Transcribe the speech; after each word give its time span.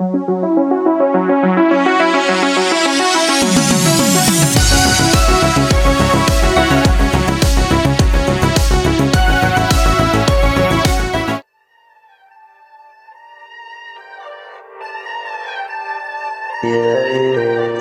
Hier 0.00 0.10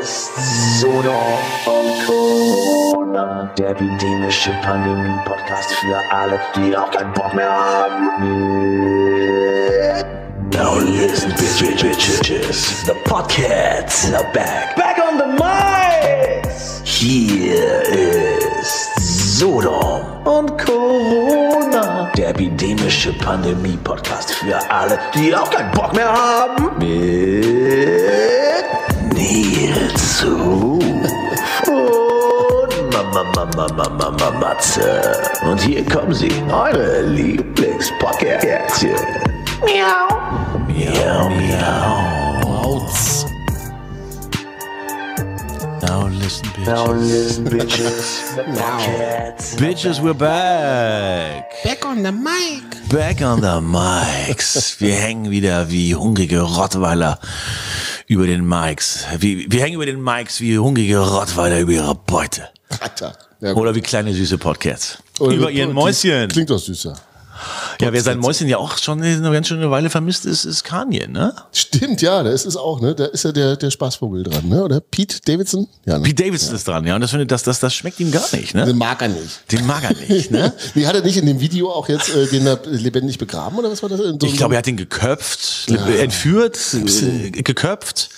ist 0.01 0.79
Sodom 0.79 1.13
und 1.67 2.07
Corona, 2.07 3.53
der 3.59 3.69
epidemische 3.69 4.53
Pandemie-Podcast 4.63 5.71
für 5.75 5.97
alle, 6.11 6.39
die 6.55 6.75
auch 6.75 6.89
keinen 6.89 7.13
Bock 7.13 7.35
mehr 7.35 7.47
haben. 7.47 8.07
Now 10.77 10.83
listen, 10.83 11.31
bitches, 11.31 12.21
bitches. 12.21 12.85
The 12.85 12.93
podcasts 13.09 14.13
are 14.13 14.31
back. 14.31 14.75
Back 14.75 14.99
on 14.99 15.17
the 15.17 15.25
mics! 15.25 16.83
Hier 16.85 17.81
ist 18.61 19.39
Sodom 19.39 20.03
und 20.23 20.55
Corona, 20.63 22.11
der 22.15 22.29
epidemische 22.29 23.11
Pandemie-Podcast 23.13 24.35
für 24.35 24.59
alle, 24.69 24.99
die 25.15 25.35
auch 25.35 25.49
keinen 25.49 25.71
Bock 25.71 25.95
mehr 25.95 26.13
haben. 26.13 26.65
Mit 26.77 27.43
Nils 29.15 30.23
Ruf 30.23 30.83
und 31.65 32.93
Mama, 32.93 33.23
Mama, 33.35 33.67
Mama, 33.73 33.89
Mama, 33.89 34.29
Matze. 34.39 35.01
Und 35.43 35.59
hier 35.59 35.83
kommen 35.85 36.13
sie, 36.13 36.31
eure 36.51 37.01
Lieblingspodcastchen. 37.01 39.26
Miau. 39.61 40.07
Miau, 40.67 41.29
miau. 41.29 42.17
Now 45.81 46.07
listen, 46.07 46.47
bitch. 46.53 46.65
Now 46.65 46.91
listen, 46.93 47.45
bitches. 47.45 48.35
The 48.35 48.43
podcasts. 48.43 49.55
Bitches, 49.57 50.01
we're 50.01 50.13
back. 50.13 51.51
Back 51.63 51.85
on 51.85 52.03
the 52.03 52.11
mic. 52.11 52.63
Back 52.89 53.21
on 53.21 53.41
the 53.41 53.59
mics. 53.61 54.79
Wir 54.79 54.93
hängen 54.95 55.31
wieder 55.31 55.71
wie 55.71 55.95
hungrige 55.95 56.41
Rottweiler 56.41 57.19
über 58.05 58.27
den 58.27 58.47
Mics. 58.47 59.05
Wir, 59.17 59.51
wir 59.51 59.61
hängen 59.61 59.75
über 59.75 59.85
den 59.85 60.03
Mics 60.03 60.39
wie 60.39 60.59
hungrige 60.59 60.99
Rottweiler 60.99 61.59
über 61.59 61.71
ihre 61.71 61.95
Beute. 61.95 62.49
Alter. 62.79 63.17
Ja. 63.39 63.53
Oder 63.53 63.73
wie 63.73 63.81
kleine 63.81 64.13
süße 64.13 64.37
Podcasts. 64.37 64.97
Oder 65.19 65.35
über 65.35 65.51
ihren 65.51 65.73
Mäuschen. 65.73 66.27
Klingt 66.29 66.49
doch 66.49 66.59
süßer. 66.59 66.95
Ja, 67.81 67.93
wer 67.93 68.01
sein 68.01 68.19
Mäuschen 68.19 68.47
ja 68.47 68.57
auch 68.57 68.77
schon 68.77 69.01
eine 69.01 69.31
ganz 69.31 69.47
schöne 69.47 69.69
Weile 69.69 69.89
vermisst, 69.89 70.25
ist, 70.25 70.45
ist 70.45 70.63
Kanye, 70.63 71.07
ne? 71.07 71.33
Stimmt, 71.51 72.01
ja, 72.01 72.23
da 72.23 72.31
ist 72.31 72.45
es 72.45 72.57
auch, 72.57 72.81
ne? 72.81 72.95
Da 72.95 73.05
ist 73.05 73.23
ja 73.23 73.31
der, 73.31 73.55
der 73.55 73.71
Spaßvogel 73.71 74.23
dran, 74.23 74.47
ne? 74.47 74.63
Oder 74.63 74.79
Pete 74.79 75.19
Davidson? 75.25 75.67
Ja, 75.85 75.97
ne? 75.97 76.03
Pete 76.03 76.23
Davidson 76.23 76.55
ist 76.55 76.67
dran, 76.67 76.85
ja. 76.85 76.95
Und 76.95 77.01
das 77.01 77.11
finde 77.11 77.25
das, 77.25 77.43
das, 77.43 77.59
das 77.59 77.73
schmeckt 77.73 77.99
ihm 77.99 78.11
gar 78.11 78.25
nicht, 78.33 78.53
ne? 78.53 78.65
Den 78.65 78.77
mag 78.77 79.01
er 79.01 79.09
nicht. 79.09 79.51
Den 79.51 79.65
mag 79.65 79.83
er 79.83 79.95
nicht, 79.95 80.31
ne? 80.31 80.53
Wie 80.73 80.87
hat 80.87 80.95
er 80.95 81.01
nicht 81.01 81.17
in 81.17 81.25
dem 81.25 81.39
Video 81.39 81.71
auch 81.71 81.87
jetzt 81.89 82.09
äh, 82.09 82.27
den 82.27 82.47
lebendig 82.65 83.17
begraben 83.17 83.57
oder 83.57 83.71
was 83.71 83.81
war 83.81 83.89
das? 83.89 83.99
So 83.99 84.17
Ich 84.23 84.37
glaube, 84.37 84.55
er 84.55 84.59
hat 84.59 84.67
ihn 84.67 84.77
geköpft, 84.77 85.69
entführt, 85.69 86.57
äh, 86.73 87.31
geköpft. 87.31 88.09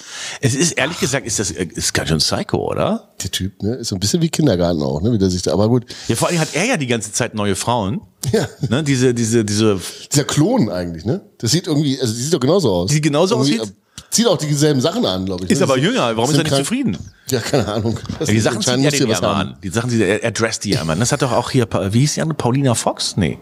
Es 0.41 0.55
ist, 0.55 0.73
ehrlich 0.73 0.99
gesagt, 0.99 1.25
ist 1.25 1.39
das, 1.39 1.51
äh, 1.51 1.65
ist 1.75 1.93
ganz 1.93 2.09
schön 2.09 2.17
psycho, 2.19 2.57
oder? 2.57 3.09
der 3.23 3.31
Typ, 3.31 3.61
ne? 3.63 3.75
Ist 3.75 3.89
so 3.89 3.95
ein 3.95 3.99
bisschen 3.99 4.21
wie 4.21 4.29
Kindergarten 4.29 4.81
auch, 4.81 5.01
ne? 5.01 5.11
Wie 5.11 5.17
der 5.17 5.29
sich 5.29 5.41
da, 5.41 5.51
aber 5.53 5.67
gut. 5.67 5.85
Ja, 6.07 6.15
vor 6.15 6.29
allem 6.29 6.39
hat 6.39 6.49
er 6.53 6.65
ja 6.65 6.77
die 6.77 6.87
ganze 6.87 7.11
Zeit 7.11 7.33
neue 7.35 7.55
Frauen. 7.55 8.01
Ja. 8.31 8.47
Ne, 8.69 8.83
diese, 8.83 9.13
diese, 9.13 9.43
diese, 9.45 9.79
Dieser 10.11 10.23
Klon 10.25 10.69
eigentlich, 10.69 11.05
ne? 11.05 11.21
Das 11.37 11.51
sieht 11.51 11.67
irgendwie, 11.67 11.99
also 11.99 12.13
die 12.13 12.21
sieht 12.21 12.33
doch 12.33 12.39
genauso 12.39 12.71
aus. 12.73 12.91
Die 12.91 13.01
genauso 13.01 13.35
Irgendwie, 13.35 13.59
aussieht? 13.59 13.73
äh, 13.73 14.11
Zieht 14.11 14.27
auch 14.27 14.37
dieselben 14.37 14.81
Sachen 14.81 15.05
an, 15.05 15.25
glaube 15.25 15.45
ich. 15.45 15.51
ist 15.51 15.59
ne? 15.59 15.65
aber 15.65 15.77
jünger. 15.77 16.15
Warum 16.17 16.31
ist 16.31 16.37
er 16.37 16.43
nicht 16.43 16.49
kein- 16.51 16.59
zufrieden? 16.59 16.97
Ja, 17.29 17.39
keine 17.41 17.67
Ahnung. 17.67 17.99
Ja, 18.19 18.25
die 18.25 18.39
Sachen 18.39 18.61
zieht 18.61 18.69
er 18.69 18.91
den 18.91 19.07
ja 19.09 19.21
haben. 19.21 19.49
an. 19.51 19.57
Die 19.61 19.69
Sachen, 19.69 19.89
die, 19.91 20.01
er, 20.01 20.23
er 20.23 20.31
dresst 20.31 20.63
die 20.63 20.71
ja 20.71 20.81
immer. 20.81 20.95
Das 20.95 21.11
hat 21.11 21.21
doch 21.21 21.31
auch 21.31 21.51
hier, 21.51 21.67
wie 21.91 21.99
hieß 21.99 22.15
die 22.15 22.21
andere? 22.21 22.35
Paulina 22.37 22.73
Fox? 22.73 23.17
Nee. 23.17 23.37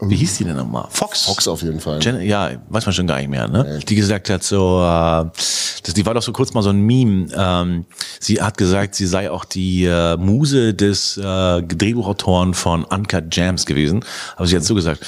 Wie 0.00 0.16
hieß 0.16 0.38
die 0.38 0.44
denn 0.44 0.56
nochmal? 0.56 0.86
Fox. 0.90 1.22
Fox 1.22 1.46
auf 1.46 1.62
jeden 1.62 1.80
Fall. 1.80 2.00
Jen, 2.02 2.20
ja, 2.20 2.50
weiß 2.68 2.84
man 2.86 2.92
schon 2.92 3.06
gar 3.06 3.18
nicht 3.18 3.28
mehr, 3.28 3.46
ne? 3.46 3.80
Die 3.88 3.94
gesagt 3.94 4.28
hat 4.28 4.42
so, 4.42 4.80
äh, 4.80 5.30
das, 5.82 5.94
die 5.94 6.04
war 6.04 6.14
doch 6.14 6.22
so 6.22 6.32
kurz 6.32 6.52
mal 6.52 6.62
so 6.62 6.70
ein 6.70 6.80
Meme. 6.80 7.28
Ähm, 7.34 7.84
sie 8.18 8.42
hat 8.42 8.56
gesagt, 8.56 8.96
sie 8.96 9.06
sei 9.06 9.30
auch 9.30 9.44
die 9.44 9.84
äh, 9.84 10.16
Muse 10.16 10.74
des 10.74 11.16
äh, 11.16 11.62
Drehbuchautoren 11.62 12.54
von 12.54 12.84
Uncut 12.84 13.34
Jams 13.34 13.66
gewesen. 13.66 14.04
Aber 14.36 14.46
sie 14.46 14.56
hat 14.56 14.64
so 14.64 14.74
gesagt, 14.74 15.04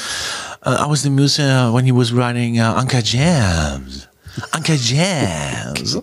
uh, 0.65 0.71
I 0.71 0.89
was 0.89 1.03
the 1.03 1.11
muse 1.11 1.41
uh, 1.41 1.73
when 1.75 1.85
he 1.85 1.93
was 1.93 2.15
writing 2.15 2.61
uh, 2.61 2.79
Uncut 2.79 3.05
Jams. 3.05 4.06
Uncut 4.55 4.81
Jams. 4.81 5.99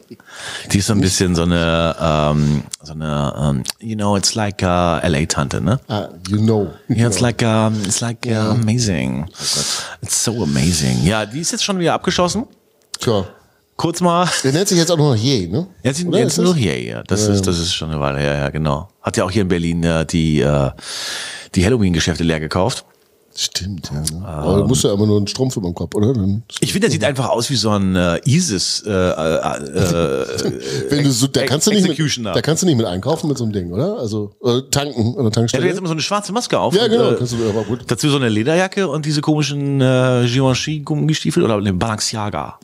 Die 0.72 0.78
ist 0.78 0.88
so 0.88 0.94
ein 0.94 1.02
bisschen 1.02 1.36
so 1.36 1.44
eine, 1.44 1.96
ähm, 2.00 2.64
so 2.82 2.94
eine, 2.94 3.34
ähm, 3.38 3.64
you 3.80 3.96
know, 3.96 4.16
it's 4.18 4.36
like 4.36 4.62
uh, 4.64 5.00
LA-Tante, 5.04 5.62
ne? 5.62 5.80
Ah, 5.88 6.10
you 6.30 6.38
know. 6.38 6.72
Yeah, 6.90 7.08
it's 7.08 7.20
like 7.20 7.44
um, 7.44 7.82
it's 7.86 8.02
like 8.02 8.26
uh, 8.26 8.52
amazing. 8.52 9.26
It's 10.02 10.24
so 10.24 10.44
amazing. 10.44 11.06
Ja, 11.06 11.26
die 11.26 11.40
ist 11.40 11.52
jetzt 11.52 11.64
schon 11.64 11.80
wieder 11.80 11.94
abgeschossen. 11.94 12.46
Tja. 13.00 13.26
Kurz 13.76 14.02
mal. 14.02 14.30
Der 14.44 14.54
nennt 14.54 14.68
sich 14.68 14.78
jetzt 14.78 14.92
auch 14.92 14.98
nur 14.98 15.16
noch 15.16 15.22
Je, 15.22 15.48
ne? 15.48 15.68
Jetzt 15.82 16.06
Oder 16.06 16.20
jetzt 16.20 16.38
nur 16.38 16.56
hier, 16.56 16.82
ja. 16.82 17.04
Das 17.04 17.28
ist 17.28 17.46
das 17.48 17.60
ist 17.60 17.74
schon 17.74 17.90
eine 17.90 18.00
Weile 18.00 18.20
her, 18.20 18.38
ja, 18.38 18.50
genau. 18.50 18.90
Hat 19.02 19.18
ja 19.18 19.24
auch 19.26 19.32
hier 19.32 19.42
in 19.42 19.48
Berlin 19.48 19.84
äh, 19.84 20.06
die 20.06 20.42
äh, 20.42 20.70
die 21.56 21.66
Halloween-Geschäfte 21.66 22.24
leer 22.24 22.40
gekauft. 22.40 22.86
Stimmt, 23.36 23.90
ja. 23.92 24.02
Ne? 24.20 24.28
Aber 24.28 24.58
du 24.62 24.68
musst 24.68 24.84
ja 24.84 24.94
immer 24.94 25.08
nur 25.08 25.18
einen 25.18 25.28
Strumpf 25.28 25.58
über 25.58 25.68
dem 25.68 25.74
Kopf, 25.74 25.96
oder? 25.96 26.14
Dann, 26.14 26.44
Ich 26.60 26.72
finde, 26.72 26.88
der 26.88 26.92
sieht 26.92 27.04
einfach 27.04 27.30
aus 27.30 27.50
wie 27.50 27.56
so 27.56 27.72
ein 27.72 27.96
äh, 27.96 28.20
ISIS. 28.26 28.84
Äh, 28.86 28.92
äh, 28.92 29.38
äh, 29.74 30.62
wenn 30.90 31.04
du 31.04 31.12
so, 31.12 31.28
da 31.28 31.46
kannst 31.46 31.66
du 31.68 31.72
nicht 31.72 31.82
mit, 31.82 31.92
Executioner. 31.92 32.34
da 32.34 32.42
kannst 32.42 32.62
du 32.62 32.68
nicht 32.68 32.78
mit 32.78 32.86
einkaufen 32.86 33.28
mit 33.28 33.38
so 33.38 33.44
einem 33.44 33.54
Ding, 33.54 33.72
oder? 33.72 33.98
Also 33.98 34.32
äh, 34.44 34.62
tanken 34.70 35.00
an 35.00 35.14
der 35.14 35.22
er 35.22 35.26
hat 35.26 35.34
Tankstelle. 35.34 35.66
jetzt 35.66 35.78
immer 35.80 35.88
so 35.88 35.94
eine 35.94 36.02
schwarze 36.02 36.32
Maske 36.32 36.60
auf. 36.60 36.76
Ja, 36.76 36.84
und, 36.86 36.92
genau, 36.92 37.12
äh, 37.12 37.16
kannst 37.16 37.34
du, 37.34 37.38
aber 37.50 37.64
gut. 37.64 37.82
Dazu 37.88 38.10
so 38.10 38.18
eine 38.18 38.30
Lederjacke 38.30 38.88
und 38.88 39.06
diese 39.06 39.22
komischen 39.22 39.82
äh, 39.82 40.26
Givenchy-Gummistiefel 40.28 41.44
oder 41.44 41.56
eine 41.56 41.74
Balenciaga. 41.74 42.60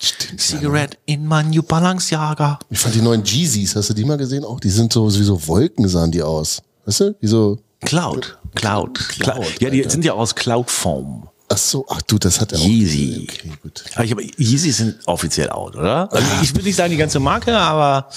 Stimmt. 0.00 0.40
Cigarette 0.40 0.96
in 1.06 1.26
my 1.26 1.42
new 1.42 1.62
Balenciaga. 1.62 2.58
Ich 2.70 2.78
fand 2.78 2.94
die 2.94 3.02
neuen 3.02 3.24
Jeezys, 3.24 3.74
hast 3.76 3.90
du 3.90 3.94
die 3.94 4.04
mal 4.04 4.16
gesehen 4.16 4.44
auch? 4.44 4.60
Die 4.60 4.70
sind 4.70 4.92
so 4.92 5.06
wie 5.12 5.22
so 5.22 5.46
Wolken 5.48 5.88
sahen 5.88 6.12
die 6.12 6.22
aus. 6.22 6.62
Weißt 6.86 7.00
du? 7.00 7.16
Wie 7.20 7.26
so 7.26 7.58
Cloud. 7.80 8.38
Cloud. 8.54 8.98
Cloud, 9.20 9.60
ja, 9.60 9.70
die 9.70 9.78
Alter. 9.78 9.90
sind 9.90 10.04
ja 10.04 10.12
aus 10.12 10.34
Cloud 10.34 10.70
Foam. 10.70 11.28
Ach 11.50 11.56
so, 11.56 11.86
ach 11.88 12.02
du, 12.02 12.18
das 12.18 12.40
hat 12.40 12.52
er 12.52 12.58
auch. 12.58 12.64
Yeezy. 12.64 13.26
Okay, 13.30 13.52
gut. 13.62 13.84
Aber 13.94 14.04
ich, 14.04 14.12
aber 14.12 14.22
Yeezy 14.22 14.70
sind 14.70 14.96
offiziell 15.06 15.48
out, 15.50 15.76
oder? 15.76 16.12
Also 16.12 16.26
ich 16.42 16.54
will 16.54 16.62
nicht 16.62 16.76
sagen 16.76 16.90
die 16.90 16.96
ganze 16.98 17.20
Marke, 17.20 17.56
aber 17.56 18.08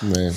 Nee. 0.00 0.32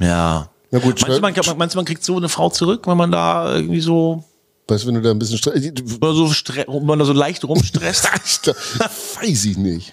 ja. 0.00 0.48
Na 0.70 0.78
gut, 0.80 1.00
meinst, 1.00 1.16
du, 1.16 1.20
man, 1.22 1.34
schreib- 1.34 1.56
meinst 1.56 1.74
du, 1.74 1.78
man 1.78 1.84
kriegt 1.86 2.04
so 2.04 2.16
eine 2.18 2.28
Frau 2.28 2.50
zurück, 2.50 2.86
wenn 2.86 2.96
man 2.98 3.10
da 3.10 3.54
irgendwie 3.56 3.80
so, 3.80 4.22
Weißt 4.70 4.84
du, 4.84 4.88
wenn 4.88 4.96
du 4.96 5.00
da 5.00 5.10
ein 5.12 5.18
bisschen 5.18 5.38
Stress. 5.38 5.62
oder 6.00 6.12
so 6.12 6.26
stre- 6.26 6.66
wenn 6.68 6.84
man 6.84 6.98
da 6.98 7.06
so 7.06 7.14
leicht 7.14 7.42
rumstresst? 7.44 8.06
Weiß 9.20 9.44
ich 9.46 9.56
nicht. 9.56 9.92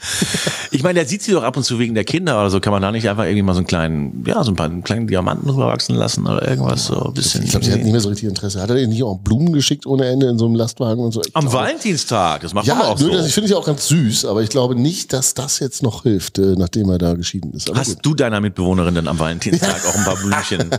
ich 0.72 0.84
meine, 0.84 0.96
der 1.00 1.08
sieht 1.08 1.22
sie 1.24 1.32
doch 1.32 1.44
ab 1.44 1.56
und 1.56 1.64
zu 1.64 1.80
wegen 1.80 1.96
der 1.96 2.04
Kinder 2.04 2.38
oder 2.40 2.50
so. 2.50 2.60
Kann 2.60 2.74
man 2.74 2.82
da 2.82 2.92
nicht 2.92 3.08
einfach 3.08 3.24
irgendwie 3.24 3.42
mal 3.42 3.54
so 3.54 3.60
einen 3.60 3.68
kleinen, 3.68 4.24
ja, 4.28 4.44
so 4.44 4.52
ein 4.52 4.56
paar 4.58 4.66
einen 4.66 4.84
kleinen 4.84 5.08
Diamanten 5.08 5.50
rüberwachsen 5.50 5.96
lassen 5.96 6.28
oder 6.28 6.46
irgendwas 6.48 6.88
so 6.88 7.02
ein 7.06 7.14
bisschen. 7.14 7.44
Ich 7.44 7.52
glaube, 7.52 7.66
die 7.66 7.72
hat 7.72 7.80
nicht 7.80 7.92
mehr 7.92 8.02
so 8.02 8.10
richtig 8.10 8.28
Interesse. 8.28 8.62
Hat 8.62 8.70
er 8.70 8.76
ihr 8.78 8.88
nicht 8.88 9.02
auch 9.04 9.18
Blumen 9.20 9.54
geschickt 9.54 9.86
ohne 9.86 10.08
Ende 10.08 10.28
in 10.28 10.38
so 10.38 10.46
einem 10.46 10.56
Lastwagen 10.56 11.02
und 11.04 11.14
so? 11.14 11.22
Ich 11.22 11.34
Am 11.36 11.46
glaube- 11.46 11.56
Valentinstag, 11.58 12.42
das 12.42 12.54
macht 12.54 12.68
man 12.68 12.78
Ja, 12.78 12.84
auch 12.84 13.00
nö, 13.00 13.06
so. 13.08 13.12
das, 13.14 13.28
ich 13.28 13.34
finde 13.34 13.50
ich 13.50 13.56
auch 13.56 13.66
ganz 13.66 13.88
süß, 13.88 14.26
aber 14.26 14.44
ich 14.44 14.50
glaube 14.50 14.76
nicht, 14.76 15.14
dass 15.14 15.34
das 15.34 15.60
jetzt 15.60 15.84
noch 15.84 16.04
hilft, 16.04 16.38
äh, 16.38 16.56
nachdem 16.58 16.90
er 16.90 16.98
da 16.98 17.14
geschieden 17.14 17.54
ist. 17.54 17.70
Aber 17.70 17.80
gut. 17.80 17.88
Hast 17.88 18.00
du 18.06 18.14
deiner 18.14 18.42
Mitbewohnerin 18.42 18.94
denn 18.96 19.08
am 19.08 19.18
Valentinstag 19.20 19.86
auch 19.88 19.96
ein 19.96 20.04
paar 20.04 20.18
Blümchen 20.18 20.70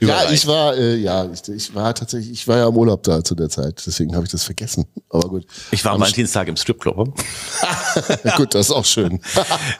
Ja, 0.00 0.30
ich 0.30 0.46
war, 0.46 0.76
äh, 0.76 0.96
ja, 0.96 1.26
ich, 1.32 1.48
ich 1.52 1.74
war 1.74 1.92
tatsächlich, 1.94 2.30
ich 2.32 2.46
war 2.48 2.58
ja 2.58 2.68
im 2.68 2.76
Urlaub 2.76 3.02
da 3.02 3.22
zu 3.32 3.36
der 3.36 3.48
Zeit, 3.48 3.82
deswegen 3.86 4.14
habe 4.14 4.26
ich 4.26 4.30
das 4.30 4.44
vergessen. 4.44 4.84
Aber 5.08 5.28
gut. 5.28 5.46
Ich 5.70 5.84
war 5.84 5.92
am 5.92 6.00
Valentinstag 6.00 6.48
im 6.48 6.56
Stripclub. 6.56 6.96
gut, 8.36 8.54
das 8.54 8.66
ist 8.66 8.72
auch 8.72 8.84
schön. 8.84 9.20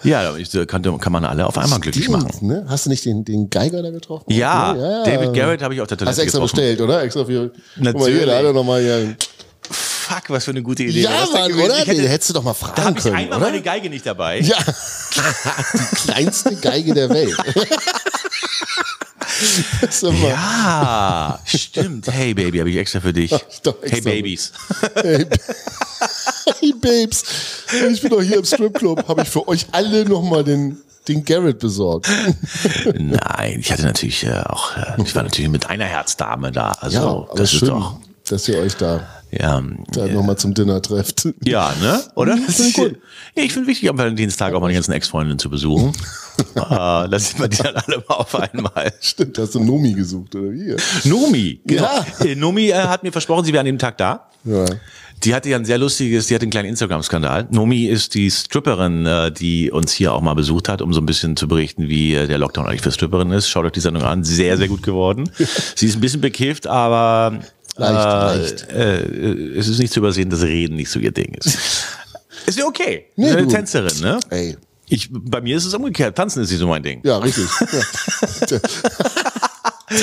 Ja, 0.04 0.36
ich, 0.36 0.52
äh, 0.54 0.66
kann, 0.66 0.82
kann 0.98 1.12
man 1.12 1.24
alle 1.24 1.46
auf 1.46 1.56
einmal 1.58 1.78
glücklich 1.80 2.08
machen. 2.08 2.28
Stimmt, 2.28 2.42
ne? 2.42 2.66
Hast 2.68 2.86
du 2.86 2.90
nicht 2.90 3.04
den, 3.04 3.24
den 3.24 3.50
Geiger 3.50 3.82
da 3.82 3.90
getroffen? 3.90 4.24
Ja, 4.28 4.74
ja, 4.74 5.04
David 5.04 5.34
Garrett 5.34 5.62
habe 5.62 5.74
ich 5.74 5.80
auf 5.80 5.88
der 5.88 5.98
Toilette 5.98 6.10
Hast 6.10 6.18
du 6.18 6.22
extra 6.22 6.38
getroffen. 6.38 6.56
bestellt, 6.56 6.80
oder? 6.80 7.02
Extra 7.02 7.24
für. 7.24 7.48
Guck 7.48 7.84
mal 7.84 7.92
Natürlich. 7.92 8.16
hier, 8.18 8.26
da 8.26 8.38
hat 8.38 8.44
er 8.44 8.52
nochmal 8.52 8.80
hier. 8.80 9.16
Fuck, 9.70 10.30
was 10.30 10.44
für 10.44 10.50
eine 10.50 10.62
gute 10.62 10.82
Idee. 10.82 11.02
Ja, 11.02 11.26
Mann, 11.32 11.52
oder? 11.52 11.78
Ich 11.78 11.86
hätte, 11.86 12.08
hättest 12.08 12.30
du 12.30 12.34
doch 12.34 12.42
mal 12.42 12.50
da 12.50 12.54
fragen 12.54 12.84
habe 12.84 12.98
ich 12.98 13.04
können, 13.04 13.16
einmal 13.16 13.38
oder? 13.38 13.46
meine 13.50 13.62
Geige 13.62 13.90
nicht 13.90 14.04
dabei. 14.04 14.40
Ja, 14.40 14.56
die 15.74 15.96
kleinste 15.96 16.56
Geige 16.56 16.94
der 16.94 17.10
Welt. 17.10 17.36
Ja, 20.22 21.38
stimmt. 21.44 22.06
Hey 22.10 22.34
Baby, 22.34 22.58
habe 22.58 22.70
ich 22.70 22.76
extra 22.76 23.00
für 23.00 23.12
dich. 23.12 23.30
doch 23.62 23.76
Hey 23.82 23.90
extra. 23.90 24.10
Babies. 24.10 24.52
Hey, 24.94 25.26
hey 26.60 26.72
Babes, 26.80 27.24
ich 27.92 28.00
bin 28.00 28.10
doch 28.10 28.22
hier 28.22 28.38
im 28.38 28.44
Stripclub, 28.44 29.06
habe 29.08 29.22
ich 29.22 29.28
für 29.28 29.46
euch 29.48 29.66
alle 29.72 30.04
nochmal 30.04 30.44
den, 30.44 30.78
den 31.08 31.24
Garrett 31.24 31.58
besorgt. 31.58 32.08
Nein, 32.94 33.58
ich 33.60 33.72
hatte 33.72 33.82
natürlich 33.84 34.24
äh, 34.24 34.40
auch, 34.46 34.76
äh, 34.76 35.02
ich 35.02 35.14
war 35.14 35.22
natürlich 35.24 35.50
mit 35.50 35.68
einer 35.68 35.84
Herzdame 35.86 36.52
da. 36.52 36.72
Also 36.80 37.26
Ja, 37.30 37.34
das 37.36 37.52
ist 37.52 37.58
schön. 37.60 37.68
doch. 37.68 37.96
dass 38.28 38.48
ihr 38.48 38.58
euch 38.58 38.76
da, 38.76 39.06
Ja, 39.30 39.62
da 39.92 40.06
nochmal 40.06 40.36
zum 40.36 40.54
Dinner 40.54 40.80
trefft. 40.82 41.28
ja, 41.44 41.74
ne? 41.80 42.02
Oder? 42.14 42.36
Finde 42.48 42.62
ich 42.68 42.74
gut. 42.74 42.98
Ja, 43.34 43.42
ich 43.44 43.52
finde 43.52 43.68
wichtig, 43.68 43.88
am 43.88 43.98
Valentinstag 43.98 44.54
auch 44.54 44.66
die 44.68 44.74
ganzen 44.74 44.92
Ex-Freundinnen 44.92 45.38
zu 45.38 45.48
besuchen. 45.50 45.92
Äh, 46.38 47.08
da 47.08 47.18
sieht 47.18 47.38
man 47.38 47.50
die 47.50 47.58
dann 47.58 47.76
alle 47.76 47.98
mal 48.08 48.14
auf 48.14 48.34
einmal. 48.34 48.92
Stimmt, 49.00 49.38
hast 49.38 49.54
du 49.54 49.60
Nomi 49.62 49.92
gesucht, 49.92 50.34
oder 50.34 50.50
wie? 50.52 50.76
Nomi, 51.08 51.60
genau. 51.64 51.82
Ja. 51.82 52.24
Äh, 52.24 52.34
Nomi 52.34 52.70
äh, 52.70 52.74
hat 52.74 53.02
mir 53.02 53.12
versprochen, 53.12 53.44
sie 53.44 53.52
wäre 53.52 53.60
an 53.60 53.66
dem 53.66 53.78
Tag 53.78 53.98
da. 53.98 54.28
Ja. 54.44 54.64
Die 55.24 55.34
hatte 55.34 55.48
ja 55.48 55.56
ein 55.56 55.64
sehr 55.64 55.78
lustiges, 55.78 56.26
die 56.26 56.34
hatte 56.34 56.42
einen 56.42 56.50
kleinen 56.50 56.70
Instagram-Skandal. 56.70 57.46
Nomi 57.50 57.86
ist 57.86 58.14
die 58.14 58.30
Stripperin, 58.30 59.06
äh, 59.06 59.30
die 59.30 59.70
uns 59.70 59.92
hier 59.92 60.12
auch 60.12 60.20
mal 60.20 60.34
besucht 60.34 60.68
hat, 60.68 60.82
um 60.82 60.92
so 60.92 61.00
ein 61.00 61.06
bisschen 61.06 61.36
zu 61.36 61.46
berichten, 61.46 61.88
wie 61.88 62.14
äh, 62.14 62.26
der 62.26 62.38
Lockdown 62.38 62.66
eigentlich 62.66 62.82
für 62.82 62.90
Stripperin 62.90 63.30
ist. 63.30 63.48
Schaut 63.48 63.64
euch 63.64 63.72
die 63.72 63.80
Sendung 63.80 64.02
an, 64.02 64.24
sehr, 64.24 64.56
sehr 64.56 64.68
gut 64.68 64.82
geworden. 64.82 65.30
Sie 65.76 65.86
ist 65.86 65.94
ein 65.94 66.00
bisschen 66.00 66.20
bekifft, 66.20 66.66
aber 66.66 67.40
Leicht, 67.76 67.92
äh, 67.94 68.38
leicht. 68.38 68.70
Äh, 68.70 69.58
es 69.58 69.68
ist 69.68 69.78
nicht 69.78 69.92
zu 69.92 70.00
übersehen, 70.00 70.28
dass 70.28 70.42
Reden 70.42 70.76
nicht 70.76 70.90
so 70.90 70.98
ihr 70.98 71.12
Ding 71.12 71.34
ist. 71.34 71.56
ist 72.46 72.58
ja 72.58 72.66
okay. 72.66 73.06
Nee, 73.16 73.30
Eine. 73.30 73.46
Tänzerin, 73.46 74.00
ne? 74.00 74.18
Ey. 74.30 74.56
Ich, 74.92 75.08
bei 75.10 75.40
mir 75.40 75.56
ist 75.56 75.64
es 75.64 75.72
umgekehrt. 75.72 76.16
Tanzen 76.16 76.42
ist 76.42 76.50
nicht 76.50 76.58
so 76.58 76.66
mein 76.68 76.82
Ding. 76.82 77.00
Ja, 77.02 77.16
richtig. 77.18 77.48
Ja. 78.50 78.58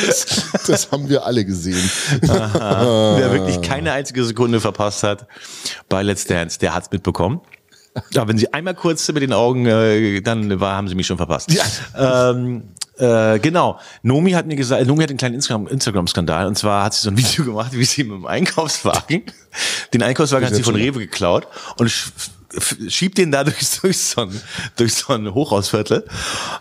Das, 0.06 0.26
das 0.68 0.92
haben 0.92 1.10
wir 1.10 1.26
alle 1.26 1.44
gesehen. 1.44 1.90
Wer 2.22 3.32
wirklich 3.32 3.60
keine 3.62 3.92
einzige 3.92 4.24
Sekunde 4.24 4.62
verpasst 4.62 5.02
hat 5.02 5.26
bei 5.88 6.04
Let's 6.04 6.26
Dance, 6.26 6.60
der 6.60 6.76
hat's 6.76 6.92
mitbekommen. 6.92 7.42
Ja, 8.12 8.28
wenn 8.28 8.38
Sie 8.38 8.54
einmal 8.54 8.76
kurz 8.76 9.12
mit 9.12 9.24
den 9.24 9.34
Augen, 9.34 9.66
äh, 9.66 10.22
dann 10.22 10.60
war, 10.60 10.76
haben 10.76 10.88
Sie 10.88 10.94
mich 10.94 11.08
schon 11.08 11.18
verpasst. 11.18 11.52
Ja. 11.52 12.30
Ähm, 12.30 12.66
äh, 13.00 13.40
genau. 13.40 13.80
Nomi 14.04 14.34
hat 14.34 14.46
mir 14.46 14.56
gesagt, 14.58 14.86
Nomi 14.86 15.02
hat 15.02 15.10
einen 15.10 15.18
kleinen 15.18 15.36
Instagram- 15.36 15.68
Instagram-Skandal 15.68 16.46
und 16.46 16.56
zwar 16.56 16.84
hat 16.84 16.94
sie 16.94 17.02
so 17.02 17.10
ein 17.10 17.18
Video 17.18 17.46
gemacht, 17.46 17.72
wie 17.74 17.86
sie 17.86 18.04
mit 18.04 18.14
dem 18.14 18.26
Einkaufswagen, 18.28 19.24
den 19.92 20.04
Einkaufswagen 20.04 20.46
hat 20.46 20.54
sie 20.54 20.62
von 20.62 20.76
Rewe 20.76 21.00
geklaut 21.00 21.48
und 21.78 21.92
schiebt 22.88 23.18
den 23.18 23.32
da 23.32 23.44
durch, 23.46 23.80
durch, 23.82 23.98
so 23.98 24.22
ein, 24.22 24.42
durch 24.76 24.94
so 24.94 25.14
ein 25.14 25.34
Hochhausviertel 25.34 26.06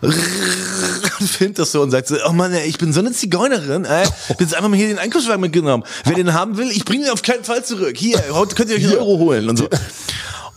und 0.01 1.29
filmt 1.29 1.59
das 1.59 1.71
so 1.71 1.81
und 1.81 1.91
sagt 1.91 2.07
so, 2.07 2.15
oh 2.27 2.31
Mann, 2.31 2.53
ey, 2.53 2.67
ich 2.67 2.77
bin 2.77 2.93
so 2.93 2.99
eine 2.99 3.11
Zigeunerin, 3.11 3.85
ey. 3.85 4.05
Ich 4.29 4.37
bin 4.37 4.47
jetzt 4.47 4.55
einfach 4.55 4.69
mal 4.69 4.77
hier 4.77 4.87
den 4.87 4.99
Einkaufswagen 4.99 5.41
mitgenommen. 5.41 5.83
Wer 6.05 6.15
den 6.15 6.33
haben 6.33 6.57
will, 6.57 6.69
ich 6.71 6.85
bringe 6.85 7.05
ihn 7.05 7.11
auf 7.11 7.21
keinen 7.21 7.43
Fall 7.43 7.63
zurück. 7.63 7.97
Hier, 7.97 8.21
heute 8.31 8.55
könnt 8.55 8.69
ihr 8.69 8.77
euch 8.77 8.85
einen 8.85 8.97
Euro 8.97 9.17
holen 9.19 9.49
und 9.49 9.57
so. 9.57 9.67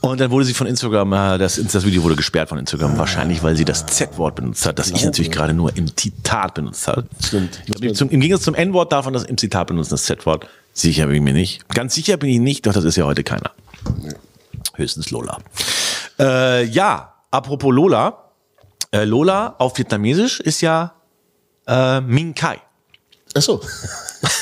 Und 0.02 0.20
dann 0.20 0.32
wurde 0.32 0.44
sie 0.44 0.52
von 0.52 0.66
Instagram, 0.66 1.12
äh, 1.12 1.38
das, 1.38 1.60
das 1.72 1.86
Video 1.86 2.02
wurde 2.02 2.16
gesperrt 2.16 2.48
von 2.48 2.58
Instagram, 2.58 2.98
wahrscheinlich, 2.98 3.44
weil 3.44 3.56
sie 3.56 3.64
das 3.64 3.86
Z-Wort 3.86 4.34
benutzt 4.34 4.66
hat, 4.66 4.80
das 4.80 4.90
ich 4.90 5.04
natürlich 5.04 5.30
gerade 5.30 5.54
nur 5.54 5.76
im 5.76 5.96
Zitat 5.96 6.54
benutzt 6.54 6.88
habe. 6.88 7.06
Stimmt. 7.24 7.62
Glaub, 7.66 7.94
Zum, 7.94 8.10
Im 8.10 8.20
Gegensatz 8.20 8.44
zum 8.44 8.56
N-Wort 8.56 8.90
darf 8.90 9.04
man 9.04 9.14
das 9.14 9.22
im 9.22 9.38
Zitat 9.38 9.68
benutzen, 9.68 9.90
das 9.90 10.02
Z-Wort. 10.02 10.48
Sicher 10.72 11.06
bin 11.06 11.16
ich 11.16 11.22
mir 11.22 11.32
nicht. 11.32 11.68
Ganz 11.68 11.94
sicher 11.94 12.16
bin 12.16 12.30
ich 12.30 12.40
nicht, 12.40 12.66
doch 12.66 12.72
das 12.72 12.82
ist 12.82 12.96
ja 12.96 13.04
heute 13.04 13.22
keiner. 13.22 13.52
Höchstens 14.74 15.10
Lola. 15.10 15.38
Äh, 16.18 16.64
ja, 16.64 17.14
apropos 17.30 17.72
Lola. 17.72 18.30
Äh, 18.92 19.04
Lola 19.04 19.54
auf 19.58 19.76
Vietnamesisch 19.78 20.40
ist 20.40 20.60
ja 20.60 20.92
äh, 21.66 22.00
Minh 22.00 22.34
Kai. 22.34 22.58
Ach 23.34 23.40
so. 23.42 23.60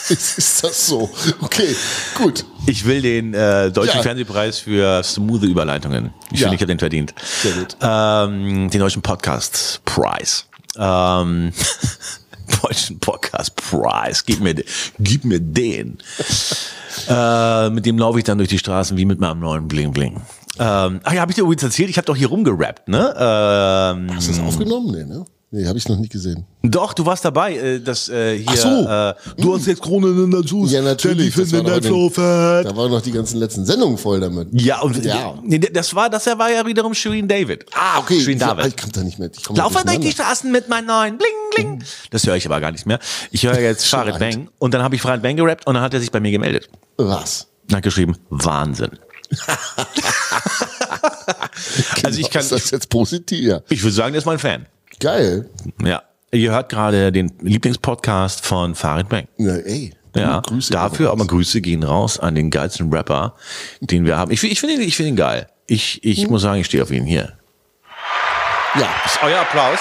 Ist, 0.09 0.11
ist 0.39 0.65
das 0.65 0.87
so? 0.89 1.09
Okay, 1.41 1.75
gut. 2.17 2.45
Ich 2.67 2.85
will 2.85 3.01
den 3.03 3.33
äh, 3.35 3.71
Deutschen 3.71 3.99
Ja. 3.99 4.03
Fernsehpreis 4.03 4.59
für 4.59 5.03
smooth 5.05 5.43
Überleitungen. 5.45 6.13
Ich 6.33 6.41
Ja. 6.41 6.49
finde, 6.49 6.57
ich 6.57 6.61
habe 6.63 6.67
den 6.73 6.79
verdient. 6.81 7.15
Sehr 7.43 7.53
gut. 7.53 7.77
Ähm, 7.81 8.69
den 8.71 8.81
Deutschen 8.81 9.03
Podcast 9.03 9.81
Preis. 9.85 10.47
Ähm, 10.77 11.53
Deutschen 12.63 12.99
Podcast 13.01 13.57
Preis. 13.57 14.25
Gib 14.25 14.41
mir, 14.41 14.55
gib 14.99 15.25
mir 15.25 15.41
den. 15.41 15.99
äh, 17.09 17.71
mit 17.71 17.87
dem 17.87 17.99
laufe 17.99 18.19
ich 18.19 18.25
dann 18.25 18.39
durch 18.39 18.51
die 18.51 18.59
Straßen 18.59 18.97
wie 18.97 19.05
mit 19.05 19.21
meinem 19.21 19.41
neuen 19.41 19.69
Bling 19.69 19.93
Bling. 19.93 20.21
Ähm, 20.59 21.01
ach 21.05 21.13
ja, 21.13 21.21
habe 21.21 21.31
ich 21.33 21.37
dir 21.37 21.43
übrigens 21.43 21.63
erzählt, 21.63 21.89
ich 21.91 21.97
habe 21.97 22.07
doch 22.07 22.17
hier 22.17 22.29
rumgerappt, 22.29 22.89
ne? 22.89 23.15
Ähm, 23.17 24.15
Hast 24.15 24.29
du 24.29 24.33
das 24.33 24.41
aufgenommen? 24.41 24.91
Nee, 24.93 25.05
ne? 25.05 25.25
Nee, 25.53 25.67
habe 25.67 25.77
ich 25.79 25.89
noch 25.89 25.97
nicht 25.97 26.13
gesehen. 26.13 26.47
doch, 26.63 26.93
du 26.93 27.05
warst 27.05 27.25
dabei, 27.25 27.57
äh, 27.57 27.81
das 27.81 28.09
äh, 28.09 28.39
hier. 28.39 28.47
Ach 28.49 28.57
so. 28.57 28.69
Äh, 29.39 29.43
du 29.43 29.57
hast 29.57 29.67
jetzt 29.67 29.83
Krone 29.83 30.07
in 30.11 30.31
der 30.31 30.43
Juice. 30.43 30.71
Ja, 30.71 30.81
natürlich. 30.81 31.35
Das 31.35 31.51
war 31.53 31.59
in 31.59 31.67
den-. 31.83 32.13
Da 32.13 32.77
waren 32.77 32.91
noch 32.93 33.03
die 33.03 33.11
ganzen 33.11 33.39
letzten 33.39 33.67
Sendungen 33.67 33.99
voll 33.99 34.21
damit. 34.21 34.47
Ja, 34.53 34.81
und 34.81 35.05
Ja. 35.05 35.35
Nee, 35.43 35.59
das 35.59 35.93
war, 35.93 36.09
das 36.09 36.27
war 36.27 36.53
ja 36.53 36.65
wiederum 36.65 36.95
Shirin 36.95 37.27
David. 37.27 37.67
Ah, 37.75 37.99
okay. 37.99 38.21
Shirin 38.21 38.39
David. 38.39 38.67
ich 38.69 38.77
komme 38.77 38.93
da 38.93 39.03
nicht 39.03 39.19
mit. 39.19 39.37
Ich 39.39 39.43
komm 39.43 39.57
Laufe 39.57 39.85
durch 39.85 39.99
die. 39.99 40.13
Straßen 40.13 40.53
mit 40.53 40.69
meinen 40.69 40.87
neuen 40.87 41.19
Bling 41.19 41.29
Bling. 41.57 41.83
Das 42.11 42.25
höre 42.25 42.37
ich 42.37 42.47
aber 42.47 42.61
gar 42.61 42.71
nicht 42.71 42.87
mehr. 42.87 43.01
Ich 43.33 43.45
höre 43.45 43.59
jetzt 43.59 43.87
Farid. 43.91 44.21
Bang 44.21 44.49
und 44.61 44.73
dann 44.73 44.85
habe 44.85 44.95
ich 44.95 45.03
Farid 45.03 45.21
Bang 45.23 45.35
gerappt 45.35 45.67
und 45.67 45.75
dann 45.75 45.83
hat 45.83 45.93
er 45.95 45.99
sich 46.01 46.13
bei 46.13 46.21
mir 46.21 46.31
gemeldet. 46.31 46.69
Was? 46.97 47.49
Hat 47.73 47.83
geschrieben, 47.83 48.17
Wahnsinn. 48.29 48.91
also 52.05 52.21
ich 52.21 52.31
kann, 52.31 52.43
Ist 52.43 52.53
das 52.53 52.71
jetzt 52.71 52.89
positiv? 52.89 53.45
Ja. 53.45 53.61
ich 53.69 53.83
würde 53.83 53.95
sagen, 53.95 54.13
der 54.13 54.19
ist 54.21 54.27
mein 54.27 54.39
Fan. 54.39 54.67
Geil. 55.01 55.49
Ja. 55.83 56.03
Ihr 56.33 56.53
hört 56.53 56.69
gerade 56.69 57.11
den 57.11 57.33
Lieblingspodcast 57.41 58.47
von 58.47 58.75
Farid 58.77 59.09
Bang. 59.09 59.27
Na, 59.37 59.57
ey. 59.57 59.93
Ja, 60.15 60.41
Grüße 60.41 60.73
dafür 60.73 61.11
aber 61.11 61.25
Grüße 61.27 61.61
gehen 61.61 61.83
raus 61.85 62.19
an 62.19 62.35
den 62.35 62.51
geilsten 62.51 62.93
Rapper, 62.93 63.35
den 63.81 64.05
wir 64.05 64.17
haben. 64.17 64.31
Ich, 64.33 64.43
ich 64.43 64.59
finde 64.61 64.75
ihn, 64.77 64.81
ich 64.81 64.97
finde 64.97 65.11
ihn 65.11 65.17
geil. 65.17 65.47
Ich, 65.67 66.05
ich 66.05 66.23
Hm. 66.25 66.31
muss 66.31 66.43
sagen, 66.43 66.61
ich 66.61 66.67
stehe 66.67 66.83
auf 66.83 66.91
ihn 66.91 67.05
hier. 67.05 67.33
Ja. 68.75 68.89
Das 69.05 69.15
ist 69.15 69.23
euer 69.23 69.41
Applaus, 69.41 69.79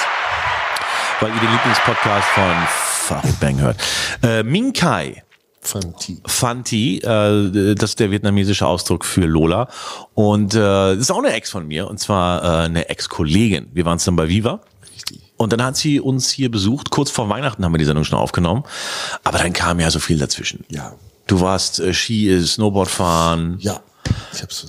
weil 1.20 1.30
ihr 1.34 1.40
den 1.40 1.52
Lieblingspodcast 1.52 2.28
von 2.30 2.54
Farid 2.68 3.40
Bang 3.40 3.60
hört. 3.60 3.78
Äh, 4.24 4.44
Ming 4.44 4.74
Kai 4.74 5.24
Fanti. 5.62 6.22
Fanti, 6.26 7.00
äh, 7.00 7.76
das 7.76 7.92
ist 7.92 8.00
der 8.00 8.12
vietnamesische 8.12 8.66
Ausdruck 8.66 9.04
für 9.06 9.26
Lola. 9.26 9.68
Und 10.14 10.56
äh, 10.56 10.60
das 10.60 10.98
ist 11.00 11.12
auch 11.12 11.20
eine 11.20 11.34
Ex 11.34 11.52
von 11.52 11.68
mir, 11.68 11.88
und 11.90 12.00
zwar 12.00 12.44
äh, 12.44 12.66
eine 12.66 12.88
Ex-Kollegin. 12.90 13.68
Wir 13.74 13.86
waren 13.86 14.00
dann 14.04 14.16
bei 14.16 14.30
Viva. 14.30 14.62
Und 15.40 15.54
dann 15.54 15.64
hat 15.64 15.78
sie 15.78 16.02
uns 16.02 16.30
hier 16.30 16.52
besucht. 16.52 16.90
Kurz 16.90 17.10
vor 17.10 17.30
Weihnachten 17.30 17.64
haben 17.64 17.72
wir 17.74 17.78
die 17.78 17.86
Sendung 17.86 18.04
schon 18.04 18.20
aufgenommen. 18.20 18.66
Aber 19.24 19.38
dann 19.38 19.54
kam 19.54 19.80
ja 19.80 19.90
so 19.90 20.00
viel 20.00 20.20
dazwischen. 20.20 20.66
Ja. 20.68 20.96
Du 21.28 21.40
warst 21.40 21.80
äh, 21.80 21.94
Ski, 21.94 22.42
Snowboard 22.46 22.90
fahren 22.90 23.56
Ja. 23.62 23.80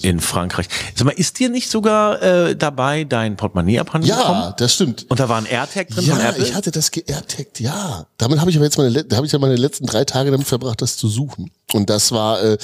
In 0.03 0.21
Frankreich. 0.21 0.67
Sag 0.95 1.05
mal, 1.05 1.13
ist 1.13 1.39
dir 1.39 1.49
nicht 1.49 1.71
sogar 1.71 2.21
äh, 2.23 2.57
dabei 2.57 3.05
dein 3.05 3.37
Portemonnaie 3.37 3.79
abhanden 3.79 4.09
gekommen? 4.09 4.41
Ja, 4.41 4.55
das 4.57 4.75
stimmt. 4.75 5.07
Und 5.09 5.21
da 5.21 5.29
war 5.29 5.39
ein 5.39 5.47
AirTag 5.47 5.89
drin 5.89 6.05
von 6.05 6.19
Ja, 6.19 6.31
Apple? 6.31 6.45
ich 6.45 6.55
hatte 6.55 6.71
das 6.71 6.91
geairtaggt, 6.91 7.61
ja. 7.61 8.07
Damit 8.19 8.41
habe 8.41 8.51
ich 8.51 8.57
aber 8.57 8.65
jetzt 8.65 8.79
meine, 8.79 9.05
habe 9.15 9.27
ich 9.27 9.33
ja 9.33 9.39
meine 9.39 9.57
letzten 9.57 9.87
drei 9.87 10.05
Tage 10.05 10.31
damit 10.31 10.47
verbracht, 10.47 10.83
das 10.83 10.97
zu 10.97 11.09
suchen. 11.09 11.51
Und 11.73 11.89
das 11.89 12.11
war, 12.11 12.43
äh, 12.43 12.59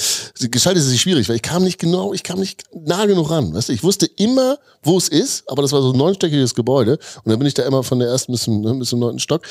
gestaltet 0.50 0.82
sich 0.82 1.00
schwierig, 1.00 1.28
weil 1.28 1.36
ich 1.36 1.42
kam 1.42 1.62
nicht 1.62 1.78
genau, 1.78 2.12
ich 2.12 2.22
kam 2.24 2.40
nicht 2.40 2.64
nah 2.74 3.06
genug 3.06 3.30
ran. 3.30 3.54
Weißt 3.54 3.68
du, 3.68 3.72
ich 3.72 3.84
wusste 3.84 4.06
immer, 4.06 4.58
wo 4.82 4.98
es 4.98 5.08
ist, 5.08 5.48
aber 5.48 5.62
das 5.62 5.70
war 5.72 5.80
so 5.80 5.92
ein 5.92 5.96
neunstöckiges 5.98 6.54
Gebäude. 6.56 6.98
Und 7.22 7.30
dann 7.30 7.38
bin 7.38 7.46
ich 7.46 7.54
da 7.54 7.62
immer 7.64 7.82
von 7.84 7.98
der 8.00 8.08
ersten 8.08 8.32
bis 8.32 8.42
zum, 8.42 8.60
ne, 8.62 8.74
bis 8.74 8.88
zum 8.88 8.98
neunten 8.98 9.20
Stock, 9.20 9.42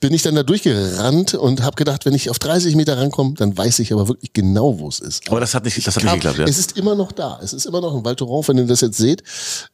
bin 0.00 0.12
ich 0.12 0.22
dann 0.22 0.34
da 0.34 0.42
durchgerannt 0.42 1.34
und 1.34 1.62
habe 1.62 1.76
gedacht, 1.76 2.04
wenn 2.04 2.14
ich 2.14 2.28
auf 2.28 2.38
30 2.38 2.76
Meter 2.76 2.98
rankomme, 2.98 3.34
dann 3.34 3.56
weiß 3.56 3.78
ich 3.78 3.92
aber 3.94 4.08
wirklich 4.08 4.32
genau, 4.34 4.78
wo 4.78 4.88
es 4.88 4.98
ist. 5.00 5.28
Aber 5.30 5.40
das 5.40 5.54
hat 5.54 5.64
nicht, 5.64 5.86
das 5.86 5.96
hat 5.96 6.02
nicht 6.04 6.12
geklappt, 6.14 6.38
ja? 6.38 6.44
Ist 6.68 6.76
immer 6.76 6.94
noch 6.94 7.12
da. 7.12 7.40
Es 7.42 7.52
ist 7.52 7.64
immer 7.64 7.80
noch 7.80 7.96
ein 7.96 8.04
Val 8.04 8.14
Thorens. 8.14 8.48
Wenn 8.48 8.58
ihr 8.58 8.66
das 8.66 8.82
jetzt 8.82 8.98
seht, 8.98 9.22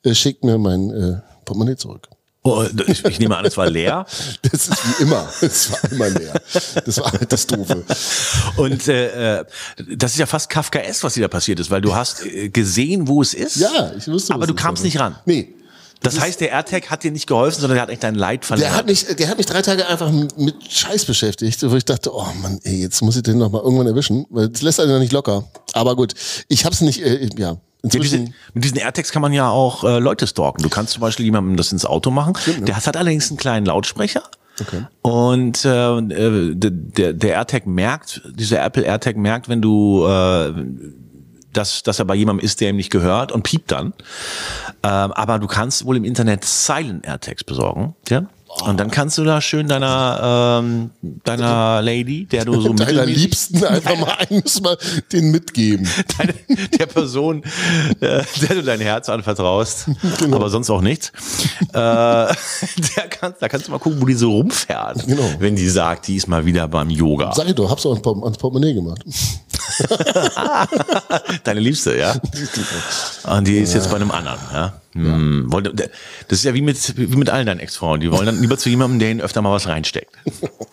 äh, 0.04 0.14
schickt 0.14 0.44
mir 0.44 0.58
mein 0.58 0.90
äh, 0.90 1.20
Portemonnaie 1.44 1.76
zurück. 1.76 2.08
Oh, 2.46 2.62
ich, 2.86 3.02
ich 3.06 3.18
nehme 3.18 3.36
an, 3.38 3.46
es 3.46 3.56
war 3.56 3.68
leer. 3.68 4.04
Das 4.42 4.68
ist 4.68 4.98
wie 4.98 5.02
immer. 5.02 5.26
Es 5.40 5.72
war 5.72 5.90
immer 5.90 6.10
leer. 6.10 6.34
Das 6.84 6.98
war 6.98 7.10
halt 7.10 7.32
das 7.32 7.46
Doofe. 7.46 7.82
Und 8.56 8.86
äh, 8.86 9.38
äh, 9.40 9.44
das 9.96 10.12
ist 10.12 10.18
ja 10.18 10.26
fast 10.26 10.50
Kafkaes, 10.50 11.02
was 11.02 11.14
dir 11.14 11.22
da 11.22 11.28
passiert 11.28 11.58
ist, 11.58 11.70
weil 11.70 11.80
du 11.80 11.94
hast 11.94 12.24
äh, 12.26 12.50
gesehen, 12.50 13.08
wo 13.08 13.22
es 13.22 13.32
ist. 13.34 13.56
Ja, 13.56 13.92
ich 13.96 14.06
wusste. 14.06 14.34
Aber 14.34 14.46
du 14.46 14.54
kamst 14.54 14.82
war. 14.82 14.84
nicht 14.84 15.00
ran. 15.00 15.16
Nee. 15.24 15.54
Das 16.04 16.20
heißt, 16.20 16.40
der 16.40 16.50
AirTag 16.50 16.90
hat 16.90 17.02
dir 17.02 17.10
nicht 17.10 17.26
geholfen, 17.26 17.60
sondern 17.60 17.76
der 17.76 17.82
hat 17.82 17.90
echt 17.90 18.02
dein 18.02 18.14
Leid 18.14 18.44
verlängert. 18.44 18.72
Der 18.72 18.78
hat 18.78 18.86
mich, 18.86 19.04
der 19.04 19.28
hat 19.28 19.38
mich 19.38 19.46
drei 19.46 19.62
Tage 19.62 19.86
einfach 19.88 20.10
mit 20.10 20.56
Scheiß 20.70 21.04
beschäftigt, 21.04 21.62
wo 21.68 21.74
ich 21.74 21.84
dachte, 21.84 22.14
oh 22.14 22.26
Mann, 22.42 22.60
ey, 22.62 22.80
jetzt 22.80 23.02
muss 23.02 23.16
ich 23.16 23.22
den 23.22 23.38
noch 23.38 23.50
mal 23.50 23.62
irgendwann 23.62 23.86
erwischen, 23.86 24.26
weil 24.30 24.48
das 24.48 24.62
lässt 24.62 24.80
einen 24.80 24.92
noch 24.92 24.98
nicht 25.00 25.12
locker. 25.12 25.44
Aber 25.72 25.96
gut, 25.96 26.14
ich 26.48 26.64
hab's 26.64 26.80
nicht, 26.80 27.02
äh, 27.02 27.28
ja, 27.36 27.56
Ja, 27.82 28.00
diese, 28.00 28.18
mit 28.54 28.64
diesen 28.64 28.78
AirTags 28.78 29.12
kann 29.12 29.22
man 29.22 29.32
ja 29.32 29.50
auch 29.50 29.84
äh, 29.84 29.98
Leute 29.98 30.26
stalken. 30.26 30.62
Du 30.62 30.68
kannst 30.68 30.92
zum 30.94 31.00
Beispiel 31.00 31.26
jemandem 31.26 31.56
das 31.56 31.72
ins 31.72 31.84
Auto 31.84 32.10
machen. 32.10 32.34
Der 32.60 32.76
hat 32.76 32.96
allerdings 32.96 33.28
einen 33.30 33.36
kleinen 33.36 33.66
Lautsprecher. 33.66 34.22
Okay. 34.60 34.86
Und 35.02 35.64
äh, 35.64 35.98
äh, 35.98 36.54
der, 36.54 37.12
der 37.12 37.34
AirTag 37.34 37.66
merkt, 37.66 38.22
dieser 38.34 38.64
Apple 38.64 38.84
AirTag 38.84 39.16
merkt, 39.16 39.48
wenn 39.48 39.60
du 39.60 40.06
äh, 40.06 40.52
dass, 41.56 41.82
dass 41.82 41.98
er 41.98 42.04
bei 42.04 42.14
jemandem 42.14 42.44
ist, 42.44 42.60
der 42.60 42.70
ihm 42.70 42.76
nicht 42.76 42.90
gehört 42.90 43.32
und 43.32 43.42
piept 43.42 43.72
dann. 43.72 43.92
Ähm, 44.82 45.12
aber 45.12 45.38
du 45.38 45.46
kannst 45.46 45.84
wohl 45.84 45.96
im 45.96 46.04
Internet 46.04 46.44
Silent 46.44 47.06
AirTags 47.06 47.44
besorgen. 47.44 47.94
Ja? 48.08 48.26
Und 48.62 48.78
dann 48.78 48.90
kannst 48.90 49.18
du 49.18 49.24
da 49.24 49.40
schön 49.40 49.66
deiner, 49.68 50.60
ähm, 50.62 50.90
deiner 51.24 51.82
Lady, 51.82 52.24
der 52.26 52.44
du 52.44 52.60
so 52.60 52.72
Deiner 52.74 53.04
Liebsten 53.04 53.64
einfach 53.64 53.96
mal 53.98 54.16
müssen 54.30 54.64
wir 54.64 54.78
den 55.12 55.30
mitgeben. 55.32 55.88
deine, 56.16 56.34
der 56.78 56.86
Person, 56.86 57.42
äh, 58.00 58.22
der 58.40 58.54
du 58.54 58.62
dein 58.62 58.80
Herz 58.80 59.08
anvertraust, 59.08 59.86
Genau. 60.20 60.36
aber 60.36 60.50
sonst 60.50 60.70
auch 60.70 60.80
nichts. 60.82 61.10
Äh, 61.72 61.72
der 61.74 62.34
kannst, 63.10 63.42
da 63.42 63.48
kannst 63.48 63.66
du 63.66 63.72
mal 63.72 63.78
gucken, 63.78 64.00
wo 64.00 64.06
die 64.06 64.14
so 64.14 64.30
rumfährt, 64.30 65.04
Genau. 65.06 65.28
wenn 65.40 65.56
die 65.56 65.68
sagt, 65.68 66.06
die 66.06 66.16
ist 66.16 66.28
mal 66.28 66.44
wieder 66.46 66.68
beim 66.68 66.90
Yoga. 66.90 67.32
Sag 67.34 67.48
ich 67.48 67.54
doch, 67.54 67.68
hab's 67.70 67.84
auch 67.86 67.96
ans 68.22 68.38
Portemonnaie 68.38 68.74
gemacht. 68.74 69.02
Deine 71.44 71.60
Liebste, 71.60 71.96
ja? 71.98 72.14
Und 73.28 73.46
die 73.46 73.58
ist 73.58 73.74
jetzt 73.74 73.90
bei 73.90 73.96
einem 73.96 74.10
anderen, 74.10 74.38
ja? 74.52 74.72
Hm, 74.94 75.50
wollte- 75.52 75.72
Das 76.28 76.38
ist 76.38 76.44
ja 76.44 76.54
wie 76.54 76.62
mit, 76.62 76.96
wie 76.96 77.16
mit 77.16 77.28
allen 77.28 77.46
deinen 77.46 77.58
Ex-Frauen. 77.60 78.00
Die 78.00 78.10
wollen 78.12 78.26
dann 78.26 78.40
lieber 78.40 78.56
zu 78.56 78.68
jemandem, 78.68 79.00
der 79.00 79.10
ihnen 79.10 79.20
öfter 79.20 79.42
mal 79.42 79.52
was 79.52 79.66
reinsteckt. 79.68 80.14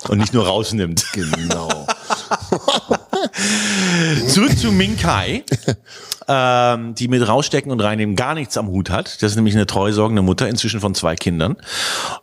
Und 0.10 0.20
nicht 0.20 0.34
nur 0.34 0.46
rausnimmt. 0.48 1.06
Genau. 1.14 1.70
Zurück 4.28 4.58
zu 4.58 4.72
Minkai, 4.72 5.44
ähm, 6.28 6.96
die 6.96 7.08
mit 7.08 7.28
Rausstecken 7.28 7.72
und 7.72 7.80
Reinnehmen 7.82 8.16
gar 8.16 8.34
nichts 8.34 8.58
am 8.58 8.68
Hut 8.68 8.90
hat. 8.90 9.22
Das 9.22 9.32
ist 9.32 9.36
nämlich 9.36 9.56
eine 9.56 9.66
treusorgende 9.68 10.22
Mutter, 10.22 10.48
inzwischen 10.48 10.80
von 10.80 10.96
zwei 10.96 11.16
Kindern. 11.16 11.58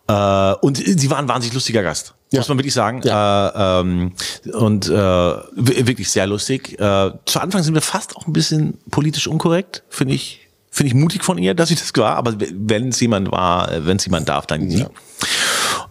Äh, 0.08 0.52
und 0.60 0.76
sie 0.78 1.10
war 1.10 1.18
ein 1.18 1.28
wahnsinnig 1.28 1.54
lustiger 1.54 1.82
Gast. 1.82 2.14
Ja. 2.32 2.40
Muss 2.40 2.48
man 2.48 2.58
wirklich 2.58 2.74
sagen. 2.74 3.02
Äh, 3.02 3.10
ähm, 3.10 4.12
und 4.52 4.88
äh, 4.88 4.92
wirklich 4.92 6.10
sehr 6.10 6.26
lustig. 6.26 6.78
Äh, 6.78 7.12
zu 7.26 7.40
Anfang 7.40 7.62
sind 7.62 7.74
wir 7.74 7.80
fast 7.82 8.16
auch 8.16 8.26
ein 8.26 8.32
bisschen 8.32 8.78
politisch 8.90 9.26
unkorrekt, 9.26 9.82
finde 9.88 10.14
ich. 10.14 10.47
Finde 10.70 10.88
ich 10.88 10.94
mutig 10.94 11.24
von 11.24 11.38
ihr, 11.38 11.54
dass 11.54 11.70
sie 11.70 11.74
das 11.74 11.92
war, 11.96 12.16
aber 12.16 12.34
wenn 12.38 12.88
es 12.88 13.00
jemand 13.00 13.30
war, 13.32 13.70
wenn 13.84 13.96
es 13.96 14.04
jemand 14.04 14.28
darf, 14.28 14.46
dann 14.46 14.62
nie. 14.62 14.84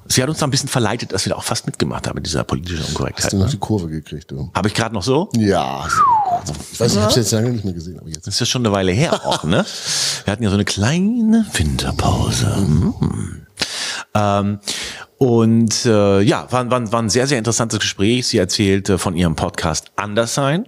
Sie 0.10 0.24
hat 0.24 0.30
uns 0.30 0.40
da 0.40 0.48
ein 0.48 0.52
bisschen 0.52 0.70
verleitet, 0.70 1.12
dass 1.12 1.26
wir 1.26 1.32
da 1.32 1.36
auch 1.36 1.44
fast 1.44 1.66
mitgemacht 1.66 2.08
haben 2.08 2.16
mit 2.16 2.26
dieser 2.26 2.44
politischen 2.44 2.86
Unkorrektheit. 2.86 3.26
Hast 3.26 3.34
du 3.34 3.38
noch 3.38 3.50
die 3.50 3.58
Kurve 3.58 3.90
gekriegt, 3.90 4.32
du? 4.32 4.50
Habe 4.54 4.70
ich 4.70 4.74
gerade 4.74 4.96
noch 4.96 5.04
so? 5.04 5.30
Ja. 5.36 5.86
Ich 6.72 6.80
weiß, 6.80 6.94
ich 6.96 7.02
habe 7.02 7.14
jetzt 7.14 7.32
lange 7.32 7.50
nicht 7.52 7.66
mehr 7.66 7.74
gesehen, 7.74 8.00
aber 8.00 8.08
jetzt. 8.08 8.26
Das 8.26 8.36
ist 8.36 8.40
ja 8.40 8.46
schon 8.46 8.66
eine 8.66 8.74
Weile 8.74 8.94
her 8.94 9.26
auch, 9.26 9.44
ne? 9.44 9.66
Wir 10.24 10.32
hatten 10.32 10.44
ja 10.44 10.50
so 10.50 10.56
eine 10.56 10.66
kleine 10.66 11.46
Winterpause. 11.54 12.56
Mhm. 12.58 13.48
Ähm, 14.14 14.60
und 15.18 15.86
äh, 15.86 16.22
ja, 16.22 16.46
war, 16.52 16.70
war, 16.70 16.92
war 16.92 17.02
ein 17.02 17.10
sehr, 17.10 17.26
sehr 17.28 17.38
interessantes 17.40 17.80
Gespräch. 17.80 18.28
Sie 18.28 18.38
erzählte 18.38 18.98
von 19.00 19.16
ihrem 19.16 19.36
Podcast 19.36 19.92
Anders 19.96 20.36
sein, 20.36 20.66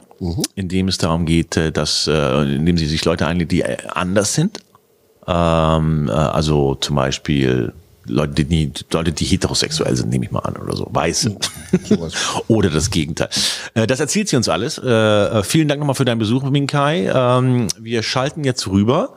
in 0.55 0.67
dem 0.67 0.87
es 0.87 0.97
darum 0.97 1.25
geht, 1.25 1.55
äh, 1.55 1.71
dass, 1.71 2.07
äh, 2.07 2.41
in 2.55 2.65
dem 2.65 2.77
sie 2.77 2.87
sich 2.87 3.05
Leute 3.05 3.27
einlädt, 3.27 3.51
die 3.51 3.61
äh, 3.61 3.77
anders 3.93 4.33
sind. 4.33 4.59
Ähm, 5.27 6.07
äh, 6.09 6.11
also 6.13 6.75
zum 6.75 6.95
Beispiel 6.95 7.73
Leute, 8.05 8.43
die, 8.43 8.71
Leute, 8.91 9.11
die 9.11 9.25
heterosexuell 9.25 9.95
sind, 9.95 10.09
nehme 10.09 10.25
ich 10.25 10.31
mal 10.31 10.39
an, 10.39 10.55
oder 10.57 10.75
so, 10.75 10.87
weiße. 10.89 11.37
sowas. 11.83 12.13
oder 12.47 12.71
das 12.71 12.89
Gegenteil. 12.89 13.29
Äh, 13.75 13.85
Das 13.85 13.99
erzählt 13.99 14.29
sie 14.29 14.35
uns 14.35 14.49
alles. 14.49 14.79
Äh, 14.83 14.89
äh, 14.89 15.43
Vielen 15.43 15.67
Dank 15.67 15.79
nochmal 15.79 15.93
für 15.95 16.05
deinen 16.05 16.17
Besuch, 16.17 16.41
Minkai. 16.49 17.11
Ähm, 17.13 17.67
Wir 17.79 18.01
schalten 18.01 18.43
jetzt 18.43 18.65
rüber 18.67 19.13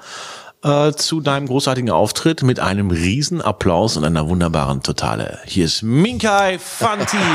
äh, 0.62 0.92
zu 0.92 1.20
deinem 1.20 1.46
großartigen 1.46 1.90
Auftritt 1.90 2.42
mit 2.42 2.60
einem 2.60 2.90
riesen 2.90 3.40
Applaus 3.42 3.96
und 3.96 4.04
einer 4.04 4.28
wunderbaren 4.28 4.82
Totale. 4.82 5.38
Hier 5.44 5.64
ist 5.64 5.82
Minkai 5.82 6.58
Fanti. 6.58 7.16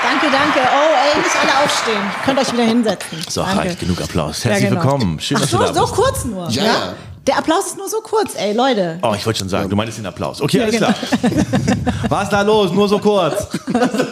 Danke, 0.00 0.26
danke. 0.30 0.60
Oh, 0.60 0.94
ey, 1.14 1.18
nicht 1.20 1.36
alle 1.40 1.64
aufstehen. 1.64 2.00
Könnt 2.24 2.38
euch 2.38 2.52
wieder 2.52 2.62
hinsetzen. 2.64 3.18
So, 3.28 3.42
danke. 3.42 3.58
reicht 3.58 3.80
genug 3.80 4.00
Applaus. 4.00 4.42
Ja, 4.44 4.50
Herzlich 4.50 4.70
genau. 4.70 4.82
willkommen. 4.82 5.20
Schön, 5.20 5.36
Ach 5.36 5.40
dass 5.42 5.50
so, 5.50 5.58
du 5.58 5.64
da 5.64 5.74
so 5.74 5.80
bist. 5.82 5.92
kurz 5.94 6.24
nur. 6.24 6.48
Ja, 6.50 6.62
ja. 6.64 6.94
Der 7.26 7.36
Applaus 7.38 7.66
ist 7.66 7.76
nur 7.76 7.88
so 7.88 8.00
kurz, 8.00 8.34
ey, 8.36 8.54
Leute. 8.54 8.98
Oh, 9.02 9.12
ich 9.14 9.26
wollte 9.26 9.40
schon 9.40 9.48
sagen, 9.50 9.68
du 9.68 9.76
meinst 9.76 9.98
den 9.98 10.06
Applaus. 10.06 10.40
Okay, 10.40 10.58
Ja, 10.58 10.64
alles 10.64 10.76
genau. 10.76 10.92
klar. 10.92 12.06
Was 12.08 12.22
ist 12.24 12.32
da 12.32 12.40
los? 12.42 12.72
Nur 12.72 12.88
so 12.88 12.98
kurz. 13.00 13.48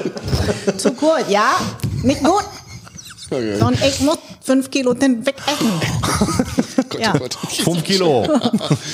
Zu 0.76 0.92
kurz, 0.92 1.24
ja? 1.30 1.52
Nicht 2.02 2.22
gut. 2.22 2.44
Okay. 3.36 3.62
Und 3.62 3.80
ich 3.84 4.00
muss 4.00 4.18
fünf 4.42 4.70
Kilo 4.70 4.94
den 4.94 5.24
weg 5.26 5.36
essen. 5.46 5.72
ja. 6.98 7.12
Oh 7.14 7.18
Gott. 7.18 7.34
Fünf 7.34 7.84
Kilo. 7.84 8.24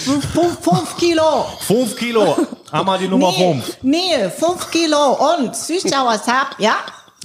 Fünf, 0.05 0.59
fünf, 0.61 0.97
Kilo. 0.99 1.47
Fünf 1.61 1.97
Kilo. 1.97 2.37
Einmal 2.71 2.99
die 2.99 3.09
Nummer 3.09 3.31
Nee, 3.31 3.53
fünf. 3.53 3.77
nee, 3.83 4.31
fünf 4.31 4.71
Kilo. 4.71 5.35
Und 5.35 5.55
Süßsauersap, 5.55 6.57
ja? 6.59 6.77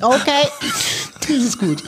Okay. 0.01 0.47
Das 1.21 1.29
ist 1.29 1.57
gut. 1.59 1.83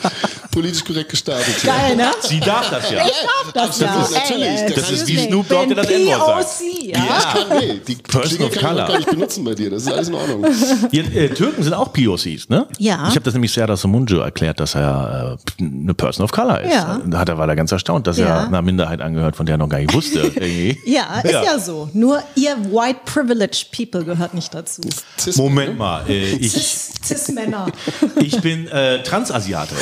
Politisch 0.51 0.83
korrekt 0.83 1.09
gestartet. 1.11 1.63
Geil, 1.63 1.95
ne? 1.95 2.07
Sie 2.21 2.39
darf 2.39 2.69
das 2.69 2.89
ja. 2.91 3.05
Ich 3.05 3.11
darf 3.53 3.69
das 3.69 3.79
ja. 3.79 3.87
Absolut, 3.87 4.11
natürlich. 4.11 4.47
Ey, 4.47 4.73
Das 4.73 4.91
ist 4.91 5.07
wie. 5.07 5.17
Snoop 5.27 5.47
Dogg, 5.47 5.67
der 5.67 5.75
das 5.77 5.87
N-Wort 5.89 6.43
sagt. 6.43 6.59
POC, 6.59 6.83
ja? 6.83 6.97
Ja, 7.05 7.59
nee, 7.59 7.81
die 7.87 7.95
Person 7.95 8.41
of 8.41 8.51
kann 8.51 8.59
ich 8.61 8.61
Color. 8.61 8.87
gar 8.87 8.97
nicht 8.97 9.09
benutzen 9.11 9.43
bei 9.45 9.53
dir. 9.53 9.69
Das 9.69 9.83
ist 9.83 9.91
alles 9.91 10.09
in 10.09 10.15
Ordnung. 10.15 10.45
Ja, 10.91 11.03
äh, 11.03 11.29
Türken 11.29 11.63
sind 11.63 11.73
auch 11.73 11.93
POCs, 11.93 12.49
ne? 12.49 12.67
Ja. 12.79 13.03
Ich 13.07 13.11
habe 13.15 13.21
das 13.21 13.33
nämlich 13.33 13.53
Serdar 13.53 13.77
Somuncu 13.77 14.15
erklärt, 14.17 14.59
dass 14.59 14.75
er 14.75 15.37
äh, 15.59 15.63
eine 15.63 15.93
Person 15.93 16.25
of 16.25 16.31
Color 16.31 16.61
ist. 16.61 16.73
Ja. 16.73 16.99
Da 17.05 17.19
hat 17.19 17.29
er, 17.29 17.37
war 17.37 17.47
er 17.47 17.55
ganz 17.55 17.71
erstaunt, 17.71 18.07
dass 18.07 18.17
Ja. 18.17 18.25
er 18.25 18.47
einer 18.47 18.61
Minderheit 18.61 18.99
angehört, 19.01 19.35
von 19.37 19.45
der 19.45 19.55
er 19.55 19.59
noch 19.59 19.69
gar 19.69 19.79
nicht 19.79 19.93
wusste. 19.93 20.29
Ja, 20.85 21.19
ist 21.23 21.31
ja. 21.31 21.59
so. 21.59 21.89
Nur 21.93 22.21
ihr 22.35 22.57
White 22.71 23.01
Privileged 23.05 23.71
People 23.71 24.03
gehört 24.03 24.33
nicht 24.33 24.53
dazu. 24.53 24.81
Cis- 25.17 25.37
Moment 25.37 25.77
mal, 25.77 26.03
äh, 26.09 26.31
ich, 26.35 26.53
Cis- 26.53 26.91
Cis-Männer. 27.05 27.67
Ich 28.15 28.39
bin 28.41 28.67
äh, 28.67 29.03
Transasiate. 29.03 29.75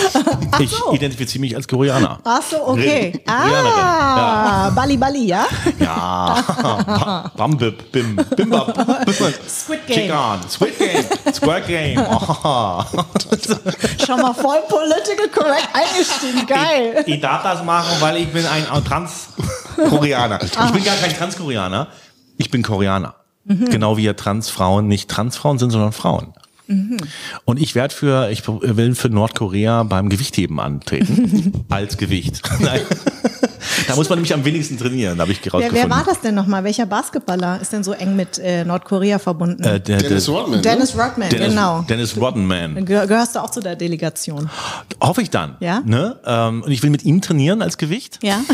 Ich 0.59 0.71
so. 0.71 0.93
identifiziere 0.93 1.41
mich 1.41 1.55
als 1.55 1.67
Koreaner. 1.67 2.19
Ach 2.23 2.41
so, 2.41 2.67
okay. 2.67 3.21
Ah, 3.27 4.69
Bali 4.71 4.97
Bali, 4.97 5.25
ja? 5.27 5.45
Ja. 5.79 7.31
Bam, 7.35 7.57
bim, 7.57 7.75
bim, 7.91 8.15
bim, 8.35 8.49
bam. 8.49 8.73
Squid 9.47 9.87
Game. 9.87 9.95
Kick 9.95 10.13
on. 10.13 10.49
Squid 10.49 10.77
Game. 10.77 11.33
Squid 11.33 11.67
Game. 11.67 12.05
Oh. 12.09 12.83
Schon 14.05 14.21
mal 14.21 14.33
voll 14.33 14.61
political 14.67 15.27
correct 15.33 15.69
eingestiegen. 15.73 16.45
Geil. 16.47 17.03
Ich 17.05 17.21
darf 17.21 17.43
das 17.43 17.63
machen, 17.63 17.95
weil 17.99 18.17
ich 18.17 18.31
bin 18.31 18.45
ein 18.45 18.65
Trans-Koreaner. 18.83 20.39
Ich 20.67 20.71
bin 20.71 20.83
gar 20.83 20.95
kein 20.95 21.15
Trans-Koreaner. 21.15 21.87
Ich 22.37 22.49
bin 22.49 22.63
Koreaner. 22.63 23.15
Genau 23.45 23.95
wie 23.95 24.03
ja 24.03 24.13
Transfrauen 24.13 24.87
nicht 24.87 25.09
Transfrauen 25.09 25.57
sind, 25.57 25.69
sondern 25.69 25.93
Frauen. 25.93 26.33
Und 27.45 27.59
ich 27.61 27.75
werde 27.75 27.93
für, 27.93 28.29
ich 28.29 28.47
will 28.47 28.95
für 28.95 29.09
Nordkorea 29.09 29.83
beim 29.83 30.09
Gewichtheben 30.09 30.59
antreten. 30.59 31.65
Als 31.69 31.97
Gewicht. 31.97 32.41
Nein. 32.59 32.81
Da 33.87 33.95
muss 33.95 34.09
man 34.09 34.17
nämlich 34.19 34.33
am 34.33 34.43
wenigsten 34.43 34.77
trainieren, 34.77 35.19
habe 35.21 35.31
ich 35.31 35.39
Wer, 35.43 35.51
herausgefunden. 35.53 35.89
wer 35.89 35.95
war 35.95 36.03
das 36.05 36.21
denn 36.21 36.35
nochmal? 36.35 36.63
Welcher 36.63 36.85
Basketballer 36.85 37.59
ist 37.61 37.71
denn 37.73 37.83
so 37.83 37.91
eng 37.93 38.15
mit 38.15 38.37
äh, 38.39 38.63
Nordkorea 38.65 39.19
verbunden? 39.19 39.63
Äh, 39.63 39.79
der, 39.79 39.97
Dennis 39.99 40.25
der, 40.25 40.33
Rodman. 40.33 40.61
Dennis 40.61 40.97
Rodman, 40.97 41.29
Dennis, 41.29 41.49
genau. 41.49 41.81
Dennis 41.87 42.17
Rodman. 42.17 42.85
Geh- 42.85 43.05
Gehörst 43.07 43.35
du 43.35 43.39
auch 43.43 43.49
zu 43.51 43.59
der 43.61 43.75
Delegation? 43.75 44.49
Hoffe 45.01 45.21
ich 45.21 45.29
dann. 45.29 45.55
Ja? 45.59 45.81
Ne? 45.85 46.17
Ähm, 46.25 46.63
und 46.63 46.71
ich 46.71 46.81
will 46.83 46.89
mit 46.89 47.03
ihm 47.05 47.21
trainieren 47.21 47.61
als 47.61 47.77
Gewicht. 47.77 48.19
Ja? 48.23 48.39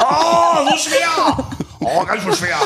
Oh, 0.00 0.70
so 0.70 0.76
schwer! 0.78 1.44
Oh, 1.80 2.04
ganz 2.04 2.22
so 2.22 2.32
schwer. 2.32 2.56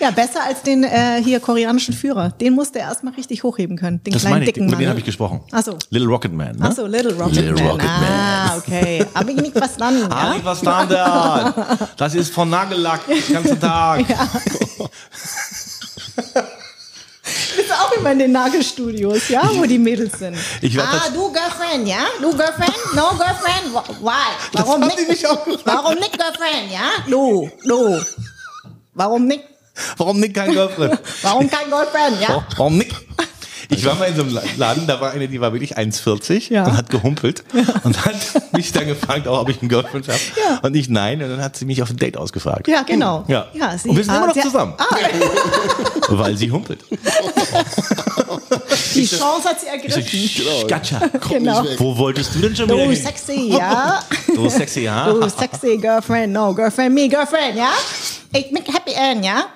Ja, 0.00 0.10
besser 0.10 0.42
als 0.44 0.62
den 0.62 0.84
äh, 0.84 1.22
hier 1.22 1.40
koreanischen 1.40 1.94
Führer. 1.94 2.30
Den 2.40 2.52
musste 2.54 2.78
er 2.80 2.88
erstmal 2.88 3.14
richtig 3.14 3.42
hochheben 3.42 3.76
können. 3.78 4.02
Den 4.04 4.12
Das 4.12 4.22
kleinen 4.22 4.34
meine 4.34 4.44
ich, 4.44 4.52
dicken 4.52 4.66
mit 4.66 4.72
Mann. 4.74 4.80
dem 4.80 4.88
habe 4.90 4.98
ich 4.98 5.04
gesprochen. 5.06 5.40
Ach 5.52 5.62
so. 5.62 5.78
Little 5.90 6.08
Rocket 6.08 6.32
Man. 6.32 6.56
Ne? 6.56 6.66
Ach 6.68 6.72
so, 6.72 6.86
Little 6.86 7.14
Rocket 7.14 7.34
Little 7.36 7.54
Man. 7.54 7.66
Rocket 7.68 7.88
ah, 7.88 8.56
okay. 8.58 9.06
Hab 9.14 9.28
ich 9.28 9.36
nicht 9.36 9.56
verstanden. 9.56 10.10
Ah, 10.12 10.30
Ja? 10.30 10.36
ich 10.36 10.42
verstanden. 10.42 11.54
Das 11.96 12.14
ist 12.14 12.32
von 12.32 12.50
Nagellack 12.50 13.00
den 13.06 13.32
ganzen 13.32 13.58
Tag. 13.60 14.04
Bist 17.56 17.68
du 17.70 17.74
auch 17.74 17.92
immer 17.98 18.12
in 18.12 18.18
den 18.20 18.32
Nagelstudios, 18.32 19.28
ja, 19.28 19.42
wo 19.54 19.64
die 19.64 19.78
Mädels 19.78 20.18
sind? 20.18 20.36
Ah, 20.78 21.08
du 21.12 21.32
Girlfriend, 21.32 21.88
ja? 21.88 22.06
Du 22.20 22.30
Girlfriend? 22.36 22.74
No 22.94 23.08
Girlfriend? 23.16 23.74
Wh- 23.74 24.04
Why? 24.04 24.32
Warum 24.52 24.80
nicht? 24.80 25.24
Warum 25.64 25.94
nicht 25.94 26.12
Girlfriend, 26.12 26.70
ja? 26.72 26.90
Du, 27.10 27.50
du. 27.66 28.00
Warum 28.94 29.26
nicht? 29.26 29.42
Warum 29.96 30.20
nicht 30.20 30.34
kein 30.34 30.52
Girlfriend? 30.52 30.98
Warum 31.22 31.50
kein 31.50 31.68
Girlfriend, 31.68 32.20
ja? 32.20 32.46
Warum 32.56 32.78
nicht? 32.78 32.94
Ich 33.68 33.84
war 33.84 33.96
mal 33.96 34.04
in 34.04 34.14
so 34.14 34.22
einem 34.22 34.38
Laden, 34.58 34.86
da 34.86 35.00
war 35.00 35.10
eine, 35.10 35.26
die 35.26 35.40
war 35.40 35.52
wirklich 35.52 35.76
1,40 35.76 36.52
Ja. 36.52 36.64
und 36.66 36.76
hat 36.76 36.88
gehumpelt 36.88 37.42
und 37.82 38.04
hat 38.06 38.14
mich 38.52 38.70
dann 38.70 38.86
gefragt, 38.86 39.26
auch, 39.26 39.40
ob 39.40 39.48
ich 39.48 39.60
einen 39.60 39.68
Girlfriend 39.68 40.06
habe. 40.06 40.20
Ja. 40.36 40.60
Und 40.62 40.76
ich 40.76 40.88
nein. 40.88 41.20
Und 41.20 41.30
dann 41.30 41.42
hat 41.42 41.56
sie 41.56 41.64
mich 41.64 41.82
auf 41.82 41.90
ein 41.90 41.96
Date 41.96 42.16
ausgefragt. 42.16 42.68
Ja, 42.68 42.82
genau. 42.82 43.24
Ja. 43.26 43.46
sie, 43.76 43.88
und 43.88 43.96
wir 43.96 44.04
sind 44.04 44.12
ah, 44.14 44.18
immer 44.18 44.26
noch 44.28 44.40
zusammen. 44.40 44.74
Ah, 44.78 44.84
Weil 46.10 46.36
sie 46.36 46.48
humpelt. 46.52 46.84
die 48.94 49.06
Chance 49.06 49.48
hat 49.48 49.60
sie 49.60 49.66
Ich 49.84 49.92
so, 49.92 49.98
ergriffen. 50.00 50.28
"Sch, 50.28 50.66
Gatscha. 50.68 51.00
Genau. 51.28 51.62
nicht 51.62 51.72
weg. 51.72 51.80
Wo 51.80 51.96
wolltest 51.98 52.34
du 52.34 52.38
denn 52.40 52.54
schon 52.54 52.66
wieder 52.68 52.84
Du 52.84 52.90
hin? 52.90 53.02
sexy, 53.02 53.50
ja? 53.58 54.00
Du 54.34 54.48
sexy, 54.48 54.80
ja? 54.82 55.10
Du 55.12 55.28
sexy 55.28 55.76
Girlfriend, 55.76 56.32
no 56.32 56.54
Girlfriend, 56.54 56.94
me 56.94 57.08
Girlfriend, 57.08 57.56
ja? 57.56 57.70
Ich 58.32 58.50
bin 58.52 58.62
Happy 58.64 58.92
End, 58.92 59.24
ja? 59.24 59.46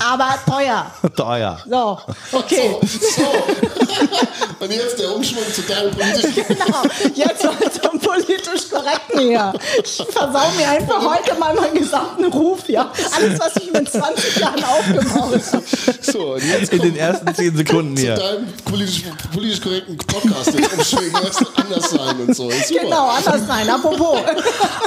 Aber 0.00 0.34
teuer. 0.46 0.90
Teuer. 1.16 1.58
So, 1.68 1.98
okay. 2.32 2.76
So. 3.16 3.22
Und 4.64 4.70
jetzt 4.72 4.98
der 4.98 5.14
Umschwung 5.14 5.42
zu 5.52 5.62
deinem 5.62 5.90
politischen. 5.90 6.32
Genau, 6.52 6.82
jetzt 7.14 7.42
zum 7.82 7.98
politisch 7.98 8.68
korrekten 8.70 9.20
hier. 9.20 9.52
Ich 9.82 10.02
versau 10.10 10.50
mir 10.56 10.68
einfach 10.68 11.00
heute 11.00 11.38
mal 11.38 11.54
meinen 11.54 11.74
gesamten 11.74 12.24
Ruf, 12.26 12.68
ja. 12.68 12.90
Alles, 13.16 13.38
was 13.40 13.56
ich 13.56 13.72
mit 13.72 13.90
20 13.90 14.36
Jahren 14.36 14.62
aufgebaut 14.64 15.40
habe. 15.52 15.62
So, 16.00 16.34
und 16.34 16.44
jetzt 16.44 16.72
In 16.72 16.82
den 16.82 16.96
ersten 16.96 17.34
10 17.34 17.56
Sekunden 17.56 17.96
zu 17.96 18.02
hier. 18.02 18.14
deinem 18.14 18.52
politisch, 18.64 19.02
politisch 19.32 19.60
korrekten 19.60 19.96
Podcast 19.98 20.54
jetzt 20.54 20.72
umschwingen, 20.74 21.14
anders 21.56 21.90
sein 21.90 22.16
und 22.20 22.36
so. 22.36 22.50
Genau, 22.68 23.08
anders 23.08 23.46
sein, 23.46 23.70
apropos. 23.70 24.18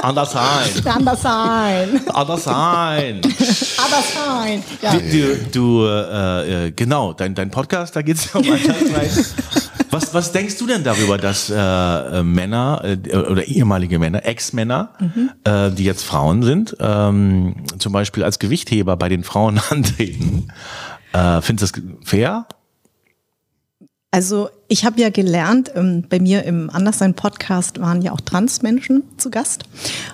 Anders 0.02 0.32
sein. 0.32 0.86
Anders 0.86 1.22
sein. 1.22 2.00
Anders 2.12 2.44
sein. 2.46 3.20
Anders 3.22 4.14
sein. 4.14 4.62
Ja. 4.82 4.94
Du, 4.98 5.36
du 5.52 5.86
äh, 5.86 6.66
äh, 6.66 6.70
genau, 6.70 7.12
dein, 7.12 7.34
dein 7.34 7.50
Podcast, 7.50 7.94
da 7.96 8.02
geht 8.02 8.16
es 8.16 8.32
ja 8.32 8.40
um 8.40 8.50
Anteilsreich. 8.50 9.10
Was, 9.90 10.12
was 10.12 10.32
denkst 10.32 10.58
du 10.58 10.66
denn 10.66 10.82
darüber, 10.82 11.16
dass 11.16 11.48
äh, 11.48 11.54
äh, 11.54 12.22
Männer 12.22 12.82
äh, 12.84 13.16
oder 13.16 13.46
ehemalige 13.46 13.98
Männer, 13.98 14.26
Ex-Männer, 14.26 14.90
äh, 15.44 15.70
die 15.70 15.84
jetzt 15.84 16.04
Frauen 16.04 16.42
sind, 16.42 16.76
ähm, 16.80 17.54
zum 17.78 17.92
Beispiel 17.92 18.24
als 18.24 18.38
Gewichtheber 18.38 18.96
bei 18.96 19.08
den 19.08 19.22
Frauen 19.22 19.58
antreten? 19.70 20.48
Äh, 21.12 21.40
findest 21.40 21.76
du 21.76 21.80
das 21.80 22.08
fair? 22.08 22.46
Also 24.10 24.48
ich 24.68 24.84
habe 24.84 25.00
ja 25.00 25.10
gelernt, 25.10 25.70
ähm, 25.74 26.04
bei 26.08 26.18
mir 26.18 26.44
im 26.44 26.70
Anderssein-Podcast 26.70 27.80
waren 27.80 28.02
ja 28.02 28.12
auch 28.12 28.20
Transmenschen 28.20 29.02
zu 29.18 29.30
Gast. 29.30 29.64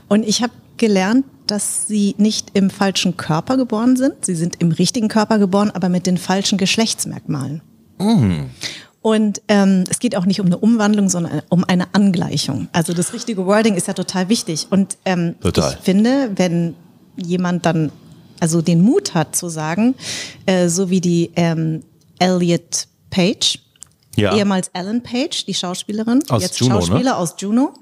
Und 0.08 0.26
ich 0.26 0.42
habe 0.42 0.52
gelernt, 0.76 1.24
dass 1.52 1.86
sie 1.86 2.14
nicht 2.16 2.52
im 2.54 2.70
falschen 2.70 3.18
Körper 3.18 3.58
geboren 3.58 3.94
sind. 3.96 4.24
Sie 4.24 4.34
sind 4.34 4.56
im 4.60 4.72
richtigen 4.72 5.08
Körper 5.08 5.38
geboren, 5.38 5.70
aber 5.70 5.90
mit 5.90 6.06
den 6.06 6.16
falschen 6.16 6.56
Geschlechtsmerkmalen. 6.56 7.60
Und 9.02 9.42
ähm, 9.48 9.84
es 9.90 9.98
geht 9.98 10.16
auch 10.16 10.24
nicht 10.24 10.40
um 10.40 10.46
eine 10.46 10.56
Umwandlung, 10.56 11.10
sondern 11.10 11.42
um 11.50 11.62
eine 11.64 11.94
Angleichung. 11.94 12.68
Also 12.72 12.94
das 12.94 13.12
richtige 13.12 13.44
Wording 13.44 13.74
ist 13.74 13.86
ja 13.86 13.92
total 13.92 14.30
wichtig. 14.30 14.68
Und 14.70 14.96
ähm, 15.04 15.34
Total. 15.40 15.74
ich 15.78 15.84
finde, 15.84 16.30
wenn 16.36 16.74
jemand 17.16 17.66
dann 17.66 17.92
also 18.40 18.62
den 18.62 18.80
Mut 18.80 19.12
hat 19.12 19.36
zu 19.36 19.50
sagen, 19.50 19.94
äh, 20.46 20.68
so 20.68 20.88
wie 20.88 21.02
die 21.02 21.32
ähm, 21.36 21.82
Elliot 22.18 22.88
Page, 23.10 23.58
Ja. 24.16 24.36
ehemals 24.36 24.68
Ellen 24.74 25.02
Page, 25.02 25.46
die 25.46 25.54
Schauspielerin, 25.54 26.22
Aus 26.28 26.42
jetzt 26.42 26.60
Juno, 26.60 26.74
ne? 26.74 26.80
Schauspieler 26.82 27.16
aus 27.18 27.34
Juno, 27.38 27.72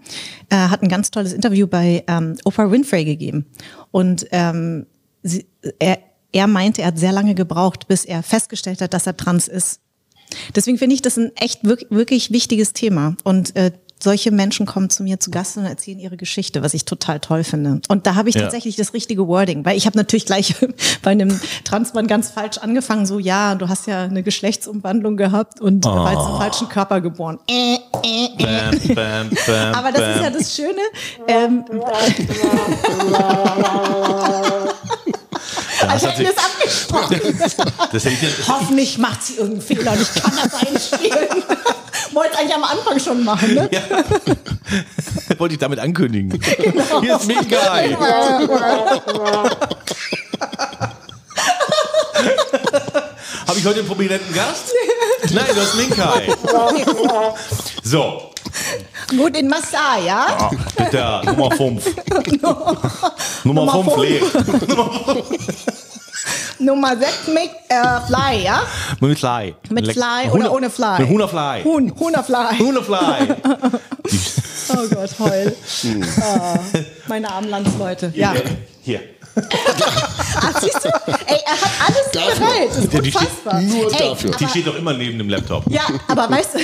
äh, 0.48 0.56
hat 0.56 0.82
ein 0.82 0.88
ganz 0.88 1.10
tolles 1.10 1.32
Interview 1.32 1.66
bei 1.66 2.04
ähm, 2.06 2.36
Oprah 2.44 2.70
Winfrey 2.70 3.04
gegeben. 3.04 3.46
Und 3.90 4.26
ähm, 4.30 4.86
sie, 5.22 5.46
er, 5.80 5.98
er 6.32 6.46
meinte, 6.46 6.82
er 6.82 6.88
hat 6.88 6.98
sehr 6.98 7.12
lange 7.12 7.34
gebraucht, 7.34 7.88
bis 7.88 8.04
er 8.04 8.22
festgestellt 8.22 8.80
hat, 8.80 8.94
dass 8.94 9.06
er 9.08 9.16
trans 9.16 9.48
ist. 9.48 9.80
Deswegen 10.54 10.78
finde 10.78 10.94
ich 10.94 11.02
das 11.02 11.16
ein 11.18 11.32
echt 11.34 11.64
wirk- 11.64 11.86
wirklich 11.90 12.30
wichtiges 12.30 12.72
Thema. 12.72 13.16
Und 13.24 13.56
äh, 13.56 13.72
solche 14.02 14.30
Menschen 14.30 14.66
kommen 14.66 14.90
zu 14.90 15.02
mir 15.02 15.20
zu 15.20 15.30
Gast 15.30 15.56
und 15.56 15.64
erzählen 15.66 15.98
ihre 15.98 16.16
Geschichte, 16.16 16.62
was 16.62 16.74
ich 16.74 16.84
total 16.84 17.20
toll 17.20 17.44
finde. 17.44 17.80
Und 17.88 18.06
da 18.06 18.14
habe 18.14 18.28
ich 18.28 18.34
Ja. 18.34 18.42
tatsächlich 18.42 18.76
das 18.76 18.94
richtige 18.94 19.26
Wording, 19.28 19.64
weil 19.64 19.76
ich 19.76 19.86
habe 19.86 19.96
natürlich 19.98 20.26
gleich 20.26 20.54
bei 21.02 21.10
einem 21.10 21.38
Transmann 21.64 22.06
ganz 22.06 22.30
falsch 22.30 22.58
angefangen, 22.58 23.06
so 23.06 23.18
ja, 23.18 23.54
du 23.54 23.68
hast 23.68 23.86
ja 23.86 24.04
eine 24.04 24.22
Geschlechtsumwandlung 24.22 25.16
gehabt 25.16 25.60
und 25.60 25.86
Oh. 25.86 25.90
war 25.90 26.12
jetzt 26.12 26.26
im 26.28 26.36
falschen 26.36 26.68
Körper 26.68 27.00
geboren. 27.00 27.38
Äh, 27.48 27.76
äh, 28.04 28.26
äh. 28.38 28.44
Bam, 28.44 28.94
bam, 28.94 29.30
bam, 29.46 29.74
Aber 29.74 29.92
das 29.92 30.16
ist 30.16 30.22
ja 30.22 30.30
das 30.30 30.54
Schöne. 30.54 30.80
Ähm, 31.26 31.64
als 35.88 36.06
hat 36.06 36.18
hätten 36.18 36.38
abgesprochen. 36.38 37.20
Das 37.92 38.04
Hoffentlich 38.48 38.98
macht 38.98 39.22
sie 39.22 39.34
irgendeinen 39.34 39.62
Fehler 39.62 39.92
und 39.92 40.02
ich 40.02 40.14
kann 40.22 40.32
das 40.42 40.54
einspielen. 40.54 41.28
Wollte 42.12 42.38
eigentlich 42.38 42.54
am 42.54 42.64
Anfang 42.64 42.98
schon 42.98 43.24
machen, 43.24 43.54
ne? 43.54 43.70
wollte 45.38 45.54
ich 45.54 45.60
damit 45.60 45.78
ankündigen. 45.78 46.38
Genau. 46.38 47.00
Hier 47.00 47.16
ist 47.16 47.26
Minkai. 47.26 47.96
Habe 53.46 53.58
ich 53.58 53.64
heute 53.64 53.80
einen 53.80 53.88
prominenten 53.88 54.32
Gast? 54.34 54.72
Nein, 55.32 55.44
du 55.54 55.60
hast 55.60 55.74
Minkai. 55.74 56.28
So, 57.82 58.30
Gut 59.16 59.36
in 59.36 59.48
Massar, 59.48 59.98
ja? 60.04 60.26
ah, 60.38 60.50
bitte, 60.76 61.22
Nummer 61.24 61.50
5. 61.50 61.84
Nummer 63.44 63.64
Nummer 63.64 63.84
5 63.84 63.94
fünf. 63.94 64.30
Nummer 66.58 66.96
6 66.96 67.28
mit 67.28 67.50
äh, 67.68 68.00
Fly, 68.06 68.44
ja? 68.44 68.62
Mit 69.00 69.18
Fly. 69.18 69.54
Mit 69.70 69.92
Fly 69.92 70.28
Huhner- 70.28 70.34
oder 70.34 70.52
ohne 70.52 70.70
Fly? 70.70 70.98
Mit 71.00 71.08
Huhnerfly. 71.08 71.62
Huhn, 71.64 71.92
Huhnerfly. 71.98 72.58
Huhnerfly. 72.58 73.36
Oh 74.72 74.86
Gott, 74.88 75.10
heul. 75.18 75.56
Hm. 75.82 76.04
Ah, 76.22 76.60
meine 77.08 77.28
armen 77.32 77.48
Landsleute. 77.50 78.12
Ja. 78.14 78.34
Hier. 78.82 79.00
Ach, 79.36 80.60
siehst 80.60 80.84
du? 80.84 80.88
Ey, 81.26 81.38
er 81.46 81.52
hat 81.52 81.70
alles 81.86 82.10
Dafür. 82.12 82.34
bereit. 82.46 82.68
Das 82.70 82.78
ist 82.84 82.92
Ja, 82.92 83.00
die 83.00 83.10
steht 83.10 83.22
unfassbar. 83.22 83.60
nur 83.60 83.92
Ey, 83.92 83.98
dafür. 84.08 84.30
Die 84.32 84.48
steht 84.48 84.66
doch 84.66 84.74
immer 84.76 84.92
neben 84.92 85.18
dem 85.18 85.28
Laptop. 85.28 85.64
Ja, 85.70 85.82
aber 86.08 86.28
weißt 86.30 86.54
du, 86.54 86.58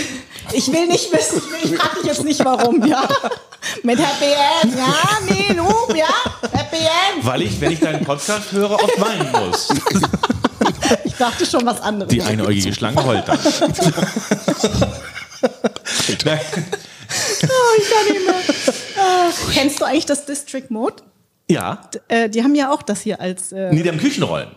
ich 0.53 0.73
will 0.73 0.87
nicht 0.87 1.13
wissen, 1.13 1.43
ich, 1.63 1.75
frage 1.77 1.97
dich 2.01 2.07
jetzt 2.07 2.25
nicht 2.25 2.45
warum, 2.45 2.85
ja? 2.87 3.09
Mit 3.83 3.99
Happy 3.99 4.33
End, 4.63 4.77
ja, 4.79 4.95
nee, 5.29 5.55
du, 5.55 5.95
ja, 5.97 6.07
Happy 6.53 6.77
End. 6.77 7.25
Weil 7.25 7.43
ich, 7.43 7.61
wenn 7.61 7.73
ich 7.73 7.81
deinen 7.81 8.05
Podcast 8.05 8.53
höre, 8.53 8.73
oft 8.73 9.01
weinen 9.01 9.31
muss. 9.33 9.69
Ich 11.05 11.15
dachte 11.15 11.45
schon 11.47 11.67
was 11.67 11.81
anderes. 11.81 12.11
Die 12.13 12.23
einäugige 12.23 12.73
Schlange 12.73 13.05
heult 13.05 13.27
dann. 13.27 13.39
Oh, 17.43 17.77
ich 17.79 17.91
kann 17.91 18.13
nicht 18.13 18.27
mehr. 18.27 18.35
Ah, 18.99 19.31
kennst 19.53 19.81
du 19.81 19.85
eigentlich 19.85 20.07
das 20.07 20.25
District 20.27 20.67
Mode? 20.71 21.03
Ja. 21.49 21.81
Äh, 22.09 22.29
die 22.29 22.43
haben 22.43 22.55
ja 22.55 22.73
auch 22.73 22.83
das 22.83 23.01
hier 23.03 23.21
als. 23.21 23.53
Äh, 23.53 23.73
Nee, 23.73 23.83
die 23.83 23.89
haben 23.89 23.99
Küchenrollen. 23.99 24.49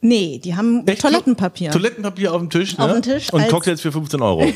nee, 0.00 0.40
die 0.42 0.54
haben 0.54 0.86
Echt? 0.86 1.00
Toilettenpapier. 1.00 1.70
Toilettenpapier 1.70 2.32
auf 2.32 2.40
dem 2.40 2.50
Tisch. 2.50 2.78
Auf 2.78 2.88
ne? 2.88 3.00
dem 3.00 3.02
Tisch 3.02 3.32
Und 3.32 3.48
Cocktails 3.48 3.80
für 3.80 3.92
15 3.92 4.20
Euro. 4.20 4.44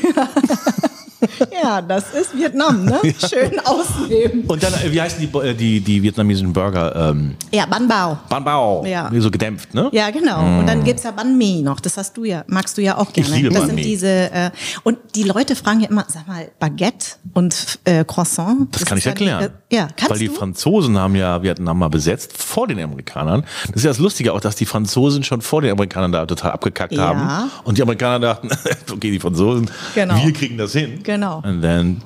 ja, 1.63 1.81
das 1.81 2.11
ist 2.13 2.37
Vietnam, 2.37 2.85
ne? 2.85 2.99
Schön 3.29 3.59
ausnehmen. 3.65 4.43
Und 4.47 4.63
dann, 4.63 4.73
äh, 4.73 4.91
wie 4.91 5.01
heißen 5.01 5.19
die, 5.19 5.37
äh, 5.37 5.53
die, 5.53 5.79
die 5.81 6.01
vietnamesischen 6.03 6.53
Burger? 6.53 6.95
Ähm, 7.11 7.35
Ja, 7.51 7.65
Ban 7.65 7.87
Bao. 7.87 8.17
Ban 8.29 8.43
Bao. 8.43 8.85
Ja. 8.85 9.09
So 9.19 9.31
gedämpft, 9.31 9.73
ne? 9.73 9.89
Ja, 9.91 10.09
genau. 10.09 10.59
Und 10.59 10.67
dann 10.67 10.83
gibt's 10.83 11.03
ja 11.03 11.11
Banh 11.11 11.37
Mi 11.37 11.61
noch. 11.61 11.79
Das 11.79 11.97
hast 11.97 12.15
du 12.17 12.23
ja, 12.23 12.43
magst 12.47 12.77
du 12.77 12.81
ja 12.81 12.97
auch 12.97 13.11
gerne. 13.13 13.35
liebe 13.35 13.49
das 13.49 13.59
Banh 13.59 13.67
sind 13.67 13.75
Mi. 13.75 13.81
diese 13.81 14.07
äh, 14.07 14.51
und 14.83 14.97
die 15.15 15.23
Leute 15.23 15.55
fragen 15.55 15.81
ja 15.81 15.89
immer, 15.89 16.05
sag 16.07 16.27
mal, 16.27 16.49
Baguette 16.59 17.15
und 17.33 17.79
äh, 17.83 18.03
Croissant. 18.05 18.67
Das 18.75 18.85
kann 18.85 18.97
ich 18.97 19.05
ja 19.05 19.11
erklären. 19.11 19.39
die- 19.69 19.75
Äh, 19.75 19.77
ja, 19.79 19.87
kannst 19.95 20.09
Weil 20.11 20.19
die 20.19 20.27
du? 20.27 20.33
Franzosen 20.33 20.97
haben 20.97 21.15
ja 21.15 21.43
Vietnam 21.43 21.77
mal 21.79 21.89
besetzt 21.89 22.33
vor 22.35 22.67
den 22.67 22.79
Amerikanern. 22.79 23.43
Das 23.67 23.75
ist 23.77 23.83
ja 23.83 23.91
das 23.91 23.99
Lustige 23.99 24.33
auch, 24.33 24.39
dass 24.41 24.55
die 24.55 24.65
Franzosen 24.65 25.23
schon 25.23 25.41
vor 25.41 25.61
den 25.61 25.71
Amerikanern 25.71 26.11
da 26.11 26.25
total 26.25 26.51
abgekackt 26.51 26.93
Ja. 26.93 27.07
haben. 27.15 27.51
Und 27.65 27.77
die 27.77 27.81
Amerikaner 27.83 28.19
dachten, 28.19 28.49
okay, 28.91 29.11
die 29.11 29.19
Franzosen, 29.19 29.69
Genau. 29.93 30.15
wir 30.25 30.33
kriegen 30.33 30.57
das 30.57 30.71
hin. 30.73 31.01
Genau. 31.03 31.18
Und 31.23 31.61
dann 31.61 32.01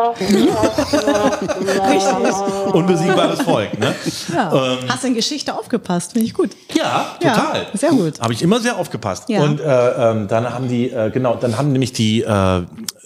Richtig. 1.90 2.74
unbesiegbares 2.74 3.40
Volk, 3.42 3.78
ne? 3.78 3.94
Ja. 4.32 4.76
Hast 4.88 5.04
in 5.04 5.14
Geschichte 5.14 5.54
aufgepasst, 5.54 6.12
finde 6.12 6.26
ich 6.26 6.34
gut. 6.34 6.50
Ja, 6.74 7.16
Ja, 7.22 7.34
total. 7.34 7.66
sehr 7.74 7.90
gut. 7.90 8.20
Habe 8.20 8.32
ich 8.32 8.42
immer 8.42 8.60
sehr 8.60 8.76
aufgepasst. 8.76 9.28
Ja. 9.28 9.40
Und 9.42 9.60
äh, 9.60 10.10
ähm, 10.10 10.28
dann 10.28 10.52
haben 10.52 10.68
die, 10.68 10.90
äh, 10.90 11.10
genau, 11.10 11.34
dann 11.36 11.56
haben 11.56 11.72
nämlich 11.72 11.92
die, 11.92 12.20
äh, 12.22 12.62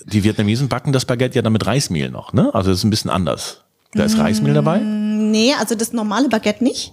die 0.06 0.24
Vietnamesen 0.24 0.68
backen 0.68 0.92
das 0.92 1.04
Baguette 1.04 1.36
ja 1.36 1.42
dann 1.42 1.52
mit 1.52 1.64
Reismehl 1.64 2.10
noch, 2.10 2.32
ne? 2.32 2.50
Also 2.52 2.70
das 2.70 2.78
ist 2.80 2.84
ein 2.84 2.90
bisschen 2.90 3.10
anders. 3.10 3.60
Da 3.94 4.02
ist 4.04 4.18
Reismehl 4.18 4.54
dabei. 4.54 4.78
Nee, 4.80 5.54
also 5.58 5.76
das 5.76 5.92
normale 5.92 6.28
Baguette 6.28 6.64
nicht. 6.64 6.92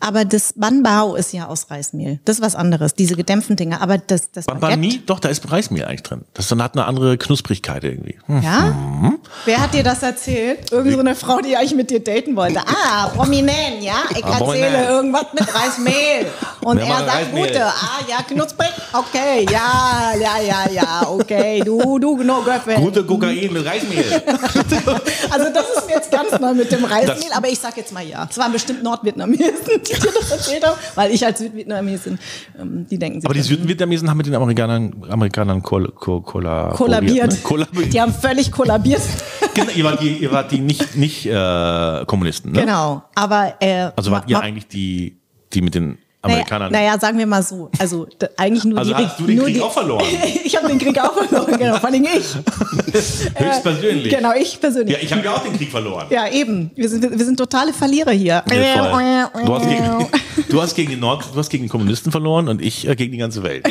Aber 0.00 0.24
das 0.24 0.52
Ban 0.56 0.82
Bao 0.82 1.14
ist 1.16 1.32
ja 1.32 1.46
aus 1.46 1.70
Reismehl. 1.70 2.20
Das 2.24 2.36
ist 2.36 2.42
was 2.42 2.54
anderes, 2.54 2.94
diese 2.94 3.14
gedämpften 3.16 3.56
Dinge. 3.56 3.80
Aber 3.80 3.98
das, 3.98 4.30
das. 4.32 4.46
Mi, 4.76 5.00
doch, 5.06 5.20
da 5.20 5.28
ist 5.28 5.50
Reismehl 5.50 5.84
eigentlich 5.84 6.02
drin. 6.02 6.22
Das 6.34 6.48
dann 6.48 6.62
hat 6.62 6.74
eine 6.74 6.84
andere 6.86 7.18
Knusprigkeit 7.18 7.84
irgendwie. 7.84 8.18
Hm. 8.26 8.42
Ja? 8.42 8.74
Wer 9.44 9.60
hat 9.60 9.74
dir 9.74 9.82
das 9.82 10.02
erzählt? 10.02 10.70
Irgend 10.72 10.92
so 10.94 11.00
eine 11.00 11.14
Frau, 11.14 11.38
die 11.40 11.56
eigentlich 11.56 11.74
mit 11.74 11.90
dir 11.90 12.00
daten 12.02 12.36
wollte. 12.36 12.60
Ah, 12.66 13.08
prominent, 13.08 13.82
ja? 13.82 13.94
Ich 14.10 14.24
Ah, 14.24 14.28
erzähle 14.38 14.38
prominent. 14.44 14.88
irgendwas 14.88 15.26
mit 15.32 15.54
Reismehl. 15.54 16.26
Und 16.62 16.78
er 16.78 16.86
sagt, 16.86 17.08
Reismehl? 17.14 17.46
gute. 17.46 17.64
Ah, 17.66 18.00
ja, 18.08 18.22
knusprig. 18.22 18.68
Okay, 18.92 19.46
ja, 19.50 20.12
ja, 20.20 20.40
ja, 20.40 20.70
ja, 20.72 21.08
okay. 21.08 21.62
Du, 21.64 21.98
du, 21.98 22.16
no 22.22 22.40
girlfriend. 22.42 22.80
Gute 22.80 23.04
Kokain 23.04 23.52
mit 23.52 23.64
Reismehl. 23.64 24.22
Also 25.30 25.46
das 25.52 25.82
ist 25.84 25.90
jetzt 25.90 26.10
ganz 26.10 26.38
neu 26.40 26.54
mit 26.54 26.70
dem 26.72 26.84
Reismehl, 26.84 27.16
Das- 27.28 27.36
aber 27.36 27.48
ich 27.48 27.58
sag 27.58 27.76
jetzt 27.76 27.92
mal 27.92 28.04
ja. 28.06 28.26
Es 28.30 28.38
waren 28.38 28.52
bestimmt 28.52 28.82
Nordvietnamesen, 28.82 29.82
die 29.88 30.00
dir 30.00 30.12
das 30.12 30.30
erzählt 30.30 30.64
haben, 30.64 30.78
weil 30.94 31.10
ich 31.12 31.24
als 31.24 31.38
Südvietnamesin, 31.38 32.18
ähm, 32.58 32.86
die 32.90 32.98
denken, 32.98 33.20
sie 33.20 33.26
Aber 33.26 33.34
die 33.34 33.42
Südvietnamesen 33.42 34.08
haben 34.08 34.16
mit 34.18 34.26
den 34.26 34.34
Amerikanern, 34.34 34.94
Amerikanern 35.08 35.62
kol 35.62 35.90
kol 35.92 36.22
kollaboriert. 36.22 36.76
kollabiert. 36.76 37.32
Ne? 37.32 37.38
kollabiert. 37.42 37.92
Die 37.92 38.00
haben 38.00 38.12
völlig 38.12 38.50
kollabiert. 38.50 39.02
Genau, 39.54 39.72
ihr 39.72 39.84
wart 39.84 40.00
die, 40.00 40.12
ihr 40.18 40.30
wart 40.30 40.52
die 40.52 40.60
nicht, 40.60 40.94
nicht 40.94 41.26
äh, 41.26 42.04
Kommunisten, 42.06 42.52
ne? 42.52 42.60
Genau. 42.60 43.02
Aber 43.16 43.54
äh, 43.58 43.90
Also 43.96 44.12
wart 44.12 44.30
ihr 44.30 44.38
eigentlich 44.38 44.68
die, 44.68 45.18
die 45.52 45.62
mit 45.62 45.74
den 45.74 45.98
Amerikanern... 46.32 46.72
naja, 46.72 46.98
sagen 46.98 47.18
wir 47.18 47.26
mal 47.26 47.42
so. 47.42 47.70
Also 47.78 48.04
d- 48.06 48.28
eigentlich 48.36 48.64
nur 48.64 48.78
Also 48.78 48.94
die 48.94 49.04
hast 49.04 49.18
du 49.20 49.26
den 49.26 49.38
Krieg 49.38 49.54
die, 49.54 49.60
auch 49.60 49.72
verloren? 49.72 50.04
ich 50.44 50.56
habe 50.56 50.68
den 50.68 50.78
Krieg 50.78 50.98
auch 51.00 51.12
verloren, 51.14 51.58
genau. 51.58 51.78
Vor 51.78 51.88
allem 51.88 52.04
ich. 52.04 52.34
Höchstpersönlich. 53.38 54.14
Genau, 54.14 54.32
ich 54.34 54.60
persönlich. 54.60 54.96
Ja, 54.96 55.02
ich 55.02 55.12
habe 55.12 55.24
ja 55.24 55.34
auch 55.34 55.42
den 55.42 55.56
Krieg 55.56 55.70
verloren. 55.70 56.06
Ja, 56.10 56.28
eben. 56.28 56.70
Wir 56.74 56.88
sind, 56.88 57.18
wir 57.18 57.24
sind 57.24 57.36
totale 57.36 57.72
Verlierer 57.72 58.12
hier. 58.12 58.42
Ja. 58.50 59.30
Du, 59.44 59.54
hast 59.54 59.68
gegen, 59.68 60.06
du, 60.48 60.62
hast 60.62 60.74
gegen 60.74 60.90
den 60.90 61.00
Nord, 61.00 61.24
du 61.32 61.38
hast 61.38 61.48
gegen 61.50 61.64
die 61.64 61.68
Kommunisten 61.68 62.10
verloren 62.12 62.48
und 62.48 62.62
ich 62.62 62.86
äh, 62.86 62.94
gegen 62.96 63.12
die 63.12 63.18
ganze 63.18 63.42
Welt. 63.42 63.66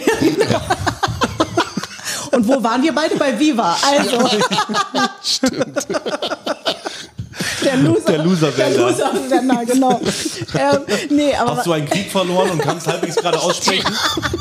Und 2.32 2.48
wo 2.48 2.62
waren 2.64 2.84
wir 2.84 2.94
beide? 2.94 3.16
Bei 3.16 3.38
Viva. 3.40 3.76
Also. 3.84 4.30
Der 7.64 7.78
Loser. 7.78 8.06
Der 8.12 8.24
Loser-Sender. 8.24 8.52
Der 8.70 8.78
Loser-Sender, 8.78 9.66
genau. 9.66 10.02
ähm, 10.58 10.80
nee, 11.10 11.34
Hast 11.36 11.66
du 11.66 11.72
einen 11.74 11.90
Krieg 11.90 12.12
verloren 12.12 12.52
und 12.52 12.60
kannst 12.62 12.88
halbwegs 12.88 13.16
gerade 13.16 13.40
aussprechen? 13.40 13.92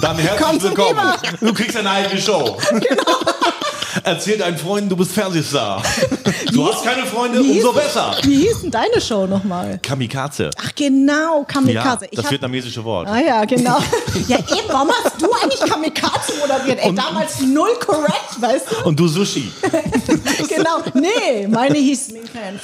Dann 0.01 0.17
herzlich 0.19 0.47
Kommst 0.47 0.65
du 0.65 0.69
willkommen. 0.69 1.01
Du 1.41 1.53
kriegst 1.55 1.77
eine 1.77 1.91
eigene 1.91 2.21
Show. 2.21 2.57
Erzähl 4.05 4.37
deinen 4.39 4.59
Freunden, 4.59 4.89
du 4.91 4.97
bist 4.97 5.13
Fernsehstar. 5.13 5.83
Du 6.53 6.69
hast 6.69 6.85
keine 6.85 7.07
Freunde, 7.07 7.41
umso 7.41 7.73
besser. 7.73 8.15
Wie 8.23 8.37
hieß 8.47 8.61
denn 8.63 8.71
deine 8.71 9.01
Show 9.01 9.27
nochmal? 9.27 9.79
Kamikaze. 9.83 10.51
Ach 10.63 10.71
genau, 10.75 11.39
Ja, 11.41 11.45
Kamikaze. 11.45 12.05
Ich 12.11 12.17
das 12.17 12.27
hab- 12.27 12.33
vietnamesische 12.33 12.85
Wort. 12.85 13.09
Ah 13.09 13.19
ja, 13.19 13.45
genau. 13.45 13.79
ja, 14.29 14.37
eben, 14.39 14.69
warum 14.69 14.91
hast 14.91 15.21
du 15.21 15.27
eigentlich 15.43 15.61
Kamikaze 15.61 16.35
moderiert? 16.39 16.79
Ey, 16.83 16.95
damals 16.95 17.41
null 17.41 17.75
correct, 17.85 18.41
weißt 18.41 18.67
du? 18.71 18.87
Und 18.87 19.01
du 19.01 19.09
Sushi. 19.09 19.51
genau. 20.49 20.83
Nee, 20.95 21.47
meine 21.49 21.79
hieß 21.79 22.13
Minka 22.13 22.39
and 22.49 22.61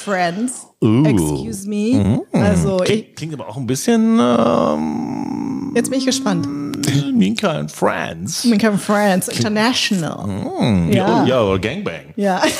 Uh. 0.80 0.86
Mhm. 0.86 1.06
Excuse 1.06 1.68
me. 1.68 2.22
Also, 2.32 2.80
ich, 2.82 2.86
Klingt, 2.88 3.16
klingt 3.16 3.34
aber 3.34 3.48
auch 3.48 3.56
ein 3.56 3.66
bisschen 3.66 4.18
ähm, 4.20 5.72
jetzt 5.74 5.90
bin 5.90 5.98
ich 5.98 6.06
gespannt. 6.06 6.46
Minka 7.14 7.50
and 7.50 7.70
Friends. 7.70 8.44
Minka 8.44 8.68
and 8.68 8.80
Friends 8.80 9.28
International. 9.28 10.28
Ja, 10.90 10.94
Ja. 10.94 11.24
ja 11.24 11.42
oder 11.42 11.58
Gangbang. 11.58 12.12
Ja. 12.16 12.42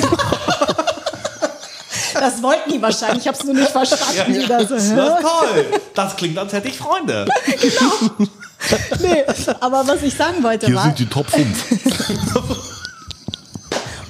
Das 2.14 2.42
wollten 2.42 2.71
die 2.71 2.81
wahrscheinlich. 2.81 3.23
Ich 3.23 3.27
habe 3.29 3.38
es 3.38 3.45
nur 3.45 3.55
nicht 3.55 3.71
verstanden. 3.71 4.45
Da 4.47 4.61
so, 4.64 4.75
Das 4.75 4.90
hä? 4.90 4.95
toll. 5.23 5.81
Das 5.95 6.14
klingt, 6.14 6.38
als 6.38 6.53
hätte 6.53 6.68
ich 6.68 6.77
Freunde. 6.79 7.27
Nee, 9.01 9.25
aber 9.59 9.88
was 9.88 10.05
ich 10.05 10.14
sagen 10.14 10.40
wollte 10.40 10.66
Hier 10.66 10.77
war, 10.77 10.85
sind 10.85 11.01
die 11.01 11.07
Top 11.07 11.27
5. 11.29 11.42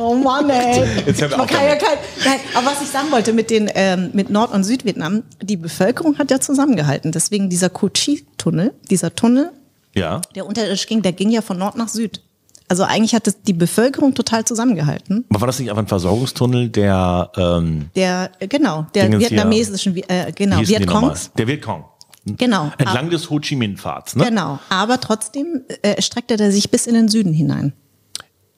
oh 0.03 0.15
Mann, 0.15 0.51
ey. 0.51 0.85
Jetzt 1.07 1.21
hören 1.21 1.31
wir 1.31 1.37
Man 1.39 1.41
auf 1.41 1.53
kann 1.53 1.65
ja 1.67 1.77
kein, 1.77 1.99
nein, 2.25 2.41
aber 2.55 2.67
was 2.67 2.83
ich 2.83 2.89
sagen 2.89 3.11
wollte 3.11 3.33
mit 3.33 3.51
den 3.51 3.71
ähm, 3.75 4.11
mit 4.13 4.31
Nord- 4.31 4.53
und 4.53 4.65
Südvietnam, 4.65 5.23
die 5.43 5.57
Bevölkerung 5.57 6.19
hat 6.19 6.31
ja 6.31 6.41
zusammengehalten. 6.41 7.13
Deswegen 7.13 7.49
dieser 7.51 7.71
Ko 7.71 7.89
Chi-Tunnel, 7.89 8.73
dieser 8.91 9.15
Tunnel, 9.15 9.51
Ja. 9.95 10.21
der 10.35 10.47
unterirdisch 10.47 10.87
ging, 10.87 11.03
der 11.03 11.13
ging 11.13 11.31
ja 11.31 11.41
von 11.43 11.59
Nord 11.59 11.77
nach 11.77 11.89
Süd. 11.89 12.21
Also 12.69 12.85
eigentlich 12.85 13.15
hat 13.15 13.27
es 13.27 13.43
die 13.43 13.53
Bevölkerung 13.53 14.15
total 14.15 14.45
zusammengehalten. 14.47 15.27
Aber 15.29 15.43
war 15.43 15.47
das 15.47 15.59
nicht 15.59 15.69
einfach 15.69 15.83
ein 15.83 15.89
Versorgungstunnel 15.89 16.71
der, 16.71 17.31
ähm, 17.37 17.91
Der, 17.95 18.31
äh, 18.39 18.49
genau, 18.49 18.87
der 18.95 19.05
Dingens 19.09 19.25
vietnamesischen, 19.31 19.95
Vi- 19.95 20.05
äh, 20.09 20.33
genau? 20.33 20.59
Vietcongs. 20.61 21.31
Der 21.37 21.47
Vietcong. 21.47 21.85
Genau. 22.25 22.71
Entlang 22.79 23.11
des 23.11 23.29
Ho 23.31 23.41
Chi 23.41 23.57
Minh 23.57 23.77
Pfads, 23.77 24.15
ne? 24.17 24.25
Genau, 24.27 24.59
aber 24.69 25.01
trotzdem 25.01 25.63
äh, 25.83 26.01
streckte 26.01 26.39
er 26.39 26.53
sich 26.53 26.71
bis 26.71 26.87
in 26.87 26.95
den 26.95 27.09
Süden 27.09 27.33
hinein. 27.35 27.73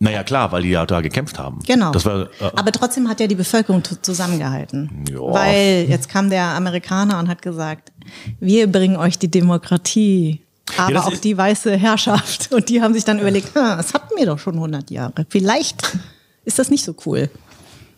Naja, 0.00 0.22
klar, 0.24 0.52
weil 0.52 0.62
die 0.62 0.70
ja 0.70 0.84
da 0.86 1.00
gekämpft 1.00 1.38
haben. 1.38 1.60
Genau. 1.66 1.92
War, 1.94 2.22
äh, 2.22 2.26
aber 2.56 2.72
trotzdem 2.72 3.08
hat 3.08 3.20
ja 3.20 3.26
die 3.26 3.36
Bevölkerung 3.36 3.82
zusammengehalten. 4.02 5.04
Ja. 5.10 5.20
Weil 5.20 5.86
jetzt 5.88 6.08
kam 6.08 6.30
der 6.30 6.44
Amerikaner 6.48 7.18
und 7.18 7.28
hat 7.28 7.40
gesagt, 7.42 7.92
wir 8.40 8.70
bringen 8.70 8.96
euch 8.96 9.18
die 9.18 9.30
Demokratie, 9.30 10.40
aber 10.76 10.92
das 10.94 11.06
auch 11.06 11.12
ist- 11.12 11.24
die 11.24 11.36
weiße 11.38 11.76
Herrschaft. 11.76 12.52
Und 12.52 12.68
die 12.68 12.82
haben 12.82 12.92
sich 12.94 13.04
dann 13.04 13.18
überlegt, 13.18 13.54
"Hm, 13.54 13.62
das 13.76 13.94
hatten 13.94 14.14
wir 14.16 14.26
doch 14.26 14.38
schon 14.38 14.56
100 14.56 14.90
Jahre. 14.90 15.26
Vielleicht 15.28 15.96
ist 16.44 16.58
das 16.58 16.68
nicht 16.70 16.84
so 16.84 16.94
cool. 17.06 17.30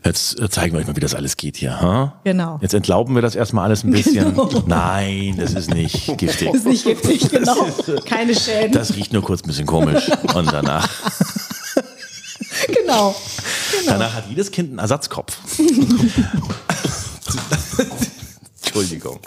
Jetzt 0.05 0.39
äh, 0.39 0.49
zeigen 0.49 0.75
wir 0.75 0.81
euch 0.81 0.87
mal, 0.87 0.95
wie 0.95 1.01
das 1.01 1.15
alles 1.15 1.37
geht 1.37 1.57
hier. 1.57 1.81
Ha? 1.81 2.21
Genau. 2.23 2.59
Jetzt 2.63 2.75
entlauben 2.75 3.15
wir 3.17 3.23
das 3.23 3.35
erstmal 3.35 3.65
alles 3.65 3.83
ein 3.83 3.91
bisschen. 3.91 4.35
Genau. 4.37 4.63
Nein, 4.67 5.35
das 5.39 5.55
ist 5.55 5.73
nicht 5.75 6.07
giftig. 6.19 6.49
Das 6.53 6.57
ist 6.59 6.67
nicht 6.67 6.85
giftig, 6.85 7.29
genau. 7.31 7.57
Keine 8.05 8.35
Schäden. 8.35 8.71
Das 8.73 8.95
riecht 8.95 9.13
nur 9.13 9.23
kurz 9.23 9.43
ein 9.43 9.49
bisschen 9.49 9.67
komisch. 9.67 10.09
Und 10.35 10.53
danach, 10.53 10.89
genau. 12.69 13.15
danach 13.87 14.15
hat 14.15 14.25
jedes 14.29 14.51
Kind 14.51 14.71
einen 14.71 14.79
Ersatzkopf. 14.79 15.37
Entschuldigung. 18.77 19.19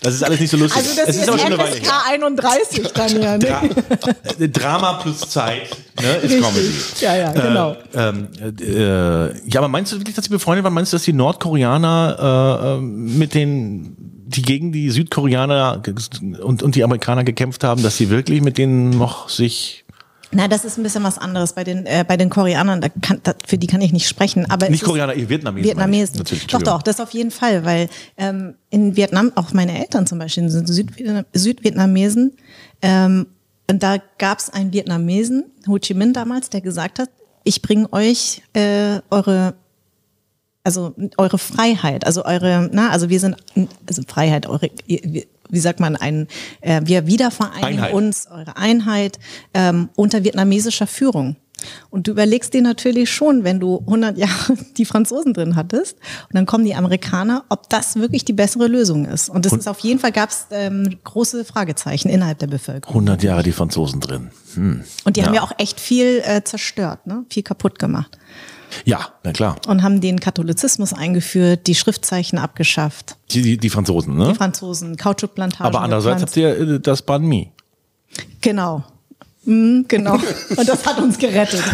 Das 0.00 0.14
ist 0.14 0.22
alles 0.22 0.40
nicht 0.40 0.50
so 0.50 0.56
lustig. 0.56 0.82
Also 0.82 0.96
das 0.96 1.08
es 1.08 1.16
ist 1.16 1.22
ist 1.22 1.28
aber 1.28 1.38
schon 1.38 1.46
eine 1.46 1.58
Weile 1.58 1.76
her. 1.76 1.92
31 2.08 2.92
dann 2.94 3.22
ja. 3.22 3.36
Ne? 3.36 3.38
Dra 3.38 4.14
äh, 4.38 4.48
Drama 4.48 4.92
plus 4.94 5.20
Zeit 5.20 5.76
ne, 6.00 6.08
ist 6.16 6.22
Richtig. 6.24 6.42
Comedy. 6.42 6.74
Ja, 7.00 7.16
ja, 7.16 7.32
genau. 7.32 7.76
Ähm, 7.94 8.28
äh, 8.40 9.48
ja, 9.48 9.60
aber 9.60 9.68
meinst 9.68 9.92
du 9.92 9.98
wirklich, 9.98 10.16
dass 10.16 10.24
sie 10.24 10.30
befreundet 10.30 10.64
waren? 10.64 10.72
Meinst 10.72 10.92
du, 10.92 10.96
dass 10.96 11.04
die 11.04 11.12
Nordkoreaner 11.12 12.16
äh, 12.18 12.78
äh, 12.78 12.80
mit 12.80 13.34
den, 13.34 13.94
die 14.26 14.42
gegen 14.42 14.72
die 14.72 14.90
Südkoreaner 14.90 15.82
und, 16.42 16.62
und 16.62 16.74
die 16.74 16.82
Amerikaner 16.82 17.24
gekämpft 17.24 17.62
haben, 17.62 17.82
dass 17.82 17.98
sie 17.98 18.08
wirklich 18.08 18.40
mit 18.40 18.56
denen 18.56 18.90
noch 18.90 19.28
sich 19.28 19.83
Na, 20.34 20.48
das 20.48 20.64
ist 20.64 20.78
ein 20.78 20.82
bisschen 20.82 21.04
was 21.04 21.16
anderes 21.16 21.52
bei 21.52 21.64
den 21.64 21.86
äh, 21.86 22.04
bei 22.06 22.16
den 22.16 22.28
Koreanern. 22.28 22.80
Da 22.80 22.88
kann, 22.88 23.20
da, 23.22 23.34
für 23.46 23.56
die 23.56 23.66
kann 23.66 23.80
ich 23.80 23.92
nicht 23.92 24.08
sprechen. 24.08 24.50
Aber 24.50 24.68
Nicht 24.68 24.84
Koreaner, 24.84 25.14
ihr 25.14 25.28
Vietnamesen. 25.28 25.68
Vietnamesen. 25.68 26.18
Natürlich, 26.18 26.46
Doch, 26.48 26.62
doch, 26.62 26.82
das 26.82 27.00
auf 27.00 27.10
jeden 27.10 27.30
Fall, 27.30 27.64
weil 27.64 27.88
ähm, 28.16 28.54
in 28.70 28.96
Vietnam, 28.96 29.32
auch 29.36 29.52
meine 29.52 29.78
Eltern 29.78 30.06
zum 30.06 30.18
Beispiel 30.18 30.48
sind 30.48 30.66
Südvietnam 30.66 31.24
Südvietnamesen. 31.32 32.36
Ähm, 32.82 33.26
und 33.70 33.82
da 33.82 33.96
gab 34.18 34.40
es 34.40 34.50
einen 34.50 34.72
Vietnamesen, 34.72 35.44
Ho 35.68 35.78
Chi 35.78 35.94
Minh 35.94 36.12
damals, 36.12 36.50
der 36.50 36.60
gesagt 36.60 36.98
hat, 36.98 37.08
ich 37.44 37.62
bringe 37.62 37.90
euch 37.92 38.42
äh, 38.54 39.00
eure 39.10 39.54
also 40.64 40.94
eure 41.18 41.38
Freiheit, 41.38 42.06
also 42.06 42.24
eure, 42.24 42.68
na, 42.72 42.90
also 42.90 43.08
wir 43.10 43.20
sind, 43.20 43.36
also 43.86 44.02
Freiheit, 44.08 44.46
eure, 44.46 44.70
wie 44.86 45.60
sagt 45.60 45.78
man, 45.78 45.94
ein, 45.94 46.26
äh, 46.62 46.80
wir 46.84 47.06
wiedervereinigen 47.06 47.64
Einheit. 47.84 47.92
uns, 47.92 48.26
eure 48.30 48.56
Einheit 48.56 49.18
ähm, 49.52 49.90
unter 49.94 50.24
vietnamesischer 50.24 50.86
Führung. 50.86 51.36
Und 51.88 52.06
du 52.08 52.10
überlegst 52.10 52.52
dir 52.52 52.60
natürlich 52.62 53.10
schon, 53.10 53.44
wenn 53.44 53.60
du 53.60 53.78
100 53.80 54.18
Jahre 54.24 54.56
die 54.76 54.84
Franzosen 54.84 55.32
drin 55.34 55.54
hattest 55.54 55.96
und 56.28 56.34
dann 56.34 56.46
kommen 56.46 56.64
die 56.64 56.74
Amerikaner, 56.74 57.44
ob 57.48 57.68
das 57.70 57.96
wirklich 57.96 58.24
die 58.24 58.32
bessere 58.32 58.66
Lösung 58.66 59.04
ist. 59.04 59.28
Und 59.28 59.44
das 59.46 59.52
ist 59.52 59.68
auf 59.68 59.78
jeden 59.80 60.00
Fall 60.00 60.12
gab 60.12 60.30
es 60.30 60.46
ähm, 60.50 60.96
große 61.04 61.44
Fragezeichen 61.44 62.08
innerhalb 62.08 62.38
der 62.38 62.48
Bevölkerung. 62.48 62.94
100 62.94 63.22
Jahre 63.22 63.42
die 63.42 63.52
Franzosen 63.52 64.00
drin. 64.00 64.30
Hm. 64.54 64.82
Und 65.04 65.16
die 65.16 65.20
Ja. 65.20 65.26
haben 65.26 65.34
ja 65.34 65.42
auch 65.42 65.52
echt 65.58 65.78
viel 65.78 66.22
äh, 66.24 66.42
zerstört, 66.42 67.06
ne? 67.06 67.24
viel 67.30 67.42
kaputt 67.42 67.78
gemacht. 67.78 68.18
Ja, 68.84 69.08
na 69.22 69.32
klar. 69.32 69.56
Und 69.66 69.82
haben 69.82 70.00
den 70.00 70.20
Katholizismus 70.20 70.92
eingeführt, 70.92 71.66
die 71.66 71.74
Schriftzeichen 71.74 72.38
abgeschafft. 72.38 73.16
Die, 73.30 73.42
die, 73.42 73.58
die 73.58 73.70
Franzosen, 73.70 74.16
ne? 74.16 74.28
Die 74.28 74.34
Franzosen, 74.34 74.96
Kautschukplantagen. 74.96 75.66
aber 75.66 75.82
andererseits 75.82 76.22
habt 76.22 76.36
ihr 76.36 76.58
äh, 76.58 76.80
das 76.80 77.02
Banh 77.02 77.24
Mi. 77.24 77.50
Genau. 78.40 78.84
Mhm, 79.44 79.84
genau. 79.88 80.14
Und 80.14 80.68
das 80.68 80.86
hat 80.86 80.98
uns 80.98 81.18
gerettet. 81.18 81.62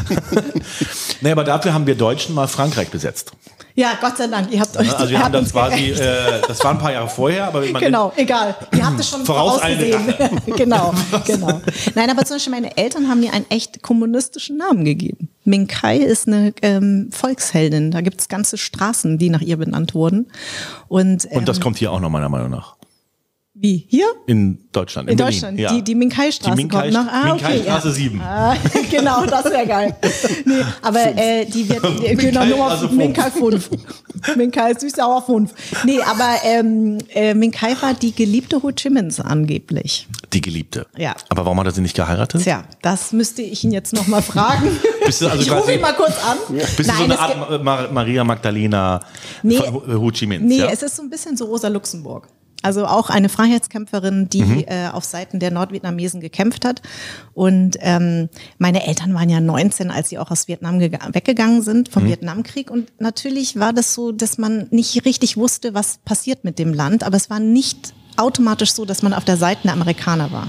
Nee, 1.22 1.32
aber 1.32 1.44
dafür 1.44 1.74
haben 1.74 1.86
wir 1.86 1.96
Deutschen 1.96 2.34
mal 2.34 2.46
Frankreich 2.48 2.88
besetzt. 2.88 3.32
Ja, 3.74 3.92
Gott 4.00 4.16
sei 4.16 4.26
Dank. 4.26 4.52
Ihr 4.52 4.60
habt 4.60 4.76
euch 4.76 4.88
Ne? 4.88 4.96
Also 4.96 5.10
wir 5.10 5.18
haben 5.24 5.34
uns 5.34 5.52
quasi, 5.52 5.90
äh, 5.90 6.42
das 6.46 6.62
war 6.62 6.72
ein 6.72 6.78
paar 6.78 6.92
Jahre 6.92 7.08
vorher, 7.08 7.46
aber 7.46 7.64
man 7.66 7.82
Genau, 7.82 8.12
egal. 8.16 8.54
Ihr 8.76 8.84
habt 8.84 8.98
es 9.00 9.08
schon 9.08 9.24
vorausgesehen. 9.24 10.14
genau, 10.56 10.94
genau. 11.26 11.60
Nein, 11.94 12.10
aber 12.10 12.24
zum 12.24 12.36
Beispiel 12.36 12.52
meine 12.52 12.76
Eltern 12.76 13.08
haben 13.08 13.20
mir 13.20 13.32
einen 13.32 13.46
echt 13.50 13.82
kommunistischen 13.82 14.56
Namen 14.56 14.84
gegeben. 14.84 15.28
Ming 15.44 15.66
Kai 15.66 15.96
ist 15.96 16.28
eine 16.28 16.52
ähm, 16.62 17.08
Volksheldin. 17.10 17.90
Da 17.90 18.00
gibt 18.00 18.20
es 18.20 18.28
ganze 18.28 18.58
Straßen, 18.58 19.18
die 19.18 19.30
nach 19.30 19.40
ihr 19.40 19.56
benannt 19.56 19.94
wurden. 19.94 20.30
Und, 20.88 21.24
ähm, 21.30 21.38
Und 21.38 21.48
das 21.48 21.60
kommt 21.60 21.78
hier 21.78 21.92
auch 21.92 22.00
noch 22.00 22.10
meiner 22.10 22.28
Meinung 22.28 22.50
nach. 22.50 22.76
Wie? 23.60 23.84
Hier? 23.88 24.06
In 24.26 24.58
Deutschland. 24.72 25.08
In, 25.08 25.12
In 25.12 25.16
Berlin. 25.18 25.32
Deutschland. 25.40 25.58
Ja. 25.60 25.72
Die, 25.74 25.82
die 25.82 25.94
Minkai-Straße 25.94 26.56
Minkai- 26.56 26.80
kommt 26.82 26.92
noch. 26.92 27.06
Ah, 27.12 27.32
okay, 27.34 27.44
Minkai-Straße 27.58 27.88
ja. 27.88 27.94
7. 27.94 28.20
Ah, 28.20 28.56
genau, 28.90 29.26
das 29.26 29.44
wäre 29.44 29.66
geil. 29.66 29.96
Nee, 30.44 30.54
aber 30.82 31.16
äh, 31.16 31.44
die 31.46 31.68
wird 31.68 31.82
die, 32.00 32.14
genau 32.16 32.44
Nummer 32.46 32.70
also 32.70 32.88
fünf. 32.88 32.98
Minkai 32.98 33.30
5. 33.30 33.70
Minkai 34.36 34.72
süß-sauer 34.74 35.22
5. 35.26 35.52
Nee, 35.84 36.00
aber 36.02 36.36
ähm, 36.44 36.98
äh, 37.14 37.34
Minkai 37.34 37.74
war 37.80 37.94
die 37.94 38.14
geliebte 38.14 38.62
Ho 38.62 38.70
Chi 38.72 38.90
Minhs 38.90 39.20
angeblich. 39.20 40.06
Die 40.32 40.40
Geliebte. 40.40 40.86
Ja. 40.96 41.14
Aber 41.28 41.44
warum 41.44 41.58
hat 41.60 41.66
er 41.66 41.72
sie 41.72 41.80
nicht 41.80 41.96
geheiratet? 41.96 42.42
Tja, 42.42 42.64
das 42.82 43.12
müsste 43.12 43.42
ich 43.42 43.64
ihn 43.64 43.72
jetzt 43.72 43.92
noch 43.92 44.06
mal 44.06 44.22
fragen. 44.22 44.68
Bist 45.04 45.22
du 45.22 45.28
also 45.28 45.42
ich 45.42 45.50
rufe 45.52 45.72
ihn 45.72 45.80
mal 45.80 45.94
kurz 45.94 46.14
an. 46.24 46.38
Bist 46.56 46.78
du 46.78 46.84
so 46.84 46.92
Nein, 46.92 47.02
eine 47.12 47.18
Art 47.18 47.92
Maria 47.92 48.24
Magdalena 48.24 49.00
Nee. 49.42 49.56
von 49.56 49.74
Ho- 50.00 50.10
Chi 50.12 50.26
Minh? 50.26 50.46
Nee, 50.46 50.58
ja? 50.58 50.66
es 50.70 50.82
ist 50.82 50.96
so 50.96 51.02
ein 51.02 51.10
bisschen 51.10 51.36
so 51.36 51.46
Rosa 51.46 51.68
Luxemburg. 51.68 52.28
Also 52.62 52.84
auch 52.86 53.08
eine 53.08 53.28
Freiheitskämpferin, 53.30 54.28
die 54.28 54.42
Mhm. 54.42 54.64
äh, 54.66 54.88
auf 54.88 55.04
Seiten 55.04 55.38
der 55.40 55.50
Nordvietnamesen 55.50 56.20
gekämpft 56.20 56.64
hat. 56.66 56.82
Und 57.32 57.76
ähm, 57.80 58.28
meine 58.58 58.86
Eltern 58.86 59.14
waren 59.14 59.30
ja 59.30 59.40
19, 59.40 59.90
als 59.90 60.10
sie 60.10 60.18
auch 60.18 60.30
aus 60.30 60.46
Vietnam 60.46 60.78
gega- 60.78 61.14
weggegangen 61.14 61.62
sind 61.62 61.88
Mhm. 61.88 61.92
vom 61.92 62.04
Vietnamkrieg. 62.06 62.70
Und 62.70 62.92
natürlich 63.00 63.58
war 63.58 63.72
das 63.72 63.94
so, 63.94 64.12
dass 64.12 64.36
man 64.36 64.66
nicht 64.70 65.04
richtig 65.06 65.36
wusste, 65.38 65.72
was 65.74 65.98
passiert 66.04 66.44
mit 66.44 66.58
dem 66.58 66.74
Land. 66.74 67.02
Aber 67.02 67.16
es 67.16 67.30
war 67.30 67.40
nicht 67.40 67.94
automatisch 68.16 68.72
so, 68.72 68.84
dass 68.84 69.02
man 69.02 69.14
auf 69.14 69.24
der 69.24 69.38
Seite 69.38 69.62
der 69.64 69.72
Amerikaner 69.72 70.30
war. 70.30 70.46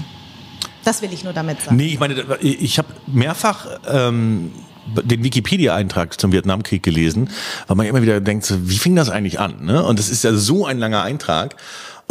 Das 0.84 1.00
will 1.00 1.12
ich 1.12 1.24
nur 1.24 1.32
damit 1.32 1.62
sagen. 1.62 1.76
Nee, 1.76 1.86
ich 1.86 2.00
meine, 2.00 2.14
ich 2.42 2.76
habe 2.76 2.88
mehrfach 3.06 3.66
ähm, 3.88 4.50
den 5.04 5.22
Wikipedia-Eintrag 5.22 6.20
zum 6.20 6.32
Vietnamkrieg 6.32 6.82
gelesen, 6.82 7.30
weil 7.68 7.76
man 7.76 7.86
immer 7.86 8.02
wieder 8.02 8.20
denkt, 8.20 8.44
so, 8.44 8.68
wie 8.68 8.76
fing 8.78 8.96
das 8.96 9.08
eigentlich 9.08 9.38
an? 9.38 9.64
Ne? 9.64 9.82
Und 9.84 9.98
das 10.00 10.08
ist 10.10 10.24
ja 10.24 10.34
so 10.34 10.66
ein 10.66 10.78
langer 10.78 11.02
Eintrag. 11.02 11.54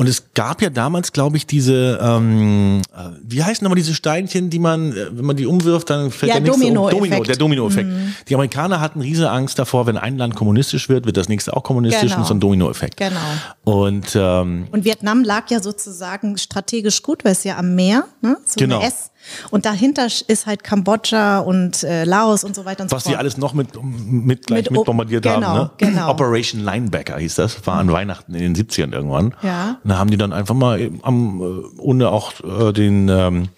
Und 0.02 0.08
es 0.08 0.34
gab 0.34 0.64
ja 0.64 0.72
damals, 0.72 1.12
glaube 1.14 1.38
ich, 1.38 1.46
diese, 1.46 2.00
ähm, 2.02 2.82
äh, 2.92 3.10
wie 3.22 3.44
heißen 3.44 3.64
nochmal 3.64 3.76
diese 3.76 3.94
Steinchen, 3.94 4.50
die 4.50 4.58
man, 4.58 4.94
äh, 4.94 5.16
wenn 5.16 5.26
man 5.26 5.36
die 5.36 5.46
umwirft, 5.46 5.92
dann 5.92 6.10
fällt 6.10 6.30
Ja, 6.32 6.40
der 6.40 6.42
nächste 6.42 6.56
um. 6.56 6.74
Domino-Effekt. 6.74 7.02
Domino, 7.12 7.24
der 7.24 7.36
Dominoeffekt. 7.36 7.90
Die 8.28 8.34
Amerikaner 8.34 8.80
hatten 8.82 9.02
riesige 9.02 9.30
Angst 9.30 9.60
davor, 9.60 9.86
wenn 9.86 9.98
ein 9.98 10.18
Land 10.18 10.36
kommunistisch 10.36 10.90
wird, 10.90 11.06
wird 11.06 11.18
das 11.18 11.30
nächste 11.30 11.56
auch 11.56 11.62
kommunistisch 11.62 12.02
Genau. 12.10 12.18
und 12.22 12.26
so 12.26 12.34
ein 12.34 12.40
Dominoeffekt. 12.40 12.98
Genau. 12.98 13.20
Und 13.64 14.16
ähm, 14.16 14.66
Und 14.72 14.86
Vietnam 14.86 15.24
lag 15.24 15.52
ja 15.52 15.62
sozusagen 15.62 16.36
strategisch 16.40 17.04
gut, 17.04 17.24
weil 17.24 17.34
es 17.34 17.44
ja 17.44 17.58
am 17.60 17.76
Meer, 17.76 18.06
ne? 18.24 18.38
So 18.44 18.56
Genau. 18.58 18.80
eine 18.80 18.88
S. 18.88 19.12
Und 19.50 19.66
dahinter 19.66 20.06
ist 20.06 20.46
halt 20.46 20.64
Kambodscha 20.64 21.40
und 21.40 21.84
äh, 21.84 22.04
Laos 22.04 22.44
und 22.44 22.56
so 22.56 22.66
weiter 22.66 22.84
und 22.84 22.92
was 22.92 23.04
so 23.04 23.10
die 23.10 23.14
fort. 23.14 23.20
alles 23.22 23.38
noch 23.38 23.54
mit, 23.54 23.70
mit 23.84 24.48
gleich 24.48 24.64
Mit 24.70 24.72
mit, 24.72 24.86
bombardiert 24.86 25.24
genau, 25.24 25.48
haben. 25.48 25.60
Ne? 25.60 25.72
genau. 25.78 26.10
Operation 26.10 26.62
Linebacker 26.62 27.18
hieß 27.18 27.36
das, 27.36 27.66
war 27.66 27.76
an 27.76 27.92
Weihnachten 27.92 28.34
in 28.34 28.54
den 28.54 28.56
70ern 28.56 28.92
irgendwann. 28.92 29.34
Ja. 29.42 29.80
Und 29.84 29.90
da 29.90 29.98
haben 29.98 30.10
die 30.10 30.18
dann 30.18 30.34
einfach 30.34 30.56
mal, 30.56 30.92
am, 31.04 31.42
äh, 31.42 31.80
ohne 31.80 32.10
auch 32.10 32.34
äh, 32.44 32.72
den 32.74 33.10
ähm, 33.10 33.50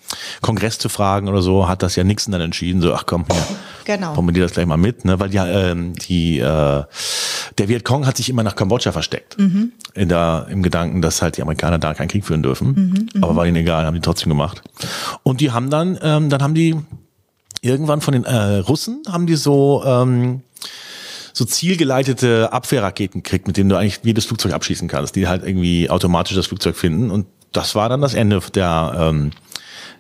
Kongress 0.41 0.78
zu 0.78 0.89
fragen 0.89 1.28
oder 1.28 1.41
so, 1.41 1.67
hat 1.67 1.84
das 1.84 1.95
ja 1.95 2.04
Nixon 2.04 2.32
dann 2.32 2.41
entschieden, 2.41 2.82
so, 2.82 2.93
ach 2.93 3.06
komm, 3.06 3.26
hier, 3.32 3.41
Genau. 3.86 4.13
bombardier 4.13 4.43
das 4.43 4.54
gleich 4.54 4.65
mal 4.65 4.78
mit, 4.78 5.06
ne? 5.06 5.19
weil 5.19 5.34
ja 5.34 5.46
ähm, 5.48 5.93
die, 5.93 6.39
äh, 6.39 6.84
der 7.58 7.67
Vietcong 7.67 8.06
hat 8.06 8.17
sich 8.17 8.30
immer 8.30 8.43
nach 8.43 8.56
Kambodscha 8.56 8.91
versteckt. 8.91 9.38
Mhm. 9.38 9.72
In 9.93 10.10
der, 10.10 10.48
Im 10.50 10.63
Gedanken, 10.63 11.02
dass 11.02 11.22
halt 11.22 11.38
die 11.38 11.41
Amerikaner 11.41 11.80
da 11.80 11.93
keinen 11.93 12.08
Krieg 12.08 12.26
führen 12.26 12.43
dürfen. 12.43 13.10
Mhm, 13.13 13.24
Aber 13.24 13.36
war 13.36 13.46
ihnen 13.46 13.58
egal, 13.58 13.86
haben 13.86 13.96
die 13.96 14.02
trotzdem 14.02 14.30
gemacht. 14.30 14.62
Und 15.22 15.41
die 15.41 15.52
haben 15.52 15.69
dann, 15.69 16.00
ähm, 16.02 16.30
dann 16.30 16.41
haben 16.41 16.56
die 16.56 16.78
irgendwann 17.62 18.02
von 18.02 18.13
den 18.13 18.26
äh, 18.26 18.58
Russen 18.58 19.04
haben 19.08 19.26
die 19.26 19.36
so 19.36 19.84
ähm, 19.86 20.41
so 21.34 21.46
zielgeleitete 21.46 22.54
Abwehrraketen 22.54 23.24
gekriegt, 23.24 23.48
mit 23.48 23.58
denen 23.58 23.69
du 23.69 23.76
eigentlich 23.76 24.00
jedes 24.04 24.26
Flugzeug 24.26 24.54
abschießen 24.54 24.88
kannst, 24.88 25.15
die 25.15 25.28
halt 25.28 25.43
irgendwie 25.43 25.89
automatisch 25.89 26.36
das 26.36 26.48
Flugzeug 26.48 26.76
finden. 26.76 27.10
Und 27.10 27.26
das 27.52 27.74
war 27.76 27.89
dann 27.89 28.02
das 28.02 28.13
Ende 28.13 28.39
der 28.54 28.93
ähm, 28.96 29.32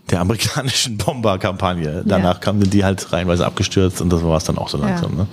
der 0.09 0.19
amerikanischen 0.19 0.97
Bomberkampagne. 0.97 2.03
Danach 2.05 2.39
kamen 2.39 2.69
die 2.69 2.83
halt 2.83 3.11
reihenweise 3.13 3.45
abgestürzt 3.45 4.01
und 4.01 4.11
das 4.11 4.23
war 4.23 4.37
es 4.37 4.43
dann 4.43 4.57
auch 4.57 4.69
so 4.69 4.77
langsam. 4.77 5.15
Ne? 5.15 5.27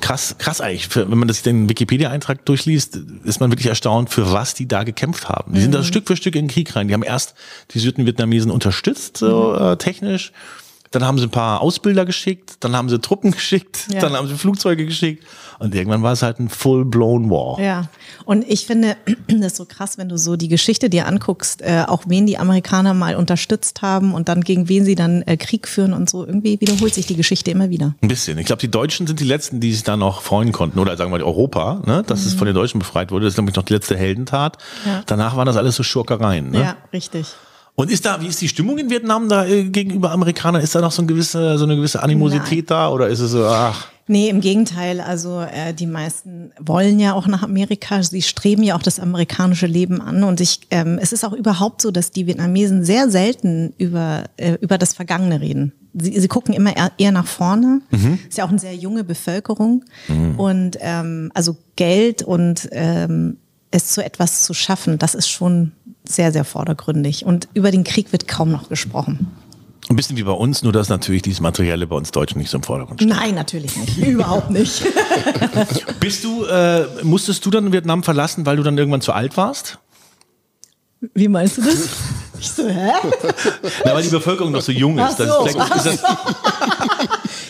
Krass, 0.00 0.36
krass 0.38 0.60
eigentlich. 0.60 0.88
Für, 0.88 1.10
wenn 1.10 1.18
man 1.18 1.28
das 1.28 1.42
den 1.42 1.68
Wikipedia-Eintrag 1.68 2.44
durchliest, 2.46 2.98
ist 3.24 3.40
man 3.40 3.50
wirklich 3.52 3.66
erstaunt, 3.66 4.10
für 4.10 4.32
was 4.32 4.54
die 4.54 4.66
da 4.66 4.82
gekämpft 4.82 5.28
haben. 5.28 5.52
Die 5.52 5.60
sind 5.60 5.74
da 5.74 5.84
Stück 5.84 6.06
für 6.06 6.16
Stück 6.16 6.34
in 6.36 6.46
den 6.46 6.50
Krieg 6.50 6.74
rein. 6.74 6.88
Die 6.88 6.94
haben 6.94 7.02
erst 7.02 7.34
die 7.72 7.78
Südvietnamesen 7.78 8.50
unterstützt, 8.50 9.18
so 9.18 9.54
äh, 9.54 9.76
technisch. 9.76 10.32
Dann 10.92 11.04
haben 11.04 11.18
sie 11.18 11.24
ein 11.24 11.30
paar 11.30 11.60
Ausbilder 11.60 12.04
geschickt, 12.04 12.54
dann 12.60 12.74
haben 12.76 12.88
sie 12.88 12.98
Truppen 12.98 13.30
geschickt, 13.40 13.86
Ja. 13.92 14.00
dann 14.00 14.14
haben 14.14 14.26
sie 14.26 14.34
Flugzeuge 14.34 14.86
geschickt 14.86 15.24
und 15.60 15.74
irgendwann 15.74 16.02
war 16.02 16.12
es 16.12 16.22
halt 16.22 16.40
ein 16.40 16.48
full-blown 16.48 17.30
War. 17.30 17.60
Ja, 17.60 17.88
und 18.24 18.44
ich 18.48 18.66
finde 18.66 18.96
das 19.28 19.56
so 19.56 19.66
krass, 19.66 19.98
wenn 19.98 20.08
du 20.08 20.18
so 20.18 20.34
die 20.36 20.48
Geschichte 20.48 20.90
dir 20.90 21.06
anguckst, 21.06 21.62
äh, 21.62 21.84
auch 21.86 22.02
wen 22.06 22.26
die 22.26 22.38
Amerikaner 22.38 22.92
mal 22.94 23.14
unterstützt 23.14 23.82
haben 23.82 24.14
und 24.14 24.28
dann 24.28 24.40
gegen 24.40 24.68
wen 24.68 24.84
sie 24.84 24.94
dann 24.96 25.22
äh, 25.22 25.36
Krieg 25.36 25.68
führen 25.68 25.92
und 25.92 26.10
so. 26.10 26.26
Irgendwie 26.26 26.60
wiederholt 26.60 26.94
sich 26.94 27.06
die 27.06 27.16
Geschichte 27.16 27.50
immer 27.52 27.70
wieder. 27.70 27.94
Ein 28.02 28.08
bisschen. 28.08 28.36
Ich 28.38 28.46
glaube, 28.46 28.60
die 28.60 28.70
Deutschen 28.70 29.06
sind 29.06 29.20
die 29.20 29.24
letzten, 29.24 29.60
die 29.60 29.72
sich 29.72 29.84
da 29.84 29.96
noch 29.96 30.22
freuen 30.22 30.50
konnten. 30.50 30.78
Oder 30.80 30.96
sagen 30.96 31.12
wir 31.12 31.18
mal 31.18 31.24
Europa, 31.24 31.82
ne? 31.86 32.02
dass 32.06 32.24
es 32.26 32.34
von 32.34 32.46
den 32.46 32.54
Deutschen 32.54 32.78
befreit 32.80 33.10
wurde. 33.12 33.26
Das 33.26 33.32
ist, 33.32 33.36
glaube 33.36 33.50
ich, 33.50 33.56
noch 33.56 33.64
die 33.64 33.74
letzte 33.74 33.96
Heldentat. 33.96 34.58
Mhm. 34.84 34.90
Ja. 34.90 35.02
Danach 35.06 35.36
waren 35.36 35.46
das 35.46 35.56
alles 35.56 35.76
so 35.76 35.82
Schurkereien. 35.82 36.50
Ne? 36.50 36.60
Ja, 36.62 36.76
richtig. 36.92 37.26
Und 37.80 37.90
ist 37.90 38.04
da, 38.04 38.20
wie 38.20 38.26
ist 38.26 38.38
die 38.42 38.48
Stimmung 38.48 38.76
in 38.76 38.90
Vietnam 38.90 39.30
da 39.30 39.46
äh, 39.46 39.64
gegenüber 39.64 40.10
Amerikanern? 40.10 40.60
Ist 40.60 40.74
da 40.74 40.82
noch 40.82 40.92
so, 40.92 41.00
ein 41.00 41.06
gewisse, 41.08 41.56
so 41.56 41.64
eine 41.64 41.76
gewisse 41.76 42.02
Animosität 42.02 42.70
da? 42.70 42.90
Oder 42.90 43.08
ist 43.08 43.20
es 43.20 43.30
so, 43.30 43.46
ach, 43.46 43.86
Nee, 44.06 44.28
im 44.28 44.40
Gegenteil. 44.42 45.00
Also 45.00 45.40
äh, 45.40 45.72
die 45.72 45.86
meisten 45.86 46.52
wollen 46.60 46.98
ja 46.98 47.14
auch 47.14 47.26
nach 47.26 47.42
Amerika. 47.42 48.02
Sie 48.02 48.20
streben 48.20 48.64
ja 48.64 48.76
auch 48.76 48.82
das 48.82 49.00
amerikanische 49.00 49.66
Leben 49.66 50.02
an. 50.02 50.24
Und 50.24 50.42
ich, 50.42 50.60
ähm, 50.70 50.98
es 51.00 51.12
ist 51.12 51.24
auch 51.24 51.32
überhaupt 51.32 51.80
so, 51.80 51.90
dass 51.90 52.10
die 52.10 52.26
Vietnamesen 52.26 52.84
sehr 52.84 53.08
selten 53.08 53.72
über, 53.78 54.24
äh, 54.36 54.58
über 54.60 54.76
das 54.76 54.92
Vergangene 54.92 55.40
reden. 55.40 55.72
Sie, 55.94 56.20
sie 56.20 56.28
gucken 56.28 56.52
immer 56.52 56.76
eher, 56.76 56.92
eher 56.98 57.12
nach 57.12 57.26
vorne. 57.26 57.80
Ist 58.28 58.36
ja 58.36 58.44
auch 58.44 58.50
eine 58.50 58.58
sehr 58.58 58.74
junge 58.74 59.04
Bevölkerung. 59.04 59.84
Und 60.36 60.76
ähm, 60.80 61.30
also 61.34 61.56
Geld 61.76 62.22
und 62.22 62.68
ähm, 62.72 63.38
es 63.70 63.88
zu 63.88 64.04
etwas 64.04 64.42
zu 64.42 64.54
schaffen, 64.54 64.98
das 64.98 65.14
ist 65.14 65.28
schon 65.28 65.72
sehr, 66.14 66.32
sehr 66.32 66.44
vordergründig. 66.44 67.24
Und 67.24 67.48
über 67.54 67.70
den 67.70 67.84
Krieg 67.84 68.12
wird 68.12 68.28
kaum 68.28 68.50
noch 68.50 68.68
gesprochen. 68.68 69.26
ein 69.88 69.96
bisschen 69.96 70.16
wie 70.16 70.22
bei 70.22 70.32
uns, 70.32 70.62
nur 70.62 70.72
dass 70.72 70.88
natürlich 70.88 71.22
dieses 71.22 71.40
Materielle 71.40 71.86
bei 71.86 71.96
uns 71.96 72.10
Deutschen 72.10 72.38
nicht 72.38 72.50
so 72.50 72.56
im 72.58 72.62
Vordergrund 72.62 73.00
steht. 73.00 73.08
Nein, 73.12 73.34
natürlich 73.34 73.76
nicht. 73.76 73.96
Überhaupt 74.06 74.50
nicht. 74.50 74.84
Bist 76.00 76.22
du, 76.24 76.44
äh, 76.44 76.86
musstest 77.02 77.44
du 77.44 77.50
dann 77.50 77.72
Vietnam 77.72 78.02
verlassen, 78.02 78.46
weil 78.46 78.56
du 78.56 78.62
dann 78.62 78.76
irgendwann 78.78 79.00
zu 79.00 79.12
alt 79.12 79.36
warst? 79.36 79.78
Wie 81.14 81.28
meinst 81.28 81.56
du 81.58 81.62
das? 81.62 81.88
Ich 82.42 82.50
so, 82.52 82.66
hä? 82.66 82.92
Na, 83.84 83.92
weil 83.92 84.02
die 84.02 84.08
Bevölkerung 84.08 84.50
noch 84.50 84.62
so 84.62 84.72
jung 84.72 84.98
ist. 84.98 85.04
Ach 85.04 85.10
so. 85.18 85.24
Das 85.44 85.46
ist, 85.46 85.52
vielleicht 85.52 85.76
ist 85.76 85.86
das, 85.86 86.00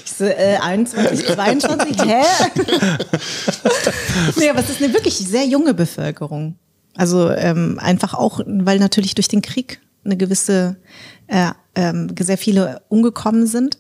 Ich 0.05 0.13
so, 0.15 0.25
äh, 0.25 0.57
21, 0.61 1.27
22, 1.27 1.97
hä? 2.05 2.23
nee, 4.37 4.51
aber 4.51 4.59
es 4.59 4.71
ist 4.71 4.83
eine 4.83 4.93
wirklich 4.93 5.17
sehr 5.17 5.47
junge 5.47 5.75
Bevölkerung. 5.75 6.57
Also 6.97 7.31
ähm, 7.31 7.79
einfach 7.81 8.15
auch, 8.15 8.41
weil 8.47 8.79
natürlich 8.79 9.15
durch 9.15 9.29
den 9.29 9.43
Krieg 9.43 9.81
eine 10.05 10.17
gewisse, 10.17 10.77
äh, 11.27 11.51
ähm, 11.75 12.15
sehr 12.19 12.39
viele 12.39 12.83
umgekommen 12.89 13.47
sind. 13.47 13.79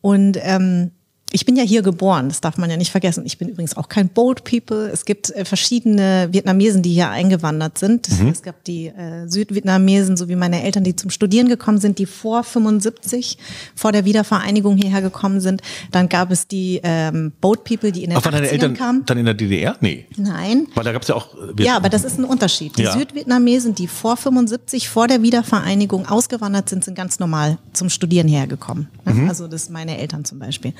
Und 0.00 0.36
ähm, 0.40 0.90
ich 1.32 1.44
bin 1.46 1.56
ja 1.56 1.62
hier 1.64 1.82
geboren, 1.82 2.28
das 2.28 2.40
darf 2.40 2.58
man 2.58 2.70
ja 2.70 2.76
nicht 2.76 2.90
vergessen. 2.90 3.24
Ich 3.26 3.38
bin 3.38 3.48
übrigens 3.48 3.76
auch 3.76 3.88
kein 3.88 4.08
Boat 4.08 4.44
People. 4.44 4.90
Es 4.92 5.04
gibt 5.04 5.30
äh, 5.30 5.44
verschiedene 5.44 6.28
Vietnamesen, 6.30 6.82
die 6.82 6.92
hier 6.92 7.08
eingewandert 7.10 7.78
sind. 7.78 8.06
Es 8.30 8.42
gab 8.42 8.62
die 8.64 8.86
äh, 8.88 9.26
Südvietnamesen, 9.28 10.16
so 10.16 10.28
wie 10.28 10.36
meine 10.36 10.62
Eltern, 10.62 10.84
die 10.84 10.94
zum 10.94 11.10
Studieren 11.10 11.48
gekommen 11.48 11.78
sind, 11.78 11.98
die 11.98 12.06
vor 12.06 12.44
75, 12.44 13.38
vor 13.74 13.92
der 13.92 14.04
Wiedervereinigung 14.04 14.76
hierher 14.76 15.00
gekommen 15.02 15.40
sind. 15.40 15.62
Dann 15.90 16.08
gab 16.08 16.30
es 16.30 16.46
die 16.48 16.80
ähm, 16.82 17.32
Boat 17.40 17.64
People, 17.64 17.92
die 17.92 18.04
in 18.04 18.10
den 18.10 18.18
ach, 18.18 18.24
waren 18.24 18.32
deine 18.32 18.46
80ern 18.48 18.50
Eltern 18.52 18.74
kamen. 18.74 19.02
dann 19.06 19.18
in 19.18 19.24
der 19.24 19.34
DDR? 19.34 19.76
Nee. 19.80 20.06
Nein. 20.16 20.66
Weil 20.74 20.84
da 20.84 20.92
gab 20.92 21.02
es 21.02 21.08
ja 21.08 21.14
auch. 21.14 21.34
äh, 21.34 21.62
Ja, 21.62 21.76
aber 21.76 21.88
das 21.88 22.04
ist 22.04 22.18
ein 22.18 22.24
Unterschied. 22.24 22.76
Die 22.76 22.82
Ja. 22.82 22.92
Südvietnamesen, 22.92 23.74
die 23.74 23.86
vor 23.86 24.16
75, 24.16 24.88
vor 24.88 25.08
der 25.08 25.22
Wiedervereinigung 25.22 26.06
ausgewandert 26.06 26.68
sind, 26.68 26.84
sind 26.84 26.94
ganz 26.94 27.18
normal 27.18 27.58
zum 27.72 27.88
Studieren 27.88 28.28
hergekommen. 28.28 28.88
Ne? 29.04 29.14
Mhm. 29.14 29.28
Also 29.28 29.48
das 29.48 29.70
meine 29.70 29.98
Eltern 29.98 30.24
zum 30.24 30.38
Beispiel. 30.38 30.74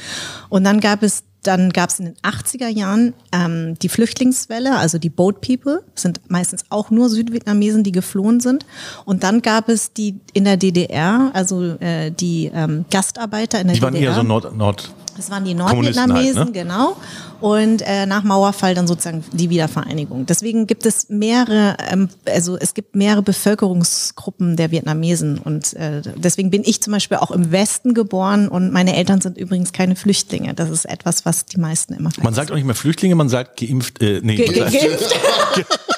Und 0.48 0.64
dann 0.64 0.80
gab 0.80 1.02
es 1.02 1.24
dann 1.42 1.70
gab 1.70 1.90
es 1.90 1.98
in 1.98 2.04
den 2.04 2.14
80er 2.22 2.68
Jahren 2.68 3.14
ähm, 3.32 3.76
die 3.80 3.88
Flüchtlingswelle, 3.88 4.76
also 4.76 4.98
die 4.98 5.10
Boat 5.10 5.40
People, 5.40 5.82
sind 5.96 6.20
meistens 6.30 6.64
auch 6.70 6.90
nur 6.90 7.08
Südvietnamesen, 7.08 7.82
die 7.82 7.90
geflohen 7.90 8.38
sind. 8.38 8.64
Und 9.04 9.24
dann 9.24 9.42
gab 9.42 9.68
es 9.68 9.92
die 9.92 10.20
in 10.34 10.44
der 10.44 10.56
DDR, 10.56 11.30
also 11.34 11.62
äh, 11.80 12.12
die 12.12 12.50
ähm, 12.54 12.84
Gastarbeiter 12.90 13.60
in 13.60 13.66
der 13.66 13.74
Die 13.74 13.82
waren 13.82 13.94
DDR. 13.94 14.10
eher 14.10 14.16
so 14.16 14.22
Nord, 14.22 14.56
Nord. 14.56 14.94
Das 15.16 15.30
waren 15.30 15.44
die 15.44 15.54
Kommunisten 15.54 16.08
Nordvietnamesen, 16.08 16.38
halt, 16.38 16.54
ne? 16.54 16.62
genau. 16.62 16.96
Und 17.40 17.82
äh, 17.82 18.06
nach 18.06 18.22
Mauerfall 18.22 18.74
dann 18.74 18.86
sozusagen 18.86 19.24
die 19.32 19.50
Wiedervereinigung. 19.50 20.26
Deswegen 20.26 20.66
gibt 20.66 20.86
es 20.86 21.08
mehrere, 21.08 21.76
ähm, 21.90 22.08
also 22.26 22.56
es 22.56 22.72
gibt 22.72 22.94
mehrere 22.94 23.22
Bevölkerungsgruppen 23.22 24.56
der 24.56 24.70
Vietnamesen. 24.70 25.38
Und 25.38 25.74
äh, 25.74 26.02
deswegen 26.16 26.50
bin 26.50 26.62
ich 26.64 26.80
zum 26.82 26.92
Beispiel 26.92 27.18
auch 27.18 27.32
im 27.32 27.50
Westen 27.50 27.94
geboren 27.94 28.48
und 28.48 28.72
meine 28.72 28.96
Eltern 28.96 29.20
sind 29.20 29.36
übrigens 29.36 29.72
keine 29.72 29.96
Flüchtlinge. 29.96 30.54
Das 30.54 30.70
ist 30.70 30.84
etwas, 30.84 31.24
was 31.24 31.44
die 31.46 31.58
meisten 31.58 31.94
immer 31.94 32.04
Man 32.04 32.12
vergessen. 32.12 32.34
sagt 32.34 32.50
auch 32.52 32.56
nicht 32.56 32.66
mehr 32.66 32.74
Flüchtlinge, 32.76 33.16
man 33.16 33.28
sagt 33.28 33.58
geimpft, 33.60 34.00
äh, 34.02 34.20
nee, 34.22 34.36
Ge 34.36 34.60
man 34.60 34.72
geimpft. 34.72 35.14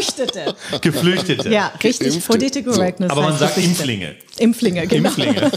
Geflüchtete. 0.00 0.54
Geflüchtete. 0.80 1.50
Ja, 1.50 1.72
richtig. 1.82 2.10
Geimpfte. 2.12 2.32
Political 2.32 2.72
So. 2.72 2.78
Correctness. 2.78 3.10
Aber 3.10 3.22
man 3.22 3.36
sagt. 3.38 3.58
Impflinge. 3.58 4.14
Impflinge, 4.38 4.86
genau. 4.86 5.08
Impflinge. 5.08 5.50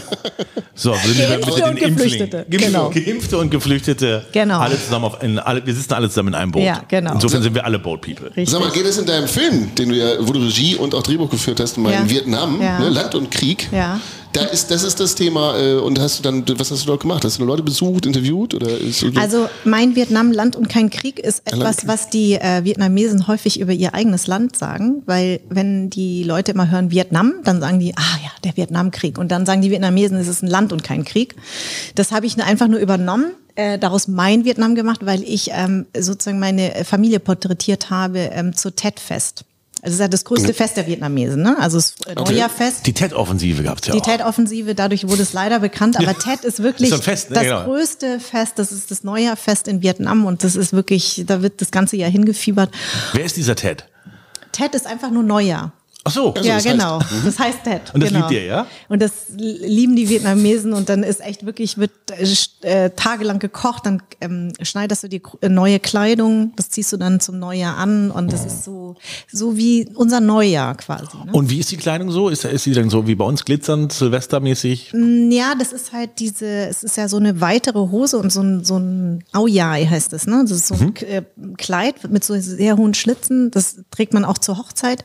So, 0.74 0.90
würden 0.90 1.18
wir 1.18 1.28
mit 1.28 1.40
Geimpfte 1.42 1.60
den 1.60 1.70
und 1.70 1.78
Geflüchtete. 1.78 2.36
Impflingen. 2.38 2.50
Geimpfte, 2.50 2.66
Genau. 2.66 2.90
Geimpfte 2.90 3.38
und 3.38 3.50
Geflüchtete. 3.50 4.26
Genau. 4.32 4.58
Alle 4.60 4.78
zusammen 4.78 5.04
auf, 5.06 5.22
in, 5.22 5.38
alle, 5.38 5.64
wir 5.64 5.74
sitzen 5.74 5.94
alle 5.94 6.08
zusammen 6.08 6.28
in 6.28 6.34
einem 6.34 6.52
Boot. 6.52 6.62
Ja, 6.62 6.82
genau. 6.88 7.14
Insofern 7.14 7.42
sind 7.42 7.54
wir 7.54 7.64
alle 7.64 7.78
Boat 7.78 8.02
People. 8.02 8.26
Richtig. 8.28 8.50
Sag 8.50 8.60
mal, 8.60 8.70
geht 8.70 8.84
es 8.86 8.98
in 8.98 9.06
deinem 9.06 9.28
Film, 9.28 9.74
den 9.74 9.88
du 9.90 9.94
ja, 9.94 10.14
wo 10.20 10.32
du 10.32 10.40
Regie 10.40 10.76
und 10.76 10.94
auch 10.94 11.02
Drehbuch 11.02 11.30
geführt 11.30 11.60
hast, 11.60 11.76
mal 11.78 11.92
Ja. 11.92 12.00
in 12.00 12.10
Vietnam, 12.10 12.60
Ja. 12.60 12.78
ne, 12.80 12.88
Land 12.88 13.14
und 13.14 13.30
Krieg? 13.30 13.68
Ja. 13.72 14.00
Da 14.34 14.42
ist, 14.46 14.70
das 14.70 14.82
ist 14.82 14.98
das 14.98 15.14
Thema. 15.14 15.56
Äh, 15.56 15.74
und 15.76 15.98
hast 16.00 16.18
du 16.18 16.22
dann, 16.22 16.44
was 16.58 16.70
hast 16.70 16.82
du 16.82 16.86
dort 16.88 17.02
gemacht? 17.02 17.24
Hast 17.24 17.38
du 17.38 17.44
Leute 17.44 17.62
besucht, 17.62 18.04
interviewt 18.04 18.52
oder? 18.52 18.68
Ist, 18.78 19.04
Also 19.16 19.48
mein 19.64 19.94
Vietnam 19.94 20.32
Land 20.32 20.56
und 20.56 20.68
kein 20.68 20.90
Krieg 20.90 21.20
ist 21.20 21.42
etwas, 21.46 21.86
was 21.86 22.10
die 22.10 22.34
äh, 22.34 22.64
Vietnamesen 22.64 23.28
häufig 23.28 23.60
über 23.60 23.72
ihr 23.72 23.94
eigenes 23.94 24.26
Land 24.26 24.56
sagen, 24.56 25.02
weil 25.06 25.40
wenn 25.48 25.88
die 25.88 26.24
Leute 26.24 26.50
immer 26.52 26.68
hören 26.68 26.90
Vietnam, 26.90 27.34
dann 27.44 27.60
sagen 27.60 27.78
die, 27.78 27.96
ah 27.96 28.18
ja, 28.22 28.30
der 28.42 28.56
Vietnamkrieg. 28.56 29.18
Und 29.18 29.30
dann 29.30 29.46
sagen 29.46 29.62
die 29.62 29.70
Vietnamesen, 29.70 30.16
es 30.18 30.26
ist 30.26 30.42
ein 30.42 30.48
Land 30.48 30.72
und 30.72 30.82
kein 30.82 31.04
Krieg. 31.04 31.36
Das 31.94 32.10
habe 32.10 32.26
ich 32.26 32.42
einfach 32.42 32.66
nur 32.66 32.80
übernommen. 32.80 33.34
Äh, 33.56 33.78
daraus 33.78 34.08
mein 34.08 34.44
Vietnam 34.44 34.74
gemacht, 34.74 35.06
weil 35.06 35.22
ich 35.22 35.50
ähm, 35.52 35.86
sozusagen 35.96 36.40
meine 36.40 36.84
Familie 36.84 37.20
porträtiert 37.20 37.88
habe 37.88 38.18
ähm, 38.32 38.56
zur 38.56 38.74
Tet-Fest. 38.74 39.44
Also 39.84 39.90
das 39.90 39.94
ist 39.96 40.00
ja 40.00 40.08
das 40.08 40.24
größte 40.24 40.54
Fest 40.54 40.78
der 40.78 40.86
Vietnamesen, 40.86 41.42
ne? 41.42 41.56
Also 41.60 41.76
das 41.76 41.94
äh, 42.06 42.12
Okay. 42.12 42.32
Neujahrfest. 42.32 42.86
Die 42.86 42.94
TED-Offensive 42.94 43.62
gab 43.64 43.80
es 43.82 43.86
ja 43.86 43.92
Die. 43.92 44.00
TED-Offensive, 44.00 44.74
dadurch 44.74 45.06
wurde 45.06 45.20
es 45.20 45.34
leider 45.34 45.60
bekannt, 45.60 45.98
aber 45.98 46.18
TED 46.18 46.42
ist 46.42 46.62
wirklich 46.62 46.90
Ist 46.90 47.04
Fest, 47.04 47.28
ne? 47.28 47.34
das 47.34 47.44
Genau. 47.44 47.64
größte 47.64 48.18
Fest, 48.18 48.54
das 48.56 48.72
ist 48.72 48.90
das 48.90 49.04
Neujahrfest 49.04 49.68
in 49.68 49.82
Vietnam 49.82 50.24
und 50.24 50.42
das 50.42 50.56
ist 50.56 50.72
wirklich, 50.72 51.24
da 51.26 51.42
wird 51.42 51.60
das 51.60 51.70
ganze 51.70 51.96
Jahr 51.98 52.10
hingefiebert. 52.10 52.70
Wer 53.12 53.26
ist 53.26 53.36
dieser 53.36 53.56
Ted? 53.56 53.84
Ted 54.52 54.74
ist 54.74 54.86
einfach 54.86 55.10
nur 55.10 55.22
Neujahr. 55.22 55.72
Ach 56.06 56.12
so. 56.12 56.34
Also 56.34 56.46
ja, 56.48 56.56
das 56.56 56.66
heißt- 56.66 56.70
genau. 56.72 56.98
das 57.24 57.38
heißt 57.38 57.64
Ted. 57.64 57.80
Und 57.94 58.02
das 58.02 58.10
genau. 58.10 58.28
liebt 58.28 58.32
ihr, 58.40 58.44
ja? 58.44 58.66
Und 58.90 59.00
das 59.00 59.12
lieben 59.36 59.96
die 59.96 60.08
Vietnamesen 60.08 60.72
und 60.74 60.88
dann 60.90 61.02
ist 61.02 61.20
echt 61.22 61.46
wirklich, 61.46 61.78
wird 61.78 61.92
äh, 62.10 62.26
äh, 62.86 62.90
tagelang 62.90 63.38
gekocht, 63.38 63.86
dann 63.86 64.02
ähm, 64.20 64.52
schneidest 64.60 65.02
du 65.04 65.08
die 65.08 65.22
äh, 65.40 65.48
neue 65.48 65.80
Kleidung, 65.80 66.52
das 66.56 66.68
ziehst 66.68 66.92
du 66.92 66.98
dann 66.98 67.20
zum 67.20 67.38
Neujahr 67.38 67.78
an 67.78 68.10
und 68.10 68.32
das 68.32 68.44
ist 68.44 68.64
so, 68.64 68.96
so 69.32 69.56
wie 69.56 69.88
unser 69.94 70.20
Neujahr 70.20 70.74
quasi. 70.76 71.16
Ne? 71.24 71.32
Und 71.32 71.48
wie 71.48 71.58
ist 71.60 71.70
die 71.70 71.76
Kleidung 71.78 72.10
so? 72.10 72.28
Ist, 72.28 72.44
ist 72.44 72.64
sie 72.64 72.72
dann 72.72 72.90
so 72.90 73.06
wie 73.06 73.14
bei 73.14 73.24
uns 73.24 73.44
glitzernd, 73.44 73.92
silvestermäßig? 73.92 74.92
Ja, 75.30 75.54
das 75.58 75.72
ist 75.72 75.92
halt 75.92 76.18
diese, 76.18 76.46
es 76.46 76.82
ist 76.84 76.96
ja 76.98 77.08
so 77.08 77.16
eine 77.16 77.40
weitere 77.40 77.78
Hose 77.78 78.18
und 78.18 78.30
so 78.30 78.42
ein, 78.42 78.62
so 78.64 78.76
ein 78.78 79.24
Auyai 79.32 79.86
heißt 79.86 80.12
es, 80.12 80.26
ne? 80.26 80.40
Das 80.42 80.50
ist 80.50 80.66
so 80.68 80.74
ein 80.74 80.84
Mhm. 80.84 80.94
Äh, 81.08 81.22
Kleid 81.56 82.10
mit 82.10 82.24
so 82.24 82.38
sehr 82.38 82.76
hohen 82.76 82.92
Schlitzen, 82.94 83.50
das 83.50 83.76
trägt 83.90 84.12
man 84.12 84.24
auch 84.26 84.36
zur 84.36 84.58
Hochzeit. 84.58 85.02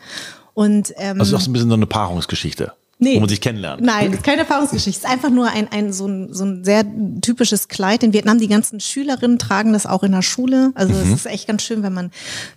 Und 0.60 0.94
ähm, 0.98 1.22
Also 1.22 1.32
das 1.32 1.44
ist 1.44 1.48
ein 1.48 1.54
bisschen 1.54 1.70
so 1.70 1.76
eine 1.76 1.86
Paarungsgeschichte, 1.86 2.74
Nee. 2.98 3.16
wo 3.16 3.22
man 3.22 3.30
sich 3.30 3.40
kennenlernt. 3.40 3.82
Nein, 3.82 4.12
ist 4.12 4.26
keine 4.26 4.40
Erfahrungsgeschichte. 4.40 5.00
Es 5.00 5.06
ist 5.06 5.10
einfach 5.10 5.30
nur 5.30 5.48
ein, 5.50 5.70
ein, 5.72 5.94
so, 5.94 6.06
ein, 6.06 6.34
so 6.34 6.44
ein 6.44 6.66
sehr 6.66 6.84
typisches 7.22 7.70
Kleid. 7.70 8.04
In 8.04 8.12
Vietnam, 8.12 8.40
die 8.40 8.50
ganzen 8.50 8.82
Schülerinnen 8.82 9.40
tragen 9.40 9.72
das 9.72 9.86
auch 9.86 10.04
in 10.04 10.12
der 10.12 10.22
Schule. 10.22 10.72
Also 10.76 10.94
es 10.96 11.08
ist 11.08 11.26
echt 11.28 11.48
ganz 11.48 11.62
schön, 11.64 11.82
wenn 11.82 11.94
man 11.94 12.12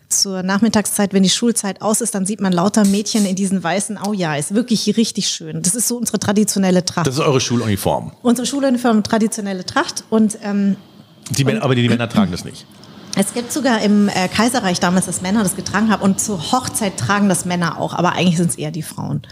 zur 0.09 0.43
Nachmittagszeit, 0.43 1.13
wenn 1.13 1.23
die 1.23 1.29
Schulzeit 1.31 1.81
aus 1.81 2.01
ist, 2.01 2.17
dann 2.17 2.27
sieht 2.27 2.41
man 2.41 2.53
lauter 2.53 2.85
Mädchen 2.85 3.25
in 3.25 3.37
diesen 3.37 3.63
weißen 3.63 3.97
Auja. 3.99 4.35
Ist 4.35 4.53
wirklich 4.53 4.97
richtig 4.97 5.29
schön. 5.29 5.63
Das 5.63 5.77
ist 5.77 5.87
so 5.87 5.97
unsere 5.97 6.19
traditionelle 6.19 6.85
Tracht. 6.85 7.07
Das 7.07 7.15
ist 7.15 7.21
eure 7.21 7.41
Schuluniform. 7.41 8.11
unsere 8.23 8.47
Schuluniform 8.49 9.05
traditionelle 9.05 9.65
Tracht 9.65 10.03
und 10.11 10.39
ähm, 10.43 10.75
Die 11.31 11.45
Männer, 11.45 11.63
aber 11.63 11.77
die, 11.77 11.83
die 11.83 11.89
Männer 11.89 12.09
tragen 12.09 12.33
das 12.33 12.45
nicht. 12.45 12.67
Es 13.17 13.35
gibt 13.35 13.53
sogar 13.53 13.83
im 13.83 14.09
äh, 14.09 14.29
Kaiserreich 14.29 14.81
damals, 14.81 15.07
dass 15.07 15.21
Männer 15.21 15.43
das 15.43 15.57
getragen 15.57 15.91
haben 15.91 16.03
und 16.03 16.21
zur 16.21 16.53
Hochzeit 16.53 16.97
tragen 16.97 17.29
das 17.29 17.45
Männer 17.45 17.79
auch, 17.79 17.95
aber 17.95 18.13
eigentlich 18.13 18.39
sind 18.39 18.51
es 18.51 18.57
eher 18.57 18.71
die 18.71 18.83
Frauen. 18.83 19.23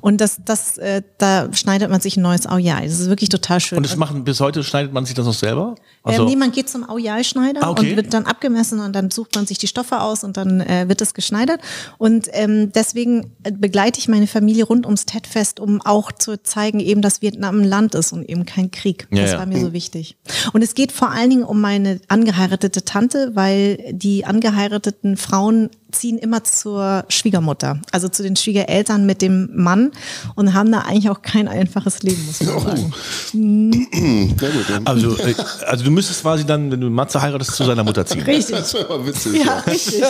Und 0.00 0.20
das, 0.20 0.40
das, 0.44 0.78
äh, 0.78 1.02
da 1.18 1.52
schneidet 1.52 1.90
man 1.90 2.00
sich 2.00 2.16
ein 2.16 2.22
neues 2.22 2.46
Auyai. 2.46 2.84
Das 2.84 2.98
ist 2.98 3.08
wirklich 3.08 3.28
total 3.28 3.60
schön. 3.60 3.78
Und 3.78 3.86
das 3.86 3.96
machen 3.96 4.24
bis 4.24 4.40
heute 4.40 4.64
schneidet 4.64 4.92
man 4.92 5.06
sich 5.06 5.14
das 5.14 5.26
noch 5.26 5.34
selber? 5.34 5.76
Also, 6.02 6.22
ähm, 6.22 6.28
nee, 6.28 6.36
man 6.36 6.50
geht 6.50 6.68
zum 6.68 6.88
Auyai-Schneider 6.88 7.62
Ah, 7.62 7.70
okay. 7.70 7.90
und 7.90 7.96
wird 7.96 8.14
dann 8.14 8.24
abgemessen 8.24 8.80
und 8.80 8.94
dann 8.94 9.10
sucht 9.10 9.36
man 9.36 9.46
sich 9.46 9.58
die 9.58 9.66
Stoffe 9.66 10.00
aus 10.00 10.24
und 10.24 10.36
dann 10.36 10.60
äh, 10.60 10.88
wird 10.88 11.00
es 11.00 11.14
geschneidert. 11.14 11.60
Und 11.98 12.28
ähm, 12.32 12.72
deswegen 12.72 13.32
äh, 13.42 13.52
begleite 13.52 14.00
ich 14.00 14.08
meine 14.08 14.26
Familie 14.26 14.64
rund 14.64 14.86
ums 14.86 15.06
Tet-Fest, 15.06 15.60
um 15.60 15.80
auch 15.82 16.10
zu 16.10 16.42
zeigen, 16.42 16.80
eben, 16.80 17.02
dass 17.02 17.22
Vietnam 17.22 17.60
ein 17.60 17.64
Land 17.64 17.94
ist 17.94 18.12
und 18.12 18.28
eben 18.28 18.46
kein 18.46 18.70
Krieg. 18.70 19.06
Ja, 19.10 19.22
das 19.22 19.32
ja. 19.32 19.38
war 19.38 19.46
mir 19.46 19.60
so 19.60 19.72
wichtig. 19.72 20.16
Und 20.52 20.62
es 20.62 20.74
geht 20.74 20.90
vor 20.90 21.10
allen 21.10 21.30
Dingen 21.30 21.44
um 21.44 21.60
meine 21.60 22.00
angeheiratete 22.08 22.84
Tante, 22.84 23.19
weil 23.34 23.78
die 23.92 24.24
angeheirateten 24.24 25.16
Frauen 25.16 25.70
ziehen 25.92 26.18
immer 26.18 26.44
zur 26.44 27.04
Schwiegermutter, 27.08 27.80
also 27.92 28.08
zu 28.08 28.22
den 28.22 28.36
Schwiegereltern 28.36 29.06
mit 29.06 29.22
dem 29.22 29.50
Mann 29.54 29.90
und 30.34 30.54
haben 30.54 30.70
da 30.70 30.80
eigentlich 30.80 31.10
auch 31.10 31.22
kein 31.22 31.48
einfaches 31.48 32.02
Leben, 32.02 32.24
muss 32.26 32.40
man 32.40 32.60
sagen. 32.60 32.92
Na 33.32 34.48
gut, 34.48 34.64
dann. 34.68 34.86
also, 34.86 35.16
äh, 35.18 35.34
also 35.66 35.84
du 35.84 35.90
müsstest 35.90 36.22
quasi 36.22 36.44
dann, 36.44 36.70
wenn 36.70 36.80
du 36.80 36.90
Matze 36.90 37.20
heiratest, 37.20 37.54
zu 37.54 37.64
seiner 37.64 37.84
Mutter 37.84 38.06
ziehen. 38.06 38.22
Richtig. 38.22 38.56
Das 38.56 38.74
wäre 38.74 38.98
mal 38.98 39.06
witzig. 39.06 39.44
Ja, 39.44 39.58
richtig. 39.60 40.00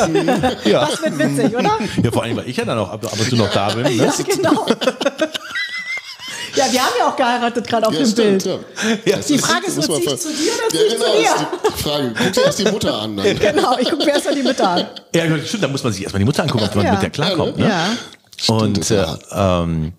Ja. 0.64 0.86
Das 0.86 1.02
wird 1.02 1.18
witzig, 1.18 1.56
oder? 1.56 1.78
ja, 2.02 2.10
vor 2.10 2.22
allem, 2.22 2.36
weil 2.36 2.48
ich 2.48 2.56
ja 2.56 2.64
dann 2.64 2.78
auch 2.78 2.90
ab, 2.90 3.04
ab 3.04 3.18
und 3.18 3.28
zu 3.28 3.36
noch 3.36 3.50
da 3.50 3.70
bin. 3.70 3.84
Ne? 3.84 3.92
Ja, 3.94 4.12
genau. 4.26 4.66
Ja, 6.66 6.72
wir 6.72 6.80
haben 6.84 6.92
ja 6.98 7.08
auch 7.08 7.16
geheiratet, 7.16 7.66
gerade 7.66 7.86
auf 7.86 7.92
Ja, 7.94 8.00
dem 8.00 8.06
stimmt, 8.08 8.44
Bild. 8.44 8.60
ja. 9.06 9.16
Die 9.18 9.38
Frage 9.38 9.66
ist 9.66 9.76
muss 9.76 9.88
nur, 9.88 9.98
man 10.04 10.06
zieh 10.06 10.08
ich 10.08 10.10
ver- 10.10 10.18
zu 10.18 10.28
dir 10.28 10.52
oder 10.52 10.76
Ja, 10.76 10.82
ich 10.86 10.92
zu 10.92 10.98
genau, 10.98 11.12
dir? 11.18 11.48
die 11.76 11.82
Frage. 11.82 12.14
Guck 12.16 12.32
dir 12.32 12.42
erst 12.44 12.58
die 12.58 12.64
Mutter 12.64 12.94
an 13.02 13.16
dann. 13.16 13.26
Genau, 13.40 13.78
ich 13.78 13.90
gucke 13.90 14.04
mir 14.04 14.10
erst 14.12 14.24
mal 14.26 14.34
die 14.34 14.42
Mütter 14.42 14.68
an. 14.68 14.86
Ja, 15.14 15.22
stimmt, 15.44 15.62
da 15.62 15.68
muss 15.68 15.82
man 15.84 15.92
sich 15.92 16.02
erstmal 16.02 16.18
die 16.20 16.24
Mutter 16.26 16.42
angucken, 16.42 16.64
ob 16.64 16.74
man 16.74 16.86
Ja. 16.86 16.92
mit 16.92 17.02
der 17.02 17.10
klarkommt. 17.10 17.56
Ne? 17.58 17.68
Ja. 17.68 18.54
Und 18.54 18.78
das 18.78 18.90
äh, 18.90 19.04
ähm, 19.32 19.92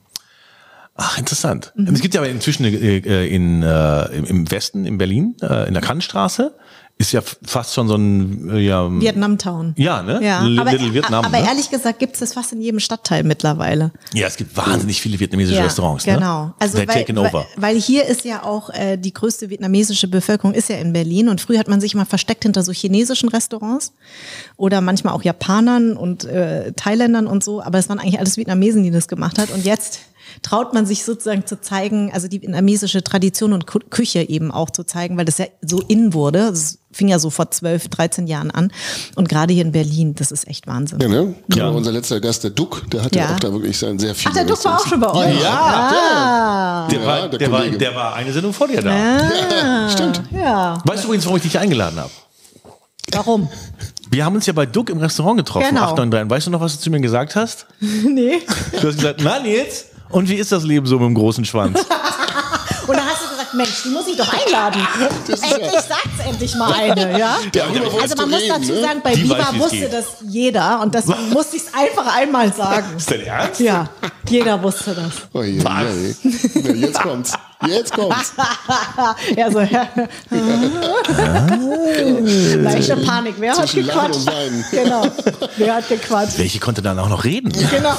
ach, 0.95 1.17
interessant. 1.17 1.71
Mhm. 1.75 1.87
Und 1.89 1.95
es 1.95 2.01
gibt 2.01 2.13
ja 2.13 2.21
aber 2.21 2.29
inzwischen 2.29 2.65
äh, 2.65 2.97
äh, 2.97 3.27
in, 3.33 3.63
äh, 3.63 4.05
im- 4.15 4.49
Westen, 4.51 4.85
in 4.85 4.97
Berlin, 4.97 5.35
äh, 5.41 5.67
in 5.67 5.73
der 5.73 5.81
Kantstraße, 5.83 6.53
ist 7.01 7.11
ja 7.11 7.21
fast 7.43 7.73
schon 7.73 7.87
so 7.87 7.95
ein 7.95 8.49
äh, 8.49 8.59
ja, 8.59 8.89
Vietnamtown. 8.89 9.73
Ja, 9.77 10.01
ne? 10.01 10.19
Ja, 10.23 10.43
Li- 10.43 10.59
aber, 10.59 10.71
Little 10.71 10.93
Vietnam, 10.93 11.25
aber 11.25 11.39
ne? 11.39 11.47
ehrlich 11.47 11.69
gesagt 11.69 11.99
gibt 11.99 12.13
es 12.13 12.19
das 12.19 12.33
fast 12.33 12.53
in 12.53 12.61
jedem 12.61 12.79
Stadtteil 12.79 13.23
mittlerweile. 13.23 13.91
ja, 14.13 14.27
es 14.27 14.37
gibt 14.37 14.55
wahnsinnig 14.55 15.01
viele 15.01 15.19
vietnamesische 15.19 15.63
Restaurants. 15.63 16.05
Genau. 16.05 16.45
Ne? 16.45 16.53
Also 16.59 16.77
They're 16.77 16.87
weil, 16.87 16.95
taken 17.03 17.17
over. 17.17 17.33
Weil, 17.55 17.75
weil 17.75 17.81
hier 17.81 18.05
ist 18.05 18.23
ja 18.23 18.43
auch 18.43 18.69
äh, 18.69 18.97
die 18.97 19.13
größte 19.13 19.49
vietnamesische 19.49 20.07
Bevölkerung 20.07 20.53
ist 20.53 20.69
ja 20.69 20.77
in 20.77 20.93
Berlin 20.93 21.27
und 21.29 21.41
früher 21.41 21.59
hat 21.59 21.67
man 21.67 21.81
sich 21.81 21.93
immer 21.93 22.05
versteckt 22.05 22.43
hinter 22.43 22.63
so 22.63 22.71
chinesischen 22.71 23.29
Restaurants 23.29 23.93
oder 24.55 24.79
manchmal 24.81 25.13
auch 25.13 25.23
Japanern 25.23 25.97
und 25.97 26.23
äh, 26.25 26.71
Thailändern 26.73 27.27
und 27.27 27.43
so, 27.43 27.61
aber 27.61 27.79
es 27.79 27.89
waren 27.89 27.99
eigentlich 27.99 28.19
alles 28.19 28.37
Vietnamesen, 28.37 28.83
die 28.83 28.91
das 28.91 29.07
gemacht 29.07 29.37
hat 29.39 29.49
und 29.49 29.65
jetzt 29.65 29.99
traut 30.41 30.73
man 30.73 30.85
sich 30.85 31.03
sozusagen 31.03 31.45
zu 31.45 31.59
zeigen, 31.59 32.11
also 32.13 32.27
die 32.27 32.41
vietnamesische 32.41 33.03
Tradition 33.03 33.53
und 33.53 33.65
Küche 33.89 34.27
eben 34.27 34.51
auch 34.51 34.69
zu 34.69 34.83
zeigen, 34.83 35.17
weil 35.17 35.25
das 35.25 35.37
ja 35.39 35.47
so 35.61 35.81
in 35.81 36.13
wurde. 36.13 36.39
Das 36.51 36.79
fing 36.91 37.07
ja 37.07 37.19
so 37.19 37.29
vor 37.29 37.49
12, 37.51 37.87
13 37.89 38.27
Jahren 38.27 38.51
an 38.51 38.71
und 39.15 39.29
gerade 39.29 39.53
hier 39.53 39.63
in 39.63 39.71
Berlin, 39.71 40.13
das 40.15 40.31
ist 40.31 40.47
echt 40.47 40.67
Wahnsinn. 40.67 40.99
Ja, 40.99 41.07
ne? 41.07 41.35
Ja. 41.55 41.69
Unser 41.69 41.91
letzter 41.91 42.19
Gast, 42.19 42.43
der 42.43 42.51
Duck, 42.51 42.83
der 42.91 43.03
hat 43.03 43.15
ja, 43.15 43.23
Ja. 43.29 43.35
auch 43.35 43.39
da 43.39 43.51
wirklich 43.51 43.77
sein 43.77 43.97
sehr 43.99 44.13
viel. 44.15 44.29
Ach, 44.31 44.35
der 44.35 44.45
Duck 44.45 44.63
war 44.65 44.77
auch 44.79 44.87
schon 44.87 44.99
bei 44.99 45.11
euch. 45.13 45.41
Ja, 45.41 45.49
Ah, 45.51 46.87
der, 46.89 46.99
Ja, 46.99 47.05
war, 47.07 47.27
der 47.29 47.39
der, 47.39 47.51
war, 47.51 47.61
der 47.67 47.95
war 47.95 48.15
eine 48.15 48.31
Sendung 48.33 48.53
vor 48.53 48.67
dir 48.67 48.81
da. 48.81 48.95
Ja, 48.95 49.89
stimmt. 49.89 50.21
ja. 50.31 50.77
Weißt 50.85 51.03
du 51.03 51.07
übrigens, 51.07 51.25
warum 51.25 51.37
ich 51.37 51.43
dich 51.43 51.57
eingeladen 51.59 51.99
habe? 51.99 52.09
Warum? 53.13 53.49
Wir 54.09 54.25
haben 54.25 54.35
uns 54.35 54.45
ja 54.45 54.53
bei 54.53 54.65
Duck 54.65 54.89
im 54.89 54.97
Restaurant 54.99 55.37
getroffen, 55.37 55.67
Genau. 55.69 55.81
893. 55.83 56.29
Weißt 56.29 56.47
du 56.47 56.51
noch, 56.51 56.61
was 56.61 56.75
du 56.77 56.81
zu 56.83 56.89
mir 56.89 56.99
gesagt 56.99 57.35
hast? 57.35 57.65
nee. 57.79 58.39
Du 58.79 58.87
hast 58.87 58.95
gesagt, 58.97 59.21
na 59.23 59.39
Nils, 59.39 59.85
und 60.09 60.27
wie 60.29 60.35
ist 60.35 60.51
das 60.51 60.63
Leben 60.63 60.85
so 60.85 60.95
mit 60.99 61.07
dem 61.07 61.15
großen 61.15 61.45
Schwanz? 61.45 61.79
Mensch, 63.53 63.83
die 63.83 63.89
muss 63.89 64.07
ich 64.07 64.15
doch 64.17 64.31
einladen. 64.31 64.81
Endlich 65.27 65.41
ja- 65.73 65.81
sagt's 65.81 66.25
endlich 66.25 66.55
mal 66.55 66.73
eine, 66.73 67.17
ja? 67.19 67.37
Wolltest 67.53 68.01
Also 68.01 68.15
man 68.15 68.29
muss 68.29 68.41
reden, 68.41 68.49
dazu 68.61 68.73
ne? 68.73 68.81
sagen, 68.81 69.01
bei 69.03 69.13
Die 69.15 69.29
weiß, 69.29 69.37
Viva 69.39 69.59
wusste 69.59 69.77
geht. 69.77 69.93
das 69.93 70.05
jeder 70.27 70.81
und 70.81 70.93
deswegen 70.95 71.29
musste 71.29 71.55
ich 71.57 71.63
es 71.63 71.73
einfach 71.73 72.15
einmal 72.15 72.53
sagen. 72.53 72.85
Ist 72.97 73.11
dein 73.11 73.21
Ernst? 73.21 73.59
Ja, 73.59 73.89
jeder 74.27 74.61
wusste 74.61 74.93
das. 74.95 75.13
Oh, 75.33 75.41
je, 75.43 75.51
je. 75.57 75.61
Ja, 75.63 76.71
jetzt 76.73 77.01
kommt's. 77.01 77.33
Jetzt 77.67 77.93
kommt's. 77.93 78.33
ja, 79.37 79.51
so, 79.51 79.59
ja. 79.59 79.87
Leichte 82.55 82.97
Panik. 82.97 83.35
Wer 83.37 83.55
hat 83.57 83.71
gequatscht? 83.71 84.29
Genau. 84.71 85.03
Wer 85.57 85.75
hat 85.75 85.87
gequatscht? 85.89 86.37
Welche 86.39 86.59
konnte 86.59 86.81
dann 86.81 86.97
auch 86.97 87.09
noch 87.09 87.23
reden? 87.23 87.51
Genau. 87.51 87.93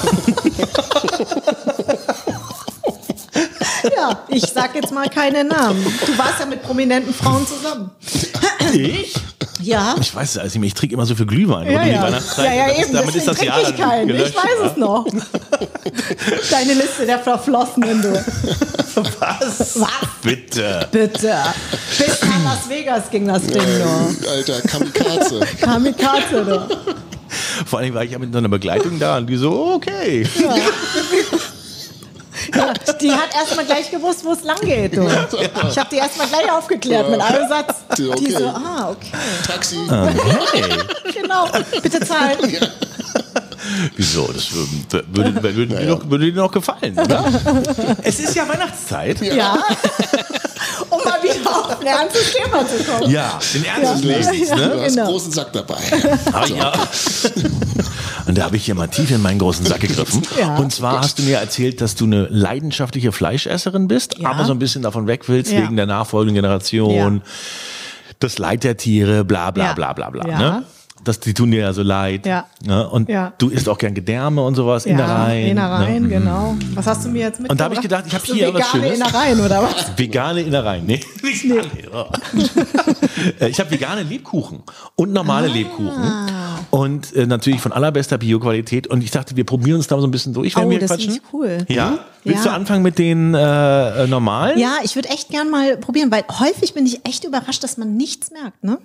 Ja, 3.95 4.23
ich 4.29 4.43
sag 4.43 4.75
jetzt 4.75 4.91
mal 4.91 5.09
keine 5.09 5.43
Namen. 5.43 5.83
Du 6.05 6.17
warst 6.17 6.39
ja 6.39 6.45
mit 6.45 6.61
prominenten 6.63 7.13
Frauen 7.13 7.45
zusammen. 7.47 7.91
Ich? 8.73 9.13
Ja. 9.61 9.95
Ich 9.99 10.13
weiß 10.13 10.31
es 10.31 10.37
alles 10.37 10.53
nicht 10.53 10.59
mehr. 10.61 10.67
Ich 10.67 10.73
trinke 10.73 10.95
immer 10.95 11.05
so 11.05 11.15
viel 11.15 11.25
Glühwein. 11.25 11.71
Ja, 11.71 11.85
ja. 11.85 12.09
Ja, 12.37 12.53
ja, 12.53 12.65
ist- 12.67 12.79
eben. 12.85 12.93
Damit 12.93 13.15
ist 13.15 13.27
das 13.27 13.41
Jahr 13.41 13.61
trinke 13.61 13.71
ich 13.71 13.77
keinen. 13.85 14.09
Ich 14.09 14.15
gelöscht. 14.17 14.35
weiß 14.35 14.71
es 14.71 14.77
noch. 14.77 15.05
Deine 16.51 16.73
Liste 16.73 17.05
der 17.05 17.19
Verflossenen, 17.19 18.01
du. 18.01 18.13
Was? 19.19 19.79
Was? 19.79 19.89
Bitte. 20.21 20.87
Bitte. 20.91 21.35
Bis 21.97 22.21
nach 22.23 22.43
Las 22.43 22.69
Vegas 22.69 23.09
ging 23.09 23.27
das 23.27 23.43
Ding 23.43 23.61
nur. 23.79 24.31
Alter, 24.31 24.61
Kamikaze. 24.61 25.39
Kamikaze, 25.61 26.45
du. 26.45 26.67
Vor 27.65 27.79
allem 27.79 27.93
war 27.95 28.03
ich 28.03 28.11
ja 28.11 28.19
mit 28.19 28.31
so 28.31 28.37
einer 28.37 28.49
Begleitung 28.49 28.99
da 28.99 29.17
und 29.17 29.27
die 29.27 29.37
so, 29.37 29.73
okay. 29.75 30.27
Ja, 30.39 30.55
die 33.01 33.11
hat 33.11 33.33
erstmal 33.35 33.65
gleich 33.65 33.89
gewusst, 33.91 34.23
wo 34.25 34.33
es 34.33 34.43
lang 34.43 34.59
geht. 34.61 34.95
Du. 34.97 35.07
Ich 35.07 35.77
habe 35.77 35.89
die 35.91 35.97
erstmal 35.97 36.27
gleich 36.27 36.51
aufgeklärt 36.51 37.09
mit 37.09 37.21
einem 37.21 37.47
Satz. 37.47 37.75
Die, 37.97 38.07
okay. 38.09 38.23
Die 38.25 38.31
so, 38.31 38.47
ah, 38.47 38.89
okay. 38.91 39.11
Taxi. 39.47 39.77
Hey. 40.53 40.63
Genau. 41.21 41.47
Bitte 41.81 41.99
zahlen. 42.01 42.37
Wieso? 43.95 44.27
Das 44.27 44.51
würde, 44.51 45.03
würde, 45.11 45.35
würde, 45.43 45.55
würde, 45.55 45.75
dir 45.75 45.85
noch, 45.87 46.09
würde 46.09 46.31
dir 46.31 46.37
noch 46.41 46.51
gefallen, 46.51 46.97
oder? 46.99 47.23
es 48.03 48.19
ist 48.19 48.35
ja 48.35 48.47
Weihnachtszeit. 48.47 49.21
Ja. 49.21 49.57
Um 50.89 50.99
mal 51.03 51.21
wieder 51.23 51.49
auf 51.49 51.79
ein 51.79 51.85
ernstes 51.87 52.33
Thema 52.33 52.65
zu 52.67 52.83
kommen. 52.83 53.09
Ja, 53.11 53.39
den 53.53 53.65
Ernst 53.65 53.93
des 53.95 54.03
Lebens, 54.03 54.49
Du 54.49 54.55
ne? 54.55 54.63
hast 54.63 54.71
einen 54.73 54.95
Genau. 54.95 55.05
großen 55.07 55.31
Sack 55.31 55.53
dabei. 55.53 55.77
Ah, 56.31 56.45
ja. 56.45 56.73
Und 58.27 58.37
da 58.37 58.43
habe 58.45 58.55
ich 58.57 58.65
hier 58.65 58.75
mal 58.75 58.87
tief 58.87 59.11
in 59.11 59.21
meinen 59.21 59.39
großen 59.39 59.65
Sack 59.65 59.81
gegriffen. 59.81 60.21
Ja. 60.39 60.55
Und 60.57 60.71
zwar 60.73 60.99
hast 61.01 61.19
du 61.19 61.23
mir 61.23 61.37
erzählt, 61.37 61.81
dass 61.81 61.95
du 61.95 62.05
eine 62.05 62.27
leidenschaftliche 62.29 63.11
Fleischesserin 63.11 63.87
bist, 63.87 64.17
Ja. 64.19 64.29
aber 64.31 64.45
so 64.45 64.51
ein 64.53 64.59
bisschen 64.59 64.81
davon 64.81 65.07
weg 65.07 65.27
willst, 65.29 65.51
Ja. 65.51 65.61
wegen 65.63 65.75
der 65.75 65.85
nachfolgenden 65.85 66.35
Generation, 66.35 67.21
das 68.19 68.37
Leid 68.37 68.63
der 68.63 68.77
Tiere, 68.77 69.23
bla 69.25 69.51
bla 69.51 69.73
bla 69.73 69.93
bla 69.93 70.09
bla. 70.09 70.23
Ne? 70.25 70.63
Das, 71.03 71.19
die 71.19 71.33
tun 71.33 71.51
dir 71.51 71.61
ja 71.61 71.73
so 71.73 71.81
leid. 71.83 72.25
Ja. 72.25 72.45
Ne? 72.65 72.89
Und 72.89 73.09
Ja. 73.09 73.33
du 73.37 73.49
isst 73.49 73.67
auch 73.69 73.77
gern 73.77 73.93
Gedärme 73.93 74.43
und 74.43 74.55
sowas, 74.55 74.85
Ja, 74.85 74.91
Innereien. 74.91 75.47
Innereien, 75.51 76.03
ne? 76.03 76.09
genau. 76.09 76.55
Was 76.75 76.87
hast 76.87 77.05
du 77.05 77.09
mir 77.09 77.19
jetzt 77.21 77.39
mitgebracht? 77.39 77.51
Und 77.51 77.59
da 77.59 77.63
habe 77.65 77.75
ich 77.75 77.81
gedacht, 77.81 78.05
ich 78.07 78.13
habe 78.13 78.23
hier 78.25 78.53
was 78.53 78.61
vegane 78.73 78.83
Schönes. 78.85 78.99
Innereien 78.99 79.39
oder 79.41 79.63
was? 79.63 79.91
Vegane 79.97 80.41
Innereien. 80.41 80.85
Nee, 80.85 80.99
nicht 81.23 81.45
alle. 81.51 81.61
Ja. 81.93 82.07
Äh, 83.39 83.49
ich 83.49 83.59
habe 83.59 83.71
vegane 83.71 84.03
Lebkuchen 84.03 84.63
und 84.95 85.13
normale 85.13 85.49
Ah. 85.49 85.53
Lebkuchen. 85.53 86.03
Und 86.69 87.15
äh, 87.15 87.25
natürlich 87.27 87.61
von 87.61 87.71
allerbester 87.71 88.17
Bioqualität. 88.17 88.87
Und 88.87 89.03
ich 89.03 89.11
dachte, 89.11 89.35
wir 89.35 89.45
probieren 89.45 89.77
uns 89.77 89.87
da 89.87 89.99
so 89.99 90.07
ein 90.07 90.11
bisschen 90.11 90.33
durch, 90.33 90.55
wenn 90.55 90.65
Oh, 90.65 90.69
wir 90.69 90.79
das 90.79 90.89
quatschen. 90.91 91.13
ich 91.13 91.21
cool. 91.33 91.65
Ja? 91.67 91.91
Mhm. 91.91 91.97
Willst 92.23 92.45
Ja. 92.45 92.51
du 92.51 92.57
anfangen 92.57 92.81
mit 92.83 92.97
den 92.97 93.33
äh, 93.35 94.03
äh, 94.03 94.07
normalen? 94.07 94.57
Ja, 94.57 94.77
ich 94.83 94.95
würde 94.95 95.09
echt 95.09 95.29
gern 95.29 95.49
mal 95.51 95.77
probieren, 95.77 96.09
weil 96.11 96.23
häufig 96.39 96.73
bin 96.73 96.85
ich 96.85 97.05
echt 97.05 97.25
überrascht, 97.25 97.63
dass 97.63 97.77
man 97.77 97.95
nichts 97.95 98.31
merkt, 98.31 98.63
ne? 98.63 98.79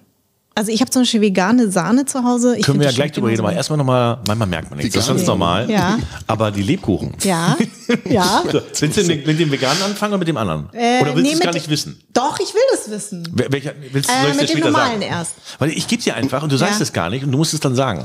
Also 0.58 0.72
ich 0.72 0.80
habe 0.80 0.90
zum 0.90 1.02
Beispiel 1.02 1.20
vegane 1.20 1.70
Sahne 1.70 2.04
zu 2.04 2.24
Hause. 2.24 2.56
Ich 2.56 2.66
Können 2.66 2.80
wir 2.80 2.86
ja 2.88 2.92
gleich 2.92 3.12
drüber 3.12 3.28
reden, 3.28 3.42
aber 3.42 3.52
erstmal 3.52 3.76
nochmal, 3.76 4.18
manchmal 4.26 4.48
merkt 4.48 4.70
man 4.70 4.78
nichts, 4.78 4.92
das 4.92 5.04
ist 5.04 5.08
ganz 5.08 5.24
normal. 5.24 5.70
Ja. 5.70 5.98
Aber 6.26 6.50
die 6.50 6.62
Lebkuchen. 6.62 7.14
Ja, 7.22 7.56
ja. 8.10 8.42
So, 8.50 8.60
willst 8.80 8.96
du 8.98 9.04
mit 9.04 9.24
mit 9.24 9.38
dem 9.38 9.52
veganen 9.52 9.80
anfangen 9.84 10.14
oder 10.14 10.18
mit 10.18 10.26
dem 10.26 10.36
anderen? 10.36 10.68
Äh, 10.72 11.00
oder 11.00 11.14
willst 11.14 11.22
nee, 11.22 11.30
du 11.30 11.38
es 11.38 11.44
gar 11.44 11.52
nicht 11.52 11.68
wissen? 11.70 12.02
Doch, 12.12 12.40
ich 12.40 12.52
will 12.52 12.60
das 12.72 12.90
wissen. 12.90 13.28
Welcher, 13.34 13.72
willst, 13.92 14.10
du- 14.10 14.12
Äh, 14.12 14.34
soll 14.34 14.42
ich 14.42 14.50
dir 14.50 14.54
mit 14.56 14.64
dem 14.64 14.72
normalen 14.72 15.00
sagen? 15.00 15.02
erst. 15.02 15.34
Weil 15.60 15.70
ich 15.70 15.86
gebe 15.86 16.02
dir 16.02 16.16
einfach 16.16 16.42
und 16.42 16.50
du 16.50 16.56
sagst 16.56 16.80
Ja. 16.80 16.82
es 16.82 16.92
gar 16.92 17.08
nicht 17.08 17.24
und 17.24 17.30
du 17.30 17.38
musst 17.38 17.54
es 17.54 17.60
dann 17.60 17.76
sagen, 17.76 18.04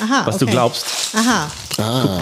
Aha, 0.00 0.22
was 0.26 0.38
du 0.38 0.46
okay. 0.46 0.52
glaubst. 0.54 0.84
Aha. 1.14 1.48
Ah, 1.78 2.20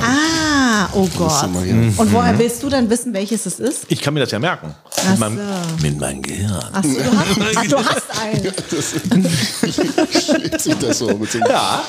Ah, 0.83 0.89
oh 0.93 1.09
Gott. 1.18 1.49
hier. 1.64 1.74
Und 1.97 2.12
woher 2.12 2.39
willst 2.39 2.62
du 2.62 2.68
dann 2.68 2.89
wissen, 2.89 3.12
welches 3.12 3.45
es 3.47 3.59
ist? 3.59 3.85
Ich 3.89 4.01
kann 4.01 4.14
mir 4.14 4.20
das 4.20 4.31
ja 4.31 4.39
merken. 4.39 4.74
Ach 4.97 5.11
Mit 5.11 5.18
meinem, 5.18 5.37
so. 5.39 5.83
mit 5.83 6.01
meinem 6.01 6.22
Gehirn. 6.22 6.64
Ach, 6.72 6.83
so, 6.85 6.91
du, 6.91 7.18
hast, 7.18 7.57
ach 7.57 7.66
du 7.66 7.78
hast 7.78 9.12
einen. 9.12 9.26
schlägt 9.73 10.61
sich 10.61 10.75
das 10.75 10.99
so 10.99 11.09
mit 11.09 11.33
dem 11.35 11.43
Ja. 11.49 11.83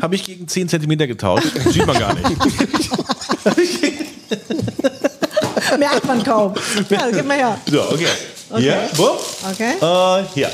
Habe 0.00 0.14
ich 0.14 0.22
gegen 0.24 0.46
10 0.46 0.68
Zentimeter 0.68 1.08
getauscht. 1.08 1.46
Sieht 1.70 1.86
man 1.86 1.98
gar 1.98 2.14
nicht. 2.14 2.28
Merkt 5.78 6.06
man 6.06 6.22
kaum. 6.22 6.54
Ja, 6.88 7.10
gib 7.10 7.26
mal 7.26 7.36
her. 7.36 7.58
So, 7.66 7.82
okay. 7.90 8.06
Hier, 8.56 8.88
wupp. 8.94 9.20
Okay. 9.50 9.72
Äh, 9.80 10.24
hier. 10.34 10.50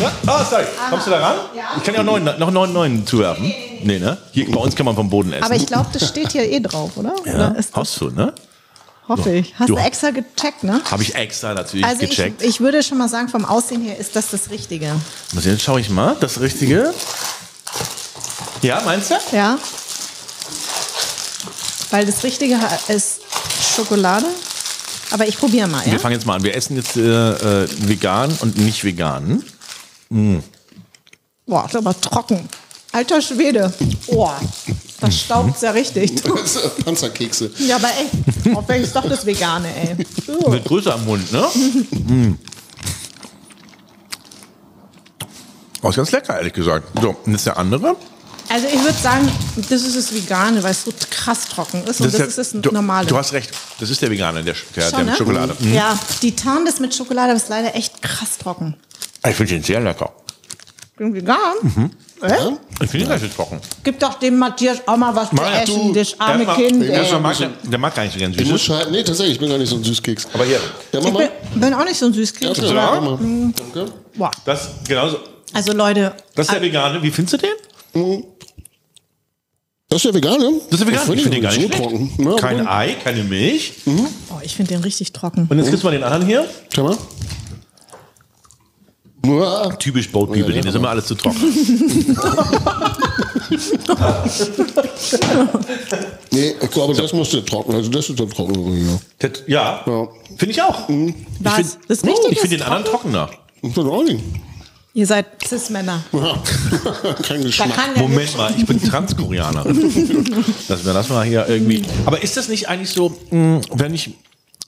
Ja? 0.00 0.12
Oh, 0.26 0.44
sorry. 0.48 0.64
Kommst 0.90 1.06
du 1.06 1.10
da 1.12 1.20
ran? 1.20 1.36
Ja. 1.56 1.62
Ich 1.76 1.84
kann 1.84 1.94
ja 1.94 2.00
auch 2.00 2.04
neun, 2.04 2.24
noch 2.24 2.50
neun, 2.50 2.72
neun 2.72 3.06
zuwerfen. 3.06 3.52
Nee, 3.84 3.98
ne? 3.98 4.16
Hier, 4.32 4.50
bei 4.50 4.60
uns 4.60 4.74
kann 4.74 4.86
man 4.86 4.94
vom 4.94 5.08
Boden 5.08 5.32
essen. 5.32 5.44
Aber 5.44 5.54
ich 5.54 5.66
glaube, 5.66 5.86
das 5.92 6.08
steht 6.08 6.32
hier 6.32 6.50
eh 6.50 6.60
drauf, 6.60 6.92
oder? 6.96 7.14
ja, 7.24 7.34
oder 7.34 7.56
ist 7.56 7.70
das, 7.70 7.76
hast 7.76 8.00
du, 8.00 8.10
ne? 8.10 8.32
Hoffe 9.08 9.30
ich. 9.34 9.54
Hast 9.58 9.68
Du- 9.68 9.76
extra 9.76 10.10
gecheckt, 10.10 10.64
ne? 10.64 10.80
Habe 10.90 11.02
ich 11.02 11.14
extra 11.14 11.54
natürlich 11.54 11.84
Also 11.84 12.02
ich, 12.02 12.10
gecheckt. 12.10 12.42
ich 12.42 12.60
würde 12.60 12.82
schon 12.82 12.98
mal 12.98 13.08
sagen, 13.08 13.28
vom 13.28 13.44
Aussehen 13.44 13.82
her 13.82 13.98
ist 13.98 14.14
das 14.16 14.30
das 14.30 14.50
Richtige. 14.50 14.94
Was, 15.32 15.44
Jetzt 15.44 15.62
schaue 15.62 15.80
ich 15.80 15.90
mal. 15.90 16.16
Das 16.20 16.40
Richtige. 16.40 16.92
Ja, 18.62 18.80
meinst 18.84 19.10
du? 19.10 19.14
Ja. 19.36 19.58
Weil 21.90 22.06
das 22.06 22.22
Richtige 22.24 22.58
ist 22.88 23.20
Schokolade. 23.74 24.26
Aber 25.10 25.26
ich 25.28 25.36
probiere 25.36 25.68
mal, 25.68 25.84
ja? 25.84 25.92
Wir 25.92 26.00
fangen 26.00 26.14
jetzt 26.14 26.26
mal 26.26 26.36
an. 26.36 26.42
Wir 26.42 26.54
essen 26.56 26.76
jetzt 26.76 26.96
äh, 26.96 27.02
äh, 27.64 27.68
vegan 27.88 28.34
und 28.40 28.56
nicht 28.56 28.82
vegan. 28.82 29.44
Boah, 31.46 31.66
ist 31.66 31.76
aber 31.76 32.00
trocken. 32.00 32.48
Alter 32.92 33.20
Schwede. 33.20 33.72
Boah, 34.06 34.38
das 35.02 35.20
staubt 35.20 35.60
ja 35.62 35.70
richtig. 35.70 36.12
Panzerkekse. 36.84 37.50
Ja, 37.58 37.76
aber 37.76 37.88
echt. 37.88 38.56
Auch 38.56 38.66
wenn 38.68 38.82
es 38.82 38.92
doch 38.92 39.08
das 39.08 39.24
Vegane, 39.26 39.68
ey. 39.74 40.06
Uh. 40.28 40.52
Wird 40.52 40.64
größer 40.64 40.94
im 40.94 41.04
Mund, 41.04 41.32
ne? 41.32 41.46
Oh, 45.82 45.88
ist 45.88 45.96
ganz 45.96 46.12
lecker, 46.12 46.36
ehrlich 46.36 46.52
gesagt. 46.52 46.88
So, 47.00 47.16
und 47.24 47.32
jetzt 47.32 47.46
der 47.46 47.56
andere. 47.56 47.96
Also 48.48 48.66
ich 48.66 48.82
würde 48.82 48.98
sagen, 48.98 49.30
das 49.56 49.82
ist 49.82 49.96
das 49.96 50.14
Vegane, 50.14 50.62
weil 50.62 50.72
es 50.72 50.84
so 50.84 50.92
krass 51.10 51.46
trocken 51.48 51.84
ist. 51.84 52.00
Und 52.00 52.06
das, 52.06 52.16
der- 52.18 52.26
ist 52.28 52.38
das 52.38 52.50
du, 52.52 52.70
Normale. 52.70 53.06
Du 53.06 53.16
hast 53.16 53.32
recht. 53.32 53.50
Das 53.80 53.88
ist 53.90 54.00
der 54.02 54.10
Vegane, 54.10 54.42
der, 54.44 54.54
der, 54.76 54.82
Schon, 54.82 54.98
der 54.98 55.04
ne? 55.06 55.16
Schokolade. 55.16 55.56
Mhm. 55.58 55.74
Ja, 55.74 55.98
die 56.22 56.36
tarnen 56.36 56.66
das 56.66 56.78
mit 56.78 56.94
Schokolade, 56.94 57.30
aber 57.30 57.36
ist 57.36 57.48
leider 57.48 57.74
echt 57.74 58.02
krass 58.02 58.38
trocken. 58.38 58.76
Ich 59.26 59.34
finde 59.34 59.54
den 59.54 59.62
sehr 59.62 59.80
lecker. 59.80 60.12
Bin 60.96 61.14
vegan? 61.14 61.36
Mhm. 61.62 61.90
Äh? 62.20 62.34
Ich 62.82 62.90
finde 62.90 63.06
den 63.06 63.12
richtig 63.12 63.32
trocken. 63.34 63.58
Gib 63.82 63.98
doch 63.98 64.14
dem 64.14 64.38
Matthias 64.38 64.78
auch 64.86 64.96
mal 64.98 65.14
was 65.16 65.30
zu 65.30 65.36
Mach 65.36 65.52
essen, 65.62 65.94
das 65.94 66.20
arme 66.20 66.44
der, 66.44 66.54
Kind. 66.54 66.82
Der, 66.82 67.02
ey. 67.02 67.08
der, 67.10 67.18
mag, 67.18 67.36
der 67.64 67.78
mag 67.78 67.94
gar 67.94 68.02
nicht 68.04 68.12
so 68.12 68.18
gern 68.18 68.30
Ich 68.32 68.38
muss 68.38 68.48
Süßes. 68.48 68.62
scheiden. 68.62 68.92
Nee, 68.92 69.02
tatsächlich, 69.02 69.34
ich 69.34 69.40
bin 69.40 69.48
gar 69.48 69.58
nicht 69.58 69.70
so 69.70 69.76
ein 69.76 69.84
Süßkeks. 69.84 70.28
Aber 70.34 70.44
hier, 70.44 70.60
Ja, 70.92 71.00
Ich 71.00 71.04
bin, 71.12 71.60
bin 71.60 71.74
auch 71.74 71.84
nicht 71.84 71.96
so 71.98 72.06
ein 72.06 72.12
Süßkind. 72.12 72.56
Ja, 72.58 72.64
Ja. 72.66 73.00
Mama. 73.00 73.18
Danke. 73.56 73.92
Boah. 74.16 74.30
das, 74.44 74.68
genauso, 74.86 75.18
Also 75.54 75.72
Leute, 75.72 76.12
das 76.34 76.46
ist 76.46 76.52
der 76.54 76.62
Vegane. 76.62 77.02
Wie 77.02 77.10
findest 77.10 77.42
du 77.42 77.46
den? 77.94 78.24
Das 79.88 79.96
ist 79.96 80.04
der 80.06 80.14
Vegane? 80.14 80.52
Das 80.70 80.80
ist 80.80 80.80
der 80.80 80.86
Vegane. 80.88 81.14
Ich 81.14 81.22
finde 81.22 81.30
den 81.30 81.42
gar 81.42 81.52
nicht 81.52 81.62
so 81.62 81.68
schlecht. 81.68 81.82
trocken. 81.82 82.12
Ja, 82.18 82.36
Kein 82.36 82.66
Ei, 82.68 82.96
keine 83.02 83.24
Milch. 83.24 83.72
oh, 83.86 84.38
ich 84.42 84.54
finde 84.54 84.74
den 84.74 84.82
richtig 84.82 85.12
trocken. 85.12 85.46
Und 85.50 85.58
jetzt 85.58 85.68
gibt's 85.70 85.82
mal 85.84 85.90
den 85.90 86.02
anderen 86.04 86.26
hier. 86.26 86.46
Schau 86.74 86.84
mal. 86.84 86.96
Typisch 89.78 90.10
Boat 90.10 90.32
People, 90.32 90.52
denen 90.52 90.66
ist 90.66 90.74
immer 90.74 90.88
alles 90.90 91.06
zu 91.06 91.14
trocken. 91.14 91.38
Nee, 96.30 96.54
ich 96.60 96.70
glaube, 96.70 96.94
das 96.94 97.12
musste 97.12 97.44
trocken. 97.44 97.74
Also 97.74 97.90
das 97.90 98.08
ist 98.08 98.18
der 98.18 98.28
trocken. 98.28 98.86
Ja. 98.86 98.98
Das- 99.28 99.42
Ja, 99.46 99.82
Ja. 99.86 100.08
finde 100.36 100.52
ich 100.52 100.62
auch. 100.62 100.88
Ich 100.88 101.14
Was? 101.40 101.54
finde 101.54 101.70
Das 101.88 102.04
Richtige 102.04 102.32
ich 102.32 102.40
find 102.40 102.52
ist 102.52 102.60
den 102.60 102.62
anderen 102.62 102.84
trockener. 102.84 103.28
Ich 103.62 103.76
weiß 103.76 103.84
auch 103.84 104.02
nicht. 104.02 104.20
Ihr 104.94 105.06
seid 105.06 105.26
Cis-Männer. 105.46 106.02
Ja. 106.12 106.34
Kein 107.22 107.40
Da 107.40 107.46
Geschmack. 107.46 107.74
kann 107.74 107.94
der 107.94 108.02
Moment 108.02 108.36
mal, 108.36 108.52
ich 108.56 108.66
bin 108.66 108.80
wir 110.84 110.92
das 110.92 111.08
mal 111.10 111.24
hier 111.24 111.48
irgendwie. 111.48 111.82
Aber 112.04 112.22
ist 112.22 112.36
das 112.36 112.48
nicht 112.48 112.68
eigentlich 112.68 112.90
so, 112.90 113.14
mh, 113.30 113.60
wenn 113.72 113.94
ich, 113.94 114.10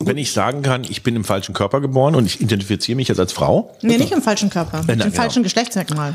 wenn 0.07 0.19
ich 0.19 0.33
sagen 0.33 0.63
kann, 0.63 0.85
ich 0.85 1.03
bin 1.03 1.17
im 1.17 1.25
falschen 1.25 1.55
Körper 1.55 1.81
geboren 1.81 2.15
und 2.15 2.27
ich 2.27 2.41
identifiziere 2.41 2.97
mich 2.97 3.09
jetzt 3.09 3.19
als 3.21 3.33
Frau? 3.33 3.75
Nee, 3.83 3.99
nicht 3.99 4.13
im 4.13 4.23
falschen 4.23 4.51
Körper. 4.51 4.79
Mit 4.79 4.89
Nein, 4.89 4.99
dem 4.99 5.11
genau. 5.11 5.23
falschen 5.23 5.43
Geschlechtsmerkmal. 5.43 6.15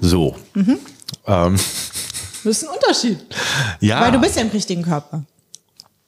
So. 0.00 0.36
Ähm, 1.26 1.56
Das 2.44 2.44
ist 2.44 2.64
ein 2.64 2.74
Unterschied. 2.74 3.18
ja. 3.80 4.00
Weil 4.00 4.12
du 4.12 4.20
bist 4.20 4.36
ja 4.36 4.42
im 4.42 4.48
richtigen 4.50 4.82
Körper. 4.82 5.22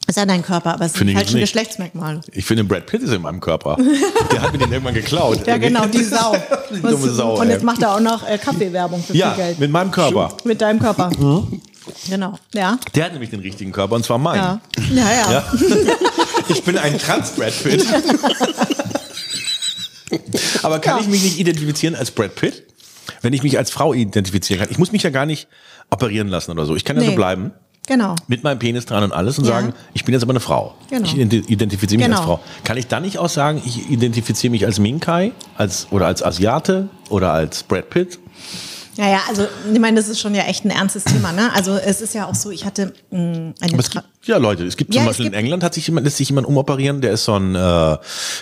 Ist 0.06 0.16
ja 0.16 0.24
dein 0.24 0.42
Körper, 0.42 0.72
aber 0.72 0.86
es 0.86 0.92
Finde 0.92 1.00
sind 1.00 1.08
ich 1.10 1.14
falsche 1.18 1.34
nicht. 1.34 1.42
Geschlechtsmerkmale. 1.42 2.20
Ich 2.32 2.46
finde, 2.46 2.64
Brad 2.64 2.86
Pitt 2.86 3.02
ist 3.02 3.12
in 3.12 3.20
meinem 3.20 3.40
Körper. 3.40 3.76
Der 4.32 4.40
hat 4.40 4.52
mir 4.52 4.58
den 4.58 4.72
irgendwann 4.72 4.94
geklaut. 4.94 5.46
Ja, 5.46 5.58
genau, 5.58 5.84
die 5.84 6.02
Sau. 6.02 6.34
Die 6.74 6.80
dumme 6.80 7.10
Sau, 7.10 7.38
Und 7.38 7.48
ey. 7.48 7.52
jetzt 7.52 7.62
macht 7.62 7.82
er 7.82 7.94
auch 7.94 8.00
noch 8.00 8.26
äh, 8.26 8.38
Kaffeewerbung 8.38 9.02
für 9.02 9.14
Ja, 9.14 9.32
viel 9.34 9.44
Geld. 9.44 9.58
mit 9.58 9.70
meinem 9.70 9.90
Körper. 9.90 10.32
Mit 10.44 10.62
deinem 10.62 10.78
Körper. 10.78 11.10
Genau. 12.08 12.38
Ja. 12.54 12.78
Der 12.94 13.04
hat 13.04 13.12
nämlich 13.12 13.28
den 13.30 13.40
richtigen 13.40 13.70
Körper 13.72 13.96
und 13.96 14.04
zwar 14.04 14.16
meinen. 14.18 14.38
Ja. 14.38 14.60
Ja, 14.94 15.10
ja. 15.12 15.32
Ja. 15.32 15.44
Ich 16.48 16.62
bin 16.64 16.78
ein 16.78 16.98
Trans-Brad 16.98 17.62
Pitt. 17.62 17.84
Aber 20.62 20.78
kann 20.78 20.96
Ja. 20.96 21.02
ich 21.02 21.08
mich 21.08 21.22
nicht 21.22 21.38
identifizieren 21.38 21.94
als 21.94 22.10
Brad 22.10 22.34
Pitt? 22.34 22.64
Wenn 23.22 23.32
ich 23.32 23.42
mich 23.42 23.58
als 23.58 23.70
Frau 23.70 23.94
identifizieren 23.94 24.60
kann. 24.62 24.70
Ich 24.70 24.78
muss 24.78 24.92
mich 24.92 25.02
ja 25.02 25.10
gar 25.10 25.26
nicht 25.26 25.48
operieren 25.90 26.28
lassen 26.28 26.50
oder 26.52 26.64
so. 26.66 26.76
Ich 26.76 26.84
kann 26.84 26.96
ja 26.96 27.02
so 27.02 27.10
Nee. 27.10 27.16
bleiben. 27.16 27.52
Genau. 27.86 28.14
Mit 28.26 28.44
meinem 28.44 28.58
Penis 28.58 28.84
dran 28.84 29.02
und 29.02 29.12
alles 29.12 29.38
und 29.38 29.46
Ja. 29.46 29.52
sagen, 29.52 29.72
ich 29.94 30.04
bin 30.04 30.12
jetzt 30.12 30.22
aber 30.22 30.32
eine 30.32 30.40
Frau. 30.40 30.74
Genau. 30.90 31.04
Ich 31.04 31.14
ident- 31.14 31.48
identifiziere 31.48 31.98
mich 31.98 32.06
Genau. 32.06 32.18
als 32.18 32.26
Frau. 32.26 32.40
Kann 32.64 32.76
ich 32.76 32.86
dann 32.86 33.02
nicht 33.02 33.16
auch 33.18 33.30
sagen, 33.30 33.62
ich 33.64 33.90
identifiziere 33.90 34.50
mich 34.50 34.66
als 34.66 34.78
Minkai 34.78 35.32
als, 35.56 35.86
oder 35.90 36.06
als 36.06 36.22
Asiate 36.22 36.90
oder 37.08 37.32
als 37.32 37.62
Brad 37.62 37.88
Pitt? 37.88 38.18
Ja, 38.98 39.08
ja, 39.08 39.20
also 39.28 39.46
ich 39.72 39.78
meine, 39.78 39.96
das 40.00 40.08
ist 40.08 40.18
schon 40.18 40.34
ja 40.34 40.42
echt 40.42 40.64
ein 40.64 40.70
ernstes 40.70 41.04
Thema. 41.04 41.30
Ne? 41.30 41.52
Also 41.54 41.76
es 41.76 42.00
ist 42.00 42.14
ja 42.14 42.26
auch 42.26 42.34
so, 42.34 42.50
ich 42.50 42.64
hatte 42.64 42.92
mh, 43.12 43.18
eine 43.20 43.54
Aber 43.72 43.78
es 43.78 43.90
Tra 43.90 44.00
gibt, 44.00 44.26
ja, 44.26 44.38
Leute, 44.38 44.64
es 44.66 44.76
gibt 44.76 44.92
zum 44.92 44.96
Ja, 44.96 45.02
es 45.04 45.10
Beispiel 45.10 45.26
in 45.26 45.32
gibt- 45.32 45.40
England 45.44 45.62
hat 45.62 45.72
sich 45.74 45.86
jemand, 45.86 46.04
lässt 46.04 46.16
sich 46.16 46.28
jemand 46.30 46.48
umoperieren, 46.48 47.00
der 47.00 47.12
ist 47.12 47.22
so 47.24 47.34
ein 47.38 47.54
äh, 47.54 47.96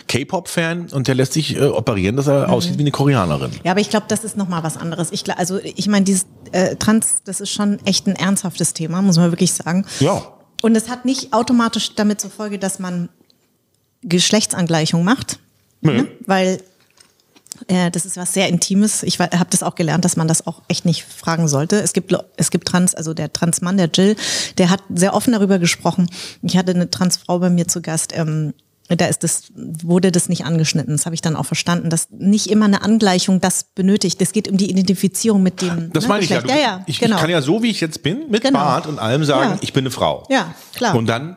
K-Pop-Fan 0.09 0.89
und 0.93 1.09
der 1.09 1.15
lässt 1.15 1.35
sich 1.35 1.57
äh, 1.57 1.61
operieren, 1.67 2.17
dass 2.17 2.27
er 2.27 2.47
Mhm. 2.49 2.55
aussieht 2.55 2.79
wie 2.79 2.83
eine 2.85 2.91
Koreanerin. 2.91 3.51
Ja, 3.65 3.73
aber 3.73 3.81
ich 3.81 3.91
glaube, 3.91 4.07
das 4.09 4.25
ist 4.25 4.39
nochmal 4.39 4.63
was 4.63 4.79
anderes. 4.79 5.13
Ich, 5.13 5.25
gla- 5.25 5.37
also 5.37 5.61
ich 5.63 5.89
meine, 5.89 6.07
dieses 6.07 6.25
äh, 6.53 6.77
Trans, 6.77 7.19
das 7.27 7.43
ist 7.43 7.51
schon 7.51 7.79
echt 7.85 8.07
ein 8.07 8.17
ernsthaftes 8.17 8.73
Thema, 8.73 9.03
muss 9.03 9.19
man 9.19 9.31
wirklich 9.31 9.53
sagen. 9.53 9.85
Ja. 10.01 10.23
Und 10.63 10.75
es 10.75 10.89
hat 10.89 11.05
nicht 11.05 11.35
automatisch 11.35 11.95
damit 11.97 12.19
zur 12.19 12.31
Folge, 12.31 12.59
dass 12.59 12.79
man 12.79 13.11
Geschlechtsangleichung 14.03 15.05
macht. 15.05 15.39
Ne? 15.83 16.09
Weil 16.27 16.63
das 17.93 18.07
ist 18.07 18.17
was 18.17 18.33
sehr 18.33 18.49
Intimes. 18.49 19.03
Ich 19.03 19.19
habe 19.19 19.47
das 19.51 19.63
auch 19.63 19.75
gelernt, 19.75 20.05
dass 20.05 20.17
man 20.17 20.29
das 20.29 20.47
auch 20.47 20.63
echt 20.69 20.85
nicht 20.85 21.05
fragen 21.05 21.49
sollte. 21.49 21.77
Es 21.81 21.93
gibt, 21.93 22.15
es 22.37 22.51
gibt 22.51 22.69
Trans, 22.69 22.95
also 22.95 23.15
der 23.15 23.33
Transmann, 23.33 23.77
der 23.77 23.91
Jill, 23.93 24.17
der 24.59 24.71
hat 24.71 24.83
sehr 24.95 25.15
offen 25.15 25.33
darüber 25.33 25.59
gesprochen. 25.59 26.09
Ich 26.43 26.57
hatte 26.57 26.73
eine 26.73 26.91
Transfrau 26.91 27.39
bei 27.39 27.51
mir 27.51 27.69
zu 27.69 27.83
Gast. 27.83 28.13
Ähm, 28.15 28.55
da 28.89 29.07
ist 29.07 29.25
das, 29.25 29.45
wurde 29.55 30.13
das 30.13 30.29
nicht 30.29 30.45
angeschnitten. 30.45 30.95
Das 30.95 31.07
habe 31.07 31.15
ich 31.15 31.21
dann 31.21 31.35
auch 31.35 31.47
verstanden, 31.47 31.91
dass 31.91 32.09
nicht 32.11 32.49
immer 32.49 32.67
eine 32.67 32.83
Angleichung 32.83 33.41
das 33.41 33.65
benötigt. 33.75 34.23
Es 34.23 34.33
geht 34.33 34.49
um 34.49 34.57
die 34.57 34.71
Identifizierung 34.71 35.43
mit 35.43 35.61
dem 35.61 35.93
Das 35.93 36.05
ne, 36.05 36.09
meine 36.09 36.23
ich 36.25 36.31
ja. 36.31 36.41
Du, 36.41 36.49
ja, 36.49 36.57
ja, 36.57 36.85
ich, 36.87 37.01
genau. 37.01 37.17
ich 37.17 37.21
kann 37.21 37.31
ja 37.31 37.43
so, 37.43 37.63
wie 37.63 37.71
ich 37.71 37.81
jetzt 37.81 38.05
bin, 38.05 38.31
mit 38.31 38.43
Genau. 38.43 38.61
Bart 38.61 38.87
und 38.87 39.01
allem 39.01 39.25
sagen, 39.25 39.55
Ja. 39.55 39.59
ich 39.61 39.73
bin 39.73 39.83
eine 39.83 39.91
Frau. 39.91 40.25
Ja, 40.31 40.55
klar. 40.75 40.95
Und 40.95 41.07
dann 41.07 41.37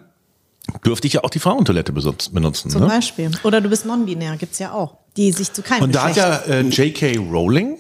dürfte 0.86 1.07
ich 1.07 1.13
ja 1.13 1.24
auch 1.24 1.32
die 1.32 1.39
Frauentoilette 1.39 1.91
benutzen. 1.91 2.70
Zum 2.70 2.82
ne? 2.82 2.88
Beispiel. 2.88 3.32
Oder 3.43 3.61
du 3.61 3.70
bist 3.70 3.86
non-binär, 3.86 4.38
gibt's 4.38 4.59
ja 4.59 4.72
auch. 4.72 4.99
Die 5.20 5.32
sich 5.34 5.51
zu 5.51 5.61
keinem 5.61 5.84
Und 5.84 5.95
da 5.95 6.05
hat 6.07 6.15
ja 6.15 6.38
äh, 6.47 6.61
J.K. 6.61 7.17
Rowling, 7.17 7.78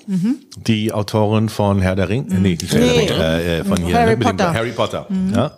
die 0.67 0.91
Autorin 0.91 1.47
von 1.47 1.79
Herr 1.81 1.95
der 1.95 2.09
Ring, 2.09 2.29
äh, 2.29 2.33
nee, 2.35 2.49
nicht 2.59 2.73
Herr 2.73 2.79
der 2.81 2.89
Nee. 2.91 2.99
Ring, 2.99 3.09
äh, 3.09 3.59
äh, 3.59 3.63
von 3.63 3.77
hier, 3.77 3.95
Harry 3.95 4.09
ne, 4.11 4.17
mit 4.17 4.27
dem- 4.27 4.37
Potter. 4.37 4.53
Harry 4.53 4.71
Potter. 4.71 5.07
Ja, 5.33 5.51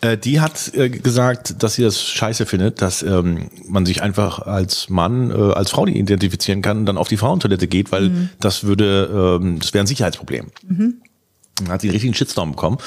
äh, 0.00 0.18
die 0.18 0.40
hat 0.40 0.74
äh, 0.74 0.90
gesagt, 0.90 1.62
dass 1.62 1.74
sie 1.74 1.82
das 1.82 2.02
scheiße 2.02 2.46
findet, 2.46 2.82
dass 2.82 3.02
ähm, 3.04 3.48
man 3.68 3.86
sich 3.86 4.02
einfach 4.02 4.40
als 4.40 4.90
Mann, 4.90 5.30
äh, 5.30 5.34
als 5.52 5.70
Frau 5.70 5.86
identifizieren 5.86 6.62
kann 6.62 6.78
und 6.78 6.86
dann 6.86 6.98
auf 6.98 7.06
die 7.06 7.16
Frauentoilette 7.16 7.68
geht, 7.68 7.92
weil 7.92 8.30
das 8.40 8.64
würde, 8.64 9.38
ähm, 9.40 9.60
das 9.60 9.72
wäre 9.72 9.84
ein 9.84 9.86
Sicherheitsproblem. 9.86 10.46
Dann 10.68 10.94
hat 11.68 11.80
sie 11.80 11.88
einen 11.88 11.92
richtigen 11.94 12.14
Shitstorm 12.14 12.52
bekommen 12.52 12.78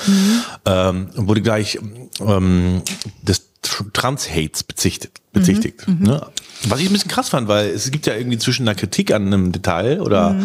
ähm, 0.66 1.10
und 1.16 1.28
wurde 1.28 1.42
gleich 1.42 1.80
ähm, 2.20 2.82
des 3.22 3.50
Tr- 3.64 3.92
Trans-Hates 3.94 4.64
bezichtigt. 4.64 5.22
bezichtigt 5.34 5.88
ne? 5.88 6.26
Was 6.68 6.80
ich 6.80 6.88
ein 6.90 6.94
bisschen 6.94 7.12
krass 7.12 7.30
fand, 7.30 7.48
weil 7.48 7.70
es 7.70 7.90
gibt 7.92 8.06
ja 8.08 8.16
irgendwie 8.16 8.38
zwischen 8.38 8.68
einer 8.68 8.76
Kritik 8.76 9.12
an 9.12 9.28
einem 9.28 9.52
Detail 9.52 10.02
oder 10.02 10.36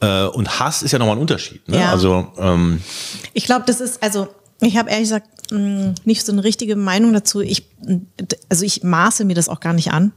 äh, 0.00 0.24
und 0.24 0.58
Hass 0.58 0.82
ist 0.82 0.92
ja 0.92 0.98
nochmal 0.98 1.16
ein 1.16 1.20
Unterschied. 1.20 1.66
Ne? 1.68 1.78
Ja. 1.78 1.90
Also 1.92 2.32
ähm, 2.38 2.80
Ich 3.32 3.44
glaube, 3.44 3.64
das 3.66 3.80
ist, 3.80 4.02
also 4.02 4.28
ich 4.60 4.76
habe 4.76 4.90
ehrlich 4.90 5.04
gesagt 5.04 5.28
mh, 5.52 5.94
nicht 6.04 6.24
so 6.24 6.32
eine 6.32 6.42
richtige 6.44 6.76
Meinung 6.76 7.12
dazu. 7.12 7.40
Ich, 7.40 7.66
also 8.48 8.64
ich 8.64 8.82
maße 8.82 9.24
mir 9.24 9.34
das 9.34 9.48
auch 9.48 9.60
gar 9.60 9.72
nicht 9.72 9.92
an, 9.92 10.12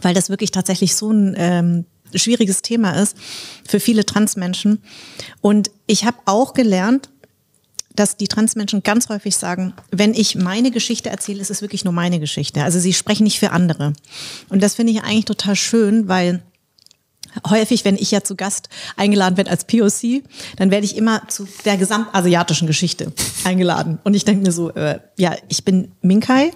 weil 0.00 0.14
das 0.14 0.30
wirklich 0.30 0.50
tatsächlich 0.50 0.94
so 0.94 1.10
ein 1.10 1.34
ähm, 1.36 1.84
schwieriges 2.14 2.62
Thema 2.62 2.92
ist 2.92 3.16
für 3.66 3.80
viele 3.80 4.04
Transmenschen. 4.04 4.82
Und 5.40 5.70
ich 5.86 6.04
habe 6.04 6.18
auch 6.26 6.54
gelernt, 6.54 7.08
dass 7.94 8.16
die 8.16 8.28
Transmenschen 8.28 8.82
ganz 8.82 9.08
häufig 9.08 9.36
sagen, 9.36 9.74
wenn 9.90 10.14
ich 10.14 10.36
meine 10.36 10.70
Geschichte 10.70 11.10
erzähle, 11.10 11.40
ist 11.40 11.50
es 11.50 11.62
wirklich 11.62 11.84
nur 11.84 11.92
meine 11.92 12.20
Geschichte. 12.20 12.62
Also 12.62 12.78
sie 12.78 12.92
sprechen 12.92 13.24
nicht 13.24 13.40
für 13.40 13.50
andere. 13.50 13.92
Und 14.48 14.62
das 14.62 14.74
finde 14.74 14.92
ich 14.92 15.02
eigentlich 15.02 15.24
total 15.24 15.56
schön, 15.56 16.06
weil 16.06 16.42
häufig, 17.48 17.84
wenn 17.84 17.96
ich 17.96 18.10
ja 18.10 18.22
zu 18.22 18.36
Gast 18.36 18.68
eingeladen 18.96 19.36
werde 19.36 19.50
als 19.50 19.64
POC, 19.64 20.22
dann 20.56 20.70
werde 20.70 20.84
ich 20.84 20.96
immer 20.96 21.22
zu 21.28 21.46
der 21.64 21.76
gesamtasiatischen 21.76 22.66
Geschichte 22.66 23.12
eingeladen. 23.44 23.98
Und 24.04 24.14
ich 24.14 24.24
denke 24.24 24.44
mir 24.44 24.52
so, 24.52 24.70
äh, 24.70 25.00
ja, 25.16 25.34
ich 25.48 25.64
bin 25.64 25.92
Minkai, 26.02 26.52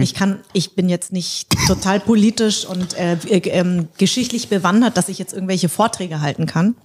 ich 0.00 0.14
kann, 0.14 0.40
ich 0.52 0.74
bin 0.74 0.88
jetzt 0.88 1.12
nicht 1.12 1.48
total 1.66 2.00
politisch 2.00 2.64
und 2.64 2.94
äh, 2.94 3.14
äh, 3.28 3.38
ähm, 3.50 3.88
geschichtlich 3.98 4.48
bewandert, 4.48 4.96
dass 4.96 5.08
ich 5.08 5.18
jetzt 5.18 5.32
irgendwelche 5.32 5.68
Vorträge 5.68 6.20
halten 6.20 6.46
kann. 6.46 6.76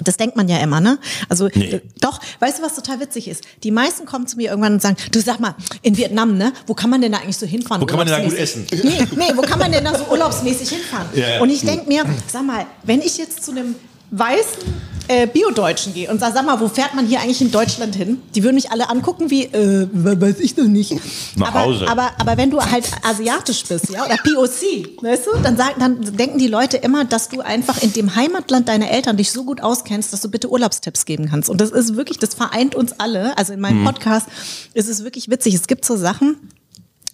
Das 0.00 0.16
denkt 0.16 0.36
man 0.36 0.48
ja 0.48 0.58
immer, 0.58 0.80
ne? 0.80 0.98
Also 1.28 1.48
Nee. 1.54 1.80
doch, 2.00 2.20
weißt 2.40 2.58
du, 2.58 2.62
was 2.62 2.74
total 2.74 3.00
witzig 3.00 3.28
ist? 3.28 3.44
Die 3.62 3.70
meisten 3.70 4.06
kommen 4.06 4.26
zu 4.26 4.36
mir 4.36 4.50
irgendwann 4.50 4.74
und 4.74 4.82
sagen, 4.82 4.96
du 5.12 5.20
sag 5.20 5.40
mal, 5.40 5.54
in 5.82 5.96
Vietnam, 5.96 6.36
ne? 6.38 6.52
Wo 6.66 6.74
kann 6.74 6.90
man 6.90 7.00
denn 7.00 7.12
da 7.12 7.18
eigentlich 7.18 7.36
so 7.36 7.46
hinfahren? 7.46 7.82
Wo 7.82 7.86
kann 7.86 7.98
man 7.98 8.06
denn 8.06 8.16
da 8.16 8.22
gut 8.22 8.32
urlaubsmäßig? 8.32 8.84
Nee, 8.84 9.06
nee, 9.16 9.32
wo 9.36 9.42
kann 9.42 9.58
man 9.58 9.72
denn 9.72 9.84
da 9.84 9.96
so 9.98 10.04
urlaubsmäßig 10.10 10.68
hinfahren? 10.68 11.08
Ja, 11.14 11.28
ja. 11.34 11.40
Und 11.40 11.50
ich 11.50 11.62
denk 11.62 11.88
mir, 11.88 12.04
sag 12.30 12.44
mal, 12.46 12.66
wenn 12.84 13.00
ich 13.00 13.18
jetzt 13.18 13.44
zu 13.44 13.50
einem 13.50 13.74
weißen 14.10 14.62
äh, 15.10 15.26
Bio-Deutschen 15.26 15.94
gehe 15.94 16.10
und 16.10 16.20
sag, 16.20 16.34
sag 16.34 16.44
mal, 16.44 16.60
wo 16.60 16.68
fährt 16.68 16.94
man 16.94 17.06
hier 17.06 17.20
eigentlich 17.20 17.40
in 17.40 17.50
Deutschland 17.50 17.94
hin? 17.94 18.18
Die 18.34 18.42
würden 18.42 18.56
mich 18.56 18.70
alle 18.70 18.90
angucken 18.90 19.30
wie, 19.30 19.44
äh, 19.44 19.88
weiß 19.90 20.38
ich 20.40 20.54
doch 20.54 20.64
nicht. 20.64 20.92
Nach 21.36 21.48
aber, 21.48 21.60
Hause. 21.60 21.88
Aber, 21.88 22.10
aber 22.18 22.36
wenn 22.36 22.50
du 22.50 22.60
halt 22.60 22.84
asiatisch 23.04 23.64
bist, 23.64 23.88
ja, 23.88 24.04
oder 24.04 24.16
POC, 24.18 25.02
weißt 25.02 25.26
du, 25.26 25.38
dann, 25.42 25.56
sagen, 25.56 25.74
dann 25.78 26.16
denken 26.16 26.38
die 26.38 26.46
Leute 26.46 26.76
immer, 26.76 27.06
dass 27.06 27.30
du 27.30 27.40
einfach 27.40 27.82
in 27.82 27.94
dem 27.94 28.16
Heimatland 28.16 28.68
deiner 28.68 28.90
Eltern 28.90 29.16
dich 29.16 29.32
so 29.32 29.44
gut 29.44 29.62
auskennst, 29.62 30.12
dass 30.12 30.20
du 30.20 30.30
bitte 30.30 30.50
Urlaubstipps 30.50 31.06
geben 31.06 31.28
kannst. 31.30 31.48
Und 31.48 31.60
das 31.62 31.70
ist 31.70 31.96
wirklich, 31.96 32.18
das 32.18 32.34
vereint 32.34 32.74
uns 32.74 32.92
alle. 33.00 33.36
Also 33.38 33.54
in 33.54 33.60
Mhm. 33.60 33.62
meinem 33.62 33.84
Podcast 33.84 34.26
ist 34.74 34.88
es 34.90 35.04
wirklich 35.04 35.30
witzig. 35.30 35.54
Es 35.54 35.66
gibt 35.68 35.86
so 35.86 35.96
Sachen, 35.96 36.36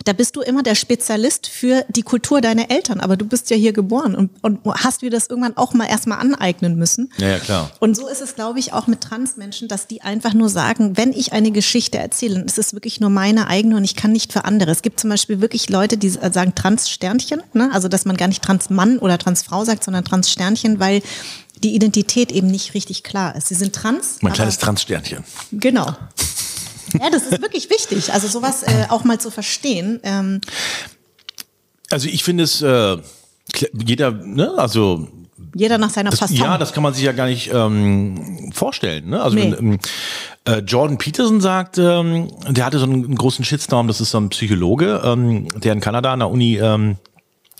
da 0.04 0.12
bist 0.12 0.36
du 0.36 0.40
immer 0.40 0.62
der 0.62 0.74
Spezialist 0.74 1.46
für 1.46 1.84
die 1.88 2.02
Kultur 2.02 2.40
deiner 2.40 2.70
Eltern, 2.70 3.00
aber 3.00 3.16
du 3.16 3.24
bist 3.24 3.50
ja 3.50 3.56
hier 3.56 3.72
geboren 3.72 4.14
und, 4.14 4.30
und 4.42 4.60
hast 4.66 5.02
dir 5.02 5.10
das 5.10 5.28
irgendwann 5.28 5.56
auch 5.56 5.72
mal 5.72 5.86
erstmal 5.86 6.18
aneignen 6.18 6.76
müssen. 6.76 7.10
Ja, 7.18 7.28
ja, 7.28 7.38
klar. 7.38 7.70
Und 7.80 7.96
so 7.96 8.08
ist 8.08 8.20
es, 8.20 8.34
glaube 8.34 8.58
ich, 8.58 8.72
auch 8.72 8.86
mit 8.86 9.00
Transmenschen, 9.00 9.68
dass 9.68 9.86
die 9.86 10.02
einfach 10.02 10.34
nur 10.34 10.48
sagen, 10.48 10.96
wenn 10.96 11.12
ich 11.12 11.32
eine 11.32 11.52
Geschichte 11.52 11.98
erzähle, 11.98 12.34
dann 12.34 12.44
ist 12.44 12.58
es 12.58 12.74
wirklich 12.74 13.00
nur 13.00 13.10
meine 13.10 13.46
eigene 13.46 13.76
und 13.76 13.84
ich 13.84 13.96
kann 13.96 14.12
nicht 14.12 14.32
für 14.32 14.44
andere. 14.44 14.70
Es 14.70 14.82
gibt 14.82 15.00
zum 15.00 15.10
Beispiel 15.10 15.40
wirklich 15.40 15.70
Leute, 15.70 15.96
die 15.96 16.10
sagen 16.10 16.54
Trans-Sternchen, 16.54 17.42
ne? 17.52 17.70
also 17.72 17.88
dass 17.88 18.04
man 18.04 18.16
gar 18.16 18.28
nicht 18.28 18.42
Trans-Mann 18.42 18.98
oder 18.98 19.18
Trans-Frau 19.18 19.64
sagt, 19.64 19.84
sondern 19.84 20.04
Trans-Sternchen, 20.04 20.80
weil 20.80 21.02
die 21.62 21.74
Identität 21.74 22.32
eben 22.32 22.48
nicht 22.48 22.74
richtig 22.74 23.02
klar 23.02 23.36
ist. 23.36 23.48
Sie 23.48 23.54
sind 23.54 23.74
trans. 23.74 24.18
mein 24.20 24.32
kleines 24.32 24.58
Transsternchen. 24.58 25.24
Genau. 25.52 25.96
Ja, 27.00 27.10
das 27.10 27.24
ist 27.24 27.42
wirklich 27.42 27.70
wichtig, 27.70 28.12
also 28.12 28.26
sowas 28.28 28.62
äh, 28.62 28.86
auch 28.88 29.04
mal 29.04 29.18
zu 29.20 29.30
verstehen. 29.30 30.00
Ähm, 30.02 30.40
Also 31.90 32.08
ich 32.08 32.24
finde 32.24 32.44
es, 32.44 32.62
äh, 32.62 32.96
jeder, 33.72 34.10
ne, 34.12 34.52
also 34.56 35.08
jeder 35.54 35.78
nach 35.78 35.90
seiner 35.90 36.10
Das, 36.10 36.18
Fasson. 36.20 36.36
ja, 36.36 36.58
das 36.58 36.72
kann 36.72 36.82
man 36.82 36.94
sich 36.94 37.04
ja 37.04 37.12
gar 37.12 37.26
nicht 37.26 37.50
ähm, 37.52 38.50
vorstellen. 38.52 39.08
Ne? 39.10 39.22
Also 39.22 39.36
Nee. 39.36 39.52
wenn, 39.52 39.58
ähm, 39.74 39.78
äh, 40.46 40.58
Jordan 40.58 40.98
Peterson 40.98 41.40
sagt, 41.40 41.78
ähm, 41.78 42.28
der 42.48 42.64
hatte 42.66 42.78
so 42.78 42.84
einen, 42.86 43.04
einen 43.04 43.14
großen 43.14 43.44
Shitstorm, 43.44 43.86
das 43.86 44.00
ist 44.00 44.10
so 44.10 44.18
ein 44.18 44.30
Psychologe, 44.30 45.00
ähm, 45.04 45.48
der 45.60 45.72
in 45.74 45.80
Kanada 45.80 46.12
an 46.12 46.18
der 46.20 46.30
Uni, 46.30 46.56
ähm, 46.58 46.96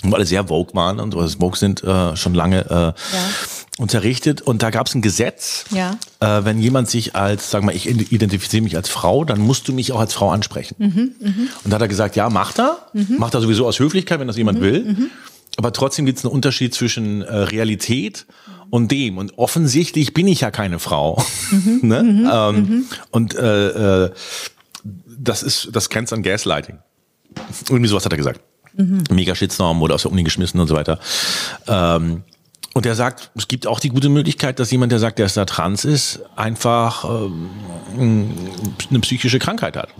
wo 0.03 0.15
alle 0.15 0.27
sehr 0.27 0.49
woke 0.49 0.75
waren 0.75 1.01
und 1.01 1.15
was 1.17 1.41
woke 1.41 1.57
sind, 1.59 1.83
äh, 1.85 2.17
schon 2.17 2.35
lange 2.35 2.95
äh, 2.97 3.81
unterrichtet. 3.81 4.43
Und 4.43 4.63
da 4.63 4.71
gab 4.71 4.87
es 4.87 4.95
ein 4.95 5.03
Gesetz, 5.03 5.65
Ja. 5.71 5.97
äh, 6.21 6.45
wenn 6.45 6.59
jemand 6.61 6.89
sich 6.91 7.17
als, 7.17 7.51
sag 7.51 7.63
mal, 7.63 7.75
ich 7.75 7.89
identifiziere 7.89 8.63
mich 8.63 8.77
als 8.77 8.89
Frau, 8.89 9.25
dann 9.25 9.41
musst 9.41 9.67
du 9.69 9.73
mich 9.73 9.93
auch 9.93 10.01
als 10.01 10.13
Frau 10.15 10.31
ansprechen. 10.31 10.75
Mhm, 10.79 11.15
Und 11.65 11.71
da 11.71 11.77
hat 11.77 11.83
er 11.83 11.89
gesagt, 11.89 12.17
ja, 12.17 12.29
macht 12.31 12.59
er. 12.59 12.79
Macht 12.93 13.35
er 13.35 13.41
sowieso 13.41 13.67
aus 13.67 13.79
Höflichkeit, 13.79 14.21
wenn 14.21 14.29
das 14.29 14.37
jemand 14.37 14.59
Mhm, 14.59 14.63
will. 14.63 14.97
Aber 15.57 15.73
trotzdem 15.73 16.05
gibt 16.05 16.19
es 16.19 16.25
einen 16.25 16.33
Unterschied 16.35 16.75
zwischen 16.75 17.23
äh, 17.23 17.33
Realität 17.35 18.27
und 18.71 18.91
dem. 18.91 19.19
Und 19.19 19.39
offensichtlich 19.39 20.13
bin 20.13 20.27
ich 20.27 20.41
ja 20.41 20.51
keine 20.51 20.79
Frau. 20.81 21.23
Mhm, 21.51 21.79
ne? 21.83 22.31
ähm, 22.33 22.85
Und 23.11 23.35
äh, 23.37 24.05
äh, 24.07 24.11
das 25.19 25.43
ist, 25.43 25.69
das 25.73 25.89
grenzt 25.91 26.13
an 26.13 26.23
Gaslighting. 26.23 26.79
Irgendwie 27.69 27.89
sowas 27.89 28.05
hat 28.05 28.13
er 28.13 28.19
gesagt. 28.19 28.41
Mhm. 28.77 29.05
Mega 29.11 29.35
Shitstorm, 29.35 29.81
wurde 29.81 29.95
aus 29.95 30.03
der 30.03 30.12
Uni 30.12 30.22
geschmissen 30.22 30.61
und 30.61 30.66
so 30.66 30.75
weiter. 30.75 30.99
Ähm, 31.66 32.22
und 32.75 32.87
er 32.87 32.97
sagt, 32.97 33.31
es 33.37 33.47
gibt 33.47 33.68
auch 33.68 33.79
die 33.79 33.89
gute 33.89 34.09
Möglichkeit, 34.09 34.59
dass 34.59 34.70
jemand, 34.72 34.91
der 34.91 34.99
sagt, 34.99 35.18
der 35.20 35.27
ist 35.27 35.37
da 35.37 35.45
trans 35.45 35.85
ist, 35.85 36.20
einfach 36.35 37.05
ähm, 37.05 38.31
eine 38.91 38.99
psychische 39.01 39.39
Krankheit 39.39 39.77
hat. 39.77 39.91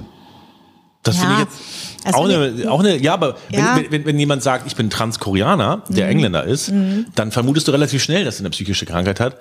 Das 1.05 1.17
Ja, 1.17 1.21
finde 1.21 1.35
ich 1.35 1.41
jetzt 1.41 1.59
also 2.05 2.19
auch, 2.19 2.25
eine, 2.25 2.71
auch 2.71 2.81
eine, 2.81 2.97
ja, 2.99 3.15
aber 3.15 3.37
Ja. 3.51 3.77
Wenn, 3.77 3.91
wenn, 3.93 4.05
wenn 4.07 4.19
jemand 4.19 4.43
sagt, 4.43 4.67
ich 4.67 4.75
bin 4.75 4.91
Transkoreaner, 4.91 5.83
der 5.89 6.09
Engländer 6.09 6.45
ist, 6.45 6.73
dann 7.15 7.31
vermutest 7.31 7.69
du 7.69 7.73
relativ 7.73 8.03
schnell, 8.03 8.25
dass 8.25 8.37
er 8.37 8.41
eine 8.41 8.51
psychische 8.51 8.87
Krankheit 8.87 9.21
hat. 9.21 9.39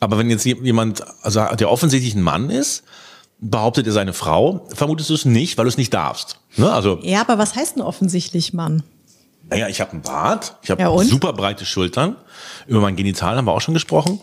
Aber 0.00 0.18
wenn 0.18 0.30
jetzt 0.30 0.44
jemand, 0.44 1.04
also 1.22 1.44
der 1.54 1.70
offensichtlich 1.70 2.14
ein 2.14 2.22
Mann 2.22 2.50
ist, 2.50 2.82
behauptet 3.40 3.86
er 3.86 3.92
seine 3.92 4.12
Frau, 4.12 4.66
vermutest 4.74 5.10
du 5.10 5.14
es 5.14 5.24
nicht, 5.24 5.58
weil 5.58 5.64
du 5.64 5.68
es 5.68 5.76
nicht 5.76 5.92
darfst. 5.92 6.38
Ne? 6.56 6.72
Also, 6.72 6.98
ja, 7.02 7.20
aber 7.20 7.38
was 7.38 7.54
heißt 7.54 7.76
denn 7.76 7.82
offensichtlich, 7.82 8.52
Mann? 8.52 8.82
naja, 9.50 9.68
ich 9.68 9.80
habe 9.80 9.92
einen 9.92 10.02
Bart, 10.02 10.56
ich 10.62 10.70
habe 10.70 10.80
Ja, 10.82 10.98
super 11.04 11.32
breite 11.32 11.66
Schultern. 11.66 12.16
Über 12.66 12.80
mein 12.80 12.96
Genital 12.96 13.36
haben 13.36 13.44
wir 13.44 13.52
auch 13.52 13.60
schon 13.60 13.74
gesprochen. 13.74 14.20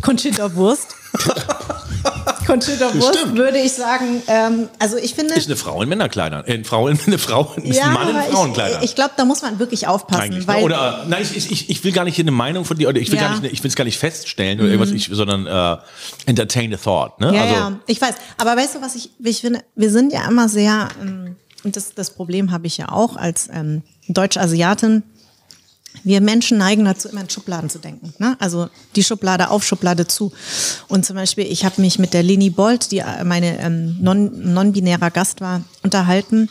Conchita 0.00 0.54
Wurst. 0.56 0.94
Conchita 2.46 2.94
Wurst 2.94 3.36
würde 3.36 3.58
ich 3.58 3.72
sagen, 3.72 4.22
ähm, 4.26 4.68
also 4.78 4.96
ich 4.96 5.14
finde. 5.14 5.34
Ist 5.34 5.46
eine 5.46 5.56
Frau 5.56 5.82
in 5.82 5.88
Männerkleidern. 5.88 6.44
Äh, 6.46 6.54
eine 6.54 6.64
Frau 6.64 6.88
in, 6.88 6.98
eine 7.06 7.18
Frau, 7.18 7.54
ist 7.62 7.80
ein 7.80 7.92
Mann 7.92 8.08
in 8.08 8.32
Frauenkleidern. 8.32 8.82
ich, 8.82 8.90
ich 8.90 8.94
glaube, 8.94 9.12
da 9.16 9.24
muss 9.24 9.42
man 9.42 9.58
wirklich 9.58 9.86
aufpassen. 9.86 10.22
Eigentlich, 10.22 10.46
weil, 10.46 10.58
ne? 10.58 10.64
Oder 10.64 11.04
nein, 11.08 11.22
ich, 11.22 11.50
ich, 11.50 11.70
ich 11.70 11.84
will 11.84 11.92
gar 11.92 12.04
nicht 12.04 12.16
hier 12.16 12.24
eine 12.24 12.30
Meinung 12.30 12.64
von 12.64 12.76
dir, 12.76 12.88
oder 12.88 13.00
ich 13.00 13.10
will 13.10 13.18
Ja. 13.18 13.28
Mhm. 13.28 13.32
gar 13.34 13.40
nicht, 13.40 13.52
ich 13.52 13.62
will 13.62 13.68
es 13.68 13.76
gar 13.76 13.84
nicht 13.84 13.98
feststellen 13.98 14.60
oder 14.60 14.68
irgendwas, 14.68 14.90
ich, 14.92 15.08
sondern 15.10 15.46
äh, 15.46 15.76
entertain 16.26 16.70
the 16.70 16.76
thought. 16.76 17.20
Ne? 17.20 17.34
Ja, 17.34 17.42
also, 17.42 17.54
ja, 17.54 17.80
ich 17.86 18.00
weiß. 18.00 18.14
Aber 18.38 18.56
weißt 18.56 18.76
du, 18.76 18.82
was 18.82 18.94
ich, 18.94 19.10
ich 19.18 19.40
finde? 19.40 19.60
Wir 19.74 19.90
sind 19.90 20.12
ja 20.12 20.26
immer 20.28 20.48
sehr, 20.48 20.88
ähm, 21.00 21.36
und 21.64 21.76
das, 21.76 21.94
das 21.94 22.10
Problem 22.10 22.50
habe 22.50 22.66
ich 22.66 22.78
ja 22.78 22.90
auch 22.90 23.16
als 23.16 23.48
ähm, 23.52 23.82
Deutsch-Asiatin. 24.08 25.02
Wir 26.04 26.20
Menschen 26.20 26.58
neigen 26.58 26.84
dazu, 26.84 27.08
immer 27.08 27.20
in 27.20 27.30
Schubladen 27.30 27.70
zu 27.70 27.78
denken. 27.78 28.12
Ne? 28.18 28.36
Also 28.40 28.68
die 28.96 29.04
Schublade 29.04 29.50
auf, 29.50 29.64
Schublade 29.64 30.06
zu. 30.06 30.32
Und 30.88 31.06
zum 31.06 31.16
Beispiel, 31.16 31.44
ich 31.46 31.64
habe 31.64 31.80
mich 31.80 31.98
mit 31.98 32.12
der 32.14 32.22
Leni 32.22 32.50
Bolt, 32.50 32.90
die 32.90 32.98
äh, 32.98 33.24
meine 33.24 33.58
ähm, 33.60 33.96
non- 34.00 34.52
non-binärer 34.52 35.10
Gast 35.10 35.40
war, 35.40 35.62
unterhalten. 35.82 36.48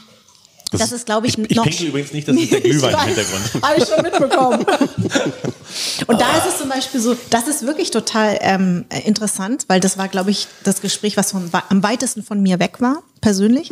Das, 0.71 0.93
ist, 0.93 1.05
glaube 1.05 1.27
ich, 1.27 1.37
ich, 1.37 1.51
ich 1.51 1.57
noch. 1.57 1.65
pinkel 1.65 1.87
übrigens 1.87 2.13
nicht, 2.13 2.27
das 2.29 2.35
ist 2.37 2.51
der 2.51 2.61
Glühwein 2.61 2.93
im. 2.93 2.99
Hintergrund. 2.99 3.43
Habe 3.63 3.77
ich 3.77 3.87
schon 3.87 4.01
mitbekommen. 4.03 4.65
Und 6.07 6.21
da 6.21 6.37
ist 6.37 6.47
es 6.47 6.57
zum 6.59 6.69
Beispiel 6.69 7.01
so, 7.01 7.15
das 7.29 7.47
ist 7.47 7.65
wirklich 7.65 7.91
total 7.91 8.37
ähm, 8.41 8.85
interessant, 9.05 9.65
weil 9.67 9.79
das 9.81 9.97
war, 9.97 10.07
glaube 10.07 10.31
ich, 10.31 10.47
das 10.63 10.81
Gespräch, 10.81 11.17
was 11.17 11.31
von, 11.31 11.49
am 11.69 11.83
weitesten 11.83 12.23
von 12.23 12.41
mir 12.41 12.59
weg 12.59 12.79
war, 12.79 13.03
persönlich. 13.19 13.69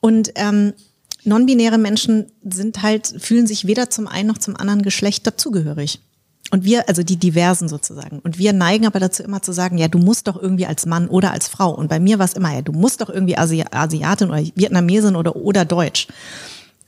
Und 0.00 0.32
ähm, 0.34 0.74
non-binäre 1.24 1.78
Menschen 1.78 2.26
sind 2.48 2.82
halt, 2.82 3.14
fühlen 3.18 3.46
sich 3.46 3.66
weder 3.66 3.90
zum 3.90 4.06
einen 4.08 4.28
noch 4.28 4.38
zum 4.38 4.56
anderen 4.56 4.82
Geschlecht 4.82 5.26
dazugehörig. 5.26 6.00
Und 6.50 6.64
wir, 6.64 6.88
also 6.88 7.02
die 7.02 7.16
Diversen 7.16 7.68
sozusagen. 7.68 8.18
Und 8.18 8.36
wir 8.38 8.52
neigen 8.52 8.86
aber 8.86 9.00
dazu 9.00 9.22
immer 9.22 9.40
zu 9.40 9.52
sagen, 9.52 9.78
ja, 9.78 9.88
du 9.88 9.98
musst 9.98 10.26
doch 10.28 10.36
irgendwie 10.40 10.66
als 10.66 10.84
Mann 10.84 11.08
oder 11.08 11.32
als 11.32 11.48
Frau. 11.48 11.70
Und 11.70 11.88
bei 11.88 11.98
mir 11.98 12.18
war 12.18 12.26
es 12.26 12.34
immer, 12.34 12.52
ja, 12.52 12.60
du 12.60 12.72
musst 12.72 13.00
doch 13.00 13.08
irgendwie 13.08 13.38
Asi 13.38 13.64
Asiatin 13.70 14.28
oder 14.28 14.42
Vietnamesin 14.54 15.16
oder, 15.16 15.34
oder 15.36 15.64
Deutsch. 15.64 16.08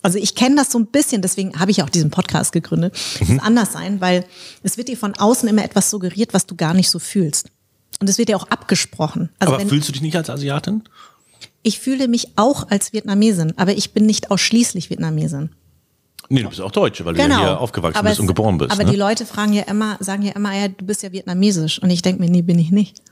Also 0.02 0.18
ich 0.18 0.34
kenne 0.34 0.56
das 0.56 0.70
so 0.70 0.78
ein 0.78 0.86
bisschen, 0.86 1.22
deswegen 1.22 1.58
habe 1.58 1.70
ich 1.70 1.82
auch 1.82 1.88
diesen 1.88 2.10
Podcast 2.10 2.52
gegründet. 2.52 2.94
Es 2.94 3.26
Mhm. 3.26 3.34
muss 3.36 3.42
anders 3.44 3.72
sein, 3.72 4.02
weil 4.02 4.26
es 4.62 4.76
wird 4.76 4.88
dir 4.88 4.98
von 4.98 5.14
außen 5.14 5.48
immer 5.48 5.64
etwas 5.64 5.88
suggeriert, 5.88 6.34
was 6.34 6.44
du 6.44 6.56
gar 6.56 6.74
nicht 6.74 6.90
so 6.90 6.98
fühlst. 6.98 7.48
Und 8.00 8.10
es 8.10 8.18
wird 8.18 8.28
dir 8.28 8.36
auch 8.36 8.48
abgesprochen. 8.50 9.30
Also 9.38 9.54
aber 9.54 9.62
wenn, 9.62 9.68
fühlst 9.70 9.88
du 9.88 9.92
dich 9.92 10.02
nicht 10.02 10.16
als 10.16 10.28
Asiatin? 10.28 10.82
Ich 11.64 11.80
fühle 11.80 12.06
mich 12.06 12.28
auch 12.36 12.70
als 12.70 12.92
Vietnamesin, 12.92 13.54
aber 13.56 13.72
ich 13.72 13.92
bin 13.92 14.06
nicht 14.06 14.30
ausschließlich 14.30 14.90
Vietnamesin. 14.90 15.50
Nee, 16.28 16.42
du 16.42 16.48
bist 16.48 16.60
auch 16.60 16.70
Deutsche, 16.70 17.04
weil 17.04 17.14
du 17.14 17.20
ja 17.20 17.38
hier 17.38 17.60
aufgewachsen 17.60 17.98
aber 17.98 18.10
bist 18.10 18.20
und 18.20 18.26
geboren 18.26 18.58
bist. 18.58 18.70
Aber 18.70 18.84
ne? 18.84 18.90
die 18.90 18.96
Leute 18.96 19.26
fragen 19.26 19.52
ja 19.52 19.62
immer, 19.62 19.96
sagen 20.00 20.22
ja 20.22 20.32
immer, 20.32 20.54
ja, 20.54 20.68
du 20.68 20.84
bist 20.84 21.02
ja 21.02 21.12
vietnamesisch. 21.12 21.82
Und 21.82 21.90
ich 21.90 22.02
denke 22.02 22.22
mir, 22.22 22.30
nee, 22.30 22.42
bin 22.42 22.58
ich 22.58 22.70
nicht. 22.70 23.02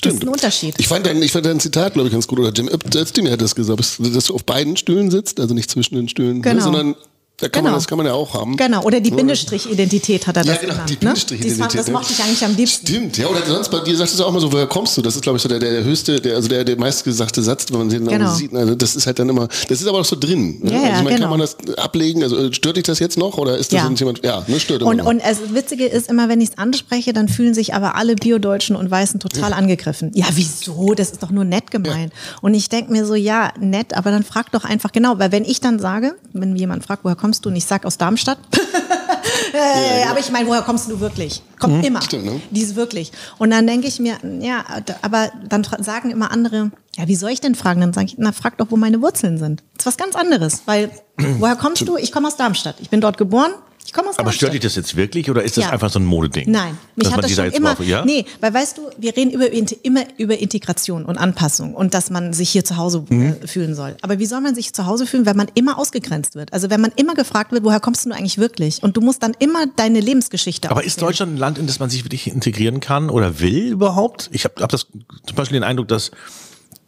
Das 0.00 0.14
ist 0.14 0.22
ein 0.22 0.28
Unterschied. 0.28 0.74
Ich 0.78 0.88
fand 0.88 1.06
dein, 1.06 1.22
ich 1.22 1.32
fand 1.32 1.46
dein 1.46 1.60
Zitat, 1.60 1.94
glaube 1.94 2.08
ich, 2.08 2.12
ganz 2.12 2.26
gut. 2.26 2.38
Oder 2.38 2.50
Jim 2.50 2.68
Epstein 2.68 3.30
hat 3.30 3.40
das 3.40 3.54
gesagt, 3.54 3.80
dass 3.80 4.24
du 4.26 4.34
auf 4.34 4.44
beiden 4.44 4.76
Stühlen 4.76 5.10
sitzt, 5.10 5.40
also 5.40 5.54
nicht 5.54 5.70
zwischen 5.70 5.94
den 5.94 6.08
Stühlen, 6.08 6.36
ne, 6.38 6.42
Genau. 6.42 6.62
sondern 6.62 6.94
da 7.38 7.48
kann 7.48 7.64
man, 7.64 7.70
Genau. 7.72 7.76
das 7.78 7.88
kann 7.88 7.98
man 7.98 8.06
ja 8.06 8.12
auch 8.14 8.32
haben. 8.34 8.56
Genau, 8.56 8.82
oder 8.82 9.00
die 9.00 9.10
Bindestrich-Identität 9.10 10.26
hat 10.26 10.36
er 10.36 10.44
Ja, 10.44 10.52
das 10.52 10.60
genau, 10.60 10.72
genannt. 10.74 10.88
die 10.90 10.92
ne? 10.94 10.98
Bindestrich-Identität. 11.00 11.78
Das, 11.80 11.86
das 11.86 11.92
mochte 11.92 12.12
ich 12.12 12.22
eigentlich 12.22 12.44
am 12.44 12.54
liebsten. 12.56 12.86
Stimmt, 12.86 13.18
ja, 13.18 13.26
oder 13.26 13.44
sonst 13.44 13.70
bei 13.70 13.80
dir 13.80 13.96
sagst 13.96 14.18
du 14.18 14.24
auch 14.24 14.28
immer 14.28 14.40
so, 14.40 14.52
woher 14.52 14.66
kommst 14.66 14.96
du? 14.96 15.02
Das 15.02 15.16
ist, 15.16 15.22
glaube 15.22 15.36
ich, 15.36 15.42
so 15.42 15.48
der, 15.48 15.58
der 15.58 15.82
höchste, 15.84 16.20
der, 16.20 16.36
also 16.36 16.48
der, 16.48 16.64
der 16.64 16.78
meistgesagte 16.78 17.42
Satz, 17.42 17.66
wenn 17.70 17.78
man 17.78 17.88
den 17.88 18.06
Genau. 18.06 18.32
sieht. 18.34 18.54
Also 18.54 18.74
das 18.74 18.94
ist 18.96 19.06
halt 19.06 19.18
dann 19.18 19.28
immer, 19.28 19.48
das 19.68 19.80
ist 19.80 19.86
aber 19.86 19.98
auch 20.00 20.04
so 20.04 20.16
drin. 20.16 20.60
Ne? 20.62 20.70
Ja, 20.72 20.76
ja, 20.76 20.82
also 20.84 20.98
ich 20.98 21.04
meine, 21.04 21.16
genau. 21.16 21.20
kann 21.28 21.30
man 21.30 21.40
das 21.40 21.56
ablegen? 21.78 22.22
Also 22.22 22.36
äh, 22.38 22.52
stört 22.52 22.76
dich 22.76 22.84
das 22.84 22.98
jetzt 23.00 23.18
noch 23.18 23.36
oder 23.38 23.58
ist 23.58 23.72
das 23.72 23.82
Ja. 23.82 23.90
jemand? 23.90 24.24
Ja, 24.24 24.44
ne, 24.46 24.60
stört 24.60 24.82
immer 24.82 24.90
Und, 24.90 24.98
noch. 24.98 25.06
und 25.06 25.20
das 25.22 25.52
Witzige 25.54 25.86
ist 25.86 26.08
immer, 26.08 26.28
wenn 26.28 26.40
ich 26.40 26.50
es 26.50 26.58
anspreche, 26.58 27.12
dann 27.12 27.28
fühlen 27.28 27.54
sich 27.54 27.74
aber 27.74 27.96
alle 27.96 28.14
Biodeutschen 28.14 28.76
und 28.76 28.90
Weißen 28.90 29.18
total 29.20 29.52
angegriffen. 29.52 30.12
Ja, 30.14 30.26
wieso? 30.34 30.94
Das 30.94 31.10
ist 31.10 31.22
doch 31.22 31.30
nur 31.30 31.44
nett 31.44 31.70
gemeint. 31.72 32.12
Und 32.42 32.54
ich 32.54 32.68
denke 32.68 32.92
mir 32.92 33.04
so, 33.06 33.14
ja, 33.14 33.52
nett, 33.58 33.94
aber 33.96 34.10
dann 34.12 34.22
frag 34.22 34.52
doch 34.52 34.64
einfach 34.64 34.92
genau. 34.92 35.18
Weil 35.18 35.32
wenn 35.32 35.44
ich 35.44 35.60
dann 35.60 35.78
sage, 35.80 36.14
wenn 36.32 36.54
jemand 36.56 36.84
fragt, 36.84 37.04
woher 37.04 37.16
kommst 37.16 37.23
du? 37.24 37.48
Und 37.48 37.56
ich 37.56 37.64
sag 37.64 37.84
aus 37.84 37.98
Darmstadt. 37.98 38.38
äh, 39.52 40.04
aber 40.08 40.18
ich 40.18 40.30
meine, 40.30 40.48
woher 40.48 40.62
kommst 40.62 40.90
du 40.90 41.00
wirklich? 41.00 41.42
Kommt 41.58 41.84
immer. 41.84 42.02
Stimmt, 42.02 42.24
ne? 42.24 42.40
Dies 42.50 42.74
wirklich. 42.74 43.12
Und 43.38 43.50
dann 43.50 43.66
denke 43.66 43.86
ich 43.86 43.98
mir, 44.00 44.18
ja, 44.40 44.64
aber 45.02 45.30
dann 45.48 45.64
sagen 45.80 46.10
immer 46.10 46.30
andere, 46.30 46.70
ja, 46.96 47.08
wie 47.08 47.16
soll 47.16 47.30
ich 47.30 47.40
denn 47.40 47.54
fragen? 47.54 47.80
Dann 47.80 47.92
sage 47.92 48.06
ich, 48.06 48.14
na, 48.18 48.32
frag 48.32 48.58
doch, 48.58 48.66
wo 48.70 48.76
meine 48.76 49.00
Wurzeln 49.00 49.38
sind. 49.38 49.62
Das 49.76 49.82
ist 49.82 49.86
was 49.86 49.96
ganz 49.96 50.16
anderes. 50.16 50.62
Weil, 50.66 50.90
woher 51.38 51.56
kommst 51.56 51.88
du? 51.88 51.96
Ich 51.96 52.12
komme 52.12 52.28
aus 52.28 52.36
Darmstadt. 52.36 52.76
Ich 52.80 52.90
bin 52.90 53.00
dort 53.00 53.16
geboren. 53.18 53.52
Ich 53.86 53.92
komme 53.92 54.08
aus 54.08 54.14
aber 54.18 54.24
Darmstadt. 54.24 54.36
stört 54.36 54.52
dich 54.54 54.60
das 54.62 54.76
jetzt 54.76 54.96
wirklich 54.96 55.30
oder 55.30 55.42
ist 55.42 55.56
das 55.56 55.64
Ja. 55.64 55.70
einfach 55.70 55.90
so 55.90 55.98
ein 55.98 56.04
Modeding? 56.04 56.50
Nein, 56.50 56.78
mich 56.96 57.12
hat 57.12 57.22
das 57.22 57.32
schon 57.32 57.50
immer. 57.52 57.74
braucht, 57.74 57.86
ja? 57.86 58.04
Nee, 58.04 58.24
weil 58.40 58.54
weißt 58.54 58.78
du, 58.78 58.82
wir 58.98 59.16
reden 59.16 59.30
über, 59.30 59.46
immer 59.82 60.04
über 60.16 60.38
Integration 60.38 61.04
und 61.04 61.18
Anpassung 61.18 61.74
und 61.74 61.92
dass 61.94 62.10
man 62.10 62.32
sich 62.32 62.50
hier 62.50 62.64
zu 62.64 62.76
Hause 62.76 63.04
Mhm. 63.08 63.36
äh, 63.42 63.46
fühlen 63.46 63.74
soll. 63.74 63.96
Aber 64.02 64.18
wie 64.18 64.26
soll 64.26 64.40
man 64.40 64.54
sich 64.54 64.72
zu 64.72 64.86
Hause 64.86 65.06
fühlen, 65.06 65.26
wenn 65.26 65.36
man 65.36 65.48
immer 65.54 65.78
ausgegrenzt 65.78 66.34
wird? 66.34 66.52
Also 66.52 66.70
wenn 66.70 66.80
man 66.80 66.92
immer 66.96 67.14
gefragt 67.14 67.52
wird, 67.52 67.64
woher 67.64 67.80
kommst 67.80 68.06
du 68.06 68.10
eigentlich 68.12 68.38
wirklich? 68.38 68.82
Und 68.82 68.96
du 68.96 69.00
musst 69.00 69.22
dann 69.22 69.34
immer 69.38 69.66
deine 69.76 70.00
Lebensgeschichte 70.00 70.70
Aber 70.70 70.82
ist 70.82 70.92
aufzählen. 70.94 71.06
Deutschland 71.08 71.32
ein 71.34 71.36
Land, 71.38 71.58
in 71.58 71.66
das 71.66 71.78
man 71.78 71.90
sich 71.90 72.04
wirklich 72.04 72.26
integrieren 72.28 72.80
kann 72.80 73.10
oder 73.10 73.40
will 73.40 73.72
überhaupt? 73.72 74.28
Ich 74.32 74.44
habe 74.44 74.62
hab 74.62 74.70
das 74.70 74.86
zum 75.26 75.36
Beispiel 75.36 75.58
den 75.58 75.64
Eindruck, 75.64 75.88
dass 75.88 76.10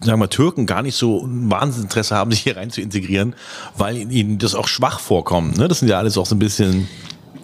sagen 0.01 0.21
wir, 0.21 0.29
Türken 0.29 0.67
gar 0.67 0.83
nicht 0.83 0.97
so 0.97 1.25
ein 1.25 1.51
Wahnsinnsinteresse 1.51 2.15
haben, 2.15 2.31
sich 2.33 2.41
hier 2.41 2.57
rein 2.57 2.71
zu 2.71 2.81
integrieren, 2.81 3.35
weil 3.77 3.97
ihnen 4.13 4.39
das 4.39 4.55
auch 4.55 4.69
schwach 4.69 5.01
vorkommt. 5.01 5.59
Ne? 5.59 5.69
Das 5.69 5.81
sind 5.81 5.89
ja 5.89 5.99
alles 5.99 6.19
auch 6.19 6.27
so 6.27 6.35
ein 6.35 6.39
bisschen. 6.39 6.89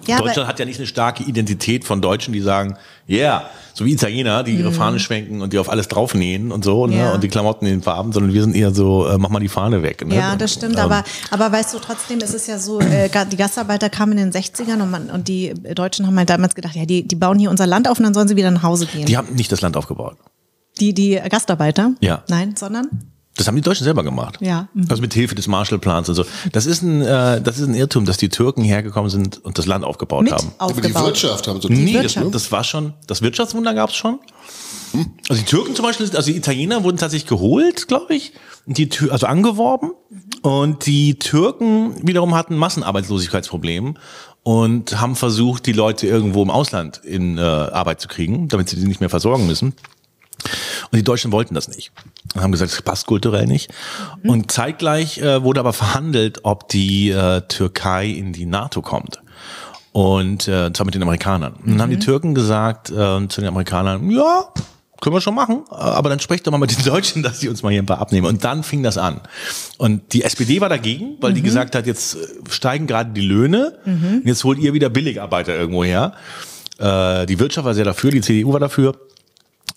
Ja, 0.06 0.18
Deutschland 0.18 0.48
hat 0.48 0.58
ja 0.58 0.64
nicht 0.64 0.78
eine 0.78 0.88
starke 0.88 1.22
Identität 1.22 1.84
von 1.84 2.02
Deutschen, 2.02 2.32
die 2.32 2.40
sagen, 2.40 2.76
ja, 3.06 3.18
yeah, 3.18 3.50
so 3.72 3.84
wie 3.84 3.92
Italiener, 3.92 4.42
die 4.42 4.56
ihre 4.56 4.72
Fahne 4.72 4.98
schwenken 4.98 5.40
und 5.42 5.52
die 5.52 5.58
auf 5.58 5.70
alles 5.70 5.86
draufnähen 5.86 6.50
und 6.50 6.64
so, 6.64 6.88
ne? 6.88 6.94
Mhm. 6.94 7.00
Ja. 7.00 7.12
und 7.12 7.22
die 7.22 7.28
Klamotten 7.28 7.66
in 7.66 7.74
den 7.74 7.82
Farben, 7.82 8.12
sondern 8.12 8.32
wir 8.32 8.42
sind 8.42 8.56
eher 8.56 8.74
so, 8.74 9.06
äh, 9.06 9.16
mach 9.16 9.28
mal 9.28 9.38
die 9.38 9.48
Fahne 9.48 9.82
weg. 9.82 10.04
Ne? 10.04 10.16
Ja, 10.16 10.34
das 10.34 10.54
stimmt, 10.54 10.74
Ähm, 10.74 10.82
aber, 10.82 11.04
aber 11.30 11.52
weißt 11.52 11.72
du, 11.74 11.78
trotzdem 11.78 12.18
ist 12.18 12.34
es 12.34 12.48
ja 12.48 12.58
so, 12.58 12.80
äh, 12.80 13.08
die 13.30 13.36
Gastarbeiter 13.36 13.90
kamen 13.90 14.18
in 14.18 14.30
den 14.30 14.32
60ern 14.32 14.82
und, 14.82 14.90
man, 14.90 15.08
und 15.08 15.28
die 15.28 15.54
Deutschen 15.54 16.06
haben 16.06 16.18
halt 16.18 16.30
damals 16.30 16.56
gedacht, 16.56 16.74
ja, 16.74 16.84
die, 16.84 17.06
die 17.06 17.16
bauen 17.16 17.38
hier 17.38 17.50
unser 17.50 17.68
Land 17.68 17.88
auf 17.88 17.98
und 17.98 18.04
dann 18.04 18.14
sollen 18.14 18.26
sie 18.26 18.34
wieder 18.36 18.50
nach 18.50 18.64
Hause 18.64 18.86
gehen. 18.86 19.06
Die 19.06 19.16
haben 19.16 19.32
nicht 19.34 19.52
das 19.52 19.60
Land 19.60 19.76
aufgebaut. 19.76 20.16
Die, 20.82 20.92
die 20.94 21.20
Gastarbeiter? 21.30 21.92
Ja. 22.00 22.24
Nein, 22.28 22.56
sondern? 22.56 22.88
Das 23.36 23.46
haben 23.46 23.54
die 23.54 23.60
Deutschen 23.62 23.84
selber 23.84 24.02
gemacht. 24.02 24.38
Ja. 24.40 24.68
Mhm. 24.74 24.86
Also 24.90 25.00
mit 25.00 25.14
Hilfe 25.14 25.36
des 25.36 25.46
Marshallplans 25.46 26.08
und 26.08 26.16
so. 26.16 26.24
Das 26.50 26.66
ist 26.66 26.82
ein, 26.82 27.02
äh, 27.02 27.40
das 27.40 27.58
ist 27.60 27.68
ein 27.68 27.74
Irrtum, 27.74 28.04
dass 28.04 28.16
die 28.16 28.28
Türken 28.28 28.64
hergekommen 28.64 29.08
sind 29.10 29.42
und 29.44 29.58
das 29.58 29.66
Land 29.66 29.84
aufgebaut 29.84 30.24
Mit 30.24 30.32
haben. 30.32 30.50
aber 30.58 30.72
die 30.72 30.78
aufgebaut. 30.80 31.04
Wirtschaft 31.06 31.46
haben 31.46 31.60
so 31.60 31.68
Nee, 31.68 31.92
das, 31.94 32.02
Wirtschaft. 32.02 32.34
das 32.34 32.50
war 32.50 32.64
schon, 32.64 32.94
das 33.06 33.22
Wirtschaftswunder 33.22 33.74
gab 33.74 33.90
es 33.90 33.96
schon. 33.96 34.18
Also 35.28 35.40
die 35.40 35.46
Türken 35.48 35.74
zum 35.76 35.84
Beispiel, 35.86 36.10
also 36.14 36.30
die 36.30 36.36
Italiener 36.36 36.82
wurden 36.82 36.96
tatsächlich 36.98 37.28
geholt, 37.28 37.86
glaube 37.88 38.14
ich, 38.14 38.32
die, 38.66 38.88
Tür- 38.90 39.12
also 39.12 39.26
angeworben. 39.26 39.92
Und 40.42 40.84
die 40.86 41.14
Türken 41.18 41.94
wiederum 42.06 42.34
hatten 42.34 42.56
Massenarbeitslosigkeitsproblem 42.56 43.94
und 44.42 45.00
haben 45.00 45.14
versucht, 45.16 45.64
die 45.66 45.72
Leute 45.72 46.06
irgendwo 46.06 46.42
im 46.42 46.50
Ausland 46.50 47.00
in 47.04 47.38
äh, 47.38 47.40
Arbeit 47.40 48.00
zu 48.00 48.08
kriegen, 48.08 48.48
damit 48.48 48.68
sie 48.68 48.76
die 48.76 48.86
nicht 48.86 49.00
mehr 49.00 49.08
versorgen 49.10 49.46
müssen. 49.46 49.72
Und 50.90 50.96
die 50.96 51.04
Deutschen 51.04 51.32
wollten 51.32 51.54
das 51.54 51.68
nicht. 51.68 51.92
Und 52.34 52.42
haben 52.42 52.52
gesagt, 52.52 52.72
das 52.72 52.82
passt 52.82 53.06
kulturell 53.06 53.46
nicht. 53.46 53.70
Und 54.24 54.50
zeitgleich 54.50 55.18
äh, 55.18 55.42
wurde 55.42 55.60
aber 55.60 55.72
verhandelt, 55.72 56.40
ob 56.44 56.68
die 56.68 57.10
äh, 57.10 57.42
Türkei 57.42 58.06
in 58.06 58.32
die 58.32 58.46
NATO 58.46 58.82
kommt. 58.82 59.22
Und 59.92 60.48
äh, 60.48 60.72
zwar 60.72 60.86
mit 60.86 60.94
den 60.94 61.02
Amerikanern. 61.02 61.54
Und 61.54 61.72
dann 61.72 61.82
haben 61.82 61.90
die 61.90 61.98
Türken 61.98 62.34
gesagt 62.34 62.90
äh, 62.90 63.28
zu 63.28 63.40
den 63.40 63.48
Amerikanern, 63.48 64.10
ja, 64.10 64.48
können 65.02 65.16
wir 65.16 65.20
schon 65.20 65.34
machen, 65.34 65.64
aber 65.68 66.08
dann 66.08 66.20
sprecht 66.20 66.46
doch 66.46 66.52
mal 66.52 66.58
mit 66.58 66.76
den 66.76 66.84
Deutschen, 66.90 67.22
dass 67.24 67.40
sie 67.40 67.48
uns 67.48 67.62
mal 67.62 67.70
hier 67.70 67.82
ein 67.82 67.86
paar 67.86 67.98
abnehmen. 67.98 68.26
Und 68.26 68.44
dann 68.44 68.62
fing 68.62 68.82
das 68.82 68.96
an. 68.96 69.20
Und 69.76 70.12
die 70.14 70.22
SPD 70.22 70.60
war 70.60 70.68
dagegen, 70.68 71.16
weil 71.20 71.32
die 71.32 71.42
gesagt 71.42 71.74
hat, 71.74 71.86
jetzt 71.86 72.14
äh, 72.14 72.18
steigen 72.48 72.86
gerade 72.86 73.10
die 73.10 73.20
Löhne, 73.20 73.78
und 73.84 74.22
jetzt 74.24 74.44
holt 74.44 74.58
ihr 74.58 74.72
wieder 74.72 74.88
Billigarbeiter 74.88 75.54
irgendwo 75.54 75.84
her. 75.84 76.14
Äh, 76.78 77.26
die 77.26 77.38
Wirtschaft 77.38 77.66
war 77.66 77.74
sehr 77.74 77.84
dafür, 77.84 78.12
die 78.12 78.20
CDU 78.20 78.52
war 78.52 78.60
dafür. 78.60 78.94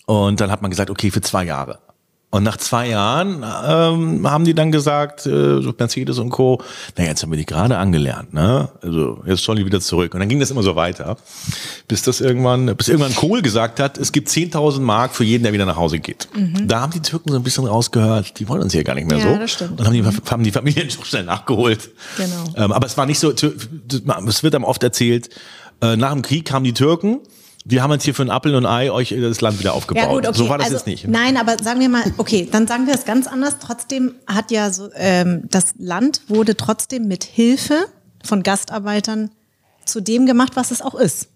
Und 0.06 0.40
dann 0.40 0.50
hat 0.50 0.62
man 0.62 0.70
gesagt, 0.70 0.90
okay, 0.90 1.10
für 1.10 1.20
zwei 1.20 1.44
Jahre. 1.44 1.80
Und 2.28 2.42
nach 2.42 2.56
zwei 2.58 2.88
Jahren 2.88 3.44
ähm, 3.66 4.28
haben 4.28 4.44
die 4.44 4.52
dann 4.52 4.70
gesagt, 4.72 5.24
äh, 5.26 5.62
so 5.62 5.72
Mercedes 5.78 6.18
und 6.18 6.30
Co., 6.30 6.60
naja, 6.96 7.10
jetzt 7.10 7.22
haben 7.22 7.30
wir 7.30 7.38
die 7.38 7.46
gerade 7.46 7.78
angelernt, 7.78 8.34
ne? 8.34 8.68
Also 8.82 9.22
jetzt 9.26 9.44
sollen 9.44 9.58
die 9.58 9.64
wieder 9.64 9.80
zurück. 9.80 10.12
Und 10.12 10.20
dann 10.20 10.28
ging 10.28 10.40
das 10.40 10.50
immer 10.50 10.62
so 10.64 10.74
weiter, 10.76 11.16
bis 11.86 12.02
das 12.02 12.20
irgendwann, 12.20 12.76
bis 12.76 12.88
irgendwann 12.88 13.14
Kohl 13.14 13.42
gesagt 13.42 13.78
hat, 13.80 13.96
es 13.96 14.10
gibt 14.10 14.28
10.000 14.28 14.80
Mark 14.80 15.14
für 15.14 15.22
jeden, 15.24 15.44
der 15.44 15.52
wieder 15.52 15.66
nach 15.66 15.76
Hause 15.76 16.00
geht. 16.00 16.28
Da 16.64 16.80
haben 16.80 16.92
die 16.92 17.00
Türken 17.00 17.30
so 17.30 17.36
ein 17.36 17.44
bisschen 17.44 17.64
rausgehört, 17.64 18.38
die 18.38 18.48
wollen 18.48 18.60
uns 18.62 18.72
hier 18.72 18.84
gar 18.84 18.94
nicht 18.94 19.08
mehr 19.08 19.18
Mhm. 19.18 19.24
Ja, 19.24 19.32
so. 19.34 19.38
das 19.40 19.50
stimmt. 19.52 19.80
Und 19.80 19.86
haben 19.86 19.94
die, 19.94 20.04
haben 20.04 20.42
die 20.42 20.52
Familien 20.52 20.90
schon 20.90 21.04
schnell 21.04 21.24
nachgeholt. 21.24 21.90
Genau. 22.18 22.64
Ähm, 22.64 22.72
aber 22.72 22.86
es 22.86 22.98
war 22.98 23.06
nicht 23.06 23.20
so, 23.20 23.30
es 23.30 24.42
wird 24.42 24.54
einem 24.54 24.64
oft 24.64 24.82
erzählt, 24.82 25.30
äh, 25.80 25.96
nach 25.96 26.12
dem 26.12 26.22
Krieg 26.22 26.44
kamen 26.44 26.64
die 26.64 26.74
Türken, 26.74 27.20
wir 27.68 27.82
haben 27.82 27.90
jetzt 27.92 28.04
hier 28.04 28.14
für 28.14 28.22
ein 28.22 28.30
Appel 28.30 28.54
und 28.54 28.64
Ei 28.64 28.92
euch 28.92 29.14
das 29.18 29.40
Land 29.40 29.58
wieder 29.58 29.74
aufgebaut. 29.74 30.02
Ja, 30.04 30.08
gut, 30.08 30.26
okay. 30.26 30.38
So 30.38 30.48
war 30.48 30.58
das 30.58 30.66
also, 30.66 30.76
jetzt 30.76 30.86
nicht. 30.86 31.08
Nein, 31.08 31.36
aber 31.36 31.56
sagen 31.62 31.80
wir 31.80 31.88
mal, 31.88 32.04
okay, 32.16 32.48
dann 32.50 32.68
sagen 32.68 32.86
wir 32.86 32.94
es 32.94 33.04
ganz 33.04 33.26
anders. 33.26 33.56
Trotzdem 33.60 34.14
hat 34.26 34.52
ja 34.52 34.70
so, 34.72 34.88
ähm, 34.94 35.42
das 35.50 35.74
Land 35.76 36.20
wurde 36.28 36.56
trotzdem 36.56 37.08
mit 37.08 37.24
Hilfe 37.24 37.86
von 38.24 38.44
Gastarbeitern 38.44 39.30
zu 39.84 40.00
dem 40.00 40.26
gemacht, 40.26 40.52
was 40.54 40.70
es 40.70 40.80
auch 40.80 40.94
ist. 40.94 41.28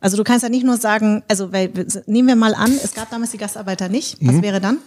Also 0.00 0.16
du 0.16 0.22
kannst 0.22 0.42
ja 0.44 0.48
nicht 0.48 0.64
nur 0.64 0.76
sagen, 0.76 1.22
also 1.28 1.52
weil, 1.52 1.70
nehmen 2.06 2.28
wir 2.28 2.36
mal 2.36 2.54
an, 2.54 2.70
es 2.82 2.94
gab 2.94 3.10
damals 3.10 3.32
die 3.32 3.38
Gastarbeiter 3.38 3.88
nicht. 3.88 4.18
Was 4.20 4.36
Mhm. 4.36 4.42
wäre 4.42 4.60
dann? 4.60 4.78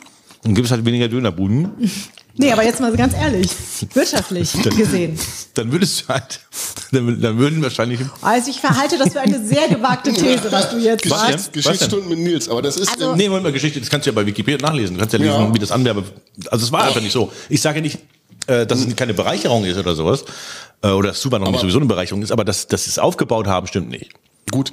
Dann 0.43 0.53
gibt 0.55 0.65
es 0.65 0.71
halt 0.71 0.85
weniger 0.85 1.07
Dönerbuden. 1.07 1.71
Nee, 2.39 2.51
aber 2.51 2.63
jetzt 2.63 2.79
mal 2.79 2.95
ganz 2.95 3.15
ehrlich, 3.15 3.49
wirtschaftlich 3.95 4.53
gesehen. 4.77 5.17
Dann 5.55 5.71
würdest 5.71 6.01
du 6.03 6.07
halt, 6.09 6.39
dann, 6.91 7.19
dann 7.19 7.39
würden 7.39 7.63
wahrscheinlich. 7.63 7.99
Also 8.21 8.51
ich 8.51 8.59
verhalte 8.59 8.95
das 8.99 9.13
für 9.13 9.21
eine 9.21 9.43
sehr 9.43 9.67
gewagte 9.67 10.13
These, 10.13 10.51
was 10.51 10.69
du 10.69 10.77
jetzt 10.77 11.09
Was 11.09 11.19
sagst. 11.19 11.53
Geschichtsstunden 11.53 12.07
mit 12.09 12.19
Nils, 12.19 12.47
aber 12.47 12.61
das 12.61 12.77
ist 12.77 12.89
Also- 12.91 13.15
Nee, 13.15 13.27
Moment 13.27 13.45
mal, 13.45 13.51
Geschichte, 13.51 13.79
das 13.79 13.89
kannst 13.89 14.05
du 14.05 14.11
ja 14.11 14.15
bei 14.15 14.23
Wikipedia 14.23 14.59
nachlesen. 14.67 14.93
Du 14.93 14.99
kannst 14.99 15.13
ja 15.13 15.17
lesen, 15.19 15.33
Ja. 15.33 15.51
wie 15.51 15.57
das 15.57 15.71
Anwerbe. 15.71 16.03
Also 16.51 16.63
es 16.63 16.71
war 16.71 16.83
einfach 16.83 17.01
nicht 17.01 17.11
so. 17.11 17.31
Ich 17.49 17.59
sage 17.59 17.81
nicht, 17.81 17.97
äh, 18.45 18.67
dass 18.67 18.85
es 18.85 18.95
keine 18.95 19.15
Bereicherung 19.15 19.65
ist 19.65 19.77
oder 19.79 19.95
sowas. 19.95 20.23
Äh, 20.83 20.89
oder 20.89 21.09
dass 21.09 21.21
Zuwanderung 21.21 21.53
nicht 21.53 21.61
sowieso 21.61 21.79
eine 21.79 21.87
Bereicherung 21.87 22.21
ist, 22.21 22.31
aber 22.31 22.45
dass, 22.45 22.67
dass 22.67 22.83
sie 22.83 22.91
es 22.91 22.99
aufgebaut 22.99 23.47
haben, 23.47 23.65
stimmt 23.65 23.89
nicht. 23.89 24.11
gut. 24.51 24.71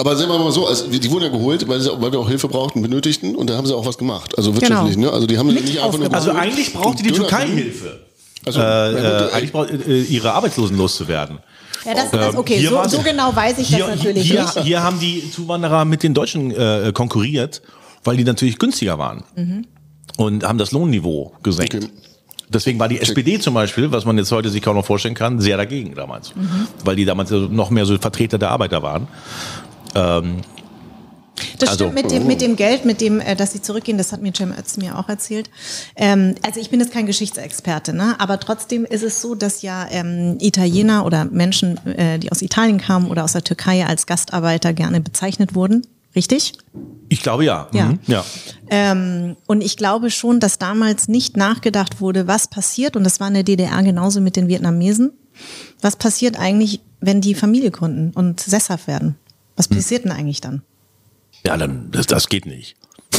Aber 0.00 0.14
sagen 0.14 0.30
wir 0.30 0.38
mal 0.38 0.52
so, 0.52 0.64
also 0.68 0.86
die 0.86 1.10
wurden 1.10 1.24
ja 1.24 1.30
geholt, 1.30 1.66
weil, 1.66 1.80
sie, 1.80 1.90
weil 2.00 2.12
wir 2.12 2.20
auch 2.20 2.28
Hilfe 2.28 2.46
brauchten, 2.46 2.82
benötigten 2.82 3.34
und 3.34 3.50
da 3.50 3.56
haben 3.56 3.66
sie 3.66 3.74
auch 3.74 3.84
was 3.84 3.98
gemacht. 3.98 4.38
Also 4.38 4.54
wirtschaftlich, 4.54 4.94
Genau. 4.94 5.08
ne? 5.08 5.12
Also 5.12 5.26
die 5.26 5.36
haben 5.36 5.52
Mit 5.52 5.64
nicht 5.64 5.80
einfach 5.80 5.98
nur. 5.98 6.14
Also 6.14 6.30
eigentlich 6.30 6.72
brauchte 6.72 7.02
die 7.02 7.10
Türkei 7.10 7.46
Hilfe. 7.48 7.98
Also, 8.46 8.60
Äh, 8.60 8.92
äh, 8.92 9.32
eigentlich 9.32 9.50
braucht 9.50 9.70
äh, 9.70 10.02
ihre 10.02 10.34
Arbeitslosen 10.34 10.78
loszuwerden. 10.78 11.38
Ja, 11.84 11.94
das, 11.94 12.12
das 12.12 12.34
Ähm, 12.34 12.38
okay, 12.38 12.64
so, 12.64 12.80
so 12.86 12.98
genau 13.02 13.34
weiß 13.34 13.58
ich 13.58 13.68
hier, 13.68 13.86
das 13.86 13.96
natürlich 13.96 14.30
hier, 14.30 14.42
nicht. 14.42 14.58
Hier 14.60 14.84
haben 14.84 15.00
die 15.00 15.28
Zuwanderer 15.32 15.84
mit 15.84 16.04
den 16.04 16.14
Deutschen 16.14 16.52
äh, 16.52 16.92
konkurriert, 16.94 17.60
weil 18.04 18.16
die 18.16 18.24
natürlich 18.24 18.60
günstiger 18.60 18.98
waren. 18.98 19.24
Mhm. 19.34 19.66
Und 20.16 20.44
haben 20.44 20.58
das 20.58 20.70
Lohnniveau 20.70 21.32
gesenkt. 21.42 21.74
Okay. 21.74 21.88
Deswegen 22.50 22.78
war 22.78 22.88
die 22.88 23.00
SPD 23.00 23.38
zum 23.40 23.54
Beispiel, 23.54 23.90
was 23.92 24.04
man 24.04 24.16
jetzt 24.16 24.32
heute 24.32 24.48
sich 24.48 24.62
kaum 24.62 24.76
noch 24.76 24.86
vorstellen 24.86 25.14
kann, 25.14 25.38
sehr 25.40 25.56
dagegen 25.56 25.94
damals. 25.96 26.34
Mhm. 26.34 26.68
Weil 26.84 26.96
die 26.96 27.04
damals 27.04 27.30
noch 27.30 27.70
mehr 27.70 27.84
so 27.84 27.98
Vertreter 27.98 28.38
der 28.38 28.50
Arbeiter 28.50 28.82
waren. 28.82 29.08
Ähm, 29.94 30.42
Das 31.58 31.70
Also- 31.70 31.84
stimmt 31.84 31.94
mit 31.94 32.10
dem, 32.10 32.26
mit 32.26 32.40
dem 32.40 32.56
Geld, 32.56 32.84
mit 32.84 33.00
dem, 33.00 33.20
äh, 33.20 33.36
dass 33.36 33.52
sie 33.52 33.62
zurückgehen, 33.62 33.96
das 33.96 34.12
hat 34.12 34.20
mir 34.20 34.32
Cem 34.34 34.52
Ötz 34.52 34.76
mir 34.76 34.98
auch 34.98 35.08
erzählt. 35.08 35.50
Ähm, 35.94 36.34
also 36.44 36.58
ich 36.58 36.70
bin 36.70 36.80
jetzt 36.80 36.92
kein 36.92 37.06
Geschichtsexperte, 37.06 37.92
ne? 37.92 38.16
aber 38.18 38.40
trotzdem 38.40 38.84
ist 38.84 39.04
es 39.04 39.20
so, 39.20 39.36
dass 39.36 39.62
ja 39.62 39.86
ähm, 39.90 40.36
Italiener 40.40 41.06
oder 41.06 41.24
Menschen, 41.26 41.76
äh, 41.86 42.18
die 42.18 42.32
aus 42.32 42.42
Italien 42.42 42.78
kamen 42.78 43.08
oder 43.08 43.22
aus 43.22 43.32
der 43.32 43.44
Türkei 43.44 43.86
als 43.86 44.06
Gastarbeiter 44.06 44.72
gerne 44.72 45.00
bezeichnet 45.00 45.54
wurden. 45.54 45.86
Richtig? 46.16 46.54
Ich 47.08 47.22
glaube 47.22 47.44
ja. 47.44 47.68
Ja. 47.72 47.86
Mhm. 47.86 47.98
ja. 48.08 48.24
Ähm, 48.70 49.36
und 49.46 49.62
ich 49.62 49.76
glaube 49.76 50.10
schon, 50.10 50.40
dass 50.40 50.58
damals 50.58 51.06
nicht 51.06 51.36
nachgedacht 51.36 52.00
wurde, 52.00 52.26
was 52.26 52.48
passiert, 52.48 52.96
und 52.96 53.04
das 53.04 53.20
war 53.20 53.28
in 53.28 53.34
der 53.34 53.42
DDR 53.44 53.82
genauso 53.82 54.20
mit 54.20 54.34
den 54.34 54.48
Vietnamesen, 54.48 55.12
was 55.80 55.94
passiert 55.96 56.38
eigentlich, 56.38 56.80
wenn 57.00 57.20
die 57.20 57.34
Familie 57.34 57.70
gründen 57.70 58.10
und 58.14 58.40
sesshaft 58.40 58.88
werden? 58.88 59.16
Was 59.58 59.68
passiert 59.68 60.04
denn 60.04 60.12
eigentlich 60.12 60.40
dann? 60.40 60.62
Ja, 61.44 61.56
dann, 61.58 61.90
das, 61.90 62.06
das 62.06 62.28
geht 62.30 62.46
nicht. 62.46 62.76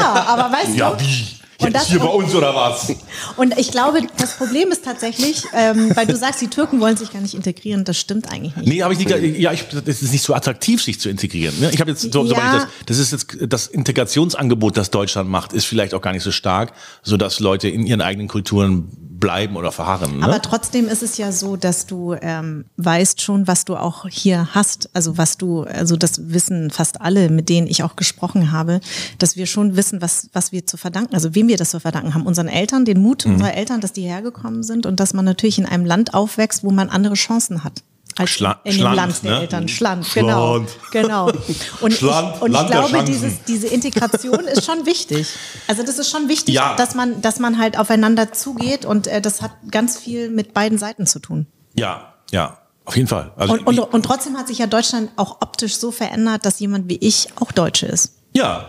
Ja, 0.00 0.24
aber 0.28 0.50
weißt 0.54 0.78
du, 0.78 1.04
wie? 1.04 1.26
Und 1.60 1.74
das- 1.74 1.88
hier 1.88 1.98
bei 1.98 2.06
uns 2.06 2.32
oder 2.34 2.54
was? 2.54 2.92
Und 3.36 3.58
ich 3.58 3.70
glaube, 3.72 4.00
das 4.16 4.36
Problem 4.36 4.70
ist 4.70 4.84
tatsächlich, 4.84 5.42
ähm, 5.52 5.90
weil 5.96 6.06
du 6.06 6.16
sagst, 6.16 6.40
die 6.40 6.46
Türken 6.48 6.80
wollen 6.80 6.96
sich 6.96 7.12
gar 7.12 7.20
nicht 7.20 7.34
integrieren, 7.34 7.84
das 7.84 7.98
stimmt 7.98 8.30
eigentlich 8.30 8.54
nicht. 8.56 8.68
Nee, 8.68 8.82
habe 8.82 8.94
ich. 8.94 9.00
Ja, 9.38 9.52
ich, 9.52 9.64
das 9.68 10.00
ist 10.02 10.12
nicht 10.12 10.22
so 10.22 10.34
attraktiv, 10.34 10.82
sich 10.82 11.00
zu 11.00 11.08
integrieren. 11.10 11.58
Ne? 11.60 11.70
Ich 11.72 11.80
habe 11.80 11.90
jetzt 11.90 12.12
so, 12.12 12.24
Ja. 12.24 12.32
ich 12.56 12.62
das, 12.62 12.66
das 12.86 12.98
ist 12.98 13.12
jetzt 13.12 13.26
das 13.52 13.66
Integrationsangebot, 13.66 14.76
das 14.76 14.90
Deutschland 14.90 15.28
macht, 15.28 15.52
ist 15.52 15.64
vielleicht 15.66 15.94
auch 15.94 16.00
gar 16.00 16.12
nicht 16.12 16.22
so 16.22 16.30
stark, 16.30 16.72
so 17.02 17.16
dass 17.16 17.40
Leute 17.40 17.68
in 17.68 17.84
ihren 17.86 18.00
eigenen 18.02 18.28
Kulturen 18.28 18.88
bleiben 19.18 19.56
oder 19.56 19.72
verharren. 19.72 20.18
Ne? 20.18 20.24
Aber 20.24 20.40
trotzdem 20.42 20.88
ist 20.88 21.02
es 21.02 21.16
ja 21.18 21.32
so, 21.32 21.56
dass 21.56 21.86
du 21.86 22.14
ähm, 22.20 22.64
weißt 22.76 23.20
schon, 23.20 23.46
was 23.46 23.64
du 23.64 23.76
auch 23.76 24.06
hier 24.08 24.54
hast. 24.54 24.90
Also 24.94 25.18
was 25.18 25.36
du, 25.36 25.62
also 25.62 25.96
das 25.96 26.30
wissen 26.32 26.70
fast 26.70 27.00
alle, 27.00 27.28
mit 27.28 27.48
denen 27.48 27.66
ich 27.66 27.82
auch 27.82 27.96
gesprochen 27.96 28.52
habe, 28.52 28.80
dass 29.18 29.36
wir 29.36 29.46
schon 29.46 29.76
wissen, 29.76 30.00
was, 30.00 30.28
was 30.32 30.52
wir 30.52 30.66
zu 30.66 30.76
verdanken, 30.76 31.14
also 31.14 31.34
wem 31.34 31.48
wir 31.48 31.56
das 31.56 31.70
zu 31.70 31.80
verdanken 31.80 32.14
haben. 32.14 32.26
Unseren 32.26 32.48
Eltern, 32.48 32.84
den 32.84 33.00
Mut 33.02 33.24
Mhm. 33.26 33.32
unserer 33.34 33.54
Eltern, 33.54 33.80
dass 33.80 33.92
die 33.92 34.02
hergekommen 34.02 34.62
sind 34.62 34.86
und 34.86 35.00
dass 35.00 35.12
man 35.14 35.24
natürlich 35.24 35.58
in 35.58 35.66
einem 35.66 35.84
Land 35.84 36.14
aufwächst, 36.14 36.62
wo 36.62 36.70
man 36.70 36.88
andere 36.88 37.14
Chancen 37.14 37.64
hat. 37.64 37.82
Als 38.18 38.30
Schla- 38.30 38.56
in 38.64 38.72
dem 38.72 38.78
Schland, 38.80 38.96
Land 38.96 39.22
der 39.24 39.30
ne? 39.32 39.40
Eltern. 39.40 39.68
Schland, 39.68 40.06
Schland. 40.06 40.68
genau. 40.92 41.26
genau. 41.26 41.32
Und 41.80 41.92
Schland, 41.94 42.36
ich, 42.36 42.42
und 42.42 42.50
Land 42.52 42.70
ich 42.70 42.76
glaube, 42.76 43.04
dieses, 43.04 43.44
diese 43.44 43.66
Integration 43.68 44.40
ist 44.46 44.64
schon 44.64 44.84
wichtig. 44.86 45.28
Also 45.68 45.82
das 45.84 45.98
ist 45.98 46.10
schon 46.10 46.28
wichtig, 46.28 46.54
Ja. 46.56 46.74
dass 46.76 46.94
man, 46.94 47.20
dass 47.22 47.38
man 47.38 47.58
halt 47.58 47.78
aufeinander 47.78 48.32
zugeht 48.32 48.84
und 48.84 49.06
äh, 49.06 49.20
das 49.20 49.40
hat 49.42 49.52
ganz 49.70 49.96
viel 49.98 50.30
mit 50.30 50.52
beiden 50.54 50.78
Seiten 50.78 51.06
zu 51.06 51.18
tun. 51.20 51.46
ja, 51.74 52.12
ja, 52.30 52.58
auf 52.84 52.96
jeden 52.96 53.08
Fall. 53.08 53.32
Also 53.36 53.54
Und, 53.54 53.66
und, 53.66 53.78
und 53.78 54.02
trotzdem 54.04 54.36
hat 54.36 54.48
sich 54.48 54.58
ja 54.58 54.66
Deutschland 54.66 55.10
auch 55.16 55.38
optisch 55.40 55.76
so 55.76 55.90
verändert, 55.90 56.44
dass 56.44 56.58
jemand 56.60 56.88
wie 56.90 56.96
ich 57.00 57.28
auch 57.40 57.52
Deutsche 57.52 57.86
ist. 57.86 58.14
ja, 58.34 58.68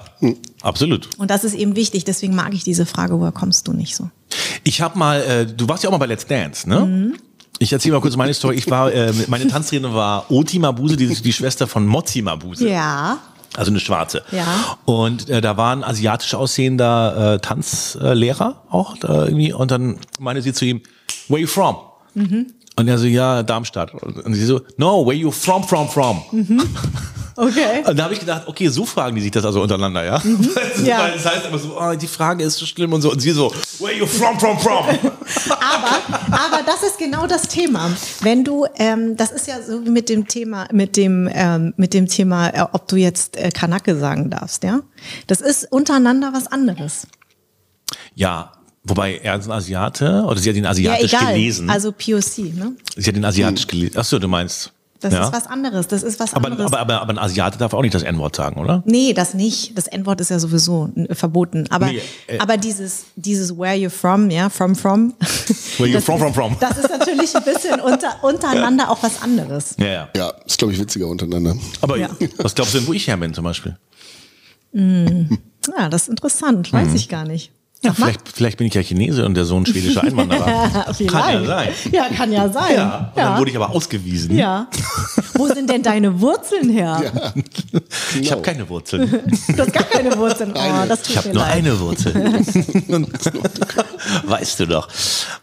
absolut. 0.62 1.10
Und 1.18 1.30
das 1.32 1.44
ist 1.44 1.54
eben 1.56 1.76
wichtig, 1.76 2.04
deswegen 2.06 2.36
mag 2.36 2.54
ich 2.54 2.64
diese 2.64 2.86
Frage, 2.86 3.20
woher 3.20 3.32
kommst 3.32 3.68
du 3.68 3.74
nicht 3.74 3.96
so? 3.96 4.10
Ich 4.64 4.82
habe 4.82 4.98
mal, 5.00 5.22
äh, 5.22 5.46
du 5.46 5.68
warst 5.70 5.84
ja 5.84 5.90
auch 5.90 5.92
mal 5.94 5.98
bei 6.00 6.06
Let's 6.06 6.26
Dance, 6.28 6.68
ne? 6.70 6.80
Mhm. 6.82 7.18
Ich 7.62 7.74
erzähle 7.74 7.96
mal 7.96 8.02
kurz 8.02 8.16
meine 8.16 8.34
Story. 8.34 8.56
Ich 8.56 8.70
war, 8.72 8.92
äh, 8.92 9.14
meine 9.28 9.48
Tanztrainerin 9.48 9.94
war 9.94 10.32
Oti 10.32 10.60
Mabuse, 10.60 10.96
die, 10.96 11.08
die 11.08 11.34
Schwester 11.34 11.68
von 11.68 11.86
Mozzi 11.86 12.22
Mabuse. 12.22 12.70
Ja. 12.70 13.20
Also 13.56 13.72
eine 13.72 13.82
schwarze. 13.82 14.24
Ja. 14.32 14.46
Und 14.86 15.30
äh, 15.30 15.42
da 15.42 15.58
war 15.58 15.76
ein 15.76 15.84
asiatisch 15.84 16.36
aussehender 16.36 17.36
äh, 17.36 17.40
Tanzlehrer 17.40 18.64
auch 18.70 18.96
da 18.98 19.26
irgendwie. 19.26 19.52
Und 19.52 19.72
dann 19.72 19.98
meinte 20.20 20.42
sie 20.42 20.54
zu 20.54 20.66
ihm, 20.66 20.82
where 21.28 21.42
you 21.42 21.48
from? 21.48 21.76
Mhm. 22.14 22.54
Und 22.78 22.88
er 22.88 22.98
so, 22.98 23.08
ja, 23.08 23.44
Darmstadt. 23.44 23.94
Und 23.94 24.34
sie 24.34 24.46
so, 24.46 24.62
no, 24.78 25.06
where 25.06 25.16
you 25.16 25.32
from, 25.32 25.64
from, 25.64 25.90
from? 25.90 26.22
Okay. 27.40 27.84
Und 27.88 27.98
da 27.98 28.04
habe 28.04 28.14
ich 28.14 28.20
gedacht, 28.20 28.44
okay, 28.48 28.68
so 28.68 28.86
fragen 28.86 29.16
die 29.16 29.22
sich 29.22 29.32
das 29.32 29.46
also 29.46 29.62
untereinander, 29.62 30.04
ja? 30.04 30.20
Mhm. 30.24 30.50
Ja. 30.84 31.00
Weil 31.04 31.14
das 31.14 31.26
heißt 31.26 31.46
immer 31.46 31.58
so, 31.58 31.80
oh, 31.80 31.94
die 31.96 32.08
Frage 32.08 32.44
ist 32.44 32.58
so 32.58 32.66
schlimm 32.66 32.92
und 32.92 33.02
so. 33.02 33.12
Und 33.12 33.20
sie 33.22 33.32
so, 33.32 33.50
where 33.80 33.94
you 33.96 34.06
from, 34.06 34.38
from, 34.40 34.60
from? 34.60 34.86
Aber, 35.50 35.98
aber 36.32 36.64
das 36.66 36.84
ist 36.84 36.98
genau 36.98 37.28
das 37.28 37.44
Thema. 37.44 37.92
Wenn 38.22 38.44
du, 38.44 38.66
ähm, 38.76 39.16
das 39.16 39.32
ist 39.32 39.48
ja 39.48 39.62
so 39.62 39.86
wie 39.86 39.90
mit 39.90 40.10
dem 40.10 40.28
Thema, 40.28 40.68
mit 40.74 40.98
dem, 40.98 41.30
ähm, 41.32 41.74
mit 41.78 41.94
dem 41.94 42.08
Thema, 42.08 42.50
äh, 42.50 42.66
ob 42.74 42.88
du 42.88 42.96
jetzt 42.98 43.38
äh, 43.38 43.50
Kanake 43.52 43.98
sagen 43.98 44.30
darfst, 44.30 44.64
ja? 44.64 44.82
Das 45.28 45.40
ist 45.42 45.72
untereinander 45.72 46.32
was 46.34 46.48
anderes. 46.48 47.08
ja, 48.16 48.52
wobei 48.84 49.18
er 49.18 49.38
ist 49.38 49.46
ein 49.46 49.52
Asiate 49.52 50.24
oder 50.28 50.40
sie 50.40 50.50
hat 50.50 50.56
ihn 50.58 50.64
Ja, 50.64 50.70
asiatisch 50.72 51.14
egal. 51.14 51.34
gelesen. 51.34 51.70
Also 51.70 51.92
POC, 51.92 52.38
ne? 52.56 52.74
sie 52.96 53.10
hat 53.10 53.16
ihn 53.16 53.26
asiatisch 53.26 53.68
gelesen. 53.68 53.96
Ach 53.98 54.04
so, 54.06 54.20
du 54.20 54.28
meinst. 54.28 54.74
Das 55.02 55.14
ja? 55.14 55.24
ist 55.24 55.32
was 55.34 55.48
anderes. 55.48 55.88
Das 55.88 56.04
ist 56.04 56.20
was 56.20 56.34
aber, 56.34 56.48
anderes. 56.52 56.66
aber, 56.68 56.80
aber, 56.80 57.02
aber 57.02 57.14
ein 57.14 57.18
Asiate 57.20 57.58
darf 57.58 57.74
auch 57.74 57.82
nicht 57.82 57.94
das 57.94 58.04
N-Wort 58.04 58.36
sagen, 58.36 58.60
oder? 58.60 58.84
Nee, 58.86 59.14
das 59.14 59.34
nicht. 59.34 59.78
Das 59.78 59.88
N-Wort 59.88 60.20
ist 60.20 60.30
ja 60.30 60.40
sowieso 60.40 60.90
äh, 60.96 61.16
verboten. 61.16 61.66
Aber, 61.70 61.86
Nee, 61.88 62.02
äh, 62.28 62.38
aber 62.40 62.58
dieses, 62.58 63.06
dieses 63.16 63.58
where 63.58 63.76
you 63.76 63.90
from, 63.90 64.30
ja, 64.30 64.50
from 64.50 64.76
from. 64.76 65.14
Where 65.78 65.90
you 65.90 66.02
from, 66.02 66.16
ist, 66.18 66.22
from, 66.22 66.34
from. 66.34 66.58
Das 66.60 66.78
ist 66.78 66.90
natürlich 66.90 67.34
ein 67.36 67.44
bisschen 67.44 67.80
unter, 67.80 68.22
untereinander 68.24 68.90
auch 68.92 69.02
was 69.02 69.22
anderes. 69.22 69.76
Ja, 69.80 69.86
ja. 69.88 70.10
Ja, 70.16 70.30
ist, 70.46 70.58
glaube 70.58 70.74
ich, 70.74 70.80
witziger 70.80 71.08
untereinander. 71.08 71.56
Aber 71.82 71.98
Ja. 71.98 72.10
was 72.38 72.54
glaubst 72.54 72.74
du 72.74 72.80
denn, 72.80 72.88
wo 72.88 72.94
ich 72.94 73.08
her 73.08 73.16
bin 73.18 73.34
zum 73.34 73.46
Beispiel? 73.46 73.78
Ja, 74.74 75.90
das 75.90 76.04
ist 76.04 76.10
interessant. 76.10 76.72
Weiß 76.74 76.94
ich 76.94 77.10
gar 77.10 77.26
nicht. 77.26 77.52
Ja, 77.82 77.94
vielleicht, 77.94 78.28
vielleicht 78.28 78.58
bin 78.58 78.68
ich 78.68 78.74
ja 78.74 78.82
Chinese 78.84 79.26
und 79.26 79.36
der 79.36 79.46
Sohn 79.46 79.66
schwedischer 79.66 80.04
Einwanderer. 80.04 80.46
Kann 81.08 81.34
ja 81.34 81.46
sein. 81.46 81.70
Ja, 81.94 82.10
kann 82.10 82.32
ja 82.34 82.50
sein. 82.50 82.76
Ja, 82.76 82.98
und 83.16 83.18
dann 83.18 83.40
wurde 83.40 83.52
ich 83.52 83.56
aber 83.56 83.70
ausgewiesen. 83.70 84.36
ja. 84.36 84.68
Wo 85.36 85.48
sind 85.48 85.70
denn 85.70 85.82
deine 85.82 86.20
Wurzeln 86.20 86.70
her? 86.70 87.34
Ich 88.20 88.30
habe 88.34 88.42
keine 88.42 88.68
Wurzeln. 88.68 89.10
Du 89.48 89.58
hast 89.58 89.72
gar 89.72 89.84
keine 89.84 90.18
Wurzeln. 90.18 90.52
Oh, 90.54 90.86
das 90.90 91.04
tut 91.04 91.12
Ich 91.12 91.18
habe 91.18 91.30
nur 91.30 91.38
leid. 91.42 91.54
eine 91.54 91.80
Wurzel. 91.80 92.14
weißt 94.26 94.60
du 94.60 94.66
doch. 94.68 94.88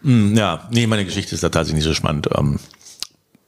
Hm, 0.03 0.37
Ja, 0.37 0.69
nee, 0.71 0.87
meine 0.87 1.05
Geschichte 1.05 1.35
ist 1.35 1.43
da 1.45 1.49
tatsächlich 1.49 1.77
nicht 1.85 1.89
so 1.89 1.95
spannend. 1.95 2.29
Ähm, 2.37 2.59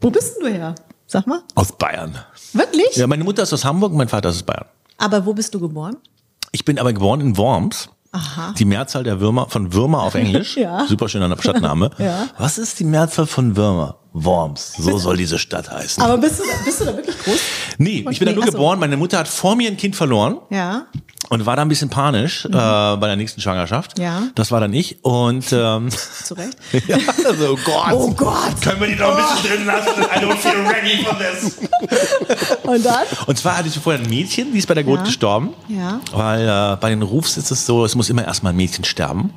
Wo 0.00 0.10
bist 0.10 0.36
denn 0.36 0.46
du 0.52 0.58
her? 0.58 0.74
Sag 1.06 1.26
mal. 1.26 1.40
aus 1.54 1.72
Bayern. 1.72 2.18
Wirklich? 2.52 2.96
Ja, 2.96 3.06
meine 3.06 3.24
Mutter 3.24 3.42
ist 3.42 3.52
aus 3.52 3.64
Hamburg, 3.64 3.92
mein 3.94 4.08
Vater 4.08 4.28
ist 4.30 4.36
aus 4.36 4.42
Bayern. 4.42 4.66
Aber 4.98 5.24
wo 5.24 5.32
bist 5.32 5.54
du 5.54 5.60
geboren? 5.60 5.96
Ich 6.52 6.64
bin 6.64 6.78
aber 6.78 6.92
geboren 6.92 7.20
in 7.20 7.36
Worms. 7.36 7.88
Aha. 8.12 8.54
Die 8.58 8.64
Mehrzahl 8.64 9.04
der 9.04 9.20
Würmer, 9.20 9.48
von 9.48 9.72
Würmer 9.72 10.02
auf 10.02 10.14
Englisch. 10.14 10.56
Ja. 10.56 10.86
Super 10.86 11.08
schöner 11.08 11.36
Stadtname. 11.40 11.90
Ja. 11.98 12.28
Was 12.38 12.58
ist 12.58 12.80
die 12.80 12.84
Mehrzahl 12.84 13.26
von 13.26 13.56
Würmer? 13.56 13.96
Worms. 14.12 14.74
So 14.78 14.98
soll 14.98 15.16
diese 15.16 15.38
Stadt 15.38 15.70
heißen. 15.70 16.02
Aber 16.02 16.18
bist 16.18 16.38
du 16.40 16.42
da, 16.44 16.64
bist 16.64 16.80
du 16.80 16.84
da 16.86 16.96
wirklich 16.96 17.18
groß? 17.22 17.38
nee, 17.78 18.04
ich 18.10 18.18
bin 18.18 18.26
da 18.26 18.32
Nee, 18.32 18.34
nur 18.36 18.44
ach 18.44 18.46
so. 18.48 18.52
geboren. 18.52 18.78
Meine 18.80 18.96
Mutter 18.96 19.18
hat 19.18 19.28
vor 19.28 19.54
mir 19.54 19.70
ein 19.70 19.76
Kind 19.76 19.94
verloren. 19.96 20.38
Ja. 20.50 20.86
und 21.28 21.44
war 21.46 21.56
da 21.56 21.62
ein 21.62 21.68
bisschen 21.68 21.90
panisch 21.90 22.46
äh, 22.46 22.48
bei 22.50 22.96
der 23.06 23.16
nächsten 23.16 23.40
Schwangerschaft. 23.40 23.96
Mhm. 23.98 24.02
Ja. 24.04 24.22
Das 24.34 24.50
war 24.50 24.60
dann 24.60 24.72
ich. 24.72 25.04
Und 25.04 25.52
ähm, 25.52 25.90
Zu 26.24 26.34
Recht. 26.34 26.56
ja, 26.88 26.96
also, 27.26 27.52
oh 27.52 27.58
Gott. 27.64 27.92
Oh 27.92 28.10
Gott. 28.12 28.60
Können 28.62 28.80
wir 28.80 28.88
die 28.88 28.94
noch 28.96 29.16
ein 29.16 29.24
bisschen 29.36 29.56
drin 29.58 29.66
lassen? 29.66 29.90
I 30.02 30.24
don't 30.24 30.36
feel 30.36 30.66
ready 30.66 31.04
for 31.04 31.16
this. 31.18 31.58
Und 32.64 32.84
dann? 32.84 33.04
Und 33.26 33.38
zwar 33.38 33.58
hatte 33.58 33.68
ich 33.68 33.78
vorher 33.78 34.00
ein 34.02 34.08
Mädchen, 34.08 34.52
die 34.52 34.58
ist 34.58 34.66
bei 34.66 34.74
der 34.74 34.84
Geburt 34.84 35.00
Ja. 35.00 35.04
gestorben. 35.06 35.50
Ja. 35.68 36.00
Weil 36.12 36.48
äh, 36.48 36.76
bei 36.80 36.90
den 36.90 37.02
Rufs 37.02 37.36
ist 37.36 37.50
es 37.50 37.66
so, 37.66 37.84
es 37.84 37.94
muss 37.94 38.08
immer 38.10 38.24
erstmal 38.24 38.52
ein 38.52 38.56
Mädchen 38.56 38.84
sterben. 38.84 39.32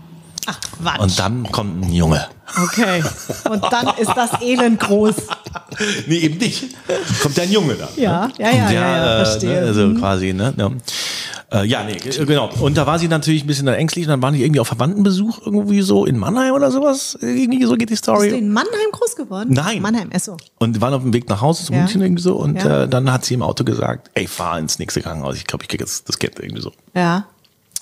Ach, 0.47 0.59
Quatsch. 0.81 0.99
Und 0.99 1.19
dann 1.19 1.51
kommt 1.51 1.85
ein 1.85 1.93
Junge. 1.93 2.25
Okay. 2.63 3.03
Und 3.49 3.63
dann 3.71 3.87
ist 3.97 4.11
das 4.15 4.41
Elend 4.41 4.79
groß. 4.79 5.15
Nee, 6.05 6.17
eben 6.17 6.37
nicht. 6.37 6.65
Kommt 7.23 7.37
der 7.37 7.45
ein 7.45 7.51
Junge 7.51 7.75
dann. 7.75 7.87
Ja, 7.95 8.27
ne? 8.27 8.33
ja, 8.37 8.49
ja, 8.51 8.65
Und 8.67 8.73
ja, 8.73 8.81
ja, 8.81 9.21
äh, 9.21 9.25
verstehe. 9.25 9.61
Ne, 9.61 9.67
also 9.67 9.87
Mhm. 9.87 9.99
quasi, 9.99 10.33
ne? 10.33 10.53
ne. 10.55 10.77
Äh, 11.51 11.65
ja, 11.65 11.83
nee, 11.83 11.93
g- 11.95 12.25
genau. 12.25 12.49
Und 12.59 12.75
da 12.77 12.85
war 12.85 12.99
sie 12.99 13.07
natürlich 13.07 13.43
ein 13.43 13.47
bisschen 13.47 13.65
dann 13.65 13.75
ängstlich 13.75 14.05
und 14.05 14.09
dann 14.09 14.21
waren 14.21 14.33
die 14.33 14.43
irgendwie 14.43 14.59
auf 14.59 14.67
Verwandtenbesuch 14.67 15.39
irgendwie 15.45 15.81
so 15.81 16.05
in 16.05 16.17
Mannheim 16.17 16.53
oder 16.53 16.71
sowas. 16.71 17.17
Irgendwie 17.21 17.63
so 17.65 17.71
geht 17.77 17.89
die 17.89 17.93
Bist 17.93 18.03
Story. 18.03 18.29
du 18.29 18.37
in 18.37 18.51
Mannheim 18.51 18.91
groß 18.91 19.15
geworden? 19.15 19.53
Nein. 19.53 19.81
Mannheim, 19.81 20.11
Esso. 20.11 20.35
Und 20.59 20.79
waren 20.81 20.93
auf 20.93 21.01
dem 21.03 21.13
Weg 21.13 21.27
nach 21.29 21.41
Hause 21.41 21.65
zu 21.65 21.71
Ja. 21.73 21.79
München 21.79 22.01
irgendwie 22.01 22.21
so. 22.21 22.35
Und 22.35 22.61
Ja. 22.63 22.83
äh, 22.83 22.87
dann 22.89 23.11
hat 23.11 23.23
sie 23.25 23.33
im 23.33 23.41
Auto 23.41 23.63
gesagt, 23.63 24.11
ey, 24.13 24.27
fahr 24.27 24.59
ins 24.59 24.77
nächste 24.77 25.01
Krankenhaus. 25.01 25.35
Ich 25.37 25.47
glaube, 25.47 25.63
ich 25.63 25.69
krieg 25.69 25.79
jetzt 25.79 26.07
das 26.09 26.19
Kind 26.19 26.37
irgendwie 26.37 26.61
so. 26.61 26.71
Ja. 26.93 27.25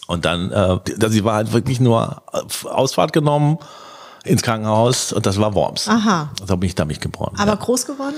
Und 0.09 0.25
dann, 0.25 0.51
äh, 0.51 0.77
die- 0.87 1.09
sie 1.11 1.23
war 1.23 1.35
halt 1.35 1.53
wirklich 1.53 1.79
nur 1.79 2.23
auf 2.31 2.65
Ausfahrt 2.65 3.13
genommen 3.13 3.59
ins 4.25 4.41
Krankenhaus 4.41 5.13
und 5.13 5.25
das 5.27 5.39
war 5.39 5.53
Worms. 5.53 5.87
Aha. 5.87 6.31
Da 6.47 6.55
bin 6.55 6.67
ich 6.67 6.73
da 6.75 6.83
mich 6.85 6.99
geboren. 6.99 7.35
Aber 7.37 7.55
groß 7.55 7.85
geworden? 7.85 8.15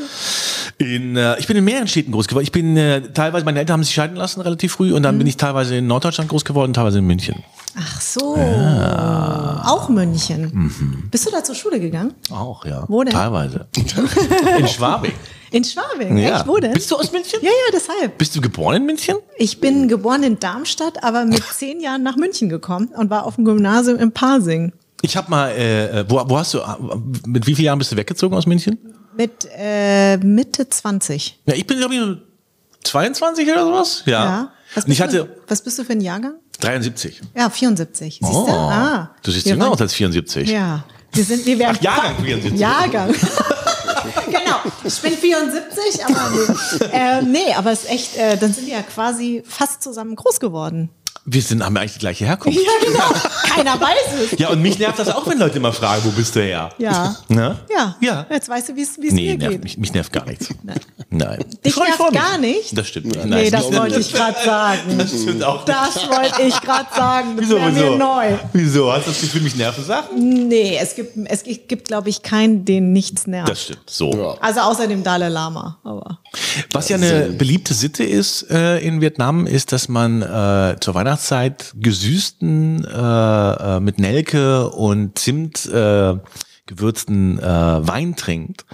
In, 0.77 1.17
äh, 1.17 1.37
ich 1.37 1.47
bin 1.47 1.57
in 1.57 1.65
mehreren 1.65 1.87
Städten 1.89 2.11
groß 2.13 2.27
geworden. 2.29 2.43
Ich 2.45 2.51
bin 2.53 2.77
äh, 2.77 3.01
teilweise, 3.13 3.43
meine 3.43 3.59
Eltern 3.59 3.73
haben 3.73 3.83
sich 3.83 3.93
scheiden 3.93 4.15
lassen 4.15 4.39
relativ 4.39 4.71
früh 4.71 4.89
Mhm. 4.91 4.95
und 4.95 5.03
dann 5.03 5.17
bin 5.17 5.27
ich 5.27 5.35
teilweise 5.35 5.75
in 5.75 5.87
Norddeutschland 5.87 6.29
groß 6.29 6.45
geworden, 6.45 6.73
teilweise 6.73 6.99
in 6.99 7.05
München. 7.05 7.43
Ach 7.77 7.99
so. 8.01 8.35
Auch 9.65 9.89
München. 9.89 11.07
Bist 11.11 11.25
du 11.27 11.31
da 11.31 11.43
zur 11.43 11.55
Schule 11.55 11.79
gegangen? 11.79 12.13
Auch, 12.31 12.65
ja. 12.65 12.85
Wo 12.87 13.03
denn? 13.03 13.13
Teilweise. 13.13 13.67
in 14.57 14.67
Schwabing. 14.67 15.13
In 15.51 15.63
Schwabing. 15.63 16.17
Ja. 16.17 16.37
Echt? 16.37 16.47
Wo 16.47 16.57
denn? 16.57 16.71
Bist 16.73 16.89
du 16.91 16.95
aus 16.95 17.11
München? 17.11 17.39
Ja, 17.41 17.49
ja, 17.49 17.71
deshalb. 17.73 18.17
Bist 18.17 18.35
du 18.35 18.41
geboren 18.41 18.77
in 18.77 18.85
München? 18.85 19.17
Ich 19.37 19.59
bin 19.59 19.87
geboren 19.89 20.23
in 20.23 20.39
Darmstadt, 20.39 21.03
aber 21.03 21.25
mit 21.25 21.43
zehn 21.53 21.79
Jahren 21.81 22.03
nach 22.03 22.15
München 22.15 22.47
gekommen 22.49 22.87
und 22.95 23.09
war 23.09 23.25
auf 23.25 23.35
dem 23.35 23.43
Gymnasium 23.45 23.97
in 23.99 24.11
Pasing. 24.13 24.71
Ich 25.01 25.17
habe 25.17 25.29
mal, 25.29 25.49
äh, 25.51 26.05
wo, 26.07 26.21
wo 26.27 26.37
hast 26.37 26.53
du, 26.53 26.59
mit 27.25 27.45
wie 27.47 27.55
vielen 27.55 27.65
Jahren 27.65 27.79
bist 27.79 27.91
du 27.91 27.97
weggezogen 27.97 28.35
aus 28.37 28.45
München? 28.45 28.77
Mit 29.17 29.47
äh, 29.57 30.17
Mitte 30.17 30.69
20. 30.69 31.39
Ja, 31.45 31.53
ich 31.55 31.67
bin, 31.67 31.77
glaube 31.79 31.95
ich, 31.95 32.01
22 32.87 33.51
oder 33.51 33.65
sowas? 33.65 34.03
Ja. 34.05 34.11
Ja. 34.23 34.51
Was 34.73 34.85
Und 34.85 34.91
ich 34.91 34.99
bist, 34.99 35.09
hatte 35.13 35.25
du, 35.25 35.35
was 35.49 35.61
bist 35.61 35.77
du 35.79 35.83
für 35.83 35.91
ein 35.91 36.01
Jahrgang? 36.01 36.35
73. 36.61 37.19
Ja, 37.35 37.49
74. 37.49 38.19
Siehst 38.21 38.31
Oh, 38.33 38.45
du? 38.45 38.51
Ah. 38.53 39.11
du 39.21 39.31
siehst 39.31 39.47
jünger 39.47 39.69
aus 39.69 39.81
als 39.81 39.93
74. 39.93 40.49
Ja. 40.49 40.85
Wir 41.13 41.23
sind, 41.25 41.45
wir 41.45 41.59
werden 41.59 41.75
Ach, 41.77 41.83
Jahrgang 41.83 42.23
74. 42.23 42.59
Jahrgang. 42.59 43.13
genau. 44.31 44.57
Ich 44.83 45.01
bin 45.01 45.13
74, 45.13 46.05
aber 46.05 46.29
nee. 46.31 46.85
Äh, 46.91 47.21
nee, 47.21 47.53
aber 47.53 47.71
es 47.71 47.83
ist 47.83 47.89
echt, 47.89 48.17
äh, 48.17 48.37
dann 48.37 48.53
sind 48.53 48.67
wir 48.67 48.73
ja 48.75 48.81
quasi 48.81 49.43
fast 49.47 49.81
zusammen 49.81 50.15
groß 50.15 50.39
geworden. 50.39 50.89
Wir 51.23 51.41
sind, 51.43 51.63
haben 51.63 51.77
eigentlich 51.77 51.93
die 51.93 51.99
gleiche 51.99 52.25
Herkunft. 52.25 52.57
Ja, 52.59 52.71
genau. 52.87 53.21
Keiner 53.53 53.79
weiß 53.79 54.31
es. 54.33 54.39
Ja, 54.39 54.49
und 54.49 54.61
mich 54.61 54.79
nervt 54.79 54.97
das 54.97 55.07
auch, 55.09 55.27
wenn 55.27 55.37
Leute 55.37 55.57
immer 55.57 55.71
fragen, 55.71 56.01
wo 56.03 56.09
bist 56.09 56.35
du 56.35 56.41
her? 56.41 56.71
Ja. 56.79 57.15
Ne? 57.27 57.59
Ja. 57.69 57.95
Ja. 58.01 58.25
Jetzt 58.29 58.49
weißt 58.49 58.69
du, 58.69 58.75
wie 58.75 58.81
es 58.81 58.97
Nee, 58.97 59.11
mir 59.33 59.37
nervt 59.37 59.51
geht. 59.51 59.63
mich, 59.63 59.77
mich 59.77 59.93
nervt 59.93 60.11
gar 60.11 60.25
nichts. 60.25 60.47
Nein. 61.11 61.45
Dich 61.63 61.73
freu- 61.75 61.85
nervt 61.85 62.11
gar 62.13 62.37
nicht? 62.39 62.75
Das 62.75 62.87
stimmt 62.87 63.07
nicht. 63.07 63.23
Nee, 63.23 63.29
Nein, 63.29 63.51
das 63.51 63.71
wollte 63.71 63.99
ich 63.99 64.11
gerade 64.11 64.37
sagen. 64.43 64.97
Das 64.97 65.09
stimmt 65.11 65.43
auch. 65.43 65.63
Das 65.65 65.95
wollte 66.09 66.41
ich 66.41 66.59
gerade 66.59 66.87
sagen. 66.95 67.37
Das 67.37 67.45
wieso? 67.45 67.59
mir 67.59 67.97
neu. 67.97 68.37
Wieso? 68.53 68.91
Hast 68.91 69.05
du 69.05 69.11
das 69.11 69.21
Gefühl, 69.21 69.41
mich 69.41 69.55
nerven 69.55 69.83
Sachen? 69.85 70.47
Nee, 70.47 70.79
es 70.81 70.95
gibt, 70.95 71.15
es 71.25 71.43
gibt, 71.43 71.87
glaube 71.87 72.09
ich, 72.09 72.23
keinen, 72.23 72.65
den 72.65 72.93
nichts 72.93 73.27
nervt. 73.27 73.47
Das 73.49 73.61
stimmt. 73.63 73.81
So. 73.87 74.11
Ja. 74.11 74.35
Also 74.41 74.61
außer 74.61 74.87
dem 74.87 75.03
Dalai 75.03 75.29
Lama. 75.29 75.77
Aber 75.83 76.19
Was 76.73 76.89
ja 76.89 76.95
eine 76.97 77.25
beliebte 77.37 77.75
Sitte 77.75 78.03
ist 78.03 78.49
äh, 78.49 78.79
in 78.79 79.01
Vietnam, 79.01 79.45
ist, 79.45 79.71
dass 79.71 79.87
man 79.87 80.21
äh, 80.23 80.77
zur 80.79 80.95
Weihnachtszeit 80.95 81.10
gesüßten, 81.75 82.85
äh, 82.85 83.77
äh, 83.77 83.79
mit 83.79 83.99
Nelke 83.99 84.69
und 84.69 85.17
Zimt 85.19 85.65
äh, 85.65 86.15
gewürzten 86.65 87.39
äh, 87.39 87.87
Wein 87.87 88.15
trinkt. 88.15 88.65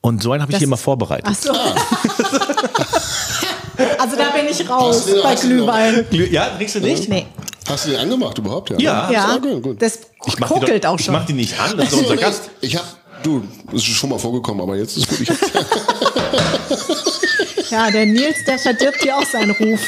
Und 0.00 0.22
so 0.22 0.32
einen 0.32 0.42
habe 0.42 0.52
ich 0.52 0.56
Das- 0.56 0.60
hier 0.60 0.68
immer 0.68 0.76
vorbereitet. 0.76 1.26
ach 1.28 1.34
so. 1.34 1.52
also 3.98 4.16
da 4.16 4.30
bin 4.30 4.46
ich 4.50 4.68
raus 4.68 5.06
bei 5.22 5.34
Glühwein. 5.34 6.04
Glüh- 6.10 6.30
Ja, 6.30 6.48
trinkst 6.56 6.76
du 6.76 6.80
nicht? 6.80 7.08
Nee. 7.08 7.26
Hast 7.68 7.86
du 7.86 7.90
den 7.90 8.00
angemacht 8.00 8.38
überhaupt? 8.38 8.70
Ja. 8.70 8.78
Ja. 8.78 9.10
Ja, 9.10 9.34
okay, 9.36 9.60
gut. 9.60 9.82
das 9.82 9.98
Ich 10.26 10.38
mach 10.38 10.48
kokelt 10.48 10.84
doch, 10.84 10.90
auch 10.90 10.98
schon. 10.98 11.14
Ich 11.14 11.20
mach 11.20 11.26
die 11.26 11.32
nicht 11.32 11.58
an, 11.58 11.76
das 11.76 11.92
ist 11.92 11.98
unser 11.98 12.16
Gast. 12.16 12.42
Ich 12.60 12.76
hab, 12.76 12.84
du, 13.24 13.42
das 13.66 13.74
ist 13.82 13.86
schon 13.86 14.10
mal 14.10 14.18
vorgekommen, 14.20 14.62
aber 14.62 14.76
jetzt 14.76 14.96
ist 14.96 15.08
gut. 15.08 15.20
Ich 15.20 15.28
Ja, 17.70 17.90
der 17.90 18.06
Nils, 18.06 18.36
der 18.46 18.58
verdirbt 18.60 19.02
hier 19.02 19.16
auch 19.16 19.24
seinen 19.26 19.50
Ruf. 19.50 19.80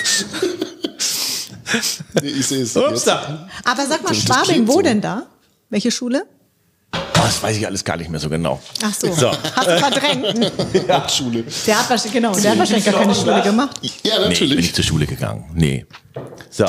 Nee, 2.22 2.28
ich 2.28 2.46
sehe 2.46 2.62
es. 2.62 2.76
Aber 2.76 2.96
sag 3.86 4.02
mal, 4.04 4.14
Schwabing, 4.14 4.66
wo 4.68 4.74
so. 4.74 4.82
denn 4.82 5.00
da? 5.00 5.26
Welche 5.70 5.90
Schule? 5.90 6.26
Oh, 6.94 6.98
das 7.14 7.42
weiß 7.42 7.56
ich 7.56 7.66
alles 7.66 7.84
gar 7.84 7.96
nicht 7.98 8.08
mehr 8.10 8.20
so 8.20 8.28
genau. 8.30 8.60
Ach 8.82 8.94
so, 8.94 9.12
So. 9.12 9.30
hast 9.30 9.66
du 9.68 9.78
verdrängt. 9.78 10.52
Hauptschule. 10.90 11.44
Der 11.66 11.78
hat 11.78 11.90
wahrscheinlich, 11.90 12.12
genau, 12.14 12.34
der 12.34 12.50
hat 12.52 12.58
wahrscheinlich 12.58 12.84
gar 12.86 12.94
keine 12.94 13.14
Schule 13.14 13.42
gemacht. 13.42 13.78
Ja, 13.82 13.90
Nee, 13.92 13.92
ich 13.92 14.02
bin 14.12 14.22
natürlich. 14.28 14.56
nicht 14.56 14.74
zur 14.74 14.84
Schule 14.84 15.06
gegangen. 15.06 15.50
Nee. 15.54 15.84
So. 16.50 16.64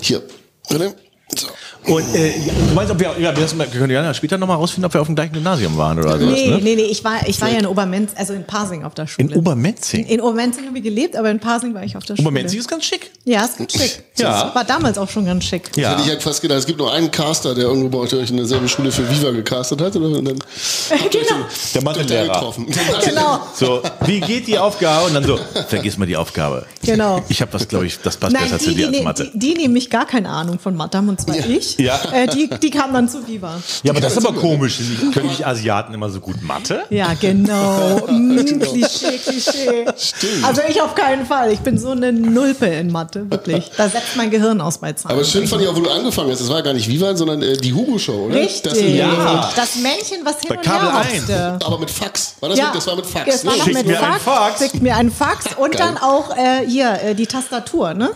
Hier. 0.00 0.22
So. 0.68 1.48
Und 1.86 2.14
äh, 2.14 2.28
ja, 2.38 2.52
du 2.68 2.74
meinst, 2.74 2.92
ob 2.92 3.00
wir, 3.00 3.14
ja, 3.18 3.36
wir, 3.36 3.58
wir 3.58 3.66
können 3.66 3.92
ja 3.92 4.14
später 4.14 4.38
nochmal 4.38 4.56
rausfinden, 4.56 4.84
ob 4.86 4.94
wir 4.94 5.00
auf 5.00 5.08
dem 5.08 5.16
gleichen 5.16 5.32
Gymnasium 5.32 5.76
waren 5.76 5.98
oder 5.98 6.18
sowas, 6.18 6.32
Nee, 6.34 6.48
ne? 6.48 6.58
nee, 6.62 6.76
nee, 6.76 6.82
ich 6.82 7.02
war, 7.02 7.26
ich 7.26 7.40
war 7.40 7.48
ja 7.50 7.58
in 7.58 7.66
Obermenz, 7.66 8.12
also 8.14 8.34
in 8.34 8.44
Parsing 8.44 8.84
auf 8.84 8.94
der 8.94 9.06
Schule. 9.08 9.28
In 9.28 9.34
Obermetzing. 9.36 10.06
In 10.06 10.20
Obermenzing 10.20 10.66
habe 10.66 10.78
ich 10.78 10.84
gelebt, 10.84 11.16
aber 11.16 11.30
in 11.30 11.40
Parsing 11.40 11.74
war 11.74 11.82
ich 11.82 11.96
auf 11.96 12.04
der 12.04 12.14
Schule. 12.14 12.28
Obermetzing 12.28 12.60
ist 12.60 12.68
ganz 12.68 12.84
schick. 12.84 13.10
Ja, 13.24 13.44
ist 13.44 13.58
ganz 13.58 13.72
schick. 13.72 14.02
Ja. 14.18 14.44
Das 14.44 14.54
war 14.54 14.64
damals 14.64 14.98
auch 14.98 15.08
schon 15.08 15.24
ganz 15.24 15.42
schick. 15.44 15.74
Ja. 15.76 15.92
Hätte 15.92 16.02
ich 16.02 16.08
halt 16.08 16.22
fast 16.22 16.42
gedacht, 16.42 16.58
es 16.60 16.66
gibt 16.66 16.78
nur 16.78 16.92
einen 16.92 17.10
Caster, 17.10 17.54
der 17.54 17.64
irgendwo 17.64 17.88
bei 17.88 17.98
euch 17.98 18.30
in 18.30 18.36
derselben 18.36 18.68
Schule 18.68 18.92
für 18.92 19.08
Viva 19.10 19.30
gecastet 19.30 19.80
hat. 19.80 19.96
Oder? 19.96 20.18
Und 20.18 20.24
dann 20.26 20.38
genau. 21.10 21.46
Der 21.74 21.82
Mathelehrer. 21.82 22.26
getroffen. 22.34 22.66
Genau. 23.04 23.40
So, 23.54 23.82
wie 24.04 24.20
geht 24.20 24.46
die 24.46 24.58
Aufgabe? 24.58 25.06
Und 25.06 25.14
dann 25.14 25.24
so, 25.24 25.38
vergiss 25.66 25.96
mal 25.98 26.06
die 26.06 26.16
Aufgabe. 26.16 26.66
Genau. 26.84 27.24
Ich 27.28 27.40
habe 27.40 27.52
was, 27.54 27.66
glaube 27.66 27.86
ich, 27.86 27.98
das 28.00 28.16
passt 28.16 28.32
Nein, 28.34 28.44
besser 28.44 28.58
die, 28.58 28.64
zu 28.64 28.70
die, 28.70 28.76
dir 28.76 28.86
als 28.88 28.96
die, 28.98 29.02
Mathe. 29.02 29.30
die, 29.34 29.38
die 29.38 29.54
nämlich 29.62 29.90
gar 29.90 30.06
keine 30.06 30.28
Ahnung 30.28 30.58
von 30.60 30.76
Mathe 30.76 30.98
haben, 30.98 31.08
und 31.08 31.20
zwar 31.20 31.34
ich. 31.36 31.71
Ja. 31.78 32.00
Äh, 32.12 32.26
die, 32.28 32.48
die 32.48 32.70
kamen 32.70 32.92
dann 32.92 33.08
zu 33.08 33.26
Viva. 33.26 33.60
ja, 33.82 33.90
aber 33.92 34.00
das 34.00 34.16
ist 34.16 34.26
aber 34.26 34.38
komisch. 34.38 34.78
Können 35.12 35.28
nicht 35.28 35.46
Asiaten 35.46 35.94
immer 35.94 36.10
so 36.10 36.20
gut 36.20 36.42
Mathe? 36.42 36.82
Ja, 36.90 37.14
genau. 37.20 38.00
Mm, 38.12 38.36
Klischee, 38.60 39.18
Klischee. 39.18 39.86
Stimmt. 39.96 40.44
Also 40.44 40.60
ich 40.68 40.80
auf 40.82 40.94
keinen 40.94 41.24
Fall. 41.26 41.52
Ich 41.52 41.60
bin 41.60 41.78
so 41.78 41.90
eine 41.90 42.12
Nulpe 42.12 42.66
in 42.66 42.90
Mathe, 42.92 43.30
wirklich. 43.30 43.70
Da 43.76 43.88
setzt 43.88 44.16
mein 44.16 44.30
Gehirn 44.30 44.60
aus 44.60 44.78
bei 44.78 44.92
Zahlen. 44.92 45.14
Aber 45.16 45.24
schön 45.24 45.46
fand 45.46 45.62
ich 45.62 45.68
auch, 45.68 45.76
wo 45.76 45.80
du 45.80 45.90
angefangen 45.90 46.30
hast. 46.30 46.40
Das 46.40 46.48
war 46.48 46.62
gar 46.62 46.72
nicht 46.74 46.88
Viva, 46.88 47.16
sondern 47.16 47.42
äh, 47.42 47.56
die 47.56 47.72
Hugo-Show, 47.72 48.26
oder? 48.26 48.34
Richtig. 48.36 48.72
Das, 48.72 48.80
Ja. 48.80 49.50
Das 49.56 49.76
Männchen, 49.76 50.18
was 50.24 50.40
hin 50.40 50.48
Bei 50.50 50.56
und 50.56 50.62
Kabel 50.62 50.90
her 50.92 50.98
1. 50.98 51.14
hopste. 51.18 51.58
Aber 51.64 51.78
mit 51.78 51.90
Fax. 51.90 52.34
War 52.40 52.48
das, 52.50 52.58
Ja, 52.58 52.66
mit, 52.66 52.76
das 52.76 52.86
war 52.86 52.96
mit 52.96 53.06
Fax. 53.06 53.44
War 53.44 53.52
ne? 53.52 53.58
noch 53.58 53.64
Schick 53.64 53.74
mit 53.74 53.86
mir 53.86 54.00
einen 54.02 54.12
Fax. 54.20 54.22
Fax. 54.24 54.60
Schickt 54.62 54.82
mir 54.82 54.96
einen 54.96 55.10
Fax 55.12 55.44
und 55.56 55.72
Geil. 55.72 55.86
dann 55.94 55.98
auch 55.98 56.36
äh, 56.36 56.66
hier 56.66 57.00
äh, 57.02 57.14
die 57.14 57.26
Tastatur, 57.26 57.94
ne? 57.94 58.10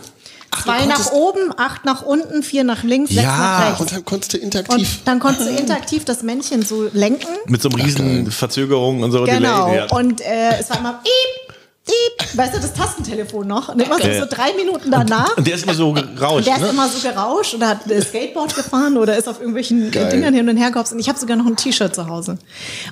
Zwei 0.63 0.85
nach 0.85 1.11
oben, 1.11 1.53
acht 1.57 1.85
nach 1.85 2.01
unten, 2.01 2.43
vier 2.43 2.63
nach 2.63 2.83
links, 2.83 3.11
sechs 3.11 3.23
Ja, 3.23 3.37
nach 3.37 3.67
rechts. 3.69 3.81
Und 3.81 3.91
dann 3.91 4.05
konntest 4.05 4.33
du 4.33 4.37
Und 4.37 4.43
interaktiv. 4.43 4.99
dann 5.05 5.19
konntest 5.19 5.47
du 5.49 5.53
interaktiv 5.55 6.05
das 6.05 6.23
Männchen 6.23 6.63
so 6.63 6.89
lenken. 6.93 7.27
Mit 7.47 7.61
so 7.61 7.69
einem 7.69 7.81
riesen 7.81 8.31
Verzögerung 8.31 9.03
und 9.03 9.11
so. 9.11 9.23
Genau. 9.23 9.67
Delay. 9.67 9.77
Ja. 9.77 9.85
Und 9.97 10.21
äh, 10.21 10.59
es 10.59 10.69
war 10.69 10.79
immer 10.79 10.93
piep, 11.03 11.55
piep. 11.85 12.37
Weißt 12.37 12.53
du, 12.55 12.59
das 12.59 12.73
Tastentelefon 12.73 13.47
noch? 13.47 13.69
Und 13.69 13.81
immer 13.81 13.97
so, 13.97 14.03
so 14.03 14.25
drei 14.29 14.53
Minuten 14.55 14.91
danach. 14.91 15.37
Und 15.37 15.47
der 15.47 15.55
ist 15.55 15.63
immer 15.63 15.73
so 15.73 15.93
gerauscht. 16.15 16.45
Der 16.47 16.55
ist 16.55 16.61
Ne? 16.61 16.69
immer 16.69 16.87
so 16.89 17.07
gerauscht 17.07 17.53
oder 17.55 17.69
hat 17.69 17.79
Skateboard 17.83 18.55
gefahren 18.55 18.97
oder 18.97 19.17
ist 19.17 19.27
auf 19.29 19.39
irgendwelchen 19.39 19.91
Geil. 19.91 20.09
Dingern 20.09 20.33
hin 20.33 20.49
und 20.49 20.57
her 20.57 20.71
gehopst. 20.71 20.91
Und 20.93 20.99
ich 20.99 21.07
habe 21.09 21.17
sogar 21.19 21.37
noch 21.37 21.45
ein 21.45 21.55
T-Shirt 21.55 21.95
zu 21.95 22.07
Hause. 22.07 22.37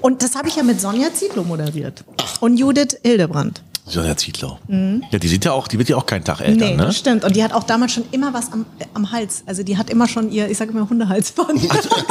Und 0.02 0.24
das 0.24 0.36
habe 0.36 0.48
ich 0.48 0.56
ja 0.56 0.64
mit 0.64 0.80
Sonja 0.80 1.14
Zietlow 1.14 1.44
moderiert. 1.44 2.04
Und 2.40 2.58
Judith 2.58 2.98
Hildebrand. 3.04 3.62
Sonja 3.88 4.18
Zietlow. 4.18 4.58
Ja, 5.12 5.20
die 5.20 5.28
sieht 5.28 5.46
ja 5.46 5.52
auch, 5.54 5.68
die 5.68 5.78
wird 5.78 5.90
ja 5.90 5.96
auch 5.98 6.06
keinen 6.08 6.24
Tag 6.24 6.42
älter, 6.42 6.66
Nee, 6.66 6.76
ne? 6.76 6.92
stimmt. 6.92 7.24
Und 7.24 7.36
die 7.36 7.44
hat 7.44 7.54
auch 7.54 7.64
damals 7.64 7.92
schon 7.94 8.04
immer 8.12 8.34
was 8.34 8.52
am, 8.52 8.66
äh, 8.80 8.86
am 8.96 9.12
Hals. 9.12 9.44
Also 9.46 9.62
die 9.64 9.78
hat 9.78 9.90
immer 9.92 10.08
schon 10.08 10.32
ihr, 10.32 10.50
ich 10.50 10.58
sage 10.58 10.72
immer 10.72 10.90
Hundehalsband. 10.90 11.60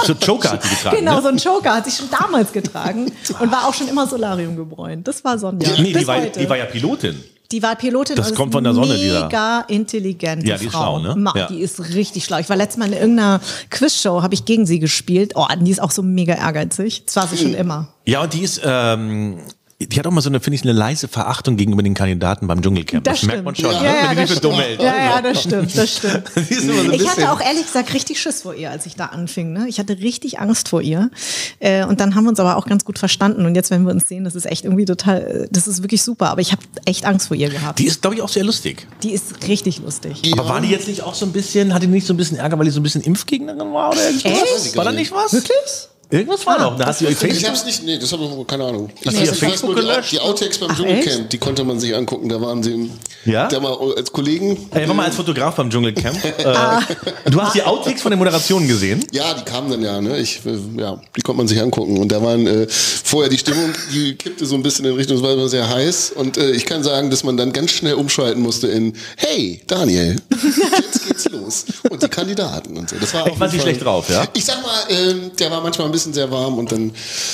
So 0.05 0.13
Joker 0.13 0.53
hat 0.53 0.65
die 0.65 0.69
getragen. 0.69 0.97
genau, 0.99 1.17
ne? 1.17 1.23
so 1.23 1.29
ein 1.29 1.37
Joker 1.39 1.75
hat 1.75 1.85
sie 1.85 1.91
schon 1.91 2.07
damals 2.11 2.53
getragen 2.53 3.07
und 3.41 3.51
war 3.53 3.67
auch 3.69 3.75
schon 3.75 3.89
immer 3.89 4.07
Solarium 4.07 4.55
gebräunt. 4.57 5.09
Das 5.09 5.25
war 5.25 5.37
Sonja. 5.39 5.69
Nee, 5.79 5.93
die 5.93 6.07
war, 6.07 6.21
die 6.21 6.49
war 6.49 6.57
ja 6.57 6.67
Pilotin. 6.67 7.21
Die 7.53 7.63
war 7.63 7.77
Pilotin. 7.77 8.17
Das 8.17 8.31
ist 8.31 8.37
kommt 8.37 8.53
von 8.53 8.65
der 8.65 8.73
Sonne, 8.73 8.97
die 8.97 9.09
da- 9.11 9.25
Mega 9.25 9.61
intelligente 9.69 10.47
Ja, 10.47 10.57
die 10.57 10.67
ist 10.67 10.73
Frau. 10.73 10.99
schlau, 11.01 11.15
ne? 11.15 11.21
Ma, 11.21 11.33
Ja. 11.37 11.47
Die 11.49 11.59
ist 11.61 11.79
richtig 11.95 12.25
schlau. 12.25 12.39
Ich 12.39 12.49
war 12.49 12.57
letztes 12.57 12.79
Mal 12.79 12.87
in 12.87 12.95
irgendeiner 12.95 13.41
Quizshow, 13.71 14.23
habe 14.23 14.33
ich 14.35 14.45
gegen 14.45 14.65
sie 14.65 14.79
gespielt. 14.79 15.33
Oh, 15.35 15.47
die 15.61 15.71
ist 15.71 15.81
auch 15.83 15.91
so 15.91 16.03
mega 16.03 16.35
ehrgeizig. 16.35 17.05
Das 17.07 17.17
war 17.17 17.27
sie 17.27 17.37
schon 17.37 17.55
immer. 17.55 17.89
Ja, 18.07 18.23
und 18.23 18.33
die 18.33 18.41
ist, 18.43 18.61
ähm, 18.65 19.39
die 19.81 19.99
hat 19.99 20.07
auch 20.07 20.13
mal 20.13 20.21
so 20.21 20.29
eine, 20.29 20.39
finde 20.41 20.55
ich, 20.57 20.63
eine 20.63 20.73
leise 20.73 21.09
Verachtung 21.09 21.57
gegenüber 21.57 21.83
den 21.83 21.95
Kandidaten 21.95 22.47
beim 22.47 22.63
Dschungelcamp. 22.63 23.03
Das, 23.05 23.23
merkt 23.23 23.41
stimmt. 23.41 23.45
man 23.45 23.55
schon, 23.57 23.73
ja, 23.73 23.81
ne? 23.83 23.87
ja, 23.87 24.11
Wenn 24.11 24.17
die 24.17 24.23
das 24.23 24.31
für 24.31 24.41
dumme 24.41 24.63
stimmt. 24.63 24.71
Eltern 24.71 24.87
ja, 24.87 24.97
ja, 24.97 25.17
so. 25.17 25.23
das 25.23 25.43
stimmt, 25.43 25.79
das 25.79 25.97
stimmt. 25.97 26.29
So 26.35 26.93
Ich 26.93 27.09
hatte 27.09 27.33
auch 27.33 27.41
ehrlich 27.41 27.67
gesagt 27.67 27.93
richtig 27.93 28.21
Schiss 28.21 28.43
vor 28.43 28.55
ihr, 28.55 28.71
als 28.71 28.87
ich 28.87 28.95
da 28.95 29.07
anfing. 29.07 29.53
Ne? 29.53 29.67
Ich 29.69 29.81
hatte 29.81 29.99
richtig 29.99 30.39
Angst 30.39 30.69
vor 30.69 30.81
ihr. 30.81 31.11
Äh, 31.59 31.85
und 31.87 32.01
dann 32.01 32.15
haben 32.15 32.25
wir 32.25 32.31
uns 32.31 32.39
aber 32.39 32.57
auch 32.57 32.67
ganz 32.67 32.85
gut 32.85 33.01
verstanden. 33.01 33.47
Und 33.47 33.57
jetzt, 33.57 33.71
wenn 33.71 33.85
wir 33.85 33.93
uns 33.93 34.07
sehen, 34.07 34.23
das 34.23 34.37
ist 34.37 34.47
echt 34.47 34.65
irgendwie 34.65 34.85
total, 34.85 35.23
äh, 35.23 35.49
das 35.51 35.67
ist 35.67 35.83
wirklich 35.83 36.03
super. 36.03 36.31
Aber 36.31 36.41
ich 36.41 36.53
habe 36.53 36.63
echt 36.85 37.05
Angst 37.05 37.29
vor 37.29 37.37
ihr 37.37 37.51
gehabt. 37.51 37.81
Die 37.81 37.87
ist, 37.87 38.01
glaube 38.01 38.15
ich, 38.15 38.23
auch 38.23 38.29
sehr 38.29 38.45
lustig. 38.45 38.87
Die 39.03 39.11
ist 39.11 39.49
richtig 39.49 39.81
lustig. 39.81 40.23
Aber 40.33 40.49
war 40.49 40.61
die 40.61 40.69
jetzt 40.69 40.87
nicht 40.87 41.03
auch 41.03 41.15
so 41.15 41.27
ein 41.27 41.33
bisschen, 41.33 41.75
hatte 41.75 41.87
die 41.87 41.93
nicht 41.93 42.07
so 42.07 42.15
ein 42.15 42.17
bisschen 42.17 42.39
Ärger, 42.39 42.59
weil 42.59 42.67
die 42.67 42.71
so 42.71 42.81
ein 42.81 42.85
bisschen 42.85 43.03
Impfgegnerin 43.03 43.73
war 43.73 43.91
oder 43.91 44.07
irgendwas? 44.07 44.67
Echt? 44.67 44.77
War 44.77 44.85
da 44.85 44.93
nicht 44.93 45.11
was? 45.11 45.33
Wirklich? 45.33 45.89
Irgendwas 46.11 46.47
war 46.47 46.59
Ah, 46.61 46.65
doch. 46.71 46.77
Da 46.79 46.87
hast 46.87 47.01
du 47.01 47.05
ihr 47.07 47.11
Ich 47.11 47.17
Facebook. 47.17 47.49
hab's 47.51 47.65
nicht, 47.65 47.83
nee, 47.85 47.99
das 47.99 48.13
habe 48.13 48.25
ich 48.25 48.47
keine 48.47 48.65
Ahnung. 48.65 48.91
Ich 49.01 49.07
Hast 49.07 49.17
du 49.17 49.21
weiß 49.23 49.33
ich 49.33 49.39
Facebook 49.39 49.75
nur 49.75 49.85
gelöscht? 49.85 50.13
die 50.13 50.21
Outtakes 50.21 50.59
beim 50.59 50.75
Dschungelcamp, 50.77 51.31
die 51.31 51.39
konnte 51.39 51.65
man 51.65 51.81
sich 51.81 51.95
angucken. 51.95 52.29
Da 52.29 52.41
waren 52.41 52.63
sie 52.63 52.91
Ja? 53.25 53.49
da 53.49 53.59
mal 53.61 53.77
als 53.97 54.13
Kollegen. 54.13 54.69
Er 54.71 54.87
war 54.87 54.95
mal 54.95 55.07
als 55.07 55.17
Fotograf 55.17 55.57
beim 55.57 55.71
Dschungelcamp. 55.71 56.19
Äh, 56.45 57.31
du 57.31 57.41
hast 57.41 57.55
die 57.55 57.63
Outtakes 57.63 58.03
von 58.03 58.11
den 58.11 58.19
Moderationen 58.19 58.69
gesehen? 58.69 59.05
Ja, 59.13 59.35
die 59.35 59.45
kamen 59.45 59.71
dann 59.71 59.83
ja, 59.83 60.01
ne? 60.01 60.19
Ich, 60.19 60.41
äh, 60.45 60.81
ja, 60.81 61.01
die 61.17 61.23
konnte 61.23 61.39
man 61.39 61.49
sich 61.49 61.61
angucken. 61.61 61.97
Und 61.99 62.13
da 62.13 62.23
waren 62.23 62.47
äh, 62.47 62.67
vorher 62.69 63.31
die 63.31 63.39
Stimmung, 63.39 63.73
die 63.93 64.15
kippte 64.15 64.45
so 64.47 64.55
ein 64.55 64.63
bisschen 64.63 64.85
in 64.85 64.95
Richtung, 64.95 65.17
es 65.17 65.23
war 65.23 65.33
immer 65.33 65.49
sehr 65.49 65.69
heiß. 65.69 66.13
Und 66.15 66.37
äh, 66.37 66.51
ich 66.53 66.67
kann 66.67 66.83
sagen, 66.83 67.11
dass 67.11 67.25
man 67.25 67.37
dann 67.37 67.53
ganz 67.53 67.71
schnell 67.71 67.95
umschalten 67.95 68.43
musste 68.43 68.69
in 68.69 68.93
Hey, 69.17 69.63
Daniel, 69.67 70.17
geht's 71.15 71.31
los. 71.31 71.65
Und 71.91 72.03
die 72.03 72.09
Kandidaten 72.09 72.77
und 72.77 72.89
so. 72.91 72.97
Das 73.01 73.15
war 73.15 73.27
Ich 73.27 73.33
auf 73.33 73.41
war 73.41 73.49
sie 73.49 73.61
schlecht 73.61 73.85
drauf, 73.85 74.09
ja? 74.11 74.25
Ich 74.35 74.45
sag 74.45 74.63
mal, 74.63 74.71
ähm, 74.89 75.31
der 75.39 75.51
war 75.51 75.61
manchmal 75.61 75.87
ein 75.89 75.93
bisschen 75.93 76.13
sehr 76.13 76.31
warm 76.31 76.59
und 76.59 76.71
dann 76.73 76.91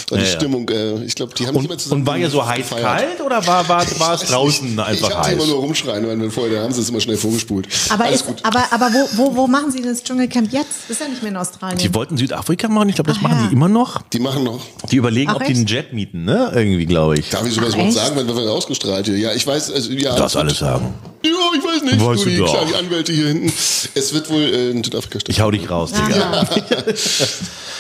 war 0.09 0.19
die 0.19 0.25
Ja, 0.25 0.31
ja. 0.31 0.37
Stimmung, 0.37 0.69
äh, 0.69 1.03
ich 1.05 1.15
glaube, 1.15 1.35
die 1.35 1.47
haben 1.47 1.55
nicht 1.55 1.65
mehr 1.65 1.73
Und, 1.73 1.81
zusammen 1.81 2.01
und 2.03 2.07
war 2.07 2.19
ihr 2.19 2.31
so 2.31 2.39
gefeiert. 2.41 2.71
heiß-kalt 2.71 3.21
oder 3.21 3.47
war, 3.47 3.69
war, 3.69 3.87
war 3.99 4.15
es 4.15 4.23
draußen 4.23 4.73
ich 4.73 4.79
einfach 4.81 5.11
hab 5.15 5.25
sie 5.27 5.33
immer 5.33 5.43
heiß? 5.43 5.49
nur 5.51 5.59
rumschreien, 5.61 6.07
weil 6.07 6.21
wir 6.21 6.31
vorher, 6.31 6.59
da 6.59 6.63
haben 6.65 6.73
sie 6.73 6.81
es 6.81 6.89
immer 6.89 7.01
schnell 7.01 7.17
vorgespult. 7.17 7.69
Aber, 7.91 8.05
Alles 8.05 8.21
ist, 8.21 8.27
gut. 8.27 8.37
aber, 8.43 8.65
aber 8.71 8.91
wo, 8.93 9.09
wo, 9.17 9.37
wo 9.37 9.47
machen 9.47 9.71
Sie 9.71 9.83
das 9.83 10.03
Dschungelcamp 10.03 10.53
jetzt? 10.53 10.69
Das 10.89 10.97
ist 10.97 11.01
ja 11.01 11.09
nicht 11.09 11.23
mehr 11.23 11.31
in 11.31 11.37
Australien. 11.37 11.79
Die 11.79 11.95
wollten 11.95 12.17
Südafrika 12.17 12.69
machen, 12.69 12.89
ich 12.89 12.95
glaube, 12.97 13.09
das 13.11 13.19
Ach 13.19 13.23
machen 13.23 13.39
ja. 13.43 13.47
die 13.49 13.55
immer 13.55 13.69
noch. 13.69 14.03
Die 14.13 14.19
machen 14.21 14.45
noch. 14.45 14.61
Die 14.91 14.97
überlegen, 14.97 15.31
Ach, 15.31 15.37
ob 15.37 15.45
die 15.45 15.55
einen? 15.55 15.67
Jet 15.67 15.93
mieten, 15.93 16.25
ne? 16.25 16.53
Irgendwie, 16.55 16.87
glaube 16.87 17.19
ich. 17.19 17.31
Darf 17.31 17.47
ich 17.47 17.55
sowas 17.55 17.75
Ach, 17.79 17.91
sagen, 17.93 18.17
wenn 18.17 18.27
wir 18.29 18.51
ausgestrahlt 18.51 19.07
hier? 19.07 19.17
Ja, 19.19 19.33
ich 19.33 19.47
weiß, 19.47 19.73
also, 19.73 19.91
ja. 19.93 20.13
Du 20.15 20.19
darfst 20.21 20.37
alles 20.37 20.59
sagen. 20.59 20.95
Ja, 21.25 21.31
ich 21.57 21.65
weiß 21.65 21.83
nicht. 21.83 22.01
Weißt 22.05 22.25
du, 22.25 22.29
die, 22.31 22.37
du 22.37 22.45
doch. 22.45 22.53
klar, 22.53 22.65
die 22.67 22.75
Anwälte 22.75 23.13
hier 23.13 23.29
hinten. 23.29 23.53
Es 23.95 24.13
wird 24.15 24.31
wohl 24.31 24.41
äh, 24.43 24.71
in 24.71 24.83
Südafrika 24.85 25.17
Ich 25.19 25.37
stattfinden. 25.37 25.43
hau 25.43 25.51
dich 25.51 25.71
raus, 25.71 25.93
Digga. 25.93 26.31
Aha. 26.33 26.47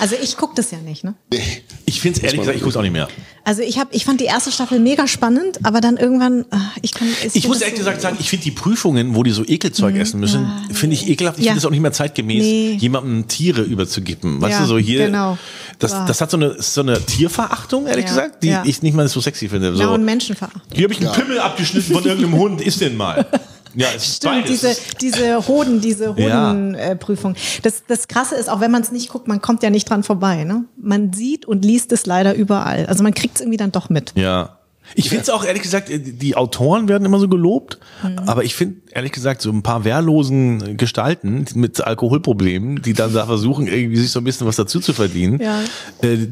Also 0.03 0.16
ich 0.22 0.38
gucke 0.38 0.55
das 0.57 0.70
ja 0.70 0.78
nicht, 0.78 1.05
ne? 1.05 1.12
Nee. 1.30 1.43
Ich 1.84 2.01
finde 2.01 2.16
es 2.16 2.24
ehrlich 2.24 2.41
gesagt, 2.41 2.57
ich 2.57 2.62
gucke 2.62 2.78
auch 2.78 2.82
nicht 2.82 2.93
mehr. 2.93 3.09
Also 3.45 3.61
ich 3.61 3.78
habe, 3.78 3.91
ich 3.93 4.07
fand 4.07 4.18
die 4.18 4.24
erste 4.24 4.51
Staffel 4.51 4.78
mega 4.80 5.07
spannend, 5.07 5.59
aber 5.66 5.82
dann 5.82 5.99
irgendwann, 5.99 6.47
ah, 6.51 6.57
ich 6.80 6.93
kann. 6.95 7.07
Ich 7.34 7.47
muss 7.47 7.61
ehrlich 7.61 7.74
so- 7.74 7.80
gesagt 7.84 8.01
sagen, 8.01 8.16
ich 8.18 8.30
finde 8.30 8.45
die 8.45 8.51
Prüfungen, 8.51 9.14
wo 9.14 9.22
die 9.24 9.30
so 9.32 9.45
Ekelzeug 9.47 9.97
essen 9.97 10.18
müssen, 10.18 10.51
finde 10.72 10.95
ich 10.97 11.07
ekelhaft. 11.07 11.38
Ich 11.38 11.45
Ja. 11.45 11.51
finde 11.51 11.59
es 11.59 11.64
auch 11.66 11.70
nicht 11.70 11.82
mehr 11.82 11.93
zeitgemäß, 11.93 12.43
Nee. 12.43 12.78
jemandem 12.80 13.28
Tiere 13.28 13.61
überzugeben. 13.61 14.41
Weißt 14.41 14.53
Ja, 14.55 14.61
du, 14.61 14.66
so 14.68 14.78
hier. 14.78 15.05
genau. 15.05 15.36
Das, 15.78 15.91
das 16.07 16.22
hat 16.22 16.30
so 16.30 16.38
eine, 16.38 16.57
so 16.62 16.80
eine 16.80 17.05
Tierverachtung, 17.05 17.86
ehrlich 17.86 18.07
Ja, 18.07 18.09
gesagt, 18.11 18.43
die 18.43 18.49
ja. 18.49 18.62
ich 18.64 18.80
nicht 18.80 18.95
mal 18.95 19.07
so 19.07 19.20
sexy 19.20 19.51
finde. 19.51 19.74
So, 19.76 19.82
Ja, 19.82 19.88
und 19.88 20.03
Menschenveracht. 20.03 20.62
hier 20.72 20.84
habe 20.84 20.95
ich 20.95 21.01
einen 21.07 21.12
Pimmel 21.12 21.41
abgeschnitten 21.41 21.93
von 21.93 22.05
irgendeinem 22.05 22.38
Hund, 22.38 22.62
isst 22.62 22.80
den 22.80 22.97
mal. 22.97 23.26
Ja, 23.74 23.88
es 23.96 24.02
ist 24.06 24.16
Stimmt, 24.16 24.44
beides. 24.44 24.60
diese, 24.60 24.76
diese 25.00 25.48
Hoden, 25.48 25.80
diese 25.80 26.14
Ja. 26.16 26.50
Hodenprüfung. 26.50 27.34
das, 27.62 27.82
das 27.86 28.08
Krasse 28.08 28.34
ist, 28.34 28.48
auch 28.48 28.60
wenn 28.60 28.70
man 28.70 28.82
es 28.82 28.90
nicht 28.92 29.08
guckt, 29.10 29.28
man 29.28 29.40
kommt 29.40 29.62
ja 29.62 29.70
nicht 29.70 29.88
dran 29.88 30.02
vorbei. 30.02 30.44
Ne? 30.44 30.64
Man 30.76 31.12
sieht 31.12 31.46
und 31.46 31.64
liest 31.64 31.92
es 31.92 32.06
leider 32.06 32.34
überall. 32.34 32.86
Also 32.86 33.02
man 33.02 33.14
kriegt 33.14 33.36
es 33.36 33.40
irgendwie 33.40 33.58
dann 33.58 33.72
doch 33.72 33.88
mit. 33.90 34.12
Ja. 34.16 34.56
Ich 34.96 35.08
finde 35.08 35.22
es 35.22 35.30
auch, 35.30 35.44
ehrlich 35.44 35.62
gesagt, 35.62 35.88
äh, 35.88 36.00
die 36.00 36.34
Autoren 36.36 36.88
werden 36.88 37.04
immer 37.04 37.20
so 37.20 37.28
gelobt, 37.28 37.78
Mhm. 38.02 38.18
aber 38.26 38.42
ich 38.44 38.56
finde, 38.56 38.80
ehrlich 38.92 39.12
gesagt, 39.12 39.40
so 39.40 39.50
ein 39.50 39.62
paar 39.62 39.84
wehrlosen 39.84 40.76
Gestalten 40.76 41.44
mit 41.54 41.80
Alkoholproblemen, 41.80 42.82
die 42.82 42.92
dann 42.94 43.12
da 43.14 43.26
versuchen, 43.26 43.68
irgendwie 43.68 43.98
sich 43.98 44.10
so 44.10 44.18
ein 44.20 44.24
bisschen 44.24 44.46
was 44.48 44.56
dazu 44.56 44.80
zu 44.80 44.92
verdienen, 44.92 45.40
Ja. 45.40 45.60
äh, 46.02 46.26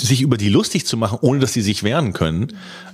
sich 0.00 0.22
über 0.22 0.38
die 0.38 0.48
lustig 0.48 0.86
zu 0.86 0.96
machen, 0.96 1.18
ohne 1.20 1.38
dass 1.40 1.52
sie 1.52 1.60
sich 1.60 1.82
wehren 1.84 2.12
können, 2.12 2.48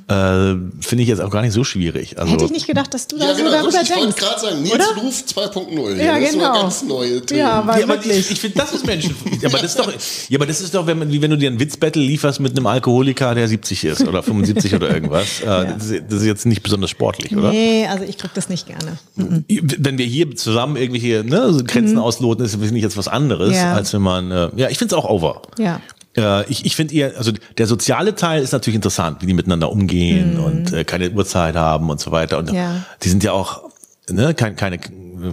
äh, 0.08 0.54
finde 0.80 1.02
ich 1.02 1.08
jetzt 1.08 1.20
auch 1.20 1.30
gar 1.30 1.42
nicht 1.42 1.52
so 1.52 1.64
schwierig. 1.64 2.16
Also, 2.18 2.32
Hätte 2.34 2.44
ich 2.44 2.50
nicht 2.52 2.66
gedacht, 2.68 2.94
dass 2.94 3.08
du 3.08 3.16
da 3.18 3.26
Ja, 3.26 3.34
so 3.34 3.38
genau. 3.42 3.50
darüber 3.50 3.68
Ich 3.82 3.90
wollte 3.90 4.00
denkst. 4.02 4.16
gerade 4.16 4.40
sagen, 4.40 4.62
Nils 4.62 4.74
oder? 4.74 5.02
Ruf 5.02 5.24
2.0. 5.26 5.94
Ja, 5.96 6.20
das 6.20 6.30
genau. 6.32 6.52
ganz 6.52 6.82
neue 6.84 7.20
Themen. 7.26 7.40
Ja, 7.40 7.52
aber 7.54 7.76
Ja, 7.78 7.84
aber 7.84 7.94
wirklich. 7.94 8.18
ich, 8.18 8.30
ich 8.30 8.40
finde, 8.40 8.58
das 8.58 8.72
ist 8.72 8.86
Menschen. 8.86 9.16
Ja, 9.40 9.48
aber 9.48 9.58
das 9.58 9.74
ist 9.74 9.78
doch, 9.80 9.92
ja, 10.28 10.38
aber 10.38 10.46
das 10.46 10.60
ist 10.60 10.74
doch, 10.74 10.86
wenn 10.86 10.98
man, 11.00 11.10
wie 11.10 11.20
wenn 11.22 11.30
du 11.32 11.36
dir 11.38 11.48
einen 11.48 11.58
Witzbattle 11.58 12.00
lieferst 12.02 12.38
mit 12.40 12.56
einem 12.56 12.66
Alkoholiker, 12.66 13.34
der 13.34 13.48
70 13.48 13.84
ist 13.84 14.06
oder 14.06 14.22
75 14.22 14.74
oder 14.74 14.90
irgendwas. 14.94 15.40
Äh, 15.40 15.44
das, 15.78 15.90
ist, 15.90 16.02
das 16.08 16.20
ist 16.20 16.26
jetzt 16.26 16.46
nicht 16.46 16.62
besonders 16.62 16.90
sportlich, 16.90 17.36
oder? 17.36 17.50
Nee, 17.50 17.86
also 17.88 18.04
ich 18.04 18.16
gucke 18.16 18.32
das 18.34 18.48
nicht 18.48 18.66
gerne. 18.68 18.98
Wenn 19.16 19.98
wir 19.98 20.06
hier 20.06 20.36
zusammen 20.36 20.76
irgendwelche 20.76 21.24
ne, 21.24 21.52
so 21.52 21.64
Grenzen 21.64 21.98
ausloten, 21.98 22.44
ist 22.44 22.52
finde 22.52 22.76
ich 22.76 22.82
jetzt 22.82 22.96
was 22.96 23.08
anderes, 23.08 23.48
Mhm. 23.50 23.54
Ja. 23.56 23.74
als 23.74 23.92
wenn 23.92 24.02
man, 24.02 24.30
äh, 24.30 24.50
ja, 24.56 24.68
ich 24.70 24.78
finde 24.78 24.94
es 24.94 24.98
auch 25.02 25.08
over. 25.08 25.42
Ja. 25.58 25.80
Äh, 26.16 26.44
ich 26.50 26.64
ich 26.64 26.76
finde 26.76 26.94
eher, 26.94 27.12
also 27.16 27.32
der 27.58 27.66
soziale 27.66 28.14
Teil 28.14 28.42
ist 28.42 28.52
natürlich 28.52 28.76
interessant, 28.76 29.18
wie 29.22 29.26
die 29.26 29.34
miteinander 29.34 29.70
umgehen 29.70 30.38
und 30.38 30.72
äh, 30.72 30.84
keine 30.84 31.10
Uhrzeit 31.10 31.54
haben 31.56 31.90
und 31.90 32.00
so 32.00 32.10
weiter. 32.10 32.38
Und 32.38 32.50
Mhm. 32.50 32.56
Ja. 32.56 32.82
die 33.02 33.08
sind 33.08 33.22
ja 33.24 33.32
auch, 33.32 33.62
ne, 34.10 34.34
kein, 34.34 34.56
keine, 34.56 34.78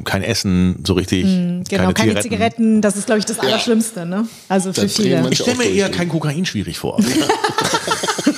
kein 0.04 0.24
Essen 0.24 0.84
so 0.86 0.94
richtig, 0.94 1.24
Genau, 1.70 1.92
keine, 1.94 2.20
Zigaretten. 2.22 2.82
das 2.82 2.96
ist, 2.96 3.06
glaube 3.06 3.20
ich, 3.20 3.26
das 3.26 3.40
Allerschlimmste, 3.40 4.06
ne? 4.06 4.28
Also 4.50 4.72
für 4.74 4.82
Da 4.82 4.88
drehen 4.88 4.90
viele. 5.24 5.30
Ich 5.32 5.40
stelle 5.40 5.58
mir 5.58 5.66
eher 5.70 5.90
kein 5.90 6.10
Kokain 6.10 6.46
schwierig 6.46 6.78
vor. 6.80 7.00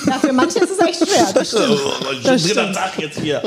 Ja, 0.08 0.20
für 0.20 0.32
manche 0.32 0.60
ist 0.60 0.70
es 0.70 0.78
echt 0.78 0.98
schwer, 0.98 1.32
das 1.34 1.48
stimmt. 1.50 1.80
Das 2.24 2.42
Dritter 2.42 2.60
stimmt. 2.62 2.76
Tag 2.76 2.92
jetzt 2.98 3.18
hier. 3.20 3.42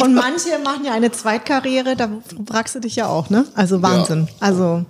Und 0.00 0.14
manche 0.14 0.58
machen 0.62 0.84
ja 0.84 0.92
eine 0.92 1.10
Zweitkarriere, 1.10 1.96
da 1.96 2.08
fragst 2.48 2.76
du 2.76 2.80
dich 2.80 2.94
ja 2.96 3.08
auch, 3.08 3.30
ne? 3.30 3.46
Also 3.56 3.82
Wahnsinn. 3.82 4.28
Also, 4.38 4.84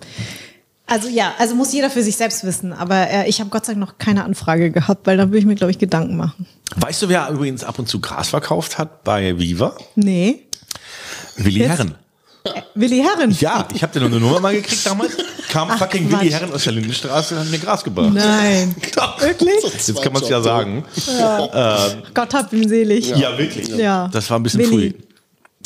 also 0.94 1.08
ja, 1.08 1.34
also 1.38 1.56
muss 1.56 1.72
jeder 1.72 1.90
für 1.90 2.04
sich 2.04 2.16
selbst 2.16 2.44
wissen. 2.44 2.72
Aber 2.72 3.10
äh, 3.10 3.28
ich 3.28 3.40
habe 3.40 3.50
Gott 3.50 3.66
sei 3.66 3.72
Dank 3.72 3.84
noch 3.84 3.98
keine 3.98 4.24
Anfrage 4.24 4.70
gehabt, 4.70 5.08
weil 5.08 5.16
da 5.16 5.24
würde 5.24 5.38
ich 5.38 5.44
mir, 5.44 5.56
glaube 5.56 5.72
ich, 5.72 5.78
Gedanken 5.78 6.16
machen. 6.16 6.46
Weißt 6.76 7.02
du, 7.02 7.08
wer 7.08 7.28
übrigens 7.30 7.64
ab 7.64 7.80
und 7.80 7.88
zu 7.88 8.00
Gras 8.00 8.28
verkauft 8.28 8.78
hat 8.78 9.02
bei 9.02 9.36
Viva? 9.36 9.76
Nee. 9.96 10.42
Willi 11.36 11.58
Jetzt? 11.58 11.68
Herren. 11.70 11.94
Willi 12.76 13.02
Herren. 13.02 13.36
Ja, 13.40 13.66
ich 13.74 13.82
habe 13.82 13.92
dir 13.92 14.00
noch 14.00 14.06
eine 14.06 14.20
Nummer 14.20 14.38
mal 14.38 14.54
gekriegt 14.54 14.86
damals. 14.86 15.16
Kam 15.48 15.68
Ach, 15.68 15.78
fucking 15.78 16.08
Quatsch. 16.08 16.20
Willi 16.20 16.30
Herren 16.30 16.52
aus 16.52 16.62
der 16.62 16.74
Lindenstraße 16.74 17.34
und 17.34 17.40
hat 17.40 17.50
mir 17.50 17.58
Gras 17.58 17.82
gebracht. 17.82 18.12
Nein. 18.12 18.76
Wirklich? 19.18 19.64
Jetzt 19.64 20.00
kann 20.00 20.12
man 20.12 20.22
es 20.22 20.28
ja 20.28 20.40
sagen. 20.42 20.84
Gott 22.14 22.34
hab 22.34 22.52
ihn 22.52 22.68
selig. 22.68 23.10
Ja, 23.16 23.36
wirklich. 23.36 23.66
Ja. 23.68 24.08
Das 24.12 24.30
war 24.30 24.38
ein 24.38 24.44
bisschen 24.44 24.60
Willi. 24.60 24.94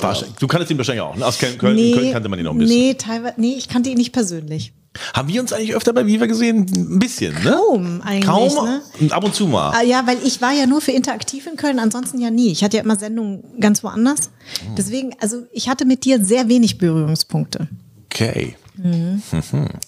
früh. 0.00 0.22
Du 0.38 0.46
kanntest 0.46 0.70
ihn 0.70 0.78
wahrscheinlich 0.78 1.02
auch. 1.02 1.16
Ne? 1.16 1.26
Aus 1.26 1.38
Köln, 1.38 1.58
Köln, 1.58 1.76
in 1.76 1.94
Köln 1.94 2.12
kannte 2.12 2.30
man 2.30 2.38
ihn 2.38 2.46
auch 2.46 2.52
ein 2.52 2.58
bisschen. 2.58 2.78
Nee, 2.78 2.94
teilweise, 2.94 3.34
nee, 3.36 3.56
ich 3.58 3.68
kannte 3.68 3.90
ihn 3.90 3.98
nicht 3.98 4.12
persönlich. 4.12 4.72
Haben 5.14 5.28
wir 5.28 5.40
uns 5.40 5.52
eigentlich 5.52 5.74
öfter 5.74 5.92
bei 5.92 6.06
Viva 6.06 6.26
gesehen? 6.26 6.66
Ein 6.74 6.98
bisschen, 6.98 7.34
ne? 7.42 7.50
Kaum 7.50 8.00
eigentlich, 8.02 8.26
Kaum 8.26 8.64
ne? 8.64 8.82
und 9.00 9.12
ab 9.12 9.24
und 9.24 9.34
zu 9.34 9.46
mal. 9.46 9.72
Ah, 9.74 9.82
ja, 9.82 10.06
weil 10.06 10.18
ich 10.24 10.40
war 10.40 10.52
ja 10.52 10.66
nur 10.66 10.80
für 10.80 10.92
Interaktiv 10.92 11.46
in 11.46 11.56
Köln, 11.56 11.78
ansonsten 11.78 12.20
ja 12.20 12.30
nie. 12.30 12.50
Ich 12.50 12.64
hatte 12.64 12.76
ja 12.76 12.82
immer 12.82 12.96
Sendungen 12.96 13.44
ganz 13.60 13.82
woanders. 13.82 14.30
Deswegen, 14.76 15.14
also 15.20 15.42
ich 15.52 15.68
hatte 15.68 15.84
mit 15.84 16.04
dir 16.04 16.24
sehr 16.24 16.48
wenig 16.48 16.78
Berührungspunkte. 16.78 17.68
Okay. 18.06 18.56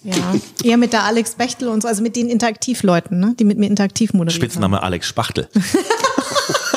Ja, 0.03 0.35
eher 0.63 0.77
mit 0.77 0.91
der 0.91 1.03
Alex 1.03 1.35
Bechtel 1.35 1.69
und 1.69 1.81
so, 1.81 1.87
also 1.87 2.03
mit 2.03 2.15
den 2.15 2.29
Interaktivleuten, 2.29 3.19
ne? 3.19 3.35
die 3.39 3.45
mit 3.45 3.57
mir 3.57 3.67
interaktiv 3.67 4.13
moderieren. 4.13 4.41
Spitzname 4.41 4.83
Alex 4.83 5.07
Spachtel. 5.07 5.47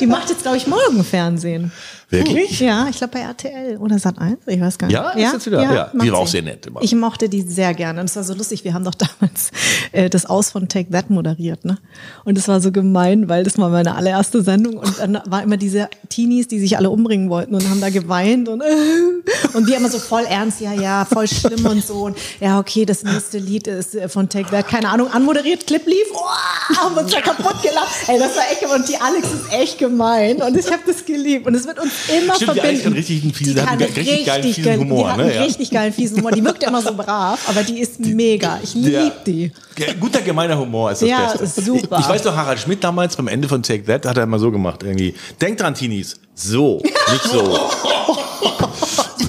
Die 0.00 0.06
macht 0.06 0.30
jetzt, 0.30 0.42
glaube 0.42 0.56
ich, 0.56 0.66
morgen 0.66 1.02
Fernsehen. 1.04 1.72
Wirklich? 2.10 2.58
Ja, 2.60 2.86
ich 2.88 2.96
glaube 2.96 3.12
bei 3.18 3.20
RTL 3.20 3.76
oder 3.76 3.96
Sat1, 3.96 4.38
ich 4.46 4.58
weiß 4.58 4.78
gar 4.78 4.86
nicht. 4.86 4.94
Ja, 4.96 5.10
ist 5.10 5.32
jetzt 5.34 5.46
wieder- 5.46 5.60
ja, 5.62 5.90
die 5.92 5.96
macht 5.98 6.10
war 6.10 6.18
auch 6.20 6.26
sehr 6.26 6.40
nett 6.40 6.64
immer. 6.66 6.80
Ich 6.82 6.94
mochte 6.94 7.28
die 7.28 7.42
sehr 7.42 7.74
gerne. 7.74 8.00
Und 8.00 8.06
es 8.08 8.16
war 8.16 8.24
so 8.24 8.32
lustig, 8.32 8.64
wir 8.64 8.72
haben 8.72 8.84
doch 8.84 8.94
damals 9.20 9.50
äh, 9.92 10.08
das 10.08 10.24
Aus 10.24 10.50
von 10.50 10.68
Take 10.70 10.90
That 10.90 11.10
moderiert, 11.10 11.66
ne? 11.66 11.76
Und 12.24 12.38
es 12.38 12.48
war 12.48 12.62
so 12.62 12.72
gemein, 12.72 13.28
weil 13.28 13.44
das 13.44 13.58
war 13.58 13.68
meine 13.68 13.94
allererste 13.94 14.42
Sendung 14.42 14.78
und 14.78 14.98
dann 14.98 15.20
war 15.26 15.42
immer 15.42 15.58
diese 15.58 15.90
Teenies, 16.08 16.48
die 16.48 16.58
sich 16.60 16.78
alle 16.78 16.88
umbringen 16.88 17.28
wollten 17.28 17.54
und 17.54 17.68
haben 17.68 17.82
da 17.82 17.90
geweint 17.90 18.48
und, 18.48 18.62
und 19.52 19.66
wir 19.66 19.76
immer 19.76 19.90
so 19.90 19.98
voll 19.98 20.24
ernst, 20.24 20.62
ja, 20.62 20.72
ja, 20.72 21.04
voll 21.04 21.28
schlimm 21.28 21.66
und 21.66 21.84
so. 21.84 22.06
Und 22.06 22.16
ja, 22.40 22.58
okay, 22.58 22.86
das 22.86 23.02
nächste 23.02 23.36
Lied 23.36 23.66
ist 23.66 23.94
äh, 23.94 24.08
von 24.08 24.30
Take 24.30 24.48
That, 24.50 24.66
keine 24.66 24.88
Ahnung, 24.88 25.08
anmoderiert, 25.12 25.66
Clip 25.66 25.84
lief, 25.86 26.06
oh, 26.14 26.74
haben 26.78 26.96
uns 26.96 27.10
da 27.12 27.20
kaputt 27.20 27.60
gelacht. 27.62 27.88
Ey, 28.06 28.18
das 28.18 28.34
war 28.34 28.44
echt. 28.50 28.64
Und 28.74 28.88
die 28.88 28.96
Alex 28.96 29.26
ist 29.28 29.52
echt 29.52 29.78
gemein 29.88 30.40
und 30.42 30.56
ich 30.56 30.66
habe 30.66 30.82
das 30.86 31.04
geliebt 31.04 31.46
und 31.46 31.54
es 31.54 31.66
wird 31.66 31.78
uns 31.78 31.92
immer 32.08 32.34
Stimmt, 32.34 32.56
die 32.56 32.60
verbinden. 32.60 32.86
hat 32.86 32.94
richtig 32.94 33.22
einen 33.22 33.32
fiesen- 33.34 33.54
Die 33.54 33.60
hat 33.60 33.68
einen 33.68 33.78
kann 33.80 33.88
richtig 33.94 34.26
geilen, 34.26 34.42
fiesen 34.42 34.64
geil- 34.64 34.78
Humor, 34.78 35.04
Die 35.04 35.10
hat 35.10 35.16
ne? 35.18 35.34
Ja. 35.34 35.42
richtig 35.42 35.70
geilen 35.70 35.92
fiesen 35.92 36.16
Humor. 36.18 36.32
Die 36.32 36.44
wirkt 36.44 36.62
immer 36.62 36.82
so 36.82 36.94
brav, 36.94 37.38
aber 37.48 37.62
die 37.62 37.80
ist 37.80 38.00
mega. 38.00 38.58
Ich 38.62 38.74
liebe 38.74 39.12
die. 39.26 39.52
Guter 40.00 40.20
gemeiner 40.22 40.58
Humor 40.58 40.90
ist 40.92 41.02
das 41.02 41.08
Ja, 41.08 41.26
Beste. 41.32 41.44
ist 41.44 41.64
super. 41.66 41.96
Ich, 41.98 42.04
ich 42.04 42.08
weiß 42.08 42.22
doch, 42.22 42.34
Harald 42.36 42.58
Schmidt 42.60 42.82
damals 42.82 43.16
beim 43.16 43.28
Ende 43.28 43.48
von 43.48 43.62
Take 43.62 43.84
That 43.84 44.06
hat 44.06 44.16
er 44.16 44.24
immer 44.24 44.38
so 44.38 44.50
gemacht 44.50 44.82
irgendwie. 44.82 45.14
Denkt 45.40 45.60
dran, 45.60 45.74
Teenies. 45.74 46.16
So, 46.34 46.80
nicht 46.82 47.24
so. 47.24 47.42
Boah, 47.42 47.70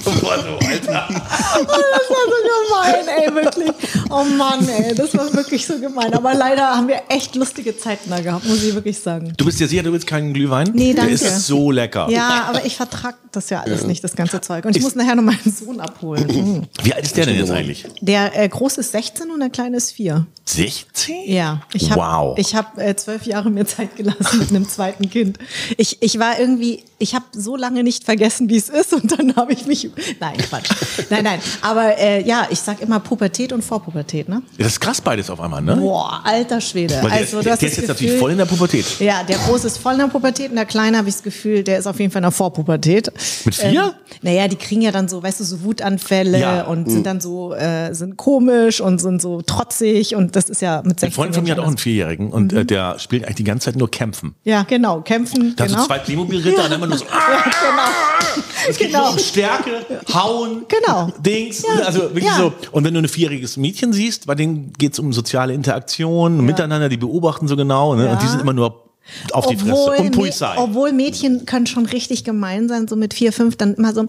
so, 0.00 0.66
Alter. 0.66 1.08
Das 1.08 1.66
war 2.08 2.24
so 2.26 2.38
gemein, 2.46 2.99
ey, 3.20 3.34
wirklich. 3.34 3.70
Oh 4.10 4.24
Mann, 4.24 4.68
ey, 4.68 4.94
das 4.94 5.16
war 5.16 5.32
wirklich 5.34 5.66
so 5.66 5.78
gemein. 5.78 6.12
Aber 6.14 6.34
leider 6.34 6.76
haben 6.76 6.88
wir 6.88 7.02
echt 7.08 7.34
lustige 7.36 7.76
Zeiten 7.76 8.10
da 8.10 8.20
gehabt, 8.20 8.46
muss 8.46 8.62
ich 8.62 8.74
wirklich 8.74 8.98
sagen. 8.98 9.32
Du 9.36 9.44
bist 9.44 9.60
dir 9.60 9.68
sicher, 9.68 9.82
du 9.82 9.92
willst 9.92 10.06
keinen 10.06 10.32
Glühwein? 10.34 10.70
Nee, 10.74 10.94
danke. 10.94 11.16
Der 11.16 11.28
ist 11.28 11.46
so 11.46 11.70
lecker. 11.70 12.08
Ja, 12.10 12.44
aber 12.48 12.64
ich 12.64 12.76
vertrag 12.76 13.16
das 13.32 13.50
ja 13.50 13.60
alles 13.60 13.84
nicht, 13.86 14.02
das 14.02 14.16
ganze 14.16 14.40
Zeug. 14.40 14.64
Und 14.64 14.76
ich 14.76 14.82
muss 14.82 14.94
nachher 14.94 15.14
noch 15.14 15.22
meinen 15.22 15.38
Sohn 15.56 15.80
abholen. 15.80 16.66
Wie 16.82 16.92
alt 16.94 17.04
ist 17.04 17.16
der 17.16 17.26
denn 17.26 17.36
jetzt 17.36 17.50
eigentlich? 17.50 17.84
Der 18.00 18.36
äh, 18.38 18.48
Große 18.48 18.80
ist 18.80 18.92
16 18.92 19.30
und 19.30 19.40
der 19.40 19.50
Kleine 19.50 19.76
ist 19.76 19.92
4. 19.92 20.26
16? 20.44 21.14
Ja, 21.26 21.60
ich 21.72 21.90
habe 21.90 22.00
Wow. 22.00 22.38
ich 22.38 22.54
hab, 22.54 22.76
äh, 22.78 22.96
zwölf 22.96 23.24
Jahre 23.26 23.50
mir 23.50 23.66
Zeit 23.66 23.96
gelassen 23.96 24.38
mit 24.40 24.50
einem 24.50 24.68
zweiten 24.68 25.08
Kind. 25.08 25.38
Ich, 25.76 25.98
ich 26.02 26.18
war 26.18 26.40
irgendwie, 26.40 26.82
ich 26.98 27.14
habe 27.14 27.24
so 27.32 27.56
lange 27.56 27.84
nicht 27.84 28.04
vergessen, 28.04 28.48
wie 28.48 28.56
es 28.56 28.68
ist 28.68 28.92
und 28.92 29.12
dann 29.16 29.36
habe 29.36 29.52
ich 29.52 29.66
mich, 29.66 29.90
nein, 30.18 30.36
Quatsch. 30.38 30.70
Nein, 31.08 31.24
nein, 31.24 31.40
aber 31.62 31.96
äh, 31.98 32.22
ja, 32.26 32.48
ich 32.50 32.58
sag 32.60 32.80
immer 32.80 32.98
Pubertät 33.10 33.52
und 33.52 33.62
Vorpubertät, 33.64 34.28
ne? 34.28 34.40
Das 34.56 34.68
ist 34.68 34.80
krass 34.80 35.00
beides 35.00 35.28
auf 35.30 35.40
einmal, 35.40 35.60
ne? 35.62 35.74
Boah, 35.76 36.20
alter 36.24 36.60
Schwede. 36.60 36.94
Weil 37.02 37.10
der, 37.10 37.18
also, 37.18 37.38
du 37.38 37.42
der, 37.42 37.56
der 37.56 37.68
ist 37.68 37.76
jetzt 37.76 37.76
Gefühl, 37.76 37.88
natürlich 37.88 38.18
voll 38.20 38.30
in 38.30 38.38
der 38.38 38.44
Pubertät. 38.44 38.86
Ja, 39.00 39.24
der 39.24 39.36
Große 39.38 39.66
ist 39.66 39.78
voll 39.78 39.94
in 39.94 39.98
der 39.98 40.06
Pubertät 40.06 40.50
und 40.50 40.56
der 40.56 40.64
Kleine 40.64 40.96
habe 40.98 41.08
ich 41.08 41.16
das 41.16 41.24
Gefühl, 41.24 41.64
der 41.64 41.78
ist 41.80 41.88
auf 41.88 41.98
jeden 41.98 42.12
Fall 42.12 42.20
in 42.20 42.24
der 42.24 42.30
Vorpubertät. 42.30 43.10
Mit 43.44 43.54
vier? 43.56 43.82
Ähm, 43.82 43.90
naja, 44.22 44.46
die 44.46 44.54
kriegen 44.54 44.80
ja 44.82 44.92
dann 44.92 45.08
so, 45.08 45.20
weißt 45.22 45.40
du, 45.40 45.44
so 45.44 45.62
Wutanfälle 45.64 46.38
Ja. 46.38 46.62
und 46.62 46.88
sind 46.88 47.04
dann 47.04 47.20
so, 47.20 47.52
äh, 47.52 47.92
sind 47.94 48.16
komisch 48.16 48.80
und 48.80 49.00
sind 49.00 49.20
so 49.20 49.42
trotzig 49.42 50.14
und 50.14 50.36
das 50.36 50.48
ist 50.48 50.62
ja 50.62 50.82
mit 50.84 51.00
16 51.00 51.08
Ein 51.08 51.12
Freund 51.12 51.34
von 51.34 51.42
mir 51.42 51.50
hat 51.52 51.58
auch 51.58 51.66
einen. 51.66 51.78
Vierjährigen 51.78 52.30
und 52.30 52.52
äh, 52.52 52.64
der 52.64 52.98
spielt 53.00 53.24
eigentlich 53.24 53.36
die 53.36 53.44
ganze 53.44 53.64
Zeit 53.66 53.76
nur 53.76 53.90
Kämpfen. 53.90 54.36
Ja, 54.44 54.62
genau, 54.62 55.00
kämpfen, 55.00 55.54
Da 55.56 55.66
genau. 55.66 55.80
so 55.80 55.86
zwei 55.86 55.98
Playmobil-Ritter 55.98 56.66
und 56.66 56.72
immer 56.72 56.86
nur 56.86 56.98
so, 56.98 57.06
ah, 57.10 57.42
genau. 57.44 58.68
es 58.68 58.76
geht 58.78 58.88
genau. 58.88 59.04
nur 59.06 59.12
um 59.14 59.18
Stärke, 59.18 59.70
Hauen, 60.14 60.62
Genau. 60.68 61.10
Dings. 61.24 61.62
Ja. 61.62 61.84
Also 61.86 62.00
wirklich 62.02 62.24
Ja. 62.26 62.36
so. 62.36 62.52
Und 62.72 62.84
wenn 62.84 62.94
du 62.94 62.99
ein 63.00 63.08
vierjähriges 63.08 63.56
Mädchen 63.56 63.92
siehst, 63.92 64.26
bei 64.26 64.34
denen 64.34 64.72
geht 64.74 64.92
es 64.94 64.98
um 64.98 65.12
soziale 65.12 65.54
Interaktion, 65.54 66.44
miteinander, 66.44 66.88
die 66.88 66.96
beobachten 66.96 67.48
so 67.48 67.56
genau. 67.56 67.94
Ne? 67.94 68.06
Ja. 68.06 68.12
Und 68.12 68.22
die 68.22 68.26
sind 68.26 68.40
immer 68.40 68.52
nur 68.52 68.84
auf 69.32 69.46
die 69.46 69.56
Fresse. 69.56 69.92
Und 69.98 70.12
Polizei. 70.12 70.54
obwohl 70.56 70.92
Mädchen 70.92 71.46
können 71.46 71.66
schon 71.66 71.86
richtig 71.86 72.24
gemein 72.24 72.68
sein, 72.68 72.86
so 72.88 72.96
mit 72.96 73.14
vier, 73.14 73.32
fünf, 73.32 73.56
dann 73.56 73.74
immer 73.74 73.92
so, 73.92 74.08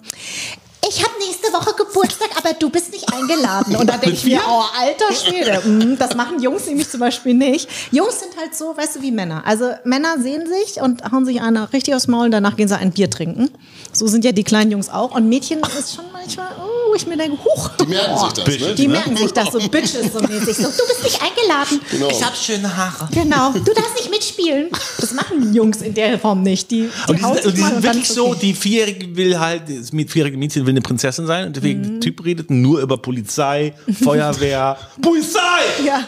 ich 0.89 1.03
habe 1.03 1.13
nächste 1.19 1.53
Woche 1.53 1.75
Geburtstag, 1.75 2.29
aber 2.37 2.53
du 2.53 2.69
bist 2.69 2.91
nicht 2.91 3.13
eingeladen. 3.13 3.75
Und 3.75 3.87
da 3.87 3.97
denke 3.97 4.15
ich 4.15 4.25
mir, 4.25 4.41
oh, 4.47 4.63
alter 4.79 5.13
Schwede. 5.13 5.61
Mm, 5.67 5.97
Das 5.97 6.15
machen 6.15 6.41
Jungs 6.41 6.65
nämlich 6.65 6.89
zum 6.89 6.99
Beispiel 6.99 7.33
nicht. 7.35 7.69
Jungs 7.91 8.19
sind 8.19 8.35
halt 8.37 8.55
so, 8.55 8.75
weißt 8.75 8.95
du, 8.95 9.01
wie 9.01 9.11
Männer. 9.11 9.43
Also 9.45 9.71
Männer 9.83 10.19
sehen 10.19 10.43
sich 10.47 10.81
und 10.81 11.11
hauen 11.11 11.25
sich 11.25 11.41
einer 11.41 11.71
richtig 11.71 11.93
aufs 11.93 12.07
Maul 12.07 12.25
und 12.25 12.31
danach 12.31 12.55
gehen 12.57 12.67
sie 12.67 12.77
ein 12.77 12.91
Bier 12.91 13.09
trinken. 13.09 13.51
So 13.93 14.07
sind 14.07 14.25
ja 14.25 14.31
die 14.31 14.43
kleinen 14.43 14.71
Jungs 14.71 14.89
auch. 14.89 15.15
Und 15.15 15.29
Mädchen 15.29 15.59
ist 15.77 15.95
schon 15.95 16.10
manchmal, 16.21 16.47
oh, 16.59 16.93
ich 16.95 17.07
mir 17.07 17.17
denke, 17.17 17.37
huch. 17.43 17.69
Die 17.79 17.85
merken 17.87 18.17
sich 18.17 18.33
das, 18.33 18.59
ne? 18.59 18.75
Die 18.75 18.87
merken 18.87 19.17
sich 19.17 19.31
das 19.33 19.51
so, 19.51 19.59
Bitches 19.59 20.13
so 20.13 20.19
mäßig. 20.21 20.55
So, 20.57 20.63
du 20.63 20.87
bist 20.87 21.03
nicht 21.03 21.19
eingeladen. 21.21 21.81
Genau. 21.89 22.09
Ich 22.09 22.23
habe 22.23 22.35
schöne 22.35 22.75
Haare. 22.75 23.09
Genau, 23.11 23.51
du 23.51 23.73
darfst 23.73 23.95
nicht 23.95 24.09
mitspielen. 24.09 24.69
Das 24.99 25.13
machen 25.13 25.53
Jungs 25.53 25.81
in 25.81 25.93
der 25.93 26.19
Form 26.19 26.43
nicht. 26.43 26.69
Die, 26.71 26.89
die, 27.07 27.11
Und 27.11 27.17
die 27.19 27.23
sind, 27.23 27.45
und 27.45 27.57
die 27.57 27.61
sind 27.61 27.83
wirklich 27.83 28.03
ist 28.09 28.15
so, 28.15 28.27
okay. 28.29 28.37
die 28.41 28.53
Vierjährige 28.53 29.15
will 29.15 29.39
halt, 29.39 29.63
das 29.67 29.89
vierjährige 29.89 30.37
Mädchen 30.37 30.65
will 30.65 30.71
eine 30.73 30.81
Prinzessin 30.81 31.25
sein 31.27 31.47
und 31.47 31.55
der 31.55 31.61
Mhm. 31.71 32.01
Typ 32.01 32.25
redet 32.25 32.49
nur 32.51 32.81
über 32.81 32.97
Polizei, 32.97 33.73
Feuerwehr, 34.03 34.77
Polizei! 35.01 35.39
Ja, 35.85 36.03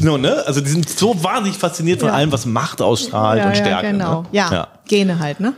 No, 0.00 0.16
ne? 0.16 0.42
Also 0.46 0.62
die 0.62 0.70
sind 0.70 0.88
so 0.88 1.22
wahnsinnig 1.22 1.58
fasziniert 1.58 2.00
von 2.00 2.08
Ja. 2.08 2.14
allem, 2.14 2.32
was 2.32 2.46
Macht 2.46 2.80
ausstrahlt 2.80 3.38
ja, 3.40 3.48
und 3.48 3.54
ja, 3.56 3.60
Stärke. 3.62 3.88
genau. 3.90 4.22
Ne? 4.22 4.28
Ja, 4.32 4.52
ja. 4.52 4.68
Gene 4.88 5.18
halt, 5.18 5.40
ne? 5.40 5.52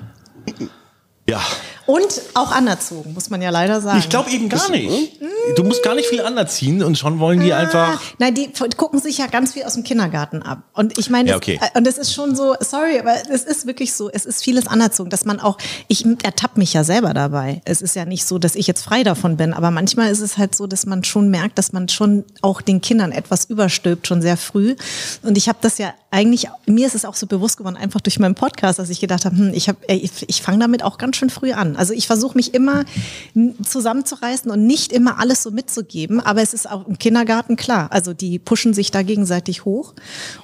Ja. 1.28 1.40
Und 1.86 2.22
auch 2.34 2.52
anerzogen, 2.52 3.12
muss 3.14 3.28
man 3.30 3.42
ja 3.42 3.50
leider 3.50 3.80
sagen. 3.80 3.98
Ich 3.98 4.08
glaube 4.08 4.30
eben 4.30 4.48
gar 4.48 4.70
nicht. 4.70 5.20
Du 5.56 5.64
musst 5.64 5.82
gar 5.82 5.94
nicht 5.94 6.08
viel 6.08 6.20
anerziehen 6.20 6.82
und 6.82 6.96
schon 6.96 7.18
wollen 7.18 7.40
die 7.40 7.52
Ah, 7.52 7.58
einfach. 7.58 8.00
Nein, 8.18 8.34
die 8.34 8.50
gucken 8.76 9.00
sich 9.00 9.18
ja 9.18 9.26
ganz 9.26 9.52
viel 9.52 9.64
aus 9.64 9.74
dem 9.74 9.82
Kindergarten 9.82 10.42
ab. 10.42 10.62
Und 10.74 10.98
ich 10.98 11.10
meine, 11.10 11.30
Ja, 11.30 11.36
okay. 11.36 11.58
äh, 11.60 11.76
und 11.78 11.86
es 11.86 11.98
ist 11.98 12.14
schon 12.14 12.36
so, 12.36 12.54
sorry, 12.60 12.98
aber 12.98 13.14
es 13.30 13.42
ist 13.42 13.66
wirklich 13.66 13.92
so, 13.94 14.10
es 14.10 14.24
ist 14.26 14.44
vieles 14.44 14.66
anerzogen, 14.68 15.10
dass 15.10 15.24
man 15.24 15.40
auch, 15.40 15.58
ich 15.88 16.04
ertappe 16.22 16.58
mich 16.58 16.72
ja 16.72 16.84
selber 16.84 17.14
dabei. 17.14 17.60
Es 17.64 17.82
ist 17.82 17.96
ja 17.96 18.04
nicht 18.04 18.24
so, 18.26 18.38
dass 18.38 18.54
ich 18.54 18.66
jetzt 18.66 18.82
frei 18.82 19.02
davon 19.02 19.36
bin, 19.36 19.52
aber 19.52 19.70
manchmal 19.70 20.10
ist 20.10 20.20
es 20.20 20.38
halt 20.38 20.54
so, 20.54 20.66
dass 20.66 20.86
man 20.86 21.02
schon 21.04 21.30
merkt, 21.30 21.58
dass 21.58 21.72
man 21.72 21.88
schon 21.88 22.24
auch 22.42 22.60
den 22.62 22.80
Kindern 22.80 23.10
etwas 23.12 23.46
überstülpt, 23.46 24.06
schon 24.06 24.22
sehr 24.22 24.36
früh. 24.36 24.76
Und 25.22 25.36
ich 25.36 25.48
habe 25.48 25.58
das 25.60 25.78
ja 25.78 25.92
eigentlich, 26.10 26.46
mir 26.66 26.86
ist 26.86 26.94
es 26.94 27.04
auch 27.04 27.14
so 27.14 27.26
bewusst 27.26 27.56
geworden, 27.56 27.76
einfach 27.76 28.00
durch 28.00 28.18
meinen 28.18 28.34
Podcast, 28.34 28.78
dass 28.78 28.90
ich 28.90 29.00
gedacht 29.00 29.24
habe, 29.24 29.36
hm, 29.36 29.52
ich, 29.54 29.68
hab, 29.68 29.76
ich, 29.88 30.28
ich 30.28 30.42
fange 30.42 30.58
damit 30.58 30.82
auch 30.82 30.98
ganz 30.98 31.16
schön 31.16 31.30
früh 31.30 31.52
an. 31.52 31.71
Also 31.76 31.92
ich 31.94 32.06
versuche 32.06 32.36
mich 32.36 32.54
immer 32.54 32.84
zusammenzureißen 33.62 34.50
und 34.50 34.66
nicht 34.66 34.92
immer 34.92 35.18
alles 35.18 35.42
so 35.42 35.50
mitzugeben, 35.50 36.20
aber 36.20 36.42
es 36.42 36.54
ist 36.54 36.70
auch 36.70 36.86
im 36.86 36.98
Kindergarten 36.98 37.56
klar. 37.56 37.88
Also 37.92 38.12
die 38.14 38.38
pushen 38.38 38.74
sich 38.74 38.90
da 38.90 39.02
gegenseitig 39.02 39.64
hoch. 39.64 39.94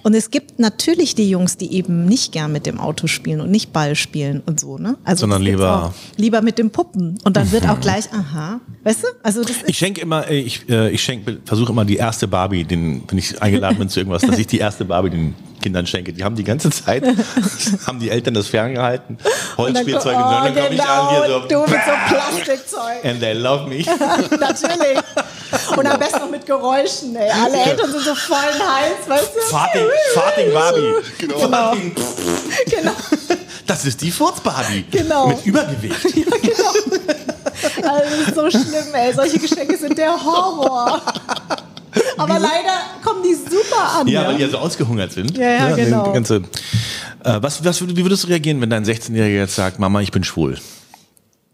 Und 0.03 0.15
es 0.15 0.31
gibt 0.31 0.59
natürlich 0.59 1.15
die 1.15 1.29
Jungs, 1.31 1.57
die 1.57 1.73
eben 1.75 2.05
nicht 2.07 2.33
gern 2.33 2.53
mit 2.53 2.67
dem 2.67 2.81
Auto 2.81 3.07
spielen 3.07 3.41
und 3.41 3.51
nicht 3.51 3.73
Ball 3.73 3.95
spielen 3.95 4.43
und 4.47 4.61
so, 4.61 4.79
ne? 4.79 4.97
Also 5.05 5.21
Sondern 5.21 5.43
lieber- 5.43 5.95
lieber 6.17 6.43
mit 6.43 6.59
dem 6.59 6.71
Puppen. 6.71 7.19
Und 7.25 7.37
dann 7.37 7.51
wird 7.53 7.69
auch 7.69 7.81
gleich, 7.81 8.13
aha, 8.13 8.61
weißt 8.85 9.03
du? 9.03 9.07
Also 9.23 9.43
das 9.43 9.57
Ich 9.67 9.79
schenke 9.79 10.01
immer, 10.01 10.29
äh, 10.29 10.39
ich, 10.41 10.69
äh, 10.69 10.91
ich 10.91 11.03
schenke, 11.03 11.39
versuche 11.45 11.73
immer 11.73 11.85
die 11.85 11.97
erste 11.97 12.29
Barbie, 12.29 12.65
den, 12.65 13.03
wenn 13.09 13.19
ich 13.19 13.41
eingeladen 13.43 13.79
bin 13.79 13.89
zu 13.89 14.01
irgendwas, 14.01 14.23
dass 14.23 14.39
ich 14.39 14.47
die 14.47 14.59
erste 14.59 14.85
Barbie 14.85 15.11
den 15.11 15.35
Kindern 15.61 15.87
schenke. 15.87 16.13
Die 16.13 16.25
haben 16.25 16.37
die 16.37 16.45
ganze 16.45 16.71
Zeit, 16.71 17.05
haben 17.87 17.99
die 18.01 18.11
Eltern 18.11 18.35
das 18.35 18.49
ferngehalten, 18.49 19.19
Holzspielzeug 19.57 20.17
und 20.17 20.23
dann 20.31 20.55
komme 20.55 20.69
ich 20.75 20.83
an 20.83 21.09
hier 21.11 21.27
so, 21.29 21.37
Oh, 21.37 21.49
du 21.49 21.61
mit 21.71 21.81
so 21.85 21.93
Plastikzeug. 22.15 23.05
and 23.05 23.21
they 23.21 23.33
love 23.35 23.69
me. 23.69 23.85
Natürlich. 24.39 24.99
Und 25.77 25.87
am 25.87 25.99
besten 25.99 26.19
noch 26.19 26.31
mit 26.31 26.45
Geräuschen, 26.47 27.17
ey. 27.17 27.31
Alle 27.31 27.57
Eltern 27.65 27.91
sind 27.91 28.03
so 28.05 28.15
voll 28.15 28.37
heiß, 28.37 29.09
weißt 29.09 29.31
du? 29.35 29.41
Farting, 29.51 29.87
Farting 30.15 30.53
Barbie. 30.53 30.95
Genau. 31.19 31.39
Farting, 31.39 31.95
Genau. 32.67 32.93
das 33.67 33.85
ist 33.87 34.01
die 34.03 34.11
Furz-Barbie. 34.11 34.85
Genau. 34.91 35.29
Mit 35.29 35.47
Übergewicht. 35.47 35.97
Also 37.83 38.05
das 38.11 38.29
ist 38.29 38.35
so 38.35 38.51
schlimm, 38.51 38.95
ey. 38.95 39.13
Solche 39.15 39.39
Geschenke 39.39 39.77
sind 39.77 39.97
der 39.97 40.13
Horror. 40.23 41.01
Aber 42.19 42.39
leider 42.39 42.73
kommen 43.05 43.23
die 43.23 43.35
super 43.35 43.99
an. 44.01 44.09
Ja, 44.09 44.23
ne? 44.23 44.29
weil 44.29 44.37
die 44.37 44.43
ja 44.43 44.49
so 44.49 44.59
ausgehungert 44.59 45.13
sind. 45.13 45.37
Ja, 45.37 45.51
ja, 45.51 45.77
die 45.77 45.83
genau. 45.85 46.13
Ganze, 46.13 46.37
äh, 47.25 47.39
was, 47.41 47.65
was, 47.65 47.81
wie 47.87 47.97
würdest 48.05 48.25
du 48.25 48.29
reagieren, 48.29 48.61
wenn 48.61 48.71
dein 48.71 48.85
16-Jähriger 48.85 49.39
jetzt 49.39 49.55
sagt, 49.57 49.79
Mama, 49.79 50.01
ich 50.01 50.11
bin 50.13 50.25
schwul? 50.25 50.59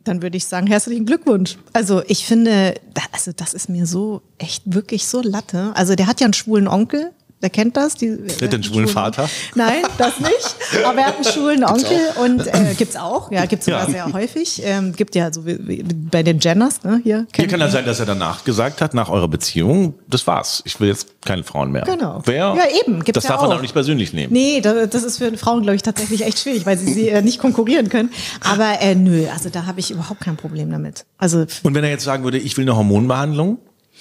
Dann 0.04 0.20
würde 0.22 0.36
ich 0.36 0.44
sagen, 0.44 0.66
herzlichen 0.66 1.06
Glückwunsch. 1.06 1.56
Also 1.72 2.02
ich 2.06 2.26
finde, 2.26 2.74
da- 2.92 3.02
also 3.12 3.32
das 3.34 3.54
ist 3.54 3.68
mir 3.70 3.86
so 3.86 4.20
echt 4.38 4.62
wirklich 4.66 5.06
so 5.06 5.22
Latte. 5.22 5.72
Also 5.74 5.94
der 5.94 6.06
hat 6.06 6.20
ja 6.20 6.26
einen 6.26 6.34
schwulen 6.34 6.68
Onkel. 6.68 7.12
Der 7.44 7.50
kennt 7.50 7.76
das. 7.76 7.94
Die, 7.94 8.16
der 8.16 8.48
hat 8.48 8.54
einen 8.54 8.62
schwulen 8.64 8.88
Vater? 8.88 9.28
Nein, 9.54 9.82
das 9.98 10.18
nicht. 10.18 10.56
Aber 10.82 10.98
er 10.98 11.06
hat 11.08 11.16
einen 11.16 11.24
schwulen 11.26 11.62
Onkel 11.62 11.98
und 12.24 12.46
äh, 12.46 12.74
gibt's 12.74 12.96
auch. 12.96 13.30
Ja, 13.30 13.44
gibt's 13.44 13.66
sogar 13.66 13.84
Ja. 13.86 13.90
sehr 14.06 14.12
häufig. 14.14 14.62
Ähm, 14.64 14.94
gibt 14.96 15.14
ja 15.14 15.30
so 15.30 15.44
wie, 15.44 15.58
wie 15.68 15.82
bei 15.82 16.22
den 16.22 16.38
Jenners, 16.38 16.82
ne? 16.84 17.02
Hier. 17.04 17.26
Hier 17.36 17.46
kann 17.46 17.60
das 17.60 17.72
sein, 17.72 17.84
dass 17.84 18.00
er 18.00 18.06
danach 18.06 18.44
gesagt 18.44 18.80
hat, 18.80 18.94
nach 18.94 19.10
eurer 19.10 19.28
Beziehung, 19.28 19.92
das 20.08 20.26
war's. 20.26 20.62
Ich 20.64 20.80
will 20.80 20.88
jetzt 20.88 21.08
keine 21.26 21.44
Frauen 21.44 21.70
mehr. 21.70 21.82
Genau. 21.82 22.22
Wer? 22.24 22.54
Ja, 22.56 22.62
eben, 22.82 23.04
gibt's 23.04 23.16
Das 23.16 23.24
ja 23.24 23.32
darf 23.36 23.42
man 23.46 23.58
auch. 23.58 23.60
nicht 23.60 23.74
persönlich 23.74 24.14
nehmen. 24.14 24.32
Nee, 24.32 24.62
da- 24.62 24.86
das 24.86 25.02
ist 25.04 25.18
für 25.18 25.36
Frauen, 25.36 25.60
glaube 25.64 25.76
ich, 25.76 25.82
tatsächlich 25.82 26.24
echt 26.24 26.38
schwierig, 26.38 26.64
weil 26.64 26.78
sie, 26.78 26.94
sie 26.94 27.10
äh, 27.10 27.20
nicht 27.20 27.38
konkurrieren 27.40 27.90
können. 27.90 28.08
Aber 28.40 28.80
äh, 28.80 28.94
nö, 28.94 29.26
also 29.30 29.50
da 29.50 29.66
habe 29.66 29.80
ich 29.80 29.90
überhaupt 29.90 30.20
kein 30.22 30.38
Problem 30.38 30.70
damit. 30.70 31.04
Also, 31.18 31.44
Und 31.62 31.74
wenn 31.74 31.84
er 31.84 31.90
jetzt 31.90 32.04
sagen 32.04 32.24
würde, 32.24 32.38
ich 32.38 32.56
will 32.56 32.64
eine 32.64 32.74
Hormonbehandlung, 32.74 33.58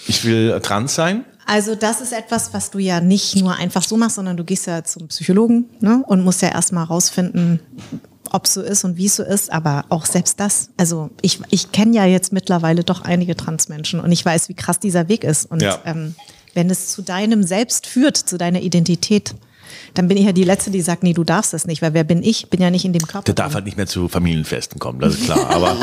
ich 0.07 0.25
will 0.25 0.51
äh, 0.51 0.59
trans 0.61 0.95
sein, 0.95 1.25
also 1.45 1.75
das 1.75 2.01
ist 2.01 2.13
etwas, 2.13 2.53
was 2.53 2.71
du 2.71 2.79
ja 2.79 3.01
nicht 3.01 3.35
nur 3.37 3.55
einfach 3.55 3.83
so 3.83 3.97
machst, 3.97 4.15
sondern 4.15 4.37
du 4.37 4.43
gehst 4.43 4.67
ja 4.67 4.83
zum 4.83 5.07
Psychologen 5.07 5.69
ne, 5.79 6.03
und 6.07 6.23
musst 6.23 6.41
ja 6.41 6.49
erstmal 6.49 6.85
rausfinden, 6.85 7.59
ob 8.31 8.45
es 8.45 8.53
so 8.53 8.61
ist 8.61 8.83
und 8.83 8.97
wie 8.97 9.05
es 9.07 9.15
so 9.15 9.23
ist. 9.23 9.51
Aber 9.51 9.85
auch 9.89 10.05
selbst 10.05 10.39
das, 10.39 10.69
also 10.77 11.09
ich, 11.21 11.39
ich 11.49 11.71
kenne 11.71 11.95
ja 11.95 12.05
jetzt 12.05 12.33
mittlerweile 12.33 12.83
doch 12.83 13.01
einige 13.01 13.35
Transmenschen 13.35 13.99
und 13.99 14.11
ich 14.11 14.25
weiß, 14.25 14.49
wie 14.49 14.53
krass 14.55 14.79
dieser 14.79 15.07
Weg 15.09 15.23
ist. 15.23 15.45
Und 15.51 15.61
Ja. 15.61 15.79
ähm, 15.85 16.15
wenn 16.53 16.69
es 16.69 16.89
zu 16.89 17.01
deinem 17.01 17.43
Selbst 17.43 17.87
führt, 17.87 18.17
zu 18.17 18.37
deiner 18.37 18.61
Identität, 18.61 19.35
dann 19.95 20.07
bin 20.07 20.17
ich 20.17 20.25
ja 20.25 20.31
die 20.31 20.43
Letzte, 20.43 20.71
die 20.71 20.81
sagt, 20.81 21.03
nee, 21.03 21.13
du 21.13 21.23
darfst 21.23 21.53
das 21.53 21.65
nicht, 21.65 21.81
weil 21.81 21.93
wer 21.93 22.03
bin 22.03 22.21
ich? 22.23 22.49
Bin 22.49 22.61
ja 22.61 22.69
nicht 22.69 22.85
in 22.85 22.93
dem 22.93 23.05
Körper. 23.07 23.25
der 23.25 23.33
darf 23.35 23.53
halt 23.55 23.65
nicht 23.65 23.77
mehr 23.77 23.87
zu 23.87 24.07
Familienfesten 24.07 24.79
kommen, 24.79 24.99
das 24.99 25.15
ist 25.15 25.25
klar. 25.25 25.49
Aber 25.49 25.75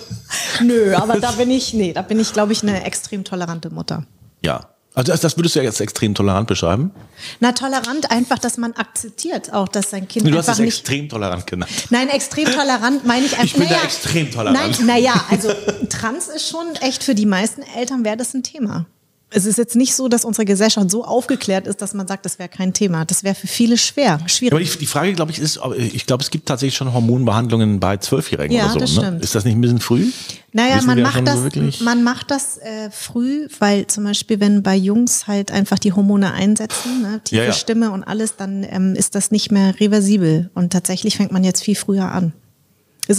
Nö, 0.62 0.94
aber 0.94 1.20
da 1.20 1.32
bin 1.32 1.50
ich, 1.50 1.72
nee, 1.74 1.92
da 1.92 2.02
bin 2.02 2.18
ich, 2.20 2.32
glaube 2.32 2.52
ich, 2.52 2.62
eine 2.62 2.84
extrem 2.84 3.24
tolerante 3.24 3.70
Mutter. 3.70 4.04
ja. 4.42 4.68
Also 4.98 5.12
das, 5.12 5.20
das 5.20 5.36
würdest 5.36 5.54
du 5.54 5.60
ja 5.60 5.64
jetzt 5.64 5.80
extrem 5.80 6.12
tolerant 6.12 6.48
beschreiben. 6.48 6.90
Na, 7.38 7.52
tolerant 7.52 8.10
einfach, 8.10 8.36
dass 8.36 8.56
man 8.56 8.72
akzeptiert 8.72 9.52
auch, 9.52 9.68
dass 9.68 9.90
sein 9.90 10.08
Kind 10.08 10.26
Du 10.26 10.30
hast 10.30 10.48
einfach 10.48 10.54
es 10.54 10.58
nicht. 10.58 10.78
extrem 10.80 11.08
tolerant 11.08 11.46
genannt. 11.46 11.70
Nein, 11.90 12.08
extrem 12.08 12.46
tolerant 12.46 13.06
meine 13.06 13.24
ich 13.26 13.32
einfach. 13.38 13.44
Ich 13.44 13.54
bin 13.54 13.68
da 13.68 13.80
extrem 13.84 14.28
tolerant. 14.28 14.80
Nein, 14.80 14.86
naja, 14.86 15.24
also 15.30 15.52
trans 15.88 16.26
ist 16.26 16.48
schon 16.48 16.74
echt 16.80 17.04
für 17.04 17.14
die 17.14 17.26
meisten 17.26 17.62
Eltern 17.76 18.04
wäre 18.04 18.16
das 18.16 18.34
ein 18.34 18.42
Thema. 18.42 18.86
Es 19.30 19.44
ist 19.44 19.58
jetzt 19.58 19.76
nicht 19.76 19.94
so, 19.94 20.08
dass 20.08 20.24
unsere 20.24 20.46
Gesellschaft 20.46 20.90
so 20.90 21.04
aufgeklärt 21.04 21.66
ist, 21.66 21.82
dass 21.82 21.92
man 21.92 22.08
sagt, 22.08 22.24
das 22.24 22.38
wäre 22.38 22.48
kein 22.48 22.72
Thema. 22.72 23.04
Das 23.04 23.24
wäre 23.24 23.34
für 23.34 23.46
viele 23.46 23.76
schwer, 23.76 24.20
schwierig. 24.26 24.52
Aber 24.52 24.62
die, 24.62 24.78
die 24.78 24.86
Frage, 24.86 25.12
glaube 25.12 25.32
ich, 25.32 25.38
ist, 25.38 25.60
ich 25.76 26.06
glaube, 26.06 26.22
es 26.22 26.30
gibt 26.30 26.46
tatsächlich 26.46 26.76
schon 26.76 26.92
Hormonbehandlungen 26.94 27.78
bei 27.78 27.98
Zwölfjährigen 27.98 28.56
Ja, 28.56 28.72
oder 28.72 28.86
so. 28.86 29.02
das 29.02 29.10
ne? 29.12 29.18
Ist 29.20 29.34
das 29.34 29.44
nicht 29.44 29.54
ein 29.54 29.60
bisschen 29.60 29.80
früh? 29.80 30.10
Naja, 30.52 30.76
Wissen 30.76 30.86
man 30.86 31.02
macht, 31.02 31.26
das, 31.28 31.38
so 31.78 31.84
man 31.84 32.02
macht 32.02 32.30
das 32.30 32.56
äh, 32.58 32.90
früh, 32.90 33.48
weil 33.58 33.86
zum 33.86 34.04
Beispiel, 34.04 34.40
wenn 34.40 34.62
bei 34.62 34.76
Jungs 34.76 35.26
halt 35.26 35.50
einfach 35.52 35.78
die 35.78 35.92
Hormone 35.92 36.32
einsetzen, 36.32 37.02
ne, 37.02 37.20
tiefe 37.22 37.42
Ja, 37.42 37.48
ja. 37.48 37.52
Stimme 37.52 37.90
und 37.90 38.04
alles, 38.04 38.36
dann 38.36 38.64
ähm, 38.64 38.94
ist 38.94 39.14
das 39.14 39.30
nicht 39.30 39.52
mehr 39.52 39.78
reversibel. 39.78 40.50
Und 40.54 40.72
tatsächlich 40.72 41.18
fängt 41.18 41.32
man 41.32 41.44
jetzt 41.44 41.62
viel 41.62 41.76
früher 41.76 42.10
an. 42.10 42.32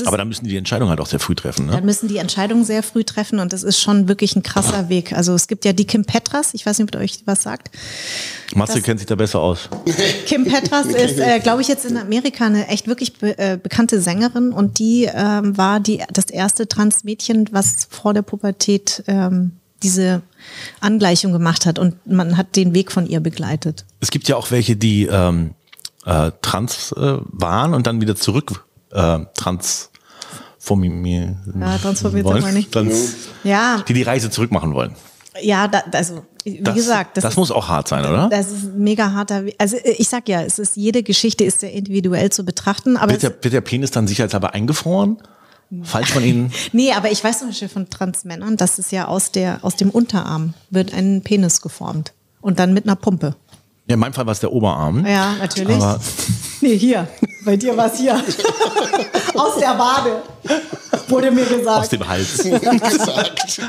Aber 0.05 0.17
dann 0.17 0.27
müssen 0.27 0.45
die 0.45 0.51
die 0.51 0.57
Entscheidung 0.57 0.89
halt 0.89 0.99
auch 0.99 1.07
sehr 1.07 1.19
früh 1.19 1.35
treffen. 1.35 1.65
Ne? 1.65 1.71
dann 1.73 1.85
müssen 1.85 2.07
die 2.07 2.17
Entscheidungen 2.17 2.63
sehr 2.63 2.83
früh 2.83 3.03
treffen 3.03 3.39
und 3.39 3.53
das 3.53 3.63
ist 3.63 3.79
schon 3.79 4.07
wirklich 4.07 4.35
ein 4.35 4.43
krasser 4.43 4.89
Weg. 4.89 5.13
Also 5.13 5.33
es 5.33 5.47
gibt 5.47 5.65
ja 5.65 5.73
die 5.73 5.85
Kim 5.85 6.05
Petras, 6.05 6.53
ich 6.53 6.65
weiß 6.65 6.79
nicht, 6.79 6.89
ob 6.93 6.99
ihr 6.99 7.03
euch 7.03 7.19
was 7.25 7.43
sagt. 7.43 7.71
Matze 8.53 8.75
das- 8.75 8.83
kennt 8.83 8.99
sich 8.99 9.07
da 9.07 9.15
besser 9.15 9.39
aus. 9.39 9.69
Kim 10.25 10.45
Petras 10.45 10.85
ist, 10.87 11.19
äh, 11.19 11.39
glaube 11.39 11.61
ich, 11.61 11.67
jetzt 11.67 11.85
in 11.85 11.97
Amerika 11.97 12.45
eine 12.45 12.67
echt 12.67 12.87
wirklich 12.87 13.13
be 13.17 13.37
äh, 13.37 13.57
bekannte 13.61 14.01
Sängerin 14.01 14.51
und 14.51 14.79
die 14.79 15.09
ähm, 15.11 15.57
war 15.57 15.79
die, 15.79 16.03
das 16.13 16.25
erste 16.25 16.67
Transmädchen, 16.67 17.49
was 17.51 17.87
vor 17.89 18.13
der 18.13 18.21
Pubertät 18.21 19.03
ähm, 19.07 19.53
diese 19.81 20.21
Angleichung 20.81 21.31
gemacht 21.31 21.65
hat 21.65 21.79
und 21.79 21.95
man 22.05 22.37
hat 22.37 22.55
den 22.55 22.73
Weg 22.73 22.91
von 22.91 23.07
ihr 23.07 23.19
begleitet. 23.21 23.85
Es 23.99 24.11
gibt 24.11 24.27
ja 24.27 24.35
auch 24.35 24.51
welche, 24.51 24.75
die 24.75 25.05
ähm, 25.05 25.51
äh, 26.05 26.31
trans 26.41 26.91
äh, 26.91 27.17
waren 27.25 27.73
und 27.73 27.87
dann 27.87 28.01
wieder 28.01 28.15
zurück 28.15 28.65
äh, 28.91 29.19
transformieren 29.33 31.37
Ja, 31.59 31.77
transformiert 31.77 32.25
wollen. 32.25 32.53
nicht. 32.53 32.71
Trans, 32.71 33.15
Ja, 33.43 33.83
die 33.87 33.93
die 33.93 34.03
Reise 34.03 34.29
zurück 34.29 34.51
machen 34.51 34.73
wollen. 34.73 34.95
ja, 35.41 35.67
da, 35.67 35.83
also 35.91 36.23
wie 36.43 36.61
Das, 36.61 36.75
gesagt, 36.75 37.17
das, 37.17 37.23
das, 37.23 37.33
ist, 37.33 37.37
muss 37.37 37.51
auch 37.51 37.67
hart 37.67 37.87
sein, 37.87 38.05
oder? 38.05 38.29
das 38.29 38.51
ist 38.51 38.73
mega 38.75 39.11
harter. 39.11 39.43
Also 39.57 39.77
ich 39.83 40.07
sag 40.07 40.29
ja, 40.29 40.41
es 40.41 40.57
ist 40.59 40.75
jede 40.77 41.03
Geschichte 41.03 41.43
ist 41.43 41.59
sehr 41.59 41.71
individuell 41.73 42.31
zu 42.31 42.43
betrachten, 42.45 42.97
aber 42.97 43.11
Wird 43.11 43.23
der, 43.23 43.31
wird 43.43 43.53
der 43.53 43.61
Penis 43.61 43.91
dann 43.91 44.07
sicherheitshalber 44.07 44.53
eingefroren? 44.53 45.17
Falls 45.83 46.15
man 46.15 46.23
ihn. 46.23 46.51
Nee, 46.71 46.93
aber 46.93 47.11
ich 47.11 47.23
weiß 47.23 47.39
zum 47.39 47.49
Beispiel 47.49 47.69
von 47.69 47.89
Transmännern, 47.91 48.57
dass 48.57 48.79
es 48.79 48.89
ja 48.89 49.07
aus, 49.07 49.31
der, 49.31 49.59
aus 49.63 49.75
dem 49.75 49.91
Unterarm 49.91 50.55
wird 50.71 50.93
ein 50.95 51.21
Penis 51.21 51.61
geformt. 51.61 52.13
Und 52.41 52.57
dann 52.57 52.73
mit 52.73 52.85
einer 52.85 52.95
Pumpe. 52.95 53.35
Ja, 53.89 53.95
in 53.95 53.99
meinem 54.01 54.13
Fall 54.13 54.25
war 54.27 54.33
es 54.33 54.39
der 54.39 54.53
Oberarm. 54.53 55.03
Ja, 55.03 55.33
natürlich. 55.39 55.75
Aber 55.75 55.99
nee, 56.61 56.77
hier. 56.77 57.07
Bei 57.43 57.57
dir 57.57 57.75
war 57.75 57.91
es 57.91 57.97
hier. 57.97 58.13
aus 59.33 59.57
der 59.59 59.79
Wade. 59.79 60.21
Wurde 61.07 61.31
mir 61.31 61.41
Aus 61.41 61.49
gesagt. 61.49 61.91
dem 61.93 62.07
Hals. 62.07 62.37
gesagt. 62.37 63.61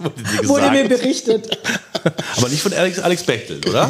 Wurde 0.00 0.22
dir 0.42 0.48
Wurde 0.48 0.70
mir 0.70 0.82
gesagt. 0.82 0.88
berichtet. 1.02 1.58
Aber 2.36 2.48
nicht 2.48 2.62
von 2.62 2.72
Alex, 2.72 2.98
Alex 2.98 3.22
Bechtel, 3.22 3.60
oder? 3.68 3.88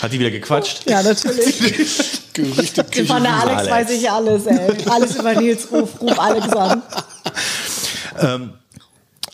Hat 0.00 0.12
die 0.12 0.20
wieder 0.20 0.30
gequatscht? 0.30 0.88
Ja, 0.88 1.02
natürlich. 1.02 2.22
Gerüchte 2.32 2.84
Von 3.04 3.24
der 3.24 3.34
Alex, 3.34 3.56
Alex. 3.58 3.70
weiß 3.72 3.90
ich 3.90 4.08
alles, 4.08 4.46
ey. 4.46 4.70
Alles 4.88 5.16
über 5.16 5.34
Nils 5.34 5.66
Ruf, 5.72 6.00
Ruf 6.00 6.16
Alex 6.18 6.48
an. 6.54 6.82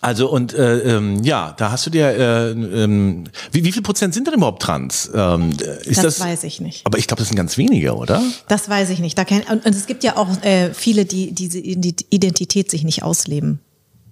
Also 0.01 0.31
und 0.31 0.55
äh, 0.55 0.97
ähm, 0.97 1.25
ja, 1.25 1.55
da 1.57 1.73
hast 1.73 1.87
du 1.87 1.91
dir, 1.91 2.07
äh, 2.09 2.51
ähm, 2.51 3.25
wie, 3.51 3.65
wie 3.65 3.73
viel 3.73 3.83
Prozent 3.83 4.15
sind 4.15 4.29
denn 4.29 4.35
überhaupt 4.35 4.63
trans? 4.63 5.11
Ähm, 5.13 5.51
ist 5.51 5.99
Das 5.99 6.17
das, 6.17 6.21
weiß 6.21 6.45
ich 6.45 6.61
nicht. 6.61 6.87
Aber 6.87 6.99
ich 6.99 7.09
glaube, 7.09 7.19
das 7.21 7.29
sind 7.29 7.37
ganz 7.37 7.59
wenige, 7.59 7.97
oder? 7.97 8.23
Das 8.47 8.69
weiß 8.69 8.91
ich 8.91 9.01
nicht. 9.01 9.19
Da 9.19 9.25
kenn, 9.25 9.43
und, 9.51 9.67
und 9.67 9.75
es 9.75 9.87
gibt 9.87 10.05
ja 10.05 10.17
auch 10.17 10.29
äh, 10.43 10.73
viele, 10.73 11.05
die 11.05 11.33
diese 11.33 11.59
Identität 11.59 12.71
sich 12.71 12.85
nicht 12.85 13.03
ausleben 13.03 13.61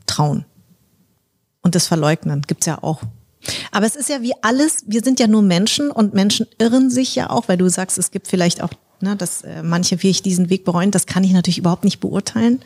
trauen. 0.06 0.44
Und 1.62 1.74
das 1.74 1.86
verleugnen. 1.86 2.42
Gibt's 2.42 2.66
ja 2.66 2.82
auch. 2.82 3.02
Aber 3.70 3.86
es 3.86 3.94
ist 3.94 4.08
ja 4.08 4.22
wie 4.22 4.32
alles, 4.42 4.84
wir 4.86 5.02
sind 5.02 5.20
ja 5.20 5.28
nur 5.28 5.42
Menschen 5.42 5.90
und 5.90 6.14
Menschen 6.14 6.46
irren 6.58 6.90
sich 6.90 7.14
ja 7.14 7.30
auch, 7.30 7.48
weil 7.48 7.58
du 7.58 7.68
sagst, 7.68 7.98
es 7.98 8.10
gibt 8.10 8.26
vielleicht 8.26 8.62
auch, 8.62 8.70
ne, 9.02 9.16
dass 9.16 9.42
äh, 9.42 9.62
manche 9.62 10.02
wie 10.02 10.10
ich 10.10 10.22
diesen 10.22 10.50
Weg 10.50 10.64
bereuen, 10.64 10.90
das 10.90 11.06
kann 11.06 11.24
ich 11.24 11.32
natürlich 11.32 11.58
überhaupt 11.58 11.84
nicht 11.84 12.00
beurteilen. 12.00 12.60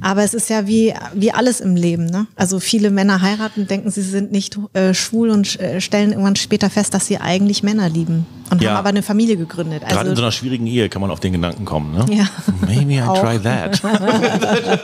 Aber 0.00 0.22
es 0.22 0.34
ist 0.34 0.50
ja 0.50 0.66
wie, 0.66 0.94
wie 1.14 1.32
alles 1.32 1.60
im 1.60 1.76
Leben. 1.76 2.06
Ne? 2.06 2.26
Also 2.36 2.60
viele 2.60 2.90
Männer 2.90 3.20
heiraten, 3.22 3.66
denken, 3.66 3.90
sie 3.90 4.02
sind 4.02 4.32
nicht 4.32 4.58
äh, 4.74 4.94
schwul 4.94 5.30
und 5.30 5.58
äh, 5.60 5.80
stellen 5.80 6.10
irgendwann 6.10 6.36
später 6.36 6.70
fest, 6.70 6.94
dass 6.94 7.06
sie 7.06 7.18
eigentlich 7.18 7.62
Männer 7.62 7.88
lieben 7.88 8.26
und 8.50 8.62
Ja. 8.62 8.70
haben 8.70 8.76
aber 8.78 8.88
eine 8.90 9.02
Familie 9.02 9.36
gegründet. 9.36 9.82
Gerade 9.82 9.98
Also 9.98 10.10
in 10.10 10.16
so 10.16 10.22
einer 10.22 10.32
schwierigen 10.32 10.66
Ehe 10.66 10.88
kann 10.88 11.00
man 11.02 11.10
auf 11.10 11.20
den 11.20 11.32
Gedanken 11.32 11.64
kommen, 11.64 11.92
ne? 11.92 12.06
Ja. 12.14 12.28
Maybe 12.66 12.94
I 12.94 13.20
try 13.20 13.38
that. 13.42 13.80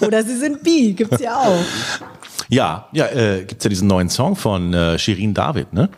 Oder 0.00 0.22
sie 0.22 0.36
sind 0.36 0.62
bi, 0.62 0.92
gibt's 0.94 1.20
ja 1.20 1.36
auch. 1.40 1.60
Ja, 2.48 2.86
ja, 2.92 3.06
äh, 3.06 3.44
gibt's 3.44 3.64
ja 3.64 3.70
diesen 3.70 3.88
neuen 3.88 4.08
Song 4.08 4.36
von 4.36 4.72
äh, 4.74 4.98
Shirin 4.98 5.34
David, 5.34 5.72
ne? 5.72 5.88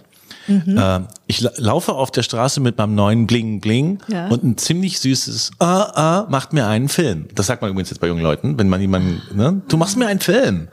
Mhm. 0.46 0.76
Äh, 0.78 1.00
ich 1.26 1.40
la 1.40 1.50
laufe 1.56 1.92
auf 1.92 2.10
der 2.10 2.22
Straße 2.22 2.60
mit 2.60 2.76
meinem 2.78 2.94
neuen 2.94 3.26
Bling 3.26 3.60
Bling 3.60 3.98
Ja. 4.08 4.28
und 4.28 4.44
ein 4.44 4.58
ziemlich 4.58 5.00
süßes 5.00 5.52
Ah 5.58 5.82
ah 5.94 6.26
macht 6.28 6.52
mir 6.52 6.66
einen 6.66 6.88
Film. 6.88 7.26
Das 7.34 7.46
sagt 7.46 7.62
man 7.62 7.70
übrigens 7.70 7.90
jetzt 7.90 7.98
bei 8.00 8.08
jungen 8.08 8.22
Leuten, 8.22 8.58
wenn 8.58 8.68
man 8.68 8.80
jemanden, 8.80 9.20
ne? 9.36 9.62
Du 9.68 9.76
machst 9.76 9.96
mir 9.96 10.06
einen 10.06 10.20
Film. 10.20 10.68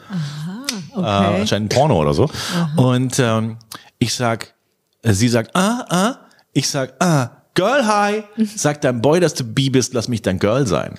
Äh, 0.94 1.00
Okay. 1.00 1.42
anscheinend 1.42 1.74
ein 1.74 1.76
Porno 1.78 2.00
oder 2.02 2.14
so. 2.14 2.30
Und 2.76 3.18
ähm, 3.20 3.58
ich 3.98 4.14
sag, 4.14 4.54
äh, 5.04 5.14
sie 5.14 5.28
sagt, 5.30 5.56
ah, 5.56 5.86
ah, 5.90 6.16
ich 6.54 6.70
sag, 6.70 6.94
ah, 7.02 7.30
Girl 7.54 7.86
Hi, 7.86 8.24
sagt 8.56 8.84
dein 8.84 9.02
Boy, 9.02 9.20
dass 9.20 9.34
du 9.34 9.44
bi 9.44 9.70
bist, 9.70 9.94
lass 9.94 10.08
mich 10.08 10.22
dein 10.22 10.40
Girl 10.40 10.68
sein. 10.68 10.96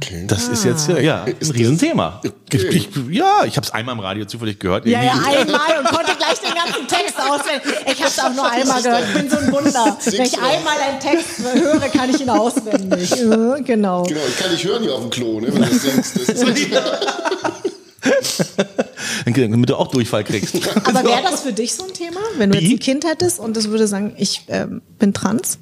Okay. 0.00 0.24
Das 0.26 0.46
ist 0.48 0.64
jetzt 0.64 0.88
äh, 0.88 1.02
ja 1.02 1.24
ein 1.24 1.34
Riesenthema. 1.40 2.20
Ich, 2.52 2.64
ich, 2.64 2.88
ja, 3.10 3.44
ich 3.44 3.56
habe 3.56 3.66
es 3.66 3.72
einmal 3.72 3.94
im 3.96 4.00
Radio 4.00 4.24
zufällig 4.26 4.60
gehört. 4.60 4.86
Ja, 4.86 5.02
ja, 5.02 5.12
einmal 5.12 5.78
und 5.78 5.86
konnte 5.86 6.12
gleich 6.18 6.38
den 6.38 6.54
ganzen 6.54 6.86
Text 6.86 7.16
auswendig. 7.18 7.74
Ich 7.84 7.98
habe 7.98 8.08
es 8.08 8.18
auch 8.18 8.32
nur 8.32 8.48
einmal 8.48 8.82
gehört. 8.82 9.04
Ich 9.08 9.14
bin 9.20 9.30
so 9.30 9.38
ein 9.38 9.52
Wunder. 9.52 9.98
Wenn 10.04 10.22
ich 10.22 10.38
einmal 10.38 10.78
einen 10.78 11.00
Text 11.00 11.40
höre, 11.52 11.88
kann 11.88 12.10
ich 12.10 12.20
ihn 12.20 12.30
auswendig. 12.30 13.12
Genau. 13.64 14.04
Genau, 14.04 14.20
ich 14.28 14.36
kann 14.38 14.50
dich 14.50 14.64
hören 14.64 14.82
hier 14.82 14.94
auf 14.94 15.00
dem 15.00 15.10
Klo, 15.10 15.40
ne, 15.40 15.48
wenn 15.48 15.62
du 15.62 15.68
das 15.68 15.82
singst. 15.82 16.16
Das 16.16 16.28
ist, 16.28 16.44
damit 19.24 19.70
du 19.70 19.76
auch 19.76 19.88
Durchfall 19.88 20.24
kriegst. 20.24 20.54
Aber 20.84 21.04
wäre 21.04 21.22
das 21.22 21.42
für 21.42 21.52
dich 21.52 21.74
so 21.74 21.84
ein 21.84 21.92
Thema, 21.92 22.20
wenn 22.36 22.50
du 22.50 22.58
jetzt 22.58 22.70
ein 22.70 22.78
Kind 22.78 23.04
hättest 23.04 23.40
und 23.40 23.56
es 23.56 23.68
würde 23.68 23.86
sagen, 23.86 24.14
ich 24.16 24.44
ähm, 24.48 24.82
bin 24.98 25.12
trans? 25.12 25.58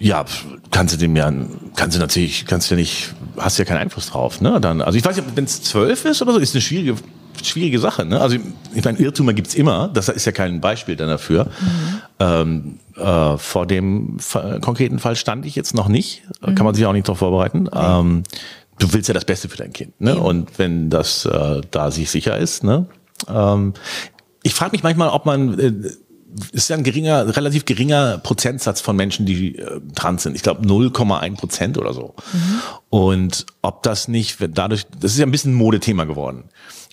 Ja, 0.00 0.24
kannst 0.70 0.94
du 0.94 0.98
dem 0.98 1.14
ja, 1.14 1.30
kannst 1.76 1.94
du 1.94 2.00
natürlich, 2.00 2.46
kannst 2.46 2.70
du 2.70 2.74
ja 2.74 2.80
nicht, 2.80 3.14
hast 3.36 3.58
ja 3.58 3.66
keinen 3.66 3.76
Einfluss 3.76 4.06
drauf, 4.06 4.40
ne? 4.40 4.58
Dann, 4.58 4.80
also 4.80 4.96
ich 4.98 5.04
weiß 5.04 5.16
nicht, 5.16 5.28
wenn 5.36 5.44
es 5.44 5.62
zwölf 5.62 6.06
ist 6.06 6.22
oder 6.22 6.32
so, 6.32 6.38
ist 6.38 6.54
eine 6.54 6.62
schwierige, 6.62 6.94
schwierige 7.42 7.78
Sache, 7.78 8.06
ne? 8.06 8.18
Also 8.18 8.38
ich 8.74 8.82
meine, 8.82 8.98
Irrtümer 8.98 9.34
gibt's 9.34 9.54
immer, 9.54 9.88
das 9.88 10.08
ist 10.08 10.24
ja 10.24 10.32
kein 10.32 10.62
Beispiel 10.62 10.96
dann 10.96 11.08
dafür. 11.08 11.48
Ähm, 12.18 12.78
äh, 12.96 13.36
vor 13.36 13.66
dem 13.66 14.16
konkreten 14.62 14.98
Fall 14.98 15.16
stand 15.16 15.44
ich 15.44 15.54
jetzt 15.54 15.74
noch 15.74 15.88
nicht, 15.88 16.22
kann 16.40 16.64
man 16.64 16.74
sich 16.74 16.86
auch 16.86 16.94
nicht 16.94 17.06
darauf 17.06 17.18
vorbereiten. 17.18 17.68
Ähm, 17.70 18.22
du 18.78 18.90
willst 18.94 19.08
ja 19.08 19.14
das 19.14 19.26
Beste 19.26 19.50
für 19.50 19.58
dein 19.58 19.74
Kind, 19.74 20.00
ne? 20.00 20.18
Und 20.18 20.58
wenn 20.58 20.88
das 20.88 21.26
äh, 21.26 21.60
da 21.70 21.90
sich 21.90 22.08
sicher 22.10 22.38
ist, 22.38 22.64
ne? 22.64 22.86
Ähm, 23.28 23.74
ich 24.42 24.54
frage 24.54 24.72
mich 24.72 24.82
manchmal, 24.82 25.10
ob 25.10 25.26
man 25.26 25.58
äh, 25.58 25.72
ist 26.52 26.68
ja 26.68 26.76
ein 26.76 26.84
geringer, 26.84 27.36
relativ 27.36 27.64
geringer 27.64 28.18
Prozentsatz 28.18 28.80
von 28.80 28.96
Menschen, 28.96 29.26
die 29.26 29.56
äh, 29.56 29.80
trans 29.94 30.22
sind. 30.22 30.36
Ich 30.36 30.42
glaube 30.42 30.66
0,1 30.66 31.36
Prozent 31.36 31.78
oder 31.78 31.92
so. 31.92 32.14
Und 32.88 33.46
ob 33.62 33.82
das 33.82 34.08
nicht 34.08 34.38
dadurch, 34.40 34.86
das 35.00 35.12
ist 35.12 35.18
ja 35.18 35.26
ein 35.26 35.30
bisschen 35.30 35.52
ein 35.52 35.56
Modethema 35.56 36.04
geworden. 36.04 36.44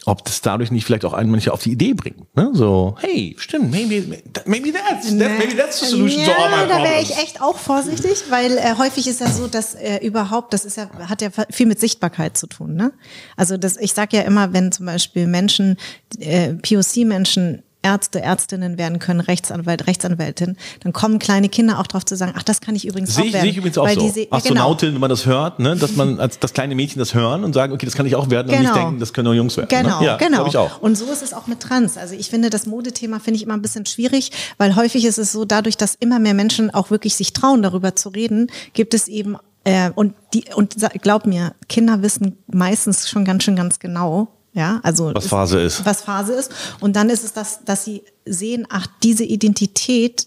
Ob 0.05 0.23
das 0.23 0.39
dadurch 0.39 0.71
nicht 0.71 0.85
vielleicht 0.85 1.03
auch 1.03 1.11
einen 1.11 1.29
manche 1.29 1.51
auf 1.51 1.61
die 1.61 1.73
Idee 1.73 1.93
bringt, 1.93 2.33
ne? 2.33 2.51
So, 2.53 2.95
hey, 3.01 3.35
stimmt, 3.37 3.71
maybe, 3.71 4.21
maybe 4.45 4.71
that's, 4.71 5.09
that, 5.09 5.37
maybe 5.37 5.57
that's 5.57 5.81
the 5.81 5.85
solution 5.85 6.23
to 6.23 6.31
all 6.31 6.49
ja, 6.49 6.63
my 6.63 6.67
da 6.69 6.77
wäre 6.77 6.85
problems. 6.85 7.09
ich 7.09 7.17
echt 7.17 7.41
auch 7.41 7.57
vorsichtig, 7.57 8.23
weil 8.29 8.57
äh, 8.57 8.75
häufig 8.77 9.05
ist 9.05 9.19
ja 9.19 9.29
so, 9.29 9.47
dass 9.47 9.75
äh, 9.75 9.97
überhaupt, 9.97 10.53
das 10.53 10.63
ist 10.63 10.77
ja, 10.77 10.89
hat 11.09 11.21
ja 11.21 11.27
viel 11.49 11.65
mit 11.65 11.81
Sichtbarkeit 11.81 12.37
zu 12.37 12.47
tun. 12.47 12.75
Ne? 12.75 12.93
Also 13.35 13.57
das, 13.57 13.75
ich 13.75 13.93
sage 13.93 14.15
ja 14.15 14.23
immer, 14.23 14.53
wenn 14.53 14.71
zum 14.71 14.85
Beispiel 14.85 15.27
Menschen, 15.27 15.75
äh, 16.19 16.53
POC-Menschen 16.53 17.63
Ärzte, 17.83 18.21
Ärztinnen 18.21 18.77
werden 18.77 18.99
können, 18.99 19.19
Rechtsanwalt, 19.19 19.87
Rechtsanwältin, 19.87 20.57
dann 20.81 20.93
kommen 20.93 21.19
kleine 21.19 21.47
Kinder 21.49 21.79
auch 21.79 21.87
drauf 21.87 22.03
zu 22.05 22.15
sagen, 22.15 22.33
ach, 22.35 22.43
das 22.43 22.59
kann 22.61 22.75
ich 22.75 22.85
übrigens 22.85 23.13
Sehe 23.15 23.23
auch 23.23 23.27
ich, 23.27 23.33
werden. 23.33 23.43
sehe 23.43 23.51
ich 23.51 23.57
übrigens 23.57 23.77
auch 23.77 23.89
so. 23.89 23.99
se- 24.09 24.19
ja, 24.19 24.23
genau. 24.25 24.35
Astronautin, 24.35 24.93
wenn 24.93 24.99
man 25.01 25.09
das 25.09 25.25
hört, 25.25 25.59
ne, 25.59 25.75
dass 25.75 25.95
man 25.95 26.19
als 26.19 26.39
das 26.39 26.53
kleine 26.53 26.75
Mädchen 26.75 26.99
das 26.99 27.13
hören 27.13 27.43
und 27.43 27.53
sagen, 27.53 27.73
okay, 27.73 27.85
das 27.85 27.95
kann 27.95 28.05
ich 28.05 28.15
auch 28.15 28.29
werden 28.29 28.53
und 28.53 28.59
nicht 28.59 28.75
denken, 28.75 28.99
das 28.99 29.13
können 29.13 29.25
nur 29.25 29.33
Jungs 29.35 29.55
werden. 29.57 29.69
Genau, 29.69 29.99
ne? 29.99 30.05
Ja, 30.05 30.17
genau. 30.17 30.47
ich 30.47 30.57
auch. 30.57 30.81
Und 30.81 30.97
so 30.97 31.05
ist 31.11 31.21
es 31.23 31.33
auch 31.33 31.47
mit 31.47 31.59
Trans. 31.59 31.97
Also 31.97 32.15
ich 32.15 32.29
finde, 32.29 32.49
das 32.49 32.65
Modethema 32.65 33.19
finde 33.19 33.37
ich 33.37 33.43
immer 33.43 33.53
ein 33.53 33.61
bisschen 33.61 33.85
schwierig, 33.85 34.31
weil 34.57 34.75
häufig 34.75 35.05
ist 35.05 35.17
es 35.17 35.31
so, 35.31 35.45
dadurch, 35.45 35.77
dass 35.77 35.95
immer 35.95 36.19
mehr 36.19 36.33
Menschen 36.33 36.73
auch 36.73 36.89
wirklich 36.91 37.15
sich 37.15 37.33
trauen, 37.33 37.61
darüber 37.61 37.95
zu 37.95 38.09
reden, 38.09 38.51
gibt 38.73 38.93
es 38.93 39.07
eben 39.07 39.37
äh, 39.63 39.91
und 39.95 40.13
die 40.33 40.45
und 40.55 40.75
glaub 41.01 41.25
mir, 41.25 41.53
Kinder 41.69 42.01
wissen 42.01 42.37
meistens 42.47 43.09
schon 43.09 43.25
ganz 43.25 43.43
schön 43.43 43.55
ganz 43.55 43.79
genau. 43.79 44.29
Ja, 44.57 44.79
also 44.81 45.11
Was 45.13 45.27
Phase 45.27 45.61
ist. 45.61 45.85
Was 45.85 46.01
Phase 46.01 46.33
ist. 46.33 46.51
Und 46.79 46.95
dann 46.95 47.11
ist 47.11 47.23
es 47.23 47.31
das, 47.31 47.63
dass 47.63 47.85
sie 47.85 48.01
sehen, 48.25 48.65
ach, 48.71 48.87
diese 49.03 49.23
Identität, 49.23 50.25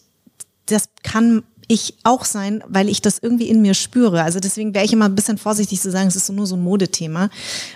das 0.67 0.85
kann 1.03 1.43
ich 1.67 1.95
auch 2.05 2.25
sein, 2.25 2.63
weil 2.69 2.89
ich 2.89 3.03
das 3.03 3.19
irgendwie 3.19 3.49
in 3.49 3.61
mir 3.61 3.75
spüre. 3.75 4.23
Also 4.23 4.39
deswegen 4.39 4.73
wäre 4.73 4.85
ich 4.85 4.93
immer 4.93 5.07
ein 5.07 5.17
bisschen 5.17 5.37
vorsichtig 5.37 5.81
zu 5.81 5.91
sagen, 5.91 6.07
es 6.07 6.15
ist 6.15 6.27
so 6.27 6.33
nur 6.33 6.47
so 6.47 6.55
ein 6.55 6.63
Modethema, 6.63 7.29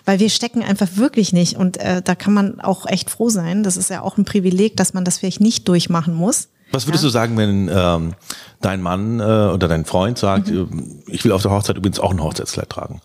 weil 0.05 0.21
wir 0.21 0.31
stecken 0.31 0.63
einfach 0.63 0.89
wirklich 0.95 1.33
nicht 1.33 1.57
und 1.57 1.77
äh, 1.79 2.03
da 2.03 2.15
kann 2.15 2.33
man 2.33 2.61
auch 2.61 2.87
echt 2.87 3.11
froh 3.11 3.31
sein. 3.31 3.65
Das 3.65 3.77
ist 3.77 3.91
ja 3.91 4.03
auch 4.03 4.17
ein 4.17 4.25
Privileg, 4.25 4.77
dass 4.77 4.95
man 4.95 5.05
das 5.05 5.19
vielleicht 5.19 5.41
nicht 5.41 5.67
durchmachen 5.67 6.15
muss. 6.15 6.49
Was 6.71 6.87
würdest 6.87 7.03
du 7.03 7.09
sagen, 7.09 7.37
wenn 7.37 7.69
ähm, 7.73 8.15
dein 8.61 8.81
Mann 8.81 9.19
äh, 9.19 9.23
oder 9.23 9.67
dein 9.67 9.85
Freund 9.85 10.19
sagt, 10.19 10.49
Mhm. 10.51 11.03
äh, 11.09 11.13
ich 11.13 11.25
will 11.25 11.33
auf 11.33 11.43
der 11.43 11.51
Hochzeit 11.51 11.77
übrigens 11.77 11.99
auch 11.99 12.13
ein 12.13 12.23
Hochzeitskleid 12.23 12.71
tragen? 12.71 13.01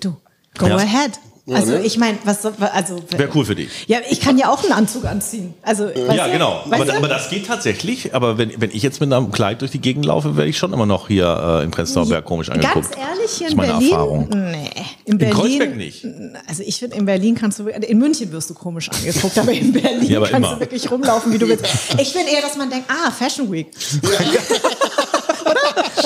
Du, 0.00 0.16
go 0.58 0.66
Ja. 0.66 0.76
ahead. 0.76 1.12
Also 1.52 1.72
ne? 1.72 1.80
ich 1.82 1.98
meine, 1.98 2.16
was 2.24 2.40
soll- 2.40 2.54
also 2.72 3.02
Wäre 3.10 3.28
cool 3.34 3.44
für 3.44 3.54
dich. 3.54 3.68
ja, 3.86 3.98
ich 4.08 4.20
kann 4.20 4.38
ja 4.38 4.50
auch 4.50 4.62
einen 4.64 4.72
Anzug 4.72 5.04
anziehen. 5.04 5.52
Also 5.60 5.84
weißt 5.84 6.14
ja, 6.14 6.26
du? 6.26 6.32
genau. 6.32 6.62
Aber, 6.70 6.94
aber 6.96 7.08
das 7.08 7.28
geht 7.28 7.46
tatsächlich. 7.46 8.14
Aber 8.14 8.38
wenn, 8.38 8.58
wenn 8.62 8.70
ich 8.70 8.82
jetzt 8.82 8.98
mit 9.00 9.12
einem 9.12 9.30
Kleid 9.30 9.60
durch 9.60 9.70
die 9.70 9.80
Gegend 9.80 10.06
laufe, 10.06 10.38
werde 10.38 10.48
ich 10.48 10.56
schon 10.56 10.72
immer 10.72 10.86
noch 10.86 11.08
hier 11.08 11.58
äh, 11.60 11.64
in 11.64 11.70
Prenzlauer 11.70 12.08
Berg 12.08 12.24
komisch 12.24 12.48
angeguckt. 12.48 12.92
Ganz 12.92 12.96
ehrlich, 12.96 13.30
hier 13.36 13.48
in 13.50 13.56
Berlin. 13.58 13.90
Erfahrung. 13.90 14.28
Nee, 14.30 14.70
in 15.04 15.18
Berlin. 15.18 15.36
Kreuzberg 15.36 15.76
nicht. 15.76 16.06
Also 16.46 16.62
ich 16.64 16.78
finde, 16.78 16.96
in 16.96 17.04
Berlin 17.04 17.34
kannst 17.34 17.58
du, 17.58 17.68
in 17.68 17.98
München 17.98 18.32
wirst 18.32 18.48
du 18.48 18.54
komisch 18.54 18.88
angeguckt, 18.88 19.36
aber 19.36 19.52
in 19.52 19.70
Berlin 19.70 20.10
Ja, 20.10 20.18
aber 20.18 20.28
kannst 20.28 20.48
immer. 20.48 20.54
du 20.54 20.60
wirklich 20.60 20.90
rumlaufen, 20.90 21.30
wie 21.30 21.38
du 21.38 21.46
willst. 21.46 21.66
Ich 22.00 22.10
finde 22.12 22.30
eher, 22.32 22.40
dass 22.40 22.56
man 22.56 22.70
denkt, 22.70 22.86
ah, 22.90 23.10
Fashion 23.10 23.52
Week. 23.52 23.66
Oder? 24.02 24.14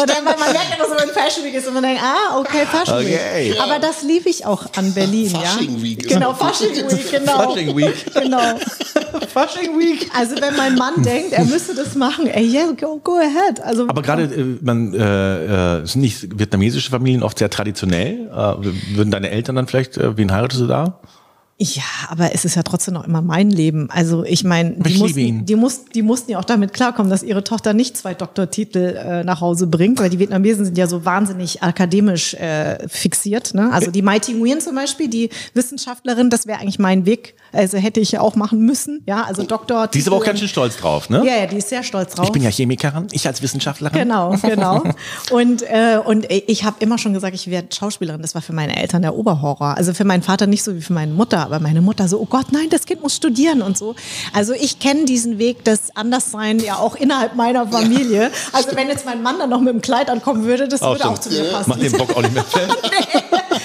Oder 0.02 0.14
man, 0.22 0.38
man 0.38 0.52
merkt 0.52 0.70
ja, 0.70 0.76
dass 0.78 0.88
man 0.88 0.98
in 1.08 1.14
Fashion 1.14 1.44
Week 1.44 1.54
ist 1.54 1.66
und 1.66 1.74
man 1.74 1.82
denkt, 1.82 2.02
ah, 2.02 2.38
okay, 2.38 2.64
Fashion 2.70 2.96
Okay. 2.98 3.50
Week. 3.52 3.60
Aber 3.60 3.78
das 3.78 4.02
lief 4.02 4.26
ich 4.26 4.44
auch 4.46 4.64
an 4.76 4.92
Berlin, 4.94 5.30
Fasching 5.30 5.76
ja. 5.76 5.82
Week 5.82 6.04
ist 6.04 6.08
Genau, 6.12 6.30
auch- 6.30 6.36
Fasching 6.38 6.74
Week, 6.74 7.10
genau. 7.10 7.32
Fasching 7.32 7.76
Week. 7.76 7.94
Genau. 8.14 8.38
Fasching 9.32 9.78
Week. 9.78 10.10
Also 10.14 10.36
wenn 10.40 10.56
mein 10.56 10.74
Mann 10.74 11.02
denkt, 11.02 11.32
er 11.32 11.44
müsste 11.44 11.74
das 11.74 11.94
machen, 11.94 12.26
ey, 12.26 12.46
yeah, 12.52 12.72
go, 12.78 12.98
go 13.02 13.16
ahead. 13.16 13.60
Also 13.62 13.88
Aber 13.88 14.02
gerade, 14.02 14.24
äh, 14.24 14.58
man, 14.60 14.92
äh, 14.94 15.78
äh, 15.80 15.86
sind 15.86 16.02
nicht 16.02 16.38
vietnamesische 16.38 16.90
Familien 16.90 17.22
oft 17.22 17.38
sehr 17.38 17.50
traditionell? 17.50 18.28
Äh, 18.30 18.96
würden 18.96 19.10
deine 19.10 19.30
Eltern 19.30 19.56
dann 19.56 19.66
vielleicht, 19.66 19.96
äh, 19.96 20.16
wen 20.16 20.32
heiratest 20.32 20.60
du 20.62 20.66
da? 20.66 21.00
Ja, 21.60 21.82
aber 22.08 22.32
es 22.32 22.44
ist 22.44 22.54
ja 22.54 22.62
trotzdem 22.62 22.94
noch 22.94 23.04
immer 23.04 23.20
mein 23.20 23.50
Leben. 23.50 23.90
Also 23.90 24.22
ich 24.22 24.44
meine, 24.44 24.74
die, 24.76 24.90
Ich 24.92 24.98
mussten- 25.00 25.44
die, 25.44 25.56
muss, 25.56 25.84
die 25.86 26.02
mussten 26.02 26.30
ja 26.30 26.38
auch 26.38 26.44
damit 26.44 26.72
klarkommen, 26.72 27.10
dass 27.10 27.24
ihre 27.24 27.42
Tochter 27.42 27.74
nicht 27.74 27.96
zwei 27.96 28.14
Doktortitel 28.14 28.78
äh, 28.96 29.24
nach 29.24 29.40
Hause 29.40 29.66
bringt, 29.66 29.98
weil 29.98 30.08
die 30.08 30.20
Vietnamesen 30.20 30.64
sind 30.64 30.78
ja 30.78 30.86
so 30.86 31.04
wahnsinnig 31.04 31.60
akademisch 31.64 32.34
äh, 32.34 32.86
fixiert. 32.88 33.54
Ne? 33.54 33.72
Also 33.72 33.90
die 33.90 34.02
Mai 34.02 34.20
Ting 34.20 34.38
Nguyen 34.38 34.60
zum 34.60 34.76
Beispiel, 34.76 35.08
die 35.08 35.30
Wissenschaftlerin, 35.54 36.30
das 36.30 36.46
wäre 36.46 36.60
eigentlich 36.60 36.78
mein 36.78 37.06
Weg. 37.06 37.34
Also 37.50 37.76
hätte 37.78 37.98
ich 37.98 38.12
ja 38.12 38.20
auch 38.20 38.36
machen 38.36 38.60
müssen. 38.60 39.02
Ja, 39.06 39.24
also 39.24 39.42
Doktor. 39.42 39.88
Die 39.88 39.98
ist 39.98 40.06
aber 40.06 40.18
auch 40.18 40.24
ganz 40.24 40.38
schön 40.38 40.48
stolz 40.48 40.76
drauf, 40.76 41.10
ne? 41.10 41.24
Ja, 41.26 41.38
ja, 41.38 41.46
die 41.46 41.56
ist 41.56 41.70
sehr 41.70 41.82
stolz 41.82 42.14
drauf. 42.14 42.26
Ich 42.26 42.32
bin 42.32 42.42
ja 42.42 42.50
Chemikerin, 42.50 43.08
ich 43.10 43.26
als 43.26 43.42
Wissenschaftlerin. 43.42 43.98
Genau, 43.98 44.36
genau. 44.42 44.84
Und, 45.32 45.62
äh, 45.62 45.98
und 46.04 46.26
ich 46.30 46.62
habe 46.62 46.76
immer 46.78 46.98
schon 46.98 47.14
gesagt, 47.14 47.34
ich 47.34 47.50
werde 47.50 47.74
Schauspielerin. 47.74 48.22
Das 48.22 48.36
war 48.36 48.42
für 48.42 48.52
meine 48.52 48.76
Eltern 48.80 49.02
der 49.02 49.16
Oberhorror. 49.16 49.76
Also 49.76 49.92
für 49.92 50.04
meinen 50.04 50.22
Vater 50.22 50.46
nicht 50.46 50.62
so 50.62 50.76
wie 50.76 50.82
für 50.82 50.92
meine 50.92 51.12
Mutter, 51.12 51.47
aber 51.48 51.60
meine 51.60 51.80
Mutter 51.80 52.08
so, 52.08 52.20
oh 52.20 52.26
Gott, 52.26 52.46
nein, 52.52 52.68
das 52.70 52.84
Kind 52.84 53.02
muss 53.02 53.16
studieren 53.16 53.62
und 53.62 53.78
so. 53.78 53.94
Also 54.34 54.52
ich 54.52 54.78
kenne 54.78 55.06
diesen 55.06 55.38
Weg 55.38 55.64
des 55.64 55.96
Anderssein 55.96 56.58
ja 56.60 56.76
auch 56.76 56.94
innerhalb 56.94 57.34
meiner 57.36 57.66
Familie. 57.66 58.30
Also 58.52 58.76
wenn 58.76 58.88
jetzt 58.88 59.06
mein 59.06 59.22
Mann 59.22 59.38
dann 59.38 59.48
noch 59.50 59.60
mit 59.60 59.72
dem 59.72 59.80
Kleid 59.80 60.10
ankommen 60.10 60.44
würde, 60.44 60.68
das 60.68 60.82
Auch 60.82 60.90
würde 60.92 61.04
schon. 61.04 61.12
auch 61.14 61.18
zu 61.18 61.30
mir 61.30 61.44
passen. 61.50 61.70
Mach 61.70 61.78
den 61.78 61.92
Bock 61.92 62.14
auch 62.16 62.20
nicht 62.22 62.34
mehr 62.34 62.44
fest. 62.44 62.76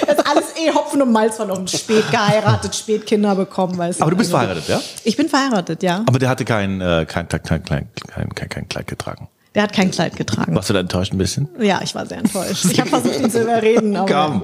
Das 0.07 0.17
ist 0.17 0.27
alles 0.27 0.45
eh 0.55 0.71
Hopfen 0.73 1.01
und 1.01 1.11
Malz 1.11 1.39
uns. 1.39 1.71
Spät 1.77 2.09
geheiratet, 2.09 2.73
spät 2.75 3.05
Kinder 3.05 3.35
bekommen, 3.35 3.77
weißt 3.77 4.01
Aber 4.01 4.11
du 4.11 4.17
bist 4.17 4.33
Also, 4.33 4.45
verheiratet, 4.45 4.69
ja? 4.69 4.81
Ich 5.03 5.17
bin 5.17 5.27
verheiratet, 5.27 5.83
ja. 5.83 6.03
Aber 6.07 6.19
der 6.19 6.29
hatte 6.29 6.45
kein, 6.45 6.79
äh, 6.79 7.05
kein, 7.07 7.27
kein, 7.27 7.43
kein, 7.43 7.63
kein, 7.63 7.89
kein, 8.35 8.49
kein 8.49 8.69
Kleid 8.69 8.87
getragen. 8.87 9.27
Der 9.55 9.63
hat 9.63 9.73
kein 9.73 9.91
Kleid 9.91 10.15
getragen. 10.15 10.55
Warst 10.55 10.69
du 10.69 10.73
da 10.73 10.79
enttäuscht 10.79 11.13
ein 11.13 11.17
bisschen? 11.19 11.47
Ja, 11.61 11.79
ich 11.83 11.93
war 11.93 12.05
sehr 12.07 12.17
enttäuscht. 12.17 12.65
Ich 12.71 12.79
habe 12.79 12.89
versucht, 12.89 13.19
ihn 13.19 13.29
zu 13.29 13.41
überreden, 13.41 13.95
aber 13.95 14.11
Komm. 14.11 14.43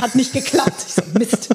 hat 0.00 0.14
nicht 0.16 0.32
geklappt. 0.32 0.84
Ich 0.88 0.94
so, 0.94 1.02
Mist. 1.16 1.48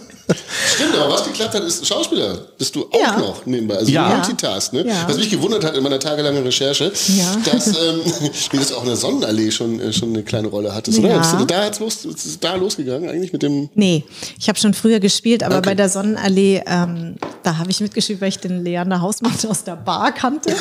Stimmt, 0.76 0.96
aber 0.96 1.14
was 1.14 1.26
geklappt 1.26 1.54
hat, 1.56 1.64
ist 1.64 1.86
Schauspieler. 1.86 2.38
Bist 2.58 2.74
du 2.76 2.86
auch 2.90 3.00
Ja. 3.00 3.18
noch 3.18 3.46
nebenbei. 3.46 3.76
Also 3.76 3.92
Ja. 3.92 4.10
ja. 4.10 4.16
Multitask, 4.18 4.72
ne? 4.72 4.86
Ja. 4.88 5.06
Was 5.08 5.18
mich 5.18 5.30
gewundert 5.30 5.66
hat 5.66 5.76
in 5.76 5.84
meiner 5.84 6.00
tagelangen 6.00 6.44
Recherche, 6.44 6.92
Ja. 7.08 7.36
dass 7.52 7.68
ähm, 7.68 8.00
wie 8.52 8.58
das 8.58 8.72
auch 8.72 8.82
in 8.84 8.88
der 8.88 8.96
Sonnenallee 8.96 9.52
schon, 9.52 9.80
äh, 9.82 9.92
schon 9.92 10.10
eine 10.14 10.24
kleine 10.24 10.48
Rolle 10.48 10.74
hattest, 10.74 11.00
oder? 11.00 11.10
Ja. 11.10 11.18
Bist 11.18 11.34
du 11.34 11.46
da, 11.46 11.66
jetzt 11.66 11.80
los, 11.82 12.06
ist 12.06 12.42
da 12.42 12.56
losgegangen 12.56 13.10
eigentlich 13.10 13.34
mit 13.34 13.44
dem. 13.44 13.70
Nee, 13.76 14.06
ich 14.40 14.48
habe 14.48 14.58
schon 14.58 14.74
früher 14.74 15.02
gespielt, 15.02 15.44
aber 15.44 15.58
Okay. 15.58 15.70
bei 15.72 15.76
der 15.76 15.90
Sonnenallee, 15.90 16.64
ähm, 16.66 17.16
da 17.44 17.58
habe 17.58 17.70
ich 17.70 17.82
mitgespielt, 17.82 18.22
weil 18.22 18.30
ich 18.30 18.40
den 18.40 18.64
Leander 18.64 19.02
Hausmann 19.02 19.34
aus 19.50 19.64
der 19.66 19.76
Bar 19.76 20.14
kannte. 20.14 20.56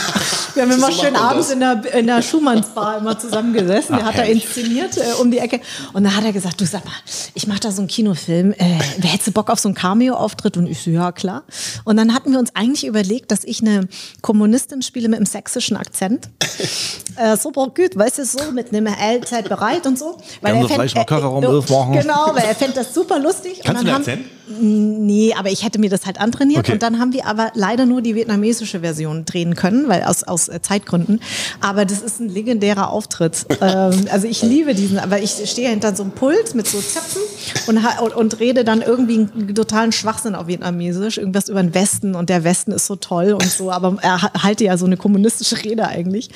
Wir 0.54 0.62
haben 0.64 0.72
immer 0.72 0.90
So 0.90 1.02
schön 1.02 1.14
abends 1.14 1.46
das. 1.48 1.54
in 1.54 1.60
der, 1.60 1.94
in 2.00 2.06
der 2.06 2.22
Schumannsbar 2.22 2.98
immer 2.98 3.18
zusammengesessen. 3.18 3.96
Der 3.96 4.04
hat 4.04 4.18
da 4.18 4.22
inszeniert 4.22 4.96
äh, 4.96 5.20
um 5.20 5.30
die 5.30 5.38
Ecke. 5.38 5.60
Und 5.92 6.04
dann 6.04 6.16
hat 6.16 6.24
er 6.24 6.32
gesagt, 6.32 6.60
du 6.60 6.66
sag 6.66 6.84
mal, 6.84 6.92
ich 7.34 7.46
mache 7.46 7.60
da 7.60 7.70
so 7.70 7.82
einen 7.82 7.88
Kinofilm. 7.88 8.52
Äh, 8.52 8.78
wer 8.98 9.10
hätte 9.10 9.30
Bock 9.30 9.50
auf 9.50 9.60
so 9.60 9.68
einen 9.68 9.74
Cameo-Auftritt? 9.74 10.56
Und 10.56 10.66
ich 10.66 10.82
so, 10.82 10.90
ja, 10.90 11.12
klar. 11.12 11.44
Und 11.84 11.96
dann 11.96 12.14
hatten 12.14 12.32
wir 12.32 12.38
uns 12.38 12.54
eigentlich 12.54 12.86
überlegt, 12.86 13.30
dass 13.30 13.44
ich 13.44 13.60
eine 13.60 13.88
Kommunistin 14.22 14.82
spiele 14.82 15.08
mit 15.08 15.18
einem 15.18 15.26
sächsischen 15.26 15.76
Akzent. 15.76 16.28
äh, 17.16 17.36
super 17.36 17.68
gut, 17.68 17.96
weißt 17.96 18.18
du, 18.18 18.24
so 18.24 18.52
mit 18.52 18.72
einem 18.74 18.88
allzeit 18.88 19.48
bereit 19.48 19.86
und 19.86 19.98
so. 19.98 20.16
Weil 20.40 20.54
Gern 20.54 20.62
er 20.62 20.68
so 20.68 20.74
fänd- 20.74 20.94
noch 20.94 21.42
äh, 21.42 21.44
äh, 21.44 21.56
aufmachen. 21.56 21.92
Genau, 21.92 22.30
weil 22.34 22.44
er 22.44 22.54
fände 22.54 22.74
das 22.74 22.94
super 22.94 23.18
lustig. 23.18 23.60
Kannst 23.64 23.82
und 23.82 23.88
du 23.88 23.92
dann 23.92 24.02
den 24.02 24.12
haben, 24.12 24.20
Akzent? 24.20 24.39
Nee, 24.58 25.34
aber 25.38 25.50
ich 25.50 25.64
hätte 25.64 25.78
mir 25.78 25.90
das 25.90 26.06
halt 26.06 26.20
antrainiert 26.20 26.60
Okay. 26.60 26.72
und 26.72 26.82
dann 26.82 26.98
haben 26.98 27.12
wir 27.12 27.26
aber 27.26 27.52
leider 27.54 27.86
nur 27.86 28.02
die 28.02 28.14
vietnamesische 28.14 28.80
Version 28.80 29.24
drehen 29.24 29.54
können, 29.54 29.88
weil 29.88 30.02
aus, 30.02 30.24
aus 30.24 30.48
äh, 30.48 30.60
Zeitgründen. 30.60 31.20
Aber 31.60 31.84
das 31.84 32.00
ist 32.00 32.20
ein 32.20 32.28
legendärer 32.28 32.90
Auftritt. 32.90 33.46
ähm, 33.60 34.06
also 34.10 34.26
ich 34.26 34.42
liebe 34.42 34.74
diesen, 34.74 34.98
aber 34.98 35.20
ich 35.22 35.30
stehe 35.46 35.68
hinter 35.70 35.94
so 35.94 36.02
einem 36.02 36.12
Pult 36.12 36.54
mit 36.54 36.66
so 36.66 36.78
Zöpfen 36.80 37.22
und, 37.68 37.78
und, 38.02 38.14
und 38.16 38.40
rede 38.40 38.64
dann 38.64 38.82
irgendwie 38.82 39.28
einen 39.34 39.54
totalen 39.54 39.92
Schwachsinn 39.92 40.34
auf 40.34 40.46
Vietnamesisch, 40.48 41.18
irgendwas 41.18 41.48
über 41.48 41.62
den 41.62 41.74
Westen 41.74 42.14
und 42.14 42.28
der 42.28 42.42
Westen 42.44 42.72
ist 42.72 42.86
so 42.86 42.96
toll 42.96 43.32
und 43.32 43.44
so, 43.50 43.70
aber 43.70 43.96
er 44.02 44.22
ha- 44.22 44.32
halte 44.42 44.64
ja 44.64 44.76
so 44.76 44.86
eine 44.86 44.96
kommunistische 44.96 45.62
Rede 45.62 45.86
eigentlich. 45.86 46.28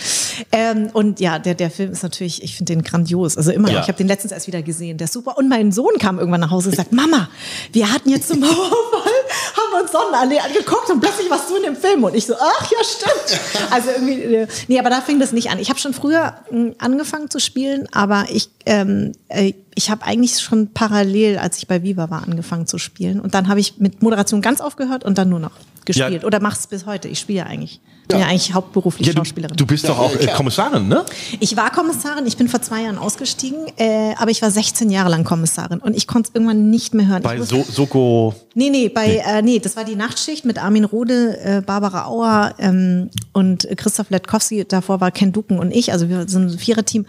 Ähm, 0.53 0.91
und 0.93 1.21
ja, 1.21 1.39
der, 1.39 1.55
der 1.55 1.71
Film 1.71 1.93
ist 1.93 2.03
natürlich, 2.03 2.43
ich 2.43 2.57
finde 2.57 2.73
den 2.75 2.83
grandios. 2.85 3.37
Also 3.37 3.51
immer 3.51 3.71
Ja. 3.71 3.81
ich 3.81 3.89
habe 3.89 3.99
den 3.99 4.07
letztens 4.09 4.33
erst 4.33 4.47
wieder 4.47 4.63
gesehen, 4.63 4.99
der 4.99 5.07
ist 5.07 5.13
super. 5.15 5.37
Und 5.37 5.49
mein 5.49 5.73
Sohn 5.73 5.99
kam 5.99 6.19
irgendwann 6.19 6.41
nach 6.41 6.51
Hause 6.51 6.71
und 6.71 6.77
sagt, 6.77 6.93
Mama, 6.93 7.29
wir 7.73 7.93
hatten 7.93 8.04
jetzt 8.11 8.29
zum 8.29 8.41
Mauerfall, 8.41 9.13
haben 9.57 9.73
wir 9.73 9.83
uns 9.83 9.93
Sonnenallee 9.93 10.39
angeguckt 10.41 10.91
und 10.91 11.01
plötzlich 11.01 11.31
warst 11.31 11.51
du 11.51 11.57
in 11.57 11.63
dem 11.63 11.77
Film. 11.77 12.05
Und 12.05 12.15
ich 12.15 12.27
so, 12.27 12.35
ach 12.39 12.71
ja, 12.71 12.79
stimmt. 12.85 13.41
Also 13.71 13.91
irgendwie, 13.91 14.23
äh, 14.23 14.47
nee, 14.69 14.79
aber 14.79 14.91
da 14.91 15.01
fing 15.01 15.21
das 15.21 15.33
nicht 15.33 15.51
an. 15.51 15.59
Ich 15.59 15.71
habe 15.71 15.79
schon 15.79 15.95
früher 15.95 16.35
mh, 16.51 16.75
angefangen 16.79 17.31
zu 17.31 17.39
spielen, 17.39 17.89
aber 17.93 18.27
ich, 18.31 18.51
ähm, 18.67 19.13
äh, 19.29 19.53
ich 19.75 19.91
habe 19.91 20.05
eigentlich 20.05 20.41
schon 20.41 20.73
parallel, 20.73 21.39
als 21.39 21.59
ich 21.59 21.67
bei 21.67 21.83
Viva 21.83 22.11
war, 22.11 22.23
angefangen 22.23 22.67
zu 22.67 22.79
spielen. 22.79 23.21
Und 23.21 23.35
dann 23.35 23.49
habe 23.49 23.61
ich 23.61 23.79
mit 23.79 24.03
Moderation 24.03 24.43
ganz 24.43 24.61
aufgehört 24.61 25.05
und 25.05 25.19
dann 25.19 25.29
nur 25.29 25.41
noch 25.41 25.53
gespielt. 25.85 26.23
Ja. 26.23 26.27
Oder 26.27 26.41
mach's 26.41 26.67
bis 26.67 26.87
heute. 26.87 27.09
Ich 27.09 27.19
spiele 27.19 27.41
ja 27.41 27.47
eigentlich. 27.47 27.81
Bin 28.09 28.19
ja. 28.19 28.27
eigentlich 28.27 28.53
hauptberuflich 28.53 29.07
Ja, 29.07 29.15
du, 29.15 29.21
Schauspielerin. 29.21 29.57
du 29.57 29.67
bist 29.67 29.89
doch 29.89 29.99
auch 29.99 30.15
äh. 30.15 30.27
Kommissarin, 30.27 30.89
ne? 30.89 31.05
Ich 31.41 31.57
war 31.57 31.71
Kommissarin, 31.71 32.27
ich 32.27 32.37
bin 32.37 32.49
vor 32.49 32.61
zwei 32.61 32.83
Jahren 32.83 32.99
ausgestiegen, 32.99 33.67
äh, 33.79 34.15
aber 34.19 34.31
ich 34.31 34.43
war 34.43 34.51
16 34.51 34.91
Jahre 34.91 35.09
lang 35.09 35.25
Kommissarin 35.25 35.79
und 35.79 35.97
ich 35.97 36.07
konnte 36.07 36.29
es 36.29 36.35
irgendwann 36.35 36.69
nicht 36.69 36.93
mehr 36.93 37.07
hören. 37.07 37.23
Bei 37.23 37.41
so 37.41 37.63
Soko. 37.63 38.35
nee, 38.55 38.69
nee, 38.69 38.89
bei, 38.91 39.07
nee. 39.07 39.39
Äh, 39.39 39.43
nee, 39.43 39.59
das 39.59 39.77
war 39.77 39.85
die 39.85 39.97
Nachtschicht 39.97 40.45
mit 40.45 40.63
Armin 40.63 40.85
Rode, 40.85 41.39
äh, 41.41 41.63
Barbara 41.63 42.07
Auer 42.07 42.55
ähm, 42.59 43.11
und 43.33 43.67
Christoph 43.77 44.11
Letkowski. 44.11 44.67
Davor 44.67 45.01
war 45.01 45.11
Ken 45.11 45.33
Duken 45.33 45.59
und 45.59 45.71
ich, 45.75 45.93
also 45.93 46.09
wir 46.11 46.29
sind 46.29 46.51
ein 46.51 46.59
Viererteam. 46.59 47.07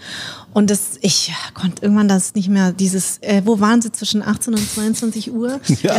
Und 0.54 0.70
das, 0.70 0.98
ich 1.02 1.34
konnte 1.54 1.82
irgendwann 1.82 2.08
das 2.08 2.34
nicht 2.34 2.48
mehr, 2.48 2.72
dieses, 2.72 3.18
äh, 3.20 3.42
wo 3.44 3.60
waren 3.60 3.82
sie 3.82 3.92
zwischen 3.92 4.24
18 4.24 4.54
und 4.54 4.72
22 4.74 5.34
Uhr? 5.34 5.60
Ja. 5.84 5.94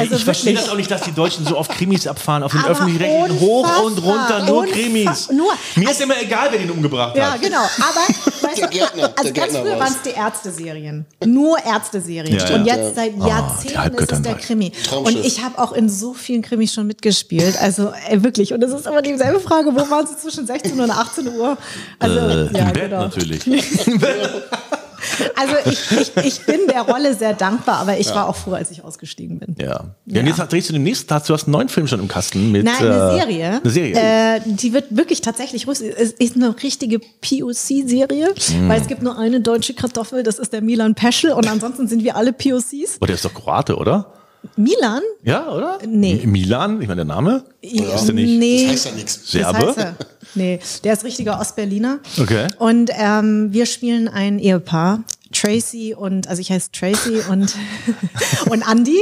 Also, 0.00 0.12
Ey, 0.12 0.18
ich 0.18 0.24
verstehe 0.24 0.54
das 0.54 0.68
auch 0.68 0.76
nicht, 0.76 0.90
dass 0.90 1.02
die 1.02 1.12
Deutschen 1.12 1.44
so 1.46 1.56
oft 1.56 1.70
Krimis 1.72 2.06
abfahren, 2.06 2.42
auf 2.42 2.52
den 2.52 2.60
Aber 2.60 2.70
öffentlich-rechtlichen 2.70 3.40
hoch 3.40 3.84
und 3.84 3.98
runter, 4.02 4.44
nur 4.46 4.62
unfa- 4.64 4.72
Krimis. 4.72 5.30
nur. 5.30 5.52
Mir 5.76 5.90
ist 5.90 6.00
immer 6.00 6.20
egal, 6.20 6.48
wer 6.50 6.58
den 6.58 6.70
umgebracht 6.70 7.16
Ja, 7.16 7.32
hat. 7.32 7.40
genau. 7.42 7.58
Aber 7.58 8.00
weißt 8.48 8.62
du, 8.62 8.68
Gärtner, 8.68 9.12
also 9.16 9.32
ganz 9.32 9.56
früher 9.56 9.78
waren 9.78 9.92
es 9.92 10.02
die 10.02 10.16
Ärzteserien. 10.16 11.06
Nur 11.24 11.58
Ärzteserien. 11.64 12.36
Ja, 12.38 12.54
und 12.54 12.66
ja. 12.66 12.76
jetzt 12.76 12.94
seit 12.96 13.14
die 13.14 13.20
Jahrzehnten 13.28 13.94
ist 13.98 14.12
es 14.12 14.22
der. 14.22 14.34
Krimi. 14.36 14.72
Und 15.04 15.16
ich 15.24 15.42
habe 15.44 15.58
auch 15.58 15.72
in 15.72 15.88
so 15.88 16.14
vielen 16.14 16.42
Krimis 16.42 16.72
schon 16.74 16.86
mitgespielt. 16.86 17.56
Also 17.60 17.92
ey, 18.08 18.22
wirklich. 18.22 18.52
Und 18.52 18.62
es 18.64 18.72
ist 18.72 18.86
immer 18.86 19.02
dieselbe 19.02 19.40
Frage, 19.40 19.70
wo 19.74 19.90
waren 19.90 20.06
sie 20.06 20.16
zwischen 20.16 20.46
16 20.46 20.80
und 20.80 20.90
18 20.90 21.28
Uhr? 21.36 21.56
Also, 21.98 22.18
Äh, 22.18 22.20
ja, 22.52 22.66
Im 22.66 22.72
Bett 22.72 22.74
genau. 22.90 23.00
natürlich. 23.02 23.42
Also 25.36 25.54
ich, 25.64 25.90
ich, 26.00 26.16
ich 26.24 26.46
bin 26.46 26.60
der 26.68 26.82
Rolle 26.82 27.14
sehr 27.14 27.34
dankbar, 27.34 27.78
aber 27.78 27.98
ich 27.98 28.14
war 28.14 28.28
auch 28.28 28.36
froh, 28.36 28.52
als 28.52 28.70
ich 28.70 28.84
ausgestiegen 28.84 29.38
bin. 29.38 29.56
Ja. 29.58 29.84
ja. 30.06 30.20
Und 30.20 30.26
jetzt 30.26 30.38
drehst 30.52 30.68
du 30.68 30.72
den 30.72 30.82
nächsten 30.82 31.08
Tag, 31.08 31.24
du 31.26 31.32
hast 31.34 31.44
einen 31.44 31.52
neuen 31.52 31.68
Film 31.68 31.86
schon 31.86 32.00
im 32.00 32.08
Kasten 32.08 32.52
mit. 32.52 32.64
Nein, 32.64 32.74
eine 32.78 32.94
äh, 32.94 33.18
Serie. 33.18 33.60
Eine 33.62 33.70
Serie. 33.70 33.94
Äh, 33.96 34.40
die 34.46 34.72
wird 34.72 34.86
wirklich 34.96 35.20
tatsächlich 35.20 35.66
russisch. 35.66 35.94
Es 35.96 36.12
ist 36.12 36.36
eine 36.36 36.54
richtige 36.62 36.98
POC-Serie, 36.98 38.28
Mm. 38.30 38.68
weil 38.68 38.80
es 38.80 38.86
gibt 38.86 39.02
nur 39.02 39.18
eine 39.18 39.40
deutsche 39.40 39.74
Kartoffel, 39.74 40.22
das 40.22 40.38
ist 40.38 40.52
der 40.52 40.62
Milan 40.62 40.94
Peschel 40.94 41.32
und 41.32 41.48
ansonsten 41.48 41.88
sind 41.88 42.02
wir 42.04 42.16
alle 42.16 42.32
POCs. 42.32 42.98
oh, 43.00 43.06
der 43.06 43.14
ist 43.14 43.24
doch 43.24 43.34
Kroate, 43.34 43.76
oder? 43.76 44.12
Milan? 44.60 45.02
Ja, 45.22 45.50
oder? 45.52 45.78
Nee. 45.86 46.20
Mi- 46.24 46.26
Milan, 46.26 46.80
ich 46.82 46.88
meine, 46.88 47.04
der 47.04 47.14
Name? 47.14 47.44
Ist 47.60 48.06
der 48.06 48.14
nicht? 48.14 48.38
Nee. 48.38 48.62
Das 48.64 48.72
heißt 48.72 48.86
ja 48.86 48.92
nichts. 48.92 49.14
Das 49.22 49.30
Serbe? 49.30 49.66
heißt 49.68 49.78
er. 49.78 49.94
Nee, 50.34 50.60
der 50.84 50.92
ist 50.92 51.04
richtiger 51.04 51.40
Ostberliner. 51.40 51.98
Okay. 52.20 52.46
Und 52.58 52.90
ähm, 52.96 53.48
wir 53.52 53.66
spielen 53.66 54.06
ein 54.08 54.38
Ehepaar. 54.38 55.02
Tracy 55.40 55.94
und, 55.94 56.28
also 56.28 56.40
ich 56.40 56.50
heiße 56.50 56.70
Tracy 56.72 57.20
und, 57.30 57.54
und 58.50 58.62
Andy, 58.70 58.98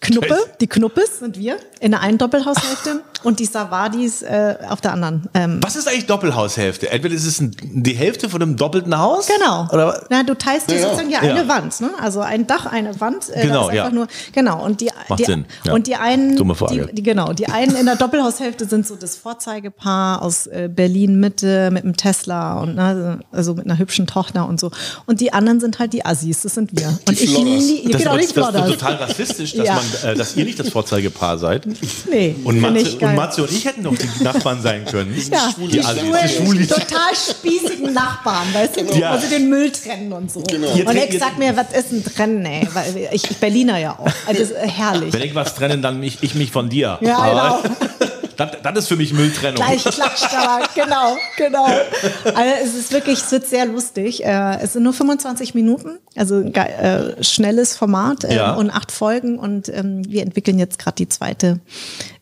Knuppe, 0.00 0.26
Tracy. 0.28 0.42
die 0.60 0.66
Knuppes 0.66 1.20
sind 1.20 1.38
wir, 1.38 1.56
in 1.80 1.92
der 1.92 2.00
einen 2.00 2.18
Doppelhaushälfte 2.18 3.02
und 3.22 3.38
die 3.40 3.44
Savadis 3.46 4.22
äh, 4.22 4.56
auf 4.68 4.80
der 4.80 4.92
anderen. 4.92 5.28
Ähm, 5.34 5.60
Was 5.62 5.76
ist 5.76 5.88
eigentlich 5.88 6.06
Doppelhaushälfte? 6.06 6.90
Entweder 6.90 7.14
ist 7.14 7.24
es 7.26 7.40
ein, 7.40 7.56
die 7.62 7.94
Hälfte 7.94 8.28
von 8.28 8.42
einem 8.42 8.56
doppelten 8.56 8.96
Haus. 8.98 9.28
Genau. 9.28 9.68
Oder 9.72 10.06
Na, 10.10 10.22
du 10.22 10.34
teilst 10.34 10.70
dir 10.70 10.74
Ja, 10.76 10.82
sozusagen 10.82 11.10
ja, 11.10 11.22
Ja. 11.24 11.34
eine 11.34 11.48
Wand, 11.48 11.80
ne? 11.80 11.90
Also 12.00 12.20
ein 12.20 12.46
Dach, 12.46 12.66
eine 12.66 12.98
Wand. 13.00 13.28
Äh, 13.30 13.46
Genau, 13.46 13.70
ja. 13.70 13.90
nur 13.90 14.06
genau 14.32 14.64
und 14.64 14.80
die, 14.80 14.90
Macht 15.08 15.20
die 15.20 15.24
Sinn, 15.24 15.44
ja. 15.64 15.72
und 15.72 15.86
die 15.86 15.96
einen 15.96 16.36
Dumme 16.36 16.54
Frage. 16.54 16.86
Die, 16.88 16.96
die 16.96 17.02
genau, 17.02 17.32
die 17.32 17.46
einen 17.48 17.74
in 17.76 17.86
der 17.86 17.96
Doppelhaushälfte 17.96 18.66
sind 18.66 18.86
so 18.86 18.96
das 18.96 19.16
Vorzeigepaar 19.16 20.22
aus 20.22 20.46
äh, 20.46 20.68
Berlin 20.72 21.20
Mitte 21.20 21.70
mit 21.70 21.84
einem 21.84 21.96
Tesla 21.96 22.60
und 22.60 22.74
ne, 22.74 23.20
also 23.32 23.54
mit 23.54 23.64
einer 23.66 23.78
hübschen 23.78 24.06
Tochter 24.06 24.46
und 24.48 24.60
so 24.60 24.70
und 25.06 25.20
die 25.20 25.32
anderen 25.32 25.60
sind 25.60 25.69
halt 25.78 25.92
die 25.92 26.04
Assis, 26.04 26.42
das 26.42 26.54
sind 26.54 26.70
wir. 26.72 26.98
Und 27.06 27.20
ich 27.20 27.30
Flodders. 27.30 27.64
liebe 27.64 27.92
das, 27.92 28.02
genau 28.02 28.16
ist, 28.16 28.38
aber- 28.38 28.52
das 28.52 28.68
ist 28.68 28.78
total 28.80 28.94
rassistisch, 28.96 29.52
dass, 29.54 29.66
Ja. 29.66 29.74
man, 30.02 30.12
äh, 30.12 30.16
dass 30.16 30.36
ihr 30.36 30.44
nicht 30.44 30.58
das 30.58 30.68
Vorzeigepaar 30.70 31.38
seid. 31.38 31.66
Nee, 32.10 32.34
Und 32.44 32.60
Matze, 32.60 32.96
und 32.98 33.14
Matze 33.14 33.42
und 33.42 33.50
ich 33.52 33.64
hätten 33.64 33.84
doch 33.84 33.94
die 33.96 34.22
Nachbarn 34.24 34.60
sein 34.62 34.84
können. 34.84 35.14
ja, 35.30 35.52
die 35.58 35.68
die, 35.68 35.80
Assis, 35.84 36.02
die 36.02 36.44
Schwulis. 36.44 36.68
total 36.68 37.14
spießigen 37.14 37.92
Nachbarn, 37.92 38.46
weißt 38.52 38.76
du, 38.76 38.98
Ja. 38.98 39.14
wo 39.16 39.20
sie 39.20 39.28
den 39.28 39.48
Müll 39.48 39.70
trennen 39.70 40.12
und 40.12 40.30
so. 40.32 40.40
Genau. 40.42 40.68
Und 40.72 40.84
trennt- 40.86 41.14
ich 41.14 41.18
sag 41.20 41.38
mir, 41.38 41.56
was 41.56 41.66
ist 41.78 41.92
ein 41.92 42.04
Trennen, 42.04 42.44
ey? 42.44 42.66
Weil 42.72 43.08
ich, 43.12 43.24
ich 43.30 43.36
Berliner 43.36 43.78
ja 43.78 43.92
auch. 43.98 44.06
Also 44.26 44.40
das 44.40 44.50
ist 44.50 44.56
herrlich. 44.58 45.12
Wenn 45.12 45.22
ich 45.22 45.34
was 45.34 45.54
trennen, 45.54 45.82
dann 45.82 46.02
ich, 46.02 46.18
ich 46.22 46.34
mich 46.34 46.50
von 46.50 46.68
dir. 46.68 46.98
Ja, 47.00 47.60
genau. 47.60 47.76
das, 48.40 48.62
das 48.62 48.78
ist 48.78 48.88
für 48.88 48.96
mich 48.96 49.12
Mülltrennung. 49.12 49.56
Gleich 49.56 49.84
klatscht 49.84 50.32
aber, 50.34 50.66
genau, 50.74 51.16
genau. 51.36 51.64
Also 51.64 52.54
es 52.64 52.74
ist 52.74 52.92
wirklich, 52.92 53.18
es 53.20 53.30
wird 53.30 53.46
sehr 53.46 53.66
lustig. 53.66 54.24
Äh, 54.24 54.58
es 54.62 54.72
sind 54.72 54.82
nur 54.82 54.92
25 54.92 55.54
Minuten, 55.54 55.98
also 56.16 56.40
äh, 56.40 57.22
schnelles 57.22 57.76
Format 57.76 58.24
äh, 58.24 58.34
Ja. 58.36 58.54
und 58.54 58.70
acht 58.70 58.90
Folgen 58.92 59.38
und 59.38 59.68
ähm, 59.68 60.02
wir 60.08 60.22
entwickeln 60.22 60.58
jetzt 60.58 60.78
gerade 60.78 60.96
die 60.96 61.08
zweite 61.08 61.60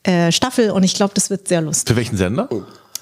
äh, 0.03 0.33
Staffel 0.33 0.71
und 0.71 0.83
ich 0.83 0.95
glaube, 0.95 1.15
das 1.15 1.31
wird 1.31 1.49
sehr 1.49 1.61
lustig. 1.61 1.89
Für 1.89 1.97
welchen 1.97 2.17
Sender? 2.17 2.49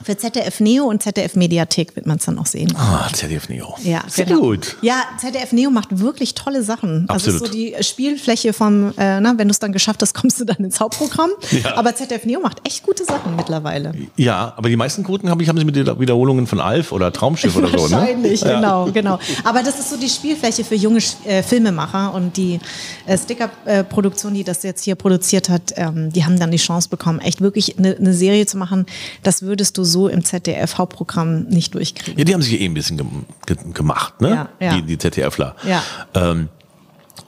Für 0.02 0.16
ZDF 0.16 0.60
Neo 0.60 0.84
und 0.84 1.02
ZDF 1.02 1.36
Mediathek 1.36 1.96
wird 1.96 2.06
man 2.06 2.18
es 2.18 2.24
dann 2.26 2.38
auch 2.38 2.46
sehen. 2.46 2.72
Ah, 2.76 3.08
ZDF 3.12 3.48
Neo. 3.48 3.74
Ja, 3.82 4.02
Sehr 4.08 4.26
genau. 4.26 4.40
gut. 4.40 4.76
Ja, 4.82 5.02
ZDF 5.18 5.52
Neo 5.52 5.70
macht 5.70 5.98
wirklich 5.98 6.34
tolle 6.34 6.62
Sachen. 6.62 7.06
Also 7.08 7.30
Absolut. 7.30 7.42
ist 7.42 7.46
so 7.46 7.52
die 7.52 7.74
Spielfläche 7.82 8.52
vom, 8.52 8.92
äh, 8.98 9.20
na, 9.20 9.34
wenn 9.38 9.48
du 9.48 9.52
es 9.52 9.58
dann 9.58 9.72
geschafft 9.72 10.02
hast, 10.02 10.14
kommst 10.20 10.38
du 10.40 10.44
dann 10.44 10.58
ins 10.58 10.80
Hauptprogramm. 10.80 11.30
Ja. 11.50 11.76
Aber 11.76 11.94
ZDF 11.94 12.24
Neo 12.24 12.40
macht 12.40 12.60
echt 12.66 12.82
gute 12.82 13.04
Sachen 13.04 13.36
mittlerweile. 13.36 13.92
Ja, 14.16 14.52
aber 14.56 14.68
die 14.68 14.76
meisten 14.76 15.02
Quoten 15.02 15.30
haben, 15.30 15.46
haben 15.46 15.58
sie 15.58 15.64
mit 15.64 15.76
den 15.76 15.86
Wiederholungen 15.98 16.46
von 16.46 16.60
Alf 16.60 16.92
oder 16.92 17.12
Traumschiff 17.12 17.56
oder 17.56 17.68
so, 17.68 17.86
ne? 17.88 17.92
Wahrscheinlich, 17.92 18.40
genau, 18.42 18.90
genau. 18.92 19.18
Aber 19.44 19.62
das 19.62 19.78
ist 19.78 19.90
so 19.90 19.96
die 19.96 20.08
Spielfläche 20.08 20.64
für 20.64 20.74
junge 20.74 21.00
äh, 21.24 21.42
Filmemacher 21.42 22.12
und 22.12 22.36
die 22.36 22.60
äh, 23.06 23.16
Sticker-Produktion, 23.16 24.34
die 24.34 24.44
das 24.44 24.62
jetzt 24.62 24.84
hier 24.84 24.94
produziert 24.94 25.48
hat, 25.48 25.72
ähm, 25.76 26.12
die 26.12 26.24
haben 26.24 26.38
dann 26.38 26.50
die 26.50 26.58
Chance 26.58 26.88
bekommen, 26.88 27.20
echt 27.20 27.40
wirklich 27.40 27.78
eine 27.78 27.96
ne 27.98 28.12
Serie 28.12 28.46
zu 28.46 28.58
machen. 28.58 28.86
Das 29.22 29.42
würdest 29.42 29.78
du 29.78 29.84
so 29.86 30.08
im 30.08 30.24
ZDF-Hauptprogramm 30.24 31.44
nicht 31.44 31.74
durchkriegen. 31.74 32.18
Ja, 32.18 32.24
die 32.24 32.34
haben 32.34 32.42
sich 32.42 32.60
eh 32.60 32.64
ein 32.64 32.74
bisschen 32.74 32.96
gem 32.96 33.24
ge 33.46 33.56
gemacht, 33.72 34.20
ne? 34.20 34.28
Ja, 34.30 34.48
ja. 34.60 34.74
Die, 34.74 34.82
die 34.82 34.98
ZDFler. 34.98 35.54
Ja. 35.66 35.82
Ähm, 36.14 36.48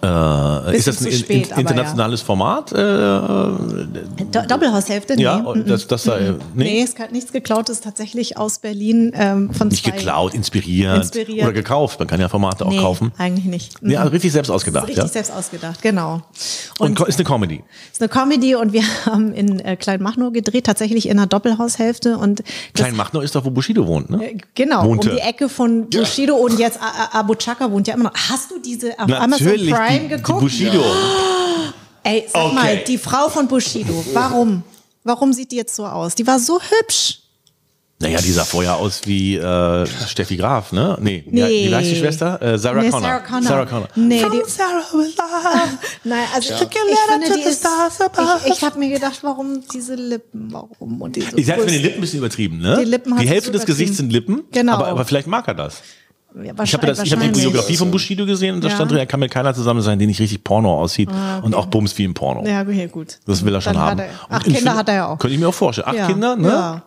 äh, 0.01 0.77
ist 0.77 0.87
das 0.87 1.05
ein 1.05 1.13
spät, 1.13 1.51
in, 1.51 1.59
internationales 1.59 2.23
Format? 2.23 2.71
Äh, 2.71 2.77
Do 2.77 4.43
Doppelhaushälfte? 4.47 5.17
Nee. 5.17 5.23
ja, 5.23 5.39
mm. 5.39 5.65
das, 5.67 5.89
das 5.89 6.05
sei, 6.05 6.35
Nee, 6.55 6.65
nee, 6.65 6.83
es 6.83 6.91
ist 6.91 7.11
nichts 7.11 7.33
geklaut, 7.33 7.69
ist 7.69 7.83
tatsächlich 7.83 8.37
aus 8.37 8.61
Berlin 8.61 9.11
ähm, 9.15 9.53
von 9.53 9.69
nicht 9.69 9.85
geklaut, 9.85 10.35
inspiriert, 10.35 10.99
Inspiriert. 10.99 11.43
oder 11.43 11.53
gekauft. 11.53 11.99
Man 11.99 12.07
kann 12.07 12.21
ja 12.21 12.29
Formate 12.29 12.65
auch 12.65 12.71
Nee, 12.71 12.79
kaufen. 12.79 13.13
eigentlich 13.19 13.47
nicht. 13.47 13.75
Ja, 13.83 14.05
richtig 14.05 14.31
selbst 14.31 14.51
ausgedacht, 14.51 14.87
richtig 14.87 15.03
ja. 15.03 15.09
selbst 15.09 15.33
ausgedacht, 15.33 15.83
genau. 15.83 16.23
Und, 16.79 17.01
Und, 17.01 17.09
ist 17.09 17.19
eine 17.19 17.25
Comedy. 17.25 17.65
ist 17.91 18.01
eine 18.01 18.09
Comedy 18.09 18.55
und 18.55 18.73
wir 18.73 18.85
haben 19.07 19.33
in 19.33 19.59
äh, 19.59 19.75
Kleinmachnow 19.75 20.33
gedreht, 20.33 20.67
tatsächlich 20.67 21.09
in 21.09 21.19
einer 21.19 21.27
Doppelhaushälfte 21.27 22.19
und 22.19 22.41
das, 22.41 22.47
Klein 22.75 22.95
Machnow 22.97 23.25
ist 23.25 23.35
doch, 23.35 23.45
wo 23.45 23.51
Bushido 23.51 23.85
wohnt, 23.87 24.11
ne? 24.11 24.31
äh, 24.31 24.39
genau, 24.55 24.85
Wohnte. 24.85 25.11
um 25.11 25.17
die 25.17 25.23
Ecke 25.23 25.49
von 25.49 25.91
Bushido 25.91 26.37
und 26.37 26.57
jetzt 26.59 26.79
Abu 27.13 27.35
Chaka 27.35 27.69
wohnt 27.73 27.89
ja 27.89 27.95
immer 27.95 28.05
noch. 28.05 28.15
Hast 28.15 28.53
du 28.53 28.61
diese 28.61 28.97
Amazon 28.97 29.57
Prime 29.57 29.88
die, 29.93 29.99
die 30.01 30.09
geguckt? 30.09 30.41
Bushido. 30.41 30.85
Ey, 32.03 32.25
sag 32.33 32.45
Okay. 32.45 32.55
mal, 32.55 32.77
die 32.87 32.99
Frau 32.99 33.29
von 33.29 33.49
Bushido, 33.49 34.05
warum? 34.13 34.63
Warum 35.05 35.33
sieht 35.33 35.53
die 35.53 35.57
jetzt 35.57 35.75
so 35.75 35.87
aus? 35.87 36.15
Die 36.15 36.27
war 36.27 36.39
so 36.39 36.59
hübsch. 36.61 37.21
Naja, 38.01 38.21
die 38.21 38.31
sah 38.31 38.45
vorher 38.45 38.77
aus 38.77 39.01
wie 39.07 39.35
äh, 39.37 39.85
Steffi 40.07 40.37
Graf, 40.37 40.71
ne? 40.71 40.97
Nee, 41.01 41.25
Nee. 41.29 41.67
Wie, 41.69 41.75
heißt 41.75 41.91
die 41.91 41.97
Schwester? 41.97 42.41
Äh, 42.41 42.57
Sarah, 42.57 42.81
Nee, 42.83 42.91
Connor. 42.91 43.09
Sarah 43.09 43.21
Connor. 43.21 43.43
Sarah 43.43 43.67
Connor. 43.67 43.89
Nee, 43.97 44.21
From 44.21 44.31
die- 44.33 44.49
Sarah 44.49 44.85
with 44.93 45.17
love. 45.17 45.79
Nein, 46.05 46.25
also 46.33 46.55
ich, 46.55 46.61
Took 46.61 46.69
a 46.71 46.79
ich 46.93 46.99
finde, 47.13 47.35
die 47.37 47.49
ist, 47.49 47.67
ich, 48.47 48.53
ich 48.53 48.63
habe 48.63 48.79
mir 48.79 48.91
gedacht, 48.91 49.19
warum 49.23 49.63
diese 49.75 49.97
Lippen, 49.97 50.47
warum 50.53 51.03
und 51.03 51.17
diese 51.17 51.37
Ich 51.37 51.47
sag's 51.47 51.59
mit 51.65 51.71
den 51.71 51.73
Brüste? 51.75 51.83
Lippen 51.83 51.99
ein 51.99 52.01
bisschen 52.03 52.19
übertrieben, 52.21 52.59
ne? 52.59 52.77
Die 52.79 52.85
Lippen 52.85 53.17
die 53.17 53.29
Hälfte 53.29 53.51
des. 53.51 53.67
Gesichts 53.67 53.97
sind 53.97 54.13
Lippen. 54.13 54.45
Genau. 54.53 54.75
Aber, 54.75 54.87
aber 54.87 55.05
vielleicht 55.05 55.27
mag 55.27 55.49
er 55.49 55.55
das. 55.55 55.83
Ich 56.63 56.75
habe 56.75 56.87
das, 56.87 57.03
ich 57.03 57.13
hab 57.13 57.21
die. 57.21 57.29
Biografie 57.29 57.77
von 57.77 57.91
Bushido 57.91 58.27
gesehen 58.27 58.57
und 58.57 58.65
da 58.65 58.69
Ja. 58.69 58.75
stand 58.75 58.91
drin, 58.91 58.99
er 58.99 59.07
kann 59.07 59.21
mit 59.21 59.31
keiner 59.31 59.55
zusammen 59.55 59.81
sein, 59.81 59.99
die 59.99 60.07
nicht 60.07 60.21
richtig 60.21 60.45
Porno 60.45 60.81
aussieht 60.81 61.09
und 61.43 61.55
auch 61.55 61.67
bums 61.67 61.97
wie 61.99 62.05
im 62.05 62.15
Porno. 62.15 62.45
Ja, 62.47 62.63
okay, 62.63 62.89
gut. 62.89 63.19
Das 63.27 63.45
will 63.45 63.55
er 63.55 63.61
schon 63.61 63.75
Dann 63.75 63.83
haben. 63.83 63.99
Er, 64.01 64.09
acht 64.29 64.45
Kinder 64.45 64.75
hat 64.77 64.89
er 64.89 64.95
ja 64.95 65.07
auch. 65.09 65.19
Könnte 65.19 65.35
ich 65.35 65.41
mir 65.41 65.49
auch 65.49 65.55
vorstellen. 65.55 65.89
Acht 65.89 65.97
ja. 65.97 66.07
Kinder, 66.07 66.37
ne? 66.37 66.49
Ja. 66.49 66.83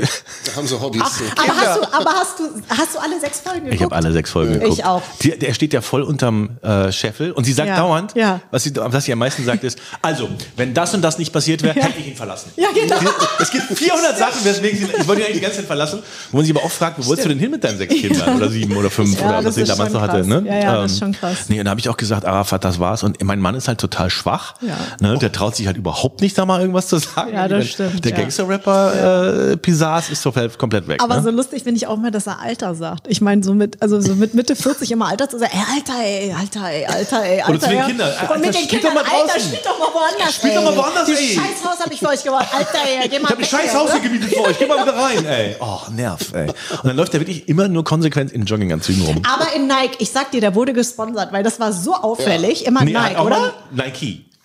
Da 0.00 0.56
haben 0.56 0.66
sie 0.66 0.80
Hobbys. 0.80 1.02
so. 1.18 1.24
Aber, 1.42 1.56
hast 1.60 1.76
du, 1.78 1.92
aber 1.92 2.10
hast, 2.10 2.38
du, 2.38 2.44
hast 2.68 2.94
du 2.94 2.98
alle 2.98 3.20
sechs 3.20 3.40
Folgen 3.40 3.60
geguckt? 3.64 3.74
Ich 3.74 3.82
habe 3.82 3.94
alle 3.94 4.12
sechs 4.12 4.30
Folgen 4.30 4.54
Ich 4.54 4.60
geguckt. 4.60 4.84
auch. 4.84 5.02
Die, 5.22 5.38
der 5.38 5.54
steht 5.54 5.72
ja 5.72 5.80
voll 5.80 6.02
unterm 6.02 6.58
äh, 6.62 6.90
Scheffel 6.92 7.32
und 7.32 7.44
sie 7.44 7.52
sagt 7.52 7.68
Ja. 7.68 7.76
dauernd, 7.76 8.12
Ja. 8.14 8.40
was, 8.50 8.64
sie, 8.64 8.72
was 8.76 9.04
sie 9.04 9.12
am 9.12 9.18
meisten 9.18 9.44
sagt 9.44 9.64
ist, 9.64 9.78
also, 10.02 10.28
wenn 10.56 10.74
das 10.74 10.94
und 10.94 11.02
das 11.02 11.18
nicht 11.18 11.32
passiert 11.32 11.62
wäre, 11.62 11.74
hätte 11.74 11.98
ich 11.98 12.08
ihn 12.08 12.16
verlassen. 12.16 12.50
Ja, 12.56 12.68
genau. 12.74 12.96
Es 13.40 13.50
gibt 13.50 13.64
400 13.64 14.18
Sachen, 14.18 14.44
weswegen 14.44 14.78
sie, 14.78 14.84
ich 14.98 15.06
wollte 15.08 15.22
ihn 15.22 15.26
eigentlich 15.26 15.36
die 15.38 15.42
ganze 15.42 15.56
Zeit 15.58 15.66
verlassen, 15.66 16.02
wo 16.30 16.36
man 16.38 16.46
sich 16.46 16.54
aber 16.56 16.64
auch 16.64 16.70
fragt, 16.70 16.98
wo 16.98 17.06
wolltest 17.06 17.24
du 17.26 17.28
denn 17.30 17.38
hin 17.38 17.50
mit 17.50 17.62
deinen 17.64 17.78
sechs 17.78 17.94
Kindern 17.94 18.36
oder 18.36 18.48
sieben 18.48 18.76
oder 18.76 18.90
fünf 18.90 19.18
Ja, 19.20 19.26
oder 19.28 19.36
das 19.36 19.44
was 19.46 19.54
sie 19.56 19.62
ist 19.62 19.68
damals 19.70 19.92
schon 19.92 20.00
noch 20.00 20.08
hatte. 20.08 20.18
krass. 20.18 20.26
Ne? 20.26 20.42
Ja, 20.46 20.54
ja, 20.58 20.76
das 20.82 20.92
ist 20.92 20.98
schon 20.98 21.12
krass. 21.12 21.36
Nee, 21.48 21.58
und 21.58 21.64
da 21.66 21.70
habe 21.70 21.80
ich 21.80 21.88
auch 21.88 21.96
gesagt, 21.96 22.24
Arafat, 22.24 22.64
das 22.64 22.78
war's. 22.78 23.02
Und 23.02 23.22
mein 23.22 23.40
Mann 23.40 23.54
ist 23.54 23.68
halt 23.68 23.78
total 23.80 24.10
schwach. 24.10 24.54
Ja. 24.60 24.76
Ne? 25.00 25.18
Der 25.18 25.32
traut 25.32 25.56
sich 25.56 25.66
halt 25.66 25.76
überhaupt 25.76 26.20
nicht, 26.20 26.36
da 26.38 26.44
mal 26.46 26.60
irgendwas 26.60 26.88
zu 26.88 26.98
sagen. 26.98 27.32
Ja, 27.32 27.48
das 27.48 27.66
stimmt, 27.68 28.04
Der 28.04 28.12
ja. 28.12 28.18
Gangster-Rapper 28.18 29.52
äh, 29.52 29.56
Pisas 29.84 30.10
ist 30.10 30.24
doch 30.26 30.34
komplett 30.58 30.88
weg. 30.88 31.02
Aber 31.02 31.16
ne? 31.16 31.22
so 31.22 31.30
lustig 31.30 31.62
finde 31.62 31.76
ich 31.76 31.86
auch 31.86 31.96
mal, 31.96 32.10
dass 32.10 32.26
er 32.26 32.40
Alter 32.40 32.74
sagt. 32.74 33.06
Ich 33.08 33.20
meine, 33.20 33.42
so 33.42 33.54
mit, 33.54 33.80
also 33.82 34.00
so 34.00 34.14
mit 34.14 34.34
Mitte 34.34 34.56
40 34.56 34.90
immer 34.90 35.08
Alter 35.08 35.28
zu 35.28 35.38
sagen, 35.38 35.52
ey, 35.54 35.74
Alter, 35.74 36.02
ey, 36.02 36.32
Alter, 36.32 36.70
ey, 36.70 36.86
Alter, 36.86 37.24
ey, 37.24 37.40
Alter. 37.40 37.50
Oder 37.50 37.60
zu 37.60 37.68
den 37.68 37.78
ja. 37.78 37.86
Kindern, 37.86 38.08
Und 38.08 38.20
Alter, 38.20 38.38
mit 38.38 38.54
den 38.54 38.68
Kindern, 38.68 38.94
doch 38.94 39.12
Alter, 39.12 39.40
spielt 39.40 39.66
doch 39.66 39.78
mal 39.78 39.88
woanders, 39.94 40.34
Spielt 40.34 40.56
doch 40.56 40.64
mal 40.64 40.70
ey. 40.72 40.76
woanders, 40.78 41.04
Dieses 41.06 41.20
ey. 41.20 41.34
scheiß 41.34 41.64
Haus 41.64 41.80
habe 41.80 41.92
ich 41.92 42.00
für 42.00 42.08
euch 42.08 42.24
gebaut. 42.24 42.46
Alter, 42.52 42.78
ey, 43.02 43.08
geh 43.08 43.18
mal 43.18 43.24
Ich 43.24 43.30
habe 43.30 43.42
ein 43.42 43.44
scheiß 43.44 43.70
hier, 43.70 43.80
Haus 43.80 43.92
hier 43.92 44.00
gemietet 44.00 44.30
für 44.30 44.40
euch. 44.42 44.58
Geh 44.58 44.66
mal 44.66 44.82
wieder 44.82 44.96
rein, 44.96 45.24
ey. 45.26 45.56
Oh, 45.60 45.80
Nerv, 45.92 46.32
ey. 46.32 46.48
Und 46.48 46.84
dann 46.84 46.96
läuft 46.96 47.14
er 47.14 47.20
wirklich 47.20 47.48
immer 47.48 47.68
nur 47.68 47.84
konsequent 47.84 48.32
in 48.32 48.44
Jogginganzügen 48.44 49.02
rum. 49.04 49.22
Aber 49.30 49.54
in 49.54 49.66
Nike, 49.66 49.96
ich 49.98 50.10
sag 50.10 50.30
dir, 50.30 50.40
der 50.40 50.54
wurde 50.54 50.72
gesponsert, 50.72 51.32
weil 51.32 51.42
das 51.42 51.60
war 51.60 51.72
so 51.72 51.94
auffällig. 51.94 52.66
Immer 52.66 52.84
Nee, 52.84 52.92
Nike, 52.92 53.20
oder? 53.20 53.38
mal 53.38 53.52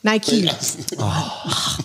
Nike. 0.02 0.44
Nike. 0.44 0.56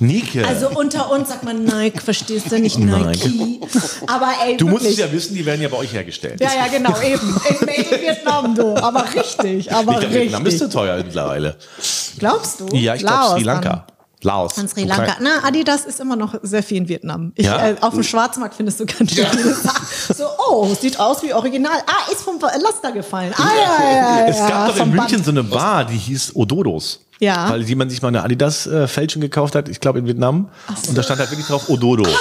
Nike. 0.01 0.45
Also 0.45 0.69
unter 0.71 1.11
uns 1.11 1.29
sagt 1.29 1.43
man 1.43 1.65
Nike, 1.65 2.01
verstehst 2.01 2.51
du 2.53 2.59
nicht 2.61 2.79
Nike. 2.79 3.61
Aber 4.07 4.29
ey, 4.47 4.57
du 4.57 4.69
musst 4.69 4.87
es 4.87 4.99
ja 4.99 5.11
wissen, 5.11 5.35
die 5.35 5.45
werden 5.45 5.61
ja 5.63 5.69
bei 5.69 5.79
euch 5.79 5.93
hergestellt. 5.93 6.41
Ja, 6.41 6.51
ja, 6.55 6.69
genau, 6.69 6.99
eben. 7.01 7.41
In 7.61 8.01
Vietnam, 8.01 8.55
du. 8.55 8.77
Aber 8.77 9.05
richtig, 9.15 9.73
aber 9.73 9.95
ich 9.95 9.99
glaube, 10.01 10.15
Vietnam 10.15 10.47
ist 10.47 10.59
zu 10.59 10.69
teuer 10.69 10.97
mittlerweile. 10.99 11.57
Glaubst 12.19 12.61
du? 12.61 12.67
Ja, 12.77 12.95
ich 12.95 13.01
glaube 13.03 13.35
Sri 13.35 13.43
Lanka. 13.43 13.69
dann. 13.69 13.83
Laos. 14.23 14.57
An 14.59 14.69
Sri 14.69 14.85
Lanka. 14.85 15.17
Na, 15.21 15.45
Adidas 15.45 15.85
ist 15.85 16.01
immer 16.01 16.17
noch 16.17 16.35
sehr 16.43 16.63
viel 16.63 16.79
in 16.79 16.89
Vietnam. 16.89 17.33
Ich, 17.35 17.45
Ja? 17.45 17.69
äh, 17.69 17.77
auf 17.83 17.93
dem 17.95 18.03
Schwarzmarkt 18.03 18.55
findest 18.55 18.81
du 18.81 18.87
ganz 18.87 19.13
viele 19.13 19.55
Sachen. 19.55 19.87
So, 20.17 20.25
oh, 20.49 20.67
sieht 20.81 20.99
aus 20.99 21.23
wie 21.23 21.35
Original. 21.35 21.79
Ah, 21.87 22.11
ist 22.11 22.23
vom 22.23 22.39
Laster 22.41 22.93
gefallen. 22.93 23.35
Ah, 23.37 23.43
ja, 23.55 23.91
ja, 23.91 24.21
ja. 24.21 24.27
Es 24.27 24.39
gab 24.39 24.69
doch 24.69 24.77
in 24.79 24.93
München 24.93 25.17
Band. 25.17 25.25
so 25.27 25.31
eine 25.31 25.43
Bar, 25.43 25.85
die 25.85 25.99
hieß 25.99 26.35
Ododos. 26.37 27.01
Ja. 27.21 27.51
Weil 27.51 27.65
die 27.65 27.75
man 27.75 27.89
sich 27.91 28.03
mal 28.03 28.09
eine 28.09 28.23
Adidas-Fälschung 28.23 29.21
gekauft 29.23 29.55
hat, 29.55 29.69
ich 29.69 29.81
glaube 29.81 29.99
in 29.99 30.07
Vietnam. 30.07 30.49
Und 30.89 30.99
da 30.99 31.03
stand 31.03 31.21
halt 31.21 31.31
wirklich 31.31 31.47
drauf 31.47 31.69
Ododo. 31.69 32.05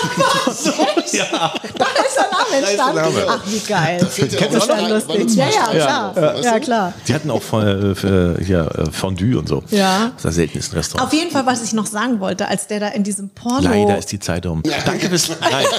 Da 1.14 1.86
ist 1.86 2.16
der 2.18 2.30
Name 2.32 2.44
ist 2.44 2.52
der 2.52 2.70
entstanden. 2.70 2.96
Name. 2.96 3.26
Ach, 3.28 3.42
wie 3.46 3.60
geil. 3.60 3.98
ja 4.00 4.06
Das 4.06 4.18
ist 4.20 4.68
ja 4.68 4.88
lustig. 4.88 5.08
wann 5.08 5.28
Ja, 5.36 5.48
es 5.48 5.56
ja, 5.56 5.62
mal 5.64 6.14
klar. 6.14 6.42
Ja, 6.44 6.60
klar. 6.60 6.94
Die 7.08 7.14
hatten 7.14 7.32
auch 7.32 7.42
äh, 7.54 7.96
für, 7.96 8.38
hier, 8.40 8.70
äh, 8.78 8.92
Fondue 8.92 9.38
und 9.38 9.48
so. 9.48 9.64
Ja. 9.70 10.06
Das 10.06 10.18
ist 10.18 10.26
das 10.26 10.36
seltenste 10.36 10.76
Restaurant. 10.76 11.08
Auf 11.08 11.14
jeden 11.14 11.32
Fall, 11.32 11.46
was 11.46 11.64
ich 11.64 11.74
noch 11.74 11.86
sagen 11.86 12.20
wollte, 12.20 12.48
als 12.48 12.68
der 12.68 12.80
da 12.80 12.88
in 12.90 13.04
diesem 13.04 13.30
Porno... 13.30 13.62
Leider 13.62 13.98
ist 13.98 14.12
die 14.12 14.20
Zeit 14.20 14.46
um. 14.46 14.64
Danke 14.86 15.10
fürs. 15.10 15.30
Nein. 15.40 15.66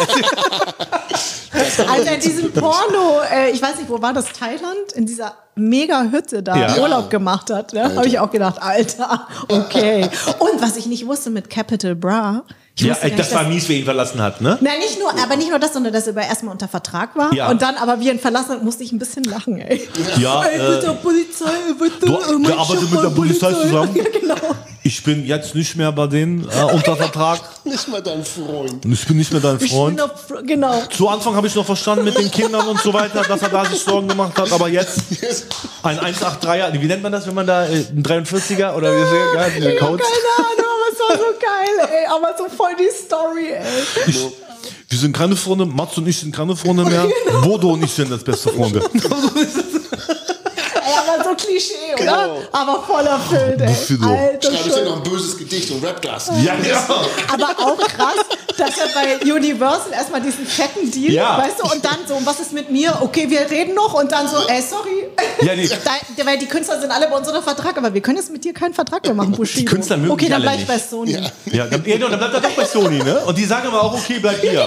Also 1.89 2.11
in 2.11 2.21
diesem 2.21 2.53
Porno, 2.53 3.21
äh, 3.33 3.51
ich 3.51 3.63
weiß 3.63 3.77
nicht, 3.77 3.89
wo 3.89 4.03
war 4.03 4.13
das? 4.13 4.27
Thailand? 4.33 4.93
In 4.95 5.07
dieser 5.07 5.35
mega 5.57 6.05
Hütte 6.11 6.43
da 6.43 6.57
Ja. 6.57 6.77
Urlaub 6.83 7.11
gemacht 7.11 7.51
hat. 7.51 7.73
Ne? 7.73 7.95
Habe 7.95 8.07
ich 8.07 8.19
auch 8.19 8.31
gedacht, 8.31 8.61
Alter, 8.61 9.27
okay. 9.49 10.09
Und 10.39 10.61
was 10.61 10.77
ich 10.77 10.87
nicht 10.87 11.07
wusste 11.07 11.31
mit 11.31 11.51
Capital 11.51 11.95
Bra. 11.95 12.43
Ich 12.77 12.83
Ja, 12.83 12.95
gar 12.95 13.09
das 13.11 13.19
nicht, 13.29 13.35
war 13.35 13.45
mies, 13.45 13.69
wer 13.69 13.77
ihn 13.77 13.85
verlassen 13.85 14.21
hat, 14.21 14.41
ne? 14.41 14.59
Nein, 14.61 14.81
nicht 14.81 14.99
nur, 14.99 15.09
aber 15.23 15.37
nicht 15.37 15.49
nur 15.49 15.61
das, 15.61 15.73
sondern 15.75 15.93
dass 15.93 16.09
er 16.09 16.13
aber 16.13 16.23
erstmal 16.27 16.51
unter 16.53 16.67
Vertrag 16.67 17.15
war. 17.15 17.33
Ja. 17.33 17.49
Und 17.49 17.63
dann 17.63 17.77
aber 17.77 18.01
wie 18.01 18.09
er 18.09 18.15
ihn 18.15 18.19
verlassen 18.19 18.51
hat, 18.51 18.65
musste 18.65 18.83
ich 18.83 18.91
ein 18.91 18.99
bisschen 18.99 19.23
lachen, 19.23 19.61
ey. 19.61 19.89
Ja, 20.19 20.43
ey, 20.43 20.59
äh, 20.59 20.71
mit 20.75 20.83
der 20.83 20.89
Polizei, 20.95 21.51
bitte. 21.79 22.05
Du, 22.07 22.15
äh, 22.17 22.47
der 22.49 22.59
arbeitet 22.59 22.83
mit 22.91 22.95
der 22.95 23.05
war 23.05 23.11
Polizei 23.11 23.53
zusammen. 23.53 23.95
Ja, 23.95 24.05
genau. 24.21 24.35
Ich 24.87 25.03
bin 25.03 25.25
jetzt 25.25 25.55
nicht 25.55 25.77
mehr 25.77 25.93
bei 25.93 26.07
denen 26.09 26.47
äh, 26.47 26.63
unter 26.75 26.95
Vertrag. 26.97 27.41
Nicht 27.65 27.89
mal 27.89 28.03
dein 28.03 28.23
Freund. 28.25 28.85
Ich 28.85 29.07
bin 29.07 29.17
nicht 29.17 29.33
mehr 29.33 29.41
dein 29.41 29.57
Ich 29.59 29.73
Freund. 29.73 29.97
bin 29.97 30.05
auf, 30.05 30.27
genau. 30.45 30.83
Zu 30.91 31.09
Anfang 31.09 31.35
habe 31.37 31.47
ich 31.47 31.55
noch 31.55 31.65
verstanden 31.65 32.05
mit 32.05 32.19
den 32.19 32.31
Kindern 32.31 32.67
und 32.69 32.79
so 32.81 32.93
weiter, 32.93 33.23
dass 33.23 33.41
er 33.41 33.49
da 33.49 33.65
sich 33.65 33.79
Sorgen 33.81 34.09
gemacht 34.09 34.39
hat, 34.39 34.53
aber 34.53 34.69
jetzt 34.69 35.01
ein 35.83 35.99
183er, 35.99 36.81
wie 36.81 36.87
nennt 36.87 37.03
man 37.03 37.13
das, 37.13 37.27
wenn 37.27 37.35
man 37.35 37.47
da 37.47 37.67
äh, 37.67 37.85
ein 37.91 38.03
43er 38.03 38.75
oder 38.75 38.91
wie 38.93 39.37
ja, 39.37 39.49
diese 39.51 39.81
hab 39.81 39.89
Codes? 39.89 40.07
keine 40.07 40.49
Ahnung, 40.49 40.71
aber 40.75 40.93
es 40.93 40.99
war 41.01 41.19
so 41.19 41.33
geil, 41.41 41.89
ey. 41.93 42.07
Aber 42.07 42.35
so 42.37 42.57
voll 42.57 42.73
die 42.79 42.91
Story, 42.95 43.53
ey. 43.53 43.63
Ich, 44.07 44.19
wir 44.89 44.99
sind 44.99 45.17
keine 45.17 45.37
Freunde, 45.37 45.67
Mats 45.67 45.99
und 45.99 46.07
ich 46.07 46.19
sind 46.19 46.35
keine 46.35 46.57
Freunde 46.57 46.85
mehr. 46.85 47.09
Bodo 47.43 47.73
und 47.73 47.85
ich 47.85 47.93
sind 47.93 48.11
das 48.11 48.23
beste 48.23 48.51
Freunde. 48.51 48.81
Aber 50.97 51.25
so 51.25 51.35
Klischee, 51.35 51.75
oder? 51.95 52.05
Genau. 52.05 52.43
Aber 52.53 52.83
voll 52.83 53.07
erfüllt, 53.07 53.61
ey. 53.61 53.67
Alter 54.07 54.51
Schreib 54.53 54.67
ich 54.67 54.73
dir 54.75 54.85
noch 54.85 54.97
ein 54.97 55.03
böses 55.03 55.37
Gedicht 55.39 55.71
und 55.71 55.85
rap 55.85 56.01
das. 56.03 56.29
Ja, 56.43 56.55
ja. 56.67 56.87
Aber 57.33 57.51
auch 57.59 57.79
krass, 57.79 58.15
dass 58.57 58.71
er 58.79 58.89
bei 58.95 59.33
Universal 59.33 59.93
erstmal 59.93 60.21
diesen 60.21 60.47
fetten 60.47 60.91
Deal, 60.91 61.13
Ja. 61.13 61.39
weißt 61.39 61.61
du, 61.61 61.73
und 61.73 61.85
dann 61.85 61.99
so, 62.07 62.19
was 62.25 62.41
ist 62.41 62.53
mit 62.53 62.71
mir? 62.71 62.97
Okay, 63.01 63.29
wir 63.29 63.51
reden 63.51 63.75
noch 63.75 63.95
und 63.95 64.13
dann 64.13 64.29
so, 64.29 64.37
ey, 64.49 64.63
sorry. 64.63 65.09
Ja, 65.43 65.55
nee. 65.57 65.69
Da, 66.17 66.25
weil 66.27 66.39
die 66.39 66.47
Künstler 66.47 66.81
sind 66.81 66.91
alle 66.91 67.09
bei 67.09 67.17
uns 67.17 67.27
unter 67.29 67.43
Vertrag, 67.43 67.77
aber 67.77 67.93
wir 67.93 68.01
können 68.01 68.17
jetzt 68.19 68.31
mit 68.31 68.45
dir 68.45 68.53
keinen 68.55 68.75
Vertrag 68.75 69.05
mehr 69.05 69.15
machen, 69.15 69.33
Bushido. 69.33 69.59
Die 69.61 69.65
Künstler 69.65 69.97
mögen 69.97 70.13
Okay, 70.13 70.29
dann 70.29 70.43
bleib 70.43 70.55
ich 70.55 70.61
nicht. 70.61 70.69
bei 70.69 70.79
Sony. 70.79 71.13
Ja, 71.53 71.67
dann, 71.67 71.85
ja, 71.85 71.99
dann 71.99 72.19
bleibt 72.19 72.35
er 72.35 72.41
doch 72.41 72.51
bei 72.51 72.65
Sony, 72.65 72.99
ne? 73.03 73.19
Und 73.27 73.37
die 73.37 73.45
sagen 73.45 73.67
aber 73.69 73.83
auch, 73.83 73.95
okay, 73.95 74.19
bleib 74.21 74.41
hier. 74.41 74.67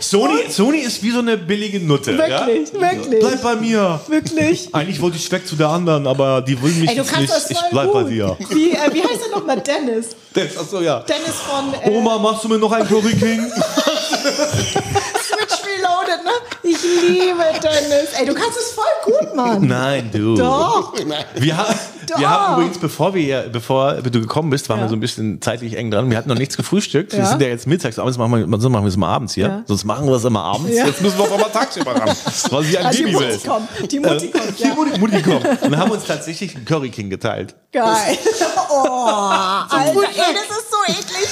Sony, 0.00 0.48
Sony 0.48 0.78
ist 0.78 1.02
wie 1.02 1.10
so 1.10 1.18
eine 1.18 1.36
billige 1.36 1.80
Nutte. 1.80 2.16
Wirklich, 2.16 2.72
ja? 2.72 2.80
wirklich. 2.80 3.20
Bleib 3.20 3.42
bei 3.42 3.56
mir. 3.56 4.00
Wirklich. 4.08 4.74
Eigentlich 4.74 5.00
wollte 5.00 5.16
ich 5.16 5.30
weg 5.30 5.46
zu 5.46 5.56
der 5.56 5.68
anderen, 5.68 6.06
aber 6.06 6.42
die 6.42 6.60
will 6.60 6.72
mich 6.72 6.90
Ey, 6.90 6.96
jetzt 6.96 7.16
nicht. 7.16 7.32
Ich 7.50 7.58
bleib 7.70 7.92
bei 7.92 8.02
gut. 8.02 8.10
dir. 8.10 8.36
Wie, 8.50 8.70
äh, 8.70 8.92
wie 8.92 9.02
heißt 9.02 9.20
er 9.30 9.38
nochmal? 9.38 9.60
Dennis. 9.60 10.16
Achso, 10.58 10.80
ja. 10.80 11.00
Dennis 11.00 11.36
von 11.46 11.74
äh, 11.74 11.96
Oma, 11.96 12.18
machst 12.18 12.44
du 12.44 12.48
mir 12.48 12.58
noch 12.58 12.72
einen 12.72 12.86
Curry 12.86 13.14
King? 13.18 13.50
Ne? 16.24 16.30
Ich 16.62 16.82
liebe 16.82 17.42
Dennis. 17.62 18.10
Ey, 18.18 18.26
du 18.26 18.34
kannst 18.34 18.58
es 18.58 18.72
voll 18.72 18.84
gut, 19.04 19.34
Mann. 19.34 19.66
Nein, 19.66 20.10
du. 20.12 20.34
Doch. 20.36 20.92
Wir, 21.34 21.56
ha 21.56 21.66
Doch. 22.06 22.18
wir 22.18 22.28
haben 22.30 22.54
übrigens, 22.56 22.78
bevor, 22.78 23.14
wir, 23.14 23.48
bevor 23.50 23.94
du 23.94 24.20
gekommen 24.20 24.50
bist, 24.50 24.68
waren 24.68 24.78
Ja. 24.78 24.84
wir 24.84 24.88
so 24.90 24.96
ein 24.96 25.00
bisschen 25.00 25.40
zeitlich 25.40 25.76
eng 25.76 25.90
dran. 25.90 26.10
Wir 26.10 26.18
hatten 26.18 26.28
noch 26.28 26.36
nichts 26.36 26.56
gefrühstückt. 26.56 27.12
Wir 27.12 27.20
Ja. 27.20 27.26
sind 27.26 27.40
ja 27.42 27.48
jetzt 27.48 27.66
mittags, 27.66 27.98
abends 27.98 28.18
machen 28.18 28.32
wir, 28.32 28.60
sonst 28.60 28.72
machen 28.72 28.84
wir 28.84 28.88
es 28.88 28.96
immer 28.96 29.08
abends 29.08 29.34
hier. 29.34 29.46
Ja. 29.46 29.62
Sonst 29.66 29.84
machen 29.84 30.06
wir 30.06 30.14
es 30.16 30.24
immer 30.24 30.42
abends. 30.42 30.70
Jetzt 30.76 31.00
müssen 31.00 31.18
wir 31.18 31.24
auch 31.24 31.38
mal 31.38 31.48
tagsüber 31.50 31.94
ran. 31.94 32.08
Weil 32.50 32.64
sie 32.64 32.78
ein 32.78 32.86
Ah, 32.86 32.90
die 32.90 33.02
Baby 33.02 33.12
Mutti 33.12 33.26
will. 33.28 33.38
kommt. 33.50 33.92
Die 33.92 34.00
Mutti 34.00 34.30
kommt, 34.30 34.58
Die. 34.58 34.66
Mutti, 34.68 34.98
Mutti 35.00 35.22
kommt. 35.30 35.62
Und 35.62 35.76
haben 35.78 35.90
uns 35.90 36.04
tatsächlich 36.04 36.54
einen 36.56 36.64
Curry 36.64 36.90
King 36.90 37.10
geteilt. 37.10 37.54
Geil. 37.72 38.18
Oh, 38.72 38.86
Alter, 39.68 40.00
ey, 40.00 40.32
das 40.32 40.58
ist 40.58 40.70
so 40.70 40.76
eklig. 40.86 41.28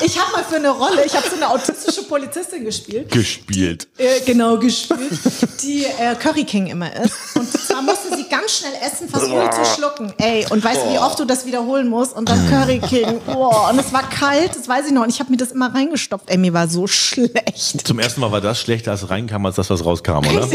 Ich 0.00 0.18
habe 0.18 0.32
mal 0.32 0.44
für 0.44 0.56
eine 0.56 0.70
Rolle, 0.70 1.04
ich 1.04 1.14
habe 1.14 1.28
so 1.28 1.36
eine 1.36 1.48
autistische 1.48 2.02
Polizistin 2.04 2.64
gespielt. 2.64 3.10
Gespielt. 3.10 3.88
Äh, 3.98 4.20
genau, 4.24 4.58
gespielt, 4.58 5.18
die 5.62 5.84
äh, 5.84 6.14
Curry 6.14 6.44
King 6.44 6.68
immer 6.68 6.94
ist. 6.96 7.14
Und 7.34 7.50
zwar 7.52 7.82
musste 7.82 8.16
sie 8.16 8.28
ganz 8.28 8.58
schnell 8.58 8.72
essen, 8.84 9.08
fast 9.08 9.30
ohne 9.30 9.50
zu 9.50 9.64
schlucken. 9.64 10.12
Ey, 10.18 10.46
und 10.50 10.62
weißt 10.62 10.84
du, 10.84 10.92
wie 10.92 10.98
oft 10.98 11.18
du 11.18 11.24
das 11.24 11.46
wiederholen 11.46 11.88
musst? 11.88 12.14
Und 12.16 12.28
dann 12.28 12.48
Curry 12.48 12.80
King. 12.80 13.20
Boah, 13.26 13.70
und 13.70 13.78
es 13.78 13.92
war 13.92 14.08
kalt, 14.08 14.56
das 14.56 14.68
weiß 14.68 14.86
ich 14.86 14.92
noch. 14.92 15.02
Und 15.02 15.10
ich 15.10 15.20
habe 15.20 15.30
mir 15.30 15.36
das 15.36 15.52
immer 15.52 15.74
reingestopft. 15.74 16.30
Ey, 16.30 16.38
mir 16.38 16.52
war 16.52 16.68
so 16.68 16.86
schlecht. 16.86 17.86
Zum 17.86 17.98
ersten 17.98 18.20
Mal 18.20 18.32
war 18.32 18.40
das 18.40 18.60
schlechter, 18.60 18.92
als 18.92 19.10
reinkam, 19.10 19.46
als 19.46 19.56
das, 19.56 19.70
was 19.70 19.84
rauskam, 19.84 20.18
oder? 20.18 20.48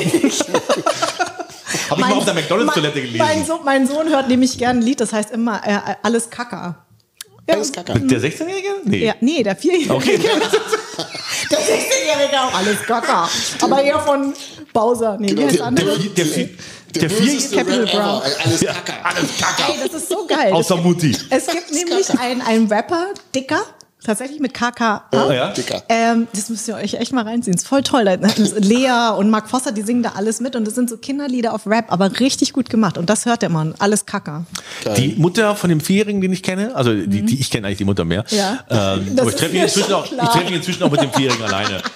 Habe 1.90 2.02
ich 2.02 2.08
mal 2.08 2.14
auf 2.14 2.26
der 2.26 2.34
McDonalds-Toilette 2.34 3.02
gelesen. 3.02 3.18
Mein, 3.18 3.46
Sohn, 3.46 3.60
mein 3.64 3.88
Sohn 3.88 4.10
hört 4.10 4.28
nämlich 4.28 4.58
gerne 4.58 4.80
ein 4.80 4.84
Lied, 4.84 5.00
das 5.00 5.14
heißt 5.14 5.32
immer 5.32 5.62
äh, 5.66 5.96
alles 6.04 6.30
Kacker. 6.30 6.87
Ja, 7.50 7.56
Alles 7.56 7.72
Kacke. 7.72 7.98
Der 8.00 8.20
16-Jährige? 8.20 8.68
Nee. 8.84 9.06
Ja, 9.06 9.16
nee, 9.22 9.42
der 9.42 9.56
Vierjährige. 9.56 9.94
Okay. 9.96 10.20
Der 11.52 11.60
16-Jährige 11.60 12.42
auch 12.42 12.54
alles 12.54 12.82
Kacker. 12.86 13.30
Aber 13.62 13.82
eher 13.82 14.00
von 14.00 14.34
Bauser. 14.74 15.18
Nee, 15.20 15.28
Genau, 15.28 15.48
der- 15.48 15.64
andere? 15.64 15.98
Der, 16.00 16.26
der, 16.26 16.46
Der, 16.46 16.48
der 17.04 17.10
böseste 17.10 17.56
Capital 17.58 18.22
Alles 18.44 18.62
Kacke. 18.62 18.94
alles 19.04 19.38
Kacke. 19.40 19.64
Ey, 19.72 19.78
das 19.88 20.02
ist 20.02 20.10
so 20.10 20.26
geil. 20.26 20.52
Außer 20.52 20.76
Mutti. 20.78 21.16
Es 21.30 21.48
gibt 21.48 21.72
nämlich 21.72 22.10
einen, 22.20 22.42
einen 22.42 22.68
Rapper, 22.68 23.08
Dicker, 23.34 23.62
tatsächlich 24.08 24.40
mit 24.40 24.54
KK. 24.56 25.04
Ah, 25.12 25.32
ja? 25.32 25.54
Ähm, 25.90 26.28
das 26.34 26.50
müsst 26.50 26.68
ihr 26.68 26.76
euch 26.76 26.96
echt 26.96 27.14
mal 27.14 27.24
reinziehen. 27.24 27.56
Ist 27.56 27.68
voll 27.68 27.84
toll. 27.84 28.04
Lea 28.58 29.12
und 29.18 29.30
Mark 29.30 29.50
Foster, 29.50 29.72
die 29.72 29.84
singen 29.84 30.02
da 30.02 30.14
alles 30.16 30.40
mit 30.40 30.56
und 30.56 30.66
das 30.66 30.74
sind 30.76 30.90
so 30.90 30.98
Kinderlieder 30.98 31.54
auf 31.54 31.68
Rap, 31.68 31.86
aber 31.92 32.20
richtig 32.20 32.54
gut 32.54 32.70
gemacht. 32.70 32.98
Und 32.98 33.10
das 33.10 33.26
hört 33.26 33.42
der 33.44 33.50
Mann. 33.50 33.76
Alles 33.80 34.06
Kacker. 34.06 34.46
Die 34.98 35.16
Mutter 35.18 35.56
von 35.56 35.70
dem 35.70 35.80
Vierjährigen, 35.82 36.22
den 36.22 36.34
ich 36.34 36.42
kenne, 36.42 36.76
also 36.76 36.94
die, 36.94 37.22
die 37.22 37.40
ich 37.40 37.52
kenne 37.52 37.68
eigentlich 37.68 37.78
die 37.78 37.86
Mutter 37.86 38.06
mehr. 38.06 38.24
Mhm. 38.32 38.38
Ja. 38.38 38.60
Ähm, 38.70 39.16
aber 39.20 39.30
ich 39.30 39.36
treffe 39.36 39.56
ihn, 39.56 39.64
inzwischen 39.64 39.94
auch- 39.94 40.06
ich 40.06 40.12
treffe 40.18 40.48
ihn 40.48 40.54
inzwischen 40.56 40.84
auch 40.84 40.92
mit 40.92 41.02
dem 41.02 41.12
Vierjährigen 41.12 41.44
alleine. 41.46 41.82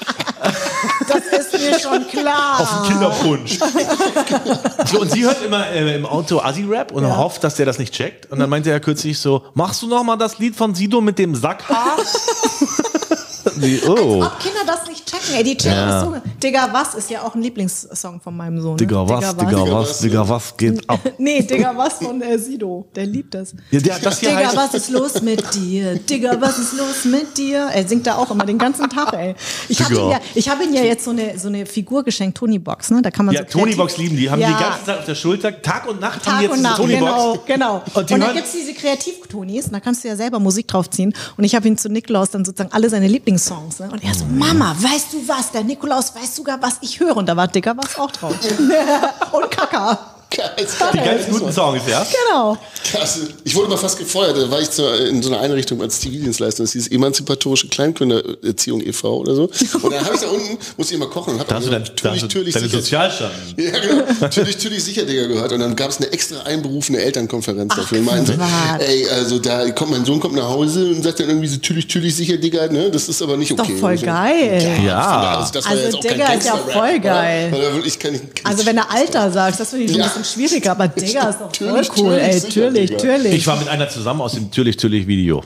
Mir 1.62 1.80
schon 1.80 2.08
klar. 2.08 2.60
Auf 2.60 2.70
dem 2.82 2.92
Kinderpunsch. 2.92 3.60
so, 4.92 5.00
und 5.02 5.12
sie 5.12 5.24
hört 5.24 5.44
immer 5.44 5.68
äh, 5.70 5.96
im 5.96 6.06
Auto 6.06 6.40
Assi-Rap 6.40 6.92
und 6.92 7.04
Ja. 7.04 7.18
hofft, 7.18 7.44
dass 7.44 7.56
der 7.56 7.66
das 7.66 7.78
nicht 7.80 7.94
checkt. 7.94 8.32
Und 8.32 8.40
dann 8.40 8.50
meinte 8.50 8.72
er 8.72 8.80
kürzlich 8.80 9.20
so, 9.20 9.44
machst 9.54 9.82
du 9.82 9.88
noch 9.88 10.04
mal 10.04 10.18
das 10.18 10.38
Lied 10.40 10.56
von 10.56 10.74
Sido 10.76 11.02
mit 11.02 11.18
dem 11.20 11.36
Sackhaar? 11.36 11.98
Sie, 13.58 13.82
oh. 13.88 14.24
Ob 14.24 14.40
Kinder 14.40 14.60
das 14.66 14.88
nicht 14.88 15.06
checken, 15.06 15.36
ey, 15.36 15.44
die 15.44 15.58
checken 15.58 15.78
Ja. 15.78 15.86
das 15.86 16.04
so. 16.06 16.16
Digga, 16.42 16.70
was 16.72 16.96
ist 16.96 17.10
ja 17.10 17.22
auch 17.24 17.36
ein 17.36 17.42
Lieblingssong 17.42 18.20
von 18.22 18.36
meinem 18.38 18.60
Sohn. 18.62 18.72
Ne? 18.72 18.78
Digga, 18.78 19.08
was, 19.08 19.36
Digga, 19.38 19.72
was, 19.72 20.00
Digga, 20.00 20.30
was 20.30 20.58
geht 20.58 20.90
ab? 20.90 21.00
Nee, 21.18 21.42
Digga, 21.42 21.74
was 21.76 21.94
von 21.96 22.22
äh, 22.22 22.38
Sido. 22.38 22.88
Der 22.96 23.06
liebt 23.06 23.34
das. 23.34 23.54
Ja, 23.72 23.80
der, 23.80 24.00
das 24.00 24.20
hier 24.20 24.30
Digga, 24.30 24.48
heißt, 24.48 24.58
was 24.58 24.74
ist 24.74 24.90
los 24.90 25.22
mit 25.22 25.44
dir? 25.54 25.96
Digga, 25.96 26.38
was 26.40 26.58
ist 26.60 26.74
los 26.78 27.06
mit 27.06 27.38
dir? 27.38 27.70
Er 27.74 27.88
singt 27.88 28.08
da 28.08 28.16
auch 28.16 28.30
immer 28.32 28.46
den 28.46 28.58
ganzen 28.58 28.90
Tag, 28.90 29.14
ey. 29.14 29.36
Ich 29.70 29.82
habe 29.82 29.94
ihm, 29.96 30.10
ja, 30.10 30.20
ich 30.36 30.50
hab 30.50 30.62
ihm 30.62 30.74
ja 30.74 30.84
jetzt 30.84 31.06
so 31.06 31.12
eine, 31.12 31.38
so 31.38 31.48
eine 31.48 31.66
Figur 31.66 32.04
geschenkt, 32.04 32.38
Tony 32.38 32.60
Box, 32.60 32.90
ne? 32.92 33.02
Da 33.02 33.12
kann 33.12 33.26
man 33.26 33.36
ja, 33.36 33.42
so 33.48 33.60
Tony 33.60 33.76
Box 33.76 33.98
lieben 33.98 34.18
die, 34.18 34.30
haben 34.30 34.40
Ja. 34.42 34.48
die 34.48 34.64
ganze 34.64 34.86
Zeit 34.86 35.00
auf 35.00 35.06
der 35.06 35.16
Schulter, 35.16 35.62
Tag 35.62 35.88
und 35.88 36.00
Nacht 36.00 36.26
haben 36.26 36.32
Tag 36.32 36.38
die 36.40 36.44
jetzt 36.46 36.52
und 36.52 36.58
diese 36.58 36.68
Nacht, 36.68 36.78
Tony 36.78 36.94
genau, 36.96 37.34
Box. 37.34 37.46
genau. 37.46 37.76
Und 37.94 37.96
Und, 38.02 38.10
die 38.10 38.20
dann 38.20 38.34
gibt's 38.36 38.52
diese 38.54 38.74
Kreativ-Tonis, 38.74 39.66
und 39.68 39.74
da 39.74 39.80
kannst 39.80 40.04
du 40.04 40.08
ja 40.08 40.16
selber 40.16 40.40
Musik 40.40 40.68
draufziehen. 40.68 41.14
Und 41.38 41.44
ich 41.44 41.56
habe 41.56 41.68
ihn 41.68 41.78
zu 41.78 41.88
Nikolaus 41.90 42.30
dann 42.32 42.44
sozusagen 42.46 42.72
alle 42.74 42.90
seine 42.90 43.08
Lieblingssongs. 43.32 43.80
Ne? 43.80 43.90
Und 43.92 44.04
er 44.04 44.14
so, 44.14 44.26
Mama, 44.26 44.76
weißt 44.78 45.14
du 45.14 45.28
was? 45.28 45.52
Der 45.52 45.64
Nikolaus 45.64 46.14
weiß 46.14 46.36
sogar, 46.36 46.62
was 46.62 46.78
ich 46.82 47.00
höre. 47.00 47.16
Und 47.16 47.28
da 47.28 47.36
war 47.36 47.48
Dicker 47.48 47.76
was 47.78 47.98
auch 47.98 48.12
drauf. 48.12 48.36
und 49.32 49.52
Kaka. 49.52 50.11
Die 50.32 50.98
ganz 50.98 51.28
guten 51.30 51.52
Songs, 51.52 51.82
ja? 51.90 52.06
Genau. 52.28 52.58
Krass. 52.90 53.20
Ich 53.44 53.54
wurde 53.56 53.70
mal 53.70 53.78
fast 53.78 53.98
gefeuert. 54.00 54.38
Da 54.38 54.50
war 54.50 54.62
ich 54.62 54.72
zu, 54.72 54.84
in 54.88 55.22
so 55.22 55.30
einer 55.30 55.42
Einrichtung 55.42 55.82
als 55.82 56.00
Zivildienstleister. 56.00 56.64
Das 56.64 56.72
hieß 56.72 56.88
Emanzipatorische 56.90 57.68
Kleinkindererziehung 57.68 58.82
e.V. 58.82 59.18
oder 59.18 59.36
so. 59.36 59.50
Und 59.82 59.92
dann 59.94 60.04
habe 60.06 60.16
ich 60.16 60.22
da 60.22 60.28
unten, 60.28 60.58
musste 60.78 60.94
ich 60.94 61.00
immer 61.00 61.10
kochen 61.10 61.34
und 61.34 61.40
habe 61.40 61.50
Da 61.50 61.56
hast 61.58 61.68
du 61.68 61.72
dein, 61.72 61.84
da 61.84 62.12
hast 62.12 62.22
du 62.22 62.26
natürlich, 62.26 62.54
deine 62.54 62.68
sicher, 62.68 62.78
Sozialstand. 62.82 63.32
ja, 63.58 63.72
genau. 63.80 64.04
natürlich, 64.22 64.56
natürlich 64.56 64.84
sicher, 64.84 65.04
Digga, 65.04 65.28
gehört. 65.28 65.52
Und 65.52 65.60
dann 65.60 65.76
gab 65.76 65.90
es 65.90 65.98
eine 65.98 66.12
extra 66.14 66.42
einberufene 66.44 67.00
Elternkonferenz 67.00 67.76
dafür. 67.76 68.02
So, 68.26 68.34
Quatsch. 68.34 68.82
ey, 68.88 69.10
also 69.10 69.40
da 69.40 69.70
kommt 69.72 69.92
mein 69.92 70.06
Sohn 70.06 70.20
kommt 70.20 70.36
nach 70.36 70.48
Hause 70.50 70.86
und 70.90 71.04
sagt 71.04 71.20
dann 71.20 71.28
irgendwie 71.30 71.48
so, 71.48 71.56
natürlich, 71.56 71.86
natürlich 71.88 72.16
sicher, 72.16 72.38
Digga, 72.38 72.68
ne? 72.68 72.90
Das 72.90 73.10
ist 73.10 73.22
aber 73.22 73.36
nicht 73.38 73.52
Doch 73.52 73.64
okay. 73.66 73.76
voll 73.78 73.92
Und 73.92 74.00
so. 74.00 74.06
geil. 74.06 74.80
Ja. 74.86 75.38
Also, 75.40 75.52
das 75.54 75.66
war 75.66 75.72
Also 75.72 75.84
jetzt 75.84 75.96
auch 75.96 76.02
kein 76.04 76.14
Digga 76.14 76.34
ist 76.34 76.46
ja 76.48 76.56
voll 76.58 76.90
oder? 76.90 77.00
geil. 77.00 77.48
Weil 77.52 77.62
da 77.62 77.74
wirklich 77.74 78.00
kein, 78.00 78.14
kein 78.34 78.46
Also 78.46 78.66
wenn 78.66 78.76
du 78.78 78.90
Alter 78.90 79.30
sagst, 79.32 79.60
das 79.60 79.70
finde 79.72 79.86
ich 79.86 79.92
Ja. 79.92 79.98
ein 80.04 80.10
bisschen 80.10 80.21
schwieriger, 80.24 80.72
aber 80.72 80.88
Digga 80.88 81.30
ist 81.30 81.40
doch 81.40 81.56
voll 81.56 81.68
Natürlich, 81.68 81.92
cool, 81.98 82.14
ey, 82.14 82.20
natürlich, 82.20 82.42
sicher, 82.42 82.62
natürlich, 82.62 82.90
Digga. 82.92 83.08
natürlich. 83.14 83.34
Ich 83.34 83.48
war 83.48 83.56
mit 83.58 83.68
einer 83.70 83.90
zusammen 83.90 84.22
aus 84.22 84.34
dem 84.34 84.52
Türlich 84.52 84.78
Türlich 84.78 85.08
Video, 85.08 85.44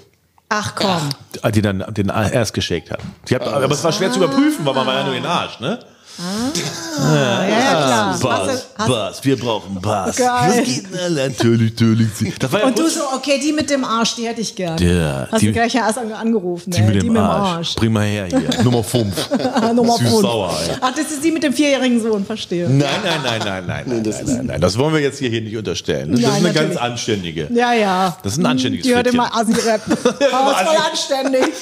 Ach 0.49 0.75
komm. 0.75 1.09
die 1.53 1.61
dann 1.61 1.83
den 1.93 2.09
erst 2.09 2.53
geschickt 2.53 2.91
hat. 2.91 2.99
Die 3.27 3.35
hat 3.35 3.43
aber 3.43 3.71
es 3.73 3.83
war 3.83 3.91
schwer 3.91 4.11
zu 4.11 4.19
überprüfen, 4.19 4.65
weil 4.65 4.73
man 4.73 4.85
war 4.87 4.93
ja 4.95 5.03
nur 5.03 5.15
in 5.15 5.23
den 5.23 5.29
Arsch, 5.31 5.59
ne? 5.59 5.79
Ja, 6.17 7.45
ja, 7.47 7.69
klar. 7.71 8.19
Bass, 8.21 8.65
Bass, 8.87 9.19
wir 9.23 9.37
brauchen 9.37 9.79
Bass. 9.81 10.15
Geil. 10.15 10.27
Was 10.47 10.63
geht 10.63 10.85
denn 10.93 10.99
alle? 10.99 11.29
Natürlich, 11.29 11.71
natürlich. 11.71 12.09
Das 12.39 12.51
war 12.51 12.61
ja 12.61 12.65
Und 12.67 12.79
du 12.79 12.87
so, 12.89 13.01
okay, 13.15 13.39
die 13.43 13.51
mit 13.51 13.69
dem 13.69 13.83
Arsch, 13.83 14.15
die 14.15 14.25
hätte 14.27 14.41
ich 14.41 14.55
gern. 14.55 14.77
Ja, 14.77 15.27
Hast 15.31 15.41
die- 15.41 15.47
du 15.47 15.53
gleich 15.53 15.73
ja 15.73 15.87
erst 15.87 15.97
angerufen. 15.97 16.71
die 16.71 16.77
ey, 16.79 16.87
mit 16.87 17.03
dem 17.03 17.17
Arsch. 17.17 17.75
Bring 17.75 17.91
mal 17.93 18.05
her 18.05 18.27
hier. 18.27 18.49
Nummer 18.63 18.83
5. 18.83 19.29
Nummer 19.73 19.97
Süß 19.97 20.09
fünf. 20.09 20.21
sauer, 20.21 20.57
ey. 20.69 20.75
Ach, 20.81 20.91
das 20.95 21.11
ist 21.11 21.23
die 21.23 21.31
mit 21.31 21.43
dem 21.43 21.53
vierjährigen 21.53 22.01
Sohn, 22.01 22.25
verstehe. 22.25 22.69
Nein, 22.69 22.87
nein, 23.03 23.19
nein, 23.23 23.41
nein, 23.43 23.63
nein, 23.67 23.83
nein, 23.87 24.03
das 24.03 24.17
nein, 24.23 24.35
nein, 24.37 24.45
nein. 24.47 24.61
Das 24.61 24.77
wollen 24.77 24.93
wir 24.93 25.01
jetzt 25.01 25.19
hier, 25.19 25.29
hier 25.29 25.41
nicht 25.41 25.57
unterstellen. 25.57 26.11
Das 26.11 26.21
Nein, 26.21 26.29
ist 26.31 26.37
eine 26.37 26.45
ganz 26.53 26.57
natürlich. 26.75 26.81
anständige. 26.81 27.47
Ja, 27.53 27.73
ja. 27.73 28.17
Das 28.23 28.33
ist 28.33 28.39
ein 28.39 28.45
anständiges 28.45 28.85
Die 28.87 28.95
hört 28.95 29.07
immer 29.07 29.35
Assi-Rap. 29.35 29.81
Aber 30.33 30.51
ist 30.51 30.67
voll 30.67 30.77
anständig. 30.91 31.53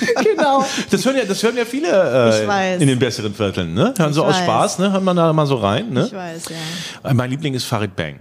genau. 0.24 0.64
Das 0.90 1.04
hören 1.04 1.16
ja, 1.16 1.24
das 1.24 1.42
hören 1.42 1.56
ja 1.56 1.64
viele 1.64 1.88
äh, 1.88 2.74
in 2.80 2.88
den 2.88 2.98
besseren 2.98 3.34
Vierteln, 3.34 3.74
ne? 3.74 3.94
Hören 3.96 4.12
so 4.12 4.24
aus 4.24 4.34
weiß. 4.36 4.42
Spaß, 4.44 4.78
ne? 4.78 4.92
Hört 4.92 5.02
man 5.04 5.16
da 5.16 5.32
mal 5.32 5.46
so 5.46 5.56
rein, 5.56 5.90
ne? 5.90 6.06
Ich 6.06 6.12
weiß, 6.12 6.42
ja. 6.50 7.10
Äh, 7.10 7.14
Mein 7.14 7.30
Liebling 7.30 7.54
ist 7.54 7.64
Farid 7.64 7.94
Bang. 7.96 8.20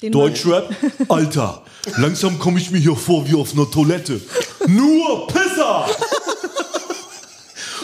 Den 0.00 0.12
Deutschrap? 0.12 0.68
Alter, 1.08 1.62
langsam 1.98 2.38
komme 2.38 2.58
ich 2.58 2.70
mir 2.70 2.78
hier 2.78 2.96
vor 2.96 3.28
wie 3.28 3.34
auf 3.34 3.52
einer 3.54 3.70
Toilette. 3.70 4.20
Nur 4.66 5.28
Pisser! 5.28 5.86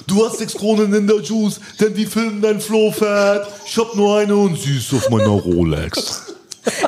Du 0.09 0.24
hast 0.27 0.39
sechs 0.39 0.55
Kronen 0.55 0.93
in 0.95 1.07
der 1.07 1.20
Juice, 1.20 1.61
denn 1.78 1.95
die 1.95 2.07
filmen 2.07 2.40
dein 2.40 2.61
Flohfett. 2.61 3.43
Ich 3.66 3.77
hab 3.77 3.95
nur 3.95 4.19
eine 4.19 4.35
und 4.35 4.59
sie 4.59 4.78
ist 4.78 4.93
auf 4.95 5.11
meiner 5.11 5.28
Rolex. 5.28 6.35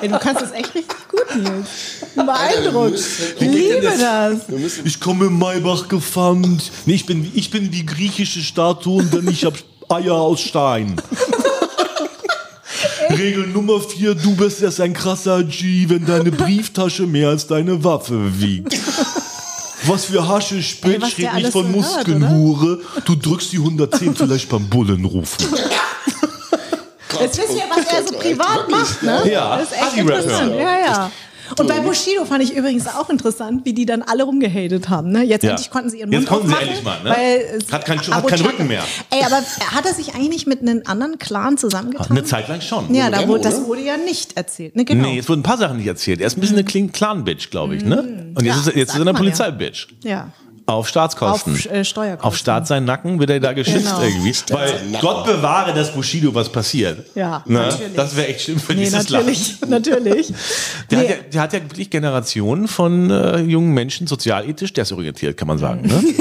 Ey, 0.00 0.08
du 0.08 0.18
kannst 0.18 0.42
das 0.42 0.52
echt 0.52 0.74
richtig 0.74 1.08
gut, 1.08 1.36
Nils. 1.36 1.68
Beeindruckt. 2.14 2.98
Ich 2.98 3.40
Wie 3.40 3.46
liebe 3.46 3.92
das. 3.98 4.40
Ich 4.84 5.00
komme 5.00 5.26
im 5.26 5.38
Maybach 5.38 5.88
gefahren. 5.88 6.60
Nee, 6.86 6.94
ich 6.94 7.06
bin, 7.06 7.30
ich 7.34 7.50
bin 7.50 7.70
die 7.70 7.86
griechische 7.86 8.40
Statue, 8.40 9.04
denn 9.04 9.28
ich 9.28 9.44
hab 9.44 9.54
Eier 9.88 10.14
aus 10.14 10.40
Stein. 10.40 11.00
Regel 13.10 13.46
Nummer 13.48 13.80
vier, 13.80 14.14
du 14.14 14.36
bist 14.36 14.62
erst 14.62 14.80
ein 14.80 14.92
krasser 14.92 15.42
G, 15.42 15.88
wenn 15.88 16.06
deine 16.06 16.30
Brieftasche 16.30 17.06
mehr 17.06 17.30
als 17.30 17.46
deine 17.46 17.82
Waffe 17.82 18.40
wiegt. 18.40 18.78
Was 19.84 20.04
für 20.04 20.28
Hasche 20.28 20.62
spät 20.62 21.02
der 21.18 21.34
nicht 21.34 21.52
von 21.52 21.64
so 21.64 21.72
hört, 21.72 22.06
Muskelnhure. 22.06 22.80
Du 23.04 23.14
drückst 23.16 23.52
die 23.52 23.58
110 23.58 24.14
vielleicht 24.14 24.48
beim 24.48 24.68
Bullen 24.68 25.04
rufen. 25.04 25.46
Jetzt 27.20 27.38
wisst 27.38 27.54
ihr, 27.56 27.62
was 27.68 27.86
er 27.86 28.06
so 28.06 28.14
privat 28.18 28.68
macht, 28.70 29.02
ne? 29.02 29.22
Ja. 29.30 29.56
Das 29.58 29.70
ist 29.72 29.78
echt 29.82 29.96
interessant. 29.96 30.54
Ja, 30.56 30.78
ja. 30.78 31.10
Und 31.58 31.66
bei 31.66 31.80
Bushido 31.80 32.24
fand 32.24 32.44
ich 32.44 32.54
übrigens 32.54 32.86
auch 32.86 33.10
interessant, 33.10 33.64
wie 33.64 33.72
die 33.72 33.84
dann 33.84 34.02
alle 34.02 34.22
rumgehatet 34.22 34.88
haben. 34.88 35.10
Ne? 35.10 35.24
Jetzt 35.24 35.42
Ja. 35.42 35.50
endlich 35.50 35.68
konnten 35.70 35.90
sie 35.90 35.98
ihren 35.98 36.12
Jetzt 36.12 36.30
Mund 36.30 36.42
konnten 36.42 36.48
sie 36.48 36.62
endlich 36.62 36.82
mal, 36.84 37.02
ne? 37.02 37.10
Hat 37.72 37.84
keinen 37.84 37.98
Rücken 38.46 38.68
mehr. 38.68 38.84
Ey, 39.10 39.24
aber 39.24 39.38
hat 39.38 39.84
er 39.84 39.92
sich 39.92 40.14
eigentlich 40.14 40.28
nicht 40.28 40.46
mit 40.46 40.60
einem 40.60 40.82
anderen 40.86 41.18
Clan 41.18 41.58
zusammengetan? 41.58 42.06
Eine 42.08 42.22
Zeit 42.22 42.46
lang 42.48 42.60
schon. 42.60 42.94
ja, 42.94 43.10
da 43.10 43.26
wurde, 43.26 43.42
das 43.42 43.58
ne? 43.62 43.66
wurde 43.66 43.80
ja 43.82 43.96
nicht 43.96 44.36
erzählt. 44.36 44.76
Ne, 44.76 44.84
genau. 44.84 45.08
Nee, 45.08 45.18
es 45.18 45.28
wurden 45.28 45.40
ein 45.40 45.42
paar 45.42 45.58
Sachen 45.58 45.78
nicht 45.78 45.88
erzählt. 45.88 46.20
Er 46.20 46.28
ist 46.28 46.36
ein 46.36 46.40
bisschen 46.40 46.56
eine 46.56 46.64
Clean 46.64 46.92
Clan-Bitch, 46.92 47.50
glaube 47.50 47.74
ich, 47.74 47.84
ne? 47.84 48.32
Und 48.36 48.44
jetzt 48.44 48.54
Ja, 48.54 48.60
ist 48.60 48.66
er, 48.68 48.76
jetzt 48.76 48.88
ist 48.90 48.94
er 48.94 49.00
eine 49.00 49.10
ja. 49.10 49.16
Polizei-Bitch. 49.16 49.88
ja. 50.04 50.28
Auf 50.70 50.88
Staatskosten. 50.88 51.54
Auf, 51.54 51.66
äh, 51.66 51.84
Steuerkosten. 51.84 52.26
Auf 52.26 52.36
Staat 52.36 52.66
seinen 52.66 52.84
Nacken 52.86 53.18
wird 53.18 53.30
er 53.30 53.40
da 53.40 53.52
geschützt 53.52 53.86
Genau. 53.86 54.02
irgendwie. 54.02 54.34
Weil. 54.50 54.72
Gott 55.00 55.24
bewahre, 55.26 55.72
dass 55.74 55.92
Bushido 55.92 56.34
was 56.34 56.48
passiert. 56.50 57.06
Ja, 57.14 57.42
ne? 57.46 57.58
natürlich. 57.58 57.94
Das 57.96 58.16
wäre 58.16 58.28
echt 58.28 58.42
schlimm 58.42 58.58
für 58.60 58.72
Nee, 58.74 58.84
dieses 58.84 59.10
natürlich, 59.10 59.60
Land. 59.60 59.70
natürlich. 59.70 60.32
Der, 60.90 60.98
Nee. 60.98 61.04
hat 61.08 61.10
ja, 61.10 61.16
der 61.32 61.40
hat 61.42 61.52
ja 61.52 61.60
wirklich 61.62 61.90
Generationen 61.90 62.68
von 62.68 63.10
äh, 63.10 63.40
jungen 63.40 63.72
Menschen 63.74 64.06
sozialethisch 64.06 64.72
desorientiert, 64.72 65.36
kann 65.36 65.48
man 65.48 65.58
sagen. 65.58 65.82
Ne? 65.86 66.02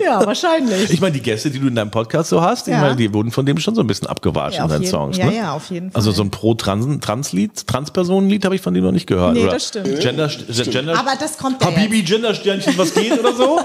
Ja, 0.00 0.24
wahrscheinlich. 0.26 0.90
Ich 0.90 1.00
meine, 1.00 1.12
die 1.12 1.20
Gäste, 1.22 1.50
die 1.50 1.58
du 1.58 1.68
in 1.68 1.74
deinem 1.74 1.90
Podcast 1.90 2.28
so 2.30 2.40
hast, 2.42 2.68
ich 2.68 2.74
Ja. 2.74 2.80
meine, 2.80 2.96
die 2.96 3.12
wurden 3.14 3.30
von 3.30 3.46
dem 3.46 3.58
schon 3.58 3.74
so 3.74 3.80
ein 3.80 3.86
bisschen 3.86 4.06
abgewatscht 4.06 4.58
Ja, 4.58 4.64
in 4.64 4.70
seinen 4.70 4.82
jeden- 4.82 4.90
Songs. 4.90 5.16
ja, 5.16 5.26
ne? 5.26 5.36
ja, 5.36 5.52
auf 5.52 5.70
jeden 5.70 5.94
Also 5.94 6.10
Fall. 6.10 6.16
so 6.16 6.22
ein 6.24 6.30
Pro-Trans-Lied, 6.30 7.66
Trans-Personen-Lied 7.66 8.44
habe 8.44 8.54
ich 8.54 8.60
von 8.60 8.74
dem 8.74 8.84
noch 8.84 8.92
nicht 8.92 9.06
gehört. 9.06 9.34
Nee, 9.34 9.44
oder 9.44 9.52
das 9.52 9.68
stimmt. 9.68 10.00
Gender, 10.00 10.28
Gender, 10.70 10.98
Aber 10.98 11.12
das 11.18 11.38
kommt 11.38 11.64
Habibi, 11.64 12.02
Gender-Sternchen, 12.44 12.78
was 12.78 12.94
geht 12.94 13.18
oder 13.18 13.34
so? 13.34 13.60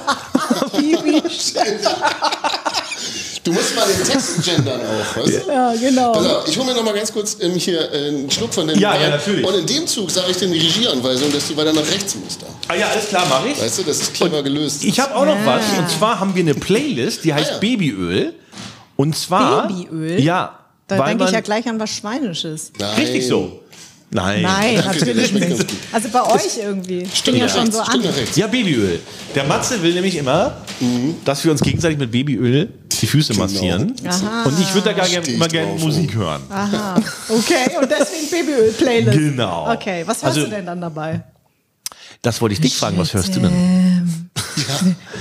Bibi. 0.78 1.22
Du 3.44 3.54
musst 3.54 3.76
mal 3.76 3.86
den 3.88 4.04
Text 4.06 4.44
gendern 4.44 4.82
auch, 4.82 5.18
weißt 5.18 5.48
du? 5.48 5.52
Ja, 5.52 5.74
genau. 5.74 6.12
Auf, 6.12 6.48
ich 6.48 6.58
hole 6.58 6.68
mir 6.68 6.76
noch 6.76 6.84
mal 6.84 6.94
ganz 6.94 7.12
kurz 7.12 7.38
ähm, 7.40 7.54
hier 7.54 7.92
äh, 7.92 8.08
einen 8.10 8.30
Schluck 8.30 8.54
von 8.54 8.68
dem 8.68 8.78
Ja, 8.78 8.92
Wein. 8.92 9.02
ja, 9.02 9.10
natürlich. 9.10 9.46
Und 9.46 9.56
in 9.56 9.66
dem 9.66 9.88
Zug 9.88 10.12
sage 10.12 10.32
ich 10.32 10.38
dir 10.38 10.48
die 10.48 10.60
Regieanweisung, 10.60 11.32
dass 11.32 11.48
du 11.48 11.56
weiter 11.56 11.72
nach 11.74 11.88
rechts 11.90 12.16
musst. 12.16 12.42
Dann. 12.42 12.50
Ah 12.68 12.76
ja, 12.76 12.88
alles 12.90 13.08
klar, 13.08 13.26
mach 13.30 13.46
ich. 13.46 13.60
Weißt 13.60 13.80
du, 13.80 13.84
das 13.84 14.02
ist 14.02 14.14
clever 14.14 14.44
gelöst. 14.44 14.84
Ich 14.84 15.00
habe 15.00 15.16
auch 15.16 15.26
noch 15.26 15.38
was. 15.46 15.64
Und 15.78 15.90
zwar 15.90 16.20
haben 16.20 16.36
wir 16.36 16.42
eine 16.42 16.54
Playlist, 16.54 17.24
die 17.24 17.34
heißt 17.34 17.50
Ah, 17.52 17.54
ja. 17.54 17.60
Babyöl. 17.60 18.34
Und 18.98 19.18
zwar. 19.18 19.68
Babyöl? 19.68 20.20
Ja. 20.22 20.60
Da 20.88 21.06
denke 21.06 21.24
ich 21.24 21.32
ja 21.32 21.42
gleich 21.42 21.68
an 21.68 21.80
was 21.80 21.92
Schweinisches. 21.92 22.74
Nein. 22.78 22.96
Richtig 23.00 23.28
so. 23.28 23.62
Nein. 24.12 24.42
Nein, 24.42 24.76
natürlich 24.86 25.32
nicht. 25.34 25.66
Also 25.92 26.10
bei 26.10 26.24
euch 26.24 26.58
irgendwie. 26.58 27.08
Stimmt 27.14 27.38
ja, 27.38 27.48
schon 27.48 27.72
so 27.72 27.80
an. 27.80 28.04
Ja, 28.36 28.48
Babyöl. 28.48 29.00
Der 29.36 29.44
Matze 29.44 29.82
will 29.84 29.94
nämlich 29.94 30.16
immer, 30.16 30.58
dass 31.26 31.44
wir 31.44 31.52
uns 31.52 31.62
gegenseitig 31.62 32.00
mit 32.00 32.12
Babyöl 32.12 32.70
die 33.02 33.06
Füße 33.08 33.34
Genau. 33.34 33.46
massieren. 33.46 33.94
Aha. 34.06 34.44
Und 34.44 34.60
ich 34.60 34.74
würde 34.74 34.90
da 34.90 34.94
gar 34.94 35.08
gerne 35.08 35.28
immer 35.28 35.48
gerne. 35.48 35.74
Musik 35.80 36.16
hören. 36.16 36.42
Aha, 36.50 36.96
okay. 37.30 37.78
Und 37.80 37.90
deswegen 37.90 38.30
Babyöl-Playlist. 38.48 39.18
Genau. 39.18 39.72
Okay, 39.74 40.02
was 40.06 40.24
hörst 40.24 40.38
Also- 40.38 40.44
du 40.46 40.50
denn 40.50 40.66
dann 40.66 40.82
dabei? 40.82 41.22
Das 42.22 42.42
wollte 42.42 42.54
ich 42.54 42.62
dich 42.62 42.76
fragen. 42.76 42.98
Was 42.98 43.14
hörst 43.14 43.36
du 43.36 43.40
denn? 43.42 43.52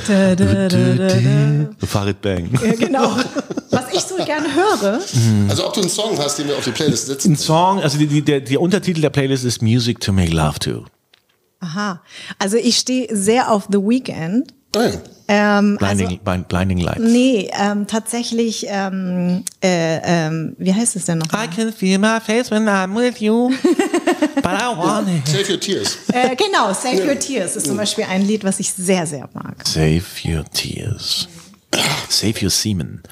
Da. 0.08 1.86
Farid 1.86 2.20
Bang. 2.22 2.50
Ja, 2.64 2.72
genau. 2.74 3.16
Was 3.92 4.04
ich 4.04 4.08
so 4.08 4.16
gerne 4.24 4.48
höre, 4.54 5.00
Also 5.48 5.66
ob 5.66 5.74
du 5.74 5.80
einen 5.80 5.90
Song 5.90 6.18
hast, 6.18 6.38
den 6.38 6.48
wir 6.48 6.56
auf 6.56 6.64
die 6.64 6.70
Playlist 6.70 7.06
setzen. 7.06 7.32
Ein 7.32 7.36
Song, 7.36 7.80
also 7.80 7.98
die, 7.98 8.06
die, 8.06 8.22
der, 8.22 8.40
der 8.40 8.60
Untertitel 8.60 9.00
der 9.00 9.10
Playlist 9.10 9.44
ist 9.44 9.62
Music 9.62 10.00
to 10.00 10.12
Make 10.12 10.32
Love 10.32 10.58
to. 10.60 10.84
aha, 11.60 12.00
also 12.38 12.56
ich 12.56 12.76
stehe 12.78 13.08
sehr 13.14 13.50
auf 13.50 13.64
The 13.70 13.78
Weeknd. 13.78 14.52
Ah, 14.76 14.82
ja. 14.84 14.92
Ähm, 15.30 15.76
Blinding, 15.78 16.20
Blind- 16.24 16.48
Blinding 16.48 16.78
Lights. 16.78 17.00
nee, 17.00 17.50
ähm, 17.58 17.86
tatsächlich, 17.86 18.64
ähm, 18.68 19.42
äh, 19.62 19.98
ähm, 20.02 20.54
wie 20.58 20.72
heißt 20.74 20.94
es 20.96 21.04
denn 21.06 21.18
noch? 21.18 21.26
I 21.32 21.46
can 21.54 21.70
feel 21.72 21.98
my 21.98 22.18
face 22.20 22.50
when 22.50 22.66
I'm 22.68 22.94
with 22.96 23.20
you, 23.20 23.48
but 24.36 24.44
I 24.44 24.74
want 24.76 25.08
it. 25.08 25.26
Save 25.26 25.52
Your 25.52 25.60
Tears. 25.60 25.98
Äh, 26.12 26.34
genau, 26.36 26.72
Save 26.72 27.06
Your 27.06 27.18
Tears 27.18 27.56
ist 27.56 27.66
zum 27.66 27.76
Beispiel 27.76 28.04
ein 28.04 28.26
Lied, 28.26 28.42
was 28.44 28.58
ich 28.60 28.72
sehr, 28.72 29.06
sehr 29.06 29.28
mag. 29.34 29.56
Save 29.66 30.02
your 30.24 30.44
tears. 30.52 31.28
Save 32.08 32.34
your 32.42 32.50
semen. 32.50 33.02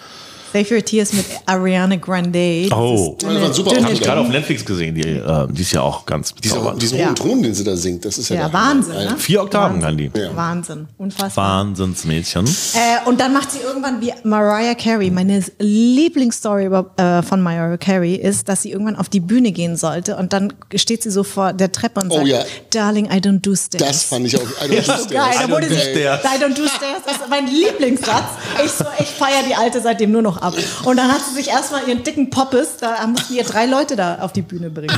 Your 0.71 0.85
Tears 0.85 1.13
mit 1.13 1.25
Ariana 1.47 1.97
Grande. 1.97 2.69
Oh. 2.73 3.17
Das 3.19 3.41
war 3.41 3.53
super 3.53 3.71
dünne 3.71 3.87
Auftritt. 3.87 4.03
Gerade 4.03 4.21
auf 4.21 4.29
Netflix 4.29 4.65
gesehen, 4.65 4.95
die, 4.95 5.03
äh, 5.03 5.47
die 5.51 5.63
ist 5.63 5.73
ja 5.73 5.83
auch 5.83 6.07
ganz 6.07 6.33
Dieser, 6.35 6.57
bezaubernd. 6.57 6.83
diesen 6.83 6.99
Ja. 6.99 7.07
hohen 7.07 7.15
Ton, 7.17 7.43
den 7.43 7.55
sie 7.55 7.65
da 7.65 7.77
singt, 7.77 8.05
das 8.05 8.19
ist 8.19 8.29
ja, 8.29 8.37
Ja, 8.37 8.43
der 8.49 8.53
Wahnsinn, 8.53 8.95
ne? 8.95 9.15
Vier 9.19 9.43
Oktaven 9.43 9.81
kann 9.81 9.97
die. 9.97 10.11
Ja. 10.15 10.35
Wahnsinn, 10.37 10.89
unfassbar. 10.99 11.65
Wahnsinnsmädchen. 11.65 12.47
Äh, 12.47 13.09
und 13.09 13.21
dann 13.21 13.33
macht 13.33 13.51
sie 13.53 13.59
irgendwann 13.61 14.01
wie 14.01 14.13
Mariah 14.25 14.75
Carey. 14.75 15.11
Meine 15.11 15.43
Lieblingsstory 15.59 16.67
über, 16.67 16.91
äh, 16.97 17.23
von 17.23 17.41
Mariah 17.43 17.77
Carey 17.77 18.15
ist, 18.15 18.49
dass 18.49 18.63
sie 18.63 18.71
irgendwann 18.73 18.97
auf 18.97 19.09
die 19.09 19.21
Bühne 19.21 19.53
gehen 19.53 19.77
sollte 19.77 20.17
und 20.17 20.33
dann 20.33 20.53
steht 20.75 21.03
sie 21.03 21.11
so 21.11 21.23
vor 21.25 21.53
der 21.53 21.73
Treppe 21.73 22.01
und 22.01 22.11
Oh 22.11 22.17
sagt, 22.17 22.27
ja. 22.29 22.41
Darling, 22.71 23.07
I 23.07 23.19
don't 23.19 23.41
do 23.41 23.55
stairs. 23.55 23.83
Das 23.87 24.03
fand 24.05 24.27
ich 24.27 24.37
auch. 24.37 24.43
I 24.43 24.69
don't 24.71 24.83
so 24.85 25.09
geil. 25.09 25.23
I 25.35 25.47
Da 25.47 25.51
wurde 25.51 25.67
don't 25.67 25.69
do 25.71 25.75
sie, 25.75 25.81
stairs. 25.81 26.21
I 26.25 26.43
don't 26.43 26.55
do 26.57 26.67
stairs 26.69 27.03
ist 27.07 27.29
mein 27.31 27.47
Lieblingssatz. 27.47 28.25
Ich 28.65 28.71
so, 28.73 28.85
ich 28.99 29.07
feiere 29.07 29.43
die 29.49 29.55
Alte 29.55 29.81
seitdem 29.81 30.13
nur 30.13 30.23
noch 30.23 30.37
ab. 30.39 30.46
Und 30.85 30.97
dann 30.97 31.11
hat 31.13 31.21
sie 31.29 31.35
sich 31.35 31.49
erstmal 31.49 31.89
ihren 31.89 32.03
dicken 32.03 32.31
Poppes, 32.31 32.77
da 32.81 33.07
mussten 33.07 33.35
ihr 33.35 33.45
drei 33.45 33.67
Leute 33.67 33.97
da 33.97 34.19
auf 34.21 34.33
die 34.33 34.43
Bühne 34.43 34.71
bringen. 34.71 34.91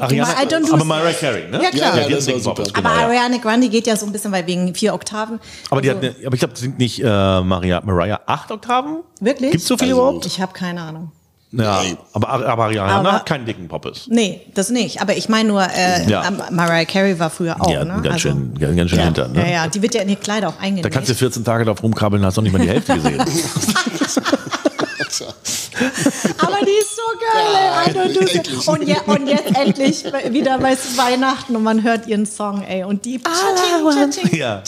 Ariana, 0.00 0.30
I 0.42 0.46
don't 0.46 0.66
do 0.66 0.74
aber. 0.74 0.84
Mariah 0.84 1.12
Carey, 1.12 1.48
ne? 1.50 1.60
Ja, 1.62 1.70
klar. 1.70 2.08
Ja, 2.08 2.16
hat 2.16 2.22
super. 2.22 2.40
Poppes, 2.54 2.74
Aber 2.74 2.88
genau, 2.88 3.00
ja. 3.00 3.06
Ariana 3.06 3.36
Grande 3.38 3.68
geht 3.68 3.86
ja 3.86 3.96
so 3.96 4.06
ein 4.06 4.12
bisschen, 4.12 4.32
weil 4.32 4.46
wegen 4.46 4.74
vier 4.74 4.94
Oktaven. 4.94 5.38
Aber, 5.70 5.80
die 5.80 5.90
hat 5.90 5.96
Also, 5.96 6.08
eine, 6.16 6.26
aber 6.26 6.34
ich 6.34 6.40
glaube, 6.40 6.56
sind 6.56 6.78
nicht 6.78 7.02
äh, 7.02 7.40
Maria, 7.40 7.80
Mariah 7.84 8.20
acht 8.26 8.50
Oktaven? 8.50 8.98
Wirklich? 9.20 9.52
Gibt's 9.52 9.66
so 9.66 9.76
viele 9.76 9.92
Also- 9.92 10.02
überhaupt? 10.02 10.26
Ich 10.26 10.40
habe 10.40 10.52
keine 10.52 10.80
Ahnung. 10.82 11.12
Ja, 11.52 11.80
aber, 12.12 12.28
aber 12.28 12.64
Ariana 12.64 12.98
Aber- 12.98 13.12
hat 13.12 13.26
keinen 13.26 13.46
dicken 13.46 13.68
Poppes. 13.68 14.08
Nee, 14.08 14.42
das 14.54 14.68
nicht. 14.68 15.00
Aber 15.00 15.16
ich 15.16 15.28
meine 15.28 15.48
nur, 15.48 15.62
äh, 15.62 16.04
Ja. 16.06 16.26
ähm, 16.26 16.42
Mariah 16.50 16.84
Carey 16.84 17.18
war 17.20 17.30
früher 17.30 17.58
auch, 17.60 17.70
Ja, 17.70 17.84
ne? 17.84 18.00
ganz 18.02 18.20
schön, 18.20 18.52
ganz, 18.58 18.76
ganz 18.76 18.90
schön 18.90 18.98
ja. 18.98 19.04
hinter. 19.04 19.28
Ne? 19.28 19.40
Ja, 19.40 19.46
ja, 19.62 19.68
die 19.68 19.80
wird 19.80 19.94
ja 19.94 20.02
in 20.02 20.08
die 20.08 20.16
Kleider 20.16 20.48
auch 20.48 20.58
eingenäht. 20.60 20.84
Da 20.84 20.90
kannst 20.90 21.08
du 21.08 21.14
14 21.14 21.44
Tage 21.44 21.64
drauf 21.64 21.82
rumkrabbeln, 21.82 22.24
hast 22.26 22.36
noch 22.36 22.42
nicht 22.42 22.52
mal 22.52 22.58
die 22.58 22.68
Hälfte 22.68 22.94
gesehen. 22.96 23.24
Aber 25.22 26.58
die 26.64 26.78
ist 26.80 26.96
so 26.96 27.02
geil, 27.32 27.52
Ja, 27.52 27.82
ey. 27.86 28.06
Endlich. 28.06 28.68
Und, 28.68 28.88
ja, 28.88 29.00
und 29.06 29.26
jetzt 29.28 29.56
endlich 29.56 30.04
wieder 30.30 30.58
bei 30.58 30.76
Weihnachten 30.96 31.56
und 31.56 31.62
man 31.62 31.82
hört 31.82 32.06
ihren 32.06 32.26
Song, 32.26 32.62
ey. 32.62 32.84
Und 32.84 33.04
die 33.04 33.20
Ja. 34.32 34.62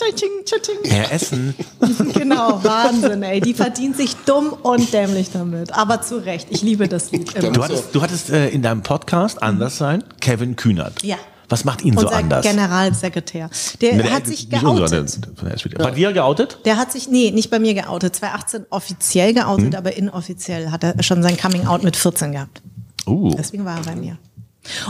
Mehr 0.90 1.12
essen. 1.12 1.54
Genau, 2.14 2.62
Wahnsinn, 2.62 3.22
ey. 3.22 3.40
Die 3.40 3.54
verdient 3.54 3.96
sich 3.96 4.14
dumm 4.26 4.52
und 4.62 4.92
dämlich 4.92 5.30
damit. 5.32 5.72
Aber 5.72 6.02
zu 6.02 6.16
Recht. 6.24 6.48
Ich 6.50 6.62
liebe 6.62 6.88
das 6.88 7.10
Lied 7.10 7.34
immer. 7.34 7.50
Du 7.50 7.62
hattest, 7.62 7.94
du 7.94 8.02
hattest 8.02 8.30
äh, 8.30 8.48
in 8.48 8.62
deinem 8.62 8.82
Podcast 8.82 9.42
anders 9.42 9.78
sein, 9.78 10.04
Kevin 10.20 10.56
Kühnert. 10.56 11.02
Ja. 11.02 11.16
Was 11.48 11.64
macht 11.64 11.82
ihn 11.82 11.94
so 11.94 12.00
Unser 12.06 12.16
anders? 12.16 12.44
Generalsekretär. 12.44 13.48
Der 13.80 13.94
Ne, 13.94 14.10
hat 14.10 14.26
sich 14.26 14.48
unser, 14.52 14.60
geoutet. 14.60 15.78
Bei 15.78 15.90
dir 15.90 16.12
geoutet? 16.12 16.58
Der 16.64 16.76
hat 16.76 16.92
sich, 16.92 17.08
nee, 17.08 17.30
nicht 17.30 17.50
bei 17.50 17.58
mir 17.58 17.74
geoutet. 17.74 18.16
2018 18.16 18.66
offiziell 18.70 19.32
geoutet, 19.34 19.74
aber 19.74 19.96
inoffiziell 19.96 20.70
hat 20.70 20.84
er 20.84 21.02
schon 21.02 21.22
sein 21.22 21.36
Coming 21.36 21.66
Out 21.66 21.82
mit 21.84 21.96
14 21.96 22.32
gehabt. 22.32 22.62
Uh. 23.06 23.34
Deswegen 23.36 23.64
war 23.64 23.76
er 23.78 23.82
bei 23.82 23.96
mir. 23.96 24.18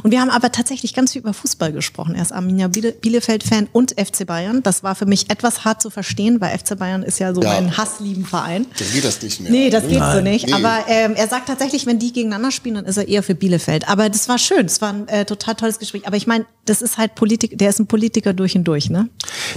Und 0.02 0.10
wir 0.10 0.20
haben 0.20 0.30
aber 0.30 0.52
tatsächlich 0.52 0.94
ganz 0.94 1.12
viel 1.12 1.20
über 1.22 1.32
Fußball 1.34 1.72
gesprochen. 1.72 2.14
Er 2.14 2.22
ist 2.22 2.32
Arminia 2.32 2.68
Biele- 2.68 2.92
Bielefeld-Fan 2.92 3.68
und 3.72 3.92
FC 3.98 4.24
Bayern. 4.26 4.62
Das 4.62 4.82
war 4.82 4.94
für 4.94 5.06
mich 5.06 5.30
etwas 5.30 5.64
hart 5.64 5.82
zu 5.82 5.90
verstehen, 5.90 6.40
weil 6.40 6.56
FC 6.56 6.76
Bayern 6.78 7.02
ist 7.02 7.18
ja 7.18 7.34
so 7.34 7.42
Ja. 7.42 7.54
mein 7.54 7.76
hasslieben 7.76 8.24
Verein. 8.24 8.66
Dann 8.78 8.92
geht 8.92 9.04
das 9.04 9.20
nicht 9.22 9.40
mehr. 9.40 9.50
Nee, 9.50 9.70
das 9.70 9.86
geht 9.88 10.02
so 10.02 10.20
nicht. 10.20 10.46
Nee. 10.46 10.52
Aber 10.52 10.84
ähm, 10.88 11.14
er 11.14 11.28
sagt 11.28 11.46
tatsächlich, 11.48 11.86
wenn 11.86 11.98
die 11.98 12.12
gegeneinander 12.12 12.50
spielen, 12.50 12.76
dann 12.76 12.84
ist 12.84 12.96
er 12.96 13.08
eher 13.08 13.22
für 13.22 13.34
Bielefeld. 13.34 13.88
Aber 13.88 14.08
das 14.08 14.28
war 14.28 14.38
schön. 14.38 14.66
Es 14.66 14.80
war 14.80 14.90
ein 14.92 15.08
äh, 15.08 15.24
total 15.24 15.54
tolles 15.54 15.78
Gespräch. 15.78 16.06
Aber 16.06 16.16
ich 16.16 16.26
meine, 16.26 16.46
das 16.64 16.82
ist 16.82 16.98
halt 16.98 17.14
Politik, 17.14 17.56
der 17.58 17.70
ist 17.70 17.78
ein 17.78 17.86
Politiker 17.86 18.32
durch 18.32 18.54
und 18.56 18.64
durch, 18.64 18.90
ne? 18.90 19.08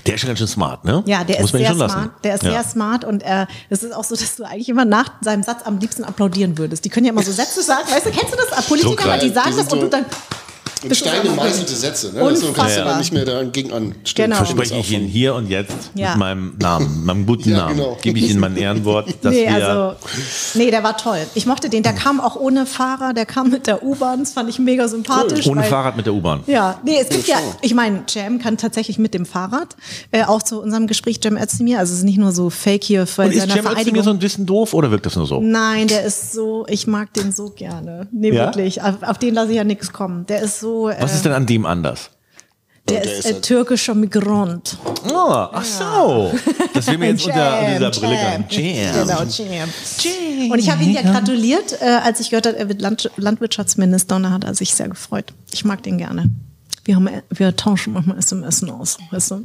Der 0.06 0.15
ist 0.15 0.22
schon 0.22 0.27
ganz 0.27 0.39
schön 0.39 0.48
smart, 0.48 0.85
ne? 0.85 1.03
Ja, 1.06 1.23
der 1.23 1.41
Muss 1.41 1.53
ist 1.53 1.57
sehr 1.60 1.73
lassen. 1.73 1.91
smart. 1.93 2.11
Der 2.23 2.35
ist 2.35 2.43
ja. 2.43 2.52
sehr 2.52 2.64
smart 2.64 3.03
und 3.06 3.23
äh, 3.23 3.45
es 3.69 3.84
ist 3.84 3.93
auch 3.93 4.03
so, 4.03 4.15
dass 4.15 4.35
du 4.35 4.43
eigentlich 4.43 4.69
immer 4.69 4.85
nach 4.85 5.11
seinem 5.22 5.43
Satz 5.43 5.61
am 5.65 5.80
liebsten 5.80 6.03
applaudieren 6.03 6.57
würdest. 6.57 6.85
Die 6.85 6.89
können 6.89 7.06
ja 7.06 7.11
immer 7.11 7.23
so 7.23 7.31
Sätze 7.31 7.61
sagen. 7.61 7.84
Weißt 7.91 8.06
du, 8.06 8.11
kennst 8.11 8.34
du 8.34 8.38
das? 8.38 8.65
Politiker, 8.68 9.10
weil 9.10 9.19
die 9.19 9.30
sagen 9.30 9.49
das 9.57 9.64
und 9.64 9.69
so- 9.72 9.81
du 9.81 9.88
dann. 9.89 10.06
Und 10.11 10.40
Steine 10.91 11.19
einfach 11.19 11.29
gemeißelte 11.35 11.73
Sätze. 11.75 12.11
Ne? 12.13 12.21
Also 12.21 12.51
kannst 12.53 12.77
du 12.77 12.83
dann 12.83 12.97
nicht 12.97 13.13
mehr 13.13 13.25
dagegen 13.25 13.71
anstimmen. 13.71 14.03
Genau. 14.31 14.35
Verspreche 14.35 14.75
ich 14.75 14.91
Ihnen 14.91 15.07
hier 15.07 15.35
und 15.35 15.49
jetzt 15.49 15.91
Ja. 15.95 16.09
mit 16.09 16.17
meinem 16.19 16.53
Namen, 16.59 17.05
meinem 17.05 17.25
guten 17.25 17.49
Ja, 17.51 17.57
Namen, 17.57 17.77
genau. 17.77 17.97
gebe 18.01 18.19
ich 18.19 18.29
Ihnen 18.31 18.39
mein 18.39 18.57
Ehrenwort, 18.57 19.07
dass 19.21 19.33
Nee, 19.33 19.47
wir 19.47 19.67
also, 19.67 19.95
nee, 20.55 20.71
der 20.71 20.83
war 20.83 20.97
toll. 20.97 21.19
Ich 21.35 21.45
mochte 21.45 21.69
den. 21.69 21.83
Der 21.83 21.93
kam 21.93 22.19
auch 22.19 22.35
ohne 22.35 22.65
Fahrer, 22.65 23.13
der 23.13 23.25
kam 23.25 23.49
mit 23.49 23.67
der 23.67 23.83
U-Bahn. 23.83 24.19
Das 24.21 24.33
fand 24.33 24.49
ich 24.49 24.59
mega 24.59 24.87
sympathisch. 24.87 25.47
ohne 25.47 25.61
weil- 25.61 25.69
Fahrrad 25.69 25.97
mit 25.97 26.05
der 26.05 26.13
U-Bahn. 26.13 26.43
Ja, 26.47 26.79
nee, 26.83 26.97
es 26.99 27.09
gibt 27.09 27.27
ja, 27.27 27.37
ich 27.61 27.73
meine, 27.73 28.03
Jam 28.09 28.39
kann 28.39 28.57
tatsächlich 28.57 28.97
mit 28.97 29.13
dem 29.13 29.25
Fahrrad, 29.25 29.75
äh, 30.11 30.23
auch 30.23 30.41
zu 30.41 30.61
unserem 30.61 30.87
Gespräch 30.87 31.19
Jam 31.23 31.37
Özdemir, 31.37 31.79
also 31.79 31.93
es 31.93 31.99
ist 31.99 32.05
nicht 32.05 32.17
nur 32.17 32.31
so 32.31 32.49
fake 32.49 32.83
hier 32.83 33.05
für 33.07 33.23
Und 33.23 33.31
ist 33.33 33.39
seiner 33.39 33.53
Cem 33.53 33.59
Özdemir 33.59 33.71
Vereidigung. 33.75 34.03
so 34.03 34.09
ein 34.09 34.19
bisschen 34.19 34.45
doof 34.45 34.73
oder 34.73 34.89
wirkt 34.91 35.05
das 35.05 35.15
nur 35.15 35.27
so? 35.27 35.39
Nein, 35.41 35.87
der 35.87 36.03
ist 36.03 36.33
so, 36.33 36.65
ich 36.67 36.87
mag 36.87 37.13
den 37.13 37.31
so 37.31 37.49
gerne. 37.49 38.07
Nee, 38.11 38.31
Ja? 38.31 38.45
wirklich. 38.45 38.81
Auf, 38.81 38.95
auf 39.03 39.17
den 39.19 39.33
lasse 39.35 39.51
ich 39.51 39.57
ja 39.57 39.63
nichts 39.63 39.93
kommen. 39.93 40.25
Der 40.25 40.41
ist 40.41 40.59
so. 40.59 40.70
Äh, 40.89 40.95
Was 41.02 41.14
ist 41.15 41.26
denn 41.26 41.34
an 41.34 41.45
dem 41.45 41.65
anders? 41.65 42.10
Der, 42.89 43.02
der 43.02 43.11
ist, 43.11 43.19
ist 43.19 43.34
halt- 43.34 43.43
türkischer 43.43 43.93
Migrant. 43.93 44.76
Oh, 45.14 45.14
ach 45.30 45.64
so. 45.64 46.31
Das 46.73 46.88
will 46.88 46.98
mir 46.98 47.10
jetzt 47.10 47.26
unter, 47.26 47.60
unter 47.60 47.72
dieser 47.73 47.91
Brille 47.91 48.15
Jam. 48.15 48.48
gehen. 48.48 48.91
Genau, 48.93 49.22
Jam. 49.23 50.52
Und 50.52 50.60
ich 50.60 50.69
habe 50.69 50.84
ihn 50.84 50.91
ja 50.93 51.02
gratuliert, 51.03 51.77
äh, 51.80 51.85
als 52.03 52.19
ich 52.19 52.31
gehört 52.31 52.48
habe, 52.48 52.57
er 52.57 52.68
wird 52.69 52.81
Land 52.81 53.11
Landwirtschaftsminister 53.18 54.15
und 54.15 54.23
da 54.23 54.31
hat 54.31 54.43
er 54.45 54.56
sich 54.56 54.73
sehr 54.73 54.89
gefreut. 54.89 55.31
Ich 55.53 55.64
mag 55.64 55.84
den 55.84 55.99
gerne. 55.99 56.30
Wir, 56.84 56.95
haben, 56.95 57.07
wir 57.30 57.56
tauschen 57.56 57.93
manchmal 57.93 58.18
SMS 58.18 58.64
aus, 58.64 58.98
weißt 59.11 59.31
du? 59.31 59.35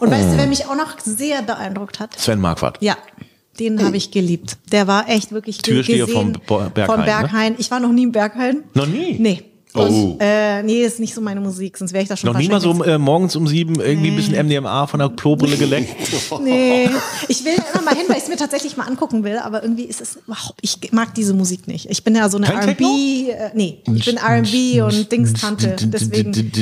Und 0.00 0.10
weißt 0.10 0.32
du, 0.32 0.36
wer 0.38 0.46
mich 0.46 0.64
auch 0.64 0.74
noch 0.76 0.98
sehr 1.00 1.42
beeindruckt 1.42 2.00
hat? 2.00 2.18
Sven 2.18 2.40
Marquardt. 2.40 2.78
Ja, 2.80 2.96
den 3.58 3.84
habe 3.84 3.98
ich 3.98 4.10
geliebt. 4.10 4.56
Der 4.72 4.86
war 4.86 5.06
echt 5.06 5.32
wirklich 5.32 5.58
Türsteher 5.58 6.06
gesehen 6.06 6.38
vom 6.46 6.70
Berghain, 6.72 6.86
Von 6.86 7.00
ne? 7.00 7.04
Berghain. 7.04 7.54
Ich 7.58 7.70
war 7.70 7.78
noch 7.80 7.92
nie 7.92 8.04
im 8.04 8.12
Berghain. 8.12 8.62
Noch 8.72 8.86
nie? 8.86 9.16
Nee. 9.18 9.42
Oh. 9.74 9.82
Und, 9.82 10.20
äh, 10.20 10.62
nee, 10.62 10.82
ist 10.82 10.98
nicht 10.98 11.14
so 11.14 11.20
meine 11.20 11.40
Musik, 11.40 11.76
sonst 11.76 11.92
wäre 11.92 12.02
ich 12.02 12.08
da 12.08 12.16
schon 12.16 12.32
Noch 12.32 12.38
nie 12.38 12.48
mal 12.48 12.60
so 12.60 12.82
äh, 12.82 12.98
morgens 12.98 13.36
um 13.36 13.46
sieben 13.46 13.80
irgendwie 13.80 14.10
ein 14.10 14.16
bisschen 14.16 14.46
MDMA 14.46 14.86
von 14.86 14.98
der 14.98 15.10
Klobrille 15.10 15.56
geleckt. 15.56 15.94
Nee, 16.40 16.88
ich 17.28 17.44
will 17.44 17.52
immer 17.72 17.82
mal 17.82 17.94
hin, 17.94 18.04
weil 18.08 18.16
ich 18.16 18.22
es 18.24 18.28
mir 18.28 18.36
tatsächlich 18.36 18.76
mal 18.76 18.84
angucken 18.84 19.24
will, 19.24 19.38
aber 19.38 19.62
irgendwie 19.62 19.84
ist 19.84 20.00
es 20.00 20.16
überhaupt, 20.26 20.58
ich 20.62 20.92
mag 20.92 21.14
diese 21.14 21.34
Musik 21.34 21.66
nicht. 21.66 21.90
Ich 21.90 22.02
bin 22.02 22.14
ja 22.14 22.28
so 22.28 22.38
eine 22.38 22.46
R&B, 22.46 23.30
äh, 23.30 23.50
nee, 23.54 23.78
ich 23.94 24.04
bin 24.04 24.16
R&B 24.16 24.80
und 24.82 25.10
Dingstante, 25.10 25.76
deswegen. 25.80 26.52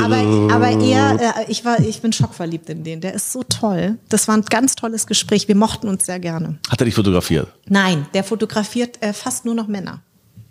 Aber, 0.00 0.54
aber 0.54 0.70
eher, 0.80 1.18
äh, 1.20 1.50
ich 1.50 1.64
war, 1.64 1.80
ich 1.80 2.00
bin 2.00 2.12
schockverliebt 2.12 2.68
in 2.70 2.84
den. 2.84 3.00
Der 3.00 3.14
ist 3.14 3.32
so 3.32 3.42
toll. 3.42 3.98
Das 4.08 4.28
war 4.28 4.36
ein 4.36 4.42
ganz 4.42 4.74
tolles 4.74 5.06
Gespräch. 5.06 5.48
Wir 5.48 5.56
mochten 5.56 5.88
uns 5.88 6.06
sehr 6.06 6.20
gerne. 6.20 6.58
Hat 6.68 6.80
er 6.80 6.84
dich 6.84 6.94
fotografiert? 6.94 7.48
Nein, 7.68 8.06
der 8.14 8.24
fotografiert 8.24 9.00
äh, 9.00 9.12
fast 9.12 9.44
nur 9.44 9.54
noch 9.54 9.68
Männer. 9.68 10.02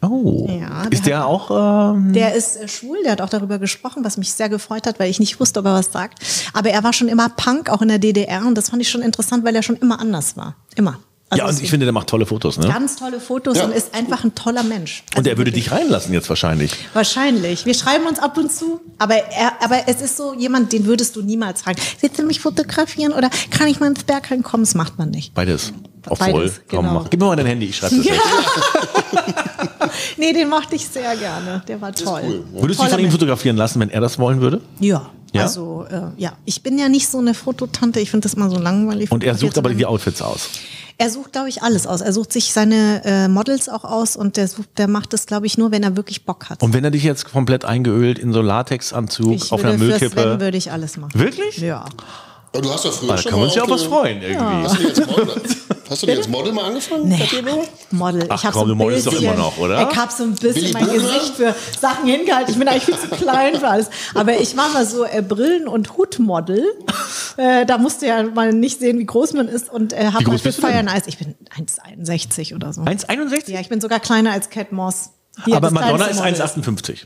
Oh. 0.04 0.48
Ja, 0.50 0.84
der 0.84 0.92
ist 0.92 1.06
der 1.06 1.26
auch 1.28 1.94
ähm, 1.96 2.14
Der 2.14 2.34
ist 2.36 2.58
äh, 2.58 2.68
schwul, 2.68 2.98
der 3.04 3.14
hat 3.14 3.22
auch 3.22 3.30
darüber 3.30 3.60
gesprochen, 3.60 4.04
was 4.04 4.18
mich 4.18 4.34
sehr 4.34 4.50
gefreut 4.50 4.86
hat, 4.88 5.00
weil 5.00 5.10
ich 5.10 5.20
nicht 5.20 5.40
wusste, 5.40 5.60
ob 5.60 5.66
er 5.66 5.74
was 5.74 5.92
sagt. 5.92 6.20
Aber 6.54 6.70
er 6.70 6.84
war 6.84 6.94
schon 6.94 7.08
immer 7.08 7.30
Punk, 7.30 7.70
auch 7.70 7.82
in 7.82 7.88
der 7.88 8.00
DDR, 8.00 8.46
und 8.46 8.56
das 8.56 8.70
fand 8.70 8.82
ich 8.82 8.90
schon 8.90 9.02
interessant, 9.02 9.44
weil 9.46 9.56
er 9.56 9.64
schon 9.64 9.78
immer 9.78 10.00
anders 10.00 10.36
war. 10.38 10.56
Immer. 10.76 11.00
Also 11.30 11.44
Ja, 11.46 11.50
und 11.50 11.64
ich 11.64 11.70
finde, 11.72 11.86
der 11.88 11.94
macht 11.94 12.08
tolle 12.08 12.26
Fotos, 12.28 12.58
ne? 12.60 12.68
ganz 12.68 12.96
tolle 12.96 13.20
Fotos 13.20 13.58
Ja. 13.58 13.66
und 13.66 13.72
ist 13.74 13.96
einfach 13.96 14.24
ein 14.24 14.36
toller 14.36 14.62
Mensch. 14.62 15.04
Und 15.12 15.18
Also 15.20 15.30
er 15.32 15.38
würde 15.38 15.50
wirklich. 15.52 15.66
dich 15.66 15.74
reinlassen 15.74 16.14
jetzt 16.14 16.30
wahrscheinlich. 16.30 16.72
Wahrscheinlich. 16.94 17.66
Wir 17.66 17.74
schreiben 17.74 18.06
uns 18.06 18.20
ab 18.20 18.38
und 18.38 18.52
zu, 18.52 18.82
aber, 19.00 19.16
er, 19.16 19.54
aber 19.64 19.88
es 19.88 20.02
ist 20.02 20.16
so 20.18 20.36
jemand, 20.36 20.72
den 20.74 20.86
würdest 20.86 21.16
du 21.16 21.24
niemals 21.24 21.64
fragen. 21.64 21.82
Willst 22.02 22.20
du 22.20 22.24
mich 22.24 22.40
fotografieren 22.40 23.14
oder 23.14 23.30
kann 23.50 23.68
ich 23.68 23.80
mal 23.80 23.88
ins 23.88 24.04
Bergheim 24.04 24.44
kommen? 24.44 24.64
Das 24.64 24.76
macht 24.76 25.00
man 25.00 25.10
nicht. 25.10 25.34
Beides. 25.34 25.74
Obwohl, 26.08 26.34
Beides, 26.34 26.62
komm, 26.70 26.82
genau. 26.86 27.00
mach. 27.00 27.10
Gib 27.10 27.20
mir 27.22 27.26
mal 27.28 27.36
dein 27.38 27.46
Handy, 27.46 27.68
ich 27.68 27.78
schreibe 27.78 27.96
das 27.96 28.06
jetzt. 28.06 28.20
Nee, 30.18 30.34
den 30.34 30.50
mochte 30.50 30.76
ich 30.76 30.88
sehr 30.88 31.16
gerne. 31.16 31.64
Der 31.68 31.82
war 31.82 31.92
toll. 31.92 32.22
cool, 32.26 32.62
Würdest 32.62 32.80
du 32.80 32.84
dich 32.84 32.94
von 32.94 33.00
ihm 33.02 33.12
fotografieren 33.12 33.58
lassen, 33.58 33.80
wenn 33.80 33.90
er 33.90 34.02
das 34.02 34.20
wollen 34.20 34.42
würde? 34.42 34.62
Ja. 34.80 35.10
Ja? 35.34 35.44
Also, 35.44 35.86
äh, 35.90 36.02
ja. 36.22 36.34
Ich 36.46 36.62
bin 36.62 36.78
ja 36.78 36.90
nicht 36.90 37.10
so 37.10 37.18
eine 37.18 37.34
Fototante. 37.34 38.00
Ich 38.00 38.12
finde 38.12 38.24
das 38.26 38.36
immer 38.36 38.50
so 38.50 38.58
langweilig. 38.60 39.12
Und 39.12 39.24
er 39.24 39.36
sucht 39.36 39.58
aber 39.58 39.74
die 39.74 39.86
Outfits 39.86 40.22
aus. 40.22 40.50
Er 41.00 41.10
sucht, 41.10 41.32
glaube 41.34 41.50
ich, 41.50 41.64
alles 41.64 41.88
aus. 41.88 42.02
Er 42.02 42.14
sucht 42.14 42.32
sich 42.32 42.54
seine 42.54 43.02
äh, 43.04 43.28
Models 43.28 43.68
auch 43.68 43.84
aus 43.84 44.16
und 44.16 44.38
der, 44.38 44.48
sucht, 44.48 44.70
der 44.78 44.88
macht 44.88 45.12
das, 45.12 45.26
glaube 45.26 45.48
ich, 45.48 45.58
nur, 45.58 45.72
wenn 45.72 45.82
er 45.82 45.96
wirklich 45.98 46.24
Bock 46.26 46.50
hat. 46.50 46.62
Und 46.62 46.74
wenn 46.74 46.84
er 46.84 46.92
dich 46.92 47.04
jetzt 47.04 47.32
komplett 47.32 47.66
eingeölt 47.66 48.20
in 48.20 48.32
so 48.32 48.42
Latexanzug 48.42 49.34
ich 49.34 49.52
auf 49.52 49.64
einer 49.64 49.80
würde, 49.80 49.94
für 49.94 50.10
Sven 50.10 50.16
Müllkippe. 50.16 50.40
würde 50.40 50.58
ich 50.58 50.72
alles 50.72 50.98
machen. 50.98 51.20
Wirklich? 51.20 51.58
Ja. 51.58 51.86
Aber 52.54 52.62
du 52.62 52.72
hast 52.72 52.86
ja 52.86 52.92
früher 52.92 53.10
Da 53.10 53.18
schon 53.18 53.32
können 53.32 53.36
wir 53.36 53.40
mal 53.40 53.46
uns 53.46 53.56
ja 53.56 53.64
auch, 53.64 53.70
was 53.70 53.84
freuen 53.84 54.22
irgendwie. 54.22 54.64
Hast 54.64 54.78
du 54.78 54.84
jetzt 54.84 55.08
Model, 55.08 55.42
hast 55.90 56.02
du 56.04 56.06
denn 56.06 56.18
jetzt 56.18 56.30
Model 56.30 56.54
mal 56.54 56.66
angefangen? 56.66 57.10
Nee. 57.10 57.28
Model. 57.90 58.26
Ach 58.30 58.40
ich 58.40 58.46
hab 58.46 58.54
komm, 58.54 58.62
so 58.62 58.68
du 58.68 58.74
ein 58.74 58.78
modelst 58.78 59.08
doch 59.08 59.12
bisschen, 59.12 59.28
immer 59.28 59.36
noch, 59.36 59.58
oder? 59.58 59.90
Ich 59.90 59.98
habe 59.98 60.14
so 60.16 60.24
ein 60.24 60.36
bisschen 60.36 60.72
mein? 60.74 60.88
Gesicht 60.88 61.36
für 61.36 61.56
Sachen 61.82 62.06
hingehalten. 62.06 62.52
Ich 62.54 62.60
bin 62.60 62.68
eigentlich 62.68 62.84
viel 62.84 62.98
zu 63.00 63.08
klein 63.08 63.56
für 63.56 63.68
alles. 63.68 63.90
Aber 64.14 64.40
ich 64.40 64.56
war 64.56 64.70
mal 64.70 64.86
so 64.86 65.04
äh, 65.04 65.24
Brillen- 65.24 65.68
und 65.68 65.98
Hutmodel. 65.98 66.64
Äh, 67.38 67.66
da 67.66 67.80
musst 67.80 68.04
du 68.04 68.06
ja 68.06 68.22
mal 68.22 68.54
nicht 68.54 68.80
sehen, 68.80 69.00
wie 69.00 69.06
groß 69.06 69.34
man 69.34 69.48
ist. 69.48 69.72
Und 69.72 69.92
äh, 69.92 70.02
Wie 70.02 70.06
habe 70.06 70.24
mal 70.24 70.32
groß 70.32 70.42
für 70.42 70.48
bist 70.50 70.58
du 70.60 70.62
denn? 70.62 70.72
Feiern 70.72 70.88
Eis. 70.90 71.08
Ich 71.08 71.18
bin 71.18 71.34
1,61 71.58 72.56
oder 72.56 72.72
so. 72.72 72.82
1,61? 72.82 73.50
Ja, 73.50 73.62
ich 73.62 73.70
bin 73.70 73.82
sogar 73.82 74.00
kleiner 74.00 74.32
als 74.32 74.52
Cat 74.52 74.72
Moss. 74.72 75.10
Hier, 75.46 75.58
aber 75.58 75.72
Madonna 75.72 76.06
ist 76.06 76.22
kleinste 76.22 76.44
Model. 76.60 76.76
1,58. 76.76 77.06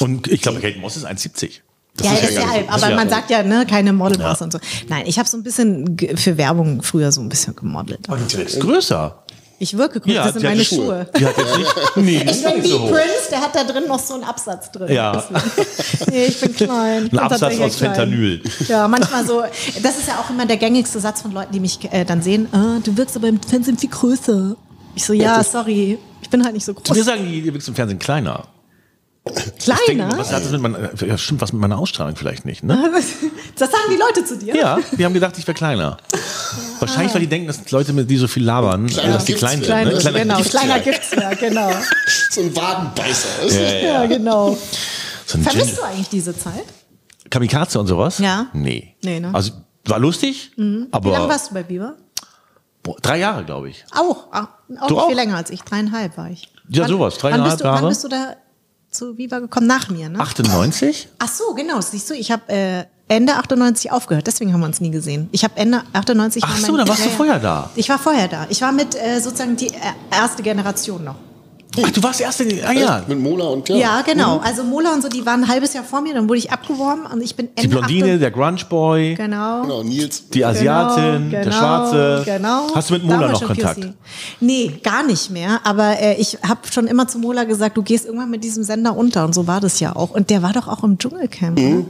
Und 0.00 0.28
ich 0.28 0.40
glaube, 0.40 0.60
Kate 0.60 0.78
Moss 0.78 0.96
ist 0.96 1.06
1,70. 1.06 1.60
Das 1.96 2.06
ja, 2.06 2.12
ist 2.14 2.22
ist 2.30 2.34
ja, 2.34 2.42
so- 2.42 2.68
aber 2.68 2.90
ja. 2.90 2.96
man 2.96 3.08
sagt 3.08 3.30
ja, 3.30 3.42
ne, 3.42 3.66
keine 3.68 3.92
Modelmaus 3.92 4.42
und 4.42 4.52
so. 4.52 4.58
Nein, 4.88 5.04
ich 5.06 5.18
habe 5.18 5.28
so 5.28 5.36
ein 5.36 5.42
bisschen 5.42 5.96
für 6.16 6.36
Werbung 6.36 6.82
früher 6.82 7.10
so 7.12 7.20
ein 7.20 7.28
bisschen 7.28 7.56
gemodelt. 7.56 8.00
Aber 8.08 8.18
die 8.18 8.36
ist 8.42 8.60
größer. 8.60 9.22
Ich 9.58 9.74
wirke 9.78 10.00
größer, 10.00 10.14
Ja, 10.14 10.24
das 10.24 10.34
sind 10.34 10.42
meine 10.42 10.62
Schuhe. 10.62 11.06
Schuhe. 11.14 11.18
Die 11.18 11.24
hat 11.24 11.34
jetzt 11.38 11.56
nicht. 11.96 11.96
Nee, 11.96 12.30
ist 12.30 12.44
gar 12.44 12.62
Wie 12.62 12.68
so. 12.68 12.78
Prince, 12.88 13.30
der 13.30 13.40
hat 13.40 13.54
da 13.56 13.64
drin 13.64 13.84
noch 13.88 13.98
so 13.98 14.12
einen 14.12 14.24
Absatz 14.24 14.70
drin. 14.70 14.92
Ja. 14.92 15.24
Nee, 16.10 16.26
ich 16.26 16.38
bin 16.38 16.54
klein. 16.56 17.04
Ich 17.06 17.10
bin 17.10 17.18
Absatz 17.20 17.58
aus 17.58 17.76
Fentanyl. 17.76 18.42
Ja, 18.68 18.86
manchmal 18.86 19.26
so. 19.26 19.42
Das 19.82 19.96
ist 19.96 20.08
ja 20.08 20.18
auch 20.20 20.28
immer 20.28 20.44
der 20.44 20.58
gängigste 20.58 21.00
Satz 21.00 21.22
von 21.22 21.32
Leuten, 21.32 21.52
die 21.54 21.60
mich 21.60 21.78
äh, 21.90 22.04
dann 22.04 22.20
sehen. 22.20 22.48
Ah, 22.52 22.80
du 22.84 22.94
wirkst 22.98 23.16
aber 23.16 23.28
im 23.28 23.40
Fernsehen 23.40 23.78
viel 23.78 23.88
größer. 23.88 24.56
Ich 24.94 25.04
so, 25.06 25.14
ja, 25.14 25.42
sorry. 25.42 25.98
Ich 26.20 26.28
bin 26.28 26.44
halt 26.44 26.52
nicht 26.52 26.66
so 26.66 26.74
Zu 26.74 26.92
mir 26.92 26.98
groß. 26.98 27.06
sagen 27.06 27.24
die, 27.26 27.40
ihr 27.40 27.54
wirkst 27.54 27.68
im 27.68 27.74
Fernsehen 27.74 27.98
kleiner. 27.98 28.44
Ich 29.28 29.64
denke, 29.64 29.82
Kleiner? 29.94 30.18
was 30.18 30.32
hat 30.32 30.44
das 30.44 30.52
mit 30.52 30.60
meiner, 30.60 30.90
ja, 31.04 31.18
stimmt 31.18 31.40
was 31.40 31.52
mit 31.52 31.60
meiner 31.60 31.78
Ausstrahlung 31.78 32.14
vielleicht 32.14 32.44
nicht, 32.44 32.62
ne? 32.62 32.92
Das 33.58 33.70
sagen 33.70 33.84
die 33.90 33.96
Leute 33.96 34.24
zu 34.24 34.36
dir? 34.38 34.54
Ja, 34.54 34.78
die 34.96 35.04
haben 35.04 35.14
gedacht, 35.14 35.36
ich 35.38 35.46
wäre 35.46 35.56
kleiner. 35.56 35.96
Wahrscheinlich, 36.80 37.12
weil 37.14 37.22
die 37.22 37.26
denken, 37.26 37.46
dass 37.48 37.68
Leute, 37.70 37.92
mit 37.92 38.08
die 38.08 38.16
so 38.18 38.28
viel 38.28 38.44
labern, 38.44 38.86
Kleiner 38.86 39.14
dass 39.14 39.24
die 39.24 39.32
klein 39.34 39.60
sind. 39.62 39.68
ja. 39.68 39.84
Ne? 39.84 39.90
Kleiner, 39.96 40.00
Kleiner 40.00 40.18
genau, 40.18 40.36
gibt's 40.36 40.50
kleiner 40.50 40.76
ja. 40.76 40.82
gibt's 40.82 41.10
ja, 41.12 41.34
genau. 41.34 41.70
So 42.30 42.40
ein 42.42 42.54
Wadenbeißer. 42.54 43.28
du? 43.48 43.54
Ja, 43.54 43.60
ja. 43.62 43.80
Ja, 44.02 44.06
genau. 44.06 44.58
So 45.26 45.38
ein 45.38 45.42
Vermisst 45.42 45.68
Gin- 45.70 45.76
du 45.76 45.82
eigentlich 45.82 46.08
diese 46.10 46.38
Zeit? 46.38 46.64
Kamikaze 47.30 47.80
und 47.80 47.86
sowas? 47.88 48.18
Ja. 48.18 48.46
Nee. 48.52 48.94
Nee, 49.02 49.18
ne? 49.20 49.30
Also 49.34 49.52
war 49.86 49.98
lustig, 49.98 50.52
Wie 50.56 50.62
lange 50.62 50.88
aber 50.92 51.28
warst 51.28 51.50
du 51.50 51.54
bei 51.54 51.62
Biber? 51.62 51.94
boah, 52.82 52.96
drei 53.02 53.18
Jahre, 53.18 53.44
glaube 53.44 53.70
ich. 53.70 53.84
Auch. 53.92 54.28
Auch, 54.32 54.34
auch 54.34 54.48
Du 54.88 54.94
nicht 54.94 55.02
auch? 55.02 55.06
viel 55.08 55.16
länger 55.16 55.36
als 55.36 55.50
ich. 55.50 55.62
Dreieinhalb 55.62 56.16
war 56.16 56.30
ich. 56.30 56.48
Ja, 56.68 56.82
Wann- 56.82 56.88
sowas, 56.90 57.14
wann 57.22 57.30
dreieinhalb 57.32 57.50
bist 57.52 57.60
du, 57.60 57.64
Jahre. 57.64 57.82
Wann 57.82 57.88
bist 57.88 58.04
du 58.04 58.08
da 58.08 58.36
zu 58.96 59.16
Viva 59.18 59.38
gekommen? 59.38 59.66
Nach 59.66 59.88
mir, 59.88 60.08
ne? 60.08 60.18
98? 60.18 61.08
Ach 61.18 61.28
so, 61.28 61.54
genau. 61.54 61.80
Siehst 61.80 62.08
du, 62.10 62.14
ich 62.14 62.30
habe 62.32 62.42
äh, 62.52 62.84
Ende 63.08 63.34
98 63.36 63.92
aufgehört. 63.92 64.26
Deswegen 64.26 64.52
haben 64.52 64.60
wir 64.60 64.66
uns 64.66 64.80
nie 64.80 64.90
gesehen. 64.90 65.28
Ich 65.32 65.44
habe 65.44 65.56
Ende 65.56 65.82
98 65.92 66.42
Ach 66.44 66.56
so, 66.58 66.72
mein- 66.72 66.84
da 66.84 66.88
warst 66.88 67.04
du 67.06 67.10
vorher 67.10 67.38
da. 67.38 67.70
Ich 67.76 67.88
war 67.88 67.98
vorher 67.98 68.26
da. 68.28 68.46
Ich 68.48 68.60
war 68.62 68.72
mit 68.72 68.94
äh, 68.94 69.20
sozusagen 69.20 69.56
die 69.56 69.68
äh, 69.68 69.78
erste 70.10 70.42
Generation 70.42 71.04
noch. 71.04 71.16
Ach, 71.84 71.90
du 71.90 72.02
warst 72.02 72.20
erst 72.20 72.40
in, 72.40 72.64
ah 72.64 72.72
ja, 72.72 73.02
Mit 73.06 73.20
Mola 73.20 73.46
und 73.46 73.68
ja. 73.68 73.76
Ja, 73.76 74.02
genau. 74.02 74.38
Also 74.38 74.64
Mola 74.64 74.92
und 74.92 75.02
so, 75.02 75.08
die 75.08 75.24
waren 75.26 75.44
ein 75.44 75.48
halbes 75.48 75.74
Jahr 75.74 75.84
vor 75.84 76.00
mir. 76.00 76.14
Dann 76.14 76.28
wurde 76.28 76.38
ich 76.38 76.50
abgeworben 76.50 77.06
und 77.06 77.20
ich 77.22 77.34
bin 77.36 77.48
die 77.60 77.68
Blondine, 77.68 78.14
88 78.14 78.20
der 78.20 78.30
Grunge 78.30 78.64
Boy, 78.68 79.14
Genau. 79.14 79.62
Genau, 79.62 79.82
Nils. 79.82 80.28
die 80.28 80.44
Asiatin, 80.44 81.30
Genau, 81.30 81.44
der 81.44 81.52
Schwarze. 81.52 82.22
Genau. 82.24 82.66
Hast 82.74 82.90
du 82.90 82.94
mit 82.94 83.04
Mola 83.04 83.28
noch 83.28 83.44
Kontakt? 83.44 83.80
POC. 83.80 83.92
Nee, 84.40 84.80
gar 84.82 85.02
nicht 85.04 85.30
mehr. 85.30 85.60
Aber 85.64 85.98
äh, 86.00 86.14
ich 86.14 86.38
habe 86.46 86.60
schon 86.70 86.86
immer 86.86 87.08
zu 87.08 87.18
Mola 87.18 87.44
gesagt, 87.44 87.76
du 87.76 87.82
gehst 87.82 88.06
irgendwann 88.06 88.30
mit 88.30 88.44
diesem 88.44 88.64
Sender 88.64 88.96
unter. 88.96 89.24
Und 89.24 89.34
so 89.34 89.46
war 89.46 89.60
das 89.60 89.80
ja 89.80 89.94
auch. 89.94 90.10
Und 90.10 90.30
der 90.30 90.42
war 90.42 90.52
doch 90.52 90.68
auch 90.68 90.82
im 90.84 90.98
Dschungelcamp. 90.98 91.58
Mhm. 91.58 91.64
ne? 91.64 91.86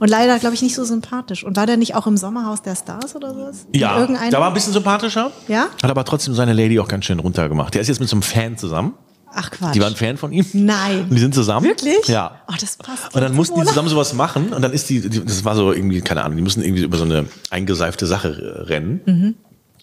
Und 0.00 0.08
leider, 0.08 0.38
glaube 0.38 0.54
ich, 0.54 0.62
nicht 0.62 0.74
so 0.74 0.84
sympathisch. 0.84 1.44
Und 1.44 1.56
war 1.56 1.66
der 1.66 1.76
nicht 1.76 1.94
auch 1.94 2.06
im 2.06 2.16
Sommerhaus 2.16 2.62
der 2.62 2.76
Stars 2.76 3.16
oder 3.16 3.34
sowas? 3.34 3.66
In 3.72 3.80
Ja, 3.80 4.06
da 4.30 4.40
war 4.40 4.48
ein 4.48 4.54
bisschen 4.54 4.72
sympathischer. 4.72 5.32
Ja? 5.48 5.66
Hat 5.82 5.90
aber 5.90 6.04
trotzdem 6.04 6.34
seine 6.34 6.52
Lady 6.52 6.78
auch 6.78 6.88
ganz 6.88 7.04
schön 7.04 7.18
runtergemacht. 7.18 7.74
Der 7.74 7.82
ist 7.82 7.88
jetzt 7.88 8.00
mit 8.00 8.08
so 8.08 8.16
einem 8.16 8.22
Fan 8.22 8.56
zusammen. 8.56 8.94
Ach 9.34 9.50
Quatsch. 9.50 9.74
Die 9.74 9.80
waren 9.80 9.94
Fan 9.94 10.16
von 10.16 10.32
ihm. 10.32 10.44
Nein. 10.52 11.02
Und 11.02 11.14
die 11.14 11.18
sind 11.18 11.34
zusammen. 11.34 11.66
Wirklich? 11.66 12.06
Ja. 12.08 12.40
Oh, 12.48 12.54
das 12.60 12.76
passt. 12.76 13.14
Und 13.14 13.20
dann 13.20 13.34
mussten 13.34 13.60
die 13.60 13.66
zusammen 13.66 13.88
sowas 13.88 14.12
machen 14.12 14.52
und 14.52 14.62
dann 14.62 14.72
ist 14.72 14.88
die, 14.88 15.08
die 15.08 15.24
das 15.24 15.44
war 15.44 15.54
so 15.54 15.72
irgendwie, 15.72 16.00
keine 16.00 16.24
Ahnung, 16.24 16.36
die 16.36 16.42
müssen 16.42 16.62
irgendwie 16.62 16.82
über 16.82 16.98
so 16.98 17.04
eine 17.04 17.26
eingeseifte 17.50 18.06
Sache 18.06 18.64
rennen. 18.68 19.00
Mhm. 19.06 19.34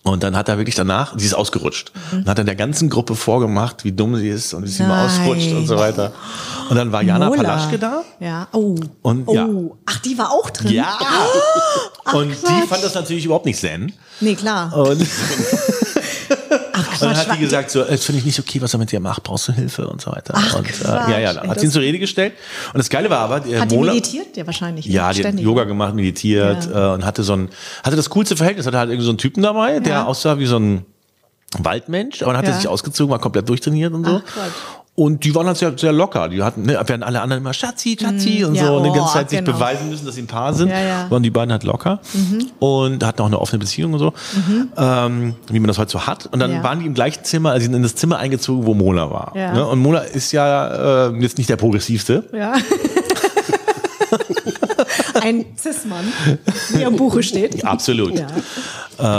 Und 0.06 0.22
dann 0.22 0.38
hat 0.38 0.50
er 0.50 0.60
wirklich 0.60 0.76
danach, 0.76 1.16
sie 1.18 1.26
ist 1.26 1.34
ausgerutscht. 1.34 1.92
Und 2.12 2.28
hat 2.28 2.38
dann 2.38 2.46
der 2.46 2.54
ganzen 2.54 2.92
Gruppe 2.92 3.16
vorgemacht, 3.16 3.84
wie 3.86 3.92
dumm 3.92 4.16
sie 4.18 4.30
ist 4.30 4.54
und 4.54 4.64
wie 4.64 4.68
sie 4.68 4.84
mal 4.84 5.08
Nein. 5.08 5.08
ausrutscht 5.08 5.52
und 5.52 5.66
so 5.66 5.78
weiter. 5.78 6.12
Und 6.70 6.76
dann 6.76 6.92
war 6.92 7.02
Jana 7.02 7.26
Mola. 7.26 7.42
Palaschke 7.42 7.80
da. 7.80 8.04
Ja. 8.20 8.48
Oh. 8.52 8.76
Und 9.02 9.28
oh. 9.28 9.34
ja. 9.34 9.50
Ach, 9.88 9.98
die 10.02 10.16
war 10.16 10.32
auch 10.32 10.52
drin? 10.52 10.74
Ja. 10.74 11.00
und 12.14 12.30
die 12.30 12.36
Quatsch. 12.36 12.68
fand 12.70 12.84
das 12.84 12.94
natürlich 12.94 13.26
überhaupt 13.26 13.48
nicht 13.48 13.60
zen. 13.60 13.94
Nee, 14.22 14.36
klar. 14.36 14.78
Und, 14.78 15.02
Ach, 16.98 17.02
und 17.02 17.08
dann 17.08 17.16
Quatsch. 17.16 17.28
hat 17.28 17.36
die 17.38 17.42
gesagt, 17.42 17.72
so, 17.72 17.84
das 17.84 18.04
finde 18.06 18.20
ich 18.20 18.26
nicht 18.26 18.40
okay, 18.40 18.62
was 18.62 18.74
er 18.74 18.80
mit 18.80 18.92
dir 18.92 19.00
macht, 19.00 19.24
brauchst 19.24 19.48
du 19.48 19.54
Hilfe 19.54 19.88
und 19.88 20.02
so 20.02 20.12
weiter. 20.12 20.34
Ach, 20.36 20.56
und 20.56 20.66
Quatsch, 20.68 21.10
ja, 21.10 21.20
ja, 21.20 21.48
hat 21.48 21.60
sie 21.60 21.66
ihn 21.68 21.72
zur 21.72 21.82
Rede 21.82 22.00
gestellt. 22.00 22.34
Und 22.74 22.78
das 22.80 22.90
Geile 22.90 23.10
war 23.10 23.20
aber, 23.20 23.40
der 23.42 23.62
Hat 23.62 23.72
die 23.72 23.76
Mola- 23.76 23.94
meditiert? 23.94 24.36
Ja, 24.38 24.46
wahrscheinlich. 24.46 24.86
Ja, 24.86 25.12
die 25.12 25.20
hat 25.20 25.26
Ständig. 25.28 25.46
Yoga 25.46 25.64
gemacht, 25.66 25.94
meditiert 25.96 26.68
äh, 26.74 26.78
und 26.94 27.06
hatte 27.06 27.24
so 27.24 27.34
ein, 27.34 27.50
hatte 27.84 27.96
das 27.96 28.10
coolste 28.10 28.36
Verhältnis, 28.38 28.66
hatte 28.66 28.78
halt 28.78 28.90
irgendwie 28.90 29.06
so 29.06 29.12
einen 29.12 29.18
Typen 29.18 29.44
dabei, 29.44 29.80
der 29.80 29.94
Ja. 29.94 30.06
aussah 30.06 30.38
wie 30.40 30.46
so 30.46 30.58
ein 30.58 30.86
Waldmensch, 31.58 32.22
aber 32.22 32.34
dann 32.34 32.40
hat 32.40 32.46
er 32.46 32.52
Ja. 32.52 32.58
sich 32.58 32.68
ausgezogen, 32.68 33.12
war 33.12 33.20
komplett 33.20 33.48
durchtrainiert 33.48 33.94
und 33.94 34.06
so. 34.06 34.22
Ach, 34.26 34.34
Quatsch. 34.34 34.52
Und 34.98 35.26
die 35.26 35.36
waren 35.36 35.46
halt 35.46 35.58
sehr, 35.58 35.78
sehr 35.78 35.92
locker. 35.92 36.30
Die 36.30 36.42
hatten, 36.42 36.64
ne, 36.64 36.82
während 36.86 37.04
alle 37.04 37.22
anderen 37.22 37.44
immer 37.44 37.54
Schatzi, 37.54 37.98
Schatzi 38.00 38.46
und 38.46 38.54
Mm, 38.54 38.56
ja, 38.56 38.68
so 38.68 38.78
und 38.78 38.84
die 38.84 38.92
ganze 38.92 39.04
oh, 39.04 39.14
Zeit 39.14 39.30
sich 39.30 39.40
genau. 39.40 39.52
beweisen 39.52 39.90
müssen, 39.90 40.06
dass 40.06 40.16
sie 40.16 40.22
ein 40.22 40.28
Paar 40.28 40.54
sind, 40.54 40.70
Ja, 40.70 40.80
ja. 40.80 41.12
waren 41.12 41.22
die 41.22 41.30
beiden 41.32 41.52
halt 41.52 41.64
locker 41.64 42.00
und 42.60 43.04
hatten 43.04 43.22
auch 43.22 43.26
eine 43.26 43.42
offene 43.42 43.60
Beziehung 43.60 43.92
und 43.92 44.00
so, 44.00 44.14
ähm, 44.78 45.36
wie 45.50 45.60
man 45.60 45.68
das 45.68 45.78
heute 45.78 45.92
so 45.92 46.08
hat. 46.08 46.28
Und 46.28 46.40
dann 46.40 46.64
waren 46.64 46.80
die 46.80 46.86
im 46.86 46.94
gleichen 46.94 47.26
Zimmer, 47.26 47.52
also 47.52 47.70
in 47.70 47.84
das 47.84 47.96
Zimmer 47.96 48.20
eingezogen, 48.20 48.66
wo 48.66 48.74
Mola 48.74 49.12
war. 49.12 49.34
Ne? 49.36 49.68
Und 49.68 49.80
Mola 49.80 50.00
ist 50.00 50.32
ja 50.32 51.08
äh, 51.08 51.18
jetzt 51.20 51.38
nicht 51.38 51.50
der 51.50 51.58
progressivste. 51.58 52.24
Ja. 52.32 52.54
ein 55.22 55.46
Cis-Mann, 55.58 56.06
wie 56.70 56.84
im 56.84 56.96
Buche 56.96 57.22
steht. 57.22 57.66
Absolut. 57.66 58.18
Ja. 58.18 58.28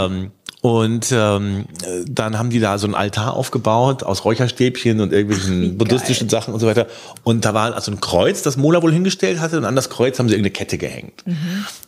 Ähm, 0.05 0.31
und 0.61 1.11
ähm, 1.11 1.65
dann 2.07 2.39
haben 2.39 2.49
die 2.49 2.59
da 2.59 2.79
so 2.79 2.87
einen 2.87 2.95
Altar 2.95 3.35
aufgebaut 3.35 4.01
aus 4.01 4.25
Räucherstäbchen 4.25 4.99
und 5.01 5.13
irgendwelchen 5.13 5.77
buddhistischen 5.77 6.29
Sachen 6.29 6.53
und 6.53 6.59
so 6.59 6.65
weiter. 6.65 6.87
Und 7.23 7.45
da 7.45 7.53
war 7.53 7.75
also 7.75 7.91
ein 7.91 8.01
Kreuz, 8.01 8.41
das 8.41 8.57
Mola 8.57 8.81
wohl 8.81 8.91
hingestellt 8.91 9.39
hatte, 9.39 9.57
und 9.57 9.65
an 9.65 9.75
das 9.75 9.89
Kreuz 9.89 10.17
haben 10.17 10.27
sie 10.27 10.33
irgendeine 10.33 10.53
Kette 10.53 10.79
gehängt. 10.79 11.23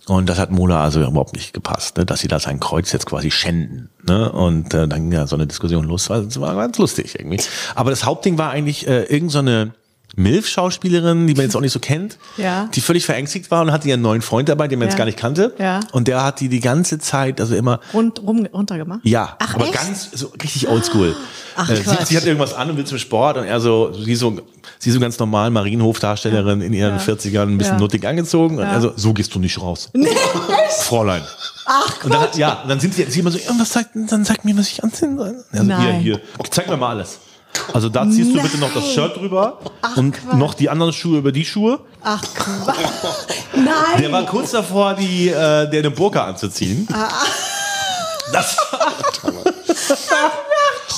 Und 0.06 0.30
das 0.30 0.38
hat 0.38 0.52
Mola 0.52 0.84
also 0.84 1.02
überhaupt 1.02 1.36
nicht 1.36 1.54
gepasst, 1.54 1.98
ne, 1.98 2.06
dass 2.06 2.20
sie 2.20 2.28
da 2.28 2.40
sein 2.40 2.60
Kreuz 2.60 2.92
jetzt 2.92 3.08
quasi 3.08 3.32
schänden. 3.32 3.90
Ne? 4.08 4.32
Und 4.32 4.74
äh, 4.76 4.88
dann 4.88 5.10
ging 5.10 5.12
ja 5.14 5.26
so 5.26 5.36
eine 5.36 5.48
Diskussion 5.48 5.86
los. 5.86 6.06
Das 6.08 6.40
war, 6.40 6.56
ganz 6.56 6.78
lustig 6.78 7.18
irgendwie. 7.18 7.42
Aber 7.74 7.90
das 7.90 8.06
Hauptding 8.06 8.38
war 8.38 8.52
eigentlich 8.52 8.88
äh, 8.88 9.04
irgend 9.04 9.32
so 9.32 9.40
eine 9.40 9.74
Milf-Schauspielerin, 10.20 11.28
die 11.28 11.34
man 11.34 11.44
jetzt 11.46 11.56
auch 11.56 11.62
nicht 11.62 11.72
so 11.72 11.80
kennt, 11.80 12.18
Ja. 12.38 12.70
die 12.74 12.82
völlig 12.82 13.06
verängstigt 13.06 13.50
war 13.52 13.62
und 13.62 13.72
hatte 13.72 13.88
ihren 13.88 14.02
neuen 14.02 14.22
Freund 14.22 14.50
dabei, 14.50 14.68
den 14.68 14.80
man 14.80 14.88
Ja. 14.88 14.92
jetzt 14.92 14.98
gar 14.98 15.06
nicht 15.06 15.18
kannte. 15.18 15.54
Ja. 15.58 15.80
Und 15.92 16.08
der 16.08 16.24
hat 16.24 16.40
die 16.40 16.50
die 16.50 16.60
ganze 16.60 17.00
Zeit, 17.00 17.40
also 17.42 17.56
immer 17.56 17.80
Rund, 17.94 18.22
rum, 18.22 18.46
runtergemacht? 18.54 19.02
ja, 19.04 19.36
Ach, 19.40 19.56
aber 19.56 19.66
echt? 19.66 19.74
ganz 19.74 20.10
so 20.14 20.28
richtig 20.42 20.68
oldschool. 20.68 21.16
Ach, 21.56 21.70
äh, 21.70 21.76
sie, 21.76 21.84
sie 22.06 22.18
hat 22.18 22.26
irgendwas 22.26 22.54
an 22.54 22.70
und 22.70 22.78
will 22.78 22.86
zum 22.86 22.98
Sport 23.00 23.38
und 23.38 23.44
er 23.46 23.60
so, 23.60 23.92
sie 23.94 24.16
so, 24.16 24.40
sie 24.78 24.92
so 24.92 25.00
ganz 25.00 25.18
normal 25.20 25.50
Marienhofdarstellerin 25.52 26.62
in 26.62 26.74
ihren 26.74 26.98
Ja. 26.98 27.04
40ern, 27.04 27.44
ein 27.44 27.58
bisschen 27.58 27.78
nuttig 27.78 28.06
angezogen 28.06 28.58
und 28.58 28.64
er 28.66 28.82
so, 28.82 28.94
so 28.96 29.14
gehst 29.14 29.34
du 29.36 29.40
nicht 29.40 29.60
raus. 29.62 29.90
Fräulein. 30.82 31.22
Ach, 31.66 32.04
Und 32.04 32.14
dann, 32.14 32.22
hat- 32.22 32.38
ja, 32.38 32.62
und 32.64 32.70
dann 32.70 32.80
sind 32.80 32.94
sie, 32.96 33.04
sie 33.06 33.20
immer 33.20 33.32
so, 33.32 33.38
ja, 33.38 33.52
was 33.60 33.72
sagt, 33.74 33.90
dann 33.94 34.26
sag 34.26 34.44
mir, 34.44 34.58
was 34.58 34.68
ich 34.72 34.84
anziehen 34.84 35.18
soll. 35.18 35.44
Er 35.52 35.58
so, 35.60 35.64
hier, 35.66 35.76
Nein. 35.78 36.00
hier, 36.00 36.20
zeig 36.50 36.68
mir 36.68 36.78
mal 36.78 36.90
alles. 36.90 37.20
Also 37.74 37.90
da 37.90 38.10
ziehst 38.10 38.34
du 38.36 38.42
bitte 38.42 38.58
noch 38.58 38.74
das 38.74 38.84
Nein. 38.84 38.94
Shirt 38.94 39.18
drüber 39.18 39.60
Ach, 39.82 39.98
und 39.98 40.12
Quatsch. 40.14 40.36
noch 40.36 40.54
die 40.54 40.70
anderen 40.70 40.94
Schuhe 40.94 41.20
über 41.20 41.32
die 41.32 41.46
Schuhe. 41.46 41.80
Ach, 42.04 42.22
Quatsch. 42.22 42.78
Nein. 43.54 44.00
Der 44.00 44.12
war 44.12 44.26
kurz 44.26 44.52
davor, 44.52 44.94
die, 44.96 45.30
äh, 45.30 45.70
der 45.70 45.80
eine 45.80 45.92
Burka 45.92 46.26
anzuziehen. 46.26 46.88
Ah. 46.92 47.08
Das 48.32 48.56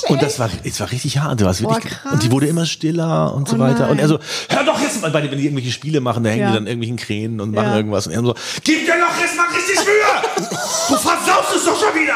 und 0.08 0.22
das 0.22 0.38
war, 0.38 0.48
es 0.64 0.80
war 0.80 0.90
richtig 0.90 1.18
hart. 1.18 1.40
Du 1.40 1.44
wirklich, 1.46 1.62
Boah, 2.02 2.12
und 2.12 2.22
die 2.22 2.30
wurde 2.30 2.46
immer 2.46 2.66
stiller 2.66 3.34
und 3.34 3.48
so 3.48 3.56
Oh 3.56 3.58
weiter. 3.60 3.88
Und 3.90 3.98
er 3.98 4.08
so, 4.08 4.18
hör 4.48 4.64
doch 4.64 4.80
jetzt 4.80 5.00
mal, 5.02 5.10
bei, 5.10 5.22
wenn 5.30 5.38
die 5.38 5.44
irgendwelche 5.44 5.70
Spiele 5.72 6.00
machen, 6.00 6.24
da 6.24 6.30
hängen 6.30 6.42
Ja. 6.42 6.48
die 6.48 6.54
dann 6.54 6.66
irgendwelchen 6.66 6.96
Kränen 6.96 7.40
und 7.40 7.52
machen 7.54 7.68
Ja. 7.70 7.76
irgendwas. 7.76 8.06
Und 8.06 8.12
er 8.14 8.22
so, 8.22 8.34
gib 8.64 8.84
dir 8.86 8.94
doch 8.94 9.20
jetzt 9.20 9.36
mal 9.36 9.46
richtig 9.54 9.76
Mühe! 9.84 10.48
Du 10.88 10.94
versaust 10.96 11.56
es 11.56 11.64
doch 11.64 11.78
schon 11.78 11.94
wieder! 12.00 12.14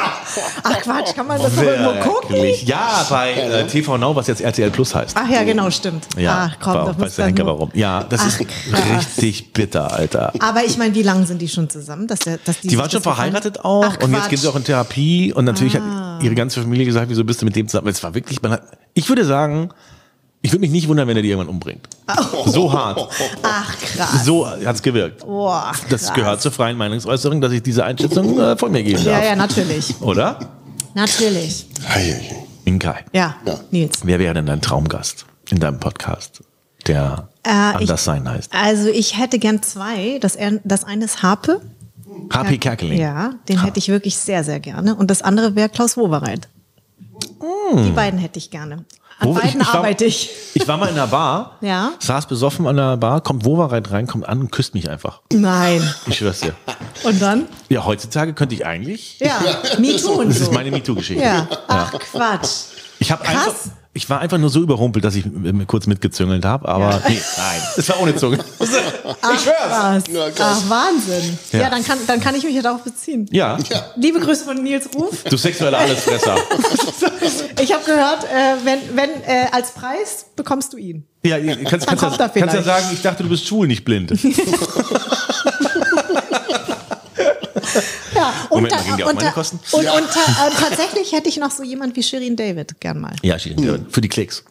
Ach 0.62 0.80
Quatsch, 0.82 1.14
kann 1.14 1.26
man 1.26 1.40
das 1.40 1.54
doch 1.54 1.62
irgendwo 1.62 1.92
gucken? 2.10 2.36
Ja, 2.64 3.06
bei 3.08 3.32
äh, 3.32 3.66
TV 3.66 3.96
Now, 3.98 4.14
was 4.14 4.26
jetzt 4.26 4.40
RTL 4.40 4.70
Plus 4.70 4.94
heißt. 4.94 5.16
Ach 5.18 5.28
ja, 5.28 5.42
genau, 5.44 5.70
stimmt. 5.70 6.06
Ja, 6.16 6.50
Ach 6.52 6.56
komm, 6.62 6.74
war- 6.74 6.86
das 6.86 6.94
weiß 6.96 6.98
muss 6.98 7.14
der 7.16 7.24
dann 7.26 7.34
Henker 7.36 7.46
warum. 7.46 7.70
Ja, 7.74 8.02
das 8.04 8.20
Ach, 8.22 8.26
ist 8.28 8.38
krass. 8.38 8.80
richtig 8.96 9.52
bitter, 9.52 9.92
Alter. 9.92 10.32
Aber 10.40 10.64
ich 10.64 10.76
meine, 10.76 10.94
wie 10.94 11.02
lange 11.02 11.26
sind 11.26 11.40
die 11.40 11.48
schon 11.48 11.68
zusammen? 11.70 12.06
Dass 12.06 12.20
der, 12.20 12.38
dass 12.44 12.60
die 12.60 12.68
Die 12.68 12.78
waren 12.78 12.90
schon 12.90 13.02
verheiratet 13.02 13.64
auch 13.64 13.84
Ach, 13.86 14.02
und 14.02 14.12
jetzt 14.12 14.28
gehen 14.28 14.38
sie 14.38 14.48
auch 14.48 14.56
in 14.56 14.64
Therapie 14.64 15.32
und 15.32 15.44
natürlich 15.44 15.76
Ah. 15.76 15.80
hat 15.80 16.05
ihre 16.22 16.34
ganze 16.34 16.60
Familie 16.60 16.84
gesagt, 16.86 17.08
wieso 17.10 17.24
bist 17.24 17.40
du 17.42 17.44
mit 17.46 17.56
dem 17.56 17.68
zusammen? 17.68 17.88
Es 17.88 18.02
war 18.02 18.14
wirklich, 18.14 18.40
man 18.42 18.52
hat, 18.52 18.62
ich 18.94 19.08
würde 19.08 19.24
sagen, 19.24 19.70
ich 20.42 20.52
würde 20.52 20.60
mich 20.60 20.70
nicht 20.70 20.86
wundern, 20.88 21.08
wenn 21.08 21.16
er 21.16 21.22
die 21.22 21.30
irgendwann 21.30 21.48
umbringt. 21.48 21.88
So 22.46 22.72
hart, 22.72 23.08
Ach 23.42 23.76
krass. 23.78 24.24
so 24.24 24.46
hat's 24.48 24.82
gewirkt. 24.82 25.20
Boah, 25.26 25.72
Das 25.90 26.12
gehört 26.12 26.40
zur 26.40 26.52
freien 26.52 26.76
Meinungsäußerung, 26.76 27.40
dass 27.40 27.52
ich 27.52 27.62
diese 27.62 27.84
Einschätzung 27.84 28.38
äh, 28.38 28.56
von 28.56 28.70
mir 28.70 28.82
geben 28.84 29.02
Ja, 29.02 29.12
darf. 29.12 29.24
ja, 29.24 29.36
natürlich. 29.36 29.94
Oder? 30.00 30.38
Natürlich. 30.94 31.66
Inkai, 32.64 33.04
Ja, 33.12 33.36
Nils. 33.70 34.00
wer 34.04 34.18
wäre 34.18 34.34
denn 34.34 34.46
dein 34.46 34.60
Traumgast 34.60 35.26
in 35.50 35.60
deinem 35.60 35.78
Podcast, 35.80 36.42
der 36.86 37.28
Äh, 37.44 37.50
anders 37.50 38.00
ich- 38.00 38.04
sein 38.04 38.28
heißt? 38.28 38.52
Also 38.52 38.88
ich 38.88 39.18
hätte 39.18 39.38
gern 39.38 39.62
zwei. 39.62 40.18
Das, 40.20 40.34
er- 40.36 40.60
das 40.64 40.84
eine 40.84 41.04
ist 41.04 41.22
Harpe. 41.22 41.60
HP 42.32 42.58
Kerkeling. 42.58 42.98
Ja, 43.00 43.34
den 43.48 43.62
hätte 43.62 43.78
ich 43.78 43.88
wirklich 43.88 44.16
sehr, 44.16 44.44
sehr 44.44 44.60
gerne. 44.60 44.94
Und 44.94 45.10
das 45.10 45.22
andere 45.22 45.54
wäre 45.54 45.68
Klaus 45.68 45.96
Wowereit. 45.96 46.48
Die 47.84 47.90
beiden 47.90 48.18
hätte 48.18 48.38
ich 48.38 48.50
gerne. 48.50 48.84
An 49.18 49.28
Wo- 49.28 49.32
beiden 49.32 49.60
war- 49.60 49.76
arbeite 49.76 50.04
ich. 50.04 50.30
Ich 50.54 50.68
war 50.68 50.76
mal 50.76 50.86
in 50.88 50.94
einer 50.94 51.06
Bar, 51.06 51.56
Ja. 51.62 51.92
saß 52.00 52.26
besoffen 52.26 52.66
an 52.66 52.76
der 52.76 52.96
Bar, 52.98 53.22
kommt 53.22 53.44
Wovereit 53.46 53.90
rein, 53.90 54.06
kommt 54.06 54.28
an 54.28 54.40
und 54.40 54.52
küsst 54.52 54.74
mich 54.74 54.90
einfach. 54.90 55.22
Nein. 55.32 55.82
Ich 56.06 56.18
schwör's 56.18 56.40
dir. 56.40 56.54
Und 57.04 57.20
dann? 57.22 57.46
Ja, 57.70 57.84
heutzutage 57.86 58.34
könnte 58.34 58.54
ich 58.54 58.66
eigentlich. 58.66 59.18
Ja, 59.20 59.40
MeToo 59.78 60.20
und 60.20 60.28
Das 60.28 60.38
so. 60.38 60.44
ist 60.44 60.52
meine 60.52 60.70
MeToo-Geschichte. 60.70 61.22
ja. 61.24 61.48
Ach, 61.66 61.92
Quatsch. 61.98 62.50
Ich 62.98 63.10
habe 63.10 63.26
einfach, 63.26 63.54
ich 63.96 64.08
war 64.10 64.20
einfach 64.20 64.38
nur 64.38 64.50
so 64.50 64.60
überrumpelt, 64.60 65.04
dass 65.04 65.14
ich 65.16 65.24
kurz 65.66 65.86
mitgezüngelt 65.86 66.44
habe, 66.44 66.68
aber 66.68 66.90
Ja. 66.90 67.00
nee, 67.08 67.20
nein, 67.36 67.62
es 67.76 67.88
war 67.88 68.00
ohne 68.00 68.14
Zunge. 68.14 68.38
Ach, 68.60 69.46
was. 69.68 70.04
Ja, 70.08 70.30
krass. 70.30 70.62
Ach, 70.64 70.70
Wahnsinn. 70.70 71.38
Ja. 71.52 71.60
Ja, 71.60 71.70
dann, 71.70 71.84
kann, 71.84 71.98
dann 72.06 72.20
kann 72.20 72.34
ich 72.34 72.44
mich 72.44 72.54
ja 72.54 72.62
darauf 72.62 72.82
beziehen. 72.82 73.26
Ja, 73.32 73.58
Liebe 73.96 74.20
Grüße 74.20 74.44
von 74.44 74.62
Nils 74.62 74.88
Ruf. 74.94 75.24
du 75.24 75.36
sexueller 75.36 75.78
Allesfresser. 75.78 76.36
Ich 77.60 77.72
habe 77.72 77.84
gehört, 77.84 78.24
äh, 78.24 78.64
wenn, 78.64 78.78
wenn 78.94 79.10
äh, 79.22 79.46
als 79.50 79.72
Preis 79.72 80.26
bekommst 80.36 80.72
du 80.74 80.76
ihn. 80.76 81.04
Ja, 81.24 81.38
du 81.38 81.46
kannst, 81.64 81.86
kannst, 81.86 82.02
ja, 82.02 82.10
er 82.18 82.28
kannst 82.28 82.54
ja 82.54 82.62
sagen, 82.62 82.86
ich 82.92 83.00
dachte, 83.02 83.22
du 83.22 83.28
bist 83.30 83.46
schwul, 83.46 83.66
nicht 83.66 83.84
blind. 83.84 84.12
Ja, 88.16 88.34
Moment 88.50 88.74
mal, 88.74 88.82
gehen 88.82 88.96
die 88.96 89.04
auf 89.04 89.14
meine 89.14 89.30
Kosten? 89.32 89.60
Und, 89.72 89.86
und 89.86 89.86
äh, 89.86 90.50
tatsächlich 90.58 91.12
hätte 91.12 91.28
ich 91.28 91.36
noch 91.36 91.50
so 91.50 91.62
jemand 91.62 91.96
wie 91.96 92.02
Shirin 92.02 92.36
David 92.36 92.80
gern 92.80 93.00
mal. 93.00 93.14
Ja, 93.22 93.38
Shirin, 93.38 93.86
für 93.90 94.00
die 94.00 94.08
Klicks. 94.08 94.44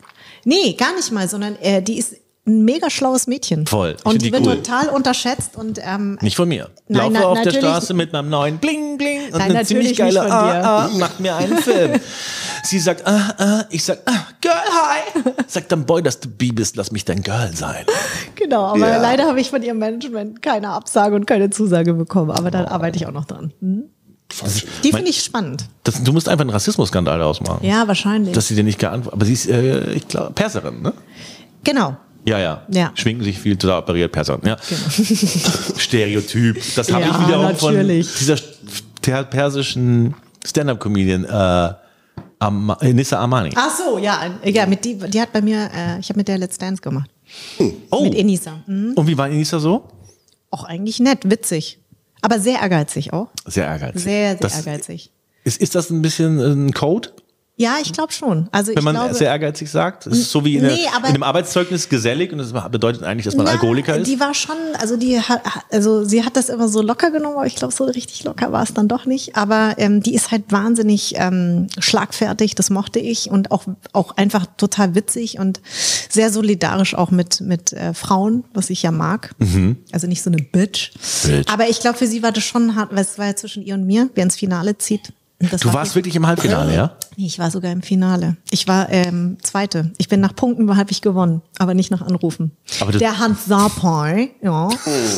Nee, 0.43 0.73
gar 0.73 0.93
nicht 0.95 1.11
mal, 1.11 1.27
sondern 1.27 1.55
äh, 1.57 1.81
die 1.81 1.97
ist 1.97 2.15
ein 2.47 2.63
mega 2.63 2.89
schlaues 2.89 3.25
Mädchen. 3.27 3.65
Voll. 3.65 3.95
Ich 3.97 4.05
Und 4.05 4.21
die 4.21 4.31
wird 4.31 4.45
cool. 4.45 4.57
total 4.57 4.89
unterschätzt 4.89 5.55
und 5.55 5.79
ähm, 5.83 6.17
Nicht 6.21 6.35
von 6.35 6.47
mir. 6.47 6.69
Nein, 6.87 7.13
Laufe 7.13 7.13
na- 7.13 7.25
auf 7.27 7.41
der 7.41 7.51
Straße 7.51 7.93
mit 7.95 8.13
meinem 8.13 8.29
neuen 8.29 8.57
Bling 8.59 8.97
Bling 8.97 9.25
und 9.31 9.39
Nein, 9.39 9.51
eine 9.55 9.65
ziemlich 9.65 9.97
geile. 9.97 10.21
Ah, 10.31 10.85
ah, 10.85 10.89
macht 10.97 11.19
mir 11.19 11.35
einen 11.35 11.57
Film. 11.57 11.99
Sie 12.63 12.79
sagt, 12.79 13.05
ah, 13.07 13.33
ah, 13.37 13.63
ich 13.71 13.83
sag, 13.83 13.99
ah, 14.05 14.27
Girl, 14.41 14.53
hi. 14.53 15.21
Sagt 15.47 15.71
dann, 15.71 15.85
Boy, 15.85 16.03
dass 16.03 16.19
du 16.19 16.29
B 16.29 16.51
bist, 16.51 16.75
lass 16.75 16.91
mich 16.91 17.03
dein 17.05 17.21
Girl 17.23 17.51
sein. 17.55 17.85
genau, 18.35 18.65
aber 18.65 18.89
Ja. 18.89 18.97
leider 19.01 19.25
habe 19.25 19.39
ich 19.39 19.49
von 19.49 19.63
ihrem 19.63 19.79
Management 19.79 20.41
keine 20.41 20.69
Absage 20.69 21.15
und 21.15 21.25
keine 21.25 21.49
Zusage 21.49 21.93
bekommen. 21.93 22.29
Aber 22.31 22.51
da 22.51 22.67
arbeite 22.67 22.97
ich 22.97 23.07
auch 23.07 23.11
noch 23.11 23.25
dran. 23.25 23.53
Hm? 23.59 23.85
Falsch. 24.31 24.65
Die 24.83 24.91
finde 24.91 25.09
ich 25.09 25.21
spannend. 25.23 25.65
Das, 25.83 26.01
du 26.03 26.11
musst 26.13 26.27
einfach 26.29 26.41
einen 26.41 26.49
Rassismusskandal 26.49 27.21
ausmachen. 27.21 27.65
Ja, 27.65 27.87
wahrscheinlich. 27.87 28.33
Dass 28.33 28.47
sie 28.47 28.55
dir 28.55 28.63
nicht 28.63 28.79
geantwortet 28.79 29.13
Aber 29.13 29.25
sie 29.25 29.33
ist, 29.33 29.47
äh, 29.47 29.93
ich 29.93 30.07
glaube, 30.07 30.31
Perserin, 30.33 30.81
ne? 30.81 30.93
genau. 31.63 31.95
Ja, 32.25 32.39
ja. 32.39 32.65
Ja. 32.69 32.91
Schminken 32.95 33.23
sich 33.23 33.37
viel, 33.39 33.55
total 33.55 33.79
operiert, 33.79 34.11
Perserin. 34.11 34.41
Ja. 34.45 34.57
Stereotyp. 35.77 36.61
Das 36.75 36.91
habe 36.91 37.05
Ja, 37.05 37.11
ich 37.11 37.27
wiederum 37.27 37.45
natürlich. 37.45 38.07
von 38.09 38.37
dieser 39.05 39.23
persischen 39.23 40.15
Stand-Up-Comedian 40.45 41.25
äh, 41.25 41.73
Am 42.39 42.75
äh, 42.81 42.93
Nissa 42.93 43.19
Amani. 43.19 43.51
Ach 43.55 43.73
so, 43.75 43.97
ja, 43.97 44.19
ja, 44.43 44.65
mit 44.65 44.83
die, 44.83 44.95
die 44.97 45.21
hat 45.21 45.31
bei 45.31 45.41
mir, 45.41 45.69
äh, 45.73 45.99
ich 45.99 46.09
habe 46.09 46.17
mit 46.17 46.27
der 46.27 46.37
Let's 46.37 46.57
Dance 46.57 46.81
gemacht. 46.81 47.09
Oh, 47.89 48.03
Mit 48.03 48.15
Enisa. 48.15 48.59
Mhm. 48.67 48.93
und 48.95 49.07
wie 49.07 49.17
war 49.17 49.27
Nissa 49.29 49.59
so? 49.59 49.87
Auch 50.51 50.63
eigentlich 50.65 50.99
nett, 50.99 51.29
witzig. 51.29 51.79
Aber 52.21 52.39
sehr 52.39 52.59
ehrgeizig 52.59 53.13
auch. 53.13 53.27
Sehr 53.45 53.65
ehrgeizig. 53.65 54.03
Sehr, 54.03 54.31
sehr 54.31 54.35
das, 54.35 54.57
ehrgeizig. 54.65 55.11
Ist, 55.43 55.61
ist 55.61 55.75
das 55.75 55.89
ein 55.89 56.01
bisschen 56.01 56.39
äh, 56.39 56.43
ein 56.51 56.71
Code, 56.73 57.09
Ja, 57.57 57.77
ich 57.81 57.93
glaube 57.93 58.11
schon. 58.11 58.49
Also 58.51 58.75
wenn 58.75 58.83
man 58.83 58.95
glaube, 58.95 59.13
sehr 59.13 59.29
ehrgeizig 59.29 59.71
sagt? 59.71 60.07
Ist 60.07 60.29
so 60.29 60.43
wie 60.43 60.57
in, 60.57 60.65
Nee, 60.67 60.75
der, 60.83 60.95
aber- 60.97 61.07
in 61.07 61.13
dem 61.13 61.23
Arbeitszeugnis 61.23 61.87
gesellig 61.87 62.33
und 62.33 62.39
das 62.39 62.51
bedeutet 62.69 63.03
eigentlich, 63.03 63.23
dass 63.23 63.37
man 63.37 63.45
Na, 63.45 63.53
Alkoholiker 63.53 63.95
ist. 63.95 64.07
Die 64.07 64.19
war 64.19 64.33
schon, 64.33 64.57
also 64.77 64.97
die 64.97 65.21
hat, 65.21 65.41
also 65.71 66.03
sie 66.03 66.25
hat 66.25 66.35
das 66.35 66.49
immer 66.49 66.67
so 66.67 66.81
locker 66.81 67.11
genommen, 67.11 67.37
aber 67.37 67.45
ich 67.47 67.55
glaube, 67.55 67.73
so 67.73 67.85
richtig 67.85 68.25
locker 68.25 68.51
war 68.51 68.61
es 68.63 68.73
dann 68.73 68.89
doch 68.89 69.05
nicht. 69.05 69.37
Aber 69.37 69.75
ähm, 69.77 70.03
die 70.03 70.15
ist 70.15 70.31
halt 70.31 70.51
wahnsinnig 70.51 71.13
ähm, 71.15 71.67
schlagfertig, 71.79 72.55
das 72.55 72.69
mochte 72.69 72.99
ich 72.99 73.31
und 73.31 73.51
auch, 73.51 73.63
auch 73.93 74.17
einfach 74.17 74.45
total 74.57 74.93
witzig 74.93 75.39
und 75.39 75.61
sehr 76.09 76.31
solidarisch 76.33 76.93
auch 76.93 77.09
mit, 77.11 77.39
mit 77.39 77.71
äh, 77.71 77.93
Frauen, 77.93 78.43
was 78.53 78.69
ich 78.69 78.83
ja 78.83 78.91
mag. 78.91 79.31
Also 79.93 80.07
nicht 80.07 80.23
so 80.23 80.29
eine 80.29 80.41
Bitch. 80.41 80.91
Mhm. 81.23 81.29
Bitch. 81.31 81.53
Aber 81.53 81.69
ich 81.69 81.79
glaube, 81.79 81.97
für 81.97 82.07
sie 82.07 82.21
war 82.21 82.33
das 82.33 82.43
schon 82.43 82.75
hart, 82.75 82.91
weil 82.91 82.99
es 83.03 83.17
war 83.17 83.27
ja 83.27 83.35
zwischen 83.37 83.63
ihr 83.63 83.75
und 83.75 83.85
mir, 83.85 84.09
wer 84.13 84.23
ins 84.25 84.35
Finale 84.35 84.77
zieht. 84.77 85.13
Das 85.39 85.61
Du 85.61 85.67
war 85.67 85.75
warst 85.75 85.95
wirklich 85.95 86.15
im 86.15 86.25
Halbfinale, 86.25 86.73
ja? 86.73 86.91
Nee, 87.17 87.25
ich 87.25 87.39
war 87.39 87.51
sogar 87.51 87.71
im 87.71 87.81
Finale. 87.81 88.37
Ich 88.51 88.67
war 88.67 88.89
ähm, 88.89 89.37
Zweite. 89.41 89.91
Ich 89.97 90.07
bin 90.07 90.21
nach 90.21 90.35
Punkten 90.35 90.75
habe 90.77 90.91
ich 90.91 91.01
gewonnen, 91.01 91.41
aber 91.59 91.73
nicht 91.73 91.91
nach 91.91 92.01
Anrufen. 92.01 92.51
Aber 92.79 92.91
Der 92.93 93.19
Hans 93.19 93.45
Sapai, 93.45 94.31
ja, 94.41 94.69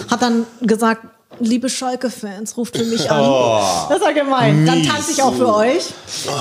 hat 0.10 0.22
dann 0.22 0.46
gesagt, 0.62 1.06
liebe 1.40 1.70
Schalke-Fans, 1.70 2.58
ruft 2.58 2.78
für 2.78 2.84
mich 2.86 3.10
an. 3.12 3.20
das 3.90 4.02
war 4.02 4.14
gemein. 4.14 4.66
Dann 4.66 4.84
tanze 4.84 5.12
ich 5.12 5.22
auch 5.22 5.34
für 5.34 5.54
euch. 5.54 5.90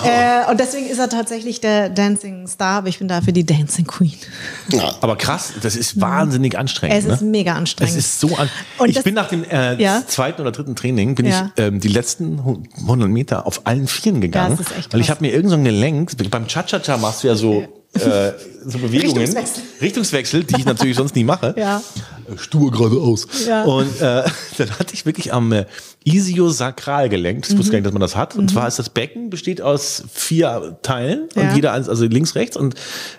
Äh, 0.05 0.51
und 0.51 0.59
deswegen 0.60 0.86
ist 0.89 0.98
er 0.98 1.09
tatsächlich 1.09 1.60
der 1.60 1.89
Dancing 1.90 2.47
Star, 2.47 2.78
aber 2.78 2.89
ich 2.89 2.98
bin 2.98 3.09
dafür 3.09 3.32
die 3.32 3.44
Dancing 3.44 3.86
Queen. 3.86 4.14
Ja. 4.70 4.94
Aber 5.01 5.16
krass, 5.16 5.52
das 5.62 5.77
ist 5.77 6.01
wahnsinnig 6.01 6.56
anstrengend. 6.59 6.97
Es 6.98 7.05
ist 7.05 7.23
ne? 7.23 7.28
mega 7.28 7.55
anstrengend. 7.55 7.93
Es 7.97 7.98
ist 8.05 8.20
so 8.20 8.35
an 8.36 8.48
Und 8.78 8.89
Ich 8.89 8.94
das- 8.94 9.05
bin 9.05 9.14
nach 9.14 9.28
dem 9.28 9.44
äh, 9.44 9.81
Ja. 9.82 10.02
zweiten 10.06 10.40
oder 10.40 10.52
dritten 10.52 10.77
Training 10.77 11.14
bin 11.14 11.27
Ja. 11.27 11.51
ich 11.56 11.62
ähm, 11.62 11.81
die 11.81 11.89
letzten 11.89 12.44
hu- 12.44 12.62
100 12.82 13.09
Meter 13.09 13.47
auf 13.47 13.62
allen 13.64 13.86
Vieren 13.89 14.20
gegangen, 14.20 14.56
das 14.59 14.66
ist 14.68 14.77
echt 14.78 14.93
weil 14.93 15.01
ich 15.01 15.10
habe 15.10 15.20
mir 15.24 15.32
irgend 15.32 15.51
so 15.51 15.56
ein 15.56 15.64
Gelenk. 15.64 16.12
Beim 16.31 16.47
Cha-Cha-Cha 16.47 16.97
machst 16.97 17.23
du 17.23 17.28
ja 17.28 17.35
so 17.35 17.64
äh, 17.94 18.32
so 18.64 18.78
Bewegungen, 18.78 19.16
Richtungswechsel. 19.18 19.62
Richtungswechsel, 19.81 20.44
die 20.44 20.56
ich 20.59 20.64
natürlich 20.66 20.97
sonst 20.97 21.14
nie 21.14 21.24
mache. 21.24 21.55
Ja. 21.56 21.81
Stur 22.38 22.70
geradeaus. 22.70 23.26
Ja. 23.46 23.64
Und 23.64 24.00
äh, 24.00 24.24
dann 24.58 24.70
hatte 24.78 24.94
ich 24.94 25.06
wirklich 25.06 25.32
am 25.32 25.52
äh, 25.52 25.66
Isiosakralgelenk, 26.04 27.48
ich 27.48 27.56
wusste 27.58 27.72
gar 27.72 27.78
nicht, 27.78 27.86
dass 27.86 27.92
man 27.92 28.00
das 28.00 28.14
hat. 28.16 28.36
Und 28.36 28.50
zwar 28.50 28.68
ist 28.68 28.78
das 28.78 28.90
Becken 28.90 29.30
besteht 29.30 29.60
aus 29.60 30.04
vier 30.12 30.78
Teilen 30.82 31.28
Ja. 31.34 31.42
und 31.50 31.56
jeder 31.56 31.72
eins, 31.72 31.88
also 31.88 32.04
links, 32.04 32.34
rechts 32.34 32.56
und 32.56 32.74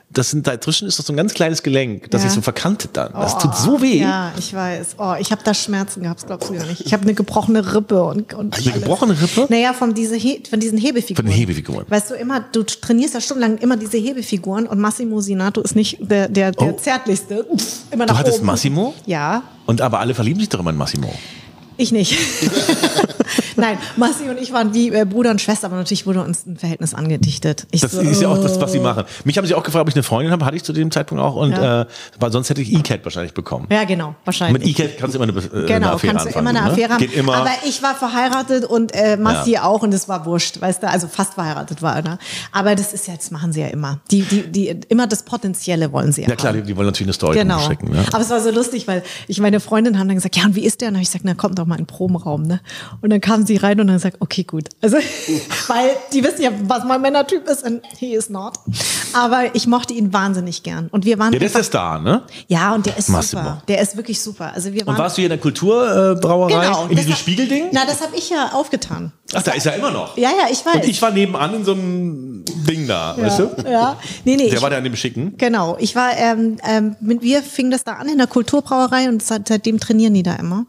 das 0.09 0.31
sind 0.31 0.47
dazwischen 0.47 0.87
ist 0.87 0.97
das 0.99 1.05
so 1.05 1.11
ein 1.11 1.17
ganz 1.17 1.33
kleines 1.33 1.63
Gelenk, 1.63 2.09
das 2.11 2.21
Ja. 2.23 2.29
sich 2.29 2.35
so 2.35 2.41
verkantet 2.41 2.91
dann. 2.93 3.11
Das 3.11 3.37
tut 3.39 3.55
so 3.57 3.81
weh. 3.81 3.99
Ja, 3.99 4.31
ich 4.39 4.53
weiß. 4.53 4.95
Oh, 4.99 5.13
ich 5.19 5.31
habe 5.31 5.41
da 5.43 5.53
Schmerzen 5.53 6.01
gehabt, 6.03 6.25
glaubst 6.25 6.49
du 6.49 6.53
gar 6.53 6.65
nicht. 6.65 6.79
Ich 6.85 6.93
habe 6.93 7.03
eine 7.03 7.13
gebrochene 7.13 7.75
Rippe 7.75 8.01
und, 8.03 8.33
und 8.33 8.57
Eine 8.57 8.71
gebrochene 8.71 9.21
Rippe? 9.21 9.47
Naja, 9.49 9.73
von, 9.73 9.93
diese 9.93 10.15
He 10.15 10.41
von 10.49 10.59
diesen 10.61 10.77
Hebefiguren. 10.77 11.17
Von 11.17 11.25
den 11.25 11.33
Hebefiguren. 11.37 11.85
Weißt 11.89 12.09
du 12.11 12.15
immer, 12.15 12.39
du 12.39 12.63
trainierst 12.63 13.15
ja 13.15 13.21
stundenlang 13.21 13.57
immer 13.57 13.75
diese 13.75 13.97
Hebefiguren 13.97 14.65
und 14.65 14.79
Massimo 14.79 15.19
Sinato 15.19 15.59
ist 15.61 15.75
nicht 15.75 15.97
der, 15.99 16.29
der, 16.29 16.51
der 16.53 16.73
Oh. 16.73 16.77
zärtlichste. 16.77 17.45
Immer 17.91 18.05
nach 18.05 18.13
Du 18.13 18.17
hattest 18.19 18.37
oben. 18.37 18.47
Massimo? 18.47 18.93
Ja, 19.05 19.43
Und 19.65 19.81
aber 19.81 19.99
alle 19.99 20.13
verlieben 20.13 20.39
sich 20.39 20.49
doch 20.49 20.59
immer 20.59 20.71
in 20.71 20.77
Massimo. 20.77 21.13
ich 21.77 21.91
nicht. 21.91 22.15
Nein, 23.57 23.77
Massi 23.97 24.29
und 24.29 24.39
ich 24.39 24.53
waren 24.53 24.73
wie 24.73 24.89
äh, 24.89 25.05
Bruder 25.05 25.31
und 25.31 25.41
Schwester, 25.41 25.67
aber 25.67 25.75
natürlich 25.77 26.05
wurde 26.05 26.21
uns 26.23 26.45
ein 26.45 26.57
Verhältnis 26.57 26.93
angedichtet. 26.93 27.67
Ich 27.71 27.81
Das 27.81 27.91
so, 27.91 28.01
ist 28.01 28.21
ja 28.21 28.29
auch 28.29 28.41
das, 28.41 28.57
oh. 28.57 28.61
was 28.61 28.71
sie 28.71 28.79
machen. 28.79 29.03
Mich 29.25 29.37
haben 29.37 29.45
sie 29.45 29.53
auch 29.55 29.63
gefragt, 29.63 29.81
ob 29.81 29.89
ich 29.89 29.95
eine 29.95 30.03
Freundin 30.03 30.31
habe, 30.31 30.45
hatte 30.45 30.55
ich 30.55 30.63
zu 30.63 30.73
dem 30.73 30.91
Zeitpunkt 30.91 31.23
auch. 31.23 31.35
Und 31.35 31.51
Ja. 31.51 31.81
äh, 31.81 31.85
weil 32.19 32.31
sonst 32.31 32.49
hätte 32.49 32.61
ich 32.61 32.71
E-Cat 32.73 33.03
wahrscheinlich 33.03 33.33
bekommen. 33.33 33.67
Ja, 33.71 33.83
genau, 33.83 34.15
wahrscheinlich. 34.25 34.63
Mit 34.65 34.79
E-Cat 34.79 34.97
kannst 34.97 35.15
du 35.15 35.21
immer 35.21 35.31
eine, 35.31 35.39
äh, 35.41 35.51
eine 35.51 35.65
Genau, 35.65 35.93
Affäre 35.93 36.13
kannst 36.13 36.33
du 36.35 36.39
immer 36.39 36.49
eine 36.49 36.61
ne? 36.61 36.71
Affäre 36.71 36.93
haben. 36.93 36.99
Geht 36.99 37.15
immer. 37.15 37.35
Aber 37.35 37.51
ich 37.67 37.81
war 37.83 37.95
verheiratet 37.95 38.65
und 38.65 38.93
äh, 38.93 39.17
Massi 39.17 39.57
auch 39.57 39.81
und 39.83 39.93
es 39.93 40.07
war 40.07 40.25
wurscht, 40.25 40.61
weißt 40.61 40.83
du, 40.83 40.89
also 40.89 41.07
fast 41.07 41.33
verheiratet 41.33 41.81
war 41.81 41.97
er. 41.97 42.19
Aber 42.51 42.75
das 42.75 42.93
ist 42.93 43.07
ja, 43.07 43.15
das 43.15 43.31
machen 43.31 43.51
sie 43.53 43.61
ja 43.61 43.67
immer. 43.67 43.99
Die, 44.11 44.21
die, 44.21 44.43
die, 44.51 44.67
immer 44.89 45.07
das 45.07 45.23
Potenzielle 45.23 45.91
wollen 45.91 46.11
sie 46.11 46.21
ja. 46.23 46.29
ja 46.29 46.35
klar, 46.35 46.53
die, 46.53 46.61
die 46.61 46.75
wollen 46.77 46.87
natürlich 46.87 47.07
eine 47.07 47.13
Story 47.13 47.37
Genau. 47.37 47.59
schicken. 47.59 47.91
Ne? 47.91 48.03
Aber 48.11 48.21
es 48.21 48.29
war 48.29 48.39
so 48.41 48.51
lustig, 48.51 48.87
weil 48.87 49.03
ich 49.27 49.39
meine 49.39 49.59
Freundin 49.59 49.97
haben 49.99 50.07
dann 50.07 50.17
gesagt, 50.17 50.35
ja, 50.35 50.45
und 50.45 50.55
wie 50.55 50.65
ist 50.65 50.81
der? 50.81 50.89
Und 50.89 50.93
dann 50.93 50.99
hab 50.99 51.03
ich 51.03 51.09
gesagt, 51.09 51.25
na 51.25 51.33
kommt 51.33 51.57
doch 51.59 51.65
mal 51.65 51.75
in 51.75 51.81
den 51.83 51.87
Probenraum, 51.87 52.43
ne? 52.43 52.61
Und 53.01 53.09
dann 53.09 53.21
kamen 53.21 53.45
sie 53.47 53.57
rein 53.57 53.79
und 53.79 53.87
dann 53.87 53.95
gesagt, 53.95 54.17
okay, 54.19 54.43
gut. 54.43 54.65
Also, 54.81 54.97
weil 55.67 55.89
die 56.13 56.23
wissen 56.23 56.41
ja, 56.43 56.51
was 56.63 56.83
mein 56.83 57.01
Männertyp 57.01 57.47
ist 57.47 57.63
und 57.63 57.81
he 57.97 58.13
is 58.13 58.29
not. 58.29 58.53
Aber 59.13 59.55
ich 59.55 59.65
mochte 59.67 59.93
ihn 59.93 60.13
wahnsinnig 60.13 60.63
gern. 60.63 60.87
Und 60.91 61.05
wir 61.05 61.17
waren 61.19 61.33
Ja, 61.33 61.39
der 61.39 61.47
ist 61.47 61.55
der 61.55 61.63
Star, 61.63 61.99
ne? 61.99 62.23
ja, 62.47 62.75
und 62.75 62.85
der 62.85 62.97
ist 62.97 63.09
Massimo. 63.09 63.41
super. 63.41 63.63
Der 63.67 63.81
ist 63.81 63.97
wirklich 63.97 64.21
super. 64.21 64.51
Also 64.53 64.73
wir 64.73 64.85
waren 64.85 64.95
Und 64.95 65.01
warst 65.01 65.17
du 65.17 65.21
hier 65.21 65.27
in 65.27 65.31
der 65.31 65.39
Kulturbrauerei? 65.39 66.65
genau, 66.65 66.87
in 66.87 66.95
diesem 66.97 67.13
Spiegelding? 67.13 67.69
Na, 67.71 67.85
das 67.85 68.01
habe 68.01 68.15
ich 68.15 68.29
ja 68.29 68.51
aufgetan. 68.53 69.11
Ach, 69.33 69.43
da 69.43 69.51
ist 69.51 69.65
er 69.65 69.75
immer 69.75 69.91
noch. 69.91 70.15
Ja, 70.17 70.29
ja, 70.29 70.47
ich 70.51 70.65
weiß. 70.65 70.75
Und 70.75 70.85
ich 70.85 71.01
war 71.01 71.11
nebenan 71.11 71.53
in 71.55 71.65
so 71.65 71.73
einem 71.73 72.43
Ding 72.45 72.87
da, 72.87 73.15
weißt 73.17 73.39
du? 73.39 73.49
Ja, 73.69 73.97
nee, 74.23 74.35
nee. 74.37 74.49
Der 74.49 74.61
war 74.61 74.69
da 74.69 74.77
in 74.77 74.83
dem 74.85 74.95
Schicken. 74.95 75.33
Genau, 75.37 75.75
ich 75.79 75.95
war, 75.95 76.15
ähm, 76.15 76.57
ähm, 76.65 76.95
mit 77.01 77.21
wir 77.21 77.41
fing 77.43 77.69
das 77.71 77.83
da 77.83 77.93
an 77.93 78.07
in 78.07 78.17
der 78.19 78.27
Kulturbrauerei 78.27 79.09
und 79.09 79.21
seit, 79.21 79.47
seitdem 79.47 79.79
trainieren 79.79 80.13
die 80.13 80.23
da 80.23 80.35
immer. 80.35 80.65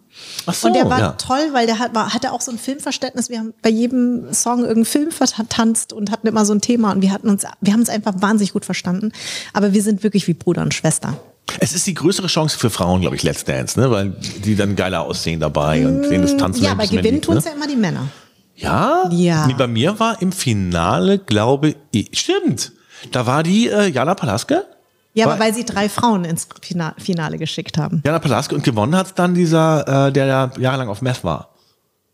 Ach 0.47 0.55
so, 0.55 0.69
und 0.69 0.74
der 0.74 0.89
war 0.89 0.99
ja. 0.99 1.12
toll, 1.12 1.51
weil 1.53 1.66
der 1.66 1.78
hat, 1.78 1.95
war, 1.95 2.15
hatte 2.15 2.32
auch 2.32 2.40
so 2.40 2.51
ein 2.51 2.59
Filmverständnis. 2.59 3.28
Wir 3.28 3.39
haben 3.39 3.55
bei 3.62 3.70
jedem 3.70 4.32
Song 4.32 4.61
irgendeinen 4.61 4.85
Film 4.85 5.11
vertanzt 5.11 5.93
und 5.93 6.11
hatten 6.11 6.27
immer 6.27 6.45
so 6.45 6.55
ein 6.55 6.61
Thema 6.61 6.93
und 6.93 7.03
wir 7.03 7.12
hatten 7.12 7.28
uns, 7.28 7.45
wir 7.61 7.73
haben 7.73 7.81
uns 7.81 7.89
einfach 7.89 8.15
wahnsinnig 8.16 8.53
gut 8.53 8.65
verstanden. 8.65 9.12
Aber 9.53 9.73
wir 9.73 9.82
sind 9.82 10.03
wirklich 10.03 10.27
wie 10.27 10.35
Bruder 10.35 10.62
und 10.62 10.74
Schwester. 10.74 11.19
Es 11.61 11.73
ist 11.73 11.86
die 11.86 11.95
größere 11.95 12.27
Chance 12.27 12.59
für 12.59 12.70
Frauen, 12.70 13.01
glaube 13.01 13.16
ich, 13.16 13.23
Let's 13.23 13.45
Dance, 13.45 13.78
ne? 13.81 13.90
Weil 13.90 14.15
die 14.45 14.55
dann 14.55 14.77
geiler 14.77 15.03
aussehen 15.03 15.40
dabei 15.40 15.86
und 15.86 16.03
denen 16.03 16.23
das 16.23 16.36
Tanzen 16.36 16.65
ja, 16.65 16.73
aber 16.73 16.86
gewinnen 16.86 17.15
liegt, 17.15 17.24
tun's 17.24 17.45
ne? 17.45 17.51
ja 17.51 17.57
immer 17.57 17.66
die 17.66 17.77
Männer. 17.77 18.09
Ja? 18.55 19.09
Ja. 19.12 19.47
Nee, 19.47 19.55
bei 19.57 19.66
mir 19.66 19.99
war 19.99 20.20
im 20.20 20.32
Finale, 20.32 21.19
glaube 21.19 21.74
ich, 21.93 22.11
stimmt. 22.19 22.73
Da 23.12 23.27
war 23.27 23.43
die 23.43 23.69
äh, 23.69 23.89
Jana 23.89 24.15
Palaske. 24.15 24.66
Ja, 25.15 25.27
aber 25.27 25.41
weil 25.41 25.53
sie 25.55 25.65
drei 25.65 25.89
Frauen 25.89 26.25
ins 26.25 26.47
Fina- 26.63 26.95
Finale 26.99 27.39
geschickt 27.39 27.77
haben. 27.79 28.03
Jana 28.05 28.19
Palaske 28.21 28.55
und 28.55 28.63
gewonnen 28.63 28.95
hat 28.95 29.19
dann 29.19 29.35
dieser, 29.35 30.09
äh, 30.09 30.13
der 30.13 30.27
ja 30.27 30.51
jahrelang 30.59 30.89
auf 30.89 31.03
Meth 31.03 31.25
war. 31.25 31.51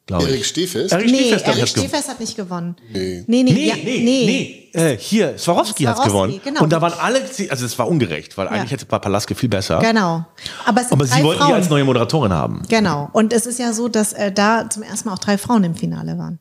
Glaube 0.07 0.25
Erik 0.25 0.41
ich. 0.41 0.47
Stehfest? 0.49 0.93
Erik 0.93 1.07
Nee, 1.11 1.17
ich, 1.19 1.33
Erik 1.33 1.63
hat. 1.63 1.69
Stehfest 1.69 2.09
hat 2.09 2.21
nicht 2.21 2.37
gewonnen. 2.37 2.77
Nee. 2.93 3.25
Nee, 3.27 3.43
nee, 3.43 3.53
Nee, 3.53 3.67
ja, 3.69 3.75
nee, 3.77 4.01
nee, 4.05 4.71
Äh, 4.79 4.99
hier, 4.99 5.39
Swarovski 5.39 5.85
hat 5.85 5.97
Swarovski, 5.97 6.13
gewonnen. 6.13 6.41
genau. 6.45 6.63
Und 6.63 6.71
da 6.73 6.83
waren 6.83 6.93
alle, 7.01 7.21
also 7.49 7.65
es 7.65 7.79
war 7.79 7.89
ungerecht, 7.89 8.37
weil 8.37 8.49
eigentlich 8.49 8.71
hätte 8.71 8.85
Palaske 8.85 9.35
viel 9.35 9.49
besser. 9.49 9.79
Genau. 9.81 10.25
Aber 10.67 10.83
es 10.83 10.89
sind 10.89 10.99
Aber 10.99 11.07
drei 11.07 11.17
sie 11.17 11.23
wollten 11.25 11.39
Frauen. 11.41 11.51
die 11.53 11.55
als 11.55 11.71
neue 11.71 11.85
Moderatorin 11.85 12.33
haben. 12.35 12.63
Genau. 12.69 13.09
Und 13.13 13.33
es 13.33 13.47
ist 13.47 13.59
ja 13.59 13.73
so, 13.73 13.89
dass 13.89 14.13
äh, 14.13 14.31
da 14.31 14.69
zum 14.69 14.83
ersten 14.83 15.09
Mal 15.09 15.15
auch 15.15 15.19
drei 15.19 15.39
Frauen 15.39 15.65
im 15.65 15.75
Finale 15.75 16.19
waren. 16.19 16.39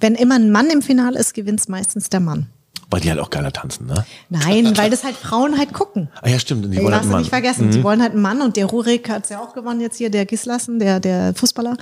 Wenn 0.00 0.14
immer 0.14 0.36
ein 0.36 0.50
Mann 0.50 0.70
im 0.70 0.80
Finale 0.80 1.18
ist, 1.18 1.34
gewinnt 1.34 1.66
meistens 1.68 2.08
der 2.08 2.20
Mann. 2.20 2.48
Weil 2.94 3.00
die 3.00 3.10
halt 3.10 3.18
auch 3.18 3.30
geiler 3.30 3.52
tanzen, 3.52 3.86
ne? 3.88 4.06
Nein, 4.30 4.76
weil 4.76 4.88
das 4.88 5.02
halt 5.02 5.16
Frauen 5.16 5.58
halt 5.58 5.72
gucken. 5.72 6.10
Ah 6.22 6.28
ja, 6.28 6.38
stimmt. 6.38 6.64
Und 6.64 6.70
die 6.70 6.78
Ey, 6.78 6.84
wollen 6.84 6.94
halt 6.94 7.02
einen 7.02 7.10
Mann. 7.10 7.20
nicht 7.22 7.30
vergessen. 7.30 7.72
Sie 7.72 7.82
wollen 7.82 8.00
halt 8.00 8.12
einen 8.12 8.22
Mann 8.22 8.40
und 8.40 8.56
der 8.56 8.66
Rurik 8.66 9.10
hat 9.10 9.24
es 9.24 9.30
ja 9.30 9.40
auch 9.40 9.52
gewonnen 9.52 9.80
jetzt 9.80 9.96
hier, 9.98 10.10
der 10.10 10.26
Gislassen, 10.26 10.78
der, 10.78 11.00
der 11.00 11.34
Fußballer. 11.34 11.76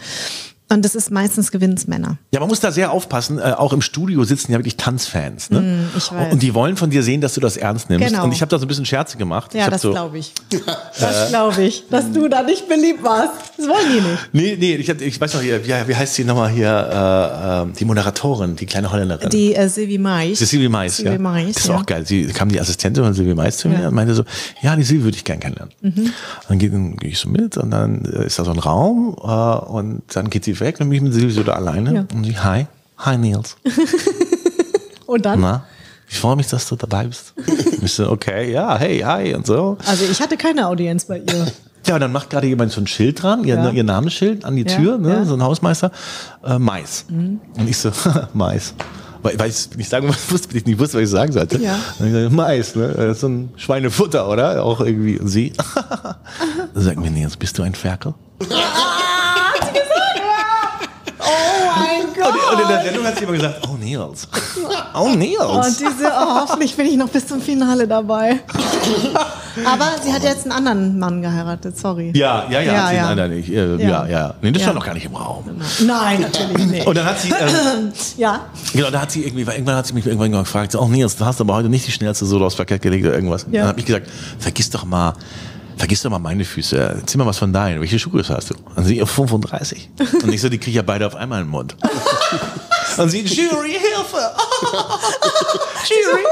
Und 0.72 0.84
das 0.84 0.94
ist 0.94 1.10
meistens 1.10 1.50
gewinnt's 1.50 1.86
Männer. 1.86 2.16
Ja, 2.32 2.40
man 2.40 2.48
muss 2.48 2.60
da 2.60 2.72
sehr 2.72 2.92
aufpassen. 2.92 3.38
Äh, 3.38 3.52
auch 3.56 3.74
im 3.74 3.82
Studio 3.82 4.24
sitzen 4.24 4.52
ja 4.52 4.58
wirklich 4.58 4.76
Tanzfans. 4.76 5.50
Ne? 5.50 5.84
Ich 5.96 6.10
weiß. 6.10 6.32
Und 6.32 6.42
die 6.42 6.54
wollen 6.54 6.76
von 6.76 6.88
dir 6.88 7.02
sehen, 7.02 7.20
dass 7.20 7.34
du 7.34 7.40
das 7.40 7.58
ernst 7.58 7.90
nimmst. 7.90 8.08
Genau. 8.08 8.24
Und 8.24 8.32
ich 8.32 8.40
habe 8.40 8.48
da 8.48 8.58
so 8.58 8.64
ein 8.64 8.68
bisschen 8.68 8.86
Scherze 8.86 9.18
gemacht. 9.18 9.52
Ja, 9.54 9.68
das 9.68 9.82
so, 9.82 9.90
glaube 9.90 10.18
ich. 10.18 10.32
Das 10.98 11.28
glaube 11.30 11.64
ich, 11.64 11.84
dass 11.90 12.10
du 12.12 12.28
da 12.28 12.42
nicht 12.42 12.68
beliebt 12.68 13.02
warst. 13.02 13.32
Das 13.56 13.66
wollen 13.66 13.86
die 13.92 14.00
nicht. 14.00 14.28
Nee, 14.32 14.56
nee, 14.58 14.74
ich, 14.76 14.88
ich 14.88 15.20
weiß 15.20 15.34
noch, 15.34 15.40
hier, 15.42 15.64
wie, 15.64 15.88
wie 15.88 15.96
heißt 15.96 16.14
sie 16.14 16.24
nochmal 16.24 16.50
hier, 16.50 17.64
äh, 17.66 17.70
äh, 17.70 17.72
die 17.78 17.84
Moderatorin, 17.84 18.56
die 18.56 18.66
kleine 18.66 18.90
Holländerin. 18.92 19.30
Die 19.30 19.54
äh, 19.54 19.68
Silvi 19.68 19.98
Mais. 19.98 20.40
Ist 20.40 20.50
Silvi 20.50 20.68
Mais, 20.68 20.98
ja. 20.98 21.04
Silvi 21.04 21.18
Mais, 21.18 21.54
das 21.54 21.64
ist 21.64 21.68
ja. 21.68 21.76
auch 21.76 21.86
geil. 21.86 22.06
Sie 22.06 22.26
kam 22.26 22.48
die 22.48 22.60
Assistentin 22.60 23.04
von 23.04 23.14
Silvi 23.14 23.34
Mais 23.34 23.56
zu 23.58 23.68
mir 23.68 23.74
Ja. 23.74 23.80
Mhm. 23.80 23.86
und 23.88 23.94
meinte 23.94 24.14
so, 24.14 24.24
ja, 24.62 24.76
die 24.76 24.82
Silvi 24.84 25.04
würde 25.04 25.16
ich 25.16 25.24
gern 25.24 25.40
kennenlernen. 25.40 25.74
Dann 26.48 26.58
gehe 26.58 26.70
geh 26.70 27.08
ich 27.08 27.18
so 27.18 27.28
mit 27.28 27.56
und 27.56 27.70
dann 27.70 28.04
äh, 28.04 28.26
ist 28.26 28.38
da 28.38 28.44
so 28.44 28.52
ein 28.52 28.58
Raum 28.58 29.16
äh, 29.22 29.66
und 29.70 30.02
dann 30.14 30.30
geht 30.30 30.44
sie 30.44 30.54
weg 30.62 30.80
und 30.80 30.88
bin 30.88 30.96
ich 30.96 31.02
mit 31.02 31.12
Silvi 31.12 31.30
so 31.32 31.42
da 31.42 31.52
alleine 31.52 31.94
Ja. 31.94 32.04
und 32.14 32.24
sie, 32.24 32.38
hi, 32.38 32.66
hi 32.98 33.18
Nils. 33.18 33.56
Und 35.06 35.26
dann? 35.26 35.40
Na, 35.40 35.64
ich 36.08 36.18
freue 36.18 36.36
mich, 36.36 36.46
dass 36.46 36.66
du 36.68 36.76
dabei 36.76 37.04
bist. 37.04 37.34
ich 37.82 37.92
so, 37.92 38.10
okay, 38.10 38.50
ja, 38.52 38.78
hey, 38.78 39.00
hi 39.00 39.34
und 39.34 39.46
so. 39.46 39.76
Also 39.86 40.04
ich 40.10 40.20
hatte 40.22 40.36
keine 40.38 40.66
Audienz 40.68 41.04
bei 41.04 41.18
ihr. 41.18 41.46
Ja, 41.84 41.94
und 41.96 42.00
dann 42.00 42.12
macht 42.12 42.30
gerade 42.30 42.46
jemand 42.46 42.70
so 42.70 42.80
ein 42.80 42.86
Schild 42.86 43.20
dran, 43.24 43.42
ihr, 43.42 43.56
Ja. 43.56 43.70
ihr 43.70 43.82
Namensschild 43.82 44.44
an 44.44 44.54
die 44.54 44.62
Ja, 44.64 44.76
Tür, 44.76 44.98
ne. 44.98 45.16
Mhm. 45.16 45.24
so 45.24 45.34
ein 45.34 45.42
Hausmeister, 45.42 45.90
äh, 46.44 46.56
Mais. 46.56 47.04
Und 47.10 47.40
ich 47.66 47.76
so, 47.76 47.90
Mais. 48.34 48.72
Weil, 49.20 49.36
weil 49.40 49.50
ich 49.50 49.76
nicht 49.76 49.90
sagen 49.90 50.06
wusste, 50.30 50.56
ich 50.56 50.64
nicht 50.64 50.78
wusste, 50.78 50.98
was 50.98 51.02
ich 51.02 51.10
sagen 51.10 51.32
sollte. 51.32 51.58
Ja. 51.58 51.76
So, 51.98 52.04
Mais, 52.30 52.76
ne? 52.76 52.86
Das 52.96 53.16
ist 53.16 53.20
so 53.22 53.28
ein 53.28 53.50
Schweinefutter, 53.56 54.28
oder? 54.28 54.62
Auch 54.64 54.80
irgendwie. 54.80 55.18
Und 55.18 55.26
sie, 55.26 55.52
sag 56.74 56.98
mir, 57.00 57.10
jetzt 57.20 57.40
bist 57.40 57.58
du 57.58 57.64
ein 57.64 57.74
Ferkel? 57.74 58.14
Oh 61.24 61.80
mein 61.80 62.12
Gott. 62.14 62.32
Und, 62.34 62.54
und 62.56 62.62
in 62.62 62.68
der 62.68 62.82
Sendung 62.84 63.04
hat 63.06 63.16
sie 63.18 63.24
immer 63.24 63.32
gesagt, 63.32 63.68
oh 63.68 63.76
Nils. 63.76 64.28
Oh 64.94 65.08
Nils. 65.10 65.38
Und 65.40 65.80
diese, 65.80 66.06
oh, 66.08 66.40
hoffentlich 66.40 66.76
bin 66.76 66.86
ich 66.86 66.96
noch 66.96 67.08
bis 67.08 67.26
zum 67.26 67.40
Finale 67.40 67.86
dabei. 67.88 68.40
Aber 69.64 69.84
sie 70.02 70.12
hat 70.12 70.22
jetzt 70.22 70.42
einen 70.44 70.52
anderen 70.52 70.98
Mann 70.98 71.22
geheiratet, 71.22 71.78
sorry. 71.78 72.12
ja, 72.14 72.44
ja, 72.50 72.60
ja, 72.60 72.72
Ja, 72.72 72.82
hat 72.86 72.94
ja. 72.94 73.08
leider 73.10 73.28
nicht. 73.28 73.48
Äh, 73.50 73.76
ja. 73.76 73.88
Ja. 73.88 74.06
ja, 74.06 74.34
Nee, 74.40 74.50
das 74.52 74.62
Ja. 74.62 74.66
stand 74.68 74.78
noch 74.78 74.86
gar 74.86 74.94
nicht 74.94 75.06
im 75.06 75.14
Raum. 75.14 75.44
Nein, 75.80 76.20
natürlich 76.22 76.66
nicht. 76.66 76.86
Und 76.86 76.96
dann 76.96 77.04
hat 77.06 77.20
sie, 77.20 77.28
ähm, 77.30 77.92
Ja, 78.16 78.40
Genau, 78.72 78.90
da 78.90 79.02
hat 79.02 79.10
sie 79.12 79.24
irgendwie, 79.24 79.42
irgendwann 79.42 79.76
hat 79.76 79.86
sie 79.86 79.92
mich 79.94 80.06
irgendwann 80.06 80.32
gefragt, 80.32 80.72
so, 80.72 80.80
oh 80.80 80.88
Nils, 80.88 81.16
du 81.16 81.24
hast 81.24 81.40
aber 81.40 81.54
heute 81.54 81.68
nicht 81.68 81.86
die 81.86 81.92
schnellste 81.92 82.24
Sohle 82.26 82.46
aufs 82.46 82.56
Parkett 82.56 82.82
gelegt 82.82 83.04
oder 83.06 83.14
irgendwas. 83.14 83.46
Ja. 83.50 83.60
Dann 83.60 83.68
habe 83.68 83.80
ich 83.80 83.86
gesagt, 83.86 84.08
vergiss 84.38 84.70
doch 84.70 84.84
mal, 84.84 85.12
vergiss 85.76 86.02
doch 86.02 86.10
mal 86.10 86.18
meine 86.18 86.44
Füße. 86.44 86.76
Erzähl 87.00 87.18
mal 87.18 87.26
was 87.26 87.38
von 87.38 87.52
deinen. 87.52 87.80
Welche 87.80 87.98
Schuhgröße 87.98 88.34
hast 88.34 88.50
du? 88.50 88.54
Und 88.76 88.84
sie, 88.84 89.04
35. 89.04 89.90
Und 90.22 90.32
ich 90.32 90.40
so, 90.40 90.48
die 90.48 90.58
kriege 90.58 90.70
ich 90.70 90.76
ja 90.76 90.82
beide 90.82 91.06
auf 91.06 91.14
einmal 91.16 91.42
im 91.42 91.48
Mund. 91.48 91.76
Und 92.98 93.08
sie, 93.08 93.20
Jury, 93.22 93.70
Hilfe! 93.70 94.30
Jury! 95.88 96.24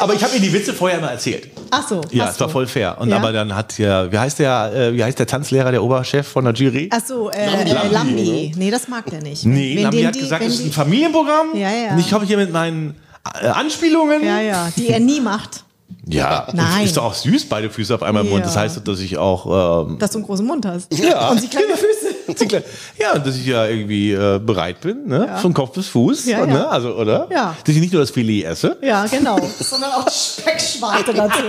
Aber 0.00 0.14
ich 0.14 0.22
habe 0.22 0.34
ihr 0.34 0.40
die 0.40 0.52
Witze 0.52 0.72
vorher 0.74 0.98
immer 0.98 1.10
erzählt. 1.10 1.48
ach 1.70 1.86
so. 1.88 2.00
Ja, 2.10 2.28
es 2.28 2.38
war 2.38 2.48
voll 2.48 2.66
fair. 2.66 2.96
Und 3.00 3.08
Ja? 3.08 3.16
aber 3.16 3.32
dann 3.32 3.54
hat 3.54 3.78
ja, 3.78 4.10
wie 4.12 4.18
heißt 4.18 4.38
der, 4.38 4.72
äh, 4.74 4.94
wie 4.96 5.02
heißt 5.02 5.18
der 5.18 5.26
Tanzlehrer, 5.26 5.70
der 5.70 5.82
Oberchef 5.82 6.26
von 6.28 6.44
der 6.44 6.54
Jury? 6.54 6.88
Ach 6.92 7.00
so, 7.06 7.30
äh, 7.30 7.46
Lambi, 7.46 7.70
äh, 7.70 7.72
Lambi, 7.74 7.94
Lambi. 7.94 8.52
Nee, 8.56 8.70
das 8.70 8.88
mag 8.88 9.06
der 9.10 9.22
nicht. 9.22 9.44
Nee, 9.44 9.76
Wenn 9.82 9.90
den 9.90 10.06
hat 10.06 10.14
die- 10.14 10.20
gesagt, 10.20 10.44
es 10.44 10.54
ist 10.60 10.66
ein 10.66 10.72
Familienprogramm. 10.72 11.54
Ja, 11.54 11.70
ja. 11.70 11.92
Und 11.92 11.98
ich 12.00 12.10
komme 12.10 12.26
hier 12.26 12.36
mit 12.36 12.52
meinen 12.52 12.94
äh, 13.40 13.46
Anspielungen. 13.46 14.22
Ja, 14.24 14.40
ja, 14.40 14.68
die 14.76 14.88
er 14.88 15.00
nie 15.00 15.20
macht. 15.20 15.64
Ja, 16.06 16.48
Nein. 16.52 16.84
ist 16.84 16.96
doch 16.96 17.04
auch 17.04 17.14
süß, 17.14 17.48
beide 17.48 17.70
Füße 17.70 17.94
auf 17.94 18.02
einmal 18.02 18.24
im 18.24 18.30
Mund. 18.30 18.40
Ja. 18.40 18.46
Das 18.46 18.56
heißt, 18.56 18.86
dass 18.86 19.00
ich 19.00 19.18
auch 19.18 19.86
ähm, 19.86 19.98
Dass 19.98 20.10
du 20.10 20.18
einen 20.18 20.26
großen 20.26 20.44
Mund 20.46 20.66
hast. 20.66 20.92
Ja. 20.98 21.30
Und 21.30 21.40
sie 21.40 21.48
kleine 21.48 21.68
Füße. 21.76 22.01
ja, 22.98 23.18
dass 23.18 23.36
ich 23.36 23.46
ja 23.46 23.66
irgendwie 23.66 24.12
äh, 24.12 24.38
bereit 24.38 24.80
bin, 24.80 25.06
ne? 25.06 25.26
Ja. 25.28 25.36
Von 25.38 25.52
Kopf 25.54 25.74
bis 25.74 25.88
Fuß, 25.88 26.26
Ja, 26.26 26.46
ne? 26.46 26.68
Also, 26.68 26.94
oder? 26.94 27.28
Ja. 27.30 27.56
Dass 27.64 27.74
ich 27.74 27.80
nicht 27.80 27.92
nur 27.92 28.02
das 28.02 28.10
Filet 28.10 28.44
esse. 28.44 28.76
Ja, 28.82 29.06
genau. 29.06 29.38
Sondern 29.60 29.92
auch 29.92 30.04
die 30.04 30.40
Speckschwarte 30.42 31.14
dazu. 31.14 31.42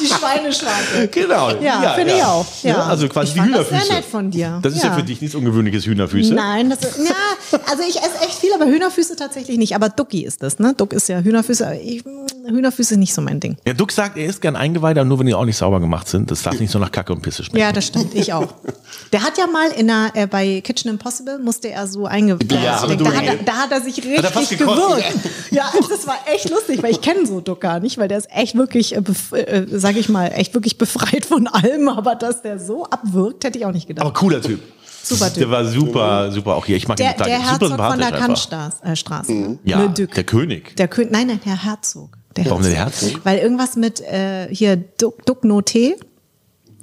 Die 0.00 0.06
Schweineschwarte. 0.06 1.08
Genau. 1.10 1.50
Ja, 1.60 1.92
finde 1.94 2.14
ich 2.16 2.22
auch. 2.22 2.46
Ja. 2.62 2.72
Ne? 2.78 2.84
Also 2.84 3.08
quasi 3.08 3.28
Ich 3.28 3.32
die 3.34 3.40
fand 3.40 3.54
das 3.54 3.66
Hühnerfüße. 3.68 3.86
sehr 3.86 3.96
nett 3.96 4.04
von 4.04 4.30
dir. 4.30 4.58
Das 4.62 4.74
ist 4.74 4.82
ja, 4.82 4.90
Ja. 4.90 4.96
für 4.96 5.02
dich 5.02 5.20
nichts 5.20 5.34
Ungewöhnliches, 5.36 5.86
Hühnerfüße. 5.86 6.34
Nein, 6.34 6.70
das 6.70 6.80
ist, 6.80 6.98
ja, 6.98 7.58
also 7.70 7.82
ich 7.88 7.96
esse 7.96 8.24
echt 8.24 8.38
viel, 8.38 8.52
aber 8.54 8.66
Hühnerfüße 8.66 9.16
tatsächlich 9.16 9.58
nicht. 9.58 9.74
Aber 9.74 9.88
Ducky 9.88 10.24
ist 10.24 10.42
das, 10.42 10.58
ne? 10.58 10.74
Duck 10.76 10.92
ist 10.92 11.08
ja 11.08 11.20
Hühnerfüße. 11.20 11.66
aber 11.66 11.76
Ich, 11.80 12.02
Hühnerfüße 12.46 12.94
ist 12.94 12.98
nicht 12.98 13.14
so 13.14 13.20
mein 13.20 13.40
Ding. 13.40 13.56
Ja, 13.66 13.74
Duck 13.74 13.92
sagt, 13.92 14.16
er 14.16 14.26
isst 14.26 14.40
gern 14.40 14.56
Eingeweide, 14.56 15.00
aber 15.00 15.08
nur 15.08 15.18
wenn 15.18 15.26
die 15.26 15.34
auch 15.34 15.44
nicht 15.44 15.56
sauber 15.58 15.80
gemacht 15.80 16.08
sind. 16.08 16.30
Das 16.30 16.42
darf 16.42 16.58
nicht 16.58 16.70
so 16.70 16.78
nach 16.78 16.90
Kacke 16.92 17.12
und 17.12 17.20
Pisse 17.22 17.44
schmecken. 17.44 17.58
Ja, 17.60 17.72
das 17.72 17.86
stimmt. 17.86 18.14
Ich 18.14 18.32
auch. 18.32 18.48
Der 19.12 19.22
hat 19.22 19.36
ja 19.38 19.46
mal 19.46 19.70
in 19.76 19.90
einer, 19.90 20.14
äh, 20.18 20.26
bei 20.26 20.60
Kitchen 20.60 20.90
Impossible 20.90 21.38
musste 21.38 21.70
er 21.70 21.86
so 21.86 22.06
eingeweiht. 22.06 22.50
Ja, 22.52 22.78
aber 22.80 22.96
da, 22.96 23.10
er, 23.20 23.36
da 23.36 23.52
hat 23.52 23.70
er 23.72 23.80
sich 23.80 23.96
richtig 24.04 24.58
gewürgt. 24.58 25.04
Ja, 25.50 25.70
das 25.88 26.06
war 26.06 26.18
echt 26.32 26.50
lustig, 26.50 26.82
weil 26.82 26.90
ich 26.90 27.00
kenne 27.00 27.26
so 27.26 27.40
Duck 27.40 27.60
gar 27.60 27.80
nicht, 27.80 27.98
weil 27.98 28.08
der 28.08 28.18
ist 28.18 28.28
echt 28.30 28.56
wirklich, 28.56 28.94
äh, 28.94 29.00
äh, 29.38 29.66
sag 29.70 29.96
ich 29.96 30.08
mal, 30.08 30.26
echt 30.28 30.54
wirklich 30.54 30.78
befreit 30.78 31.24
von 31.26 31.46
allem. 31.46 31.88
Aber 31.88 32.14
dass 32.14 32.42
der 32.42 32.58
so 32.58 32.84
abwirkt, 32.84 33.44
hätte 33.44 33.58
ich 33.58 33.64
auch 33.66 33.72
nicht 33.72 33.86
gedacht. 33.86 34.04
Aber 34.04 34.12
cooler 34.14 34.40
Typ. 34.42 34.60
Super 35.02 35.30
Der 35.30 35.42
Typ. 35.44 35.50
war 35.50 35.64
super, 35.64 36.32
super 36.32 36.56
auch 36.56 36.66
hier. 36.66 36.76
Ich 36.76 36.88
mag 36.88 36.96
Der, 36.96 37.10
ihn 37.10 37.12
total. 37.12 37.28
der 37.28 37.40
Herzog 37.50 37.76
von 37.76 37.98
der. 37.98 38.10
Kantstraße. 38.12 38.84
Äh, 38.84 38.96
Straße, 38.96 39.32
ne? 39.32 39.58
Ja, 39.64 39.86
der 39.88 40.24
König. 40.24 40.76
Der 40.76 40.88
König, 40.88 41.12
nein, 41.12 41.28
nein, 41.28 41.40
der 41.44 41.64
Herzog. 41.64 42.10
Der 42.36 42.46
Warum 42.46 42.62
der 42.62 42.72
Herzog? 42.74 43.20
Weil 43.24 43.38
irgendwas 43.38 43.76
mit 43.76 44.00
äh, 44.00 44.48
hier 44.54 44.76
Duc, 44.76 45.24
Duc 45.24 45.44
Noté 45.44 45.94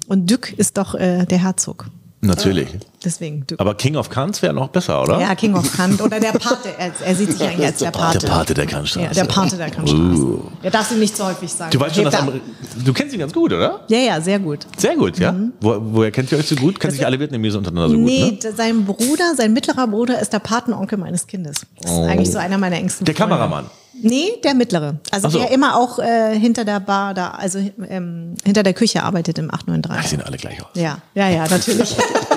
und 0.08 0.30
Duc 0.32 0.52
ist 0.58 0.78
doch 0.78 0.96
äh, 0.96 1.26
der 1.26 1.44
Herzog. 1.44 1.86
Natürlich. 2.28 2.68
Deswegen 3.04 3.46
Duc. 3.48 3.60
Aber 3.60 3.76
King 3.76 3.96
of 3.96 4.10
Kants 4.10 4.42
wäre 4.42 4.54
noch 4.54 4.70
besser, 4.70 5.02
oder? 5.04 5.20
Ja, 5.20 5.36
King 5.36 5.56
of 5.56 5.72
Kant 5.76 6.02
oder 6.02 6.20
der 6.20 6.32
Pate. 6.34 6.70
Er, 6.78 6.92
er 7.06 7.16
sieht 7.16 7.32
sich 7.32 7.42
eigentlich 7.48 7.66
als 7.68 7.78
der 7.80 7.92
Pate. 7.92 8.20
Der 8.20 8.28
Pate 8.28 8.54
der 8.54 8.66
Kantstraße. 8.66 9.06
Ja, 9.06 9.12
der 9.14 9.26
Pate 9.26 9.58
der 9.58 9.70
Kantstraße. 9.70 10.02
Uh. 10.24 10.42
Ja, 10.64 10.70
darfst 10.70 10.92
du 10.92 10.96
nicht 10.96 11.16
so 11.16 11.26
häufig 11.26 11.52
sagen. 11.52 11.72
Du 11.72 11.80
weißt 11.80 11.96
schon, 11.96 12.06
dass 12.06 12.16
du 12.84 12.94
kennst 12.94 13.14
ihn 13.14 13.20
ganz 13.20 13.34
gut, 13.34 13.54
oder? 13.54 13.82
Ja, 13.88 13.98
ja, 14.00 14.22
sehr 14.22 14.40
gut. 14.40 14.66
Sehr 14.78 14.96
gut, 14.96 15.20
ja. 15.20 15.36
Wo, 15.62 15.76
woher 15.80 16.12
kennt 16.12 16.32
ihr 16.32 16.38
euch 16.38 16.48
so 16.48 16.56
gut? 16.56 16.80
Kennen 16.80 16.94
sich 16.94 17.06
alle 17.06 17.20
Vietnamesen 17.20 17.60
untereinander 17.60 17.90
so 17.90 17.96
nee, 17.96 18.22
gut, 18.32 18.44
ne? 18.44 18.52
d- 18.52 18.56
sein 18.56 18.86
Bruder, 18.86 19.36
sein 19.38 19.54
mittlerer 19.54 19.88
Bruder 19.88 20.20
ist 20.20 20.34
der 20.34 20.40
Patenonkel 20.40 20.98
meines 20.98 21.28
Kindes. 21.28 21.58
Das 21.82 21.92
ist 21.92 21.98
eigentlich 22.00 22.32
so 22.32 22.38
einer 22.40 22.58
meiner 22.58 22.78
engsten 22.78 23.04
Oh. 23.04 23.06
Der 23.06 23.16
Freunde. 23.16 23.36
Kameramann. 23.36 23.66
Nee, 24.02 24.28
der 24.44 24.54
mittlere. 24.54 25.00
Also 25.12 25.30
so. 25.30 25.40
der 25.40 25.52
immer 25.52 25.78
auch 25.78 26.00
äh, 26.00 26.38
hinter 26.38 26.66
der 26.66 26.80
Bar 26.80 27.14
da, 27.14 27.32
also 27.32 27.60
ähm, 27.88 28.36
hinter 28.44 28.62
der 28.64 28.74
Küche 28.74 29.02
arbeitet 29.04 29.38
im 29.40 29.48
Die 29.48 29.54
893. 29.54 30.10
sehen 30.10 30.22
alle 30.22 30.38
gleich 30.38 30.62
aus. 30.62 30.68
Ja, 30.76 30.98
ja, 31.14 31.30
ja, 31.30 31.48
natürlich. 31.48 31.96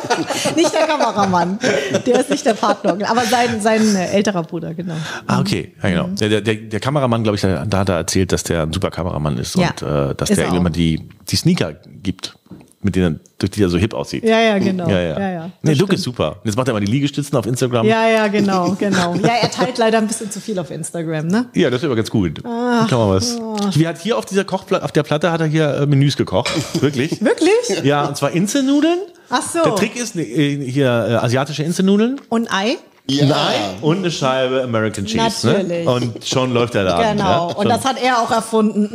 nicht 0.56 0.72
der 0.72 0.86
Kameramann. 0.86 1.59
Der 2.06 2.20
ist 2.20 2.30
nicht 2.30 2.47
der 2.47 2.55
Patenonkel, 2.55 3.06
aber 3.06 3.22
sein, 3.24 3.60
sein 3.60 3.94
äh, 3.97 4.06
älterer 4.12 4.43
Bruder, 4.43 4.72
genau. 4.74 4.94
Ah, 5.26 5.40
okay. 5.40 5.74
Ja, 5.82 5.89
Mhm. 5.89 5.93
genau. 5.93 6.06
Der, 6.20 6.28
der, 6.28 6.40
der, 6.43 6.55
der 6.55 6.80
Kameramann, 6.80 7.22
glaube 7.22 7.36
ich, 7.36 7.43
da, 7.43 7.64
da 7.66 7.78
hat 7.78 7.89
er 7.89 7.97
erzählt, 7.97 8.32
dass 8.32 8.44
der 8.44 8.62
ein 8.62 8.72
super 8.72 8.90
Kameramann 8.90 9.36
ist 9.39 9.56
Ja. 9.56 9.68
und 9.70 9.82
äh, 9.82 10.14
dass 10.14 10.30
Ist 10.30 10.36
der 10.39 10.47
er 10.47 10.52
auch. 10.52 10.56
immer 10.56 10.70
die, 10.70 11.09
die 11.28 11.36
Sneaker 11.36 11.72
gibt, 12.02 12.36
mit 12.80 12.94
denen, 12.94 13.20
durch 13.38 13.50
die 13.50 13.62
er 13.62 13.68
so 13.68 13.76
hip 13.76 13.92
aussieht. 13.92 14.24
Ja, 14.24 14.40
ja, 14.40 14.59
genau. 14.59 14.88
Ja, 14.88 15.00
ja. 15.00 15.18
ja, 15.18 15.30
ja. 15.30 15.50
nee, 15.62 15.74
Luke 15.74 15.94
ist 15.94 16.02
super. 16.02 16.36
Jetzt 16.44 16.56
macht 16.56 16.68
er 16.68 16.74
mal 16.74 16.80
die 16.80 16.90
Liegestützen 16.90 17.36
auf 17.36 17.46
Instagram. 17.46 17.86
Ja, 17.86 18.09
ja, 18.09 18.28
genau, 18.28 18.76
genau. 18.78 19.14
Ja, 19.16 19.34
er 19.42 19.50
teilt 19.50 19.78
leider 19.78 19.98
ein 19.98 20.06
bisschen 20.06 20.30
zu 20.30 20.40
viel 20.40 20.59
auf 20.59 20.70
Instagram, 20.70 21.26
ne? 21.26 21.46
Ja, 21.55 21.70
das 21.70 21.80
ist 21.80 21.86
aber 21.86 21.96
ganz 21.96 22.10
gut. 22.10 22.42
Kann 22.42 22.88
man 22.90 23.10
was. 23.10 23.38
Wie 23.74 23.86
hat 23.86 24.00
hier 24.00 24.16
auf 24.16 24.26
dieser 24.26 24.44
Kochplatte, 24.44 24.84
auf 24.84 24.92
der 24.92 25.02
Platte 25.02 25.32
hat 25.32 25.40
er 25.40 25.46
hier 25.46 25.74
äh, 25.74 25.86
Menüs 25.86 26.16
gekocht. 26.16 26.50
Wirklich? 26.80 27.20
Wirklich? 27.24 27.82
Ja, 27.82 28.06
und 28.06 28.16
zwar 28.16 28.30
Inselnudeln. 28.30 28.98
Ach 29.30 29.42
so. 29.42 29.62
Der 29.62 29.74
Trick 29.74 29.96
ist 29.96 30.16
äh, 30.16 30.70
hier 30.70 30.86
äh, 30.86 31.14
asiatische 31.14 31.64
Inselnudeln. 31.64 32.20
Und 32.28 32.52
Ei? 32.52 32.76
Ja. 33.10 33.24
Ein 33.24 33.32
Ei 33.32 33.55
und 33.80 33.98
eine 33.98 34.10
Scheibe 34.10 34.62
American 34.62 35.06
Cheese. 35.06 35.47
Natürlich. 35.47 35.86
Ne? 35.86 35.90
Und 35.90 36.26
schon 36.26 36.52
läuft 36.52 36.74
der 36.74 36.85
Laden. 36.85 37.16
Genau. 37.16 37.48
Ja? 37.48 37.55
Und 37.55 37.68
das 37.68 37.85
hat 37.85 37.97
er 38.02 38.20
auch 38.20 38.30
erfunden. 38.30 38.89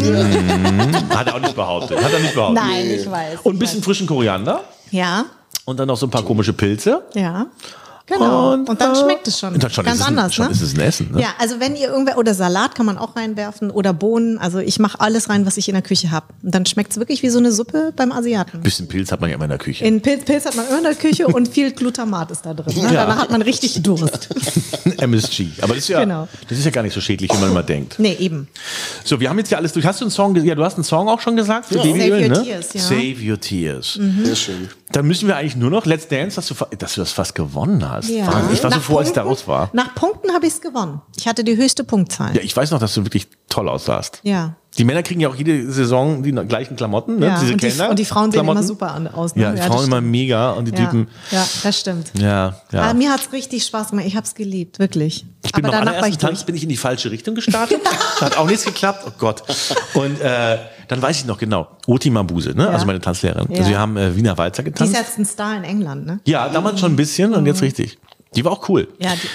Mhm. 0.00 1.08
hat 1.10 1.26
er 1.26 1.34
auch 1.34 1.40
nicht 1.40 1.56
behauptet. 1.56 2.02
Hat 2.02 2.12
er 2.12 2.20
nicht 2.20 2.34
behauptet. 2.34 2.62
Nein, 2.64 2.86
ich 2.90 3.10
weiß. 3.10 3.40
Und 3.42 3.56
ein 3.56 3.58
bisschen 3.58 3.82
frischen 3.82 4.06
Koriander. 4.06 4.60
Ja, 4.92 5.24
Und 5.64 5.80
dann 5.80 5.88
noch 5.88 5.96
so 5.96 6.06
ein 6.06 6.10
paar 6.10 6.22
komische 6.22 6.52
Pilze. 6.52 7.02
ja. 7.14 7.46
Genau. 8.12 8.52
Und, 8.54 8.80
dann 8.80 8.92
äh, 8.92 8.96
schmeckt 8.96 9.26
es 9.28 9.38
schon 9.38 9.54
und 9.54 9.62
dann 9.62 9.70
schon 9.70 9.84
ganz 9.84 9.96
ist 9.96 10.00
es 10.02 10.06
ein, 10.06 10.18
anders, 10.18 10.34
schon 10.34 10.46
ne? 10.46 10.52
ist 10.52 10.62
es 10.62 10.74
ein 10.74 10.80
Essen. 10.80 11.10
Ne? 11.12 11.20
Ja, 11.20 11.28
also 11.38 11.60
wenn 11.60 11.76
ihr 11.76 11.88
irgendwer 11.88 12.18
oder 12.18 12.34
Salat 12.34 12.74
kann 12.74 12.86
man 12.86 12.98
auch 12.98 13.16
reinwerfen 13.16 13.70
oder 13.70 13.92
Bohnen. 13.92 14.38
Also 14.38 14.58
ich 14.58 14.78
mache 14.78 15.00
alles 15.00 15.28
rein, 15.28 15.46
was 15.46 15.56
ich 15.56 15.68
in 15.68 15.74
der 15.74 15.82
Küche 15.82 16.10
habe. 16.10 16.26
Und 16.42 16.54
dann 16.54 16.66
schmeckt 16.66 16.92
es 16.92 16.98
wirklich 16.98 17.22
wie 17.22 17.28
so 17.28 17.38
eine 17.38 17.52
Suppe 17.52 17.92
beim 17.96 18.12
Asiaten. 18.12 18.58
Ein 18.58 18.62
bisschen 18.62 18.88
Pilz 18.88 19.12
hat 19.12 19.20
man 19.20 19.30
ja 19.30 19.36
immer 19.36 19.44
in 19.44 19.50
der 19.50 19.58
Küche. 19.58 19.84
In 19.84 20.00
Pilz, 20.00 20.24
Pilz 20.24 20.44
hat 20.44 20.54
man 20.56 20.66
immer 20.68 20.78
in 20.78 20.84
der 20.84 20.94
Küche 20.94 21.26
und 21.26 21.48
viel 21.48 21.72
Glutamat 21.72 22.30
ist 22.30 22.44
da 22.46 22.54
drin. 22.54 22.74
Ne? 22.76 22.94
Ja. 22.94 23.06
Danach 23.06 23.18
hat 23.18 23.30
man 23.30 23.42
richtig 23.42 23.82
Durst. 23.82 24.28
MSG. 24.98 25.46
Aber 25.60 25.74
das 25.74 25.84
ist 25.84 25.88
ja, 25.88 26.00
Genau. 26.00 26.28
das 26.48 26.58
ist 26.58 26.64
ja 26.64 26.70
gar 26.70 26.82
nicht 26.82 26.94
so 26.94 27.00
schädlich, 27.00 27.30
wie 27.32 27.38
man 27.38 27.50
immer 27.50 27.62
denkt. 27.62 27.98
Nee, 27.98 28.16
eben. 28.18 28.48
So, 29.04 29.20
wir 29.20 29.28
haben 29.28 29.38
jetzt 29.38 29.50
ja 29.50 29.58
alles 29.58 29.72
durch. 29.72 29.86
Hast 29.86 30.00
du 30.00 30.04
einen 30.04 30.10
Song? 30.10 30.36
Ja, 30.36 30.54
du 30.54 30.64
hast 30.64 30.74
einen 30.74 30.84
Song 30.84 31.08
auch 31.08 31.20
schon 31.20 31.36
gesagt 31.36 31.66
für 31.66 31.76
Ja. 31.76 31.82
Babyöl, 31.82 32.08
Save 32.08 32.22
Your 32.22 32.28
ne? 32.28 32.42
Tears, 32.44 32.68
ja. 32.74 32.80
Save 32.80 33.16
Your 33.30 33.40
Tears. 33.40 33.98
Sehr 34.24 34.36
schön. 34.36 34.68
Dann 34.92 35.06
müssen 35.06 35.26
wir 35.26 35.36
eigentlich 35.36 35.56
nur 35.56 35.70
noch 35.70 35.86
Let's 35.86 36.08
Dance, 36.08 36.36
dass 36.36 36.48
du, 36.48 36.54
dass 36.78 36.94
du 36.94 37.00
das 37.00 37.12
fast 37.12 37.34
gewonnen 37.34 37.88
hast. 37.88 38.01
Ja. 38.02 38.26
Wahnsinn. 38.26 38.54
Ich 38.54 38.62
war 38.62 38.70
so 38.70 38.76
Nach 38.76 38.82
froh, 38.84 38.98
als 38.98 39.08
ich 39.08 39.14
da 39.14 39.22
Punkten- 39.22 39.40
raus 39.40 39.48
war. 39.48 39.70
Nach 39.72 39.94
Punkten 39.94 40.32
habe 40.32 40.46
ich 40.46 40.52
es 40.54 40.60
gewonnen. 40.60 41.00
Ich 41.16 41.26
hatte 41.28 41.44
die 41.44 41.56
höchste 41.56 41.84
Punktzahl. 41.84 42.34
Ja, 42.36 42.42
ich 42.42 42.56
weiß 42.56 42.70
noch, 42.70 42.78
dass 42.80 42.94
du 42.94 43.04
wirklich 43.04 43.28
toll 43.48 43.68
aussahst. 43.68 44.20
Ja. 44.22 44.56
Die 44.78 44.84
Männer 44.84 45.02
kriegen 45.02 45.20
ja 45.20 45.28
auch 45.28 45.34
jede 45.34 45.70
Saison 45.70 46.22
die 46.22 46.32
gleichen 46.32 46.76
Klamotten, 46.76 47.18
ne? 47.18 47.26
Ja, 47.26 47.38
Diese 47.40 47.52
und, 47.52 47.62
die, 47.62 47.80
und 47.90 47.98
die 47.98 48.04
Frauen 48.06 48.32
sehen 48.32 48.40
immer 48.40 48.62
super 48.62 48.92
an, 48.92 49.06
aus. 49.06 49.36
Ne? 49.36 49.42
Ja, 49.42 49.50
die 49.52 49.58
das 49.58 49.66
Frauen 49.66 49.84
immer 49.84 49.96
stimmt. 49.98 50.10
mega 50.10 50.52
und 50.52 50.64
die 50.66 50.72
ja. 50.72 50.78
Typen. 50.78 51.08
Ja, 51.30 51.46
das 51.62 51.78
stimmt. 51.78 52.10
Ja, 52.18 52.56
ja. 52.72 52.80
Aber 52.82 52.94
mir 52.94 53.10
hat 53.10 53.20
es 53.20 53.32
richtig 53.34 53.64
Spaß 53.66 53.90
gemacht. 53.90 54.06
Ich 54.06 54.16
habe 54.16 54.26
es 54.26 54.34
geliebt, 54.34 54.78
wirklich. 54.78 55.26
Ich 55.44 55.52
bin 55.52 55.66
Aber 55.66 55.76
beim 55.76 55.88
allerersten 55.88 56.18
Tanz 56.18 56.38
durch. 56.38 56.46
bin 56.46 56.54
ich 56.54 56.62
in 56.62 56.70
die 56.70 56.78
falsche 56.78 57.10
Richtung 57.10 57.34
gestartet. 57.34 57.80
hat 58.22 58.38
auch 58.38 58.46
nichts 58.46 58.64
geklappt. 58.64 59.04
Oh 59.06 59.12
Gott. 59.18 59.42
Und 59.92 60.18
äh, 60.22 60.56
dann 60.92 61.02
weiß 61.02 61.16
ich 61.20 61.24
noch 61.26 61.38
genau. 61.38 61.68
Oti 61.86 62.10
Mabuse, 62.10 62.50
ne? 62.54 62.64
Ja. 62.64 62.70
also 62.70 62.86
meine 62.86 63.00
Tanzlehrerin. 63.00 63.46
Ja. 63.50 63.58
Also 63.58 63.70
wir 63.70 63.78
haben 63.78 63.96
äh, 63.96 64.14
Wiener 64.16 64.36
Walzer 64.38 64.62
Die 64.62 64.68
ist 64.70 64.74
getanzt. 64.74 64.94
jetzt 64.94 65.18
ein 65.18 65.24
Star 65.24 65.56
in 65.56 65.64
England, 65.64 66.06
ne? 66.06 66.20
Ja, 66.26 66.48
damals 66.48 66.80
schon 66.80 66.92
ein 66.92 66.96
bisschen 66.96 67.34
und 67.34 67.46
jetzt 67.46 67.62
richtig. 67.62 67.98
Die 68.36 68.44
war 68.44 68.52
auch 68.52 68.68
cool. 68.68 68.88
Ja, 68.98 69.10
die- 69.14 69.28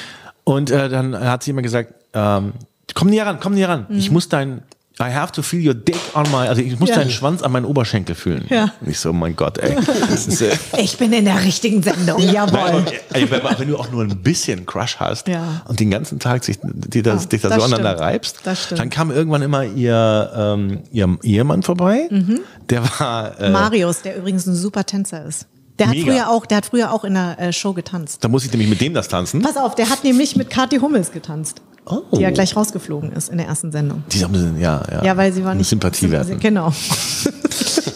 Und 0.43 0.71
äh, 0.71 0.87
dann 0.89 1.19
hat 1.19 1.43
sie 1.43 1.51
immer 1.51 1.61
gesagt, 1.61 1.93
ähm, 2.13 2.53
komm 2.93 3.09
näher 3.09 3.25
ran, 3.25 3.39
komm 3.41 3.53
näher 3.53 3.69
ran. 3.69 3.85
Ich 3.89 4.09
muss 4.11 4.29
dein, 4.29 4.61
I 4.99 5.11
have 5.13 5.31
to 5.33 5.41
feel 5.43 5.65
your 5.65 5.75
dick 5.75 5.95
on 6.15 6.23
my, 6.31 6.47
also 6.47 6.61
ich 6.61 6.71
muss 6.79 6.89
Mhm. 6.89 6.95
Ja. 6.95 6.95
deinen 6.95 7.11
Schwanz 7.11 7.43
an 7.43 7.51
meinen 7.51 7.65
Oberschenkel 7.65 8.15
fühlen. 8.15 8.45
Ja. 8.49 8.73
Und 8.81 8.89
ich 8.89 8.99
so, 8.99 9.13
mein 9.13 9.35
Gott, 9.35 9.57
ey. 9.59 9.75
Das 10.09 10.25
ist, 10.27 10.41
äh, 10.41 10.55
Ich 10.79 10.97
bin 10.97 11.13
in 11.13 11.25
der 11.25 11.43
richtigen 11.43 11.83
Sendung, 11.83 12.19
jawohl. 12.19 12.83
Ey, 13.13 13.29
wenn, 13.29 13.41
wenn 13.59 13.67
du 13.67 13.77
auch 13.77 13.91
nur 13.91 14.03
ein 14.03 14.17
bisschen 14.23 14.65
Crush 14.65 14.97
hast 14.97 15.27
Ja. 15.27 15.61
und 15.67 15.79
den 15.79 15.91
ganzen 15.91 16.17
Tag 16.19 16.43
sich, 16.43 16.57
die 16.63 17.03
das, 17.03 17.23
Ja, 17.23 17.29
dich 17.29 17.41
da 17.41 17.49
so 17.59 17.61
aneinander 17.65 17.99
reibst, 17.99 18.37
dann 18.71 18.89
kam 18.89 19.11
irgendwann 19.11 19.41
immer 19.43 19.63
ihr, 19.65 20.31
ähm, 20.35 20.79
ihr 20.91 21.17
Ehemann 21.21 21.61
vorbei. 21.63 22.09
Der 22.69 22.83
war, 22.99 23.39
äh, 23.39 23.49
Marius, 23.51 24.01
der 24.01 24.17
übrigens 24.17 24.47
ein 24.47 24.55
super 24.55 24.83
Tänzer 24.85 25.23
ist. 25.25 25.45
Der 25.79 25.87
hat 25.87 25.95
Mega. 25.95 26.11
früher 26.11 26.29
auch, 26.29 26.45
der 26.45 26.57
hat 26.57 26.65
früher 26.65 26.91
auch 26.91 27.03
in 27.03 27.13
der 27.13 27.39
äh, 27.39 27.53
Show 27.53 27.73
getanzt. 27.73 28.23
da 28.23 28.27
muss 28.27 28.43
ich 28.45 28.51
nämlich 28.51 28.69
mit 28.69 28.81
dem 28.81 28.93
das 28.93 29.07
tanzen. 29.07 29.41
Pass 29.41 29.57
auf, 29.57 29.75
der 29.75 29.89
hat 29.89 30.03
nämlich 30.03 30.35
mit 30.35 30.49
Kathi 30.49 30.77
Hummels 30.79 31.11
getanzt. 31.11 31.61
Oh. 31.85 32.01
Die 32.17 32.21
ja 32.21 32.31
gleich 32.31 32.55
rausgeflogen 32.55 33.13
ist 33.13 33.29
in 33.29 33.37
der 33.37 33.47
ersten 33.47 33.71
Sendung. 33.71 34.03
Die 34.11 34.23
haben 34.23 34.59
ja, 34.59 34.81
ja. 34.91 35.03
Ja, 35.05 35.17
weil 35.17 35.31
sie 35.31 35.43
war 35.43 35.51
Eine 35.51 35.59
nicht. 35.59 35.69
Sympathie 35.69 36.11
werden. 36.11 36.37
Genau. 36.39 36.73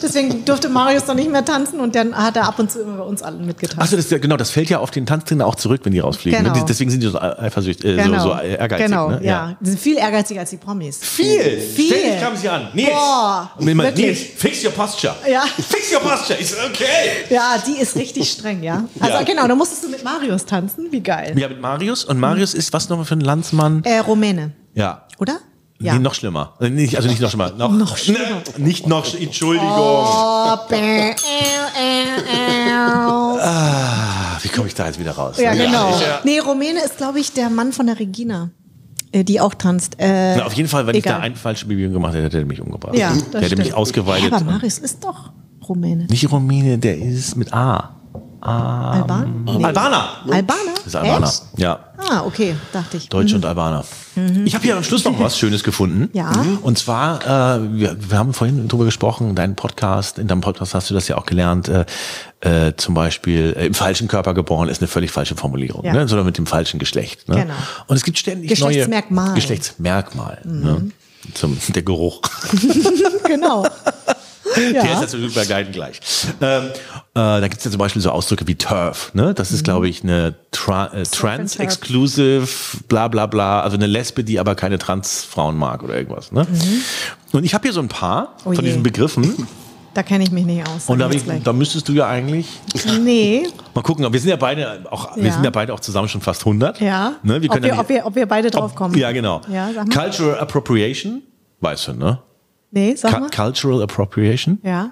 Deswegen 0.01 0.45
durfte 0.45 0.69
Marius 0.69 1.05
dann 1.05 1.17
nicht 1.17 1.31
mehr 1.31 1.43
tanzen 1.45 1.79
und 1.79 1.95
dann 1.95 2.15
hat 2.15 2.35
er 2.35 2.47
ab 2.47 2.59
und 2.59 2.71
zu 2.71 2.81
immer 2.81 2.97
bei 2.97 3.03
uns 3.03 3.21
allen 3.21 3.45
mitgetanzt. 3.45 3.81
Achso, 3.81 3.95
das, 3.95 4.09
genau, 4.21 4.37
das 4.37 4.49
fällt 4.51 4.69
ja 4.69 4.79
auf 4.79 4.91
den 4.91 5.05
Tanztrainer 5.05 5.45
auch 5.45 5.55
zurück, 5.55 5.81
wenn 5.83 5.93
die 5.93 5.99
rausfliegen. 5.99 6.43
Genau. 6.43 6.55
Ne? 6.55 6.65
Deswegen 6.67 6.91
sind 6.91 7.01
die 7.03 7.07
so 7.07 7.19
eifersüchtig, 7.19 7.97
äh, 7.97 8.03
so, 8.03 8.19
so 8.19 8.31
ehrgeizig. 8.33 8.85
Genau, 8.85 9.09
ne? 9.09 9.19
ja. 9.23 9.55
Die 9.59 9.69
sind 9.69 9.79
viel 9.79 9.97
ehrgeiziger 9.97 10.41
als 10.41 10.49
die 10.49 10.57
Promis. 10.57 10.99
Viel. 11.01 11.59
Viel. 11.59 11.87
Ständig 11.87 12.21
kamen 12.21 12.37
sie 12.37 12.49
an. 12.49 12.67
Nils. 12.73 12.89
Boah, 12.89 13.51
Und 13.57 13.67
immer. 13.67 13.91
Nils, 13.91 14.19
fix 14.37 14.63
your 14.63 14.71
posture. 14.71 15.15
Ja. 15.29 15.41
Fix 15.41 15.91
your 15.93 15.99
posture. 16.01 16.43
So, 16.43 16.55
okay. 16.67 17.25
Ja, 17.29 17.55
die 17.65 17.81
ist 17.81 17.95
richtig 17.95 18.29
streng, 18.31 18.63
ja. 18.63 18.83
Also 18.99 19.13
Ja. 19.17 19.23
genau, 19.23 19.47
da 19.47 19.55
musstest 19.55 19.83
du 19.83 19.89
mit 19.89 20.03
Marius 20.03 20.45
tanzen. 20.45 20.87
Wie 20.91 21.01
geil. 21.01 21.33
Ja, 21.37 21.47
mit 21.49 21.61
Marius. 21.61 22.05
Und 22.05 22.19
Marius 22.19 22.53
ist 22.53 22.73
was 22.73 22.89
nochmal 22.89 23.05
für 23.05 23.15
ein 23.15 23.21
Landsmann? 23.21 23.81
Äh, 23.83 23.99
Rumäne, 23.99 24.51
Ja. 24.73 25.05
oder? 25.19 25.39
Nee, 25.81 25.99
noch 25.99 26.13
schlimmer. 26.13 26.53
Äh, 26.59 26.69
Nicht, 26.69 26.95
also 26.95 27.07
nicht 27.09 27.21
noch 27.21 27.29
schlimmer. 27.29 27.51
Noch, 27.51 27.71
Noch 27.71 27.97
schlimmer. 28.03 28.19
Nicht 28.57 28.87
noch, 28.87 29.05
sch- 29.05 29.21
Entschuldigung. 29.21 29.69
Oh, 29.69 30.55
bäh, 30.69 31.09
äh, 31.09 31.11
äh. 31.11 32.71
Ah, 33.43 34.37
wie 34.41 34.49
komme 34.49 34.67
ich 34.67 34.75
da 34.75 34.85
jetzt 34.87 34.99
wieder 34.99 35.11
raus? 35.11 35.37
Ja, 35.39 35.53
genau. 35.53 35.89
ich, 35.95 36.01
ja. 36.01 36.19
Nee, 36.23 36.39
Rumäne 36.39 36.81
ist, 36.83 36.97
glaube 36.97 37.19
ich, 37.19 37.33
der 37.33 37.49
Mann 37.49 37.71
von 37.73 37.87
der 37.87 37.99
Regina, 37.99 38.49
die 39.13 39.39
auch 39.41 39.53
tanzt. 39.53 39.95
Äh, 39.99 40.35
Na, 40.37 40.45
auf 40.45 40.53
jeden 40.53 40.69
Fall, 40.69 40.85
wenn 40.87 40.95
ich 40.95 41.05
egal. 41.05 41.17
da 41.19 41.23
ein 41.23 41.35
falsche 41.35 41.65
Bewegung 41.65 41.93
gemacht 41.93 42.13
hätte, 42.13 42.25
hätte 42.25 42.37
er 42.39 42.45
mich 42.45 42.61
umgebracht. 42.61 42.95
Ja, 42.95 43.09
das 43.13 43.29
der 43.31 43.41
hätte 43.41 43.55
mich 43.55 43.65
stimmt. 43.67 43.77
ausgeweitet. 43.77 44.31
Ja, 44.31 44.37
aber 44.37 44.45
Marius 44.51 44.77
ist 44.79 45.03
doch 45.03 45.31
Rumäne. 45.67 46.05
nicht 46.09 46.31
Rumäne, 46.31 46.77
der 46.77 46.97
ist 46.97 47.35
mit 47.35 47.53
A. 47.53 47.95
Alban? 48.41 49.43
Nee. 49.45 49.63
Albaner. 49.63 50.09
Albaner? 50.29 50.59
Das 50.77 50.87
ist 50.87 50.95
Albaner. 50.95 51.27
Echt? 51.27 51.43
Ja. 51.57 51.79
Ah, 51.97 52.23
okay, 52.25 52.55
dachte 52.73 52.97
ich. 52.97 53.07
Deutsch 53.09 53.33
und 53.33 53.45
Albaner. 53.45 53.85
Ich 54.43 54.55
habe 54.55 54.63
hier 54.65 54.75
am 54.75 54.83
Schluss 54.83 55.05
noch 55.05 55.17
was 55.19 55.37
Schönes 55.37 55.63
gefunden. 55.63 56.09
Ja. 56.13 56.31
Und 56.63 56.77
zwar, 56.79 57.21
äh, 57.21 57.61
wir, 57.73 57.95
wir 58.09 58.17
haben 58.17 58.33
vorhin 58.33 58.67
drüber 58.67 58.85
gesprochen, 58.85 59.35
dein 59.35 59.55
Podcast, 59.55 60.17
in 60.19 60.27
deinem 60.27 60.41
Podcast 60.41 60.73
hast 60.73 60.89
du 60.89 60.93
das 60.93 61.07
ja 61.07 61.17
auch 61.17 61.25
gelernt, 61.25 61.69
äh, 61.69 61.85
äh, 62.41 62.75
zum 62.75 62.95
Beispiel 62.95 63.53
äh, 63.55 63.67
im 63.67 63.73
falschen 63.75 64.07
Körper 64.07 64.33
geboren 64.33 64.67
ist 64.69 64.81
eine 64.81 64.87
völlig 64.87 65.11
falsche 65.11 65.35
Formulierung, 65.35 65.85
Ja. 65.85 65.93
ne? 65.93 66.07
sondern 66.07 66.25
mit 66.25 66.37
dem 66.37 66.47
falschen 66.47 66.79
Geschlecht. 66.79 67.29
Ne? 67.29 67.35
Genau. 67.35 67.53
Und 67.87 67.95
es 67.95 68.03
gibt 68.03 68.17
ständig 68.17 68.49
Geschlechtsmerkmal. 68.49 69.25
neue 69.27 69.35
Geschlechtsmerkmal. 69.35 70.39
Ne? 70.43 70.91
Zum, 71.35 71.57
der 71.69 71.83
Geruch. 71.83 72.21
genau. 73.27 73.67
Der 74.73 74.93
ist 74.93 75.01
natürlich 75.01 75.33
bei 75.33 75.45
beiden 75.45 75.71
gleich. 75.71 75.99
Ähm, 76.41 76.63
äh, 76.65 76.71
da 77.13 77.41
gibt 77.41 77.57
es 77.57 77.65
ja 77.65 77.71
zum 77.71 77.79
Beispiel 77.79 78.01
so 78.01 78.09
Ausdrücke 78.11 78.47
wie 78.47 78.55
Turf. 78.55 79.11
Ne? 79.13 79.33
Das 79.33 79.51
ist, 79.51 79.63
glaube 79.63 79.87
ich, 79.89 80.03
eine 80.03 80.35
Tra 80.51 80.87
äh, 80.93 81.03
Trans-Exclusive, 81.03 82.47
bla 82.87 83.07
bla 83.07 83.25
bla. 83.25 83.61
Also 83.61 83.77
eine 83.77 83.87
Lesbe, 83.87 84.23
die 84.23 84.39
aber 84.39 84.55
keine 84.55 84.77
Transfrauen 84.77 85.57
mag 85.57 85.83
oder 85.83 85.95
irgendwas. 85.95 86.31
Ne? 86.31 86.45
Und 87.31 87.43
ich 87.43 87.53
habe 87.53 87.63
hier 87.63 87.73
so 87.73 87.81
ein 87.81 87.87
paar 87.89 88.35
Oh 88.45 88.53
von 88.53 88.63
diesen 88.65 88.83
Begriffen. 88.83 89.47
Da 89.93 90.03
kenne 90.03 90.23
ich 90.23 90.31
mich 90.31 90.45
nicht 90.45 90.65
aus. 90.65 90.87
Und 90.87 90.99
da, 90.99 91.09
ich 91.09 91.23
da 91.43 91.51
müsstest 91.51 91.89
du 91.89 91.91
ja 91.91 92.07
eigentlich 92.07 92.47
nee, 93.03 93.45
mal 93.73 93.81
gucken. 93.81 94.07
Wir 94.09 94.19
sind 94.21 94.29
ja 94.29 94.37
beide 94.37 94.83
auch, 94.89 95.17
wir 95.17 95.25
Ja. 95.25 95.33
sind 95.33 95.43
ja 95.43 95.49
beide 95.49 95.73
auch 95.73 95.81
zusammen 95.81 96.07
schon 96.07 96.21
fast 96.21 96.41
100. 96.43 96.79
ja. 96.79 97.15
Ne? 97.23 97.41
Wir 97.41 97.49
ob, 97.51 97.57
wir, 97.61 97.67
ja 97.67 97.73
nicht, 97.73 97.79
ob, 97.81 97.89
wir, 97.89 98.05
ob 98.05 98.15
wir 98.15 98.25
beide 98.25 98.49
drauf 98.49 98.73
kommen. 98.73 98.97
Ja, 98.97 99.11
genau. 99.11 99.41
Ja. 99.51 99.69
Cultural 99.93 100.39
Appropriation, 100.39 101.23
weißt 101.59 101.89
du, 101.89 101.93
ne? 101.95 102.19
Nee, 102.71 102.95
sag 102.95 103.19
mal. 103.19 103.29
Cultural 103.29 103.81
Appropriation. 103.83 104.59
Ja. 104.63 104.91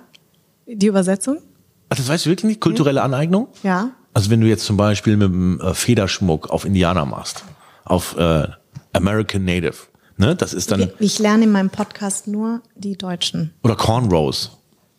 Die 0.68 0.88
Übersetzung? 0.88 1.40
Ach, 1.90 1.98
das 1.98 2.08
weißt 2.08 2.26
du 2.26 2.30
wirklich 2.30 2.48
nicht? 2.50 2.62
Kulturelle 2.62 3.02
Aneignung? 3.02 3.48
Ja. 3.64 3.92
Also 4.14 4.30
wenn 4.30 4.42
du 4.42 4.48
jetzt 4.48 4.66
zum 4.66 4.78
Beispiel 4.78 5.18
mit 5.18 5.30
dem 5.30 5.60
äh, 5.62 5.74
Federschmuck 5.74 6.50
auf 6.50 6.66
Indianer 6.66 7.06
machst, 7.06 7.44
auf 7.86 8.16
äh, 8.18 8.48
American 8.94 9.46
Native, 9.46 9.76
ne? 10.18 10.36
Das 10.36 10.54
ist 10.54 10.72
dann, 10.72 10.90
Ich 11.00 11.20
lerne 11.20 11.46
in 11.46 11.52
meinem 11.52 11.70
Podcast 11.70 12.28
nur 12.28 12.62
die 12.76 12.98
Deutschen. 12.98 13.54
oder 13.64 13.76
Cornrows. 13.76 14.52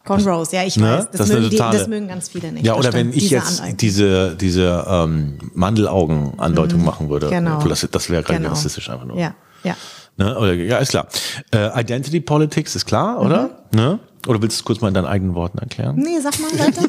Cornrows, 0.04 0.50
ja, 0.52 0.64
ich 0.64 0.76
Ne? 0.76 0.84
weiß. 0.98 1.08
Das, 1.10 1.28
Das 1.28 1.28
mögen 1.28 1.50
die, 1.50 1.56
das 1.58 1.86
mögen 1.86 2.08
ganz 2.08 2.28
viele 2.30 2.50
nicht. 2.52 2.64
Ja, 2.66 2.74
oder 2.74 2.92
wenn 2.92 3.10
ich 3.10 3.16
Diese 3.20 3.34
jetzt 3.34 3.58
Aneignung. 3.60 3.76
diese, 3.76 4.34
diese 4.36 4.84
ähm, 4.88 5.38
Mandelaugen-Andeutung 5.54 6.82
machen 6.84 7.10
würde. 7.10 7.28
Genau. 7.28 7.62
Das, 7.62 7.86
das 7.90 8.10
wäre 8.10 8.22
gerade 8.22 8.38
Genau. 8.38 8.50
rassistisch 8.50 8.88
einfach 8.90 9.04
nur. 9.04 9.18
Ja, 9.18 9.34
ja. 9.62 9.76
Ne? 10.20 10.38
Oder, 10.38 10.52
ja, 10.52 10.76
ist 10.78 10.90
klar. 10.90 11.06
Äh, 11.50 11.80
Identity 11.80 12.20
Politics 12.20 12.76
ist 12.76 12.84
klar, 12.84 13.22
oder? 13.22 13.50
Mhm. 13.72 13.80
Ne? 13.80 13.98
Oder 14.26 14.42
willst 14.42 14.58
du 14.58 14.60
es 14.60 14.64
kurz 14.64 14.82
mal 14.82 14.88
in 14.88 14.94
deinen 14.94 15.06
eigenen 15.06 15.34
Worten 15.34 15.56
erklären? 15.56 15.96
Nee, 15.96 16.18
sag 16.20 16.38
mal 16.40 16.50
weiter. 16.58 16.82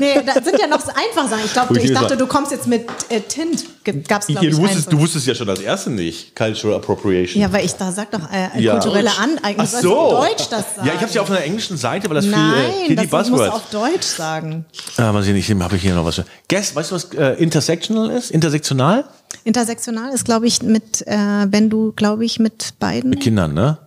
nee, 0.00 0.14
da 0.26 0.42
sind 0.42 0.58
ja 0.58 0.66
noch 0.66 0.80
einfach 0.88 1.30
Sachen. 1.30 1.44
Ich, 1.44 1.52
glaub, 1.52 1.70
ich 1.76 1.84
ich 1.84 1.92
dachte, 1.92 2.16
du 2.16 2.26
kommst 2.26 2.50
jetzt 2.50 2.66
mit 2.66 2.86
äh, 3.08 3.20
Tint. 3.20 3.64
Gab's, 4.08 4.26
Hier, 4.26 4.50
du, 4.50 4.56
wusstest, 4.58 4.92
du 4.92 4.98
wusstest 4.98 5.28
ja 5.28 5.34
schon 5.36 5.46
das 5.46 5.60
erste 5.60 5.90
nicht. 5.90 6.34
Cultural 6.34 6.78
Appropriation. 6.78 7.40
Ja, 7.40 7.52
weil 7.52 7.64
ich 7.64 7.74
da 7.74 7.92
sag 7.92 8.10
doch 8.10 8.28
äh, 8.32 8.60
Ja. 8.60 8.72
kulturelle 8.72 9.16
Aneignung. 9.16 9.64
Ach 9.64 9.80
so. 9.80 9.96
auf 9.96 10.26
Deutsch 10.26 10.48
das 10.50 10.74
sagen. 10.74 10.88
Ja, 10.88 10.94
ich 10.94 10.98
habe 10.98 11.06
es 11.06 11.14
ja 11.14 11.22
auf 11.22 11.30
einer 11.30 11.44
englischen 11.44 11.76
Seite, 11.76 12.08
weil 12.08 12.16
das 12.16 12.24
viel, 12.24 12.34
äh, 12.34 12.36
Nein, 12.36 12.72
hier 12.88 12.96
das 12.96 13.04
die 13.04 13.10
Buzzwords. 13.10 13.54
auf 13.54 13.70
Deutsch 13.70 14.06
sagen. 14.06 14.64
Ah, 14.96 15.12
mal 15.12 15.22
sehen, 15.22 15.36
ich 15.36 15.48
habe 15.48 15.76
hier 15.76 15.94
noch 15.94 16.04
was. 16.04 16.20
Guess, 16.48 16.74
weißt 16.74 16.90
du, 16.90 16.94
was 16.96 17.04
äh, 17.14 17.34
intersectional 17.40 18.10
ist? 18.10 18.32
Intersektional? 18.32 19.04
Intersektional 19.44 20.12
ist, 20.12 20.24
glaube 20.24 20.46
ich, 20.46 20.62
mit, 20.62 21.06
äh, 21.06 21.46
wenn 21.50 21.70
du, 21.70 21.92
glaube 21.92 22.24
ich, 22.24 22.38
mit 22.38 22.74
beiden. 22.78 23.10
Mit 23.10 23.20
Kindern, 23.20 23.54
ne? 23.54 23.78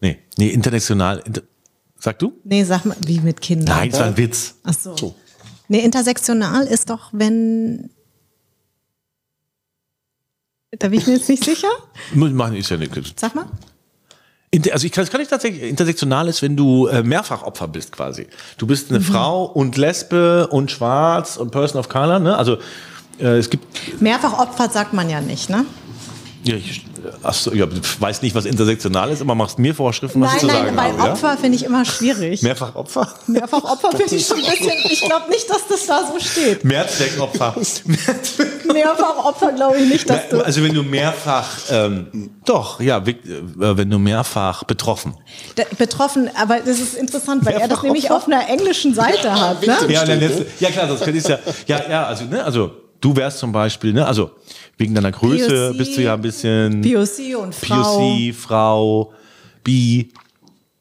Nee, 0.00 0.18
nee, 0.38 0.48
international. 0.48 1.22
Inter 1.24 1.42
Sag 1.98 2.18
du? 2.18 2.32
nee, 2.44 2.64
sag 2.64 2.84
mal, 2.86 2.96
wie 3.06 3.20
mit 3.20 3.40
Kindern. 3.42 3.76
Nein, 3.76 3.90
das 3.90 4.00
war 4.00 4.06
ein 4.06 4.16
Witz. 4.16 4.54
Ach 4.62 4.72
so. 4.72 5.14
Nee, 5.68 5.80
intersektional 5.80 6.66
ist 6.66 6.88
doch, 6.88 7.10
wenn. 7.12 7.90
Da 10.78 10.88
bin 10.88 10.98
ich 11.00 11.06
mir 11.06 11.14
jetzt 11.14 11.28
nicht 11.28 11.44
sicher. 11.44 11.68
Muss 12.14 12.30
machen 12.30 12.56
ist 12.56 12.70
ja 12.70 12.76
nicht. 12.76 13.18
Sag 13.18 13.34
mal. 13.34 13.46
Inter, 14.52 14.72
also 14.72 14.86
ich 14.86 14.92
kann, 14.92 15.02
das 15.04 15.10
kann 15.12 15.20
ich 15.20 15.28
tatsächlich, 15.28 15.62
intersektional 15.62 16.26
ist, 16.28 16.42
wenn 16.42 16.56
du 16.56 16.86
äh, 16.86 17.02
Mehrfachopfer 17.02 17.68
bist 17.68 17.92
quasi. 17.92 18.26
Du 18.56 18.66
bist 18.66 18.90
Mhm. 18.90 18.96
eine 18.96 19.04
Frau 19.04 19.44
und 19.44 19.76
Lesbe 19.76 20.48
und 20.48 20.70
Schwarz 20.70 21.36
und 21.36 21.50
Person 21.50 21.78
of 21.78 21.88
Color, 21.88 22.18
ne? 22.20 22.36
Also 22.36 22.58
äh, 23.20 23.38
es 23.38 23.50
gibt, 23.50 24.00
Mehrfach 24.00 24.38
opfert 24.38 24.72
sagt 24.72 24.92
man 24.92 25.08
ja 25.10 25.20
nicht, 25.20 25.50
ne? 25.50 25.64
ja, 26.42 26.54
ich, 26.54 26.82
ach 27.22 27.34
so, 27.34 27.52
ja, 27.52 27.66
ich 27.66 28.00
weiß 28.00 28.22
nicht, 28.22 28.34
was 28.34 28.46
intersektional 28.46 29.10
ist, 29.10 29.20
aber 29.20 29.34
machst 29.34 29.58
mir 29.58 29.74
Vorschriften, 29.74 30.20
was 30.22 30.28
nein, 30.28 30.36
ich 30.36 30.40
zu 30.40 30.46
nein, 30.46 30.56
sagen 30.64 30.76
weil 30.76 30.92
habe. 30.92 31.06
Ja? 31.08 31.12
Opfer 31.12 31.36
finde 31.36 31.56
ich 31.56 31.64
immer 31.64 31.84
schwierig. 31.84 32.42
Mehrfachopfer? 32.42 33.08
Mehrfach 33.26 33.62
Opfer 33.64 33.90
finde 33.90 34.14
ich 34.14 34.26
schon 34.26 34.38
ein 34.38 34.44
bisschen. 34.50 34.72
Ich 34.90 35.02
glaube 35.02 35.28
nicht, 35.28 35.48
dass 35.50 35.66
das 35.68 35.86
da 35.86 36.06
so 36.06 36.18
steht. 36.18 36.64
Mehrzweckopfer. 36.64 37.54
Mehrfach 38.72 39.24
Opfer 39.24 39.52
glaube 39.52 39.78
ich 39.78 39.88
nicht, 39.88 40.08
dass 40.08 40.28
du. 40.30 40.40
Also 40.40 40.62
wenn 40.62 40.72
du 40.72 40.82
mehrfach, 40.82 41.46
ähm, 41.70 42.30
doch, 42.46 42.80
ja, 42.80 42.98
äh, 42.98 43.14
wenn 43.58 43.90
du 43.90 43.98
mehrfach 43.98 44.64
betroffen. 44.64 45.14
Da- 45.56 45.64
Betroffen, 45.76 46.30
aber 46.34 46.60
das 46.60 46.78
ist 46.78 46.94
interessant, 46.94 47.44
weil 47.44 47.54
er 47.54 47.60
das 47.60 47.68
Mehrfach 47.68 47.82
nämlich 47.82 48.04
Opfer? 48.04 48.16
auf 48.16 48.26
einer 48.26 48.48
englischen 48.48 48.94
Seite 48.94 49.38
hat. 49.38 49.66
Ne? 49.66 49.76
Ja, 49.88 50.04
letzte, 50.04 50.46
ja 50.58 50.70
klar, 50.70 50.88
sonst 50.88 51.04
könnte 51.04 51.18
ich 51.18 51.28
ja, 51.28 51.38
ja, 51.66 51.90
ja, 51.90 52.04
also, 52.06 52.24
ne, 52.24 52.42
also 52.42 52.70
du 53.00 53.14
wärst 53.16 53.38
zum 53.38 53.52
Beispiel, 53.52 53.92
ne, 53.92 54.06
also 54.06 54.30
wegen 54.78 54.94
deiner 54.94 55.12
Größe 55.12 55.68
POC, 55.70 55.78
bist 55.78 55.96
du 55.96 56.02
ja 56.02 56.14
ein 56.14 56.20
bisschen 56.22 56.80
POC 56.82 57.36
und 57.42 57.54
Frau. 57.54 57.98
POC, 57.98 58.34
Frau, 58.34 59.12
Bi, 59.64 60.12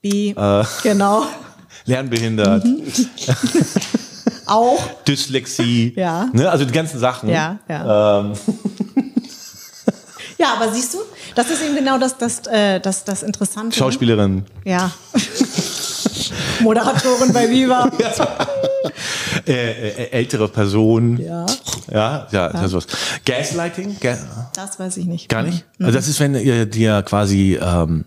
Bi, 0.02 0.30
Äh. 0.38 0.64
genau. 0.84 1.26
lernbehindert, 1.86 2.66
Auch. 4.46 4.82
Dyslexie, 5.08 5.94
Ja. 5.96 6.28
ne, 6.34 6.50
also 6.50 6.66
die 6.66 6.72
ganzen 6.72 7.00
Sachen. 7.00 7.30
Ja, 7.30 7.60
ja. 7.68 8.20
Ähm, 8.22 8.34
Ja, 10.40 10.54
aber 10.56 10.72
siehst 10.72 10.94
du, 10.94 11.00
das 11.36 11.50
ist 11.50 11.62
eben 11.62 11.76
genau 11.76 11.98
das, 11.98 12.18
das, 12.18 12.48
äh, 12.48 12.80
das, 12.80 13.04
das 13.04 13.24
Interessante. 13.24 13.76
Schauspielerin, 13.78 14.46
Ja. 14.64 14.90
Moderatorin 16.62 17.34
bei 17.34 17.50
Viva. 17.50 17.88
äh, 18.00 18.69
äh, 19.48 20.10
ältere 20.12 20.48
Person, 20.48 21.18
Ja. 21.18 21.46
ja, 21.92 22.28
ja, 22.32 22.52
ja. 22.54 22.68
sowas. 22.68 22.88
Gaslighting, 23.26 23.98
Ga 24.00 24.18
Das 24.56 24.80
weiß 24.80 24.98
ich 24.98 25.06
nicht. 25.06 25.30
Gar 25.30 25.44
nicht? 25.44 25.66
Also 25.80 25.92
das 25.94 26.08
ist, 26.08 26.20
wenn 26.20 26.36
ihr 26.36 26.66
dir 26.66 27.02
quasi 27.04 27.58
ähm, 27.62 28.06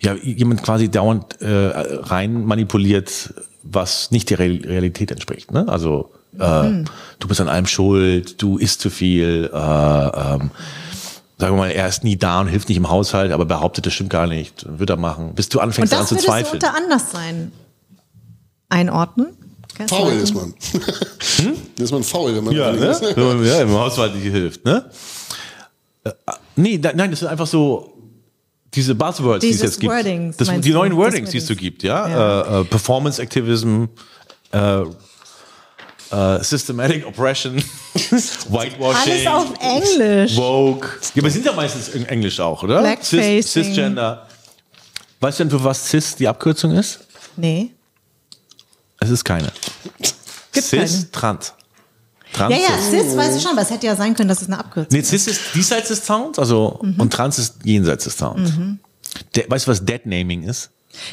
ja, 0.00 0.14
jemand 0.14 0.62
quasi 0.62 0.88
dauernd 0.88 1.40
äh, 1.40 1.48
rein 1.48 2.44
manipuliert, 2.44 3.34
was 3.62 4.10
nicht 4.10 4.30
der 4.30 4.38
Real- 4.38 4.62
Realität 4.64 5.10
entspricht. 5.10 5.50
Ne? 5.52 5.66
Also 5.68 6.12
äh, 6.38 6.84
du 7.18 7.28
bist 7.28 7.40
an 7.40 7.48
allem 7.48 7.66
schuld, 7.66 8.40
du 8.40 8.58
isst 8.58 8.80
zu 8.80 8.90
viel, 8.90 9.50
äh, 9.52 9.56
ähm, 9.56 10.50
sagen 11.40 11.54
wir 11.54 11.56
mal, 11.56 11.70
er 11.70 11.88
ist 11.88 12.04
nie 12.04 12.16
da 12.16 12.40
und 12.40 12.46
hilft 12.48 12.68
nicht 12.68 12.78
im 12.78 12.88
Haushalt, 12.88 13.32
aber 13.32 13.44
behauptet, 13.44 13.86
das 13.86 13.92
stimmt 13.94 14.10
gar 14.10 14.26
nicht, 14.26 14.64
wird 14.78 14.90
er 14.90 14.96
machen, 14.96 15.34
bis 15.34 15.48
du 15.48 15.58
Und 15.58 15.64
anfängst 15.64 15.92
daran 15.92 16.02
das 16.02 16.08
zu 16.08 16.14
würdest 16.14 16.26
du 16.28 16.30
zweifeln. 16.32 16.54
unter 16.54 16.76
anders 16.76 17.10
sein. 17.10 17.52
Einordnen? 18.68 19.28
Faul 19.86 20.12
ist 20.12 20.34
man. 20.34 20.54
Hm? 21.36 21.54
ist 21.78 21.92
man 21.92 22.02
faul, 22.02 22.34
wenn 22.34 22.44
man 22.44 22.54
Ja, 22.54 22.72
ne? 22.72 22.94
So, 22.94 23.42
ja, 23.42 23.60
im 23.62 23.70
Haushalt 23.72 24.14
nicht 24.14 24.24
hilft, 24.24 24.64
ne? 24.64 24.90
Äh, 26.04 26.10
nee, 26.56 26.78
da, 26.78 26.92
nein, 26.92 27.10
das 27.10 27.20
sind 27.20 27.28
einfach 27.28 27.46
so 27.46 27.94
diese 28.74 28.94
Buzzwords, 28.94 29.40
die 29.40 29.50
es 29.50 29.56
Dieses 29.56 29.70
jetzt 29.76 29.80
gibt. 29.80 29.92
Wordings, 29.92 30.36
das, 30.36 30.48
die 30.48 30.70
du? 30.70 30.76
neuen 30.76 30.90
Das 30.90 30.98
Wordings, 30.98 31.30
die 31.30 31.38
es 31.38 31.46
so 31.46 31.54
gibt, 31.54 31.82
ja. 31.82 32.08
Ja. 32.08 32.58
Äh, 32.58 32.60
äh, 32.60 32.64
Performance 32.64 33.20
Activism, 33.22 33.84
äh, 34.52 34.80
äh, 36.10 36.42
Systematic 36.42 37.06
Oppression, 37.06 37.56
Whitewashing, 37.94 39.12
Alles 39.12 39.26
auf 39.26 39.52
Englisch. 39.60 40.34
Vogue. 40.34 40.88
Ja, 41.14 41.22
aber 41.22 41.30
sind 41.30 41.46
ja 41.46 41.52
meistens 41.52 41.88
in 41.88 42.04
Englisch 42.06 42.40
auch, 42.40 42.62
oder? 42.62 42.96
Cis, 43.02 43.52
Cisgender. 43.52 44.26
Weißt 45.20 45.40
du 45.40 45.44
denn, 45.44 45.50
für 45.50 45.62
was 45.64 45.88
Cis 45.88 46.16
die 46.16 46.28
Abkürzung 46.28 46.72
ist? 46.72 47.00
Nee. 47.36 47.70
Es 49.08 49.12
ist 49.14 49.24
keine. 49.24 49.50
Gibt 50.52 50.66
Cis, 50.66 50.70
keine. 50.70 51.10
Trans. 51.12 51.52
Trans 52.32 52.54
Ja, 52.54 52.60
ja, 52.60 52.76
ist- 52.76 52.90
Cis 52.90 53.16
weiß 53.16 53.36
ich 53.36 53.42
schon, 53.42 53.52
aber 53.52 53.62
es 53.62 53.70
hätte 53.70 53.86
ja 53.86 53.96
sein 53.96 54.14
können, 54.14 54.28
dass 54.28 54.42
es 54.42 54.48
eine 54.48 54.58
Abkürzung 54.58 54.96
Nee, 54.98 55.02
Cis 55.04 55.26
ist 55.26 55.40
diesseits 55.54 55.88
des 55.88 56.04
Sounds, 56.04 56.38
also 56.38 56.78
Mhm. 56.82 57.00
und 57.00 57.12
Trans 57.12 57.38
ist 57.38 57.54
jenseits 57.64 58.04
des 58.04 58.16
Sounds. 58.18 58.52
De, 59.34 59.48
weißt 59.50 59.66
du, 59.66 59.70
was 59.70 59.84
Deadnaming 59.84 60.42
ist? 60.42 60.70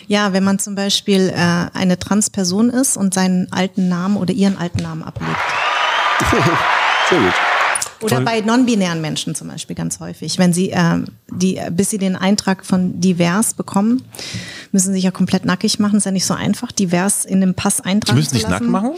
Ja, 0.07 0.33
wenn 0.33 0.43
man 0.43 0.59
zum 0.59 0.75
Beispiel 0.75 1.29
äh, 1.33 1.67
eine 1.77 1.97
Transperson 1.99 2.69
ist 2.69 2.97
und 2.97 3.13
seinen 3.13 3.51
alten 3.53 3.87
Namen 3.87 4.17
oder 4.17 4.33
ihren 4.33 4.57
alten 4.57 4.81
Namen 4.83 5.03
ablegt. 5.03 5.31
Sehr 7.09 7.19
gut. 7.19 7.33
Oder 8.05 8.21
bei 8.21 8.41
non-binären 8.41 9.01
Menschen 9.01 9.35
zum 9.35 9.47
Beispiel 9.47 9.75
ganz 9.75 9.99
häufig. 9.99 10.37
Wenn 10.37 10.53
sie, 10.53 10.69
ähm, 10.69 11.05
die, 11.31 11.59
bis 11.71 11.89
sie 11.89 11.97
den 11.97 12.15
Eintrag 12.15 12.65
von 12.65 12.99
divers 12.99 13.53
bekommen, 13.53 14.03
müssen 14.71 14.87
sie 14.87 14.93
sich 14.95 15.03
ja 15.03 15.11
komplett 15.11 15.45
nackig 15.45 15.79
machen. 15.79 15.97
Ist 15.97 16.05
ja 16.05 16.11
nicht 16.11 16.25
so 16.25 16.33
einfach, 16.33 16.71
divers 16.71 17.25
in 17.25 17.41
den 17.41 17.55
Pass 17.55 17.81
eintragen 17.81 18.17
Die 18.17 18.21
müssen 18.21 18.29
zu 18.29 18.35
sich 18.35 18.43
lassen. 18.43 18.71
nackt 18.71 18.71
machen? 18.71 18.91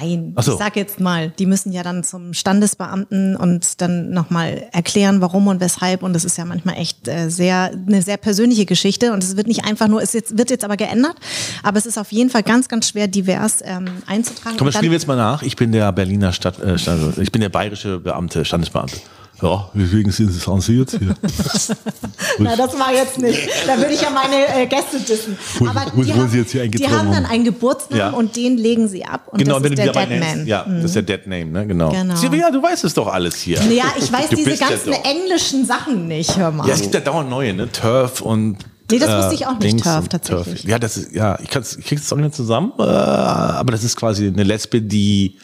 Nein, 0.00 0.34
so. 0.40 0.52
ich 0.52 0.58
sag 0.58 0.76
jetzt 0.76 1.00
mal, 1.00 1.30
die 1.38 1.46
müssen 1.46 1.72
ja 1.72 1.82
dann 1.82 2.02
zum 2.02 2.34
Standesbeamten 2.34 3.36
und 3.36 3.80
dann 3.80 4.10
nochmal 4.10 4.66
erklären, 4.72 5.20
warum 5.20 5.46
und 5.46 5.60
weshalb. 5.60 6.02
Und 6.02 6.12
das 6.14 6.24
ist 6.24 6.38
ja 6.38 6.44
manchmal 6.44 6.76
echt 6.76 7.08
äh, 7.08 7.28
sehr, 7.30 7.70
eine 7.86 8.02
sehr 8.02 8.16
persönliche 8.16 8.66
Geschichte. 8.66 9.12
Und 9.12 9.22
es 9.22 9.36
wird 9.36 9.46
nicht 9.46 9.64
einfach 9.64 9.88
nur, 9.88 10.02
es 10.02 10.12
jetzt, 10.12 10.36
wird 10.36 10.50
jetzt 10.50 10.64
aber 10.64 10.76
geändert. 10.76 11.16
Aber 11.62 11.78
es 11.78 11.86
ist 11.86 11.98
auf 11.98 12.10
jeden 12.12 12.30
Fall 12.30 12.42
ganz, 12.42 12.68
ganz 12.68 12.88
schwer, 12.88 13.06
divers 13.06 13.58
ähm, 13.62 13.86
einzutragen. 14.06 14.56
Komm, 14.56 14.66
das 14.66 14.76
spielen 14.76 14.92
wir 14.92 14.98
jetzt 14.98 15.06
mal 15.06 15.16
nach. 15.16 15.42
Ich 15.42 15.56
bin 15.56 15.72
der 15.72 15.92
Berliner 15.92 16.32
Stadt, 16.32 16.58
äh, 16.60 16.78
Stadt 16.78 17.18
ich 17.18 17.32
bin 17.32 17.40
der 17.40 17.48
bayerische 17.48 17.98
Beamte, 17.98 18.44
Standesbeamte. 18.48 18.96
Ja, 19.40 19.70
weswegen 19.72 20.10
sind 20.10 20.32
Sie 20.32 20.40
zensiert 20.40 20.90
hier? 20.90 21.14
Na, 22.40 22.56
das 22.56 22.76
war 22.76 22.92
jetzt 22.92 23.18
nicht. 23.18 23.48
Da 23.68 23.76
würde 23.76 23.92
ich 23.94 24.00
ja 24.02 24.10
meine 24.10 24.62
äh, 24.62 24.66
Gäste 24.66 24.98
dissen. 24.98 25.38
Wo- 25.60 25.68
Aber 25.68 25.86
wo 25.94 26.02
die, 26.02 26.08
wollen 26.10 26.22
haben, 26.28 26.36
jetzt 26.36 26.54
die 26.54 26.88
haben 26.88 27.12
dann 27.12 27.24
einen 27.24 27.44
Geburtsnamen 27.44 27.98
Ja. 27.98 28.10
und 28.10 28.34
den 28.34 28.56
legen 28.58 28.88
sie 28.88 29.04
ab. 29.04 29.28
Und 29.30 29.38
genau, 29.38 29.60
das 29.60 29.70
ist 29.70 29.78
der 29.78 29.86
die 29.86 29.92
dabei 29.92 30.06
Dead 30.06 30.18
nennst. 30.18 30.36
Man. 30.38 30.46
Ja, 30.48 30.64
das 30.68 30.84
ist 30.86 30.94
der 30.96 31.02
Dead 31.02 31.26
Name, 31.28 31.44
ne? 31.46 31.66
Genau. 31.68 31.90
Genau. 31.90 32.16
Silvia, 32.16 32.50
du 32.50 32.60
weißt 32.60 32.82
es 32.82 32.94
doch 32.94 33.06
alles 33.06 33.36
hier. 33.36 33.60
Ja, 33.70 33.84
ich 33.96 34.12
weiß 34.12 34.30
Du 34.30 34.36
diese 34.36 34.56
ganzen 34.56 34.92
englischen 34.92 35.64
Sachen 35.64 36.08
nicht, 36.08 36.36
hör 36.36 36.50
mal. 36.50 36.66
Ja, 36.66 36.74
es 36.74 36.82
gibt 36.82 36.94
ja 36.94 37.00
dauernd 37.00 37.30
neue, 37.30 37.54
ne? 37.54 37.70
Turf 37.70 38.20
und 38.22 38.56
Nee, 38.90 38.98
das 38.98 39.10
wusste 39.22 39.34
ich 39.34 39.46
auch 39.46 39.58
nicht, 39.60 39.84
Turf 39.84 40.08
tatsächlich. 40.08 40.64
Ja, 40.64 40.78
das 40.80 40.96
ist, 40.96 41.12
ja, 41.14 41.38
ich, 41.40 41.48
kann's, 41.50 41.76
ich 41.76 41.84
krieg's 41.84 42.02
jetzt 42.02 42.12
auch 42.12 42.16
nicht 42.16 42.34
zusammen, 42.34 42.72
äh, 42.78 42.82
aber 42.82 43.70
das 43.70 43.84
ist 43.84 43.94
quasi 43.96 44.26
eine 44.26 44.42
Lesbe, 44.42 44.80
die 44.80 45.36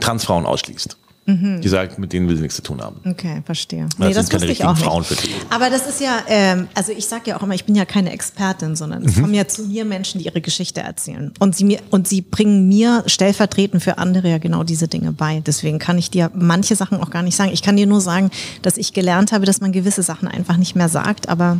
Transfrauen 0.00 0.44
ausschließt. 0.44 0.96
Die 1.26 1.68
sagt, 1.68 1.96
mit 2.00 2.12
denen 2.12 2.28
will 2.28 2.34
sie 2.34 2.42
nichts 2.42 2.56
zu 2.56 2.62
tun 2.62 2.80
haben. 2.82 2.96
Okay, 3.08 3.40
verstehe. 3.46 3.84
Das 3.90 3.98
Nee, 3.98 4.06
sind 4.06 4.16
das 4.16 4.28
keine 4.30 4.34
wusste 4.40 4.44
ich 4.46 4.50
richtigen 4.50 4.68
auch 4.68 4.74
nicht. 4.74 4.84
Frauenvertreter. 4.84 5.34
Aber 5.50 5.70
das 5.70 5.86
ist 5.86 6.00
ja, 6.00 6.18
ähm, 6.26 6.66
also 6.74 6.90
ich 6.90 7.06
sage 7.06 7.30
ja 7.30 7.36
auch 7.38 7.42
immer, 7.44 7.54
ich 7.54 7.64
bin 7.66 7.76
ja 7.76 7.84
keine 7.84 8.10
Expertin, 8.10 8.74
sondern 8.74 9.02
Mhm. 9.02 9.08
es 9.08 9.14
kommen 9.20 9.34
ja 9.34 9.46
zu 9.46 9.62
mir 9.62 9.84
Menschen, 9.84 10.18
die 10.18 10.24
ihre 10.26 10.40
Geschichte 10.40 10.80
erzählen. 10.80 11.32
Und 11.38 11.54
sie, 11.54 11.62
mir, 11.64 11.78
und 11.90 12.08
sie 12.08 12.20
bringen 12.22 12.66
mir 12.66 13.04
stellvertretend 13.06 13.80
für 13.80 13.98
andere 13.98 14.28
ja 14.28 14.38
genau 14.38 14.64
diese 14.64 14.88
Dinge 14.88 15.12
bei. 15.12 15.40
Deswegen 15.46 15.78
kann 15.78 15.98
ich 15.98 16.10
dir 16.10 16.32
manche 16.34 16.74
Sachen 16.74 16.98
auch 16.98 17.10
gar 17.10 17.22
nicht 17.22 17.36
sagen. 17.36 17.50
Ich 17.52 17.62
kann 17.62 17.76
dir 17.76 17.86
nur 17.86 18.00
sagen, 18.00 18.30
dass 18.62 18.76
ich 18.76 18.92
gelernt 18.92 19.30
habe, 19.30 19.46
dass 19.46 19.60
man 19.60 19.70
gewisse 19.70 20.02
Sachen 20.02 20.26
einfach 20.26 20.56
nicht 20.56 20.74
mehr 20.74 20.88
sagt, 20.88 21.28
aber 21.28 21.58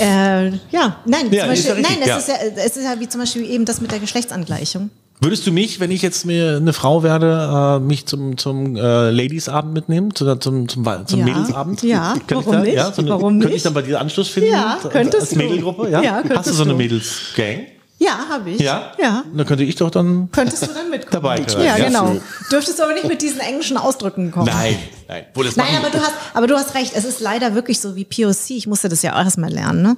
äh, 0.00 0.48
ja, 0.70 0.96
nein, 1.06 1.30
Ja, 1.30 1.46
Beispiel, 1.46 1.74
nein, 1.80 1.98
es, 2.00 2.06
ja. 2.08 2.16
Ist 2.18 2.28
ja, 2.28 2.34
es 2.56 2.76
ist 2.76 2.84
ja 2.84 3.00
wie 3.00 3.08
zum 3.08 3.20
Beispiel 3.22 3.44
eben 3.48 3.64
das 3.64 3.80
mit 3.80 3.90
der 3.90 4.00
Geschlechtsangleichung. 4.00 4.90
Würdest 5.22 5.46
du 5.46 5.52
mich, 5.52 5.80
wenn 5.80 5.90
ich 5.90 6.00
jetzt 6.00 6.24
mir 6.24 6.56
eine 6.56 6.72
Frau 6.72 7.02
werde, 7.02 7.78
äh, 7.78 7.84
mich 7.84 8.06
zum, 8.06 8.38
zum 8.38 8.74
äh, 8.76 9.10
Ladies-Abend 9.10 9.74
mitnehmen, 9.74 10.14
zu, 10.14 10.24
zum, 10.36 10.66
zum, 10.68 10.84
zum 11.06 11.18
Ja. 11.20 11.24
Mädelsabend? 11.26 11.82
Ja, 11.82 12.14
ich 12.16 12.34
warum 12.34 12.52
da, 12.52 12.60
nicht? 12.60 12.74
Ja, 12.74 12.90
so 12.92 13.02
eine, 13.02 13.10
Warum 13.10 13.32
Könnte 13.34 13.46
nicht? 13.48 13.56
ich 13.56 13.62
dann 13.62 13.74
bei 13.74 13.82
dir 13.82 14.00
Anschluss 14.00 14.28
finden? 14.28 14.50
Ja, 14.52 14.78
als- 14.82 14.90
könntest 14.90 15.20
Als 15.22 15.30
du. 15.30 15.36
Mädelgruppe? 15.36 15.90
Ja, 15.90 16.02
Ja, 16.02 16.22
Hast 16.34 16.48
du 16.48 16.54
so 16.54 16.62
eine. 16.62 16.72
Mädels-Gang? 16.74 17.66
Ja, 17.98 18.16
habe 18.30 18.48
ich. 18.48 18.60
Ja? 18.60 18.92
Ja. 18.98 19.24
Dann 19.36 19.46
könnte 19.46 19.62
ich 19.62 19.76
doch 19.76 19.90
dann... 19.90 20.30
Könntest 20.32 20.62
du 20.62 20.66
dann 20.72 20.88
mitkommen? 20.90 21.10
Dabei 21.22 21.40
können, 21.40 21.64
Ja, 21.66 21.76
ja. 21.76 21.84
genau. 21.88 22.16
Dürftest 22.50 22.78
du 22.78 22.84
aber 22.84 22.94
nicht 22.94 23.06
mit 23.06 23.20
diesen 23.20 23.40
englischen 23.40 23.76
Ausdrücken 23.76 24.30
kommen. 24.30 24.46
Nein, 24.46 24.78
nein. 25.06 25.24
Wo 25.34 25.42
das 25.42 25.54
Nein, 25.56 25.66
aber 25.78 25.90
du 25.90 25.98
hast, 25.98 26.12
aber 26.32 26.46
du 26.46 26.54
hast 26.56 26.74
recht. 26.74 26.92
Es 26.96 27.04
ist 27.04 27.20
leider 27.20 27.54
wirklich 27.54 27.78
so 27.78 27.96
wie 27.96 28.06
POC. 28.06 28.50
Ich 28.56 28.66
musste 28.66 28.88
das 28.88 29.02
ja 29.02 29.12
auch 29.16 29.24
erstmal 29.24 29.50
lernen. 29.52 29.82
Ne? 29.82 29.96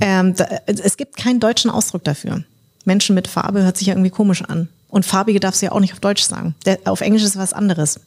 Ähm, 0.00 0.34
da, 0.34 0.46
es 0.64 0.96
gibt 0.96 1.18
keinen 1.18 1.38
deutschen 1.38 1.70
Ausdruck 1.70 2.02
dafür. 2.04 2.44
Menschen 2.84 3.14
mit 3.14 3.28
Farbe 3.28 3.62
hört 3.62 3.76
sich 3.76 3.86
ja 3.88 3.94
irgendwie 3.94 4.10
komisch 4.10 4.42
an. 4.42 4.68
Und 4.88 5.04
farbige 5.04 5.40
darfst 5.40 5.60
du 5.62 5.66
ja 5.66 5.72
auch 5.72 5.80
nicht 5.80 5.92
auf 5.92 6.00
Deutsch 6.00 6.22
sagen. 6.22 6.54
Der, 6.66 6.78
auf 6.84 7.00
Englisch 7.00 7.22
ist 7.24 7.36
was 7.36 7.52
anderes. 7.52 7.98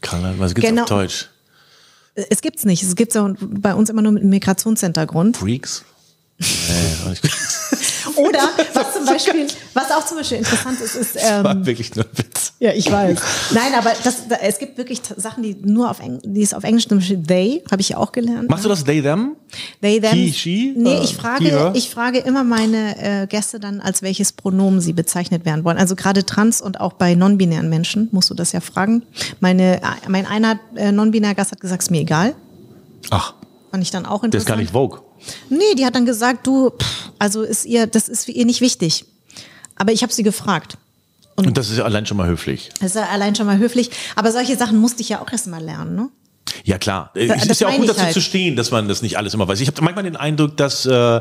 Karl, 0.00 0.34
was 0.38 0.54
gibt's 0.54 0.70
Genau. 0.70 0.82
auf 0.82 0.88
Deutsch? 0.88 1.28
Es 2.14 2.40
gibt's 2.40 2.64
nicht. 2.64 2.82
Es 2.82 2.94
gibt's 2.96 3.14
ja 3.14 3.34
bei 3.40 3.74
uns 3.74 3.90
immer 3.90 4.00
nur 4.02 4.12
mit 4.12 4.22
einem 4.22 4.30
Migrationshintergrund. 4.30 5.36
Freaks? 5.36 5.84
Nee, 6.68 7.14
Oder 8.16 8.38
was 8.74 8.94
zum 8.94 9.06
Beispiel, 9.06 9.46
was 9.72 9.90
auch 9.90 10.04
zum 10.04 10.18
Beispiel 10.18 10.38
interessant 10.38 10.80
ist, 10.80 10.94
ist 10.94 11.16
ähm, 11.16 11.44
war 11.44 11.66
wirklich 11.66 11.94
nur 11.96 12.04
ein 12.04 12.10
Witz. 12.18 12.52
Ja, 12.60 12.72
ich 12.72 12.90
weiß. 12.90 13.18
Nein, 13.52 13.74
aber 13.76 13.92
das, 14.04 14.28
da, 14.28 14.36
es 14.36 14.58
gibt 14.58 14.78
wirklich 14.78 15.00
Sachen, 15.16 15.42
die 15.42 15.56
nur 15.64 15.90
auf 15.90 16.00
Englisch, 16.00 16.22
die 16.24 16.42
ist 16.42 16.54
auf 16.54 16.64
Englisch, 16.64 16.86
zum 16.88 16.98
Beispiel 16.98 17.22
they, 17.22 17.64
habe 17.70 17.80
ich 17.82 17.90
ja 17.90 17.96
auch 17.96 18.12
gelernt. 18.12 18.48
Machst 18.48 18.64
du 18.64 18.68
das 18.68 18.84
they, 18.84 19.02
them? 19.02 19.36
They, 19.80 20.00
them. 20.00 20.12
He, 20.12 20.32
she? 20.32 20.74
Nee, 20.76 20.98
Äh, 20.98 21.04
ich 21.04 21.16
frage, 21.16 21.44
her? 21.44 21.72
ich 21.74 21.90
frage 21.90 22.18
immer 22.18 22.44
meine 22.44 23.22
äh, 23.22 23.26
Gäste 23.26 23.58
dann, 23.58 23.80
als 23.80 24.02
welches 24.02 24.32
Pronomen 24.32 24.80
sie 24.80 24.92
bezeichnet 24.92 25.44
werden 25.44 25.64
wollen. 25.64 25.78
Also 25.78 25.96
gerade 25.96 26.24
trans 26.24 26.60
und 26.60 26.80
auch 26.80 26.92
bei 26.92 27.14
non-binären 27.14 27.68
Menschen 27.68 28.08
musst 28.12 28.30
du 28.30 28.34
das 28.34 28.52
ja 28.52 28.60
fragen. 28.60 29.02
Meine, 29.40 29.78
äh, 29.78 29.86
mein 30.08 30.26
einer 30.26 30.60
äh, 30.76 30.92
non-binärer 30.92 31.34
Gast 31.34 31.52
hat 31.52 31.60
gesagt, 31.60 31.82
ist 31.82 31.90
mir 31.90 32.00
egal. 32.02 32.34
Ach, 33.10 33.34
Fand 33.70 33.82
ich 33.82 33.90
dann 33.90 34.06
auch 34.06 34.20
der 34.20 34.28
ist 34.28 34.34
interessant. 34.34 34.48
gar 34.48 34.56
nicht 34.56 34.72
Vogue. 34.72 35.00
Nee, 35.48 35.74
die 35.76 35.84
hat 35.86 35.94
dann 35.94 36.06
gesagt, 36.06 36.46
du, 36.46 36.70
pff, 36.70 37.10
also 37.18 37.42
ist 37.42 37.64
ihr, 37.64 37.86
das 37.86 38.08
ist 38.08 38.24
für 38.26 38.32
ihr 38.32 38.44
nicht 38.44 38.60
wichtig. 38.60 39.04
Aber 39.76 39.92
ich 39.92 40.02
habe 40.02 40.12
sie 40.12 40.22
gefragt. 40.22 40.76
Und 41.36 41.56
das 41.56 41.68
ist 41.70 41.78
ja 41.78 41.84
allein 41.84 42.06
schon 42.06 42.16
mal 42.16 42.28
höflich. 42.28 42.70
Das 42.80 42.90
ist 42.90 42.96
ja 42.96 43.08
allein 43.08 43.34
schon 43.34 43.46
mal 43.46 43.58
höflich. 43.58 43.90
Aber 44.14 44.30
solche 44.30 44.56
Sachen 44.56 44.78
musste 44.78 45.02
ich 45.02 45.08
ja 45.08 45.20
auch 45.20 45.30
erst 45.32 45.48
mal 45.48 45.62
lernen, 45.62 45.96
ne? 45.96 46.08
Ja 46.62 46.78
klar, 46.78 47.10
es 47.14 47.28
das 47.28 47.46
ist 47.46 47.60
ja 47.62 47.68
auch 47.68 47.76
gut 47.76 47.88
dazu 47.88 48.00
halt. 48.02 48.12
zu 48.12 48.20
stehen, 48.20 48.54
dass 48.54 48.70
man 48.70 48.86
das 48.86 49.02
nicht 49.02 49.18
alles 49.18 49.34
immer 49.34 49.48
weiß. 49.48 49.58
Ich 49.60 49.66
habe 49.66 49.82
manchmal 49.82 50.04
den 50.04 50.14
Eindruck, 50.14 50.56
dass 50.56 50.86
äh, 50.86 51.20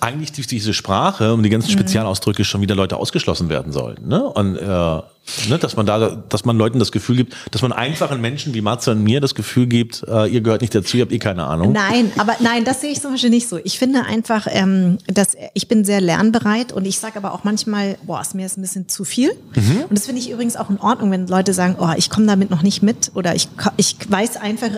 eigentlich 0.00 0.32
durch 0.32 0.46
diese 0.48 0.74
Sprache 0.74 1.32
und 1.32 1.42
die 1.44 1.48
ganzen 1.48 1.68
Mhm. 1.68 1.78
Spezialausdrücke 1.78 2.44
schon 2.44 2.60
wieder 2.60 2.74
Leute 2.74 2.96
ausgeschlossen 2.96 3.48
werden 3.48 3.72
sollen. 3.72 4.06
Ne? 4.06 4.22
Und 4.22 4.56
äh, 4.56 5.00
ne, 5.48 5.58
dass 5.58 5.76
man 5.76 5.86
da, 5.86 6.22
dass 6.28 6.44
man 6.44 6.56
Leuten 6.56 6.78
das 6.78 6.92
Gefühl 6.92 7.16
gibt, 7.16 7.34
dass 7.50 7.62
man 7.62 7.72
einfachen 7.72 8.20
Menschen 8.20 8.54
wie 8.54 8.60
Matze 8.60 8.92
und 8.92 9.02
mir 9.02 9.20
das 9.20 9.34
Gefühl 9.34 9.66
gibt, 9.66 10.04
äh, 10.08 10.26
ihr 10.26 10.40
gehört 10.40 10.60
nicht 10.60 10.74
dazu, 10.74 10.96
ihr 10.96 11.02
habt 11.02 11.12
eh 11.12 11.18
keine 11.18 11.44
Ahnung. 11.44 11.72
Nein, 11.72 12.10
aber 12.18 12.36
nein, 12.40 12.64
das 12.64 12.80
sehe 12.80 12.90
ich 12.90 13.00
zum 13.00 13.12
Beispiel 13.12 13.30
nicht 13.30 13.48
so. 13.48 13.58
Ich 13.64 13.78
finde 13.78 14.04
einfach, 14.04 14.46
ähm, 14.50 14.98
dass 15.06 15.36
ich 15.54 15.68
bin 15.68 15.84
sehr 15.84 16.00
lernbereit 16.00 16.72
und 16.72 16.84
ich 16.84 16.98
sage 16.98 17.16
aber 17.16 17.32
auch 17.32 17.44
manchmal, 17.44 17.98
boah, 18.04 18.20
ist 18.20 18.34
mir 18.34 18.42
jetzt 18.42 18.58
ein 18.58 18.62
bisschen 18.62 18.88
zu 18.88 19.04
viel. 19.04 19.32
Mhm. 19.54 19.84
Und 19.88 19.98
das 19.98 20.06
finde 20.06 20.20
ich 20.20 20.30
übrigens 20.30 20.56
auch 20.56 20.70
in 20.70 20.78
Ordnung, 20.78 21.10
wenn 21.10 21.26
Leute 21.26 21.52
sagen, 21.52 21.76
oh, 21.78 21.90
ich 21.96 22.10
komme 22.10 22.26
damit 22.26 22.50
noch 22.50 22.62
nicht 22.62 22.82
mit 22.82 23.12
oder 23.14 23.34
ich, 23.34 23.48
ich 23.76 23.96
weiß 24.08 24.36
einfach 24.36 24.70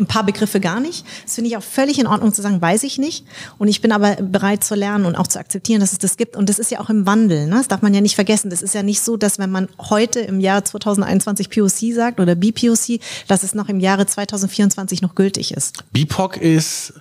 ein 0.00 0.06
paar 0.06 0.24
Begriffe 0.24 0.60
gar 0.60 0.80
nicht. 0.80 1.04
Das 1.24 1.34
finde 1.34 1.50
ich 1.50 1.56
auch 1.56 1.62
völlig 1.62 1.98
in 1.98 2.06
Ordnung 2.06 2.32
zu 2.32 2.42
sagen, 2.42 2.60
weiß 2.60 2.82
ich 2.84 2.98
nicht. 2.98 3.24
Und 3.58 3.68
ich 3.68 3.80
bin 3.80 3.92
aber 3.92 4.16
bereit 4.16 4.64
zu 4.64 4.74
lernen 4.74 5.04
und 5.04 5.16
auch 5.16 5.26
zu 5.26 5.38
akzeptieren, 5.38 5.80
dass 5.80 5.92
es 5.92 5.98
das 5.98 6.16
gibt. 6.16 6.36
Und 6.36 6.48
das 6.48 6.58
ist 6.58 6.70
ja 6.70 6.80
auch 6.80 6.90
im 6.90 7.06
Wandel. 7.06 7.46
Ne? 7.46 7.56
Das 7.56 7.68
darf 7.68 7.82
man 7.82 7.94
ja 7.94 8.00
nicht 8.00 8.14
vergessen. 8.14 8.50
Das 8.50 8.62
ist 8.62 8.74
ja 8.74 8.82
nicht 8.82 9.02
so, 9.02 9.16
dass 9.16 9.38
wenn 9.38 9.50
man 9.50 9.68
heute 9.90 10.20
im 10.20 10.40
Jahr 10.40 10.64
2021 10.64 11.50
POC 11.50 11.94
sagt 11.94 12.20
oder 12.20 12.34
BPOC, 12.34 13.00
dass 13.28 13.42
es 13.42 13.54
noch 13.54 13.68
im 13.68 13.80
Jahre 13.80 14.06
2024 14.06 15.02
noch 15.02 15.14
gültig 15.14 15.52
ist. 15.52 15.84
BIPOC 15.92 16.36
ist 16.38 16.94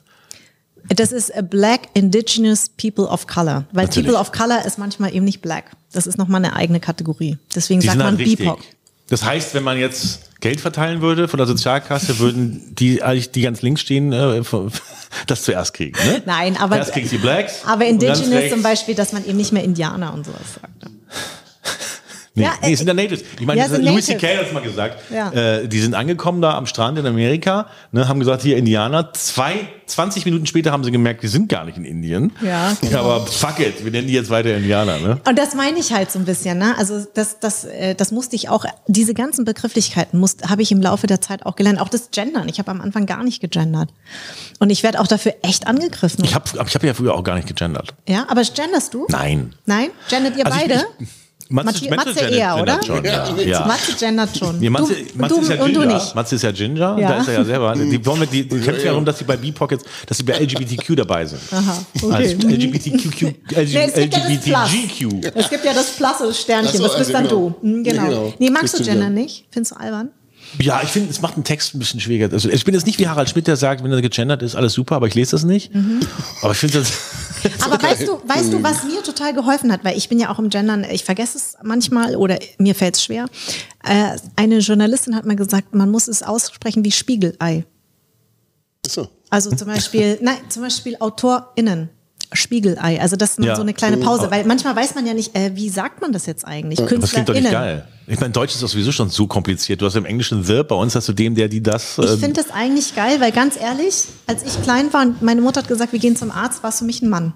Das 0.90 1.12
ist 1.12 1.34
a 1.36 1.42
Black 1.42 1.82
Indigenous 1.94 2.70
People 2.70 3.06
of 3.06 3.28
Color. 3.28 3.66
Weil 3.72 3.86
Natürlich. 3.86 4.08
People 4.08 4.20
of 4.20 4.32
Color 4.32 4.66
ist 4.66 4.78
manchmal 4.78 5.14
eben 5.16 5.26
nicht 5.26 5.42
black. 5.42 5.72
Das 5.92 6.08
ist 6.08 6.18
nochmal 6.18 6.44
eine 6.44 6.56
eigene 6.56 6.80
Kategorie. 6.80 7.38
Deswegen 7.56 7.80
Die 7.80 7.88
sagt 7.88 7.98
sind 8.00 8.06
man 8.06 8.18
halt. 8.18 8.38
BIPOC. 8.38 8.60
Das 9.10 9.24
heißt, 9.24 9.54
wenn 9.56 9.64
man 9.64 9.78
jetzt 9.78 10.30
Geld 10.40 10.62
verteilen 10.62 11.02
würde 11.02 11.28
von 11.28 11.38
der 11.40 11.48
Sozialkasse, 11.48 12.20
würden 12.20 12.76
die, 12.76 13.02
eigentlich 13.04 13.32
die 13.32 13.42
ganz 13.42 13.62
links 13.62 13.82
stehen, 13.82 14.14
äh, 14.14 14.42
das 15.28 15.44
zuerst 15.44 15.74
kriegen. 15.74 15.98
Ne? 16.06 16.22
Nein, 16.26 16.56
aber, 16.58 16.78
Erst 16.78 16.94
kriegen 16.94 17.10
die 17.10 17.18
Blacks. 17.18 17.62
aber 17.66 17.86
Indigenous 17.86 18.50
zum 18.50 18.62
Beispiel, 18.62 18.96
dass 18.96 19.12
man 19.12 19.26
eben 19.26 19.38
nicht 19.38 19.52
mehr 19.52 19.64
Indianer 19.64 20.14
und 20.14 20.26
sowas 20.26 20.56
sagt. 20.62 20.92
ne? 22.40 22.46
Nee, 22.46 22.50
Ja, 22.52 22.54
nee, 22.62 22.70
äh, 22.70 22.74
es 22.74 22.80
sind 22.80 22.88
ja 22.88 22.94
Natives. 22.94 23.24
Ich 23.40 23.46
meine, 23.46 23.60
ja, 23.62 23.68
Louis. 23.78 24.06
C.K. 24.06 24.38
hat 24.38 24.48
es 24.48 24.54
mal 24.54 24.62
gesagt. 24.62 25.00
Ja. 25.12 25.32
Äh, 25.32 25.68
die 25.68 25.80
sind 25.80 25.94
angekommen 25.96 26.42
da 26.42 26.56
am 26.58 26.66
Strand 26.66 26.98
in 27.00 27.06
Amerika, 27.06 27.68
ne, 27.92 28.08
haben 28.08 28.20
gesagt, 28.20 28.42
hier 28.44 28.58
Indianer. 28.58 29.14
Zwei, 29.14 29.68
20 29.88 30.26
Minuten 30.26 30.46
später 30.46 30.72
haben 30.72 30.84
sie 30.84 30.92
gemerkt, 30.92 31.22
wir 31.24 31.30
sind 31.30 31.50
gar 31.50 31.66
nicht 31.66 31.78
in 31.78 31.86
Indien. 31.86 32.32
Ja, 32.42 32.74
genau. 32.82 33.00
Aber 33.12 33.26
fuck 33.28 33.60
it, 33.60 33.84
wir 33.84 33.92
nennen 33.92 34.08
die 34.08 34.14
jetzt 34.14 34.30
weiter 34.30 34.56
Indianer. 34.56 35.00
Ne? 35.00 35.20
Und 35.28 35.38
das 35.40 35.56
meine 35.56 35.80
ich 35.80 35.92
halt 35.94 36.12
so 36.12 36.20
ein 36.20 36.26
bisschen, 36.26 36.58
ne? 36.58 36.76
Also 36.78 37.06
das, 37.14 37.40
das, 37.40 37.66
äh, 37.66 37.96
das 37.96 38.12
musste 38.12 38.36
ich 38.36 38.50
auch, 38.50 38.66
diese 38.88 39.14
ganzen 39.14 39.46
Begrifflichkeiten 39.46 40.24
habe 40.48 40.62
ich 40.62 40.72
im 40.72 40.82
Laufe 40.82 41.08
der 41.08 41.22
Zeit 41.22 41.46
auch 41.46 41.56
gelernt. 41.56 41.80
Auch 41.82 41.90
das 41.90 42.12
Gendern. 42.12 42.48
Ich 42.50 42.60
habe 42.60 42.70
am 42.72 42.82
Anfang 42.82 43.06
gar 43.06 43.24
nicht 43.24 43.42
gegendert. 43.42 43.90
Und 44.60 44.70
ich 44.70 44.84
werde 44.84 45.00
auch 45.00 45.08
dafür 45.08 45.34
echt 45.42 45.68
angegriffen. 45.68 46.24
Ich 46.24 46.36
habe 46.36 46.46
ich 46.54 46.76
hab 46.76 46.84
ja 46.84 46.94
früher 46.94 47.14
auch 47.16 47.24
gar 47.24 47.36
nicht 47.36 47.48
gegendert. 47.48 47.94
ja, 48.08 48.26
aber 48.30 48.42
genderst 48.44 48.94
du? 48.94 49.06
Nein. 49.10 49.54
Nein? 49.66 49.90
Gendert 50.10 50.36
ihr 50.38 50.46
Also 50.46 50.58
ich- 50.60 50.68
beide? 50.68 50.86
ich- 51.00 51.08
Matze, 51.08 51.14
Matze- 51.52 51.90
Matze 51.90 51.90
Matze 51.90 52.14
gendert- 52.14 52.32
eher, 52.32 52.62
oder? 52.62 52.80
Schon, 52.86 53.04
ja. 53.04 53.36
ja. 53.40 53.66
Matze 53.66 53.94
gendert 53.94 54.38
schon. 54.38 54.60
Nee, 54.60 54.70
Matze, 54.70 54.94
du, 54.94 55.18
Matze 55.18 55.36
du, 55.36 55.42
ist 55.42 55.50
ja 55.50 55.64
und 55.64 55.72
Ginger. 55.74 55.88
du 55.88 55.94
nicht. 55.96 56.16
Matze 56.16 56.36
ist 56.36 56.42
ja 56.44 56.52
Ginger, 56.52 56.98
Ja. 57.00 57.08
da 57.10 57.18
ist 57.22 57.28
er 57.28 57.34
ja 57.34 57.44
selber. 57.44 57.74
Die, 57.74 57.90
die, 57.90 57.98
die 57.98 58.60
kämpfen 58.60 58.86
ja 58.86 58.92
darum, 58.92 59.04
dass 59.04 59.18
sie 59.18 59.24
bei 59.24 59.36
B-Pockets, 59.36 59.84
dass 60.06 60.18
sie 60.18 60.24
bei 60.24 60.34
LGBTQ 60.38 60.96
dabei 60.96 61.26
sind. 61.26 61.42
Aha, 61.52 61.84
okay. 62.02 62.14
Also 62.14 62.48
LGBTQ, 62.48 63.22
Nee, 63.24 63.90
es 63.94 63.94
gibt 63.96 64.46
ja. 64.46 64.68
Es 65.34 65.50
gibt 65.50 65.66
ja 65.66 65.74
das 65.74 65.88
Plus 65.96 66.22
und 66.22 66.28
das 66.30 66.40
Sternchen, 66.40 66.78
so, 66.78 66.84
das 66.84 66.98
bist 66.98 67.14
also 67.14 67.14
dann 67.14 67.24
genau. 67.28 67.56
du. 67.62 67.68
Mhm, 67.68 67.84
genau. 67.84 68.02
Nee, 68.04 68.10
genau. 68.10 68.34
Nee, 68.38 68.50
magst 68.52 68.80
du 68.80 68.84
Gender 68.84 69.06
ja. 69.06 69.10
nicht? 69.10 69.46
Findest 69.50 69.72
du 69.76 69.80
albern? 69.80 70.10
Ja, 70.60 70.82
ich 70.84 70.90
finde, 70.90 71.10
es 71.12 71.22
macht 71.22 71.36
einen 71.36 71.44
Text 71.44 71.76
ein 71.76 71.80
bisschen 71.80 72.00
schwieriger. 72.00 72.32
Also 72.34 72.50
ich 72.50 72.64
bin 72.66 72.74
jetzt 72.74 72.88
nicht 72.88 72.98
wie 73.00 73.08
Harald 73.08 73.30
Schmidt, 73.30 73.46
der 73.48 73.56
sagt, 73.56 73.84
wenn 73.84 73.92
er 73.92 74.02
gegendert 74.02 74.42
ist, 74.42 74.56
alles 74.56 74.74
super, 74.74 74.96
aber 74.96 75.08
ich 75.08 75.14
lese 75.16 75.32
das 75.32 75.44
nicht. 75.44 75.74
Mhm. 75.76 76.00
Aber 76.42 76.54
ich 76.54 76.58
finde 76.58 76.80
das. 76.80 76.94
Aber 77.64 77.82
weißt 77.82 78.08
du, 78.08 78.20
weißt 78.28 78.54
du, 78.54 78.64
was 78.64 78.84
mir 78.84 79.02
total 79.04 79.34
geholfen 79.34 79.72
hat, 79.72 79.84
weil 79.84 79.98
ich 79.98 80.10
bin 80.10 80.20
ja 80.20 80.30
auch 80.32 80.40
im 80.40 80.50
Gendern, 80.50 80.84
ich 80.90 81.04
vergesse 81.04 81.38
es 81.38 81.58
manchmal 81.64 82.16
oder 82.16 82.38
mir 82.58 82.76
fällt 82.76 82.96
es 82.96 83.04
schwer. 83.04 83.26
Äh, 83.84 84.18
eine 84.36 84.60
Journalistin 84.60 85.16
hat 85.16 85.26
mal 85.26 85.36
gesagt, 85.36 85.74
man 85.74 85.90
muss 85.92 86.08
es 86.08 86.24
aussprechen 86.24 86.84
wie 86.84 86.92
Spiegelei. 86.92 87.66
So. 88.88 89.08
Also 89.30 89.52
zum 89.56 89.68
Beispiel, 89.68 90.18
nein, 90.22 90.38
zum 90.50 90.64
Beispiel 90.64 90.96
AutorInnen. 91.00 91.90
Spiegelei, 92.32 93.02
also 93.02 93.16
das 93.16 93.40
ist 93.40 93.44
Ja. 93.44 93.56
so 93.56 93.64
eine 93.64 93.74
kleine 93.74 93.98
Pause, 93.98 94.30
weil 94.30 94.46
manchmal 94.46 94.76
weiß 94.76 94.94
man 94.94 95.08
ja 95.08 95.16
nicht, 95.16 95.36
äh, 95.36 95.56
wie 95.56 95.68
sagt 95.70 96.00
man 96.02 96.12
das 96.12 96.28
jetzt 96.28 96.46
eigentlich? 96.46 96.78
Aber 96.80 96.88
das 96.88 97.10
klingt 97.10 97.28
doch 97.28 97.34
nicht 97.34 97.44
KünstlerInnen. 97.46 97.82
geil. 97.82 97.88
Ich 98.12 98.20
meine, 98.20 98.32
Deutsch 98.32 98.56
ist 98.56 98.64
doch 98.64 98.68
sowieso 98.68 98.92
schon 98.92 99.10
so 99.10 99.28
kompliziert. 99.28 99.82
Du 99.82 99.86
hast 99.86 99.96
im 99.96 100.06
Englischen 100.06 100.44
the, 100.44 100.64
bei 100.64 100.74
uns 100.74 100.96
hast 100.96 101.08
du 101.08 101.14
dem, 101.14 101.36
der, 101.36 101.48
die, 101.48 101.62
das. 101.62 102.00
Ich 102.00 102.06
äh, 102.06 102.18
finde 102.18 102.42
das 102.42 102.50
eigentlich 102.50 102.96
geil, 102.96 103.22
weil 103.22 103.32
ganz 103.32 103.56
ehrlich, 103.56 104.06
als 104.26 104.44
ich 104.44 104.62
klein 104.64 104.92
war 104.94 105.04
und 105.04 105.22
meine 105.22 105.42
Mutter 105.42 105.62
hat 105.62 105.68
gesagt, 105.68 105.94
wir 105.94 106.00
gehen 106.00 106.16
zum 106.16 106.32
Arzt, 106.32 106.64
war 106.64 106.72
es 106.72 106.80
für 106.80 106.86
mich 106.86 107.04
ein 107.04 107.10
Mann. 107.10 107.34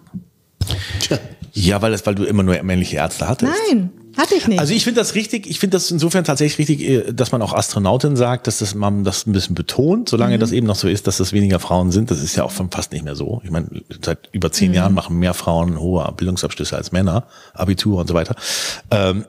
Tja. 0.99 1.19
ja, 1.53 1.81
weil, 1.83 1.91
das, 1.91 2.05
weil 2.07 2.15
du 2.15 2.23
immer 2.23 2.41
nur 2.41 2.61
männliche 2.63 2.95
Ärzte 2.95 3.27
hattest. 3.27 3.51
Nein, 3.69 3.91
hatte 4.17 4.33
ich 4.33 4.47
nicht. 4.47 4.59
Also 4.59 4.73
ich 4.73 4.83
finde 4.83 4.99
das 4.99 5.13
richtig, 5.13 5.45
ich 5.45 5.59
finde 5.59 5.75
das 5.75 5.91
insofern 5.91 6.23
tatsächlich 6.23 6.67
richtig, 6.67 6.89
äh, 6.89 7.13
dass 7.13 7.31
man 7.31 7.43
auch 7.43 7.53
Astronautin 7.53 8.15
sagt, 8.15 8.47
dass 8.47 8.57
das 8.57 8.73
man 8.73 9.03
das 9.03 9.27
ein 9.27 9.31
bisschen 9.31 9.53
betont, 9.53 10.09
solange 10.09 10.39
das 10.39 10.51
eben 10.51 10.65
noch 10.65 10.75
so 10.75 10.87
ist, 10.87 11.05
dass 11.05 11.17
das 11.17 11.33
weniger 11.33 11.59
Frauen 11.59 11.91
sind. 11.91 12.09
Das 12.09 12.19
ist 12.23 12.35
ja 12.35 12.45
auch 12.45 12.51
fast 12.51 12.93
nicht 12.93 13.05
mehr 13.05 13.15
so. 13.15 13.41
Ich 13.43 13.51
meine, 13.51 13.67
seit 14.01 14.27
über 14.31 14.51
zehn 14.51 14.73
Jahren 14.73 14.95
machen 14.95 15.19
mehr 15.19 15.35
Frauen 15.35 15.79
hohe 15.79 16.11
Bildungsabschlüsse 16.17 16.75
als 16.75 16.91
Männer, 16.91 17.27
Abitur 17.53 17.99
und 17.99 18.07
so 18.07 18.15
weiter. 18.15 18.35
Ähm, 18.89 19.25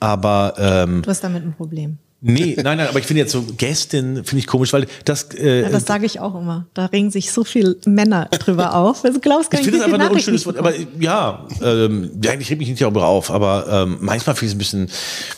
aber 0.00 0.54
ähm, 0.58 1.02
du 1.02 1.10
hast 1.10 1.22
damit 1.24 1.42
ein 1.44 1.54
Problem. 1.54 1.98
Nee, 2.22 2.56
nein, 2.56 2.78
nein, 2.78 2.88
aber 2.88 2.98
ich 2.98 3.06
finde 3.06 3.20
jetzt 3.20 3.32
so 3.32 3.42
Gästin, 3.42 4.24
finde 4.24 4.38
ich 4.38 4.46
komisch, 4.46 4.72
weil 4.72 4.86
das. 5.04 5.34
Äh, 5.34 5.62
Ja, 5.62 5.68
das 5.68 5.84
sage 5.84 6.06
ich 6.06 6.18
auch 6.18 6.34
immer. 6.34 6.66
Da 6.72 6.86
regen 6.86 7.10
sich 7.10 7.30
so 7.30 7.44
viele 7.44 7.76
Männer 7.84 8.24
drüber 8.30 8.74
auf. 8.74 9.02
Du 9.02 9.20
glaubst 9.20 9.50
gar 9.50 9.60
ich 9.60 9.66
finde 9.66 9.80
das 9.80 9.86
einfach 9.86 10.06
ein 10.06 10.12
unschönes 10.12 10.46
Wort. 10.46 10.56
Aber 10.56 10.72
ja, 10.98 11.46
ähm, 11.62 12.10
ja, 12.22 12.32
ich 12.32 12.50
reg 12.50 12.58
mich 12.58 12.68
nicht 12.68 12.80
darüber 12.80 13.06
auf, 13.06 13.30
aber 13.30 13.66
ähm, 13.70 13.98
manchmal 14.00 14.34
finde 14.34 14.46
ich 14.46 14.52
es 14.52 14.54
ein 14.54 14.58
bisschen. 14.58 14.90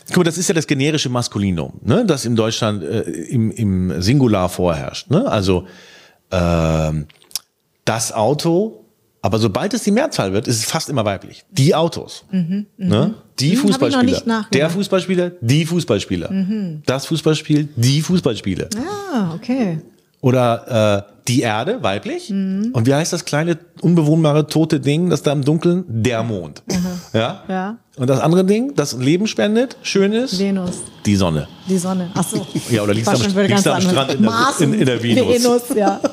Guck 0.06 0.18
mal, 0.18 0.24
das 0.24 0.39
ist 0.39 0.48
ja 0.48 0.55
das 0.55 0.66
generische 0.68 1.09
Maskulinum, 1.09 1.74
ne? 1.82 2.06
das 2.06 2.24
in 2.24 2.36
Deutschland 2.36 2.85
äh, 2.85 3.01
im, 3.01 3.51
im 3.51 4.01
Singular 4.01 4.48
vorherrscht. 4.48 5.10
Ne? 5.10 5.26
Also 5.28 5.66
ähm, 6.30 7.06
das 7.85 8.12
Auto, 8.12 8.85
aber 9.20 9.39
sobald 9.39 9.74
es 9.74 9.82
die 9.82 9.90
Mehrzahl 9.90 10.32
wird, 10.32 10.47
ist 10.47 10.57
es 10.59 10.65
fast 10.65 10.89
immer 10.89 11.05
weiblich. 11.05 11.45
Die 11.51 11.74
Autos. 11.74 12.24
Ne? 12.31 13.15
Die 13.40 13.57
Hm, 13.57 13.73
hab 13.73 13.82
ich 13.82 13.95
noch 13.95 14.03
Fußballspieler. 14.03 14.47
Der 14.53 14.70
Fußballspieler, 14.70 15.31
die 15.40 15.66
Fußballspieler. 15.66 16.81
Das 16.86 17.07
Fußballspiel, 17.07 17.69
die 17.77 18.01
Fußballspieler. 18.03 18.69
Ah, 19.12 19.35
okay. 19.35 19.81
Oder 20.20 21.05
äh, 21.07 21.12
die 21.28 21.43
Erde, 21.43 21.82
weiblich. 21.82 22.31
Mhm. 22.31 22.70
Und 22.73 22.86
wie 22.86 22.95
heißt 22.95 23.12
das 23.12 23.24
kleine, 23.24 23.59
unbewohnbare, 23.82 24.47
tote 24.47 24.81
Ding, 24.81 25.11
das 25.11 25.23
da 25.23 25.32
im 25.32 25.45
Dunkeln? 25.45 25.85
Der 25.86 26.23
Mond. 26.24 26.62
Ja? 27.12 27.43
Ja. 27.49 27.77
Und 27.97 28.09
das 28.11 28.19
andere 28.20 28.45
Ding, 28.45 28.74
das 28.74 28.95
Leben 28.95 29.27
spendet, 29.27 29.77
schön 29.82 30.12
ist? 30.12 30.39
Venus, 30.39 30.78
Die 31.07 31.15
Sonne. 31.16 31.47
die 31.69 31.78
Sonne. 31.78 32.11
Ach 32.15 32.24
so. 32.24 32.45
Ja, 32.70 32.82
oder 32.82 32.95
liegst 32.95 33.09
am- 33.09 33.20
liegst 33.20 33.35
ganz 33.65 33.66
am. 33.66 33.81
Strand 33.81 34.15
in 34.15 34.23
der- 34.24 34.61
in- 34.61 34.74
in 34.74 34.86
der 34.86 34.97
und 34.97 35.03
Venus. 35.03 35.62
ja. 35.77 36.01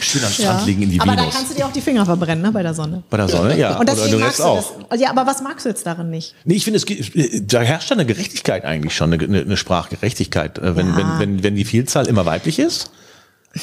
Schön 0.00 0.22
am 0.22 0.28
ja. 0.28 0.34
Strand 0.52 0.66
liegen 0.66 0.82
in 0.82 0.90
die 0.90 1.00
aber 1.00 1.16
da 1.16 1.22
Venus. 1.22 1.34
kannst 1.34 1.50
du 1.50 1.56
dir 1.56 1.66
auch 1.66 1.72
die 1.72 1.80
Finger 1.80 2.06
verbrennen, 2.06 2.42
ne, 2.42 2.52
bei 2.52 2.62
der 2.62 2.74
Sonne. 2.74 3.02
Bei 3.10 3.16
der 3.16 3.28
Sonne, 3.28 3.58
ja. 3.58 3.76
Und 3.80 3.90
oder 3.90 4.08
du 4.08 4.18
magst 4.18 4.38
du 4.38 4.44
auch. 4.44 4.64
das. 4.88 5.00
Ja, 5.00 5.10
aber 5.10 5.26
was 5.26 5.42
magst 5.42 5.64
du 5.66 5.68
jetzt 5.70 5.84
darin 5.84 6.10
nicht? 6.10 6.34
Nee, 6.44 6.54
ich 6.54 6.64
finde, 6.64 6.78
äh, 6.78 7.40
da 7.42 7.60
herrscht 7.60 7.90
eine 7.90 8.06
Gerechtigkeit 8.06 8.64
eigentlich 8.64 8.94
schon, 8.94 9.12
eine, 9.12 9.40
eine 9.40 9.56
Sprachgerechtigkeit, 9.56 10.58
äh, 10.58 10.76
wenn, 10.76 10.88
Ja. 10.90 10.96
wenn, 10.96 11.18
wenn, 11.18 11.42
wenn 11.42 11.54
die 11.56 11.64
Vielzahl 11.64 12.06
immer 12.06 12.24
weiblich 12.24 12.58
ist. 12.60 12.90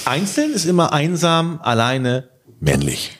Einzeln 0.06 0.54
ist 0.54 0.66
immer 0.66 0.94
einsam, 0.94 1.60
alleine, 1.64 2.30
männlich. 2.60 3.18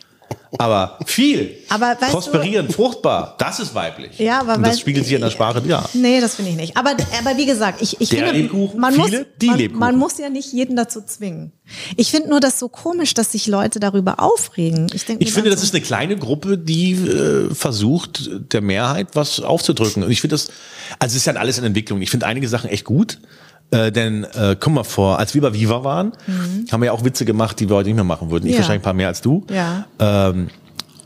Aber 0.58 1.00
viel, 1.06 1.56
Aber 1.70 1.92
weißt 1.98 2.02
du- 2.02 2.08
prosperierend, 2.08 2.74
fruchtbar, 2.74 3.36
das 3.40 3.62
ist 3.62 3.74
weiblich. 3.74 4.20
Ja, 4.20 4.42
aber 4.42 4.56
Und 4.56 4.64
das 4.64 4.76
weißt- 4.76 4.80
spiegelt 4.82 5.06
sich 5.06 5.14
in 5.16 5.22
der 5.22 5.30
Sprache, 5.30 5.64
ja. 5.66 5.86
Nee, 5.94 6.20
das 6.20 6.36
finde 6.36 6.52
ich 6.52 6.58
nicht. 6.58 6.76
Aber, 6.76 6.90
aber 6.92 7.38
wie 7.38 7.46
gesagt, 7.46 7.82
ich, 7.82 8.02
ich 8.02 8.10
Der 8.10 8.26
finde, 8.26 8.34
Lebkuchen, 8.42 8.78
man, 8.78 8.98
muss, 8.98 9.10
viele, 9.10 9.26
die 9.42 9.48
man, 9.48 9.58
Lebkuchen. 9.58 9.80
man 9.80 9.96
muss 9.98 10.18
ja 10.18 10.30
nicht 10.30 10.52
jeden 10.52 10.76
dazu 10.76 11.02
zwingen. 11.06 11.54
Ich 11.96 12.12
finde 12.12 12.30
nur 12.30 12.42
das 12.42 12.60
so 12.60 12.68
komisch, 12.68 13.14
dass 13.14 13.32
sich 13.32 13.48
Leute 13.48 13.80
darüber 13.80 14.20
aufregen. 14.20 14.88
Ich, 14.94 15.06
denk 15.06 15.22
Ich 15.22 15.32
finde, 15.32 15.52
das 15.52 15.62
so, 15.62 15.66
ist 15.68 15.74
eine 15.74 15.84
kleine 15.84 16.18
Gruppe, 16.18 16.58
die 16.58 16.92
äh, 16.96 17.56
versucht, 17.56 18.30
der 18.52 18.60
Mehrheit 18.62 19.08
was 19.14 19.40
aufzudrücken. 19.40 20.04
Und 20.04 20.12
ich 20.12 20.20
finde 20.20 20.34
das, 20.34 20.48
also 21.00 21.14
es 21.14 21.16
ist 21.16 21.26
ja 21.28 21.34
alles 21.36 21.60
in 21.60 21.64
Entwicklung. 21.64 22.02
Ich 22.02 22.12
finde 22.12 22.26
einige 22.26 22.50
Sachen 22.50 22.70
echt 22.70 22.84
gut. 22.84 23.20
Äh, 23.72 23.92
denn 23.92 24.26
äh, 24.26 24.56
guck 24.60 24.74
mal 24.74 24.84
vor, 24.84 25.18
als 25.18 25.34
wir 25.34 25.42
bei 25.42 25.54
Viva 25.54 25.84
waren, 25.84 26.12
haben 26.72 26.82
wir 26.82 26.88
ja 26.88 26.92
auch 26.92 27.06
Witze 27.06 27.24
gemacht, 27.26 27.60
die 27.60 27.70
wir 27.70 27.78
heute 27.78 27.88
nicht 27.88 27.96
mehr 27.96 28.04
machen 28.04 28.30
würden. 28.30 28.46
Ich 28.46 28.52
Mhm. 28.52 28.54
Ja. 28.56 28.60
wahrscheinlich 28.60 28.82
ein 28.82 28.84
paar 28.84 28.94
mehr 28.94 29.08
als 29.08 29.22
du. 29.22 29.46
Ja. 29.50 29.86
Ähm, 30.00 30.48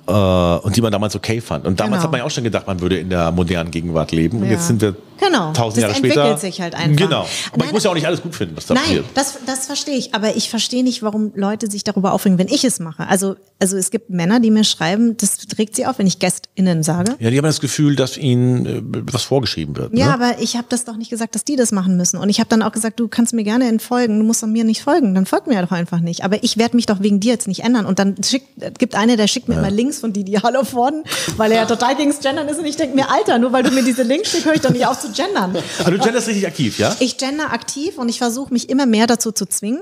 äh, 0.08 0.12
und 0.12 0.76
die 0.76 0.82
man 0.82 0.92
damals 0.92 1.16
okay 1.16 1.42
fand. 1.42 1.66
Und 1.66 1.80
damals 1.80 1.94
Genau. 1.98 2.04
hat 2.04 2.12
man 2.12 2.20
ja 2.20 2.26
auch 2.26 2.32
schon 2.32 2.44
gedacht, 2.44 2.68
man 2.68 2.80
würde 2.82 2.98
in 2.98 3.10
der 3.10 3.32
modernen 3.32 3.72
Gegenwart 3.72 4.12
leben. 4.12 4.40
Und 4.40 4.46
Ja. 4.46 4.52
jetzt 4.54 4.68
sind 4.68 4.82
wir 4.82 4.96
Genau. 5.20 5.54
tausend 5.54 5.78
Das 5.78 5.82
Jahre 5.84 5.96
entwickelt 5.96 6.26
später. 6.26 6.38
sich 6.38 6.62
halt 6.62 6.76
einfach. 6.76 6.96
Genau. 6.96 7.20
Aber 7.20 7.28
Nein, 7.58 7.68
ich 7.68 7.74
muss 7.74 7.84
ja 7.84 7.92
auch 7.92 7.96
nicht 7.96 8.06
alles 8.06 8.22
gut 8.22 8.36
finden, 8.36 8.58
was 8.58 8.66
da 8.66 8.74
Nein, 8.74 8.84
passiert. 8.84 9.06
das, 9.14 9.38
das 9.46 9.66
verstehe 9.66 9.96
ich. 9.98 10.14
Aber 10.14 10.36
ich 10.36 10.50
verstehe 10.50 10.84
nicht, 10.84 11.04
warum 11.04 11.32
Leute 11.36 11.70
sich 11.70 11.84
darüber 11.84 12.14
aufregen, 12.14 12.38
wenn 12.38 12.48
ich 12.48 12.64
es 12.64 12.80
mache. 12.80 13.08
Also, 13.08 13.36
also 13.60 13.78
es 13.78 13.92
gibt 13.92 14.10
Männer, 14.10 14.40
die 14.40 14.52
mir 14.52 14.64
schreiben, 14.64 15.18
das 15.18 15.38
regt 15.58 15.76
sie 15.76 15.86
auf, 15.86 16.00
wenn 16.00 16.08
ich 16.08 16.20
GästInnen 16.20 16.84
sage. 16.84 17.16
Ja, 17.20 17.30
die 17.30 17.38
haben 17.38 17.46
das 17.46 17.60
Gefühl, 17.62 17.96
dass 17.96 18.18
ihnen 18.18 18.66
äh, 18.66 18.82
was 19.12 19.24
vorgeschrieben 19.24 19.76
wird. 19.78 19.94
Ja, 19.98 20.08
ne? 20.08 20.14
aber 20.14 20.42
ich 20.42 20.56
habe 20.56 20.68
das 20.70 20.86
doch 20.86 20.98
nicht 20.98 21.10
gesagt, 21.10 21.36
dass 21.36 21.44
die 21.44 21.56
das 21.56 21.72
machen 21.72 21.98
müssen. 21.98 22.18
Und 22.18 22.30
ich 22.30 22.40
habe 22.40 22.50
dann 22.50 22.62
auch 22.62 22.72
gesagt, 22.72 23.00
du 23.00 23.08
kannst 23.08 23.34
mir 23.34 23.44
gerne 23.44 23.68
entfolgen, 23.68 24.20
du 24.20 24.26
musst 24.26 24.46
mir 24.46 24.64
nicht 24.64 24.82
folgen. 24.82 25.16
Dann 25.16 25.26
folgt 25.26 25.48
mir 25.48 25.62
doch 25.62 25.72
einfach 25.72 26.00
nicht. 26.00 26.24
Aber 26.24 26.44
ich 26.44 26.58
werde 26.58 26.76
mich 26.76 26.86
doch 26.86 27.02
wegen 27.02 27.20
dir 27.20 27.34
jetzt 27.34 27.48
nicht 27.48 27.64
ändern. 27.64 27.86
Und 27.86 28.00
dann 28.00 28.16
schickt, 28.24 28.48
gibt 28.78 28.96
einer, 28.96 29.18
der 29.18 29.28
schickt 29.28 29.48
mir 29.48 29.56
immer 29.56 29.72
Links 29.72 30.00
von 30.00 30.14
Didi 30.14 30.34
Hallow 30.34 30.74
worden, 30.74 31.04
weil 31.38 31.52
er 31.52 31.60
ja 31.60 31.66
total 31.66 31.96
gegens 31.96 32.20
Gendern 32.20 32.48
ist. 32.48 32.60
Und 32.60 32.66
ich 32.66 32.76
denke 32.76 32.96
mir, 32.96 33.10
Alter, 33.12 33.38
nur 33.40 33.52
weil 33.54 33.64
du 33.64 33.72
mir 33.72 33.84
diese 33.84 34.04
Links 34.04 34.32
schickst, 34.32 34.46
höre 34.46 34.56
ich 34.56 34.62
doch 34.62 34.72
nicht 34.72 34.86
auf 34.86 35.00
zu 35.06 35.12
gendern. 35.14 35.56
Aber 35.80 35.92
du 35.92 35.98
genderst 36.00 36.28
richtig 36.28 36.48
aktiv, 36.48 36.80
ja? 36.80 36.96
Ich 37.00 37.18
gender 37.18 37.52
aktiv 37.54 37.98
und 37.98 38.10
ich 38.10 38.18
versuche 38.18 38.52
mich 38.54 38.70
immer 38.70 38.86
mehr 38.86 39.08
dazu 39.08 39.32
zu 39.32 39.46
zwingen. 39.46 39.82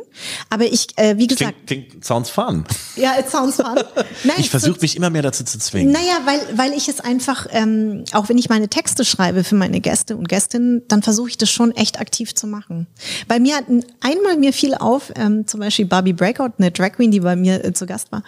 Aber 0.50 0.66
ich, 0.66 0.88
äh, 0.98 1.18
wie 1.18 1.28
gesagt, 1.28 1.66
Klingt, 1.68 1.90
klingt, 1.92 2.06
sounds 2.06 2.30
fun. 2.30 2.66
ja, 2.96 3.18
it 3.20 3.30
sounds 3.30 3.56
fun. 3.58 3.76
Nein, 4.24 4.36
Ich 4.38 4.50
versuche 4.50 4.80
mich 4.82 4.96
immer 4.96 5.10
mehr 5.10 5.22
dazu 5.22 5.44
zu 5.44 5.58
zwingen. 5.60 5.92
Naja, 5.92 6.20
weil, 6.26 6.40
weil 6.58 6.74
ich 6.74 6.88
es 6.90 7.00
einfach, 7.00 7.48
ähm, 7.52 8.04
auch 8.14 8.30
wenn 8.30 8.38
ich 8.38 8.50
meine 8.50 8.68
Texte 8.70 9.06
schreibe 9.06 9.44
für 9.44 9.56
meine 9.56 9.80
Gäste 9.82 10.16
und 10.18 10.28
Gästinnen, 10.30 10.84
dann 10.88 11.02
versuche 11.04 11.30
ich 11.30 11.38
das 11.38 11.50
schon 11.50 11.72
echt 11.72 12.00
aktiv 12.00 12.36
zu 12.36 12.48
machen. 12.48 12.88
Bei 13.28 13.40
mir 13.40 13.56
hat 13.58 13.70
ein- 13.70 13.86
einmal 14.02 14.38
mir 14.38 14.54
fiel 14.54 14.76
auf, 14.76 15.12
ähm, 15.16 15.48
zum 15.48 15.60
Beispiel 15.60 15.86
Barbie 15.86 16.14
Breakout, 16.14 16.52
eine 16.58 16.72
Drag 16.72 16.94
Queen, 16.94 17.12
die 17.12 17.20
bei 17.20 17.36
mir 17.36 17.64
äh, 17.64 17.74
zu 17.74 17.86
Gast 17.86 18.12
war. 18.12 18.24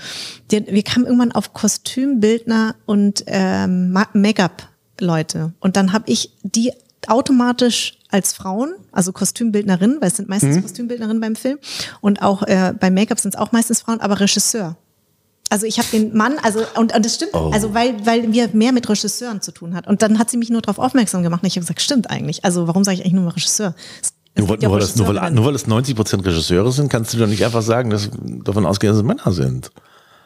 Die, 0.51 0.65
wir 0.67 0.83
kamen 0.83 1.05
irgendwann 1.05 1.31
auf 1.31 1.53
Kostümbildner 1.53 2.75
und 2.85 3.23
ähm, 3.27 3.91
Ma- 3.91 4.07
Make-up-Leute. 4.13 5.53
Und 5.59 5.75
dann 5.75 5.93
habe 5.93 6.05
ich 6.11 6.31
die 6.43 6.71
automatisch 7.09 7.97
als 8.09 8.33
Frauen, 8.33 8.75
also 8.91 9.11
Kostümbildnerin, 9.11 9.97
weil 9.99 10.09
es 10.09 10.17
sind 10.17 10.29
meistens 10.29 10.61
Kostümbildnerinnen 10.61 11.19
beim 11.19 11.35
Film 11.35 11.59
und 12.01 12.21
auch 12.21 12.43
äh, 12.43 12.73
beim 12.79 12.93
Make-up 12.93 13.19
sind 13.19 13.35
es 13.35 13.39
auch 13.39 13.51
meistens 13.51 13.81
Frauen, 13.81 13.99
aber 13.99 14.19
Regisseur. 14.19 14.77
Also 15.49 15.67
ich 15.67 15.77
habe 15.77 15.87
den 15.91 16.15
Mann, 16.15 16.37
also 16.41 16.61
und, 16.75 16.95
und 16.95 17.05
das 17.05 17.15
stimmt, 17.15 17.35
also 17.35 17.73
weil 17.73 18.05
weil 18.05 18.31
wir 18.31 18.49
mehr 18.53 18.71
mit 18.71 18.89
Regisseuren 18.89 19.41
zu 19.41 19.51
tun 19.51 19.75
hat 19.75 19.87
und 19.87 20.01
dann 20.01 20.17
hat 20.17 20.29
sie 20.29 20.37
mich 20.37 20.49
nur 20.49 20.61
darauf 20.61 20.79
aufmerksam 20.79 21.23
gemacht 21.23 21.43
und 21.43 21.47
ich 21.47 21.55
habe 21.55 21.61
gesagt, 21.61 21.81
stimmt 21.81 22.09
eigentlich. 22.09 22.43
Also 22.43 22.67
warum 22.67 22.83
sage 22.83 22.95
ich 22.95 23.01
eigentlich 23.01 23.13
nur 23.13 23.25
mal 23.25 23.31
Regisseur? 23.31 23.75
Nur, 24.37 24.47
nur, 24.47 24.71
weil 24.71 24.79
das, 24.79 24.95
nur, 24.97 25.07
weil, 25.07 25.31
nur 25.31 25.45
weil 25.45 25.55
es 25.55 25.65
90 25.65 25.95
Prozent 25.95 26.25
Regisseure 26.25 26.71
sind, 26.71 26.89
kannst 26.89 27.13
du 27.13 27.17
doch 27.17 27.27
nicht 27.27 27.45
einfach 27.45 27.61
sagen, 27.61 27.89
dass 27.89 28.09
davon 28.43 28.65
ausgehen, 28.65 28.91
dass 28.91 28.97
es 28.97 29.05
Männer 29.05 29.31
sind. 29.31 29.71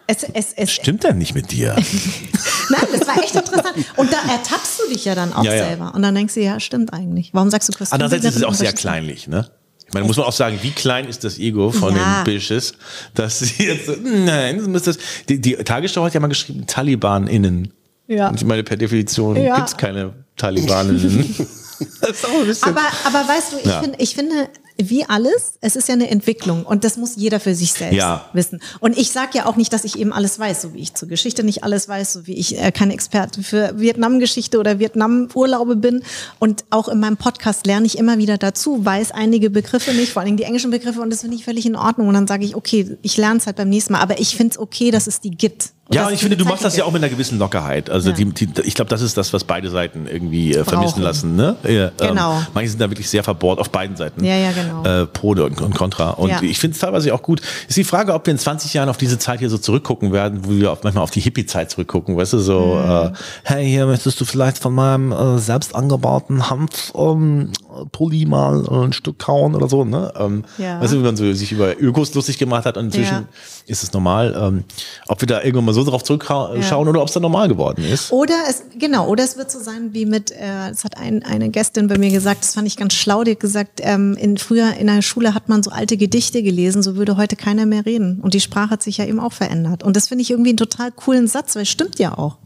Es, 0.10 0.24
es, 0.34 0.54
es, 0.56 0.72
Stimmt 0.72 1.04
denn 1.04 1.18
nicht 1.20 1.36
mit 1.36 1.52
dir? 1.52 1.76
Nein, 2.70 2.82
das 2.92 3.08
war 3.08 3.18
echt 3.24 3.36
interessant. 3.36 3.76
Und 3.96 4.12
da 4.12 4.18
ertappst 4.32 4.80
du 4.80 4.92
dich 4.94 5.06
ja 5.06 5.14
dann 5.14 5.34
auch 5.34 5.44
Ja, 5.44 5.54
ja. 5.54 5.66
selber. 5.68 5.94
Und 5.94 6.02
dann 6.02 6.16
denkst 6.16 6.34
du, 6.34 6.42
ja, 6.42 6.60
stimmt 6.60 6.94
eigentlich. 6.94 7.30
Warum 7.34 7.50
sagst 7.52 7.70
du 7.70 7.74
Kostümbildnerin? 7.74 8.06
Andererseits 8.16 8.36
ist 8.36 8.42
es 8.42 8.48
auch 8.48 8.54
sehr 8.56 8.74
kleinlich, 8.74 9.28
ne? 9.28 9.50
Ich 9.88 9.94
meine, 9.94 10.06
muss 10.06 10.18
man 10.18 10.26
auch 10.28 10.34
sagen, 10.34 10.60
wie 10.62 10.72
klein 10.72 11.08
ist 11.08 11.24
das 11.24 11.40
Ego 11.40 11.72
von 11.72 11.96
Ja. 11.96 12.24
den 12.24 12.34
Bishes, 12.34 12.74
dass 13.16 13.40
sie 13.40 13.64
jetzt, 13.66 13.88
so, 13.88 13.96
nein, 14.04 14.58
das 14.58 14.68
muss 14.68 14.84
das, 14.84 14.98
die, 15.28 15.40
die 15.42 15.56
Tagesschau 15.56 16.04
hat 16.04 16.14
ja 16.14 16.20
mal 16.20 16.28
geschrieben, 16.28 16.66
Taliban-Innen. 16.68 17.74
Ja. 18.08 18.30
Und 18.30 18.36
ich 18.36 18.46
meine, 18.46 18.64
per 18.64 18.78
Definition 18.78 19.36
Ja. 19.36 19.56
gibt's 19.58 19.78
keine 19.78 20.14
Talibaninnen. 20.38 21.36
das 22.02 22.10
ist 22.12 22.26
auch 22.26 22.40
ein 22.42 22.46
bisschen. 22.48 22.70
Aber, 22.70 22.82
aber 23.06 23.28
weißt 23.28 23.54
du, 23.54 23.58
ich, 23.60 23.66
Ja. 23.66 23.82
finde, 23.82 23.98
ich 24.00 24.16
finde, 24.16 24.50
wie 24.82 25.04
alles, 25.04 25.54
es 25.60 25.76
ist 25.76 25.90
ja 25.90 25.94
eine 25.94 26.10
Entwicklung 26.10 26.66
und 26.66 26.86
das 26.86 26.96
muss 26.96 27.18
jeder 27.18 27.42
für 27.42 27.54
sich 27.54 27.74
selbst 27.74 27.96
Ja. 27.98 28.26
wissen. 28.32 28.62
Und 28.80 28.98
ich 28.98 29.12
sage 29.12 29.32
ja 29.34 29.46
auch 29.46 29.58
nicht, 29.58 29.74
dass 29.74 29.84
ich 29.84 30.00
eben 30.00 30.14
alles 30.14 30.40
weiß, 30.40 30.62
so 30.62 30.74
wie 30.74 30.80
ich 30.80 30.94
zur 30.94 31.10
Geschichte 31.10 31.44
nicht 31.44 31.64
alles 31.66 31.90
weiß, 31.90 32.14
so 32.14 32.28
wie 32.28 32.34
ich 32.36 32.58
äh, 32.58 32.72
kein 32.72 32.90
Experte 32.90 33.44
für 33.44 33.78
Vietnam-Geschichte 33.78 34.58
oder 34.58 34.80
Vietnam-Urlaube 34.80 35.76
bin. 35.76 36.04
Und 36.40 36.64
auch 36.70 36.88
in 36.88 37.00
meinem 37.00 37.18
Podcast 37.18 37.66
lerne 37.66 37.86
ich 37.86 37.98
immer 37.98 38.18
wieder 38.18 38.38
dazu, 38.38 38.86
weiß 38.86 39.12
einige 39.12 39.50
Begriffe 39.50 39.94
nicht, 39.94 40.14
vor 40.14 40.22
allem 40.22 40.38
die 40.38 40.44
englischen 40.44 40.72
Begriffe 40.72 41.02
und 41.02 41.10
das 41.10 41.22
finde 41.22 41.36
ich 41.36 41.44
völlig 41.44 41.66
in 41.66 41.76
Ordnung. 41.76 42.08
Und 42.08 42.14
dann 42.14 42.28
sage 42.28 42.46
ich, 42.46 42.56
okay, 42.56 42.98
ich 43.02 43.18
lerne 43.18 43.38
es 43.40 43.46
halt 43.48 43.58
beim 43.58 43.70
nächsten 43.70 43.94
Mal, 43.94 44.00
aber 44.02 44.20
ich 44.20 44.38
finde 44.38 44.54
es 44.54 44.60
okay, 44.60 44.92
dass 44.92 45.08
es 45.08 45.20
die 45.20 45.32
gibt. 45.32 45.72
Ja, 45.92 46.02
dass 46.02 46.10
und 46.10 46.14
ich 46.16 46.22
finde, 46.22 46.38
du 46.38 46.46
machst 46.46 46.64
das 46.64 46.76
ja 46.78 46.84
auch 46.86 46.92
mit 46.92 47.02
einer 47.04 47.10
gewissen 47.12 47.40
Lockerheit. 47.40 47.90
Also 47.90 48.10
Ja. 48.12 48.16
die, 48.16 48.26
die, 48.26 48.62
ich 48.62 48.76
glaube, 48.76 48.90
das 48.90 49.02
ist 49.02 49.18
das, 49.18 49.34
was 49.34 49.44
beide 49.44 49.70
Seiten 49.72 50.06
irgendwie 50.06 50.54
äh, 50.54 50.64
vermissen 50.64 51.02
lassen. 51.02 51.36
Ne? 51.36 51.56
Ja, 51.68 51.92
Genau. 51.98 52.38
Ähm, 52.38 52.48
manche 52.54 52.70
sind 52.70 52.80
da 52.80 52.90
wirklich 52.92 53.10
sehr 53.10 53.24
verbohrt 53.24 53.60
auf 53.60 53.72
beiden 53.72 53.96
Seiten. 53.96 54.24
Ja, 54.24 54.36
ja, 54.36 54.52
genau. 54.52 54.84
Äh, 54.84 55.08
Pro 55.08 55.30
und, 55.32 55.62
und 55.62 55.74
Contra. 55.76 56.12
Und 56.12 56.30
Ja. 56.30 56.42
ich 56.44 56.60
finde 56.60 56.76
es 56.76 56.80
teilweise 56.82 57.12
auch 57.14 57.24
gut. 57.24 57.42
Ist 57.68 57.76
die 57.78 57.84
Frage, 57.84 58.14
ob 58.14 58.26
wir 58.28 58.32
in 58.32 58.38
20 58.38 58.74
Jahren 58.76 58.88
auf 58.90 58.98
diese 58.98 59.18
Zeit 59.18 59.40
hier 59.40 59.50
so 59.50 59.58
zurückgucken 59.58 60.12
werden, 60.12 60.42
wo 60.44 60.52
wir 60.52 60.72
auf, 60.72 60.84
manchmal 60.84 61.04
auf 61.04 61.12
die 61.12 61.22
Hippie-Zeit 61.22 61.72
zurückgucken. 61.72 62.16
Weißt 62.16 62.34
du, 62.34 62.38
so, 62.40 62.60
Mhm. 62.76 62.90
äh, 62.92 63.12
hey, 63.44 63.68
hier 63.68 63.86
möchtest 63.88 64.22
du 64.22 64.26
vielleicht 64.26 64.60
von 64.60 64.76
meinem 64.76 65.12
äh, 65.12 65.40
selbst 65.40 65.74
angebauten 65.74 66.50
Hanf 66.52 66.94
ähm, 66.96 67.52
Pulli 67.92 68.26
mal 68.28 68.64
ein 68.70 68.94
Stück 68.94 69.18
kauen 69.18 69.56
oder 69.56 69.68
so. 69.68 69.86
Ne? 69.86 70.14
Ähm, 70.20 70.44
Ja. 70.60 70.80
Weißt 70.82 70.94
du, 70.94 70.98
wie 71.00 71.04
man 71.04 71.18
so 71.18 71.32
sich 71.34 71.52
über 71.52 71.80
Ökos 71.82 72.14
lustig 72.14 72.38
gemacht 72.38 72.66
hat 72.66 72.78
und 72.78 72.86
inzwischen 72.86 73.14
Ja. 73.14 73.24
ist 73.66 73.82
es 73.84 73.92
normal. 73.94 74.36
Ähm, 74.40 74.64
ob 75.08 75.22
wir 75.22 75.28
da 75.28 75.40
irgendwann 75.42 75.66
mal 75.66 75.74
so 75.74 75.79
drauf 75.84 76.04
zurückschauen 76.04 76.88
oder 76.88 77.02
ob 77.02 77.08
es 77.08 77.14
dann 77.14 77.24
normal 77.24 77.48
geworden 77.48 77.84
ist. 77.84 78.12
Oder 78.12 78.36
es, 78.50 78.64
genau, 78.78 79.08
oder 79.08 79.24
es 79.24 79.38
wird 79.38 79.52
so 79.52 79.60
sein 79.60 79.94
wie 79.94 80.06
mit, 80.06 80.32
äh, 80.32 80.70
es 80.70 80.84
hat 80.84 80.98
ein, 80.98 81.24
eine 81.24 81.50
Gästin 81.50 81.88
bei 81.88 81.98
mir 81.98 82.12
gesagt, 82.12 82.44
das 82.44 82.54
fand 82.54 82.68
ich 82.68 82.78
ganz 82.78 82.94
schlau, 82.94 83.24
die 83.24 83.32
hat 83.32 83.40
gesagt, 83.40 83.80
ähm, 83.84 84.16
in, 84.16 84.38
früher 84.38 84.74
in 84.76 84.88
der 84.88 85.02
Schule 85.02 85.34
hat 85.34 85.50
man 85.50 85.64
so 85.64 85.72
alte 85.72 85.98
Gedichte 85.98 86.44
gelesen, 86.44 86.84
so 86.84 86.96
würde 86.96 87.18
heute 87.18 87.36
keiner 87.36 87.66
mehr 87.66 87.86
reden. 87.86 88.20
Und 88.22 88.34
die 88.34 88.40
Sprache 88.40 88.72
hat 88.72 88.84
sich 88.84 88.98
ja 88.98 89.06
eben 89.06 89.20
auch 89.20 89.34
verändert. 89.34 89.84
Und 89.84 89.96
das 89.96 90.08
finde 90.08 90.22
ich 90.22 90.32
irgendwie 90.32 90.50
einen 90.50 90.58
total 90.58 90.92
coolen 90.92 91.28
Satz, 91.28 91.56
weil 91.56 91.64
es 91.64 91.70
stimmt 91.70 92.00
ja 92.00 92.18
auch. 92.18 92.38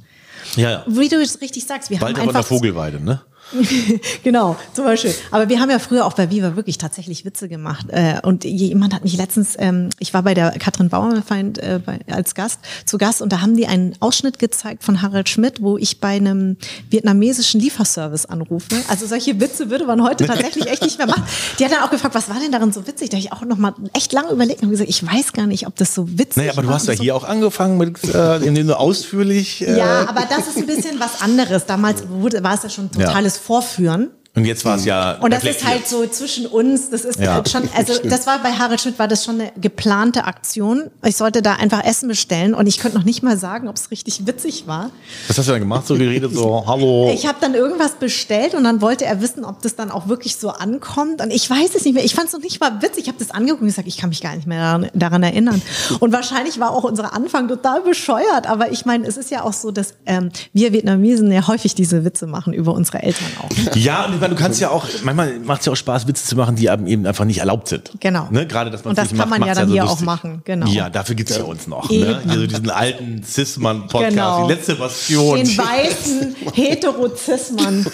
Ja, 0.55 0.69
ja. 0.69 0.83
Wie 0.87 1.09
du 1.09 1.21
es 1.21 1.41
richtig 1.41 1.65
sagst, 1.65 1.89
wir 1.89 1.99
Bald 1.99 2.17
haben 2.17 2.21
aber 2.21 2.29
in 2.29 2.33
der 2.33 2.39
einfach, 2.39 2.47
Vogelweide, 2.47 2.99
ne? 3.03 3.21
genau, 4.23 4.55
zum 4.73 4.85
Beispiel. 4.85 5.13
Aber 5.31 5.49
wir 5.49 5.59
haben 5.59 5.69
ja 5.69 5.79
früher 5.79 6.05
auch 6.05 6.13
bei 6.13 6.29
Viva 6.29 6.55
wirklich 6.55 6.77
tatsächlich 6.77 7.25
Witze 7.25 7.47
gemacht. 7.49 7.87
Äh, 7.89 8.15
und 8.23 8.43
jemand 8.43 8.93
hat 8.93 9.03
mich 9.03 9.17
letztens, 9.17 9.55
ähm, 9.57 9.89
ich 9.99 10.13
war 10.13 10.23
bei 10.23 10.33
der 10.33 10.51
Katrin 10.51 10.89
Bauerfeind 10.89 11.59
äh, 11.59 11.79
als 12.09 12.35
Gast, 12.35 12.59
zu 12.85 12.97
Gast 12.97 13.21
und 13.21 13.31
da 13.31 13.41
haben 13.41 13.55
die 13.55 13.67
einen 13.67 13.95
Ausschnitt 13.99 14.39
gezeigt 14.39 14.83
von 14.83 15.01
Harald 15.01 15.29
Schmidt, 15.29 15.61
wo 15.61 15.77
ich 15.77 15.99
bei 15.99 16.15
einem 16.15 16.57
vietnamesischen 16.89 17.59
Lieferservice 17.59 18.25
anrufe. 18.25 18.75
Also 18.87 19.07
solche 19.07 19.39
Witze 19.39 19.69
würde 19.69 19.85
man 19.85 20.03
heute 20.03 20.25
tatsächlich 20.25 20.67
echt 20.67 20.83
nicht 20.83 20.97
mehr 20.97 21.07
machen. 21.07 21.23
Die 21.59 21.65
hat 21.65 21.71
dann 21.71 21.83
auch 21.83 21.91
gefragt, 21.91 22.15
was 22.15 22.29
war 22.29 22.39
denn 22.39 22.51
darin 22.51 22.71
so 22.71 22.87
witzig? 22.87 23.09
Da 23.09 23.17
habe 23.17 23.25
ich 23.25 23.31
auch 23.31 23.45
noch 23.45 23.57
mal 23.57 23.73
echt 23.93 24.13
lange 24.13 24.31
überlegt 24.31 24.63
und 24.63 24.69
gesagt, 24.69 24.89
ich 24.89 25.05
weiß 25.05 25.33
gar 25.33 25.47
nicht, 25.47 25.67
ob 25.67 25.75
das 25.75 25.93
so 25.93 26.07
witzig 26.09 26.29
ist. 26.29 26.37
Naja, 26.37 26.51
aber 26.53 26.61
du 26.63 26.69
hast 26.69 26.87
ja 26.87 26.95
so 26.95 27.03
hier 27.03 27.15
auch 27.15 27.23
angefangen, 27.23 27.77
mit, 27.77 28.03
äh, 28.13 28.37
indem 28.37 28.67
du 28.67 28.77
ausführlich. 28.77 29.67
Äh, 29.67 29.77
ja, 29.77 30.07
aber 30.07 30.25
das 30.29 30.47
ist 30.47 30.57
ein 30.57 30.65
bisschen 30.65 30.99
was 30.99 31.21
anderes. 31.21 31.65
Damals 31.65 32.03
wurde, 32.09 32.43
war 32.43 32.55
es 32.55 32.63
ja 32.63 32.69
schon 32.69 32.91
totales 32.91 33.37
Vorführen. 33.43 34.11
Und 34.35 34.45
jetzt 34.45 34.65
war 34.65 34.77
es 34.77 34.85
ja. 34.85 35.19
Und 35.19 35.31
das 35.31 35.43
ist 35.43 35.63
halt 35.63 35.87
so 35.87 36.07
zwischen 36.07 36.47
uns, 36.47 36.89
das 36.89 37.05
ist 37.05 37.19
Ja. 37.19 37.33
halt 37.33 37.49
schon, 37.49 37.69
also 37.77 37.93
das 38.03 38.25
war 38.25 38.41
bei 38.41 38.51
Harald 38.51 38.81
Schmidt, 38.81 38.97
war 38.97 39.07
das 39.07 39.23
schon 39.23 39.39
eine 39.39 39.51
geplante 39.61 40.23
Aktion. 40.23 40.89
Ich 41.05 41.17
sollte 41.17 41.43
da 41.43 41.53
einfach 41.53 41.83
Essen 41.85 42.07
bestellen 42.07 42.55
und 42.55 42.65
ich 42.65 42.79
könnte 42.79 42.97
noch 42.97 43.05
nicht 43.05 43.21
mal 43.21 43.37
sagen, 43.37 43.67
ob 43.67 43.75
es 43.75 43.91
richtig 43.91 44.25
witzig 44.25 44.65
war. 44.65 44.89
Was 45.27 45.37
hast 45.37 45.47
du 45.47 45.51
dann 45.51 45.61
gemacht? 45.61 45.85
So 45.85 45.95
geredet, 45.95 46.33
so, 46.33 46.63
hallo. 46.65 47.11
Ich 47.13 47.27
habe 47.27 47.37
dann 47.41 47.53
irgendwas 47.53 47.91
bestellt 47.91 48.55
und 48.55 48.63
dann 48.63 48.81
wollte 48.81 49.05
er 49.05 49.21
wissen, 49.21 49.45
ob 49.45 49.61
das 49.61 49.75
dann 49.75 49.91
auch 49.91 50.07
wirklich 50.07 50.35
so 50.37 50.49
ankommt. 50.49 51.21
Und 51.21 51.29
ich 51.31 51.47
weiß 51.47 51.75
es 51.75 51.85
nicht 51.85 51.93
mehr. 51.93 52.03
Ich 52.03 52.15
fand 52.15 52.25
es 52.27 52.33
noch 52.33 52.41
nicht 52.41 52.59
mal 52.59 52.81
witzig. 52.81 53.03
Ich 53.03 53.07
habe 53.09 53.19
das 53.19 53.29
angeguckt 53.29 53.61
und 53.61 53.67
gesagt, 53.67 53.87
ich 53.87 53.97
kann 53.97 54.09
mich 54.09 54.21
gar 54.21 54.35
nicht 54.35 54.47
mehr 54.47 54.59
daran, 54.59 54.89
daran 54.95 55.21
erinnern. 55.21 55.61
Und 55.99 56.11
wahrscheinlich 56.11 56.59
war 56.59 56.71
auch 56.71 56.85
unser 56.85 57.13
Anfang 57.13 57.47
total 57.47 57.81
bescheuert. 57.81 58.47
Aber 58.49 58.71
ich 58.71 58.83
meine, 58.87 59.05
es 59.05 59.15
ist 59.17 59.29
ja 59.29 59.43
auch 59.43 59.53
so, 59.53 59.69
dass 59.69 59.93
ähm, 60.07 60.31
wir 60.53 60.73
Vietnamesen 60.73 61.31
ja 61.31 61.45
häufig 61.47 61.75
diese 61.75 62.03
Witze 62.03 62.25
machen 62.25 62.51
über 62.53 62.73
unsere 62.73 63.03
Eltern 63.03 63.27
auch. 63.39 63.75
Ja, 63.75 64.05
und 64.07 64.22
meine, 64.23 64.35
du 64.35 64.41
kannst 64.41 64.59
ja 64.61 64.69
auch, 64.69 64.85
manchmal 65.03 65.39
macht 65.39 65.59
es 65.61 65.65
ja 65.67 65.71
auch 65.73 65.75
Spaß, 65.77 66.07
Witze 66.07 66.25
zu 66.25 66.35
machen, 66.35 66.55
die 66.55 66.65
eben 66.67 67.05
einfach 67.05 67.25
nicht 67.25 67.39
erlaubt 67.39 67.67
sind. 67.67 67.91
Genau. 67.99 68.27
Ne? 68.31 68.47
Gerade, 68.47 68.71
dass 68.71 68.83
man 68.83 68.91
Und 68.91 68.97
das 68.97 69.09
kann 69.09 69.17
macht, 69.17 69.29
man 69.39 69.47
ja 69.47 69.53
dann 69.53 69.67
so 69.67 69.73
hier 69.73 69.85
auch 69.85 69.99
machen, 70.01 70.41
genau. 70.45 70.67
Ja, 70.67 70.89
dafür 70.89 71.15
gibt's 71.15 71.35
ja 71.37 71.43
uns 71.43 71.67
noch. 71.67 71.89
Ne? 71.89 71.95
Eben. 71.97 72.29
Hier 72.31 72.39
so 72.39 72.47
diesen 72.47 72.69
alten 72.69 73.23
Cis-Mann-Podcast, 73.23 74.09
Genau. 74.11 74.47
die 74.47 74.53
letzte 74.53 74.75
Bastion. 74.75 75.37
Den 75.37 75.57
weißen 75.57 76.35
Heterozismann, 76.53 77.85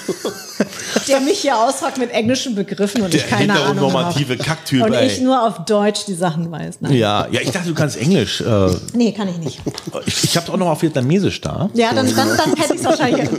der 1.07 1.19
mich 1.21 1.39
hier 1.39 1.57
ausfragt 1.57 1.97
mit 1.97 2.11
englischen 2.11 2.55
Begriffen 2.55 3.01
und 3.01 3.13
Der 3.13 3.21
ich 3.21 3.27
keine 3.29 3.59
Ahnung 3.59 3.93
habe. 3.93 4.37
Kacktyp, 4.37 4.83
Und 4.83 4.93
ey. 4.93 5.07
ich 5.07 5.21
nur 5.21 5.45
auf 5.45 5.65
Deutsch 5.65 6.05
die 6.07 6.13
Sachen 6.13 6.51
weiß. 6.51 6.77
Nein. 6.81 6.93
ja, 6.93 7.27
ja, 7.31 7.41
ich 7.41 7.51
dachte, 7.51 7.67
du 7.69 7.73
kannst 7.75 7.97
Englisch. 7.97 8.41
Äh, 8.41 8.69
Nee, 8.93 9.11
kann 9.11 9.27
ich 9.27 9.37
nicht. 9.37 9.61
ich 10.05 10.23
ich 10.23 10.37
habe 10.37 10.51
auch 10.51 10.57
noch 10.57 10.67
auf 10.67 10.81
Vietnamesisch 10.81 11.41
da. 11.41 11.69
Ja, 11.73 11.93
dann, 11.93 12.13
dann, 12.15 12.37
dann 12.37 12.53
hätte 12.55 12.73
ich 12.75 12.81
es 12.81 12.85
wahrscheinlich. 12.85 13.29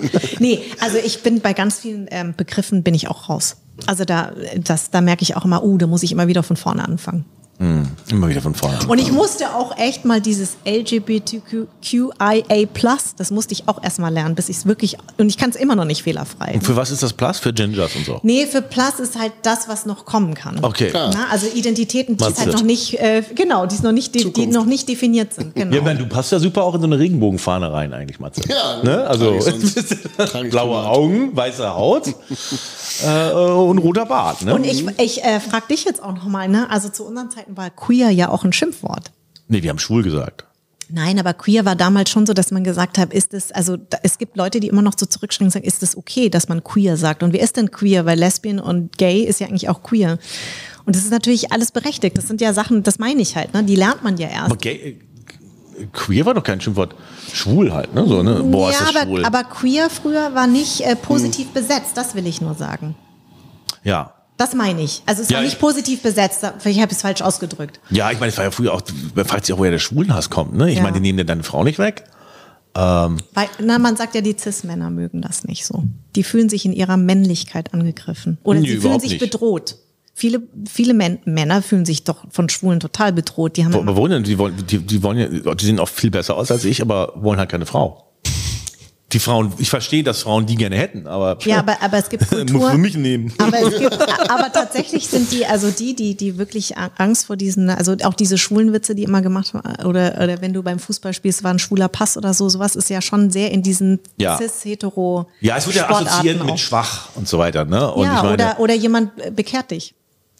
Nee, 0.40 0.60
also 0.80 0.96
ich 0.98 1.22
bin 1.22 1.40
bei 1.40 1.52
ganz 1.52 1.78
vielen 1.78 2.06
ähm, 2.10 2.34
Begriffen 2.36 2.79
bin 2.82 2.94
ich 2.94 3.08
auch 3.08 3.28
raus. 3.28 3.56
Also 3.86 4.04
da, 4.04 4.32
das, 4.56 4.90
da 4.90 5.00
merke 5.00 5.22
ich 5.22 5.36
auch 5.36 5.44
immer, 5.44 5.62
uh, 5.62 5.78
da 5.78 5.86
muss 5.86 6.02
ich 6.02 6.12
immer 6.12 6.28
wieder 6.28 6.42
von 6.42 6.56
vorne 6.56 6.84
anfangen. 6.84 7.24
Immer 7.60 8.28
wieder 8.28 8.40
von 8.40 8.54
vorne. 8.54 8.78
Und 8.88 8.98
ich 8.98 9.12
musste 9.12 9.54
auch 9.54 9.76
echt 9.76 10.06
mal 10.06 10.22
dieses 10.22 10.56
LGBTQIA+, 10.66 11.66
das 13.18 13.30
musste 13.30 13.52
ich 13.52 13.68
auch 13.68 13.82
erstmal 13.82 14.12
lernen, 14.12 14.34
bis 14.34 14.48
ich 14.48 14.56
es 14.56 14.66
wirklich, 14.66 14.96
und 15.18 15.28
ich 15.28 15.36
kann 15.36 15.50
es 15.50 15.56
immer 15.56 15.76
noch 15.76 15.84
nicht 15.84 16.02
fehlerfrei. 16.02 16.58
Für 16.62 16.74
was 16.76 16.90
ist 16.90 17.02
das 17.02 17.12
Plus? 17.12 17.38
Für 17.38 17.52
Gingers 17.52 17.94
und 17.94 18.06
so. 18.06 18.18
Nee, 18.22 18.46
für 18.46 18.62
Plus 18.62 18.98
ist 18.98 19.18
halt 19.18 19.32
das, 19.42 19.68
was 19.68 19.84
noch 19.84 20.06
kommen 20.06 20.32
kann. 20.34 20.58
Okay. 20.62 20.88
Klar. 20.88 21.10
Na, 21.12 21.26
also 21.30 21.46
Identitäten, 21.54 22.16
die 22.16 22.24
halt 22.24 22.52
noch 22.52 22.62
nicht, 22.62 22.98
äh, 22.98 23.22
genau, 23.34 23.66
die, 23.66 23.74
ist 23.74 23.84
noch 23.84 23.92
nicht, 23.92 24.14
die, 24.14 24.32
die 24.32 24.46
noch 24.46 24.64
nicht 24.64 24.88
definiert 24.88 25.34
sind. 25.34 25.54
Genau. 25.54 25.72
Ja, 25.72 25.78
ich 25.78 25.84
meine, 25.84 25.98
du 25.98 26.06
passt 26.06 26.32
ja 26.32 26.38
super 26.38 26.64
auch 26.64 26.74
in 26.74 26.80
so 26.80 26.86
eine 26.86 26.98
Regenbogenfahne 26.98 27.70
rein, 27.70 27.92
eigentlich, 27.92 28.18
Matze. 28.18 28.40
Ja, 28.48 28.82
ne? 28.82 29.06
Also 29.06 29.38
blaue. 30.50 30.80
Augen, 30.80 31.36
weiße 31.36 31.74
Haut 31.74 32.08
äh, 33.04 33.32
und 33.32 33.78
roter 33.78 34.06
Bart. 34.06 34.42
Ne? 34.42 34.54
Und 34.54 34.64
ich, 34.64 34.86
ich 34.98 35.22
äh, 35.22 35.40
frage 35.40 35.66
dich 35.68 35.84
jetzt 35.84 36.02
auch 36.02 36.14
nochmal, 36.14 36.48
ne? 36.48 36.68
Also 36.70 36.88
zu 36.88 37.04
unseren 37.04 37.30
Zeiten 37.30 37.49
war 37.56 37.70
queer 37.70 38.10
ja 38.10 38.28
auch 38.28 38.44
ein 38.44 38.52
Schimpfwort. 38.52 39.12
nee, 39.48 39.62
wir 39.62 39.70
haben 39.70 39.78
schwul 39.78 40.02
gesagt. 40.02 40.44
Nein, 40.92 41.18
aber 41.20 41.34
queer 41.34 41.64
war 41.64 41.76
damals 41.76 42.10
schon 42.10 42.26
so, 42.26 42.32
dass 42.32 42.50
man 42.50 42.64
gesagt 42.64 42.98
hat, 42.98 43.12
ist 43.12 43.32
es, 43.32 43.52
also 43.52 43.76
da, 43.76 43.98
es 44.02 44.18
gibt 44.18 44.36
Leute, 44.36 44.58
die 44.58 44.66
immer 44.66 44.82
noch 44.82 44.94
so 44.98 45.06
zurückschrecken 45.06 45.46
und 45.46 45.52
sagen, 45.52 45.64
ist 45.64 45.84
es 45.84 45.96
okay, 45.96 46.28
dass 46.30 46.48
man 46.48 46.64
queer 46.64 46.96
sagt? 46.96 47.22
Und 47.22 47.32
wer 47.32 47.40
ist 47.40 47.56
denn 47.56 47.70
queer? 47.70 48.06
Weil 48.06 48.18
Lesbian 48.18 48.58
und 48.58 48.98
Gay 48.98 49.22
ist 49.22 49.38
ja 49.38 49.46
eigentlich 49.46 49.68
auch 49.68 49.84
queer. 49.84 50.18
Und 50.86 50.96
das 50.96 51.04
ist 51.04 51.12
natürlich 51.12 51.52
alles 51.52 51.70
berechtigt. 51.70 52.18
Das 52.18 52.26
sind 52.26 52.40
ja 52.40 52.52
Sachen, 52.52 52.82
das 52.82 52.98
meine 52.98 53.22
ich 53.22 53.36
halt, 53.36 53.54
ne? 53.54 53.62
Die 53.62 53.76
lernt 53.76 54.02
man 54.02 54.16
ja 54.16 54.28
erst. 54.28 54.46
Aber 54.46 54.56
gay, 54.56 54.98
queer 55.92 56.26
war 56.26 56.34
doch 56.34 56.42
kein 56.42 56.60
Schimpfwort. 56.60 56.96
Schwul 57.32 57.72
halt, 57.72 57.94
ne? 57.94 58.04
So, 58.08 58.24
ne? 58.24 58.42
Boah, 58.42 58.70
ist 58.70 58.80
ja, 58.80 58.86
das 58.86 58.96
aber, 58.96 59.04
schwul. 59.04 59.24
aber 59.24 59.44
queer 59.44 59.90
früher 59.90 60.34
war 60.34 60.48
nicht 60.48 60.80
äh, 60.80 60.96
positiv 60.96 61.50
besetzt, 61.50 61.92
das 61.94 62.16
will 62.16 62.26
ich 62.26 62.40
nur 62.40 62.54
sagen. 62.54 62.96
ja. 63.84 64.14
Das 64.40 64.54
meine 64.54 64.80
ich. 64.82 65.02
Also 65.04 65.20
es 65.22 65.28
Ja, 65.28 65.36
war 65.36 65.44
ich- 65.44 65.50
nicht 65.50 65.60
positiv 65.60 66.00
besetzt, 66.02 66.40
vielleicht 66.60 66.80
habe 66.80 66.90
ich 66.90 66.96
es 66.96 67.02
falsch 67.02 67.20
ausgedrückt. 67.20 67.78
Ja, 67.90 68.10
ich 68.10 68.18
meine, 68.18 68.30
es 68.32 68.38
war 68.38 68.44
ja 68.44 68.50
früher 68.50 68.72
auch, 68.72 68.80
man 69.14 69.26
fragt 69.26 69.44
sich 69.44 69.54
auch, 69.54 69.58
woher 69.58 69.70
der 69.70 69.78
Schwulenhass 69.78 70.30
kommt, 70.30 70.54
ne? 70.56 70.70
Ich 70.70 70.76
Ja. 70.78 70.82
meine, 70.82 70.94
die 70.94 71.00
nehmen 71.00 71.18
dir 71.18 71.24
deine 71.26 71.42
Frau 71.42 71.62
nicht 71.62 71.78
weg. 71.78 72.04
Weil, 72.72 73.18
na, 73.62 73.78
man 73.78 73.96
sagt 73.96 74.14
ja, 74.14 74.20
die 74.22 74.34
Cis-Männer 74.38 74.90
mögen 74.90 75.20
das 75.20 75.44
nicht 75.44 75.66
so. 75.66 75.84
Die 76.16 76.22
fühlen 76.22 76.48
sich 76.48 76.64
in 76.64 76.72
ihrer 76.72 76.96
Männlichkeit 76.96 77.74
angegriffen. 77.74 78.38
Oder 78.42 78.60
Nee, 78.60 78.68
sie 78.70 78.76
fühlen 78.78 79.00
sich 79.00 79.10
nicht. 79.10 79.20
bedroht. 79.20 79.76
Viele, 80.14 80.40
viele 80.68 80.94
Män 80.94 81.18
Männer 81.24 81.62
fühlen 81.62 81.84
sich 81.84 82.04
doch 82.04 82.24
von 82.30 82.48
Schwulen 82.48 82.78
total 82.80 83.12
bedroht. 83.12 83.56
Die 83.56 83.64
haben 83.64 83.74
Aber 83.74 83.96
wollen 83.96 84.12
denn, 84.12 84.22
die 84.22 84.38
wollen, 84.38 84.54
die, 84.66 84.78
die 84.78 85.02
wollen 85.02 85.18
ja, 85.44 85.54
die 85.54 85.64
sehen 85.66 85.78
auch 85.80 85.88
viel 85.88 86.10
besser 86.10 86.36
aus 86.36 86.50
als 86.50 86.64
ich, 86.64 86.80
aber 86.80 87.12
wollen 87.16 87.38
halt 87.38 87.50
keine 87.50 87.66
Frau. 87.66 88.09
Die 89.12 89.18
Frauen, 89.18 89.52
ich 89.58 89.68
verstehe, 89.70 90.04
dass 90.04 90.22
Frauen 90.22 90.46
die 90.46 90.54
gerne 90.54 90.76
hätten, 90.76 91.06
aber 91.08 91.36
ja, 91.42 91.58
aber, 91.58 91.82
aber 91.82 91.98
es 91.98 92.08
gibt 92.08 92.28
Kultur. 92.28 92.70
für 92.70 92.78
mich 92.78 92.96
nehmen. 92.96 93.32
Aber, 93.38 93.60
es 93.60 93.78
gibt, 93.78 93.92
aber 94.30 94.52
tatsächlich 94.52 95.08
sind 95.08 95.32
die, 95.32 95.44
also 95.46 95.70
die, 95.70 95.96
die, 95.96 96.14
die 96.14 96.38
wirklich 96.38 96.74
Angst 96.78 97.26
vor 97.26 97.36
diesen, 97.36 97.70
also 97.70 97.96
auch 98.04 98.14
diese 98.14 98.38
schwulen 98.38 98.72
Witze, 98.72 98.94
die 98.94 99.02
immer 99.02 99.20
gemacht 99.20 99.52
waren, 99.52 99.84
oder, 99.84 100.14
oder 100.22 100.40
wenn 100.40 100.52
du 100.52 100.62
beim 100.62 100.78
Fußball 100.78 101.12
spielst, 101.12 101.42
war 101.42 101.52
ein 101.52 101.58
schwuler 101.58 101.88
Pass 101.88 102.16
oder 102.16 102.34
so, 102.34 102.48
sowas 102.48 102.76
ist 102.76 102.88
ja 102.88 103.02
schon 103.02 103.30
sehr 103.30 103.50
in 103.50 103.62
diesen 103.62 103.98
Ja. 104.16 104.36
cis-hetero 104.38 105.26
Ja, 105.40 105.56
es 105.56 105.66
wird 105.66 105.76
ja 105.76 105.82
Sportarten 105.84 106.06
assoziiert 106.08 106.40
auch. 106.42 106.44
mit 106.46 106.60
schwach 106.60 107.08
und 107.16 107.26
so 107.26 107.38
weiter, 107.38 107.64
ne? 107.64 107.90
Und 107.92 108.04
ja, 108.06 108.22
meine, 108.22 108.34
oder, 108.34 108.60
oder 108.60 108.74
jemand 108.74 109.10
äh, 109.20 109.30
bekehrt 109.32 109.72
dich. 109.72 109.94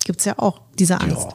Gibt's 0.05 0.24
ja 0.24 0.34
auch, 0.38 0.60
diese 0.78 1.01
Angst. 1.01 1.26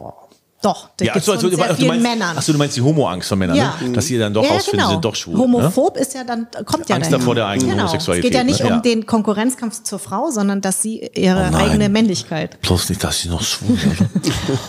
Doch, 0.65 0.89
das 0.97 1.05
ja, 1.07 1.13
gibt's 1.13 1.29
achso, 1.29 1.39
von 1.41 1.51
also, 1.51 1.57
sehr 1.61 1.67
du 1.67 1.75
vielen 1.75 1.87
meinst, 1.89 2.03
Männern. 2.03 2.37
Achso, 2.37 2.51
du 2.51 2.57
meinst 2.57 2.75
die 2.75 2.81
Homo-Angst 2.81 3.29
von 3.29 3.37
Männern, 3.37 3.55
ja. 3.55 3.75
ne? 3.79 3.91
Dass 3.91 4.07
sie 4.07 4.17
dann 4.17 4.33
doch 4.33 4.43
ja, 4.43 4.49
rausfinden, 4.49 4.79
genau. 4.79 4.87
sie 4.89 4.93
sind 4.95 5.05
doch 5.05 5.15
schwul. 5.15 5.33
Ne? 5.35 5.39
Homophob 5.41 5.97
ist 5.97 6.15
ja 6.15 6.23
dann, 6.23 6.47
kommt 6.65 6.89
ja 6.89 6.95
Angst 6.95 7.11
daher. 7.11 7.19
davor 7.19 7.35
der 7.35 7.45
eigenen 7.45 7.69
genau. 7.71 7.83
Homosexualität, 7.83 8.31
Es 8.31 8.31
geht 8.31 8.37
ja 8.39 8.43
nicht 8.43 8.59
ne? 8.61 8.65
um 8.65 8.71
Ja. 8.73 8.79
den 8.79 9.05
Konkurrenzkampf 9.05 9.83
zur 9.83 9.99
Frau, 9.99 10.31
sondern 10.31 10.61
dass 10.61 10.81
sie 10.81 11.07
ihre 11.13 11.51
Oh 11.53 11.55
eigene 11.55 11.87
Männlichkeit. 11.89 12.59
Bloß 12.61 12.89
nicht, 12.89 13.03
dass 13.03 13.19
sie 13.21 13.29
noch 13.29 13.43
schwul 13.43 13.77
sind. 13.77 14.09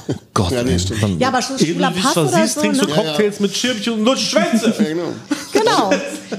oh 0.09 0.14
Gott, 0.35 0.51
Ja, 0.52 0.62
nee, 0.62 0.78
stimmt. 0.78 1.18
Ja, 1.18 1.28
aber 1.28 1.40
schon 1.40 1.59
schwuler 1.59 1.90
Pass 1.93 2.16
oder 2.18 2.28
versiehst, 2.28 2.55
so, 2.56 2.60
trinkst 2.60 2.82
du 2.82 2.86
ne? 2.86 2.93
Cocktails 2.93 3.40
mit 3.40 3.56
Schirmchen 3.56 3.93
und 3.94 4.05
lutscht 4.05 4.31
Schwänze. 4.32 4.74
Genau. 5.52 5.89
Genau. 5.89 5.90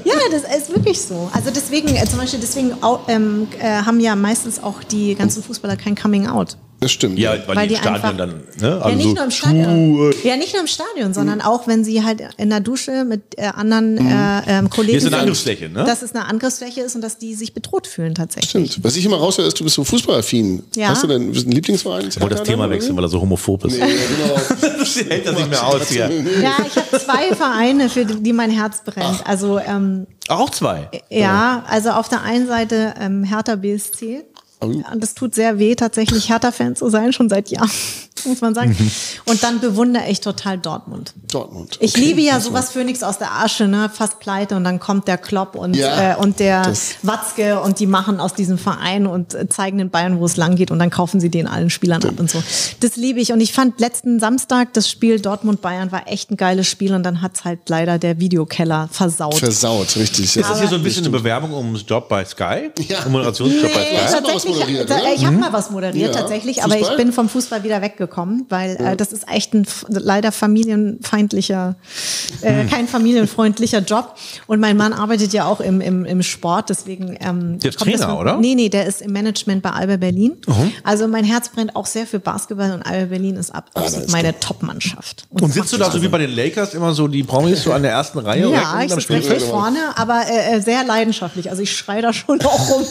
Ja, 0.06 0.14
das 0.32 0.44
ist 0.44 0.70
wirklich 0.70 1.02
so. 1.02 1.30
Also 1.34 1.50
deswegen, 1.50 1.96
äh, 1.96 2.06
zum 2.06 2.20
Beispiel, 2.20 2.40
deswegen 2.40 2.74
ähm, 3.08 3.48
äh, 3.60 3.82
haben 3.82 4.00
ja 4.00 4.16
meistens 4.16 4.62
auch 4.62 4.84
die 4.84 5.16
ganzen 5.16 5.42
Fußballer 5.42 5.76
kein 5.76 5.96
Coming 5.96 6.28
Out. 6.28 6.58
Das 6.80 6.92
stimmt. 6.92 7.18
Ja, 7.18 7.32
weil, 7.48 7.56
Weil 7.56 7.68
die 7.68 7.74
die 7.74 7.80
im 7.80 7.82
Stadion 7.96 8.04
einfach- 8.04 8.18
dann, 8.18 8.44
ne? 8.62 8.82
ja, 8.86 8.96
nicht 8.96 9.16
nur 9.16 9.24
im 9.24 9.32
Stadion. 9.32 10.14
Ja, 10.24 10.36
nicht 10.38 10.54
nur 10.54 10.62
im 10.62 10.68
Stadion, 10.68 11.14
sondern 11.14 11.42
auch 11.42 11.68
wenn 11.68 11.84
sie 11.84 12.04
halt 12.04 12.22
in 12.38 12.52
der 12.52 12.60
Dusche 12.60 13.04
mit 13.04 13.22
äh, 13.38 13.46
anderen 13.48 13.98
äh, 13.98 14.42
ähm, 14.48 14.70
Kollegen 14.70 14.92
Hier 14.92 14.98
ist 15.00 15.04
eine 15.06 15.10
sind, 15.12 15.20
Angriffsfläche, 15.22 15.70
ne? 15.70 15.86
dass 15.86 16.04
es 16.04 16.14
eine 16.14 16.26
Angriffsfläche 16.26 16.82
ist 16.82 16.96
und 16.96 17.02
dass 17.02 17.18
die 17.18 17.34
sich 17.34 17.56
bedroht 17.56 17.88
fühlen 17.88 18.14
tatsächlich. 18.14 18.50
Stimmt. 18.70 18.84
Was 18.84 18.96
ich 18.96 19.04
immer 19.06 19.18
raushöre, 19.18 19.48
ist, 19.48 19.60
du 19.60 19.64
bist 19.64 19.76
so 19.76 19.84
fußballaffin. 19.84 20.64
Ja. 20.76 20.90
Hast 20.90 21.02
du 21.04 21.08
denn 21.08 21.24
einen 21.24 21.34
Lieblingsverein? 21.34 22.10
Ich 22.10 22.22
wollte 22.22 22.36
das 22.36 22.44
Thema 22.48 22.70
wechseln, 22.70 22.96
weil 22.96 23.04
er 23.06 23.10
so 23.10 23.22
homophob 23.22 23.66
ist. 23.66 23.78
Ja, 23.78 23.86
genau. 23.88 24.38
hält 25.10 25.26
das 25.26 25.36
nicht 25.36 25.50
mehr 25.50 25.66
aus 25.68 25.90
hier. 25.90 26.12
Ja, 26.42 26.58
ich 26.68 26.76
habe 26.76 27.00
zwei 27.00 27.36
Vereine, 27.36 27.90
für 27.90 28.06
die 28.06 28.34
mein 28.34 28.52
Herz 28.52 28.84
brennt. 28.86 29.26
Also 29.26 29.58
ähm, 29.60 30.06
Auch 30.28 30.52
zwei. 30.52 30.90
ja, 31.10 31.64
also 31.68 31.90
auf 31.90 32.08
der 32.08 32.22
einen 32.22 32.46
Seite 32.46 32.94
ähm, 33.00 33.24
Hertha 33.24 33.56
BSC. 33.56 34.24
Oh. 34.60 34.66
Und 34.66 35.00
das 35.02 35.14
tut 35.14 35.36
sehr 35.36 35.60
weh, 35.60 35.76
tatsächlich 35.76 36.30
Hertha-Fan 36.30 36.76
zu 36.76 36.90
sein, 36.90 37.14
schon 37.14 37.30
seit 37.30 37.50
Jahren, 37.50 37.70
muss 38.26 38.42
man 38.42 38.54
sagen. 38.56 38.76
Und 39.26 39.44
dann 39.44 39.60
bewundere 39.60 40.08
ich 40.10 40.22
total 40.22 40.58
Dortmund. 40.58 41.14
Dortmund. 41.32 41.78
Ich 41.82 41.92
Okay. 41.96 42.02
liebe 42.06 42.22
ja 42.22 42.40
sowas 42.40 42.72
Phönix 42.72 43.04
aus 43.04 43.18
der 43.18 43.32
Asche, 43.34 43.68
ne? 43.68 43.90
fast 43.94 44.20
pleite 44.20 44.56
und 44.56 44.64
dann 44.64 44.80
kommt 44.80 45.08
der 45.08 45.18
Klopp 45.18 45.56
und, 45.56 45.76
Ja, 45.76 46.14
äh, 46.14 46.16
und 46.16 46.40
der 46.40 46.64
das- 46.64 46.96
Watzke 47.04 47.60
und 47.62 47.80
die 47.80 47.88
machen 47.88 48.20
aus 48.20 48.34
diesem 48.34 48.58
Verein 48.58 49.08
und 49.08 49.34
äh, 49.34 49.48
zeigen 49.50 49.78
den 49.78 49.90
Bayern, 49.90 50.20
wo 50.20 50.26
es 50.26 50.38
lang 50.38 50.56
geht 50.56 50.72
und 50.72 50.80
dann 50.80 50.90
kaufen 50.90 51.20
sie 51.20 51.30
den 51.30 51.48
allen 51.48 51.70
Spielern 51.70 52.04
ab 52.04 52.20
und 52.20 52.30
so. 52.30 52.42
Das 52.80 52.96
liebe 52.96 53.20
ich 53.20 53.32
und 53.34 53.42
ich 53.42 53.54
fand 53.54 53.80
letzten 53.80 54.20
Samstag 54.20 54.74
das 54.74 54.90
Spiel 54.90 55.20
Dortmund-Bayern 55.20 55.92
war 55.92 56.08
echt 56.08 56.32
ein 56.32 56.38
geiles 56.38 56.68
Spiel 56.68 56.94
und 56.94 57.04
dann 57.04 57.22
hat's 57.22 57.44
halt 57.46 57.70
leider 57.70 57.98
der 58.00 58.20
Videokeller 58.20 58.90
versaut. 58.92 59.36
Versaut, 59.36 59.96
richtig. 59.98 60.36
Ist 60.38 60.50
das 60.50 60.60
hier 60.60 60.68
so 60.70 60.76
ein 60.76 60.84
bisschen 60.84 61.06
eine 61.06 61.12
Bewerbung 61.18 61.54
ums 61.54 61.84
Job 61.88 62.10
bei 62.10 62.24
Sky? 62.26 62.72
Ja. 62.88 63.04
Um 63.06 63.12
Moderationsjob 63.12 63.62
bei 63.74 63.80
Nee, 63.80 63.86
Sky? 63.86 63.94
Mal 63.96 64.04
was 64.04 64.44
tatsächlich, 64.44 65.16
ich 65.18 65.26
habe 65.26 65.36
mal 65.38 65.54
was 65.54 65.70
moderiert 65.72 66.14
Ja. 66.16 66.22
tatsächlich, 66.22 66.64
aber 66.64 66.74
ich 66.76 66.80
Fußball? 66.82 66.98
bin 66.98 67.12
vom 67.14 67.30
Fußball 67.30 67.64
wieder 67.64 67.82
weggekommen. 67.82 68.08
Bekommen, 68.18 68.46
weil 68.50 68.76
äh, 68.78 68.96
das 68.96 69.14
ist 69.14 69.26
echt 69.30 69.54
ein 69.54 69.68
leider 69.90 70.32
familienfeindlicher, 70.32 71.76
äh, 72.42 72.62
Hm. 72.62 72.70
kein 72.70 72.88
familienfreundlicher 72.88 73.80
Job. 73.80 74.16
Und 74.48 74.60
mein 74.60 74.76
Mann 74.76 74.94
arbeitet 74.94 75.34
ja 75.34 75.46
auch 75.46 75.60
im, 75.60 75.82
im, 75.82 76.04
im 76.06 76.24
Sport, 76.24 76.70
deswegen. 76.70 77.16
Ähm, 77.22 77.60
Der 77.60 77.70
ist 77.70 77.80
Trainer, 77.80 78.08
mit- 78.08 78.18
oder? 78.18 78.38
Nee, 78.38 78.56
nee, 78.56 78.70
der 78.70 78.86
ist 78.88 79.02
im 79.04 79.12
Management 79.12 79.62
bei 79.62 79.70
Alba 79.70 79.98
Berlin. 79.98 80.38
Also 80.84 81.08
mein 81.08 81.24
Herz 81.26 81.50
brennt 81.50 81.76
auch 81.76 81.86
sehr 81.86 82.08
für 82.08 82.20
Basketball 82.20 82.72
und 82.74 82.82
Alba 82.84 83.06
Berlin 83.06 83.36
ist 83.36 83.54
ab 83.54 83.70
absolut 83.76 84.12
meine 84.12 84.40
Top-Mannschaft. 84.40 85.28
Und 85.30 85.44
das 85.44 85.54
sitzt 85.54 85.74
du 85.74 85.78
da 85.78 85.92
so 85.92 86.02
wie 86.02 86.08
bei 86.08 86.18
den 86.18 86.32
Lakers 86.36 86.74
immer 86.74 86.94
so 86.94 87.08
die 87.08 87.24
Promis 87.24 87.64
so 87.64 87.72
an 87.74 87.84
der 87.84 87.92
ersten 87.92 88.18
Reihe? 88.20 88.50
ja, 88.50 88.82
ich 88.84 88.92
am 88.92 89.00
sitze 89.00 89.14
recht 89.14 89.30
weit 89.30 89.42
vorne, 89.44 89.78
aber 89.96 90.24
äh, 90.28 90.56
äh, 90.58 90.62
sehr 90.62 90.84
leidenschaftlich. 90.84 91.50
Also 91.52 91.62
ich 91.62 91.76
schreie 91.76 92.02
da 92.02 92.14
schon 92.14 92.42
auch 92.42 92.70
rum. 92.70 92.84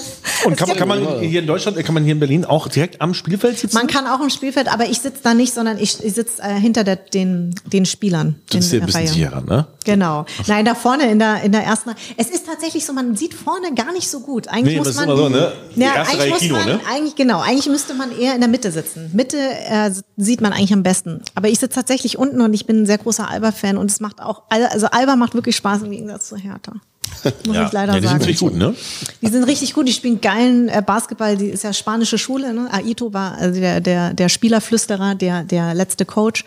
Und 0.44 0.56
kann, 0.56 0.68
kann 0.76 0.86
man 0.88 1.20
hier 1.20 1.40
in 1.40 1.46
Deutschland, 1.46 1.76
kann 1.84 1.94
man 1.94 2.04
hier 2.04 2.12
in 2.12 2.20
Berlin 2.20 2.44
auch 2.44 2.68
direkt 2.68 3.00
am 3.00 3.14
Spielfeld 3.14 3.58
sitzen? 3.58 3.74
Man 3.76 3.86
kann 3.86 4.06
auch 4.06 4.20
im 4.20 4.30
Spielfeld, 4.30 4.68
aber 4.72 4.84
ich 4.86 5.00
sitze 5.06 5.20
da 5.22 5.34
nicht, 5.34 5.54
sondern 5.54 5.78
ich, 5.78 6.02
ich 6.02 6.14
sitze 6.14 6.42
äh, 6.42 6.54
hinter 6.58 6.84
der, 6.84 6.96
den, 6.96 7.54
den 7.64 7.86
Spielern. 7.86 8.36
ist 8.52 8.72
ja 8.72 8.78
in 8.78 8.82
ein 8.82 8.86
bisschen 8.86 9.00
Reihe. 9.00 9.08
sicherer, 9.08 9.40
ne? 9.40 9.66
Genau. 9.84 10.26
Nein, 10.46 10.64
da 10.64 10.74
vorne 10.74 11.10
in 11.10 11.18
der, 11.18 11.42
in 11.42 11.52
der 11.52 11.62
ersten. 11.62 11.90
Es 12.16 12.28
ist 12.28 12.46
tatsächlich 12.46 12.84
so, 12.84 12.92
man 12.92 13.16
sieht 13.16 13.34
vorne 13.34 13.72
gar 13.74 13.92
nicht 13.92 14.08
so 14.08 14.20
gut. 14.20 14.48
Eigentlich 14.48 14.74
Nee, 14.74 14.78
muss 14.78 14.94
man. 14.94 15.08
so, 15.08 15.28
ne? 15.28 15.52
Ja, 15.76 16.02
eigentlich 16.02 16.30
muss 16.30 16.38
Kino, 16.40 16.56
man, 16.56 16.66
ne? 16.66 16.80
Eigentlich, 16.92 17.14
genau. 17.14 17.40
Eigentlich 17.40 17.68
müsste 17.68 17.94
man 17.94 18.16
eher 18.18 18.34
in 18.34 18.40
der 18.40 18.50
Mitte 18.50 18.72
sitzen. 18.72 19.10
Mitte 19.12 19.38
äh, 19.38 19.90
sieht 20.16 20.40
man 20.40 20.52
eigentlich 20.52 20.72
am 20.72 20.82
besten. 20.82 21.22
Aber 21.34 21.48
ich 21.48 21.58
sitze 21.58 21.76
tatsächlich 21.76 22.18
unten 22.18 22.40
und 22.40 22.52
ich 22.52 22.66
bin 22.66 22.82
ein 22.82 22.86
sehr 22.86 22.98
großer 22.98 23.30
Alba-Fan 23.30 23.76
und 23.76 23.90
es 23.90 24.00
macht 24.00 24.20
auch, 24.20 24.42
also 24.48 24.86
Alba 24.86 25.16
macht 25.16 25.34
wirklich 25.34 25.56
Spaß 25.56 25.82
im 25.82 25.90
Gegensatz 25.90 26.28
zu 26.28 26.36
Hertha. 26.36 26.72
Muss 27.46 27.56
ich 27.56 27.72
leider 27.72 27.94
ja, 27.94 28.00
die 28.00 28.06
sind 28.06 28.08
sagen. 28.08 28.20
ziemlich 28.20 28.38
gut, 28.38 28.54
ne? 28.54 28.74
Die 29.20 29.28
sind 29.28 29.44
richtig 29.44 29.74
gut, 29.74 29.88
die 29.88 29.92
spielen 29.92 30.20
geilen 30.20 30.68
äh, 30.68 30.82
Basketball, 30.84 31.36
die 31.36 31.48
ist 31.48 31.64
ja 31.64 31.72
spanische 31.72 32.18
Schule, 32.18 32.52
ne? 32.54 32.68
Aito 32.72 33.12
war 33.12 33.36
also 33.38 33.60
der, 33.60 33.80
der, 33.80 34.14
der 34.14 34.28
Spielerflüsterer, 34.28 35.14
der, 35.14 35.44
der 35.44 35.74
letzte 35.74 36.04
Coach. 36.04 36.44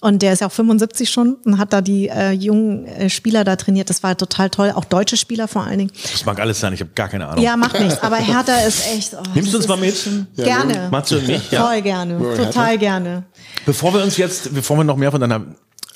Und 0.00 0.20
der 0.20 0.34
ist 0.34 0.40
ja 0.40 0.46
auch 0.46 0.52
75 0.52 1.10
schon 1.10 1.36
und 1.44 1.58
hat 1.58 1.72
da 1.72 1.80
die 1.80 2.08
äh, 2.08 2.30
jungen 2.30 2.86
äh, 2.86 3.08
Spieler 3.08 3.44
da 3.44 3.56
trainiert. 3.56 3.88
Das 3.88 4.02
war 4.02 4.16
total 4.16 4.50
toll, 4.50 4.72
auch 4.74 4.84
deutsche 4.84 5.16
Spieler 5.16 5.48
vor 5.48 5.64
allen 5.64 5.78
Dingen. 5.78 5.90
Das 6.12 6.24
mag 6.26 6.38
alles 6.38 6.60
sein, 6.60 6.72
ich 6.74 6.80
habe 6.80 6.90
gar 6.94 7.08
keine 7.08 7.26
Ahnung. 7.26 7.42
Ja, 7.42 7.56
macht 7.56 7.80
nichts, 7.80 8.02
aber 8.02 8.16
Hertha 8.16 8.56
ist 8.60 8.86
echt. 8.94 9.14
Oh, 9.14 9.22
Nimmst 9.34 9.52
du 9.52 9.56
uns 9.56 9.66
mal 9.66 9.78
mit? 9.78 9.96
Ja, 10.36 10.44
Gerne. 10.44 10.88
Matze 10.90 11.18
und 11.18 11.26
mich, 11.26 11.50
ja. 11.50 11.66
Voll 11.66 11.80
gerne, 11.82 12.18
total 12.36 12.78
gerne. 12.78 13.24
Bevor 13.64 13.94
wir 13.94 14.02
uns 14.02 14.16
jetzt, 14.16 14.54
bevor 14.54 14.76
wir 14.76 14.84
noch 14.84 14.96
mehr 14.96 15.10
von 15.10 15.20
deiner 15.20 15.42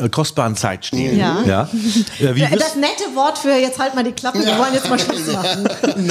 kostbaren 0.08 0.56
Zeit 0.56 0.86
stehen, 0.86 1.18
Ja. 1.18 1.42
ja 1.46 1.62
äh, 2.20 2.34
wie 2.34 2.40
Das 2.40 2.74
nette 2.76 3.14
Wort 3.14 3.38
für 3.38 3.54
jetzt 3.54 3.78
halt 3.78 3.94
mal 3.94 4.04
die 4.04 4.12
Klappe, 4.12 4.38
wir 4.38 4.56
wollen 4.58 4.72
jetzt 4.72 4.88
mal 4.88 4.98
Schluss 4.98 5.26
machen. 5.32 5.68
Nein! 5.96 6.06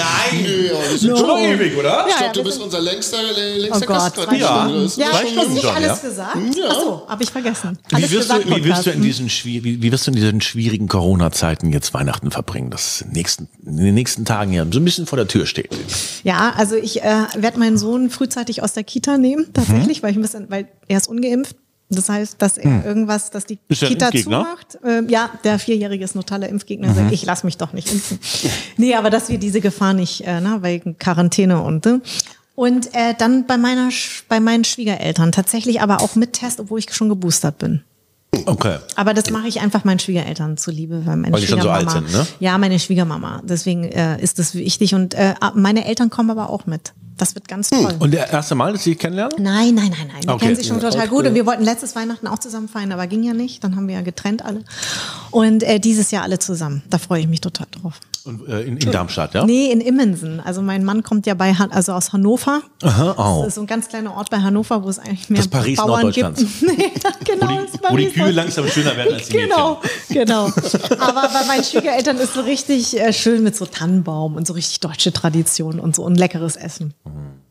Ja, 0.46 0.92
wir 0.92 0.98
sind 0.98 1.18
Schon 1.18 1.40
ewig, 1.40 1.76
oder? 1.78 1.90
Ja, 1.90 2.06
ich 2.08 2.16
glaube, 2.16 2.26
ja, 2.26 2.32
du 2.34 2.44
bist 2.44 2.62
unser 2.62 2.82
längster, 2.82 3.18
äh, 3.18 3.58
Oh 3.58 3.62
längster 3.62 3.86
Gott, 3.88 3.98
Gast 3.98 4.16
gerade. 4.16 4.36
Ja. 4.38 4.68
Ist 4.70 4.98
Ja, 4.98 5.08
Stunden 5.28 5.54
nicht 5.54 5.66
alles 5.66 6.02
gesagt? 6.02 6.36
Ja. 6.56 6.66
Ach 6.70 6.76
so, 6.80 7.06
habe 7.08 7.24
ich 7.24 7.32
vergessen. 7.32 7.78
Wie 7.90 8.12
wirst, 8.12 8.32
du, 8.32 8.46
wie, 8.56 8.64
wirst 8.66 8.86
du 8.86 8.90
in 8.92 9.02
diesen, 9.02 9.28
wie, 9.28 9.64
wie 9.64 9.92
wirst 9.92 10.08
du 10.08 10.12
in 10.12 10.16
diesen 10.18 10.42
schwierigen 10.42 10.88
Corona-Zeiten 10.88 11.72
jetzt 11.72 11.94
Weihnachten 11.94 12.32
verbringen, 12.32 12.70
das 12.70 13.02
in 13.02 13.08
den 13.10 13.14
nächsten, 13.18 13.50
in 13.66 13.78
den 13.78 13.94
nächsten 13.96 14.26
Tagen 14.26 14.54
ja 14.54 14.66
so 14.72 14.80
ein 14.80 14.86
bisschen 14.86 15.06
vor 15.06 15.18
der 15.18 15.28
Tür 15.28 15.46
steht? 15.46 15.70
Ja, 16.24 16.54
also 16.58 16.76
ich 16.76 17.02
äh, 17.02 17.24
werde 17.38 17.60
meinen 17.60 17.78
Sohn 17.78 18.10
frühzeitig 18.10 18.62
aus 18.64 18.74
der 18.74 18.84
Kita 18.84 19.18
nehmen, 19.18 19.46
Mhm. 19.48 19.54
tatsächlich, 19.54 20.04
weil 20.04 20.12
ich 20.12 20.18
ein 20.18 20.22
bisschen, 20.22 20.50
weil 20.50 20.68
er 20.88 20.98
ist 20.98 21.08
ungeimpft. 21.08 21.56
Das 21.90 22.08
heißt, 22.08 22.40
dass 22.40 22.60
er 22.60 22.86
irgendwas, 22.86 23.32
dass 23.32 23.46
die 23.46 23.56
Hm. 23.56 23.62
Ist 23.70 23.84
Kita 23.84 24.12
zumacht. 24.12 24.78
Ähm, 24.86 25.10
ja, 25.10 25.32
der 25.44 25.58
Vierjährige 25.58 26.04
ist 26.04 26.16
ein 26.16 26.20
totaler 26.20 26.48
Impfgegner. 26.48 26.90
Mhm. 26.90 26.96
Sagt, 26.96 27.12
ich 27.12 27.26
lass 27.26 27.44
mich 27.44 27.58
doch 27.58 27.74
nicht 27.74 27.92
impfen. 27.92 28.20
nee, 28.78 28.94
aber 28.94 29.10
dass 29.10 29.30
wir 29.30 29.40
diese 29.40 29.60
Gefahr 29.60 29.94
nicht, 29.94 30.22
äh, 30.22 30.40
ne, 30.40 30.60
wegen 30.62 31.00
Quarantäne 31.00 31.62
und 31.62 31.86
ne. 31.86 32.02
Und 32.54 32.94
äh, 32.94 33.16
dann 33.18 33.48
bei 33.48 33.58
meiner, 33.58 33.90
bei 34.28 34.40
meinen 34.40 34.66
Schwiegereltern 34.66 35.32
tatsächlich, 35.32 35.82
aber 35.82 36.02
auch 36.02 36.16
mit 36.16 36.34
Test, 36.34 36.60
obwohl 36.60 36.80
ich 36.80 36.94
schon 36.94 37.10
geboostert 37.10 37.58
bin. 37.58 37.82
Okay. 38.46 38.78
Aber 38.96 39.14
das 39.14 39.30
mache 39.32 39.48
ich 39.48 39.62
einfach 39.62 39.84
meinen 39.84 40.00
Schwiegereltern 40.00 40.58
zuliebe, 40.58 41.06
weil 41.06 41.18
meine 41.18 41.34
Weil 41.34 41.42
die 41.42 41.48
schon 41.48 41.62
so 41.62 41.70
alt 41.70 41.90
sind, 41.90 42.12
ne? 42.12 42.26
Ja, 42.40 42.58
meine 42.58 42.80
Schwiegermama. 42.80 43.42
Deswegen 43.44 43.84
äh, 43.84 44.22
ist 44.22 44.40
das 44.40 44.56
wichtig 44.56 44.94
und 44.96 45.14
äh, 45.14 45.36
meine 45.56 45.86
Eltern 45.86 46.10
kommen 46.10 46.30
aber 46.32 46.50
auch 46.50 46.66
mit. 46.66 46.94
Das 47.18 47.36
wird 47.36 47.50
ganz 47.50 47.70
toll. 47.70 47.96
Und 48.00 48.12
der 48.12 48.30
erste 48.32 48.56
Mal, 48.56 48.72
dass 48.72 48.84
Sie 48.84 48.92
sich 48.92 49.00
kennenlernen? 49.00 49.34
Nein, 49.44 49.76
nein, 49.76 49.90
nein, 49.90 50.08
nein. 50.08 50.22
Die 50.24 50.30
Okay. 50.30 50.46
kennen 50.46 50.56
sich 50.56 50.68
schon 50.68 50.80
total 50.80 51.08
gut. 51.10 51.28
Und 51.28 51.36
wir 51.36 51.46
wollten 51.46 51.64
letztes 51.66 51.94
Weihnachten 51.96 52.28
auch 52.28 52.40
zusammen 52.40 52.70
feiern, 52.70 52.94
aber 52.94 53.08
ging 53.08 53.24
ja 53.24 53.34
nicht. 53.34 53.62
Dann 53.64 53.76
haben 53.76 53.88
wir 53.90 53.96
ja 53.96 54.02
getrennt 54.02 54.46
alle. 54.46 54.64
Und 55.30 55.64
äh, 55.64 55.80
dieses 55.80 56.12
Jahr 56.12 56.24
alle 56.24 56.40
zusammen. 56.40 56.82
Da 56.90 56.98
freue 56.98 57.20
ich 57.20 57.28
mich 57.28 57.42
total 57.42 57.68
drauf. 57.72 58.00
Und, 58.26 58.48
äh, 58.48 58.62
in, 58.62 58.78
in 58.78 58.92
Darmstadt, 58.92 59.34
ja? 59.34 59.46
Nee, 59.46 59.72
in 59.72 59.82
Immensen. 59.82 60.40
Also 60.40 60.62
mein 60.62 60.84
Mann 60.84 61.04
kommt 61.04 61.26
ja 61.26 61.34
bei 61.34 61.54
Han 61.54 61.72
also 61.72 61.94
aus 61.94 62.12
Hannover. 62.14 62.62
Aha, 62.84 63.16
oh. 63.18 63.40
Das 63.40 63.50
ist 63.50 63.56
so 63.56 63.62
ein 63.62 63.68
ganz 63.68 63.88
kleiner 63.88 64.16
Ort 64.16 64.30
bei 64.30 64.38
Hannover, 64.40 64.84
wo 64.84 64.90
es 64.90 65.00
eigentlich 65.00 65.30
mehr 65.30 65.38
Das 65.40 65.48
Paris 65.48 65.78
Bauern 65.78 66.12
gibt. 66.12 66.38
Nee, 66.62 66.92
genau, 67.26 67.48
Wo 67.50 67.56
die- 67.56 67.56
das 67.66 67.74
ist 67.74 67.82
wo 67.92 67.98
die 67.98 68.08
Kühe 68.10 68.32
langsam 68.32 68.68
schöner 68.68 68.96
werden 68.98 69.14
als 69.14 69.28
die 69.28 69.38
Genau, 69.38 69.82
genau. 70.10 70.46
Aber 71.00 71.30
bei 71.34 71.46
meinen 71.48 71.64
Schwiegereltern 71.64 72.18
ist 72.18 72.34
so 72.34 72.42
richtig 72.42 73.00
äh, 73.00 73.14
schön 73.14 73.44
mit 73.44 73.56
so 73.56 73.66
Tannenbaum 73.66 74.36
und 74.36 74.46
so 74.48 74.54
richtig 74.54 74.80
deutsche 74.82 75.12
Tradition 75.14 75.80
und 75.80 75.96
so 75.96 76.04
und 76.04 76.16
leckeres 76.16 76.56
Essen. 76.56 76.94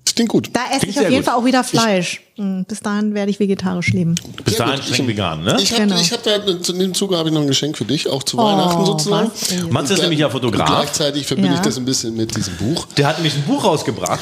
Das 0.04 0.14
klingt 0.14 0.30
gut. 0.30 0.50
Da 0.52 0.60
esse 0.70 0.80
Klingt 0.80 0.90
ich 0.96 0.98
auf 0.98 1.10
jeden 1.10 1.16
gut. 1.16 1.24
Fall 1.24 1.34
auch 1.34 1.44
wieder 1.44 1.64
Fleisch. 1.64 2.20
Mm, 2.20 2.27
Bis 2.68 2.80
dahin 2.80 3.14
werde 3.14 3.30
ich 3.30 3.40
vegetarisch 3.40 3.88
leben. 3.92 4.14
Bis 4.44 4.56
Sehr 4.56 4.66
dahin 4.66 4.80
streng 4.82 5.08
vegan, 5.08 5.42
ne? 5.42 5.56
Ich 5.60 5.72
habe 5.72 5.82
Genau. 5.82 6.00
ich 6.00 6.12
hab 6.12 6.22
da, 6.22 6.36
in 6.36 6.78
dem 6.78 6.94
Zuge 6.94 7.16
habe 7.16 7.28
ich 7.28 7.34
noch 7.34 7.40
ein 7.40 7.48
Geschenk 7.48 7.76
für 7.76 7.84
dich, 7.84 8.08
auch 8.08 8.22
zu 8.22 8.36
Weihnachten 8.36 8.84
sozusagen. 8.86 9.30
Matze 9.70 9.94
ist 9.94 10.02
nämlich 10.02 10.20
ja 10.20 10.26
und 10.26 10.32
Fotograf. 10.32 10.68
Gleichzeitig 10.68 11.26
verbinde 11.26 11.50
Ja. 11.50 11.56
ich 11.56 11.60
das 11.62 11.76
ein 11.78 11.84
bisschen 11.84 12.14
mit 12.16 12.36
diesem 12.36 12.54
Buch. 12.56 12.86
Der 12.96 13.08
hat 13.08 13.16
nämlich 13.16 13.34
ein 13.34 13.42
Buch 13.42 13.64
rausgebracht. 13.64 14.20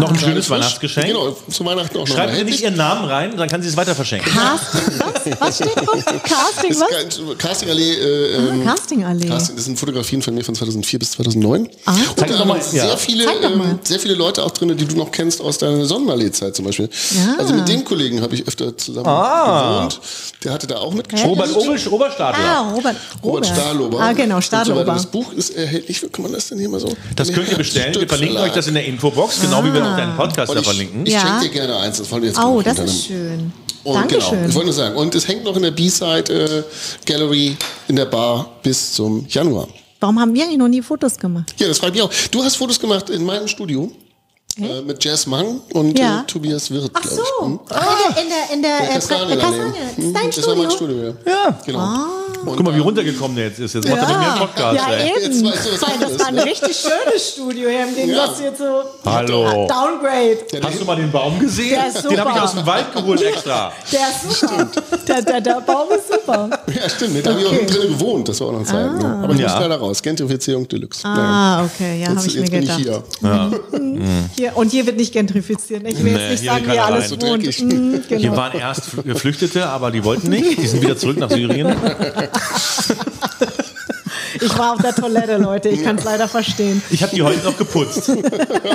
Noch 0.00 0.10
ein 0.10 0.18
schönes 0.18 0.48
Weihnachtsgeschenk. 0.48 1.06
Genau, 1.08 1.36
zu 1.50 1.64
Weihnachten 1.66 1.96
auch 1.98 2.08
noch 2.08 2.16
mal 2.16 2.34
Sie 2.34 2.44
nicht. 2.44 2.60
Ihren 2.62 2.76
Namen 2.76 3.04
rein, 3.04 3.36
dann 3.36 3.48
kann 3.48 3.60
sie 3.62 3.68
es 3.68 3.76
weiter 3.76 3.94
verschenken. 3.94 4.32
Casting, 4.32 4.98
was? 4.98 5.40
Was 5.40 5.56
steht 5.56 5.76
drauf? 5.76 6.04
Casting, 6.04 6.70
Das 6.70 6.80
was? 6.80 7.38
Castingallee. 7.38 7.92
Äh, 7.92 8.36
ähm, 8.36 8.62
Ah, 8.66 8.70
Castingallee. 8.74 9.26
Casting, 9.28 9.56
das 9.56 9.64
sind 9.66 9.78
Fotografien 9.78 10.22
von 10.22 10.34
mir 10.34 10.44
von 10.44 10.54
2004 10.54 10.98
bis 10.98 11.10
2009. 11.12 11.68
Ah. 11.84 11.92
Und 11.92 12.18
Zeig 12.18 12.28
da 12.30 12.38
haben 12.38 12.48
ja. 12.48 12.60
sehr, 12.60 12.96
viele, 12.96 13.24
doch 13.26 13.56
mal. 13.56 13.70
ähm, 13.70 13.78
sehr 13.82 13.98
viele 14.00 14.14
Leute 14.14 14.42
auch 14.42 14.50
drin, 14.52 14.74
die 14.76 14.84
du 14.86 14.96
noch 14.96 15.10
kennst 15.10 15.40
aus 15.40 15.58
deiner 15.58 15.84
Sonnenallee-Zeit 15.84 16.56
zum 16.56 16.64
Beispiel. 16.64 16.88
Ja. 17.14 17.41
Also 17.42 17.54
mit 17.54 17.68
dem 17.68 17.84
Kollegen 17.84 18.20
habe 18.22 18.34
ich 18.34 18.46
öfter 18.46 18.76
zusammen 18.76 19.06
Ah. 19.06 19.76
gewohnt. 19.78 20.00
Der 20.44 20.52
hatte 20.52 20.66
da 20.66 20.76
auch 20.78 20.92
mitgespielt. 20.94 21.30
Robert 21.30 21.54
Obel, 21.56 21.88
Oberstadler. 21.88 22.44
Ah, 22.44 22.70
Robert. 22.72 22.96
Robert 23.22 23.46
Stahlober. 23.46 24.00
Ah, 24.00 24.12
genau, 24.12 24.36
Und 24.36 24.42
so. 24.42 24.46
Stahlober. 24.46 24.84
Das 24.84 25.06
Buch 25.06 25.32
ist 25.32 25.50
erhältlich. 25.50 26.02
Wie 26.02 26.08
kann 26.08 26.22
man 26.22 26.32
das 26.32 26.48
denn 26.48 26.58
hier 26.58 26.68
mal 26.68 26.80
so? 26.80 26.92
Das 27.16 27.32
könnt 27.32 27.50
ihr 27.50 27.56
bestellen. 27.58 27.94
Wir 27.94 28.08
verlinken 28.08 28.38
euch 28.38 28.52
das 28.52 28.66
in 28.68 28.74
der 28.74 28.84
Infobox, 28.86 29.40
genau 29.40 29.62
wie 29.64 29.72
wir 29.72 29.82
auch 29.84 29.96
deinen 29.96 30.16
Podcast 30.16 30.48
Und 30.50 30.56
da 30.56 30.60
ich, 30.60 30.66
verlinken. 30.66 31.06
ich 31.06 31.12
Ja. 31.12 31.20
schenke 31.20 31.40
dir 31.42 31.50
gerne 31.50 31.76
eins. 31.78 31.98
Das 31.98 32.10
wollen 32.10 32.22
wir 32.22 32.28
jetzt 32.30 32.40
Oh, 32.42 32.62
das 32.62 32.78
ist 32.78 33.06
schön. 33.06 33.52
Und 33.84 33.94
Dankeschön. 33.94 34.30
genau, 34.30 34.48
ich 34.48 34.54
wollte 34.54 34.66
nur 34.66 34.74
sagen. 34.74 34.96
Und 34.96 35.14
es 35.14 35.26
hängt 35.26 35.44
noch 35.44 35.56
in 35.56 35.62
der 35.62 35.72
B-Side 35.72 36.32
äh, 36.32 36.62
Gallery 37.04 37.56
in 37.88 37.96
der 37.96 38.04
Bar 38.06 38.48
bis 38.62 38.92
zum 38.92 39.26
Januar. 39.28 39.66
Warum 39.98 40.20
haben 40.20 40.34
wir 40.34 40.44
eigentlich 40.44 40.58
noch 40.58 40.68
nie 40.68 40.82
Fotos 40.82 41.16
gemacht? 41.16 41.52
Ja, 41.58 41.66
das 41.68 41.78
freut 41.78 41.92
mich 41.92 42.02
auch. 42.02 42.10
Du 42.30 42.42
hast 42.44 42.56
Fotos 42.56 42.78
gemacht 42.78 43.10
in 43.10 43.24
meinem 43.24 43.48
Studio. 43.48 43.90
Äh, 44.58 44.82
mit 44.82 45.02
Jazz 45.02 45.26
Mang 45.26 45.60
und 45.72 45.98
Ja. 45.98 46.20
äh, 46.20 46.24
Tobias 46.26 46.70
Wirth, 46.70 46.90
Ach 46.94 47.04
so. 47.04 47.22
ich. 47.22 47.44
Hm? 47.46 47.60
Ah, 47.70 47.84
in 48.20 48.28
der, 48.28 48.54
in 48.54 48.62
der, 48.62 48.78
Der 48.78 48.90
äh, 48.90 48.92
Kastanienallee. 48.94 49.40
Kastanie. 49.40 49.72
Das 49.72 49.96
Hm, 49.96 50.04
ist 50.06 50.16
dein 50.16 50.30
Das 50.30 50.46
war 50.46 50.56
mein 50.56 50.70
Studio. 50.70 50.96
Studio, 50.96 51.14
ja. 51.26 51.32
Ja. 51.32 51.58
Genau. 51.64 52.06
Und 52.44 52.56
Guck 52.56 52.64
mal, 52.64 52.74
wie 52.74 52.80
runtergekommen 52.80 53.36
der 53.36 53.46
jetzt 53.46 53.60
ist. 53.60 53.74
Jetzt 53.74 53.88
macht 53.88 53.98
er 54.02 54.08
mit 54.08 54.18
mir 54.18 54.30
einen 54.32 54.38
Podcast. 54.40 54.76
ja, 54.76 54.92
ey. 54.94 55.10
eben. 55.10 55.22
Jetzt 55.22 55.44
weißt 55.44 55.66
du, 55.66 55.86
Weil 55.86 55.98
das 56.10 56.18
war 56.18 56.26
ein 56.26 56.34
ne? 56.34 56.44
richtig 56.44 56.76
schönes 56.76 57.28
Studio 57.32 57.68
hier 57.68 57.84
im 57.86 57.94
Gegensatz 57.94 58.40
Ja. 58.40 58.44
jetzt 58.46 58.58
so 58.58 58.82
Hallo. 59.04 59.68
Downgrade. 59.68 60.38
Hast 60.64 60.80
du 60.80 60.84
mal 60.84 60.96
den 60.96 61.10
Baum 61.12 61.38
gesehen? 61.38 61.70
Der 61.70 61.86
ist 61.86 62.02
Den 62.10 62.18
habe 62.20 62.30
ich 62.34 62.40
aus 62.42 62.54
dem 62.54 62.66
Wald 62.66 62.92
geholt 62.92 63.22
extra. 63.22 63.72
Der 63.92 64.00
ist 64.00 64.40
super. 64.40 64.68
Der, 65.06 65.22
der, 65.22 65.40
der 65.40 65.60
Baum 65.60 65.88
ist 65.96 66.12
super. 66.12 66.50
Ja, 66.66 66.88
stimmt. 66.88 67.14
ne, 67.14 67.22
Da 67.22 67.30
habe 67.30 67.40
ich 67.42 67.46
auch 67.46 67.66
drin 67.66 67.88
gewohnt. 67.92 68.28
Das 68.28 68.40
war 68.40 68.48
auch 68.48 68.52
noch 68.52 68.64
Zeit. 68.64 68.92
Ne? 69.00 69.20
Aber 69.22 69.32
ich 69.34 69.38
Ja. 69.40 69.48
muss 69.48 69.60
leider 69.60 69.76
raus. 69.76 70.02
Gentrifizierung 70.02 70.66
Deluxe. 70.66 71.06
Ah, 71.06 71.64
okay, 71.64 72.00
ja, 72.02 72.08
habe 72.08 72.26
ich 72.26 72.34
mir 72.34 72.40
jetzt 72.40 72.50
bin 72.50 72.60
gedacht. 72.62 72.78
ich 72.80 72.84
hier. 72.84 73.02
Hier, 74.36 74.56
und 74.56 74.70
hier 74.70 74.84
wird 74.86 74.96
nicht 74.96 75.12
gentrifiziert. 75.12 75.82
Ich 75.86 76.02
will 76.02 76.12
Nee, 76.12 76.18
jetzt 76.18 76.30
nicht 76.30 76.40
hier 76.42 76.50
sagen, 76.52 76.66
wie 76.66 76.78
alles 76.78 77.04
rein. 77.12 77.20
So 77.20 77.26
wohnt. 77.26 77.42
dreckig. 77.44 77.62
Mm, 77.62 77.94
Hier 78.08 78.18
genau. 78.18 78.36
waren 78.36 78.58
erst 78.58 78.82
Geflüchtete, 79.04 79.66
aber 79.68 79.90
die 79.90 80.02
wollten 80.04 80.28
nicht. 80.30 80.58
Die 80.60 80.66
sind 80.66 80.82
wieder 80.82 80.96
zurück 80.96 81.18
nach 81.18 81.30
Syrien. 81.30 81.68
Ich 84.40 84.58
war 84.58 84.72
auf 84.72 84.80
der 84.82 84.94
Toilette, 84.94 85.36
Leute. 85.36 85.68
Ich 85.68 85.84
kann 85.84 85.96
es 85.96 86.04
leider 86.04 86.26
verstehen. 86.26 86.82
Ich 86.90 87.02
habe 87.02 87.14
die 87.14 87.22
heute 87.22 87.44
noch 87.44 87.56
geputzt. 87.56 88.10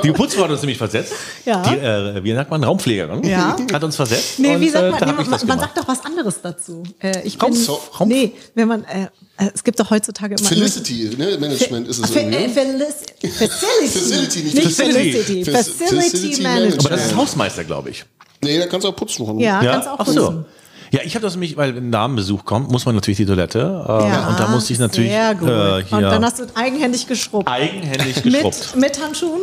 Die 0.03 0.11
Putzfrau 0.11 0.43
hat 0.43 0.51
uns 0.51 0.61
nämlich 0.61 0.77
versetzt. 0.77 1.13
Ja. 1.45 1.61
Die, 1.63 1.75
äh, 1.77 2.23
wie 2.23 2.33
sagt 2.33 2.51
man, 2.51 2.63
Raumpflegerin. 2.63 3.23
Ja. 3.27 3.55
Hat 3.73 3.83
uns 3.83 3.95
versetzt. 3.95 4.37
Nee, 4.39 4.55
und, 4.55 4.61
wie 4.61 4.69
sagt 4.69 4.85
äh, 4.85 4.91
man? 4.91 4.99
da 4.99 5.05
Nee, 5.07 5.11
man, 5.13 5.47
man 5.47 5.59
sagt 5.59 5.77
doch 5.77 5.87
was 5.87 6.05
anderes 6.05 6.35
dazu. 6.41 6.83
Äh, 6.99 7.21
ich 7.23 7.41
Raum- 7.41 7.51
bin, 7.51 7.59
so- 7.59 7.81
Raum- 7.99 8.07
nee, 8.07 8.33
wenn 8.53 8.67
man, 8.67 8.83
äh, 8.85 9.07
äh, 9.37 9.49
es 9.53 9.63
gibt 9.63 9.79
doch 9.79 9.89
heutzutage 9.89 10.35
immer 10.39 10.47
Felicity, 10.47 11.15
ne? 11.17 11.37
Management 11.39 11.87
ist 11.87 11.99
es 12.03 12.09
Fe- 12.11 12.19
irgendwie. 12.19 12.37
äh, 12.37 12.47
ne? 12.47 12.53
Felici- 12.53 13.27
Facility. 13.27 13.87
Facility, 13.89 14.39
nicht 14.43 14.55
nicht 14.55 14.67
Facility. 14.77 15.11
Felicity. 15.11 15.43
Fac- 15.51 15.55
Facility, 15.57 16.09
Facility 16.11 16.41
Management. 16.43 16.79
Aber 16.85 16.89
das 16.95 17.05
ist 17.07 17.15
Hausmeister, 17.15 17.63
glaube 17.63 17.89
ich. 17.89 18.05
Nee, 18.43 18.59
da 18.59 18.67
kannst 18.67 18.85
du 18.85 18.89
auch 18.89 18.95
putzen. 18.95 19.25
noch. 19.25 19.39
Ja, 19.41 19.59
kannst 19.63 19.87
auch 19.87 19.95
Ach 19.99 20.05
putzen. 20.05 20.19
so. 20.21 20.45
Ja, 20.91 21.01
ich 21.03 21.15
habe 21.15 21.23
das 21.23 21.33
nämlich, 21.33 21.57
weil 21.57 21.75
wenn 21.75 21.89
ein 21.89 21.91
Damenbesuch 21.91 22.45
kommt, 22.45 22.71
muss 22.71 22.85
man 22.85 22.95
natürlich 22.95 23.17
die 23.17 23.25
Toilette. 23.25 23.59
Äh, 23.59 24.07
Ja, 24.09 24.27
und 24.29 24.39
da 24.39 24.47
musste 24.47 24.71
ich 24.73 24.79
natürlich 24.79 25.09
Sehr 25.11 25.35
gut. 25.35 25.49
äh, 25.49 25.83
hier 25.83 25.97
und 25.97 26.03
dann 26.03 26.23
hast 26.23 26.39
du 26.39 26.43
eigenhändig 26.55 27.07
geschrubbt. 27.07 27.47
eigenhändig 27.49 28.23
geschrubbt. 28.23 28.71
Mit, 28.75 28.81
mit 28.95 29.03
Handschuhen? 29.03 29.41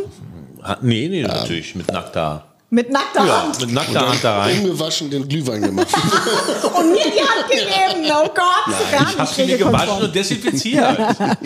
Ha- 0.62 0.78
Nee, 0.80 1.08
nee, 1.08 1.22
natürlich 1.22 1.74
mit 1.74 1.90
nackter. 1.92 2.44
Mit 2.74 2.90
nackter 2.90 3.24
Ja, 3.24 3.42
Hand. 3.44 3.60
mit 3.60 3.72
nackter 3.72 4.08
Hand 4.08 4.18
da 4.24 4.40
rein. 4.40 4.58
Ungewaschen 4.62 5.08
den 5.08 5.28
Glühwein 5.28 5.62
gemacht. 5.62 5.86
Und 6.76 6.90
mir 6.90 7.04
die 7.04 7.20
Hand 7.20 7.48
gegeben. 7.48 8.10
Oh 8.12 8.24
Gott, 8.34 8.90
gar 8.90 9.08
Ich 9.10 9.16
hab 9.16 9.18
nicht 9.20 9.34
sie 9.36 9.44
mir 9.46 9.58
gewaschen 9.58 10.02
und 10.02 10.12
desinfiziert. 10.14 10.98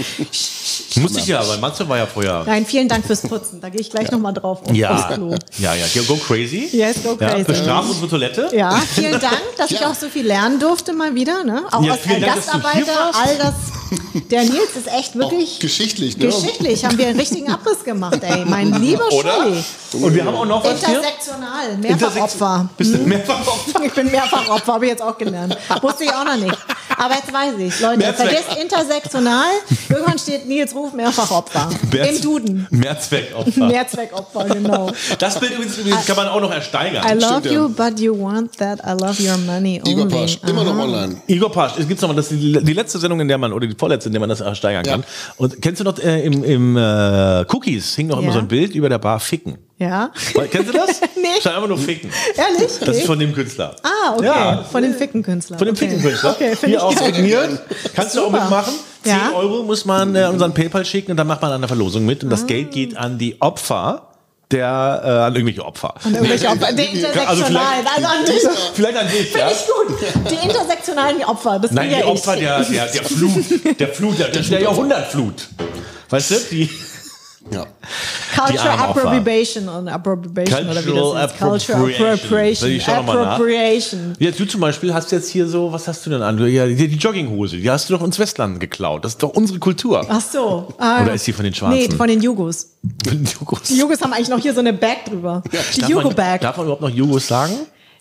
Muss 0.96 1.16
ich 1.16 1.26
ja, 1.26 1.46
weil 1.46 1.58
Matze 1.58 1.86
war 1.88 1.98
ja 1.98 2.06
vorher. 2.06 2.44
Nein, 2.46 2.64
vielen 2.66 2.88
Dank 2.88 3.04
fürs 3.06 3.20
Putzen. 3.22 3.60
Da 3.60 3.68
gehe 3.68 3.80
ich 3.80 3.90
gleich 3.90 4.10
nochmal 4.10 4.32
drauf 4.32 4.62
auf, 4.66 4.74
Ja, 4.74 5.10
Klo. 5.14 5.34
ja, 5.58 5.74
ja. 5.74 5.84
Go 6.06 6.16
crazy. 6.16 6.68
Yes, 6.72 7.02
go 7.02 7.16
Ja, 7.20 7.28
crazy. 7.30 7.44
bestrafen 7.44 7.90
unsere 7.90 8.08
Toilette. 8.08 8.48
Ja, 8.56 8.80
vielen 8.94 9.20
Dank, 9.20 9.38
dass 9.58 9.70
ich 9.70 9.80
Ja. 9.80 9.90
auch 9.90 9.94
so 9.94 10.08
viel 10.08 10.26
lernen 10.26 10.58
durfte 10.58 10.92
mal 10.94 11.14
wieder. 11.14 11.44
Ne? 11.44 11.62
Auch 11.70 11.82
Ja, 11.82 11.92
ein 11.92 12.20
Dank, 12.22 12.34
Gastarbeiter, 12.36 13.10
all 13.12 13.36
das. 13.36 13.54
Der 14.30 14.42
Nils 14.42 14.76
ist 14.76 14.88
echt 14.88 15.14
wirklich 15.14 15.54
Auch 15.56 15.60
geschichtlich, 15.60 16.16
ne? 16.18 16.26
geschichtlich. 16.26 16.84
Haben 16.84 16.98
wir 16.98 17.06
einen 17.08 17.18
richtigen 17.18 17.50
Abriss 17.50 17.82
gemacht, 17.84 18.18
ey. 18.22 18.44
Mein 18.44 18.72
lieber 18.82 19.10
Oder? 19.12 19.32
Scholli. 19.32 19.64
Und 20.04 20.14
wir 20.14 20.24
haben 20.26 20.34
auch 20.36 20.44
noch 20.46 20.62
was 20.64 20.84
hier. 20.84 21.00
Intersektional, 21.18 21.76
Mehrfachopfer. 21.78 22.68
Bist 22.76 22.94
du 22.94 22.98
Mehrfachopfer? 22.98 23.80
Ich 23.84 23.92
bin 23.92 24.10
Mehrfachopfer, 24.10 24.74
habe 24.74 24.84
ich 24.84 24.90
jetzt 24.92 25.02
auch 25.02 25.16
gelernt. 25.16 25.56
Wusste 25.82 26.04
ich 26.04 26.10
auch 26.10 26.24
noch 26.24 26.36
nicht. 26.36 26.56
Aber 26.96 27.14
jetzt 27.14 27.32
weiß 27.32 27.54
ich. 27.58 27.80
Leute, 27.80 27.98
Mehrzweck- 27.98 28.14
vergesst 28.16 28.56
intersektional. 28.60 29.50
Irgendwann 29.88 30.18
steht 30.18 30.46
Nils 30.48 30.74
Ruf 30.74 30.92
Mehrfachopfer. 30.92 31.68
Im 31.92 32.20
Duden. 32.20 32.66
Mehrzweckopfer. 32.70 33.66
Mehrzweckopfer, 33.66 34.44
genau. 34.46 34.90
Das 35.18 35.38
Bild 35.38 35.52
übrigens, 35.52 36.06
kann 36.06 36.16
man 36.16 36.28
auch 36.28 36.40
noch 36.40 36.50
ersteigern. 36.50 37.04
I 37.06 37.14
love 37.14 37.40
Stimmt, 37.40 37.46
ja. 37.46 37.52
you, 37.52 37.68
but 37.68 38.00
you 38.00 38.18
want 38.18 38.56
that. 38.58 38.80
I 38.80 38.90
love 39.00 39.22
your 39.22 39.36
money 39.38 39.80
only. 39.84 39.92
Igor 39.92 40.08
Pasch, 40.08 40.38
immer 40.46 40.64
noch 40.64 40.76
online. 40.78 41.16
Igor 41.26 41.52
Pasch, 41.52 41.72
es 41.78 41.86
gibt 41.88 42.00
noch 42.02 42.08
mal, 42.08 42.14
das 42.14 42.30
ist 42.32 42.40
die, 42.40 42.52
die 42.64 42.72
letzte 42.72 42.98
Sendung, 42.98 43.20
in 43.20 43.28
der 43.28 43.38
man, 43.38 43.52
oder 43.52 43.66
die 43.66 43.74
vorletzte, 43.76 44.08
in 44.08 44.12
der 44.14 44.20
man 44.20 44.28
das 44.28 44.40
ersteigern 44.40 44.82
kann. 44.84 45.04
Und 45.36 45.60
kennst 45.62 45.80
du 45.80 45.84
noch, 45.84 45.98
äh, 45.98 46.22
im, 46.24 46.42
im 46.44 46.76
äh, 46.76 47.44
Cookies 47.48 47.94
hing 47.96 48.08
noch 48.08 48.18
immer 48.18 48.28
Ja. 48.28 48.32
so 48.34 48.38
ein 48.40 48.48
Bild 48.48 48.74
über 48.74 48.88
der 48.88 48.98
Bar 48.98 49.20
Ficken. 49.20 49.58
Ja? 49.78 50.10
Kennst 50.50 50.68
du 50.68 50.72
das? 50.72 51.00
Nee. 51.16 51.40
Stand 51.40 51.56
einfach 51.56 51.68
nur 51.68 51.78
Ficken. 51.78 52.10
Ehrlich? 52.36 52.72
Das 52.80 52.96
ist 52.96 53.06
von 53.06 53.18
dem 53.18 53.32
Künstler. 53.34 53.74
Ah, 53.82 54.14
okay. 54.16 54.24
Ja. 54.26 54.64
Von 54.70 54.82
dem 54.82 54.94
Fickenkünstler. 54.94 55.58
Von 55.58 55.66
dem 55.66 55.74
okay. 55.76 55.86
Fickenkünstler. 55.86 56.30
Okay, 56.32 56.56
Hier 56.64 56.82
auch 56.82 56.94
geil. 56.94 57.14
signiert. 57.14 57.60
Kannst 57.94 58.14
du 58.16 58.20
auch 58.20 58.24
Super. 58.26 58.40
mitmachen. 58.42 58.74
10 59.04 59.12
Ja. 59.12 59.32
Euro 59.34 59.62
muss 59.64 59.84
man 59.84 60.14
äh, 60.16 60.26
unseren 60.26 60.54
PayPal 60.54 60.84
schicken 60.84 61.12
und 61.12 61.16
dann 61.16 61.26
macht 61.26 61.42
man 61.42 61.52
an 61.52 61.60
der 61.60 61.68
Verlosung 61.68 62.04
mit. 62.06 62.22
Und 62.24 62.30
das 62.30 62.46
Geld 62.46 62.70
geht 62.72 62.96
an 62.96 63.18
die 63.18 63.40
Opfer 63.40 64.02
der, 64.50 65.02
äh, 65.04 65.08
an 65.26 65.34
irgendwelche 65.34 65.64
Opfer. 65.64 65.94
Und 66.04 66.14
irgendwelche 66.14 66.48
Opfer. 66.48 66.72
Die 66.72 66.82
Also 67.26 67.44
intersektionalen. 67.44 67.84
vielleicht- 67.84 67.96
Also 67.96 68.08
an 68.18 68.24
dich. 68.26 68.48
Vielleicht 68.74 68.96
an 68.98 69.06
dich, 69.08 69.34
ja? 69.34 69.48
Finde 69.48 69.54
ich 69.54 70.14
gut. 70.14 70.30
Die 70.32 70.46
intersektionalen 70.48 71.24
Opfer. 71.24 71.58
Das 71.58 71.70
Nein, 71.72 71.90
die 71.90 71.96
ja 71.96 72.06
Opfer 72.06 72.36
der, 72.36 72.60
der, 72.64 72.86
der 72.86 73.04
Flut, 73.04 73.78
der 73.80 73.88
Flut, 73.88 74.18
der, 74.18 74.28
der 74.28 74.60
Jahrhundertflut. 74.60 75.48
Weißt 76.10 76.30
du, 76.30 76.34
die 76.50 76.70
Ja. 77.50 77.66
Opfer. 78.38 78.80
Appropriation 79.10 79.68
und 79.68 79.88
Appropriation 79.88 80.68
oder 80.68 80.84
wie 80.84 80.90
Cultural 80.90 81.22
das 81.22 81.32
ist. 81.32 81.38
Culture 81.38 81.78
Appropriation. 81.78 82.12
Appropriation. 82.12 82.70
Ich 82.70 82.86
mal 82.86 83.02
nach. 83.02 83.32
Appropriation. 83.32 84.14
Ja, 84.18 84.30
du 84.30 84.44
zum 84.46 84.60
Beispiel 84.60 84.94
hast 84.94 85.10
jetzt 85.12 85.30
hier 85.30 85.46
so, 85.48 85.72
was 85.72 85.88
hast 85.88 86.04
du 86.06 86.10
denn 86.10 86.22
an? 86.22 86.38
Ja, 86.48 86.66
die, 86.66 86.74
die 86.88 86.96
Jogginghose, 86.96 87.56
die 87.56 87.70
hast 87.70 87.88
du 87.90 87.96
doch 87.96 88.04
ins 88.04 88.18
Westland 88.18 88.60
geklaut. 88.60 89.04
Das 89.04 89.12
ist 89.12 89.22
doch 89.22 89.30
unsere 89.30 89.58
Kultur. 89.58 90.04
Ach 90.08 90.20
so. 90.20 90.72
Ah, 90.78 91.02
Oder 91.02 91.14
ist 91.14 91.26
die 91.26 91.32
von 91.32 91.44
den 91.44 91.54
Schwarzen? 91.54 91.78
Nee, 91.78 91.88
von 91.96 92.08
den 92.08 92.20
Jugos. 92.20 92.68
Jugos. 93.40 93.62
Die 93.62 93.78
Jugos 93.78 94.00
haben 94.00 94.12
eigentlich 94.12 94.28
noch 94.28 94.38
hier 94.40 94.54
so 94.54 94.60
eine 94.60 94.72
Bag 94.72 95.04
drüber. 95.06 95.42
Die 95.50 95.56
Darf 95.56 95.80
man- 95.80 95.90
Jugo-Bag. 95.90 96.40
Darf 96.40 96.56
man 96.56 96.66
überhaupt 96.66 96.82
noch 96.82 96.90
Jugos 96.90 97.26
sagen? 97.26 97.52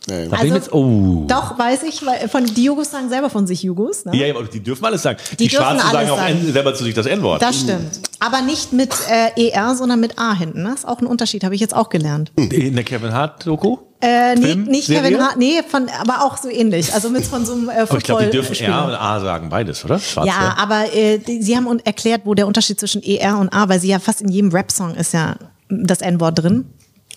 Nee. 0.07 0.27
Also, 0.31 0.53
jetzt, 0.53 0.73
oh. 0.73 1.25
Doch, 1.27 1.59
weiß 1.59 1.83
ich, 1.83 2.05
weil 2.05 2.29
von 2.29 2.45
die 2.45 2.63
Jugos 2.63 2.91
sagen 2.91 3.09
selber 3.09 3.29
von 3.29 3.45
sich 3.45 3.61
Jugos. 3.61 4.05
Ne? 4.05 4.15
Ja, 4.15 4.27
ja, 4.27 4.35
aber 4.35 4.45
die 4.45 4.61
dürfen 4.61 4.85
alles 4.85 5.01
sagen. 5.01 5.19
Die, 5.31 5.35
Die 5.35 5.47
dürfen 5.49 5.63
Schwarzen 5.65 5.91
sagen 5.91 6.09
auch 6.09 6.17
sagen. 6.17 6.51
Selber 6.53 6.73
zu 6.73 6.83
sich 6.85 6.93
das 6.93 7.05
N-Wort. 7.05 7.41
Das 7.41 7.59
stimmt. 7.59 7.99
Aber 8.19 8.41
nicht 8.41 8.71
mit 8.71 8.93
äh, 9.09 9.49
ER, 9.49 9.75
sondern 9.75 9.99
mit 9.99 10.17
A 10.17 10.33
hinten. 10.33 10.63
Das 10.63 10.75
ist 10.79 10.87
auch 10.87 11.01
ein 11.01 11.07
Unterschied, 11.07 11.43
habe 11.43 11.55
ich 11.55 11.61
jetzt 11.61 11.75
auch 11.75 11.89
gelernt. 11.89 12.31
In 12.37 12.75
der 12.75 12.85
Kevin 12.85 13.11
Hart-Doku? 13.13 13.77
Äh, 13.99 14.35
nee, 14.35 14.55
nicht 14.55 14.87
Serie? 14.87 15.11
Kevin 15.11 15.23
Hart, 15.23 15.37
nee, 15.37 15.61
von, 15.67 15.87
aber 15.99 16.23
auch 16.23 16.37
so 16.37 16.49
ähnlich. 16.49 16.93
Also 16.93 17.09
mit 17.09 17.25
von 17.25 17.45
so 17.45 17.53
einem 17.53 17.67
äh, 17.67 17.79
Aber 17.81 17.97
ich 17.97 18.03
glaube, 18.03 18.25
die 18.25 18.29
dürfen 18.29 18.55
Football-Spieler. 18.55 18.77
R 18.77 18.85
und 18.85 18.93
A 18.93 19.19
sagen, 19.19 19.49
beides, 19.49 19.83
oder? 19.83 19.99
Schwarze. 19.99 20.29
Ja, 20.29 20.55
aber 20.57 20.93
äh, 20.93 21.17
die, 21.17 21.41
sie 21.41 21.57
haben 21.57 21.67
erklärt, 21.83 22.21
wo 22.25 22.33
der 22.33 22.47
Unterschied 22.47 22.79
zwischen 22.79 23.03
ER 23.03 23.37
und 23.39 23.49
A, 23.49 23.67
weil 23.67 23.79
sie 23.81 23.89
ja 23.89 23.99
fast 23.99 24.21
in 24.21 24.29
jedem 24.29 24.51
Rap-Song 24.51 24.95
ist 24.95 25.13
ja 25.13 25.35
das 25.69 25.99
N-Wort 26.01 26.39
drin. 26.39 26.65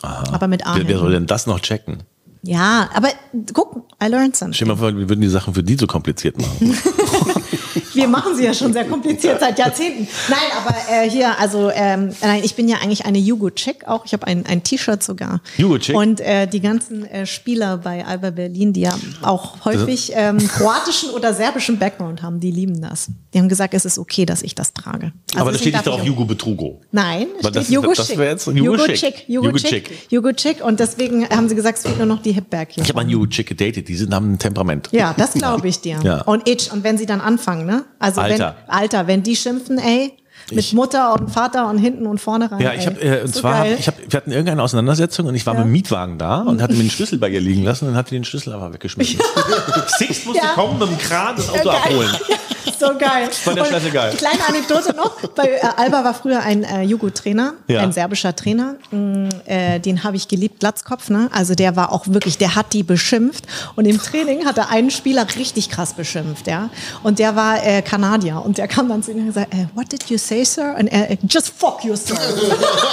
Aber 0.03 0.49
mit 0.49 0.67
A. 0.67 0.77
Wer, 0.77 0.89
wer 0.89 0.99
soll 0.99 1.13
denn 1.13 1.27
das 1.27 1.47
noch 1.47 1.61
checken? 1.61 2.03
Ja, 2.43 2.89
aber 2.95 3.11
guck, 3.53 3.85
I 4.03 4.07
learned 4.07 4.37
something. 4.37 4.55
Stell 4.55 4.69
dir 4.69 4.75
mal 4.75 4.79
vor, 4.79 4.97
wir 4.97 5.09
würden 5.09 5.21
die 5.21 5.29
Sachen 5.29 5.55
für 5.55 5.63
die 5.63 5.75
so 5.77 5.87
kompliziert 5.87 6.39
machen. 6.39 6.77
Wir 7.95 8.09
machen 8.09 8.35
sie 8.37 8.45
ja 8.45 8.55
schon 8.55 8.73
sehr 8.73 8.85
kompliziert 8.85 9.41
seit 9.41 9.59
Jahrzehnten. 9.59 10.07
Nein, 10.29 10.39
aber 10.57 10.75
äh, 10.91 11.09
hier, 11.11 11.39
also 11.39 11.71
ähm, 11.73 12.11
nein, 12.23 12.43
ich 12.45 12.55
bin 12.55 12.69
ja 12.69 12.79
eigentlich 12.79 13.05
eine 13.07 13.19
Jugo-Chick 13.19 13.87
auch. 13.87 14.05
Ich 14.05 14.13
habe 14.13 14.27
ein, 14.27 14.47
ein 14.47 14.63
T-Shirt 14.63 15.03
sogar. 15.03 15.41
Jugo-Chick? 15.57 15.97
Und 15.97 16.21
äh, 16.21 16.47
die 16.47 16.61
ganzen 16.61 17.05
äh, 17.07 17.27
Spieler 17.27 17.79
bei 17.79 18.05
Alba 18.05 18.31
Berlin, 18.31 18.73
die 18.73 18.83
ja 18.83 18.95
auch 19.23 19.65
häufig 19.65 20.13
ähm, 20.15 20.39
kroatischen 20.39 21.11
oder 21.11 21.35
serbischen 21.35 21.79
Background 21.79 22.23
haben, 22.23 22.41
die 22.41 22.51
lieben 22.51 22.81
das. 22.81 23.09
Die 23.35 23.39
haben 23.39 23.49
gesagt, 23.49 23.75
es 23.75 23.85
ist 23.85 23.99
okay, 23.99 24.27
dass 24.27 24.43
ich 24.43 24.55
das 24.55 24.73
trage. 24.73 25.13
Also 25.33 25.41
aber 25.43 25.53
da 25.53 25.59
steht 25.59 25.75
nicht 25.75 25.89
auch- 25.89 26.03
Jugo 26.05 26.25
Betrugo. 26.25 26.81
Nein, 26.93 27.27
Weil 27.43 27.53
steht 27.53 27.69
Jugo 27.71 27.93
Chick. 27.93 28.19
jetzt 28.19 28.47
Jugo 28.47 28.59
Jugo 28.73 28.87
Chick. 28.87 28.97
Chick. 28.97 29.25
Jugo 29.29 29.47
Jugo 29.47 29.59
Chick. 29.59 29.89
Chick. 29.89 30.07
Jugo 30.11 30.33
Chick. 30.33 30.65
Und 30.65 30.81
deswegen 30.81 31.29
haben 31.29 31.49
sie 31.49 31.55
gesagt, 31.55 31.79
es 31.79 31.85
fehlt 31.85 31.99
nur 31.99 32.07
noch 32.07 32.23
die 32.23 32.33
Hipback 32.33 32.73
hier. 32.73 32.83
Ich 32.83 32.89
habe 32.89 33.01
einen 33.01 33.11
Jugo-Chick 33.11 33.47
gedatet, 33.49 33.89
die 33.89 33.95
sind, 33.97 34.13
haben 34.15 34.33
ein 34.33 34.39
Temperament. 34.39 34.89
Ja, 34.93 35.15
das 35.17 35.35
glaube 35.35 35.69
ich 35.69 35.81
dir. 35.81 35.99
Ja. 36.03 36.23
Und 36.23 36.49
ich, 36.49 36.73
und 36.73 36.83
wenn 36.85 36.99
sie 36.99 37.07
dann 37.07 37.21
anfangen, 37.21 37.67
ne? 37.71 37.85
Also 37.99 38.21
Alter. 38.21 38.57
wenn 38.67 38.75
Alter, 38.75 39.07
wenn 39.07 39.23
die 39.23 39.37
schimpfen, 39.37 39.79
ey, 39.79 40.13
mit 40.53 40.73
Mutter 40.73 41.13
und 41.15 41.31
Vater 41.31 41.69
und 41.69 41.79
hinten 41.79 42.07
und 42.07 42.19
vorne 42.19 42.51
rein. 42.51 42.61
Ja, 42.61 42.73
ich 42.73 42.87
habe 42.87 43.01
äh, 43.01 43.23
und 43.23 43.33
So 43.33 43.41
zwar 43.41 43.59
hab, 43.61 43.67
ich 43.67 43.87
hab, 43.87 43.95
wir 43.99 44.17
hatten 44.17 44.31
irgendeine 44.33 44.63
Auseinandersetzung 44.63 45.27
und 45.27 45.35
ich 45.35 45.47
war 45.47 45.55
Ja. 45.55 45.61
mit 45.61 45.69
dem 45.69 45.73
Mietwagen 45.73 46.19
da 46.19 46.41
und 46.43 46.61
hatte 46.63 46.73
mir 46.75 46.83
den 46.83 46.91
Schlüssel 46.91 47.19
bei 47.19 47.29
ihr 47.29 47.41
liegen 47.41 47.63
lassen 47.63 47.85
und 47.85 47.93
dann 47.93 47.99
hat 47.99 48.11
die 48.11 48.15
den 48.17 48.25
Schlüssel 48.25 48.53
aber 48.55 48.73
weggeschmissen. 48.73 49.21
Six 49.99 50.25
musste 50.25 50.43
Ja. 50.43 50.53
kommen 50.55 50.79
mit 50.79 50.89
dem 50.89 50.99
Kran 50.99 51.37
das 51.37 51.47
Ja, 51.47 51.53
Auto 51.53 51.65
geil. 51.69 51.77
abholen. 51.85 52.11
Ja, 52.29 52.37
so 52.79 52.87
geil. 52.99 53.29
war 53.45 53.55
der 53.55 53.65
Scheiße 53.65 53.91
geil. 53.91 54.15
Kleine 54.17 54.47
Anekdote 54.49 54.95
noch. 54.95 55.17
Bei 55.35 55.49
äh, 55.49 55.61
Alba 55.77 56.05
war 56.05 56.15
früher 56.15 56.41
ein 56.41 56.65
äh, 56.65 56.83
Jugo-Trainer, 56.83 57.55
Ja. 57.69 57.81
ein 57.81 57.93
serbischer 57.93 58.35
Trainer. 58.35 58.77
Mm, 58.91 59.29
äh, 59.47 59.79
den 59.81 60.05
habe 60.05 60.17
ich 60.17 60.29
geliebt, 60.29 60.61
Glatzkopf. 60.61 61.11
Ne? 61.11 61.29
Also 61.33 61.55
der 61.55 61.77
war 61.77 61.93
auch 61.93 62.07
wirklich, 62.09 62.39
der 62.39 62.55
hat 62.57 62.73
die 62.73 62.83
beschimpft. 62.83 63.45
Und 63.77 63.85
im 63.87 63.99
Training 64.01 64.45
hat 64.47 64.59
er 64.59 64.71
einen 64.71 64.91
Spieler 64.91 65.27
richtig 65.37 65.71
krass 65.71 65.95
beschimpft. 65.95 66.47
ja. 66.47 66.71
Und 67.03 67.19
der 67.19 67.37
war 67.37 67.65
äh, 67.65 67.83
Kanadier. 67.83 68.43
Und 68.45 68.59
der 68.59 68.69
kam 68.69 68.89
dann 68.89 69.03
zu 69.03 69.13
ihm 69.13 69.19
und 69.21 69.27
gesagt, 69.27 69.53
äh, 69.55 69.67
what 69.75 69.91
did 69.93 70.05
you 70.11 70.19
say, 70.19 70.45
sir? 70.45 70.75
Und 70.79 70.89
er, 70.89 71.11
äh, 71.11 71.17
just 71.29 71.53
fuck 71.57 71.85
yourself. 71.85 72.19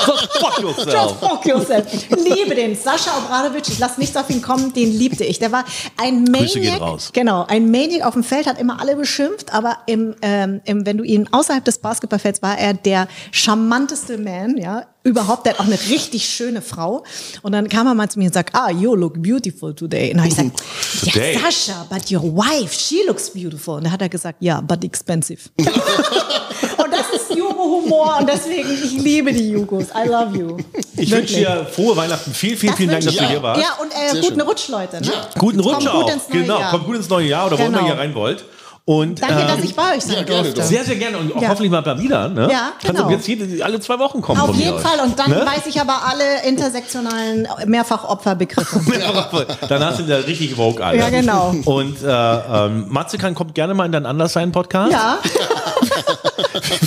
Fuck 0.07 0.59
Just 0.61 0.77
yourself. 0.79 1.19
fuck 1.19 1.45
yourself. 1.45 1.85
Liebe 2.09 2.55
den. 2.55 2.75
Sascha 2.75 3.11
Obradovic, 3.17 3.67
ich 3.69 3.79
lasse 3.79 3.99
nichts 3.99 4.15
auf 4.15 4.29
ihn 4.29 4.41
kommen, 4.41 4.73
den 4.73 4.91
liebte 4.97 5.23
ich. 5.23 5.39
Der 5.39 5.51
war 5.51 5.63
ein 5.97 6.25
Grüße 6.25 6.59
gehen 6.59 6.71
Maniac. 6.73 6.81
raus. 6.81 7.09
Genau, 7.13 7.45
ein 7.47 7.69
Maniac 7.71 8.05
auf 8.05 8.13
dem 8.13 8.23
Feld, 8.23 8.47
hat 8.47 8.59
immer 8.59 8.79
alle 8.79 8.95
beschimpft, 8.95 9.53
aber 9.57 9.77
im, 9.87 10.13
ähm, 10.21 10.61
im, 10.65 10.85
wenn 10.85 10.97
du 10.97 11.03
ihn 11.03 11.27
außerhalb 11.31 11.65
des 11.65 11.79
Basketballfelds 11.79 12.41
war 12.43 12.57
er 12.59 12.73
der 12.75 13.07
charmanteste 13.31 14.17
Man, 14.19 14.55
ja, 14.57 14.85
überhaupt. 15.03 15.45
Der 15.45 15.53
hat 15.53 15.59
auch 15.61 15.65
eine 15.65 15.79
richtig 15.89 16.25
schöne 16.29 16.61
Frau. 16.61 17.03
Und 17.41 17.53
dann 17.53 17.67
kam 17.69 17.87
er 17.87 17.95
mal 17.95 18.07
zu 18.09 18.19
mir 18.19 18.25
und 18.25 18.33
sagt, 18.33 18.53
ah, 18.53 18.69
you 18.69 18.93
look 18.93 19.21
beautiful 19.21 19.73
today. 19.73 20.11
Und 20.11 20.17
dann 20.17 20.25
habe 20.25 20.29
ich 20.29 20.35
gesagt, 20.37 21.11
Today? 21.13 21.33
ja, 21.35 21.39
Sascha, 21.41 21.87
but 21.89 22.11
your 22.11 22.21
wife, 22.35 22.73
she 22.73 22.99
looks 23.07 23.29
beautiful. 23.31 23.75
Und 23.77 23.85
dann 23.85 23.91
hat 23.93 24.01
er 24.01 24.09
gesagt, 24.09 24.37
ja, 24.41 24.61
but 24.61 24.83
expensive. 24.83 25.39
und 25.57 26.91
das 26.91 27.09
ist 27.15 27.35
Jugo-Humor 27.35 28.17
und 28.19 28.29
deswegen, 28.29 28.69
ich 28.71 28.91
liebe 28.93 29.33
die 29.33 29.49
Jugos. 29.49 29.85
I 29.95 30.07
love 30.07 30.37
you. 30.37 30.57
Ich 30.97 31.09
wünsche 31.11 31.35
dir 31.35 31.67
frohe 31.71 31.95
Weihnachten. 31.95 32.31
Vielen, 32.33 32.57
vielen, 32.57 32.69
Das 32.71 32.77
vielen 32.77 32.89
Dank, 32.91 33.03
dass 33.05 33.15
du 33.15 33.23
ich 33.23 33.29
hier 33.29 33.41
warst. 33.43 33.61
Ja, 33.61 33.77
und 33.81 33.91
äh, 33.91 34.19
guten 34.21 34.33
schön. 34.39 34.41
Rutsch, 34.41 34.67
Leute. 34.69 35.01
Ne? 35.01 35.11
Guten 35.37 35.61
Kommt 35.61 35.75
Rutsch 35.75 35.85
gut 35.85 36.03
auch. 36.03 36.13
ins 36.13 36.29
neue 36.29 36.41
genau, 36.41 36.59
Jahr. 36.59 36.71
kommt 36.71 36.85
gut 36.85 36.95
ins 36.95 37.09
neue 37.09 37.27
Jahr 37.27 37.45
oder 37.47 37.57
wo 37.59 37.63
Genau. 37.63 37.79
immer 37.79 37.87
ihr 37.87 37.97
rein 37.97 38.13
wollt. 38.15 38.45
Und 38.89 39.21
Danke, 39.21 39.41
ähm, 39.41 39.47
dass 39.49 39.65
ich 39.65 39.75
bei 39.75 39.95
euch 39.97 40.01
sein 40.01 40.15
ja, 40.19 40.23
durfte. 40.23 40.63
sehr, 40.63 40.85
sehr 40.85 40.95
gerne 40.95 41.17
und 41.17 41.35
auch 41.35 41.41
Ja. 41.41 41.49
hoffentlich 41.49 41.69
mal 41.69 41.81
mal 41.81 41.99
wieder. 41.99 42.29
Ne? 42.29 42.47
Ja, 42.49 42.71
Kannst 42.81 42.95
genau. 42.95 43.09
du 43.09 43.15
jetzt 43.15 43.27
jede, 43.27 43.61
alle 43.65 43.81
zwei 43.81 43.99
Wochen 43.99 44.21
kommen. 44.21 44.39
Auf 44.39 44.47
von 44.47 44.55
mir 44.55 44.63
jeden 44.63 44.77
aus. 44.77 44.81
Fall. 44.81 44.99
Und 45.01 45.19
dann 45.19 45.29
Ne? 45.29 45.45
weiß 45.45 45.65
ich 45.65 45.81
aber 45.81 46.03
alle 46.09 46.47
intersektionalen 46.47 47.49
Mehrfachopferbegriffe. 47.65 48.79
Dann 49.67 49.83
hast 49.83 49.99
du 49.99 50.05
wieder 50.05 50.25
richtig 50.25 50.55
Vogue 50.55 50.81
alle. 50.85 50.99
Ja, 50.99 51.09
genau. 51.09 51.53
Und 51.65 52.01
äh, 52.01 52.07
ähm, 52.07 52.85
Matze 52.87 53.17
kann, 53.17 53.35
kommt 53.35 53.53
gerne 53.55 53.73
mal 53.73 53.85
in 53.87 53.91
deinen 53.91 54.05
Anderssein-Podcast. 54.05 54.93
ja, 54.93 55.17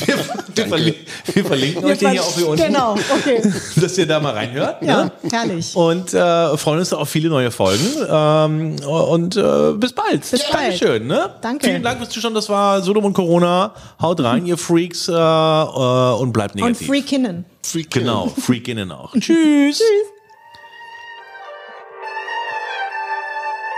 Wir, 0.07 0.17
wir, 0.55 0.67
verlin 0.67 0.95
wir 1.33 1.45
verlinken 1.45 1.85
euch 1.85 1.99
den 1.99 2.11
hier 2.11 2.23
auch 2.23 2.35
hier 2.35 2.49
unten. 2.49 2.63
Genau, 2.65 2.95
okay. 3.11 3.43
Dass 3.77 3.97
ihr 3.99 4.07
da 4.07 4.21
mal 4.21 4.33
reinhört. 4.33 4.83
Ja, 4.83 5.05
Ne? 5.05 5.13
herrlich. 5.31 5.77
Und 5.77 6.13
äh, 6.15 6.57
freuen 6.57 6.79
uns 6.81 6.93
auf 6.93 7.09
viele 7.09 7.29
neue 7.29 7.51
Folgen. 7.51 7.85
Ähm, 8.11 8.77
und 8.87 9.37
äh, 9.37 9.73
bis 9.75 9.93
bald. 9.93 10.21
Bis 10.31 10.43
bald. 10.51 10.53
Dankeschön. 10.55 11.07
Ne? 11.07 11.31
Danke. 11.41 11.67
Vielen 11.67 11.83
Dank 11.83 11.90
fürs 11.99 12.11
Zuschauen. 12.11 12.35
Das 12.35 12.49
war 12.49 12.83
Sodom 12.83 13.05
und 13.05 13.13
Corona. 13.15 13.73
Haut 14.01 14.21
rein, 14.23 14.47
ihr 14.47 14.57
Freaks. 14.59 15.09
Äh, 15.09 15.13
äh, 15.13 16.15
und 16.15 16.33
bleibt 16.33 16.55
Und 16.55 16.63
negativ. 16.63 16.87
Freakinnen. 16.87 17.45
Freak 17.63 17.91
Genau, 17.91 18.27
Freakinnen 18.29 18.91
auch. 18.93 19.13
Tschüss. 19.19 19.79
Tschüss. 19.79 19.83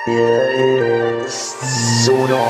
Hier 0.05 1.25
ist 1.25 2.05
Sodom 2.05 2.41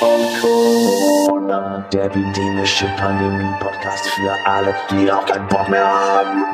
und 0.00 0.40
Corona, 0.40 1.86
der 1.92 2.04
epidemische 2.04 2.86
Pandemie-Podcast 2.96 4.08
für 4.08 4.32
alle, 4.46 4.74
die 4.90 5.12
auch 5.12 5.26
keinen 5.26 5.46
Bock 5.48 5.68
mehr 5.68 5.84
haben. 5.84 6.44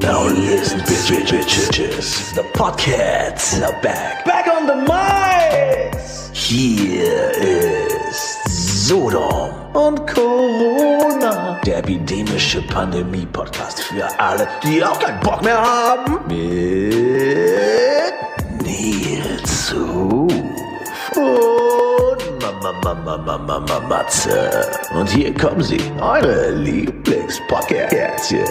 Now 0.00 0.26
listen, 0.28 0.80
bitch, 0.80 1.30
bitch, 1.30 1.32
bitches. 1.32 2.34
The 2.34 2.42
podcasts 2.52 3.62
are 3.62 3.72
back. 3.82 4.24
Back 4.24 4.46
on 4.46 4.66
the 4.66 4.74
mics. 4.74 6.30
Hier 6.32 7.30
ist 7.30 8.88
Sodom 8.88 9.50
und 9.72 10.06
Corona. 10.06 11.60
Der 11.64 11.78
epidemische 11.78 12.60
Pandemie-Podcast 12.62 13.80
für 13.80 14.06
alle, 14.20 14.46
die 14.62 14.84
auch 14.84 14.98
keinen 14.98 15.20
Bock 15.20 15.42
mehr 15.42 15.60
haben. 15.60 16.18
Mit 16.28 18.12
Nils 18.62 19.74
Ruf 19.74 20.32
und 21.16 22.18
Mama, 22.42 22.72
Mama, 22.82 23.16
Mama, 23.16 23.38
Mama, 23.38 23.80
Matze. 23.88 24.68
Und 24.94 25.08
hier 25.08 25.32
kommen 25.34 25.62
sie, 25.62 25.80
eure 26.00 26.50
Lieblingspodcastchen. 26.50 28.44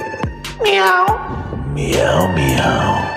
Miau. 0.64 1.06
Miau, 1.74 2.28
miau. 2.32 3.16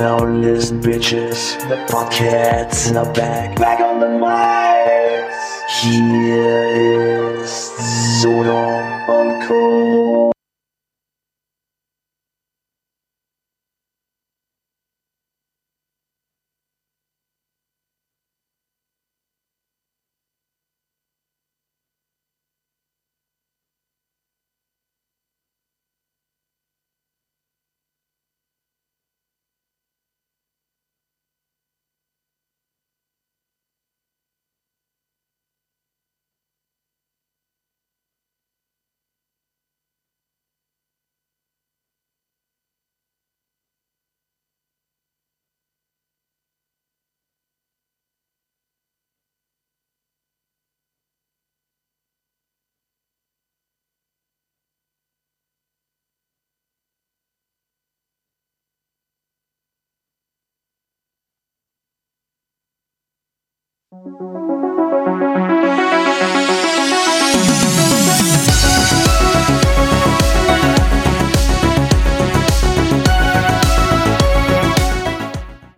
Now 0.00 0.18
listen, 0.24 0.80
bitches. 0.80 1.56
The 1.68 1.76
podcasts 1.86 2.90
are 2.96 3.12
back. 3.12 3.56
Back 3.56 3.80
on 3.80 4.00
the 4.00 4.06
mics. 4.06 5.38
Hier 5.82 7.40
ist 7.40 8.22
Sodom 8.22 8.82
und 9.08 9.40